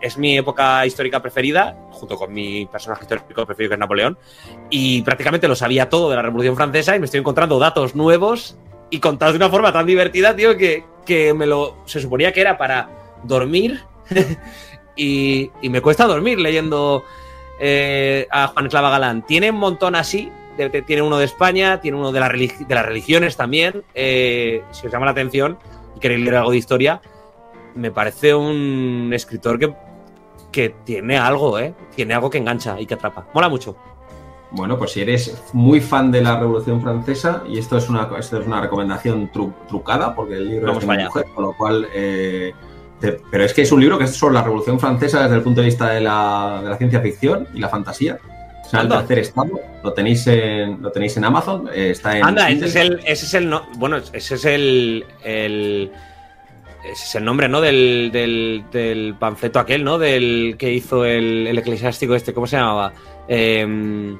es 0.00 0.18
mi 0.18 0.36
época 0.36 0.86
histórica 0.86 1.20
preferida, 1.20 1.76
junto 1.90 2.16
con 2.16 2.32
mi 2.32 2.66
personaje 2.66 3.02
histórico 3.02 3.46
preferido 3.46 3.70
que 3.70 3.74
es 3.74 3.80
Napoleón, 3.80 4.18
y 4.70 5.02
prácticamente 5.02 5.48
lo 5.48 5.56
sabía 5.56 5.88
todo 5.88 6.10
de 6.10 6.16
la 6.16 6.22
Revolución 6.22 6.56
Francesa 6.56 6.96
y 6.96 6.98
me 6.98 7.06
estoy 7.06 7.20
encontrando 7.20 7.58
datos 7.58 7.94
nuevos 7.94 8.56
y 8.90 9.00
contados 9.00 9.34
de 9.34 9.38
una 9.38 9.50
forma 9.50 9.72
tan 9.72 9.86
divertida, 9.86 10.36
tío, 10.36 10.56
que, 10.56 10.84
que 11.04 11.34
me 11.34 11.46
lo 11.46 11.76
se 11.86 12.00
suponía 12.00 12.32
que 12.32 12.40
era 12.40 12.56
para 12.58 12.88
dormir 13.24 13.80
y, 14.96 15.50
me 15.62 15.80
cuesta 15.80 16.06
dormir 16.06 16.38
leyendo 16.38 17.04
eh, 17.58 18.26
a 18.30 18.48
Juan 18.48 18.66
Esclava 18.66 18.90
Galán. 18.90 19.24
Tiene 19.26 19.50
un 19.50 19.58
montón 19.58 19.94
así, 19.94 20.30
tiene 20.86 21.02
uno 21.02 21.18
de 21.18 21.24
España, 21.24 21.80
tiene 21.80 21.96
uno 21.96 22.12
de, 22.12 22.20
la 22.20 22.28
de 22.28 22.74
las 22.74 22.86
religiones 22.86 23.36
también, 23.36 23.82
eh, 23.94 24.62
si 24.70 24.86
os 24.86 24.92
llama 24.92 25.06
la 25.06 25.12
atención 25.12 25.58
y 25.96 26.00
queréis 26.00 26.20
leer 26.20 26.36
algo 26.36 26.52
de 26.52 26.58
historia 26.58 27.00
me 27.74 27.90
parece 27.90 28.34
un 28.34 29.10
escritor 29.12 29.58
que, 29.58 29.74
que 30.52 30.74
tiene 30.84 31.18
algo, 31.18 31.58
¿eh? 31.58 31.74
Tiene 31.94 32.14
algo 32.14 32.30
que 32.30 32.38
engancha 32.38 32.80
y 32.80 32.86
que 32.86 32.94
atrapa. 32.94 33.26
Mola 33.34 33.48
mucho. 33.48 33.76
Bueno, 34.50 34.78
pues 34.78 34.92
si 34.92 35.00
eres 35.00 35.42
muy 35.52 35.80
fan 35.80 36.12
de 36.12 36.20
la 36.20 36.38
Revolución 36.38 36.80
Francesa, 36.80 37.42
y 37.48 37.58
esto 37.58 37.76
es 37.76 37.88
una, 37.88 38.08
esto 38.18 38.40
es 38.40 38.46
una 38.46 38.60
recomendación 38.60 39.30
trucada, 39.68 40.14
porque 40.14 40.34
el 40.34 40.48
libro 40.48 40.72
es 40.78 40.86
de 40.86 41.04
mujer, 41.04 41.24
con 41.34 41.44
lo 41.44 41.56
cual... 41.56 41.88
Eh, 41.92 42.52
pero 43.30 43.44
es 43.44 43.52
que 43.52 43.62
es 43.62 43.72
un 43.72 43.80
libro 43.80 43.98
que 43.98 44.04
es 44.04 44.16
sobre 44.16 44.34
la 44.34 44.42
Revolución 44.42 44.78
Francesa 44.80 45.24
desde 45.24 45.34
el 45.34 45.42
punto 45.42 45.60
de 45.60 45.66
vista 45.66 45.90
de 45.90 46.00
la, 46.00 46.60
de 46.62 46.70
la 46.70 46.76
ciencia 46.78 47.00
ficción 47.00 47.48
y 47.52 47.58
la 47.58 47.68
fantasía. 47.68 48.18
O 48.64 48.68
sea, 48.68 48.80
el 48.80 48.88
tercer 48.88 49.18
estado, 49.18 49.60
lo 49.82 49.92
tenéis 49.92 50.26
en, 50.26 50.80
lo 50.80 50.90
tenéis 50.90 51.16
en 51.18 51.24
Amazon, 51.24 51.68
eh, 51.74 51.90
está 51.90 52.16
en... 52.16 52.24
Anda, 52.24 52.48
ese 52.48 52.64
es 52.64 52.76
el... 52.76 53.00
Ese 53.04 53.26
es 53.26 53.34
el 53.34 53.50
no, 53.50 53.66
bueno, 53.76 53.98
ese 53.98 54.36
es 54.36 54.44
el, 54.46 55.04
el 55.22 55.92
es 56.84 57.14
el 57.14 57.24
nombre, 57.24 57.48
¿no? 57.48 57.60
Del, 57.60 58.10
del, 58.12 59.14
panfleto 59.18 59.58
aquel, 59.58 59.84
¿no? 59.84 59.98
Del 59.98 60.56
que 60.58 60.72
hizo 60.72 61.04
el, 61.04 61.46
eclesiástico 61.58 62.14
este, 62.14 62.34
¿cómo 62.34 62.46
se 62.46 62.56
llamaba? 62.56 62.92
Em, 63.26 64.16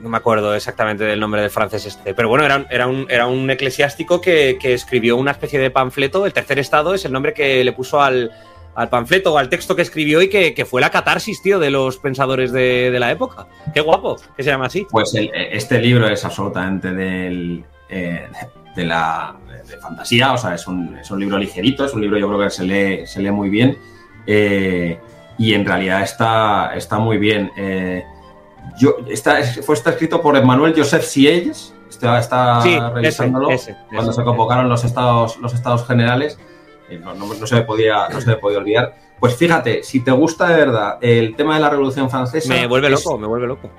no 0.00 0.08
me 0.08 0.16
acuerdo 0.16 0.54
exactamente 0.54 1.04
del 1.04 1.20
nombre 1.20 1.40
del 1.40 1.50
francés 1.50 1.86
este, 1.86 2.14
pero 2.14 2.28
bueno, 2.28 2.44
era, 2.44 2.66
era, 2.70 2.86
un, 2.86 3.06
era 3.10 3.26
un 3.26 3.50
eclesiástico 3.50 4.20
que, 4.20 4.58
escribió 4.62 5.16
una 5.16 5.32
especie 5.32 5.58
de 5.58 5.70
panfleto, 5.70 6.26
el 6.26 6.32
tercer 6.32 6.58
estado 6.58 6.94
es 6.94 7.04
el 7.04 7.12
nombre 7.12 7.34
que 7.34 7.62
le 7.64 7.72
puso 7.72 8.00
al, 8.00 8.30
panfleto 8.90 9.32
o 9.32 9.38
al 9.38 9.48
texto 9.48 9.74
que 9.74 9.82
escribió 9.82 10.20
y 10.22 10.28
que, 10.28 10.66
fue 10.66 10.80
la 10.80 10.90
catarsis, 10.90 11.42
tío, 11.42 11.58
de 11.58 11.70
los 11.70 11.96
pensadores 11.98 12.52
de, 12.52 12.94
la 12.98 13.10
época. 13.10 13.46
Qué 13.72 13.80
guapo, 13.80 14.16
que 14.36 14.42
se 14.42 14.50
llama 14.50 14.66
así. 14.66 14.86
Pues 14.90 15.14
este 15.14 15.80
libro 15.80 16.08
es 16.08 16.24
absolutamente 16.26 16.92
del, 16.92 17.64
eh, 17.88 18.28
de 18.76 18.84
la 18.84 19.34
de 19.66 19.78
fantasía, 19.78 20.32
o 20.32 20.38
sea, 20.38 20.54
es 20.54 20.66
un, 20.66 20.96
es 20.98 21.10
un, 21.10 21.18
libro 21.18 21.38
ligerito, 21.38 21.84
es 21.84 21.92
un 21.92 22.00
libro 22.00 22.18
yo 22.18 22.28
creo 22.28 22.40
que 22.40 22.50
se 22.50 22.62
lee, 22.62 23.06
se 23.06 23.20
lee 23.20 23.30
muy 23.30 23.48
bien 23.48 23.76
eh, 24.26 24.98
y 25.38 25.54
en 25.54 25.64
realidad 25.64 26.02
está, 26.02 26.74
está 26.74 26.98
muy 26.98 27.18
bien. 27.18 27.50
Eh, 27.56 28.04
yo, 28.78 28.96
está, 29.08 29.42
fue 29.42 29.74
está 29.74 29.90
escrito 29.90 30.20
por 30.20 30.36
Emmanuel 30.36 30.74
Joseph 30.76 31.02
Sieyes, 31.02 31.74
está, 31.88 32.18
está 32.18 32.90
revisándolo 32.90 33.48
cuando 33.90 34.12
se 34.12 34.22
convocaron 34.22 34.68
los 34.68 34.84
estados, 34.84 35.38
los 35.38 35.54
estados 35.54 35.86
generales, 35.86 36.38
eh, 36.88 36.98
no, 36.98 37.14
no, 37.14 37.46
se 37.46 37.54
me 37.54 37.62
podía, 37.62 38.08
no 38.08 38.20
se 38.20 38.28
me 38.28 38.36
podía 38.36 38.58
olvidar. 38.58 38.94
Pues 39.18 39.34
fíjate, 39.34 39.82
si 39.82 40.00
te 40.00 40.10
gusta 40.10 40.48
de 40.48 40.56
verdad 40.56 40.98
el 41.00 41.34
tema 41.34 41.54
de 41.54 41.60
la 41.60 41.70
Revolución 41.70 42.10
Francesa... 42.10 42.52
Me 42.52 42.66
vuelve 42.66 42.90
loco, 42.90 43.16
me 43.18 43.26
vuelve 43.26 43.46
loco. 43.46 43.70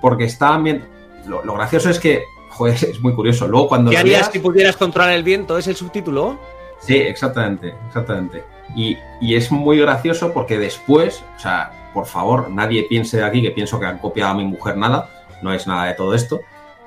Porque 0.00 0.24
está 0.24 0.56
bien... 0.58 0.84
lo 1.26 1.52
gracioso 1.54 1.90
es 1.90 1.98
que 1.98 2.22
es 2.66 3.00
muy 3.00 3.14
curioso. 3.14 3.46
Luego 3.46 3.68
cuando 3.68 3.90
¿Qué 3.90 3.98
harías 3.98 4.30
si 4.32 4.38
pudieras 4.38 4.76
controlar 4.76 5.12
el 5.12 5.22
viento? 5.22 5.58
¿Es 5.58 5.66
el 5.66 5.76
subtítulo? 5.76 6.38
Sí, 6.80 6.96
exactamente, 6.96 7.74
exactamente. 7.88 8.44
Y, 8.74 8.96
es 9.34 9.50
muy 9.50 9.78
gracioso 9.78 10.32
porque 10.32 10.58
después, 10.58 11.24
o 11.36 11.40
sea, 11.40 11.90
por 11.92 12.06
favor, 12.06 12.50
nadie 12.50 12.84
piense 12.88 13.22
aquí 13.22 13.42
que 13.42 13.50
pienso 13.50 13.80
que 13.80 13.86
han 13.86 13.98
copiado 13.98 14.32
a 14.32 14.34
mi 14.34 14.44
mujer 14.44 14.76
nada, 14.76 15.08
no 15.42 15.52
es 15.52 15.66
nada 15.66 15.86
de 15.86 15.94
todo 15.94 16.14
esto, 16.14 16.40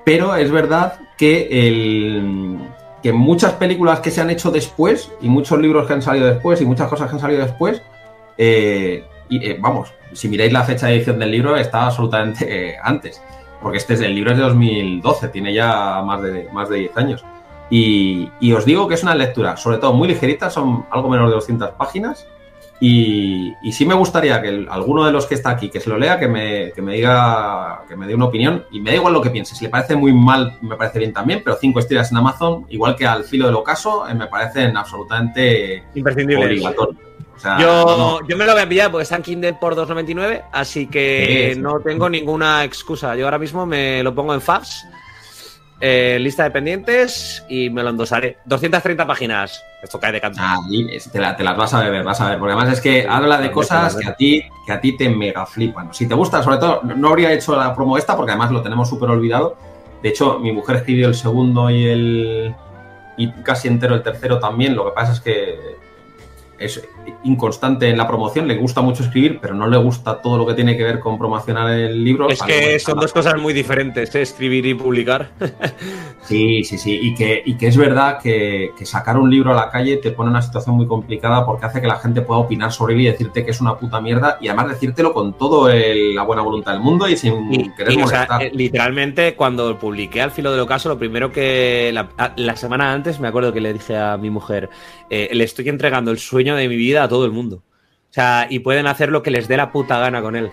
pero 0.05 0.35
es 0.35 0.49
verdad 0.51 0.99
que, 1.17 1.67
el, 1.67 2.57
que 3.03 3.11
muchas 3.11 3.53
películas 3.53 3.99
que 3.99 4.11
se 4.11 4.21
han 4.21 4.29
hecho 4.29 4.51
después 4.51 5.11
y 5.21 5.27
muchos 5.27 5.59
libros 5.59 5.87
que 5.87 5.93
han 5.93 6.01
salido 6.01 6.27
después 6.27 6.61
y 6.61 6.65
muchas 6.65 6.87
cosas 6.87 7.09
que 7.09 7.15
han 7.15 7.21
salido 7.21 7.41
después, 7.41 7.81
eh, 8.37 9.03
y, 9.27 9.45
eh, 9.45 9.57
vamos, 9.59 9.93
si 10.13 10.29
miráis 10.29 10.53
la 10.53 10.63
fecha 10.63 10.87
de 10.87 10.95
edición 10.95 11.19
del 11.19 11.31
libro 11.31 11.55
está 11.57 11.87
absolutamente 11.87 12.69
eh, 12.69 12.77
antes 12.81 13.21
porque 13.61 13.77
este 13.77 13.93
es 13.93 14.01
el 14.01 14.15
libro 14.15 14.31
es 14.31 14.37
de 14.37 14.43
2012, 14.43 15.27
tiene 15.29 15.53
ya 15.53 16.01
más 16.01 16.21
de, 16.21 16.49
más 16.51 16.69
de 16.69 16.79
10 16.79 16.97
años. 16.97 17.25
Y, 17.69 18.29
os 18.51 18.65
digo 18.65 18.87
que 18.87 18.95
es 18.95 19.03
una 19.03 19.15
lectura, 19.15 19.55
sobre 19.55 19.77
todo 19.77 19.93
muy 19.93 20.07
ligerita, 20.07 20.49
son 20.49 20.85
algo 20.91 21.09
menos 21.09 21.29
de 21.29 21.35
200 21.35 21.71
páginas. 21.71 22.27
Y, 22.81 23.53
sí 23.71 23.85
me 23.85 23.93
gustaría 23.93 24.41
que 24.41 24.65
alguno 24.69 25.05
de 25.05 25.11
los 25.11 25.25
que 25.25 25.35
está 25.35 25.51
aquí, 25.51 25.69
que 25.69 25.79
se 25.79 25.89
lo 25.89 25.97
lea, 25.97 26.19
que 26.19 26.27
me, 26.27 26.71
que 26.73 26.81
me 26.81 26.95
diga, 26.95 27.83
que 27.87 27.95
me 27.95 28.07
dé 28.07 28.15
una 28.15 28.25
opinión. 28.25 28.65
Y 28.71 28.81
me 28.81 28.89
da 28.89 28.97
igual 28.97 29.13
lo 29.13 29.21
que 29.21 29.29
piense. 29.29 29.55
Si 29.55 29.63
le 29.63 29.69
parece 29.69 29.95
muy 29.95 30.11
mal, 30.11 30.57
me 30.61 30.75
parece 30.75 30.99
bien 30.99 31.13
también, 31.13 31.41
pero 31.45 31.55
cinco 31.61 31.79
estrellas 31.79 32.11
en 32.11 32.17
Amazon, 32.17 32.65
igual 32.69 32.95
que 32.95 33.05
al 33.05 33.23
filo 33.23 33.45
del 33.45 33.55
ocaso, 33.55 34.07
eh, 34.09 34.15
me 34.15 34.27
parecen 34.27 34.75
absolutamente 34.75 35.83
obligatorios 35.95 37.10
yo, 37.59 38.19
yo 38.27 38.37
me 38.37 38.45
lo 38.45 38.51
voy 38.51 38.59
a 38.59 38.63
enviar 38.63 38.91
porque 38.91 39.03
está 39.03 39.15
en 39.15 39.23
Kindle 39.23 39.53
por 39.53 39.75
2.99, 39.75 40.43
así 40.51 40.87
que 40.87 41.55
no 41.59 41.79
tengo 41.79 42.09
ninguna 42.09 42.63
excusa. 42.63 43.15
Yo 43.15 43.25
ahora 43.25 43.39
mismo 43.39 43.65
me 43.65 44.03
lo 44.03 44.13
pongo 44.13 44.33
en 44.33 44.41
Fabs 44.41 44.85
eh, 45.83 46.19
lista 46.19 46.43
de 46.43 46.51
pendientes 46.51 47.43
y 47.49 47.71
me 47.71 47.81
lo 47.81 47.89
endosaré. 47.89 48.37
230 48.45 49.07
páginas. 49.07 49.63
Esto 49.81 49.99
cae 49.99 50.11
de 50.11 50.21
canto. 50.21 50.37
Ah, 50.39 50.59
te, 51.11 51.43
las 51.43 51.57
vas 51.57 51.73
a 51.73 51.89
ver, 51.89 52.03
vas 52.03 52.21
a 52.21 52.29
ver. 52.29 52.37
Porque 52.37 52.53
además 52.53 52.73
es 52.73 52.81
que 52.81 53.07
habla 53.09 53.39
de 53.39 53.51
cosas 53.51 53.95
que 53.95 54.07
a 54.07 54.15
ti, 54.15 54.43
que 54.67 54.71
a 54.71 54.79
ti 54.79 54.95
te 54.95 55.09
mega 55.09 55.43
flipan. 55.47 55.91
Si 55.91 56.07
te 56.07 56.13
gusta, 56.13 56.43
sobre 56.43 56.57
todo, 56.57 56.81
no 56.83 57.09
habría 57.09 57.33
hecho 57.33 57.55
la 57.55 57.75
promo 57.75 57.97
esta 57.97 58.15
porque 58.15 58.31
además 58.31 58.51
lo 58.51 58.61
tenemos 58.61 58.87
súper 58.87 59.09
olvidado. 59.09 59.57
De 60.03 60.09
hecho, 60.09 60.37
mi 60.37 60.51
mujer 60.51 60.77
escribió 60.77 61.07
el 61.07 61.15
segundo 61.15 61.71
y 61.71 61.87
el. 61.87 62.55
y 63.17 63.31
casi 63.41 63.67
entero 63.67 63.95
el 63.95 64.03
tercero 64.03 64.37
también. 64.37 64.75
Lo 64.75 64.85
que 64.85 64.91
pasa 64.91 65.13
es 65.13 65.19
que 65.19 65.77
es 66.61 66.87
inconstante 67.23 67.89
en 67.89 67.97
la 67.97 68.07
promoción, 68.07 68.47
le 68.47 68.55
gusta 68.55 68.81
mucho 68.81 69.03
escribir, 69.03 69.39
pero 69.41 69.53
no 69.53 69.67
le 69.67 69.77
gusta 69.77 70.21
todo 70.21 70.37
lo 70.37 70.45
que 70.45 70.53
tiene 70.53 70.77
que 70.77 70.83
ver 70.83 70.99
con 70.99 71.17
promocionar 71.17 71.71
el 71.71 72.03
libro. 72.03 72.29
Es 72.29 72.41
que 72.41 72.79
son 72.79 72.99
dos 72.99 73.13
cosas 73.13 73.39
muy 73.39 73.53
diferentes, 73.53 74.13
¿eh? 74.15 74.21
escribir 74.21 74.65
y 74.65 74.73
publicar. 74.73 75.31
Sí, 76.23 76.63
sí, 76.63 76.77
sí, 76.77 76.99
y 77.01 77.15
que, 77.15 77.41
y 77.43 77.55
que 77.55 77.67
es 77.67 77.75
verdad 77.75 78.19
que, 78.21 78.71
sacar 78.83 79.17
un 79.17 79.29
libro 79.29 79.51
a 79.51 79.55
la 79.55 79.69
calle 79.71 79.97
te 79.97 80.11
pone 80.11 80.27
en 80.27 80.33
una 80.33 80.41
situación 80.41 80.75
muy 80.75 80.85
complicada 80.85 81.45
porque 81.45 81.65
hace 81.65 81.81
que 81.81 81.87
la 81.87 81.97
gente 81.97 82.21
pueda 82.21 82.41
opinar 82.41 82.71
sobre 82.71 82.93
él 82.93 83.01
y 83.01 83.05
decirte 83.05 83.43
que 83.43 83.51
es 83.51 83.59
una 83.59 83.75
puta 83.75 83.99
mierda 83.99 84.37
y 84.39 84.47
además 84.47 84.69
decírtelo 84.69 85.13
con 85.13 85.33
toda 85.33 85.73
la 85.73 86.23
buena 86.23 86.43
voluntad 86.43 86.73
del 86.73 86.81
mundo 86.81 87.07
y 87.07 87.17
sin 87.17 87.73
querer 87.73 87.97
molestar. 87.97 88.43
Eh, 88.43 88.51
literalmente, 88.53 89.35
cuando 89.35 89.77
publiqué 89.79 90.21
al 90.21 90.31
filo 90.31 90.51
del 90.51 90.59
ocaso, 90.61 90.89
lo 90.89 90.97
primero 90.97 91.31
que 91.31 91.91
la, 91.91 92.55
semana 92.55 92.93
antes 92.93 93.19
me 93.19 93.27
acuerdo 93.27 93.51
que 93.51 93.59
le 93.59 93.73
dije 93.73 93.97
a 93.97 94.15
mi 94.17 94.29
mujer, 94.29 94.69
eh, 95.09 95.29
le 95.33 95.43
estoy 95.43 95.69
entregando 95.69 96.11
el 96.11 96.19
sueño 96.19 96.50
de 96.55 96.67
mi 96.67 96.75
vida 96.75 97.03
a 97.03 97.07
todo 97.07 97.25
el 97.25 97.31
mundo. 97.31 97.57
O 97.57 98.13
sea, 98.13 98.47
y 98.49 98.59
pueden 98.59 98.87
hacer 98.87 99.09
lo 99.09 99.23
que 99.23 99.31
les 99.31 99.47
dé 99.47 99.57
la 99.57 99.71
puta 99.71 99.97
gana 99.99 100.21
con 100.21 100.35
él. 100.35 100.51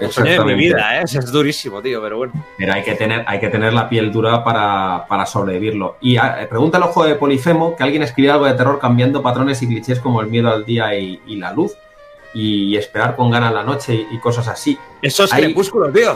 El 0.00 0.10
sueño 0.10 0.44
de 0.44 0.44
mi 0.44 0.54
vida, 0.54 1.00
¿eh? 1.00 1.04
Es 1.04 1.32
durísimo, 1.32 1.80
tío, 1.80 2.02
pero 2.02 2.18
bueno. 2.18 2.32
Pero 2.58 2.74
hay 2.74 2.82
que 2.82 2.94
tener, 2.94 3.24
hay 3.26 3.40
que 3.40 3.48
tener 3.48 3.72
la 3.72 3.88
piel 3.88 4.12
dura 4.12 4.44
para, 4.44 5.26
sobrevivirlo. 5.26 5.96
Y 6.00 6.16
ah, 6.18 6.46
pregunta 6.48 6.78
el 6.78 6.84
ojo 6.84 7.04
de 7.04 7.14
Polifemo 7.14 7.74
que 7.74 7.82
alguien 7.82 8.02
escribió 8.02 8.34
algo 8.34 8.46
de 8.46 8.54
terror 8.54 8.78
cambiando 8.78 9.22
patrones 9.22 9.62
y 9.62 9.66
clichés 9.66 9.98
como 10.00 10.20
el 10.20 10.28
miedo 10.28 10.50
al 10.50 10.64
día 10.64 10.94
y, 10.94 11.36
la 11.36 11.52
luz. 11.52 11.72
Y 12.34 12.76
esperar 12.76 13.16
con 13.16 13.30
ganas 13.30 13.54
la 13.54 13.62
noche 13.62 14.06
y, 14.10 14.18
cosas 14.18 14.46
así. 14.48 14.78
Eso 15.00 15.24
es 15.24 15.32
crepúsculo, 15.32 15.90
tío. 15.90 16.14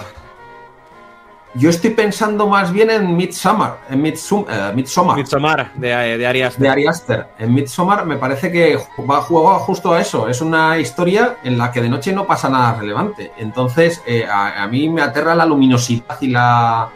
Yo 1.54 1.68
estoy 1.68 1.90
pensando 1.90 2.46
más 2.46 2.72
bien 2.72 2.88
en 2.88 3.14
Midsommar, 3.14 3.80
en 3.90 4.00
Midsommar. 4.00 4.74
Midsommar, 4.74 5.72
de, 5.74 5.88
de 5.88 6.26
Ari 6.26 6.42
Aster. 6.42 6.62
De 6.62 6.68
Ari 6.68 6.86
Aster. 6.86 7.26
En 7.38 7.52
Midsommar 7.52 8.06
me 8.06 8.16
parece 8.16 8.50
que 8.50 8.78
va 9.08 9.20
jugar 9.20 9.60
justo 9.60 9.92
a 9.92 10.00
eso. 10.00 10.28
Es 10.28 10.40
una 10.40 10.78
historia 10.78 11.36
en 11.44 11.58
la 11.58 11.70
que 11.70 11.82
de 11.82 11.90
noche 11.90 12.12
no 12.12 12.26
pasa 12.26 12.48
nada 12.48 12.74
relevante. 12.80 13.32
Entonces, 13.36 14.02
eh, 14.06 14.26
a, 14.26 14.66
mí 14.66 14.88
me 14.88 15.02
aterra 15.02 15.34
la 15.34 15.44
luminosidad 15.44 16.16
y 16.22 16.28
la, 16.28 16.88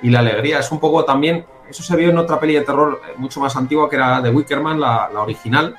y 0.00 0.08
la 0.08 0.20
alegría. 0.20 0.60
Es 0.60 0.72
un 0.72 0.80
poco 0.80 1.04
también... 1.04 1.44
Eso 1.68 1.82
se 1.82 1.94
vio 1.96 2.08
en 2.08 2.16
otra 2.16 2.40
peli 2.40 2.54
de 2.54 2.62
terror 2.62 3.02
mucho 3.18 3.40
más 3.40 3.54
antigua 3.54 3.90
que 3.90 3.96
era 3.96 4.22
de 4.22 4.30
Wickerman, 4.30 4.80
la, 4.80 5.10
la 5.12 5.20
original 5.20 5.76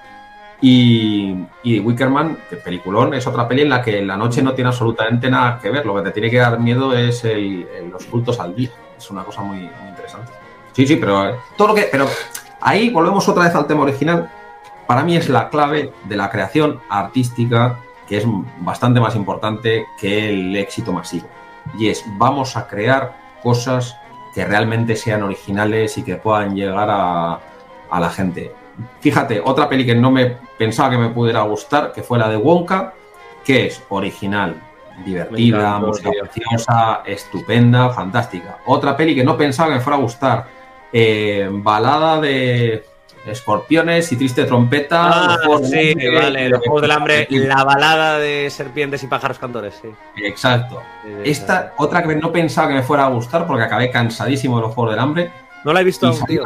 y, 0.62 1.80
Wickerman, 1.80 2.38
que 2.50 2.58
peliculón, 2.58 3.14
es 3.14 3.26
otra 3.26 3.48
peli 3.48 3.62
en 3.62 3.70
la 3.70 3.82
que 3.82 4.02
la 4.02 4.18
noche 4.18 4.42
no 4.42 4.54
tiene 4.54 4.70
absolutamente 4.70 5.30
nada 5.30 5.60
que 5.60 5.70
ver. 5.70 5.86
Lo 5.86 5.96
que 5.96 6.02
te 6.02 6.12
tiene 6.12 6.30
que 6.30 6.38
dar 6.38 6.60
miedo 6.60 6.94
es 6.94 7.26
los 7.90 8.06
cultos 8.06 8.40
al 8.40 8.56
día. 8.56 8.72
Es 8.98 9.10
una 9.10 9.24
cosa 9.24 9.42
muy, 9.42 9.60
interesante. 9.60 10.32
Sí, 10.74 10.86
sí, 10.86 10.98
pero 10.98 11.30
eh, 11.30 11.36
todo 11.58 11.70
lo 11.70 11.76
que. 11.76 11.88
Pero 11.90 12.08
ahí 12.60 12.90
volvemos 12.90 13.28
otra 13.30 13.46
vez 13.46 13.56
al 13.56 13.68
tema 13.68 13.84
original. 13.84 14.30
Para 14.86 15.04
mí 15.04 15.16
es 15.16 15.30
la 15.30 15.50
clave 15.50 15.94
de 16.06 16.18
la 16.18 16.30
creación 16.30 16.82
artística, 16.90 17.80
que 18.08 18.18
es 18.18 18.26
bastante 18.60 19.00
más 19.00 19.16
importante 19.16 19.86
que 20.00 20.30
el 20.30 20.56
éxito 20.58 20.92
masivo. 20.92 21.28
Y 21.78 21.88
es, 21.88 22.04
vamos 22.18 22.58
a 22.58 22.68
crear 22.68 23.16
cosas 23.42 23.96
que 24.34 24.44
realmente 24.44 24.96
sean 24.96 25.24
originales 25.24 25.98
y 25.98 26.04
que 26.04 26.16
puedan 26.16 26.56
llegar 26.56 26.90
a 26.90 28.00
la 28.00 28.10
gente 28.10 28.54
fíjate, 29.00 29.42
otra 29.44 29.68
peli 29.70 29.86
que 29.86 29.96
no 29.96 30.12
me 30.12 30.38
pensaba 30.58 30.90
que 30.90 30.98
me 30.98 31.10
pudiera 31.10 31.42
gustar, 31.42 31.92
que 31.92 32.04
fue 32.04 32.20
la 32.20 32.30
de 32.30 32.38
Wonka, 32.38 32.94
que 33.44 33.68
es 33.68 33.82
original, 33.90 34.56
divertida, 35.06 35.80
música 35.80 36.12
preciosa, 36.22 37.02
estupenda, 37.06 37.90
fantástica. 37.90 38.60
Otra 38.66 38.96
peli 38.96 39.16
que 39.16 39.24
no 39.24 39.38
pensaba 39.38 39.70
que 39.70 39.76
me 39.76 39.82
fuera 39.82 39.98
a 39.98 40.02
gustar, 40.02 40.48
eh, 40.92 41.48
balada 41.52 42.20
de 42.20 42.86
escorpiones 43.26 44.12
y 44.12 44.16
triste 44.16 44.46
trompeta. 44.46 45.36
Ah, 45.36 45.38
sí, 45.64 45.94
vale, 46.14 46.50
los 46.50 46.60
Juegos 46.60 46.82
del 46.82 46.92
Hambre, 46.92 47.28
la 47.30 47.64
balada 47.64 48.18
de 48.20 48.50
serpientes 48.50 49.04
y 49.04 49.08
pájaros 49.08 49.40
cantores, 49.40 49.80
sí. 49.82 49.90
Exacto. 50.24 50.82
Esta, 51.24 51.74
otra 51.78 52.04
que 52.04 52.16
no 52.16 52.32
pensaba 52.32 52.70
que 52.70 52.76
me 52.76 52.84
fuera 52.84 53.06
a 53.06 53.10
gustar 53.10 53.46
porque 53.46 53.64
acabé 53.64 53.92
cansadísimo 53.92 54.58
de 54.58 54.64
los 54.64 54.74
Juegos 54.74 54.94
del 54.94 55.00
Hambre. 55.00 55.32
No 55.64 55.74
la 55.74 55.82
he 55.82 55.84
visto 55.84 56.08
aún, 56.08 56.24
tío. 56.26 56.44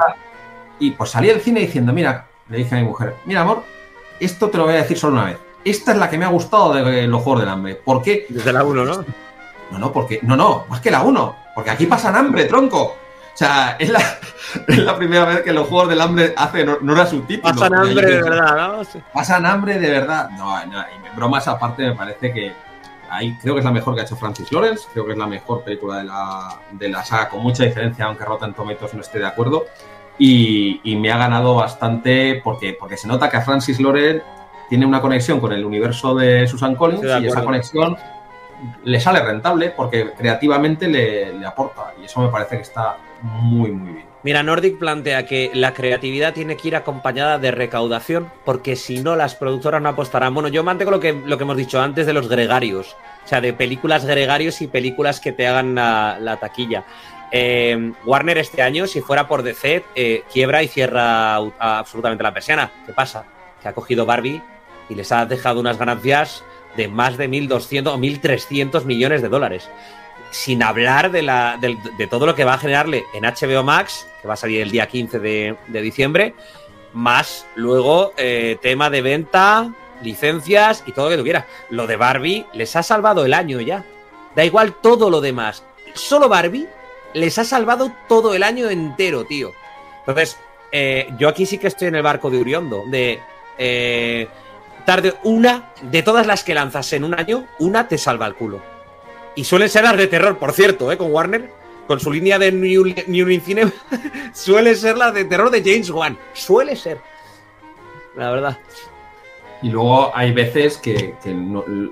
Y 0.80 0.91
pues 0.91 1.12
salí 1.12 1.28
del 1.28 1.41
cine 1.41 1.62
diciendo, 1.62 1.94
mira, 1.94 2.28
le 2.50 2.58
dije 2.58 2.76
a 2.76 2.80
mi 2.80 2.86
mujer, 2.86 3.16
mira 3.26 3.41
amor, 3.41 3.64
esto 4.20 4.50
te 4.50 4.58
lo 4.58 4.66
voy 4.66 4.74
a 4.74 4.78
decir 4.78 4.98
solo 4.98 5.14
una 5.14 5.26
vez. 5.26 5.38
Esta 5.66 5.91
es 5.94 5.98
la 5.98 6.10
que 6.10 6.18
me 6.18 6.26
ha 6.26 6.30
gustado 6.30 6.74
de 6.74 7.08
los 7.08 7.22
Juegos 7.22 7.41
del 7.41 7.50
Hambre. 7.50 7.76
¿Por 7.76 8.02
qué? 8.02 8.26
Desde 8.30 8.52
la 8.52 8.64
1, 8.64 8.86
¿no? 8.86 9.06
No, 9.72 9.80
no, 9.80 9.91
porque. 9.94 10.20
No, 10.24 10.36
no, 10.36 10.66
más 10.70 10.82
que 10.82 10.91
la 10.91 11.04
1. 11.04 11.36
Porque 11.56 11.70
aquí 11.70 11.86
pasan 11.86 12.16
hambre, 12.16 12.45
tronco. 12.45 12.82
O 12.82 13.38
sea, 13.38 13.78
es 13.80 13.90
la, 13.90 14.00
es 14.68 14.78
la 14.78 14.95
primera 14.95 15.26
vez 15.26 15.41
que 15.41 15.54
los 15.54 15.68
Juegos 15.68 15.90
del 15.90 16.02
Hambre 16.02 16.34
hacen 16.36 16.78
no 16.82 16.94
era 16.94 17.06
subtítulo. 17.06 17.54
Pasan 17.54 17.74
hambre 17.76 18.06
de 18.06 18.22
verdad, 18.22 18.78
¿no? 18.78 19.02
Pasan 19.14 19.45
hambre 19.45 19.80
de 19.80 19.90
verdad. 19.90 20.30
No, 20.32 20.66
no, 20.66 20.82
y 20.82 21.16
bromas 21.16 21.48
aparte 21.48 21.84
me 21.84 21.95
parece 21.95 22.34
que 22.34 22.54
ahí 23.10 23.38
creo 23.41 23.54
que 23.54 23.60
es 23.60 23.66
la 23.66 23.72
mejor 23.72 23.95
que 23.95 24.02
ha 24.02 24.04
hecho 24.04 24.16
Francis 24.16 24.52
Lawrence, 24.52 24.88
creo 24.91 25.06
que 25.06 25.12
es 25.12 25.18
la 25.18 25.28
mejor 25.28 25.64
película 25.64 25.98
de 25.98 26.06
la, 26.06 26.60
de 26.72 26.90
la 26.90 27.06
saga, 27.06 27.30
con 27.30 27.41
mucha 27.41 27.64
diferencia, 27.64 28.06
aunque 28.06 28.26
Rotten 28.26 28.54
Tomatoes 28.54 28.94
no 28.94 29.02
esté 29.02 29.20
de 29.20 29.28
acuerdo. 29.28 29.66
Y, 30.18 30.80
me 30.99 31.11
ha 31.11 31.18
ganado 31.18 31.56
bastante 31.56 32.40
porque, 32.44 32.76
porque 32.80 32.98
se 32.98 33.07
nota 33.07 33.30
que 33.30 33.38
a 33.38 33.41
Francis 33.41 33.80
Loren 33.80 34.22
tiene 34.69 34.85
una 34.85 35.02
conexión 35.02 35.40
con 35.40 35.52
el 35.52 35.65
universo 35.65 36.15
de 36.15 36.48
Susan 36.48 36.76
Collins 36.76 37.03
y 37.22 37.27
esa 37.27 37.44
conexión 37.44 37.98
le 38.84 38.99
sale 38.99 39.19
rentable 39.22 39.72
porque 39.72 40.11
creativamente 40.18 40.88
le, 40.88 41.45
aporta 41.45 41.94
y 42.02 42.06
eso 42.06 42.22
me 42.22 42.30
parece 42.30 42.57
que 42.57 42.61
está 42.61 42.98
muy 43.22 43.72
muy 43.72 43.91
bien. 43.94 44.06
Mira, 44.23 44.41
Nordic 44.41 44.80
plantea 44.80 45.26
que 45.26 45.52
la 45.53 45.73
creatividad 45.73 46.34
tiene 46.34 46.56
que 46.56 46.69
ir 46.69 46.77
acompañada 46.77 47.40
de 47.40 47.52
recaudación 47.52 48.31
porque 48.45 48.77
si 48.77 48.99
no 48.99 49.18
las 49.18 49.35
productoras 49.35 49.81
no 49.81 49.90
apostarán. 49.90 50.34
Bueno, 50.34 50.48
yo 50.48 50.64
mantengo 50.64 50.91
lo 50.91 51.02
que, 51.02 51.11
lo 51.11 51.38
que 51.38 51.44
hemos 51.44 51.57
dicho 51.57 51.81
antes 51.81 52.06
de 52.06 52.14
los 52.14 52.30
gregarios, 52.30 52.95
o 53.26 53.27
sea, 53.27 53.41
de 53.41 53.52
películas 53.52 54.06
gregarios 54.06 54.61
y 54.61 54.68
películas 54.68 55.19
que 55.19 55.34
te 55.34 55.45
hagan 55.45 55.76
la 55.76 56.38
taquilla. 56.40 56.85
Eh, 57.35 57.91
Warner 58.05 58.38
este 58.38 58.61
año, 58.61 58.85
si 58.85 59.01
fuera 59.01 59.27
por 59.27 59.41
DC, 59.41 59.84
eh, 59.95 60.23
quiebra 60.31 60.61
y 60.61 60.68
cierra 60.68 61.38
absolutamente 61.57 62.23
la 62.23 62.31
persiana. 62.31 62.72
¿Qué 62.85 62.93
pasa? 62.93 63.26
Que 63.60 63.68
ha 63.68 63.73
cogido 63.73 64.05
Barbie 64.05 64.39
y 64.88 64.93
les 64.93 65.11
ha 65.11 65.26
dejado 65.26 65.60
unas 65.60 65.80
ganancias 65.80 66.43
de 66.77 66.88
más 66.88 67.18
de 67.18 67.27
1.200 67.27 67.88
o 67.88 67.97
1.300 67.97 68.85
millones 68.85 69.23
de 69.23 69.30
dólares. 69.30 69.68
Sin 70.30 70.61
hablar 70.61 71.10
de, 71.10 71.23
la, 71.23 71.57
de, 71.60 72.07
todo 72.07 72.27
lo 72.27 72.35
que 72.35 72.45
va 72.45 72.53
a 72.53 72.60
generarle 72.60 73.03
en 73.15 73.23
HBO 73.23 73.64
Max, 73.64 74.07
que 74.22 74.27
va 74.27 74.35
a 74.35 74.38
salir 74.38 74.61
el 74.61 74.69
día 74.69 74.88
15 74.88 75.18
de, 75.18 75.57
diciembre, 75.69 76.35
más 76.93 77.47
luego 77.55 78.14
eh, 78.15 78.60
tema 78.61 78.91
de 78.91 79.01
venta, 79.01 79.73
licencias 80.03 80.84
y 80.85 80.91
todo 80.91 81.05
lo 81.05 81.11
que 81.11 81.18
tuviera. 81.18 81.47
Lo 81.72 81.88
de 81.88 81.95
Barbie 81.95 82.45
les 82.53 82.76
ha 82.76 82.84
salvado 82.84 83.26
el 83.26 83.34
año 83.34 83.60
ya. 83.60 83.84
Da 84.35 84.45
igual 84.45 84.76
todo 84.76 85.10
lo 85.10 85.19
demás. 85.19 85.64
Solo 85.95 86.30
Barbie 86.30 86.68
les 87.14 87.38
ha 87.38 87.44
salvado 87.44 87.91
todo 88.07 88.34
el 88.34 88.44
año 88.44 88.69
entero, 88.69 89.26
tío. 89.26 89.53
Entonces, 89.99 90.38
eh, 90.72 91.10
yo 91.18 91.30
aquí 91.30 91.45
sí 91.45 91.57
que 91.57 91.68
estoy 91.68 91.88
en 91.88 91.95
el 91.95 92.03
barco 92.03 92.30
de 92.30 92.40
Uriondo, 92.40 92.84
de 92.88 93.22
eh, 93.57 94.27
tarde 94.85 95.14
una, 95.23 95.72
de 95.81 96.03
todas 96.03 96.27
las 96.27 96.44
que 96.44 96.53
lanzas 96.53 96.91
en 96.94 97.03
un 97.03 97.14
año, 97.14 97.45
una 97.60 97.88
te 97.88 97.98
salva 97.98 98.27
el 98.27 98.35
culo. 98.35 98.61
Y 99.35 99.44
suelen 99.44 99.69
ser 99.69 99.84
las 99.84 99.98
de 99.98 100.07
terror, 100.07 100.38
por 100.38 100.53
cierto, 100.53 100.91
¿eh? 100.91 100.98
con 100.98 101.11
Warner, 101.11 101.49
con 101.88 101.99
su 101.99 102.11
línea 102.11 102.40
de 102.40 102.52
New, 102.52 102.85
New 103.07 103.41
Cinema, 103.41 103.72
suele 104.34 104.76
ser 104.76 104.98
la 104.98 105.11
de 105.11 105.26
terror 105.26 105.49
de 105.49 105.61
James 105.61 105.90
Wan. 105.90 106.18
Suele 106.34 106.76
ser. 106.76 106.99
La 108.15 108.31
verdad. 108.31 108.60
Y 109.64 109.69
luego 109.69 110.11
hay 110.14 110.34
veces 110.34 110.77
que, 110.77 111.15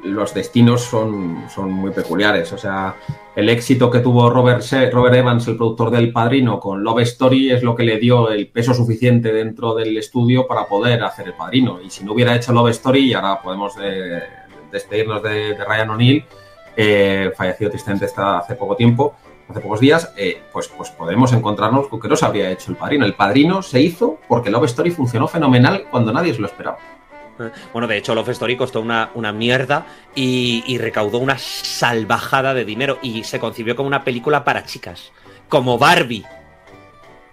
los 0.03 0.33
destinos 0.33 0.81
son, 0.81 1.71
muy 1.71 1.91
peculiares. 1.91 2.51
O 2.51 2.57
sea, 2.57 2.97
el 3.33 3.47
éxito 3.47 3.89
que 3.89 3.99
tuvo 3.99 4.29
Robert, 4.29 4.61
Robert 4.91 5.15
Evans, 5.15 5.47
el 5.47 5.55
productor 5.55 5.89
del 5.89 6.11
Padrino, 6.11 6.59
con 6.59 6.83
Love 6.83 7.03
Story 7.03 7.49
es 7.49 7.63
lo 7.63 7.73
que 7.73 7.83
le 7.83 7.97
dio 7.97 8.29
el 8.29 8.49
peso 8.49 8.73
suficiente 8.73 9.31
dentro 9.31 9.73
del 9.73 9.97
estudio 9.97 10.47
para 10.47 10.65
poder 10.65 11.01
hacer 11.01 11.27
el 11.27 11.33
Padrino. 11.33 11.79
Y 11.81 11.89
si 11.89 12.03
no 12.03 12.11
hubiera 12.11 12.35
hecho 12.35 12.51
Love 12.51 12.71
Story, 12.71 13.05
y 13.05 13.13
ahora 13.13 13.41
podemos 13.41 13.75
eh, 13.81 14.21
despedirnos 14.69 15.23
de, 15.23 15.55
Ryan 15.65 15.91
O'Neill, 15.91 16.25
eh, 16.75 17.31
fallecido 17.37 17.69
tristemente 17.69 18.05
hace 18.13 18.55
poco 18.55 18.75
tiempo, 18.75 19.15
hace 19.47 19.61
pocos 19.61 19.79
días, 19.79 20.13
eh, 20.17 20.41
pues, 20.51 20.67
pues 20.67 20.89
podemos 20.89 21.31
encontrarnos 21.31 21.87
con 21.87 22.01
que 22.01 22.09
no 22.09 22.17
se 22.17 22.25
habría 22.25 22.51
hecho 22.51 22.69
el 22.69 22.75
Padrino. 22.75 23.05
El 23.05 23.13
Padrino 23.13 23.61
se 23.61 23.79
hizo 23.79 24.17
porque 24.27 24.49
Love 24.49 24.65
Story 24.65 24.91
funcionó 24.91 25.29
fenomenal 25.29 25.85
cuando 25.89 26.11
nadie 26.11 26.33
se 26.33 26.41
lo 26.41 26.47
esperaba. 26.47 26.77
Bueno, 27.73 27.87
de 27.87 27.97
hecho, 27.97 28.15
Love 28.15 28.29
Story 28.29 28.57
costó 28.57 28.81
una, 28.81 29.09
una 29.15 29.31
mierda 29.31 29.85
y, 30.15 30.77
recaudó 30.77 31.19
una 31.19 31.37
salvajada 31.37 32.53
de 32.53 32.65
dinero 32.65 32.97
y 33.01 33.23
se 33.23 33.39
concibió 33.39 33.75
como 33.75 33.87
una 33.87 34.03
película 34.03 34.43
para 34.43 34.65
chicas, 34.65 35.11
como 35.49 35.77
Barbie. 35.77 36.25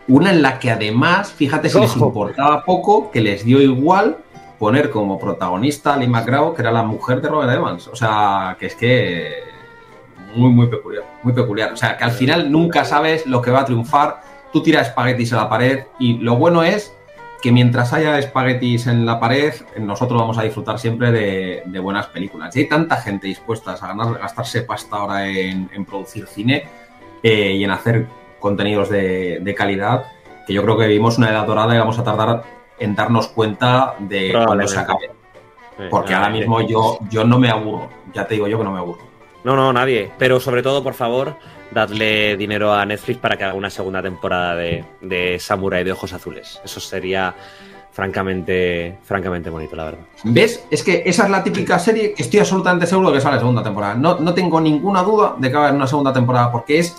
una 0.06 0.30
en 0.30 0.43
la 0.43 0.59
que 0.59 0.70
además, 0.70 1.32
fíjate 1.32 1.68
si 1.70 1.80
les 1.80 1.97
importaba 1.97 2.64
poco, 2.64 3.10
que 3.10 3.20
les 3.20 3.44
dio 3.44 3.60
igual 3.60 4.18
poner 4.59 4.90
como 4.90 5.18
protagonista 5.18 5.94
a 5.94 5.97
Lee 5.97 6.09
McGraw, 6.09 6.55
que 6.55 6.62
era 6.62 6.72
la 6.72 6.82
mujer 6.82 7.20
de 7.20 7.28
Robert 7.28 7.52
Evans. 7.52 7.89
O 7.89 7.97
sea, 7.97 8.56
que 8.59 8.66
es 8.66 8.74
que 8.74 9.44
muy, 10.35 10.51
muy 10.51 10.66
peculiar, 10.66 11.05
muy 11.22 11.32
peculiar. 11.32 11.72
O 11.72 11.76
sea, 11.76 11.97
que 11.97 12.05
al 12.05 12.10
final 12.10 12.51
nunca 12.51 12.85
sabes 12.85 13.26
lo 13.26 13.40
que 13.40 13.51
va 13.51 13.60
a 13.60 13.64
triunfar. 13.64 14.22
Tú 14.52 14.62
tiras 14.62 14.89
espaguetis 14.89 15.32
a 15.32 15.36
la 15.36 15.48
pared 15.48 15.85
y 15.98 16.18
lo 16.18 16.36
bueno 16.36 16.62
es 16.62 16.93
que 17.40 17.52
mientras 17.52 17.93
haya 17.93 18.19
espaguetis 18.19 18.86
en 18.86 19.06
la 19.06 19.20
pared, 19.20 19.55
nosotros 19.78 20.20
vamos 20.20 20.39
a 20.39 20.43
disfrutar 20.43 20.78
siempre 20.78 21.12
de, 21.12 21.81
buenas 21.81 22.06
películas. 22.06 22.55
Y 22.56 22.60
hay 22.60 22.69
tanta 22.69 22.97
gente 22.97 23.28
dispuesta 23.28 23.73
a 23.73 23.94
gastarse 23.94 24.62
pasta 24.62 24.97
ahora 24.97 25.28
en, 25.28 25.85
producir 25.86 26.27
cine 26.27 26.65
eh, 27.23 27.52
y 27.52 27.65
en 27.65 27.70
hacer 27.70 28.06
contenidos 28.40 28.89
de, 28.89 29.55
calidad, 29.56 30.05
que 30.47 30.52
yo 30.52 30.62
creo 30.62 30.77
que 30.77 30.86
vivimos 30.86 31.19
una 31.19 31.31
edad 31.31 31.47
dorada 31.47 31.74
y 31.74 31.78
vamos 31.78 31.98
a 31.98 32.05
tardar 32.05 32.43
en 32.78 32.94
darnos 32.94 33.28
cuenta 33.28 33.94
de 33.98 34.32
cuando 34.47 34.66
se 34.66 34.78
acabe. 34.78 35.10
Porque 35.90 36.15
ahora 36.15 36.31
mismo 36.31 36.60
yo, 36.62 36.98
yo 37.09 37.23
no 37.23 37.39
me 37.39 37.51
aburro, 37.51 37.89
ya 38.12 38.27
te 38.27 38.35
digo 38.35 38.48
yo 38.48 38.59
que 38.59 38.65
no 38.65 38.73
me 38.73 38.81
aburro. 38.81 39.07
No, 39.44 39.56
no, 39.56 39.73
nadie. 39.73 40.10
Pero 40.19 40.40
sobre 40.40 40.62
todo, 40.62 40.82
por 40.82 40.94
favor, 40.94 41.36
dadle 41.70 42.36
dinero 42.36 42.73
a 42.73 42.85
Netflix 42.85 43.19
para 43.19 43.36
que 43.36 43.44
haga 43.44 43.55
una 43.55 43.70
segunda 43.70 44.02
temporada 44.02 44.56
de, 44.56 44.85
de 45.01 45.39
Samurai 45.39 45.85
de 45.85 45.93
Ojos 45.93 46.12
Azules. 46.12 46.60
Eso 46.65 46.81
sería 46.81 47.35
francamente, 47.98 48.97
francamente 49.02 49.51
bonito, 49.51 49.74
la 49.74 49.85
verdad. 49.85 50.01
¿Ves? 50.23 50.65
Es 50.70 50.85
que 50.85 51.02
esa 51.05 51.24
es 51.24 51.31
la 51.31 51.43
típica 51.43 51.81
serie 51.81 52.15
que 52.15 52.23
estoy 52.23 52.39
absolutamente 52.39 52.86
seguro 52.86 53.09
de 53.09 53.15
que 53.16 53.20
sale 53.20 53.35
la 53.35 53.40
segunda 53.40 53.62
temporada. 53.62 53.94
No, 53.94 54.20
no 54.20 54.35
tengo 54.35 54.60
ninguna 54.60 55.02
duda 55.02 55.35
de 55.36 55.48
que 55.48 55.56
va 55.56 55.62
a 55.62 55.66
haber 55.66 55.77
una 55.77 55.89
segunda 55.89 56.12
temporada 56.12 56.52
porque 56.52 56.78
es 56.78 56.97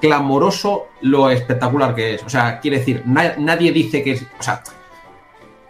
clamoroso 0.00 0.86
lo 1.02 1.30
espectacular 1.30 1.94
que 1.94 2.14
es. 2.14 2.24
O 2.24 2.30
sea, 2.30 2.58
quiere 2.58 2.78
decir, 2.78 3.02
nadie 3.04 3.70
dice 3.70 4.02
que 4.02 4.12
es. 4.12 4.22
O 4.38 4.42
sea, 4.42 4.62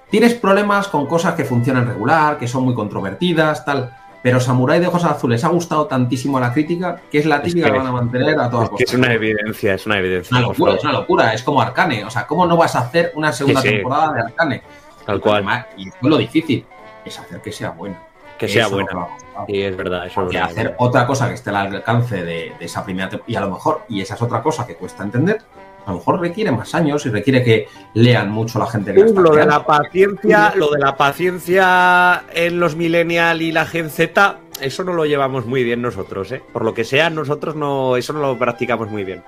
tienes 0.08 0.34
problemas 0.34 0.86
con 0.86 1.06
cosas 1.06 1.34
que 1.34 1.44
funcionan 1.44 1.88
regular, 1.88 2.38
que 2.38 2.46
son 2.46 2.64
muy 2.64 2.74
controvertidas, 2.74 3.64
tal. 3.64 3.96
Pero 4.22 4.38
Samurai 4.38 4.80
de 4.80 4.86
Ojos 4.86 5.04
Azules 5.04 5.42
ha 5.44 5.48
gustado 5.48 5.86
tantísimo 5.86 6.36
a 6.38 6.40
la 6.42 6.52
crítica 6.52 7.00
que 7.10 7.18
es 7.18 7.26
la 7.26 7.40
típica 7.40 7.70
que, 7.70 7.78
van 7.78 7.86
a 7.86 7.92
mantener 7.92 8.38
a 8.38 8.50
todas 8.50 8.70
es 8.78 8.88
es 8.88 8.94
una 8.94 9.14
evidencia, 9.14 9.74
es 9.74 9.86
una 9.86 9.98
evidencia. 9.98 10.36
Una 10.36 10.48
locura, 10.48 10.74
es 10.74 10.84
una 10.84 10.92
locura, 10.92 11.34
es 11.34 11.42
como 11.42 11.62
Arcane. 11.62 12.04
O 12.04 12.10
sea, 12.10 12.26
¿cómo 12.26 12.46
no 12.46 12.56
vas 12.56 12.76
a 12.76 12.80
hacer 12.80 13.12
una 13.14 13.32
segunda 13.32 13.62
temporada 13.62 14.12
de 14.12 14.20
Arcane? 14.20 14.62
Tal 15.06 15.20
cual. 15.20 15.66
y 15.76 15.90
lo 16.02 16.18
difícil 16.18 16.64
es 17.04 17.18
hacer 17.18 17.40
que 17.40 17.52
sea 17.52 17.70
buena. 17.70 17.98
Que 18.38 18.48
sea 18.48 18.68
buena. 18.68 19.08
Sí, 19.46 19.62
es 19.62 19.76
verdad. 19.76 20.06
Eso 20.06 20.30
es 20.30 20.36
hacer 20.36 20.74
otra 20.78 21.06
cosa 21.06 21.28
que 21.28 21.34
esté 21.34 21.50
al 21.50 21.74
alcance 21.74 22.22
de, 22.22 22.52
de 22.58 22.64
esa 22.64 22.84
primera 22.84 23.08
temporada. 23.08 23.32
Y 23.32 23.36
a 23.36 23.40
lo 23.40 23.50
mejor, 23.50 23.84
y 23.88 24.02
esa 24.02 24.14
es 24.14 24.22
otra 24.22 24.42
cosa 24.42 24.66
que 24.66 24.76
cuesta 24.76 25.02
entender, 25.02 25.42
a 25.86 25.92
lo 25.92 25.98
mejor 25.98 26.20
requiere 26.20 26.52
más 26.52 26.74
años 26.74 27.04
y 27.06 27.10
requiere 27.10 27.42
que 27.42 27.68
lean 27.94 28.30
mucho 28.30 28.58
la 28.58 28.66
gente. 28.66 28.94
Que 28.94 29.04
lo 29.04 29.34
de 29.34 29.46
la 29.46 29.64
paciencia, 29.64 30.52
lo 30.54 30.70
de 30.70 30.78
la 30.78 30.96
paciencia 30.96 32.24
en 32.32 32.60
los 32.60 32.76
millennial 32.76 33.42
y 33.42 33.52
la 33.52 33.66
Gen 33.66 33.90
Z, 33.90 34.38
eso 34.60 34.84
no 34.84 34.92
lo 34.92 35.06
llevamos 35.06 35.46
muy 35.46 35.64
bien 35.64 35.82
nosotros, 35.82 36.32
¿eh? 36.32 36.42
Por 36.52 36.64
lo 36.64 36.74
que 36.74 36.84
sea, 36.84 37.10
nosotros 37.10 37.56
no, 37.56 37.96
eso 37.96 38.12
no 38.12 38.20
lo 38.20 38.38
practicamos 38.38 38.90
muy 38.90 39.04
bien. 39.04 39.22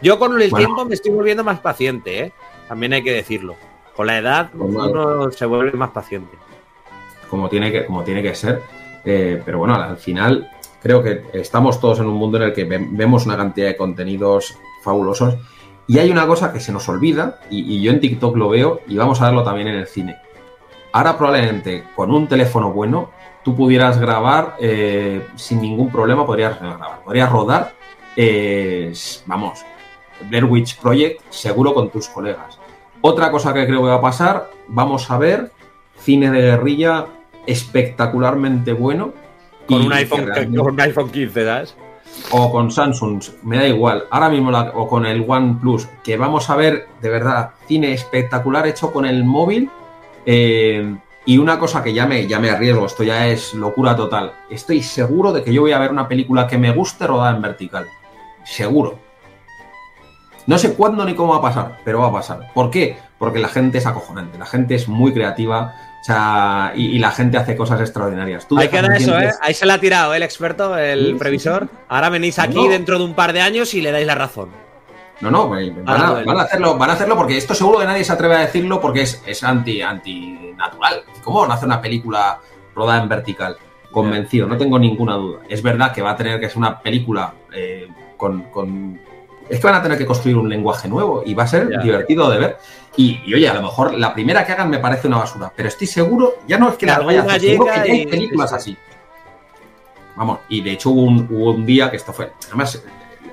Yo 0.00 0.18
con 0.18 0.40
el 0.40 0.52
tiempo 0.52 0.84
me 0.84 0.94
estoy 0.94 1.12
volviendo 1.12 1.42
más 1.42 1.60
paciente, 1.60 2.20
¿eh? 2.20 2.32
También 2.68 2.92
hay 2.92 3.02
que 3.02 3.12
decirlo. 3.12 3.56
Con 3.94 4.06
la 4.06 4.18
edad 4.18 4.50
uno 4.54 5.30
se 5.30 5.46
vuelve 5.46 5.72
más 5.72 5.90
paciente. 5.90 6.36
Como 7.28 7.48
tiene 7.48 7.72
que, 7.72 7.86
como 7.86 8.04
tiene 8.04 8.22
que 8.22 8.34
ser. 8.34 8.62
Eh, 9.04 9.40
pero 9.44 9.58
bueno, 9.58 9.74
al 9.74 9.96
final 9.96 10.50
creo 10.82 11.02
que 11.02 11.22
estamos 11.32 11.80
todos 11.80 12.00
en 12.00 12.06
un 12.06 12.14
mundo 12.14 12.36
en 12.38 12.44
el 12.44 12.52
que 12.52 12.64
vemos 12.64 13.24
una 13.26 13.36
cantidad 13.36 13.68
de 13.68 13.76
contenidos 13.76 14.58
fabulosos 14.82 15.36
y 15.86 15.98
hay 15.98 16.10
una 16.10 16.26
cosa 16.26 16.52
que 16.52 16.60
se 16.60 16.72
nos 16.72 16.88
olvida, 16.88 17.40
y, 17.50 17.80
yo 17.80 17.92
en 17.92 18.00
TikTok 18.00 18.36
lo 18.36 18.48
veo, 18.48 18.80
y 18.88 18.96
vamos 18.96 19.20
a 19.20 19.26
verlo 19.26 19.44
también 19.44 19.68
en 19.68 19.76
el 19.76 19.86
cine. 19.86 20.16
Ahora 20.92 21.16
probablemente 21.16 21.84
con 21.94 22.10
un 22.10 22.26
teléfono 22.26 22.72
bueno, 22.72 23.10
tú 23.44 23.54
pudieras 23.54 23.98
grabar 23.98 24.56
eh, 24.60 25.26
sin 25.36 25.60
ningún 25.60 25.90
problema, 25.90 26.26
podrías 26.26 26.58
grabar, 26.58 27.00
podrías 27.04 27.30
rodar, 27.30 27.74
eh, 28.16 28.92
vamos, 29.26 29.64
Blair 30.28 30.44
Witch 30.46 30.78
Project 30.78 31.20
seguro 31.30 31.74
con 31.74 31.90
tus 31.90 32.08
colegas. 32.08 32.58
Otra 33.02 33.30
cosa 33.30 33.52
que 33.52 33.66
creo 33.66 33.82
que 33.82 33.88
va 33.88 33.96
a 33.96 34.00
pasar, 34.00 34.50
vamos 34.66 35.10
a 35.10 35.18
ver 35.18 35.52
cine 35.98 36.30
de 36.30 36.40
guerrilla 36.40 37.06
espectacularmente 37.46 38.72
bueno. 38.72 39.12
Con, 39.66 39.82
un, 39.82 39.92
iPhone, 39.92 40.30
con 40.56 40.72
un 40.74 40.80
iPhone 40.80 41.10
15, 41.10 41.44
¿das? 41.44 41.76
O 42.30 42.50
con 42.50 42.70
Samsung, 42.70 43.22
me 43.42 43.58
da 43.58 43.66
igual, 43.66 44.04
ahora 44.10 44.28
mismo 44.28 44.50
o 44.50 44.88
con 44.88 45.06
el 45.06 45.24
OnePlus, 45.26 45.86
que 46.02 46.16
vamos 46.16 46.50
a 46.50 46.56
ver 46.56 46.88
de 47.00 47.08
verdad 47.08 47.50
cine 47.66 47.92
espectacular 47.92 48.66
hecho 48.66 48.92
con 48.92 49.06
el 49.06 49.24
móvil. 49.24 49.70
Eh, 50.24 50.96
y 51.24 51.38
una 51.38 51.58
cosa 51.58 51.82
que 51.82 51.92
ya 51.92 52.06
me, 52.06 52.26
ya 52.26 52.38
me 52.38 52.50
arriesgo, 52.50 52.86
esto 52.86 53.02
ya 53.02 53.26
es 53.26 53.52
locura 53.52 53.96
total. 53.96 54.32
Estoy 54.48 54.82
seguro 54.82 55.32
de 55.32 55.42
que 55.42 55.52
yo 55.52 55.62
voy 55.62 55.72
a 55.72 55.78
ver 55.78 55.90
una 55.90 56.06
película 56.06 56.46
que 56.46 56.56
me 56.56 56.72
guste 56.72 57.06
rodada 57.06 57.34
en 57.34 57.42
vertical. 57.42 57.88
Seguro. 58.44 58.98
No 60.46 60.56
sé 60.58 60.74
cuándo 60.74 61.04
ni 61.04 61.14
cómo 61.14 61.32
va 61.32 61.38
a 61.38 61.42
pasar, 61.42 61.78
pero 61.84 61.98
va 61.98 62.08
a 62.08 62.12
pasar. 62.12 62.52
¿Por 62.54 62.70
qué? 62.70 62.96
Porque 63.18 63.40
la 63.40 63.48
gente 63.48 63.78
es 63.78 63.86
acojonante, 63.86 64.38
la 64.38 64.46
gente 64.46 64.76
es 64.76 64.86
muy 64.86 65.12
creativa 65.12 65.74
sea, 66.06 66.72
y, 66.76 66.98
la 66.98 67.10
gente 67.10 67.36
hace 67.36 67.56
cosas 67.56 67.80
extraordinarias. 67.80 68.46
Hay 68.56 68.68
que 68.68 68.80
dar 68.80 68.92
eso, 68.92 69.18
¿eh? 69.18 69.32
Ahí 69.40 69.54
se 69.54 69.66
la 69.66 69.74
ha 69.74 69.80
tirado 69.80 70.14
el 70.14 70.22
experto, 70.22 70.76
el 70.78 71.16
previsor. 71.16 71.68
Ahora 71.88 72.08
venís 72.10 72.38
aquí 72.38 72.68
dentro 72.68 72.98
de 72.98 73.04
un 73.04 73.14
par 73.14 73.32
de 73.32 73.40
años 73.40 73.74
y 73.74 73.80
le 73.80 73.92
dais 73.92 74.06
la 74.06 74.14
razón. 74.14 74.50
No, 75.20 75.30
no, 75.30 75.48
van 75.48 75.88
a, 75.88 76.42
hacerlo, 76.42 76.76
van 76.76 76.90
a 76.90 76.92
hacerlo 76.92 77.16
porque 77.16 77.38
esto 77.38 77.54
seguro 77.54 77.78
que 77.78 77.86
nadie 77.86 78.04
se 78.04 78.12
atreve 78.12 78.34
a 78.36 78.40
decirlo 78.40 78.80
porque 78.80 79.00
es, 79.02 79.22
es 79.26 79.42
anti, 79.42 79.80
antinatural. 79.80 81.04
¿Cómo 81.24 81.40
van 81.40 81.50
a 81.50 81.54
hacer 81.54 81.66
una 81.66 81.80
película 81.80 82.38
rodada 82.74 83.02
en 83.02 83.08
vertical? 83.08 83.56
Convencido, 83.90 84.46
no 84.46 84.58
tengo 84.58 84.78
ninguna 84.78 85.14
duda. 85.14 85.40
Es 85.48 85.62
verdad 85.62 85.92
que 85.92 86.02
va 86.02 86.10
a 86.10 86.16
tener 86.16 86.38
que 86.38 86.48
ser 86.48 86.58
una 86.58 86.80
película 86.80 87.32
eh, 87.50 87.88
con, 88.18 88.42
con, 88.50 89.00
Es 89.48 89.60
que 89.60 89.66
van 89.66 89.76
a 89.76 89.82
tener 89.82 89.96
que 89.96 90.06
construir 90.06 90.36
un 90.36 90.48
lenguaje 90.48 90.88
nuevo 90.88 91.22
y 91.24 91.34
va 91.34 91.44
a 91.44 91.46
ser 91.46 91.68
divertido 91.80 92.28
de 92.30 92.38
ver. 92.38 92.58
Y, 92.96 93.32
oye, 93.32 93.48
a 93.48 93.54
lo 93.54 93.62
mejor 93.62 93.94
la 93.94 94.12
primera 94.12 94.44
que 94.44 94.52
hagan 94.52 94.70
me 94.70 94.78
parece 94.78 95.06
una 95.06 95.18
basura, 95.18 95.52
pero 95.54 95.68
estoy 95.68 95.86
seguro, 95.86 96.36
ya 96.48 96.58
no 96.58 96.70
es 96.70 96.76
que 96.76 96.86
la 96.86 96.98
vaya 97.00 97.22
a 97.22 97.24
hacer, 97.24 97.40
seguro 97.40 97.72
que 97.72 97.80
hay 97.80 98.06
películas 98.06 98.52
así. 98.52 98.76
Vamos, 100.16 100.38
y 100.48 100.62
de 100.62 100.72
hecho 100.72 100.90
hubo 100.90 101.50
un, 101.50 101.66
día 101.66 101.90
que 101.90 101.96
esto 101.96 102.12
fue. 102.12 102.32
Además, 102.46 102.82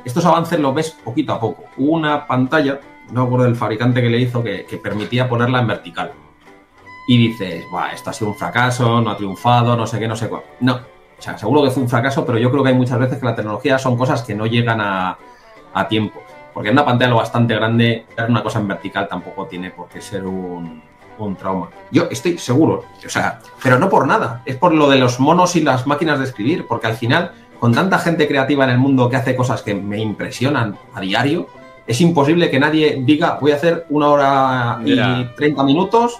estos 0.04 0.26
avances 0.26 0.60
los 0.60 0.76
ves 0.76 0.92
poquito 0.92 1.34
a 1.34 1.40
poco. 1.40 1.64
Hubo 1.78 1.94
una 1.94 2.28
pantalla, 2.28 2.80
no 3.12 3.22
me 3.22 3.28
acuerdo 3.28 3.46
del 3.46 3.56
fabricante 3.56 4.02
que 4.02 4.10
le 4.10 4.20
hizo, 4.20 4.44
que, 4.44 4.80
permitía 4.84 5.30
ponerla 5.30 5.62
en 5.62 5.68
vertical. 5.68 6.12
Y 7.08 7.30
dices, 7.30 7.64
Buah, 7.72 7.94
esto 7.94 8.10
ha 8.10 8.14
sido 8.14 8.32
un 8.32 8.38
fracaso, 8.38 9.02
no 9.02 9.12
ha 9.12 9.18
triunfado, 9.18 9.78
no 9.78 9.88
sé 9.88 9.98
qué, 9.98 10.08
no 10.08 10.16
sé 10.16 10.28
cuál. 10.28 10.44
No, 10.60 10.76
o 10.76 11.22
sea, 11.22 11.38
seguro 11.38 11.64
que 11.64 11.72
fue 11.72 11.84
un 11.84 11.90
fracaso, 11.90 12.26
pero 12.26 12.38
yo 12.38 12.52
creo 12.52 12.64
que 12.64 12.70
hay 12.70 12.76
muchas 12.76 13.00
veces 13.00 13.18
que 13.18 13.26
la 13.26 13.36
tecnología 13.36 13.80
son 13.80 13.98
cosas 13.98 14.24
que 14.24 14.36
no 14.36 14.46
llegan 14.46 14.82
a, 14.82 15.18
a 15.74 15.88
tiempo. 15.88 16.22
Porque 16.54 16.70
en 16.70 16.76
una 16.76 16.86
pantalla 16.86 17.10
lo 17.10 17.18
bastante 17.18 17.56
grande, 17.56 18.06
ver 18.16 18.30
una 18.30 18.44
cosa 18.44 18.60
en 18.60 18.68
vertical 18.68 19.08
tampoco 19.08 19.48
tiene 19.48 19.72
por 19.72 19.88
qué 19.88 20.02
ser 20.02 20.26
un, 20.26 20.82
trauma. 21.40 21.70
Yo 21.90 22.08
estoy 22.12 22.38
seguro, 22.38 22.84
o 23.06 23.10
sea, 23.10 23.40
pero 23.62 23.80
no 23.80 23.90
por 23.90 24.06
nada, 24.06 24.42
es 24.46 24.58
por 24.58 24.74
lo 24.74 24.90
de 24.90 24.98
los 24.98 25.22
monos 25.22 25.56
y 25.56 25.62
las 25.62 25.88
máquinas 25.88 26.20
de 26.20 26.26
escribir, 26.26 26.68
porque 26.68 26.88
al 26.88 26.96
final, 26.96 27.32
con 27.60 27.74
tanta 27.74 27.98
gente 27.98 28.28
creativa 28.28 28.66
en 28.66 28.72
el 28.72 28.78
mundo 28.78 29.10
que 29.10 29.16
hace 29.16 29.36
cosas 29.36 29.62
que 29.62 29.74
me 29.74 30.00
impresionan 30.00 30.78
a 30.94 31.00
diario, 31.00 31.48
es 31.88 32.02
imposible 32.02 32.50
que 32.50 32.60
nadie 32.60 33.02
diga, 33.06 33.38
voy 33.40 33.52
a 33.52 33.56
hacer 33.56 33.86
una 33.90 34.10
hora 34.10 34.80
y 34.84 35.26
30 35.36 35.64
minutos 35.64 36.20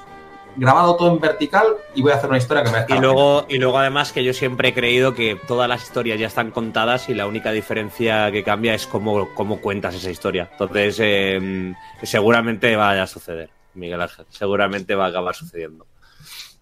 grabado 0.56 0.96
todo 0.96 1.12
en 1.14 1.20
vertical 1.20 1.66
y 1.96 2.02
voy 2.02 2.12
a 2.12 2.16
hacer 2.16 2.30
una 2.30 2.38
historia 2.38 2.64
que 2.64 2.72
me 2.72 2.98
y 2.98 3.00
luego 3.00 3.46
Y 3.50 3.58
luego 3.58 3.78
además 3.78 4.12
que 4.12 4.24
yo 4.24 4.34
siempre 4.34 4.70
he 4.70 4.74
creído 4.74 5.14
que 5.14 5.38
todas 5.48 5.70
las 5.70 5.84
historias 5.84 6.20
ya 6.20 6.28
están 6.28 6.52
contadas 6.52 7.10
y 7.10 7.14
la 7.14 7.28
única 7.28 7.52
diferencia 7.52 8.32
que 8.32 8.44
cambia 8.44 8.74
es 8.74 8.88
cómo, 8.88 9.30
cómo 9.34 9.60
cuentas 9.62 9.96
esa 9.96 10.12
historia. 10.12 10.50
Entonces 10.52 10.98
em, 11.00 11.76
seguramente 12.02 12.76
vaya 12.76 13.04
a 13.04 13.08
suceder, 13.08 13.50
Miguel 13.74 14.02
Ángel. 14.02 14.26
Seguramente 14.30 14.96
va 14.96 15.06
a 15.06 15.10
acabar 15.10 15.36
sucediendo. 15.36 15.86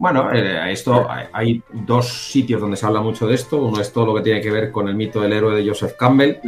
Bueno, 0.01 0.31
eh, 0.33 0.71
esto 0.71 1.07
hay 1.31 1.61
dos 1.71 2.07
sitios 2.07 2.59
donde 2.59 2.75
se 2.75 2.87
habla 2.87 3.01
mucho 3.01 3.27
de 3.27 3.35
esto. 3.35 3.57
Uno 3.57 3.79
es 3.79 3.93
todo 3.93 4.07
lo 4.07 4.15
que 4.15 4.21
tiene 4.21 4.41
que 4.41 4.49
ver 4.49 4.71
con 4.71 4.87
el 4.87 4.95
mito 4.95 5.21
del 5.21 5.31
héroe 5.31 5.55
de 5.55 5.67
Joseph 5.67 5.93
Campbell 5.95 6.39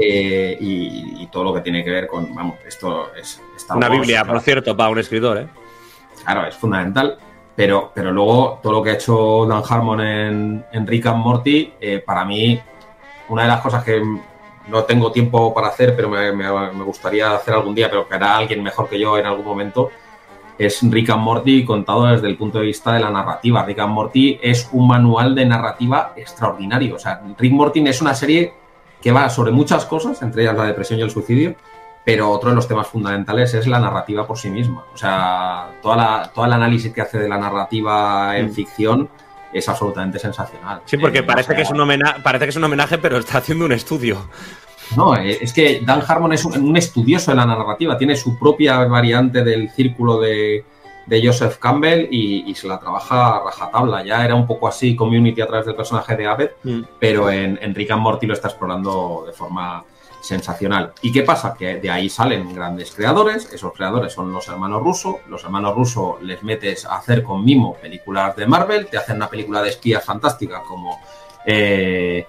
eh, 0.00 0.56
y, 0.60 1.24
todo 1.30 1.44
lo 1.44 1.54
que 1.54 1.60
tiene 1.60 1.84
que 1.84 1.90
ver 1.90 2.08
con, 2.08 2.34
vamos, 2.34 2.56
esto 2.66 3.14
es... 3.14 3.40
Una 3.72 3.88
Biblia, 3.88 4.24
por 4.24 4.40
cierto, 4.40 4.76
para 4.76 4.90
un 4.90 4.98
escritor, 4.98 5.38
¿eh? 5.38 5.46
Claro, 6.24 6.46
es 6.46 6.56
fundamental. 6.56 7.18
Pero, 7.56 7.90
pero 7.94 8.10
luego 8.10 8.58
todo 8.62 8.72
lo 8.74 8.82
que 8.82 8.90
ha 8.90 8.94
hecho 8.94 9.44
Dan 9.46 9.62
Harmon 9.68 10.00
en, 10.00 10.86
Rick 10.86 11.06
and 11.06 11.18
Morty, 11.18 11.74
eh, 11.80 12.02
para 12.04 12.24
mí, 12.24 12.58
una 13.28 13.42
de 13.42 13.48
las 13.48 13.60
cosas 13.60 13.84
que 13.84 14.00
no 14.68 14.84
tengo 14.84 15.12
tiempo 15.12 15.52
para 15.52 15.68
hacer, 15.68 15.94
pero 15.94 16.08
me, 16.08 16.82
gustaría 16.82 17.34
hacer 17.34 17.54
algún 17.54 17.74
día, 17.74 17.90
pero 17.90 18.08
que 18.08 18.14
hará 18.14 18.36
alguien 18.36 18.62
mejor 18.62 18.88
que 18.88 18.98
yo 18.98 19.18
en 19.18 19.26
algún 19.26 19.44
momento, 19.44 19.90
es 20.56 20.80
Rick 20.82 21.10
and 21.10 21.22
Morty 21.22 21.64
contado 21.64 22.06
desde 22.06 22.28
el 22.28 22.36
punto 22.36 22.58
de 22.58 22.66
vista 22.66 22.92
de 22.92 23.00
la 23.00 23.10
narrativa. 23.10 23.64
Rick 23.64 23.78
and 23.78 23.92
Morty 23.92 24.38
es 24.42 24.68
un 24.72 24.86
manual 24.86 25.34
de 25.34 25.46
narrativa 25.46 26.12
extraordinario. 26.16 26.96
O 26.96 26.98
sea, 26.98 27.22
Rick 27.38 27.52
Morty 27.52 27.86
es 27.86 28.00
una 28.00 28.14
serie 28.14 28.54
que 29.00 29.10
va 29.12 29.28
sobre 29.30 29.50
muchas 29.52 29.86
cosas, 29.86 30.20
entre 30.22 30.42
ellas 30.42 30.56
la 30.56 30.64
depresión 30.64 30.98
y 30.98 31.02
el 31.02 31.10
suicidio, 31.10 31.54
pero 32.04 32.30
otro 32.30 32.50
de 32.50 32.56
los 32.56 32.66
temas 32.66 32.86
fundamentales 32.86 33.54
es 33.54 33.66
la 33.66 33.78
narrativa 33.78 34.26
por 34.26 34.38
sí 34.38 34.50
misma. 34.50 34.84
O 34.92 34.96
sea, 34.96 35.70
toda 35.82 35.96
la, 35.96 36.30
todo 36.34 36.44
el 36.46 36.52
análisis 36.52 36.92
que 36.92 37.02
hace 37.02 37.18
de 37.18 37.28
la 37.28 37.38
narrativa 37.38 38.36
en 38.38 38.46
mm. 38.46 38.52
ficción 38.52 39.08
es 39.52 39.68
absolutamente 39.68 40.18
sensacional. 40.18 40.82
Sí, 40.86 40.96
porque 40.96 41.18
eh, 41.18 41.22
parece, 41.22 41.54
que 41.54 41.62
es 41.62 41.70
un 41.70 41.80
homenaje, 41.80 42.20
parece 42.22 42.46
que 42.46 42.50
es 42.50 42.56
un 42.56 42.64
homenaje, 42.64 42.98
pero 42.98 43.18
está 43.18 43.38
haciendo 43.38 43.64
un 43.64 43.72
estudio. 43.72 44.28
No, 44.96 45.16
eh, 45.16 45.38
es 45.40 45.52
que 45.52 45.82
Dan 45.84 46.02
Harmon 46.06 46.32
es 46.32 46.44
un, 46.44 46.76
estudioso 46.76 47.30
de 47.32 47.36
la 47.36 47.46
narrativa, 47.46 47.98
tiene 47.98 48.16
su 48.16 48.38
propia 48.38 48.78
variante 48.84 49.42
del 49.42 49.70
círculo 49.70 50.20
de, 50.20 50.64
Joseph 51.22 51.58
Campbell 51.58 52.06
y, 52.08 52.54
se 52.54 52.68
la 52.68 52.78
trabaja 52.78 53.36
a 53.36 53.44
rajatabla. 53.44 54.04
Ya 54.04 54.24
era 54.24 54.36
un 54.36 54.46
poco 54.46 54.68
así 54.68 54.94
community 54.94 55.40
a 55.40 55.46
través 55.46 55.66
del 55.66 55.74
personaje 55.74 56.16
de 56.16 56.26
Abed, 56.26 56.50
mm. 56.62 56.80
pero 57.00 57.30
en, 57.30 57.58
en 57.60 57.74
Rick 57.74 57.90
and 57.90 58.00
Morty 58.00 58.26
lo 58.26 58.34
está 58.34 58.46
explorando 58.46 59.24
de 59.26 59.32
forma 59.32 59.84
sensacional. 60.20 60.92
¿Y 61.02 61.12
qué 61.12 61.22
pasa? 61.22 61.54
Que 61.58 61.76
de 61.76 61.90
ahí 61.90 62.08
salen 62.08 62.54
grandes 62.54 62.92
creadores, 62.92 63.52
esos 63.52 63.72
creadores 63.72 64.12
son 64.12 64.32
los 64.32 64.46
hermanos 64.48 64.82
Russo, 64.82 65.20
los 65.28 65.42
hermanos 65.44 65.74
Russo 65.74 66.18
les 66.22 66.42
metes 66.42 66.84
a 66.84 66.96
hacer 66.96 67.22
con 67.22 67.44
mimo 67.44 67.74
películas 67.74 68.36
de 68.36 68.46
Marvel, 68.46 68.86
te 68.86 68.98
hacen 68.98 69.16
una 69.16 69.28
película 69.28 69.62
de 69.62 69.70
espías 69.70 70.04
fantástica 70.04 70.62
como 70.62 71.00
eh, 71.46 72.26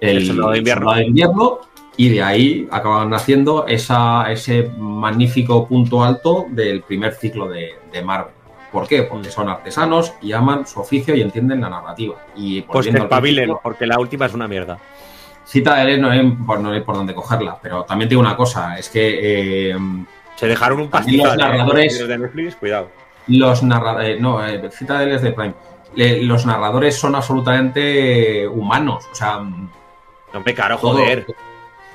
El, 0.00 0.26
Soldado 0.26 0.52
de 0.52 0.58
invierno. 1.04 1.60
y 1.96 2.08
de 2.08 2.22
ahí 2.22 2.68
acaban 2.70 3.12
haciendo 3.12 3.66
esa, 3.66 4.30
ese 4.32 4.70
magnífico 4.78 5.66
punto 5.66 6.02
alto 6.02 6.46
del 6.50 6.82
primer 6.82 7.14
ciclo 7.14 7.48
de, 7.48 7.76
Marvel. 8.02 8.34
¿Por 8.72 8.86
qué? 8.86 9.02
Porque 9.04 9.30
son 9.30 9.48
artesanos 9.48 10.12
y 10.20 10.32
aman 10.32 10.66
su 10.66 10.80
oficio 10.80 11.14
y 11.14 11.22
entienden 11.22 11.62
la 11.62 11.70
narrativa. 11.70 12.16
Y 12.36 12.60
pues 12.62 12.86
que 12.86 12.98
espabilen, 12.98 13.54
porque 13.62 13.86
la 13.86 13.98
última 13.98 14.26
es 14.26 14.34
una 14.34 14.46
mierda. 14.46 14.78
Cita 15.48 15.76
de 15.76 15.96
no 15.96 16.10
hay, 16.10 16.30
por, 16.30 16.60
no 16.60 16.84
por 16.84 16.94
dónde 16.94 17.14
cogerla, 17.14 17.58
pero 17.62 17.82
también 17.84 18.06
tengo 18.10 18.20
una 18.20 18.36
cosa, 18.36 18.78
es 18.78 18.90
que... 18.90 19.70
Eh, 19.70 19.76
Se 20.36 20.46
dejaron 20.46 20.78
un 20.82 20.90
pastizal 20.90 21.28
los 21.28 21.36
narradores, 21.38 22.06
de 22.06 22.18
Netflix, 22.18 22.56
cuidado. 22.56 22.90
Los 23.28 23.62
narradores, 23.62 24.18
eh, 24.18 24.20
no, 24.20 24.46
eh, 24.46 24.70
Cita 24.70 24.98
de 24.98 25.18
de 25.18 25.32
Prime. 25.32 25.54
los 26.26 26.44
narradores 26.44 26.96
son 26.96 27.14
absolutamente 27.14 28.46
humanos, 28.46 29.08
o 29.10 29.14
sea... 29.14 29.38
No 29.38 30.40
me 30.44 30.54
caro, 30.54 30.76
joder. 30.76 31.26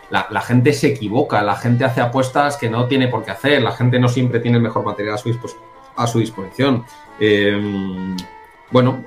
La, 0.10 0.42
gente 0.42 0.74
se 0.74 0.88
equivoca, 0.88 1.44
la 1.44 1.56
gente 1.56 1.86
hace 1.86 2.02
apuestas 2.02 2.58
que 2.58 2.72
no 2.72 2.88
tiene 2.88 3.08
por 3.08 3.24
qué 3.24 3.32
hacer, 3.32 3.62
la 3.62 3.74
gente 3.74 4.00
no 4.00 4.08
siempre 4.08 4.40
tiene 4.40 4.58
el 4.58 4.64
mejor 4.64 4.84
material 4.84 5.14
a 5.14 5.18
su, 5.20 5.30
a 5.96 6.08
su 6.08 6.18
disposición. 6.18 6.86
bueno, 8.72 9.04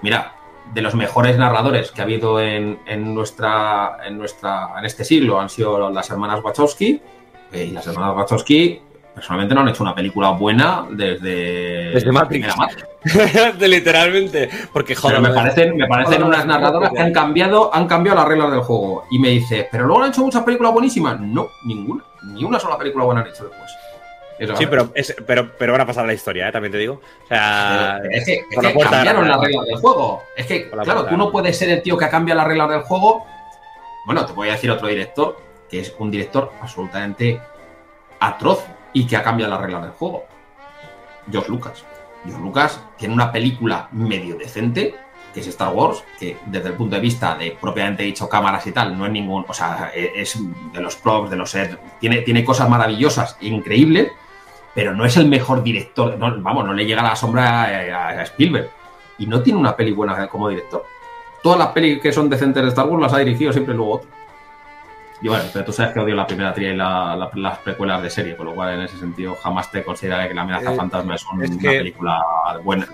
mira, 0.00 0.37
de 0.74 0.82
los 0.82 0.94
mejores 0.94 1.36
narradores 1.36 1.90
que 1.90 2.00
ha 2.00 2.04
habido 2.04 2.40
en, 2.40 2.78
nuestra, 3.14 3.98
en, 4.04 4.18
nuestra, 4.18 4.70
en 4.78 4.84
este 4.84 5.04
siglo 5.04 5.40
han 5.40 5.48
sido 5.48 5.90
las 5.90 6.10
hermanas 6.10 6.42
Wachowski. 6.42 7.00
Eh, 7.52 7.64
y 7.64 7.70
las 7.70 7.86
hermanas 7.86 8.16
Wachowski 8.16 8.80
personalmente 9.14 9.54
no 9.54 9.62
han 9.62 9.68
hecho 9.68 9.82
una 9.82 9.94
película 9.94 10.30
buena 10.30 10.86
desde, 10.90 11.90
desde 11.90 12.12
Matrix. 12.12 12.54
Literalmente. 13.60 14.48
Porque 14.72 14.94
joder. 14.94 15.20
me 15.20 15.30
parecen, 15.30 15.76
me 15.76 15.86
parecen 15.86 16.22
unas 16.22 16.46
narradoras 16.46 16.92
que 16.92 17.00
han 17.00 17.12
cambiado, 17.12 17.74
han 17.74 17.86
cambiado 17.86 18.18
las 18.18 18.28
reglas 18.28 18.50
del 18.50 18.60
juego. 18.60 19.04
Y 19.10 19.18
me 19.18 19.30
dice, 19.30 19.68
pero 19.72 19.86
luego 19.86 20.02
han 20.02 20.10
hecho 20.10 20.22
muchas 20.22 20.44
películas 20.44 20.72
buenísimas. 20.72 21.18
No, 21.20 21.48
ninguna. 21.64 22.04
Ni 22.22 22.44
una 22.44 22.60
sola 22.60 22.76
película 22.76 23.04
buena 23.04 23.22
han 23.22 23.28
hecho 23.28 23.44
después 23.44 23.70
sí, 24.56 24.66
pero, 24.66 24.92
pero, 25.26 25.52
pero 25.58 25.72
van 25.72 25.80
a 25.80 25.86
pasar 25.86 26.06
la 26.06 26.14
historia, 26.14 26.48
¿eh? 26.48 26.52
también 26.52 26.72
te 26.72 26.78
digo. 26.78 27.00
O 27.24 27.26
sea, 27.28 28.00
es 28.10 28.24
que, 28.24 28.44
cambiaron 28.60 29.28
las 29.28 29.40
reglas 29.40 29.66
del 29.66 29.76
juego. 29.76 30.22
Es 30.36 30.46
que, 30.46 30.70
claro, 30.70 31.06
tú 31.06 31.16
no 31.16 31.30
puedes 31.30 31.56
ser 31.56 31.70
el 31.70 31.82
tío 31.82 31.96
que 31.96 32.04
ha 32.04 32.10
cambiado 32.10 32.38
las 32.38 32.46
reglas 32.46 32.70
del 32.70 32.82
juego. 32.82 33.26
Bueno, 34.06 34.24
te 34.24 34.32
voy 34.32 34.48
a 34.48 34.52
decir 34.52 34.70
otro 34.70 34.88
director, 34.88 35.38
que 35.68 35.80
es 35.80 35.94
un 35.98 36.10
director 36.10 36.52
absolutamente 36.60 37.40
atroz 38.20 38.64
y 38.92 39.06
que 39.06 39.16
ha 39.16 39.22
cambiado 39.22 39.52
las 39.52 39.60
reglas 39.60 39.82
del 39.82 39.92
juego. 39.92 40.24
George 41.30 41.50
Lucas. 41.50 41.84
George 42.24 42.42
Lucas 42.42 42.80
tiene 42.96 43.14
una 43.14 43.30
película 43.30 43.88
medio 43.92 44.36
decente, 44.36 44.94
que 45.32 45.40
es 45.40 45.46
Star 45.46 45.74
Wars, 45.74 46.02
que 46.18 46.36
desde 46.46 46.68
el 46.68 46.74
punto 46.74 46.96
de 46.96 47.02
vista 47.02 47.36
de 47.36 47.56
propiamente 47.60 48.02
dicho 48.02 48.28
cámaras 48.28 48.66
y 48.66 48.72
tal, 48.72 48.96
no 48.96 49.06
es 49.06 49.12
ningún, 49.12 49.44
o 49.46 49.54
sea, 49.54 49.92
es 49.94 50.38
de 50.72 50.80
los 50.80 50.96
props, 50.96 51.30
de 51.30 51.36
los 51.36 51.50
sets, 51.50 51.76
tiene, 52.00 52.22
tiene 52.22 52.44
cosas 52.44 52.68
maravillosas, 52.68 53.36
increíbles, 53.40 54.10
pero 54.78 54.94
no 54.94 55.04
es 55.04 55.16
el 55.16 55.26
mejor 55.26 55.64
director, 55.64 56.16
vamos, 56.16 56.64
no 56.64 56.72
le 56.72 56.86
llega 56.86 57.00
a 57.00 57.08
la 57.08 57.16
sombra 57.16 57.64
a, 57.64 58.22
Spielberg. 58.22 58.70
Y 59.18 59.26
no 59.26 59.42
tiene 59.42 59.58
una 59.58 59.74
peli 59.74 59.90
buena 59.90 60.28
como 60.28 60.48
director. 60.48 60.84
Todas 61.42 61.58
las 61.58 61.68
pelis 61.70 62.00
que 62.00 62.12
son 62.12 62.30
decentes 62.30 62.62
de 62.62 62.68
Star 62.68 62.86
Wars 62.86 63.02
las 63.02 63.12
ha 63.12 63.18
dirigido 63.18 63.52
siempre 63.52 63.74
luego 63.74 63.94
otro. 63.94 64.08
Y 65.20 65.26
bueno, 65.26 65.42
pero 65.52 65.64
tú 65.64 65.72
sabes 65.72 65.92
que 65.92 65.98
odio 65.98 66.14
la 66.14 66.28
primera 66.28 66.54
tría 66.54 66.70
y 66.70 66.76
las 66.76 67.58
precuelas 67.64 68.04
de 68.04 68.08
serie, 68.08 68.36
con 68.36 68.46
lo 68.46 68.54
cual 68.54 68.74
en 68.74 68.82
ese 68.82 68.96
sentido 68.98 69.34
jamás 69.42 69.68
te 69.68 69.82
consideraré 69.82 70.28
que 70.28 70.34
La 70.34 70.42
amenaza 70.42 70.72
eh, 70.72 70.76
fantasma 70.76 71.16
es, 71.16 71.24
una 71.26 71.44
película 71.60 72.22
buena. 72.62 72.86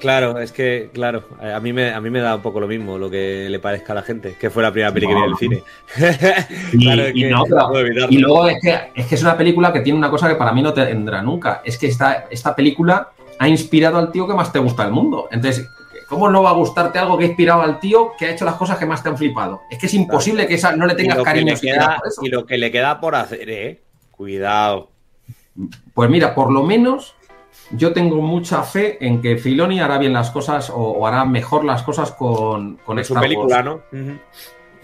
Claro, 0.00 0.38
es 0.38 0.50
que, 0.50 0.90
claro, 0.92 1.24
a 1.40 1.60
mí, 1.60 1.72
me, 1.72 1.92
a 1.92 2.00
mí 2.00 2.08
me 2.10 2.20
da 2.20 2.36
un 2.36 2.42
poco 2.42 2.58
lo 2.58 2.66
mismo 2.66 2.98
lo 2.98 3.10
que 3.10 3.48
le 3.50 3.58
parezca 3.58 3.92
a 3.92 3.96
la 3.96 4.02
gente, 4.02 4.34
que 4.40 4.48
fue 4.48 4.62
la 4.62 4.72
primera 4.72 4.92
película 4.92 5.20
del 5.20 5.36
cine. 5.36 5.62
y, 6.72 8.18
luego 8.18 8.48
es 8.48 8.56
que, 8.62 8.78
es 8.94 9.06
que 9.06 9.14
es 9.14 9.22
una 9.22 9.36
película 9.36 9.72
que 9.72 9.80
tiene 9.80 9.98
una 9.98 10.10
cosa 10.10 10.28
que 10.28 10.36
para 10.36 10.52
mí 10.52 10.62
no 10.62 10.72
tendrá 10.72 11.22
nunca. 11.22 11.60
Es 11.64 11.76
que 11.76 11.86
esta, 11.86 12.26
esta 12.30 12.56
película 12.56 13.10
ha 13.38 13.48
inspirado 13.48 13.98
al 13.98 14.10
tío 14.10 14.26
que 14.26 14.34
más 14.34 14.52
te 14.52 14.58
gusta 14.58 14.84
del 14.84 14.92
mundo. 14.92 15.28
Entonces, 15.30 15.68
¿cómo 16.08 16.30
no 16.30 16.42
va 16.42 16.50
a 16.50 16.54
gustarte 16.54 16.98
algo 16.98 17.18
que 17.18 17.24
ha 17.24 17.28
inspirado 17.28 17.62
al 17.62 17.78
tío 17.78 18.12
que 18.18 18.26
ha 18.26 18.30
hecho 18.30 18.44
las 18.44 18.54
cosas 18.54 18.78
que 18.78 18.86
más 18.86 19.02
te 19.02 19.10
han 19.10 19.18
flipado? 19.18 19.60
Es 19.70 19.78
que 19.78 19.86
es 19.86 19.94
imposible 19.94 20.46
que 20.46 20.54
esa 20.54 20.74
no 20.74 20.86
le 20.86 20.94
tengas 20.94 21.22
cariño. 21.22 21.54
Y 22.22 22.28
lo 22.30 22.46
que 22.46 22.56
le 22.56 22.70
queda 22.70 23.00
por 23.00 23.14
hacer, 23.14 23.50
¿eh? 23.50 23.82
Cuidado. 24.10 24.90
Pues 25.92 26.08
mira, 26.08 26.34
por 26.34 26.50
lo 26.50 26.62
menos 26.62 27.14
yo 27.72 27.92
tengo 27.92 28.20
mucha 28.20 28.62
fe 28.62 29.04
en 29.04 29.20
que 29.20 29.36
Filoni 29.36 29.80
hará 29.80 29.98
bien 29.98 30.12
las 30.12 30.30
cosas 30.30 30.70
o, 30.74 31.06
hará 31.06 31.24
mejor 31.24 31.64
las 31.64 31.82
cosas 31.82 32.12
con, 32.12 32.76
con 32.84 32.98
es 32.98 33.10
una 33.10 33.20
película, 33.20 33.62
¿no? 33.62 33.82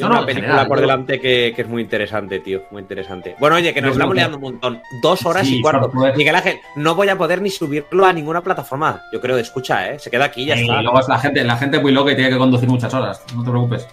una 0.05 0.27
película 0.27 0.67
por 0.67 0.81
delante 0.81 1.21
que, 1.21 1.55
es 1.57 1.69
muy 1.69 1.83
interesante, 1.83 2.41
tío. 2.41 2.65
Muy 2.71 2.83
interesante. 2.83 3.35
Bueno, 3.39 3.57
oye, 3.57 3.73
que 3.73 3.81
nos 3.81 3.93
estamos 3.93 4.15
liando 4.15 4.37
un 4.37 4.43
montón. 4.43 4.81
Dos 5.03 5.25
horas 5.25 5.49
y 5.49 5.61
cuarto. 5.61 5.91
Miguel 6.17 6.35
Ángel, 6.35 6.59
no 6.77 6.95
voy 6.95 7.09
a 7.09 7.17
poder 7.17 7.41
ni 7.41 7.51
subirlo 7.51 8.05
a 8.05 8.13
ninguna 8.13 8.43
plataforma. 8.43 9.03
Yo 9.13 9.21
creo, 9.21 9.39
escucha, 9.39 9.91
¿eh? 9.91 9.99
Se 9.99 10.11
queda 10.11 10.27
aquí 10.27 10.43
y 10.43 10.47
ya 10.47 10.55
está. 10.55 10.81
Y 10.81 10.83
luego 10.83 11.01
es 11.01 11.09
la 11.09 11.19
gente, 11.19 11.43
la 11.45 11.57
gente 11.57 11.81
muy 11.81 11.93
loca 11.93 12.13
y 12.13 12.17
tiene 12.17 12.31
que 12.31 12.39
conducir 12.39 12.69
muchas 12.69 12.93
horas. 12.93 13.23
No 13.35 13.43
te 13.43 13.51
preocupes. 13.51 13.89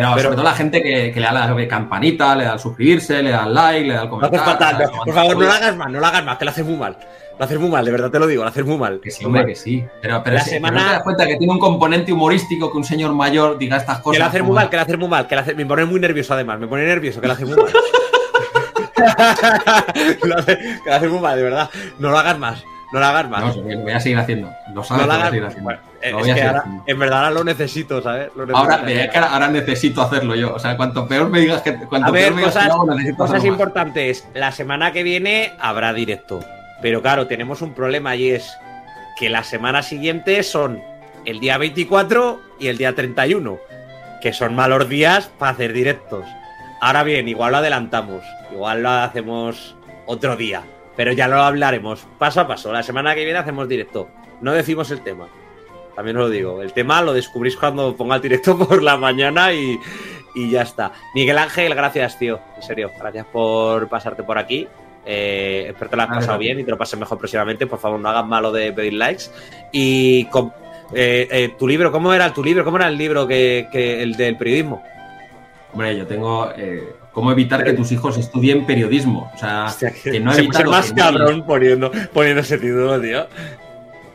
Pero, 0.00 0.22
sobre 0.22 0.36
todo 0.36 0.44
la 0.44 0.54
gente 0.54 0.82
que, 0.82 1.12
le 1.14 1.20
da 1.20 1.32
la 1.32 1.68
campanita, 1.68 2.36
le 2.36 2.44
da 2.44 2.52
al 2.52 2.60
suscribirse, 2.60 3.22
le 3.22 3.30
da 3.30 3.44
al 3.44 3.54
like, 3.54 3.86
le 3.86 3.94
da 3.94 4.02
al 4.02 4.08
comentario. 4.08 4.90
por 5.04 5.14
favor, 5.14 5.36
no 5.36 5.44
lo 5.44 5.52
hagas 5.52 5.76
más, 5.76 5.90
no 5.90 6.00
lo 6.00 6.06
hagas 6.06 6.24
más, 6.24 6.38
que 6.38 6.44
lo 6.44 6.50
hace 6.50 6.62
muy 6.62 6.76
mal. 6.76 6.96
Lo 7.38 7.44
haces 7.44 7.60
muy 7.60 7.70
mal, 7.70 7.84
de 7.84 7.92
verdad 7.92 8.10
te 8.10 8.18
lo 8.18 8.26
digo, 8.26 8.42
lo 8.42 8.48
haces 8.48 8.64
muy 8.64 8.76
mal. 8.76 9.00
Que 9.00 9.12
sí, 9.12 9.24
hombre, 9.24 9.46
que 9.46 9.54
sí. 9.54 9.84
Pero, 10.02 10.22
pero, 10.24 10.40
si, 10.40 10.50
semana... 10.50 10.80
no 10.80 10.86
te 10.86 10.92
das 10.94 11.02
cuenta 11.04 11.26
que 11.26 11.36
tiene 11.36 11.52
un 11.52 11.60
componente 11.60 12.12
humorístico 12.12 12.70
que 12.72 12.78
un 12.78 12.84
señor 12.84 13.14
mayor 13.14 13.56
diga 13.58 13.76
estas 13.76 14.00
cosas. 14.00 14.16
Que 14.16 14.18
lo 14.18 14.24
hace 14.24 14.42
muy 14.42 14.54
mal, 14.56 14.68
que 14.68 14.76
lo 14.76 14.82
hace 14.82 14.96
muy 14.96 15.08
mal, 15.08 15.26
que 15.28 15.34
hace... 15.36 15.54
me 15.54 15.64
pone 15.64 15.84
muy 15.84 16.00
nervioso 16.00 16.34
además, 16.34 16.58
me 16.58 16.66
pone 16.66 16.84
nervioso, 16.84 17.20
que 17.20 17.28
lo 17.28 17.34
hace 17.34 17.46
muy 17.46 17.54
mal. 17.54 17.72
que 20.20 20.26
lo 20.26 20.94
hace 20.94 21.08
muy 21.08 21.20
mal, 21.20 21.36
de 21.36 21.42
verdad. 21.44 21.70
No 22.00 22.10
lo 22.10 22.18
hagas 22.18 22.38
más. 22.38 22.64
No 22.92 23.00
lo 23.00 23.06
hagas 23.06 23.28
más. 23.28 23.56
No, 23.56 23.62
lo 23.62 23.78
voy 23.80 23.92
a 23.92 24.00
seguir 24.00 24.18
haciendo. 24.18 24.50
Lo 24.74 24.82
sabes 24.82 25.06
no 25.06 25.12
lo, 25.12 25.18
voy 25.18 25.26
a 25.26 25.30
seguir 25.30 25.44
haciendo. 25.44 25.70
Es 26.00 26.34
que 26.34 26.42
ahora, 26.42 26.64
en 26.86 26.98
verdad 26.98 27.18
ahora 27.18 27.30
lo 27.30 27.44
necesito, 27.44 28.00
¿sabes? 28.02 28.30
ahora, 28.52 28.84
ahora 29.30 29.48
necesito 29.48 30.02
hacerlo 30.02 30.34
yo. 30.34 30.54
O 30.54 30.58
sea, 30.58 30.76
cuanto 30.76 31.06
peor 31.08 31.28
me 31.28 31.40
digas 31.40 31.62
que. 31.62 31.74
Cuanto 31.74 32.08
a 32.08 32.10
ver, 32.10 32.24
peor 32.24 32.34
me 32.34 32.42
cosas, 32.42 32.64
digas 32.64 32.78
que 32.80 32.94
necesito 32.94 33.16
cosas 33.16 33.44
importantes. 33.44 34.28
La 34.34 34.52
semana 34.52 34.92
que 34.92 35.02
viene 35.02 35.52
habrá 35.58 35.92
directo. 35.92 36.40
Pero 36.80 37.02
claro, 37.02 37.26
tenemos 37.26 37.62
un 37.62 37.74
problema 37.74 38.14
y 38.16 38.30
es 38.30 38.56
que 39.18 39.28
la 39.28 39.42
semana 39.42 39.82
siguiente 39.82 40.42
son 40.42 40.80
el 41.24 41.40
día 41.40 41.58
24 41.58 42.40
y 42.60 42.68
el 42.68 42.78
día 42.78 42.94
31, 42.94 43.58
que 44.20 44.32
son 44.32 44.54
malos 44.54 44.88
días 44.88 45.30
para 45.38 45.52
hacer 45.52 45.72
directos. 45.72 46.24
Ahora 46.80 47.02
bien, 47.02 47.26
igual 47.26 47.52
lo 47.52 47.58
adelantamos, 47.58 48.22
igual 48.52 48.82
lo 48.82 48.90
hacemos 48.90 49.76
otro 50.06 50.36
día, 50.36 50.62
pero 50.96 51.12
ya 51.12 51.26
lo 51.26 51.42
hablaremos 51.42 52.06
paso 52.18 52.40
a 52.40 52.46
paso. 52.46 52.72
La 52.72 52.84
semana 52.84 53.14
que 53.16 53.24
viene 53.24 53.40
hacemos 53.40 53.68
directo. 53.68 54.08
No 54.40 54.52
decimos 54.52 54.92
el 54.92 55.00
tema. 55.00 55.26
También 55.98 56.16
os 56.18 56.26
lo 56.26 56.30
digo. 56.30 56.62
El 56.62 56.72
tema 56.72 57.02
lo 57.02 57.12
descubrís 57.12 57.56
cuando 57.56 57.96
ponga 57.96 58.14
el 58.14 58.22
directo 58.22 58.56
por 58.68 58.80
la 58.84 58.96
mañana 58.96 59.52
y, 59.52 59.80
y 60.32 60.48
ya 60.48 60.62
está. 60.62 60.92
Miguel 61.12 61.36
Ángel, 61.36 61.74
gracias, 61.74 62.16
tío. 62.16 62.38
En 62.54 62.62
serio, 62.62 62.92
gracias 62.96 63.26
por 63.26 63.88
pasarte 63.88 64.22
por 64.22 64.38
aquí. 64.38 64.68
Eh, 65.04 65.64
espero 65.70 65.86
que 65.86 65.90
te 65.90 65.96
lo 65.96 66.02
has 66.04 66.08
pasado 66.08 66.38
bien 66.38 66.60
y 66.60 66.62
te 66.62 66.70
lo 66.70 66.78
pases 66.78 67.00
mejor 67.00 67.18
próximamente. 67.18 67.66
Por 67.66 67.80
favor, 67.80 67.98
no 67.98 68.08
hagas 68.10 68.24
malo 68.24 68.52
de 68.52 68.72
pedir 68.72 68.92
likes. 68.92 69.24
Y 69.72 70.26
con, 70.26 70.52
eh, 70.94 71.26
eh, 71.32 71.54
tu 71.58 71.66
libro, 71.66 71.90
¿cómo 71.90 72.14
era 72.14 72.32
tu 72.32 72.44
libro? 72.44 72.62
¿Cómo 72.62 72.76
era 72.76 72.86
el 72.86 72.96
libro 72.96 73.26
que, 73.26 73.66
el 74.00 74.14
del 74.14 74.36
periodismo? 74.36 74.84
Hombre, 75.72 75.96
yo 75.96 76.06
tengo 76.06 76.52
cómo 77.10 77.32
evitar 77.32 77.64
que 77.64 77.72
tus 77.72 77.90
hijos 77.90 78.16
estudien 78.18 78.66
periodismo. 78.66 79.32
O 79.34 79.36
sea, 79.36 79.66
que, 80.00 80.20
no 80.20 80.32
evitar. 80.32 80.68
más 80.68 80.92
cabrón 80.92 81.44
poniendo, 81.44 81.90
poniendo 82.12 82.42
ese 82.42 82.56
título, 82.56 83.00
tío. 83.00 83.26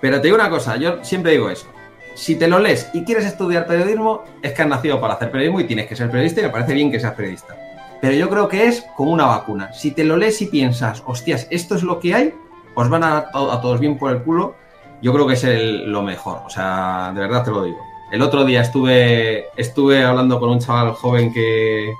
Pero 0.04 0.20
te 0.20 0.28
digo 0.28 0.36
una 0.36 0.50
cosa, 0.50 0.76
yo 0.76 1.02
siempre 1.02 1.32
digo 1.32 1.50
eso. 1.50 1.66
Si 2.14 2.36
te 2.36 2.50
lo 2.50 2.60
lees 2.60 2.90
y 2.94 3.06
quieres 3.06 3.24
estudiar 3.24 3.66
periodismo, 3.66 4.26
es 4.42 4.52
que 4.52 4.62
has 4.62 4.68
nacido 4.68 5.00
para 5.00 5.14
hacer 5.14 5.32
periodismo 5.32 5.62
y 5.62 5.64
tienes 5.64 5.88
que 5.88 5.96
ser 5.96 6.12
periodista 6.12 6.42
y 6.42 6.44
me 6.44 6.50
parece 6.50 6.74
bien 6.74 6.92
que 6.92 7.00
seas 7.00 7.14
periodista. 7.14 7.56
pero 8.02 8.14
yo 8.14 8.30
creo 8.30 8.50
que 8.50 8.68
es 8.68 8.86
como 8.98 9.12
una 9.12 9.28
vacuna. 9.28 9.72
Si 9.72 9.92
te 9.92 10.04
lo 10.04 10.18
lees 10.18 10.42
y 10.42 10.48
piensas, 10.48 11.02
hostias, 11.06 11.48
esto 11.52 11.76
es 11.76 11.84
lo 11.84 12.02
que 12.02 12.14
hay, 12.14 12.34
os 12.76 12.90
van 12.90 13.02
a, 13.02 13.20
a 13.20 13.62
todos 13.62 13.80
bien 13.80 13.98
por 13.98 14.12
el 14.12 14.22
culo, 14.24 14.56
yo 15.02 15.14
creo 15.14 15.26
que 15.26 15.36
es 15.36 15.46
lo 15.86 16.02
mejor. 16.02 16.42
O 16.46 16.50
sea, 16.50 17.14
de 17.16 17.22
verdad 17.22 17.46
te 17.46 17.52
lo 17.52 17.64
digo. 17.64 17.80
El 18.12 18.22
otro 18.22 18.44
día 18.44 18.60
estuve, 18.60 19.46
estuve 19.56 20.04
hablando 20.04 20.38
con 20.38 20.50
un 20.50 20.60
chaval 20.60 20.92
joven 20.92 21.32
que, 21.32 21.94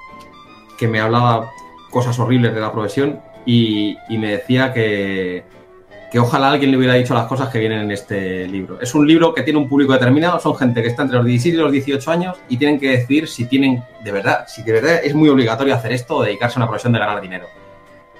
que 0.78 0.90
me 0.90 1.00
hablaba 1.00 1.50
cosas 1.90 2.20
horribles 2.20 2.54
de 2.54 2.60
la 2.60 2.74
profesión 2.74 3.22
y, 3.46 3.96
me 4.10 4.28
decía 4.28 4.74
que, 4.74 5.46
que 6.14 6.20
ojalá 6.20 6.52
alguien 6.52 6.70
le 6.70 6.78
hubiera 6.78 6.94
dicho 6.94 7.16
las 7.16 7.26
cosas 7.26 7.50
que 7.50 7.58
vienen 7.58 7.80
en 7.80 7.92
este 7.92 8.48
libro. 8.48 8.80
Es 8.80 8.94
un 8.94 9.08
libro 9.08 9.34
que 9.34 9.42
tiene 9.42 9.58
un 9.58 9.68
público 9.68 9.94
determinado, 9.94 10.40
son 10.40 10.56
gente 10.56 10.84
que 10.84 10.90
está 10.90 11.02
entre 11.02 11.18
los 11.18 11.26
16 11.26 11.56
y 11.56 11.58
los 11.58 11.72
18 11.72 12.12
años 12.12 12.38
y 12.48 12.58
tienen 12.58 12.80
que 12.80 12.92
decidir 12.92 13.28
si 13.28 13.46
tienen, 13.46 13.84
de 14.04 14.12
verdad, 14.12 14.46
si 14.48 14.62
de 14.62 14.74
verdad 14.74 15.00
es 15.04 15.16
muy 15.16 15.28
obligatorio 15.28 15.74
hacer 15.74 15.92
esto 15.92 16.18
o 16.18 16.24
dedicarse 16.24 16.60
a 16.60 16.60
una 16.60 16.68
profesión 16.68 16.94
de 16.94 17.00
ganar 17.00 17.20
dinero. 17.20 17.48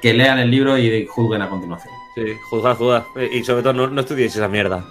Que 0.02 0.12
lean 0.12 0.40
el 0.40 0.50
libro 0.50 0.76
y 0.76 1.06
juzguen 1.06 1.44
a 1.44 1.50
continuación. 1.50 1.94
Sí, 2.16 2.34
juzgar, 2.50 2.76
juzgar. 2.78 3.04
Y 3.32 3.44
sobre 3.44 3.62
todo, 3.62 3.74
no, 3.74 3.88
no 3.88 4.02
estudiéis 4.02 4.36
esa 4.36 4.48
mierda. 4.48 4.84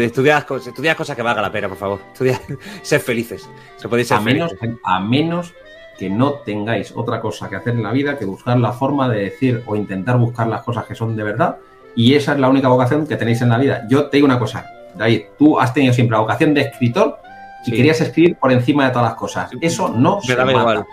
Estudiad, 0.00 0.46
cosas 0.46 1.14
que 1.14 1.22
valga 1.22 1.42
la 1.42 1.52
pena, 1.52 1.68
por 1.68 1.76
favor. 1.76 2.00
Estudiad, 2.14 2.40
sed 2.82 3.02
felices. 3.02 3.50
Se 3.76 3.86
podéis 3.86 4.08
ser 4.08 4.16
a, 4.16 4.20
menos, 4.22 4.54
a 4.82 5.00
menos 5.00 5.52
que 5.98 6.08
no 6.08 6.32
tengáis 6.36 6.90
otra 6.96 7.20
cosa 7.20 7.50
que 7.50 7.56
hacer 7.56 7.74
en 7.74 7.82
la 7.82 7.92
vida 7.92 8.18
que 8.18 8.24
buscar 8.24 8.58
la 8.58 8.72
forma 8.72 9.10
de 9.10 9.24
decir 9.24 9.62
o 9.66 9.76
intentar 9.76 10.16
buscar 10.16 10.46
las 10.46 10.62
cosas 10.62 10.86
que 10.86 10.94
son 10.94 11.14
de 11.14 11.22
verdad. 11.22 11.58
Y 11.96 12.14
esa 12.14 12.34
es 12.34 12.38
la 12.38 12.48
única 12.48 12.68
vocación 12.68 13.06
que 13.06 13.16
tenéis 13.16 13.40
en 13.42 13.48
la 13.48 13.58
vida. 13.58 13.86
Yo 13.88 14.06
te 14.06 14.18
digo 14.18 14.26
una 14.26 14.38
cosa, 14.38 14.66
David, 14.94 15.22
tú 15.38 15.58
has 15.58 15.72
tenido 15.72 15.92
siempre 15.92 16.14
la 16.14 16.20
vocación 16.20 16.54
de 16.54 16.60
escritor 16.60 17.18
y 17.66 17.72
querías 17.72 18.00
escribir 18.00 18.36
por 18.36 18.52
encima 18.52 18.84
de 18.84 18.90
todas 18.90 19.08
las 19.08 19.14
cosas. 19.14 19.50
Eso 19.60 19.88
no 19.88 20.20
se 20.20 20.36
mata. 20.36 20.52
Igual. 20.52 20.86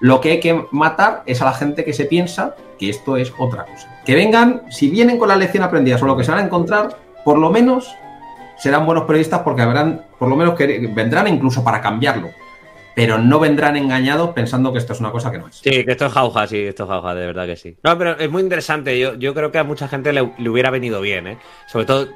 Lo 0.00 0.20
que 0.20 0.30
hay 0.32 0.40
que 0.40 0.64
matar 0.70 1.22
es 1.26 1.42
a 1.42 1.44
la 1.44 1.52
gente 1.52 1.84
que 1.84 1.92
se 1.92 2.04
piensa 2.04 2.54
que 2.78 2.88
esto 2.88 3.16
es 3.16 3.32
otra 3.38 3.64
cosa. 3.64 3.88
Que 4.04 4.14
vengan, 4.14 4.62
si 4.70 4.88
vienen 4.88 5.18
con 5.18 5.28
la 5.28 5.36
lección 5.36 5.64
aprendida 5.64 5.98
o 6.00 6.06
lo 6.06 6.16
que 6.16 6.22
se 6.22 6.30
van 6.30 6.40
a 6.40 6.44
encontrar, 6.44 6.96
por 7.24 7.36
lo 7.36 7.50
menos 7.50 7.92
serán 8.56 8.86
buenos 8.86 9.04
periodistas 9.04 9.40
porque 9.40 9.62
habrán, 9.62 10.02
por 10.18 10.28
lo 10.28 10.36
menos 10.36 10.54
que 10.54 10.88
vendrán 10.94 11.26
incluso 11.26 11.64
para 11.64 11.80
cambiarlo. 11.80 12.28
Pero 12.98 13.16
no 13.16 13.38
vendrán 13.38 13.76
engañados 13.76 14.30
pensando 14.30 14.72
que 14.72 14.80
esto 14.80 14.92
es 14.92 14.98
una 14.98 15.12
cosa 15.12 15.30
que 15.30 15.38
no 15.38 15.46
es. 15.46 15.54
Sí, 15.54 15.84
que 15.84 15.92
esto 15.92 16.06
es 16.06 16.12
jauja, 16.12 16.48
sí, 16.48 16.58
esto 16.58 16.82
es 16.82 16.88
jauja, 16.88 17.14
de 17.14 17.26
verdad 17.26 17.46
que 17.46 17.54
sí. 17.54 17.76
No, 17.84 17.96
pero 17.96 18.18
es 18.18 18.28
muy 18.28 18.42
interesante. 18.42 18.98
Yo, 18.98 19.14
yo 19.14 19.34
creo 19.34 19.52
que 19.52 19.58
a 19.58 19.62
mucha 19.64 19.86
gente 19.86 20.12
le, 20.12 20.32
le 20.36 20.50
hubiera 20.50 20.70
venido 20.70 21.00
bien, 21.00 21.28
¿eh? 21.28 21.38
Sobre 21.68 21.86
todo 21.86 22.08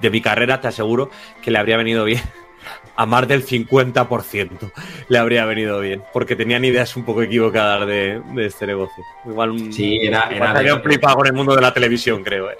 de 0.00 0.10
mi 0.10 0.20
carrera, 0.20 0.60
te 0.60 0.68
aseguro 0.68 1.10
que 1.42 1.50
le 1.50 1.58
habría 1.58 1.76
venido 1.76 2.04
bien 2.04 2.22
a 2.96 3.04
más 3.04 3.26
del 3.26 3.44
50% 3.44 4.70
le 5.08 5.18
habría 5.18 5.44
venido 5.44 5.80
bien, 5.80 6.04
porque 6.12 6.36
tenían 6.36 6.64
ideas 6.64 6.96
un 6.96 7.04
poco 7.04 7.22
equivocadas 7.22 7.84
de, 7.88 8.22
este 8.36 8.66
negocio. 8.66 9.02
Igual 9.24 9.72
sí, 9.72 9.98
era, 10.02 10.28
era 10.30 10.78
flipado 10.80 11.16
con 11.16 11.26
el 11.26 11.32
mundo 11.32 11.56
de 11.56 11.62
la 11.62 11.74
televisión, 11.74 12.22
creo. 12.22 12.48
¿eh? 12.50 12.58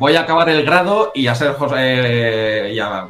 Voy 0.00 0.16
a 0.16 0.22
acabar 0.22 0.48
el 0.48 0.64
grado 0.64 1.12
y 1.14 1.28
a 1.28 1.36
ser 1.36 1.52
José, 1.52 2.72
y 2.72 2.80
a, 2.80 3.06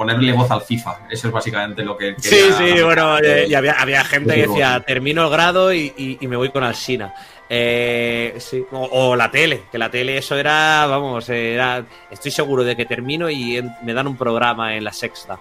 ponerle 0.00 0.32
voz 0.32 0.50
al 0.50 0.62
FIFA. 0.62 1.00
Eso 1.10 1.26
es 1.28 1.32
básicamente 1.34 1.84
lo 1.84 1.94
que. 1.94 2.14
Sí, 2.16 2.38
sí, 2.56 2.82
bueno, 2.82 3.18
eh, 3.18 3.44
y 3.46 3.52
había, 3.52 4.02
gente 4.02 4.34
que 4.34 4.46
decía, 4.46 4.82
termino 4.86 5.24
el 5.24 5.30
grado 5.30 5.74
y, 5.74 6.16
me 6.22 6.36
voy 6.36 6.48
con 6.48 6.64
Alsina. 6.64 7.12
Eh, 7.50 8.34
sí. 8.38 8.64
O, 8.72 9.14
la 9.14 9.30
tele, 9.30 9.64
que 9.70 9.76
la 9.76 9.90
tele 9.90 10.16
eso 10.16 10.36
era, 10.36 10.86
vamos, 10.86 11.28
era, 11.28 11.84
estoy 12.10 12.30
seguro 12.30 12.64
de 12.64 12.76
que 12.76 12.86
termino 12.86 13.28
y 13.28 13.62
me 13.82 13.92
dan 13.92 14.06
un 14.06 14.16
programa 14.16 14.74
en 14.74 14.84
la 14.84 14.92
sexta. 14.94 15.38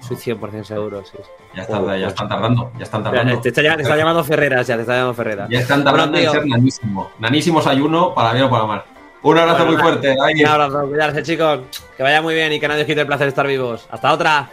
Soy 0.00 0.16
100% 0.16 0.64
seguro, 0.64 1.04
sí. 1.04 1.18
Ya, 1.54 1.62
está, 1.62 1.98
ya 1.98 2.06
están 2.06 2.26
tardando, 2.26 2.72
ya 2.78 2.84
están 2.84 3.04
tardando. 3.04 3.38
Te 3.42 3.50
está, 3.50 3.96
llamando 3.96 4.24
Ferreras, 4.24 4.66
ya 4.66 4.76
te 4.76 4.80
está 4.80 4.94
llamando 4.94 5.12
Ferreras. 5.12 5.50
Ya 5.50 5.58
están 5.58 5.84
tardando 5.84 6.16
en 6.16 6.30
ser 6.30 6.46
nanísimo. 6.46 7.10
Nanísimos 7.18 7.66
ayuno 7.66 8.14
para 8.14 8.32
bien 8.32 8.46
o 8.46 8.50
para 8.50 8.64
mal. 8.64 8.84
Un 9.22 9.38
abrazo 9.38 9.66
muy 9.66 9.76
fuerte. 9.76 10.16
Un 10.18 10.46
abrazo, 10.46 10.86
cuidarse 10.88 11.22
chicos. 11.22 11.60
Que 11.96 12.02
vaya 12.02 12.22
muy 12.22 12.34
bien 12.34 12.52
y 12.52 12.60
que 12.60 12.68
nadie 12.68 12.82
os 12.82 12.86
quite 12.86 13.02
el 13.02 13.06
placer 13.06 13.26
de 13.26 13.30
estar 13.30 13.46
vivos. 13.46 13.86
Hasta 13.90 14.12
otra. 14.12 14.50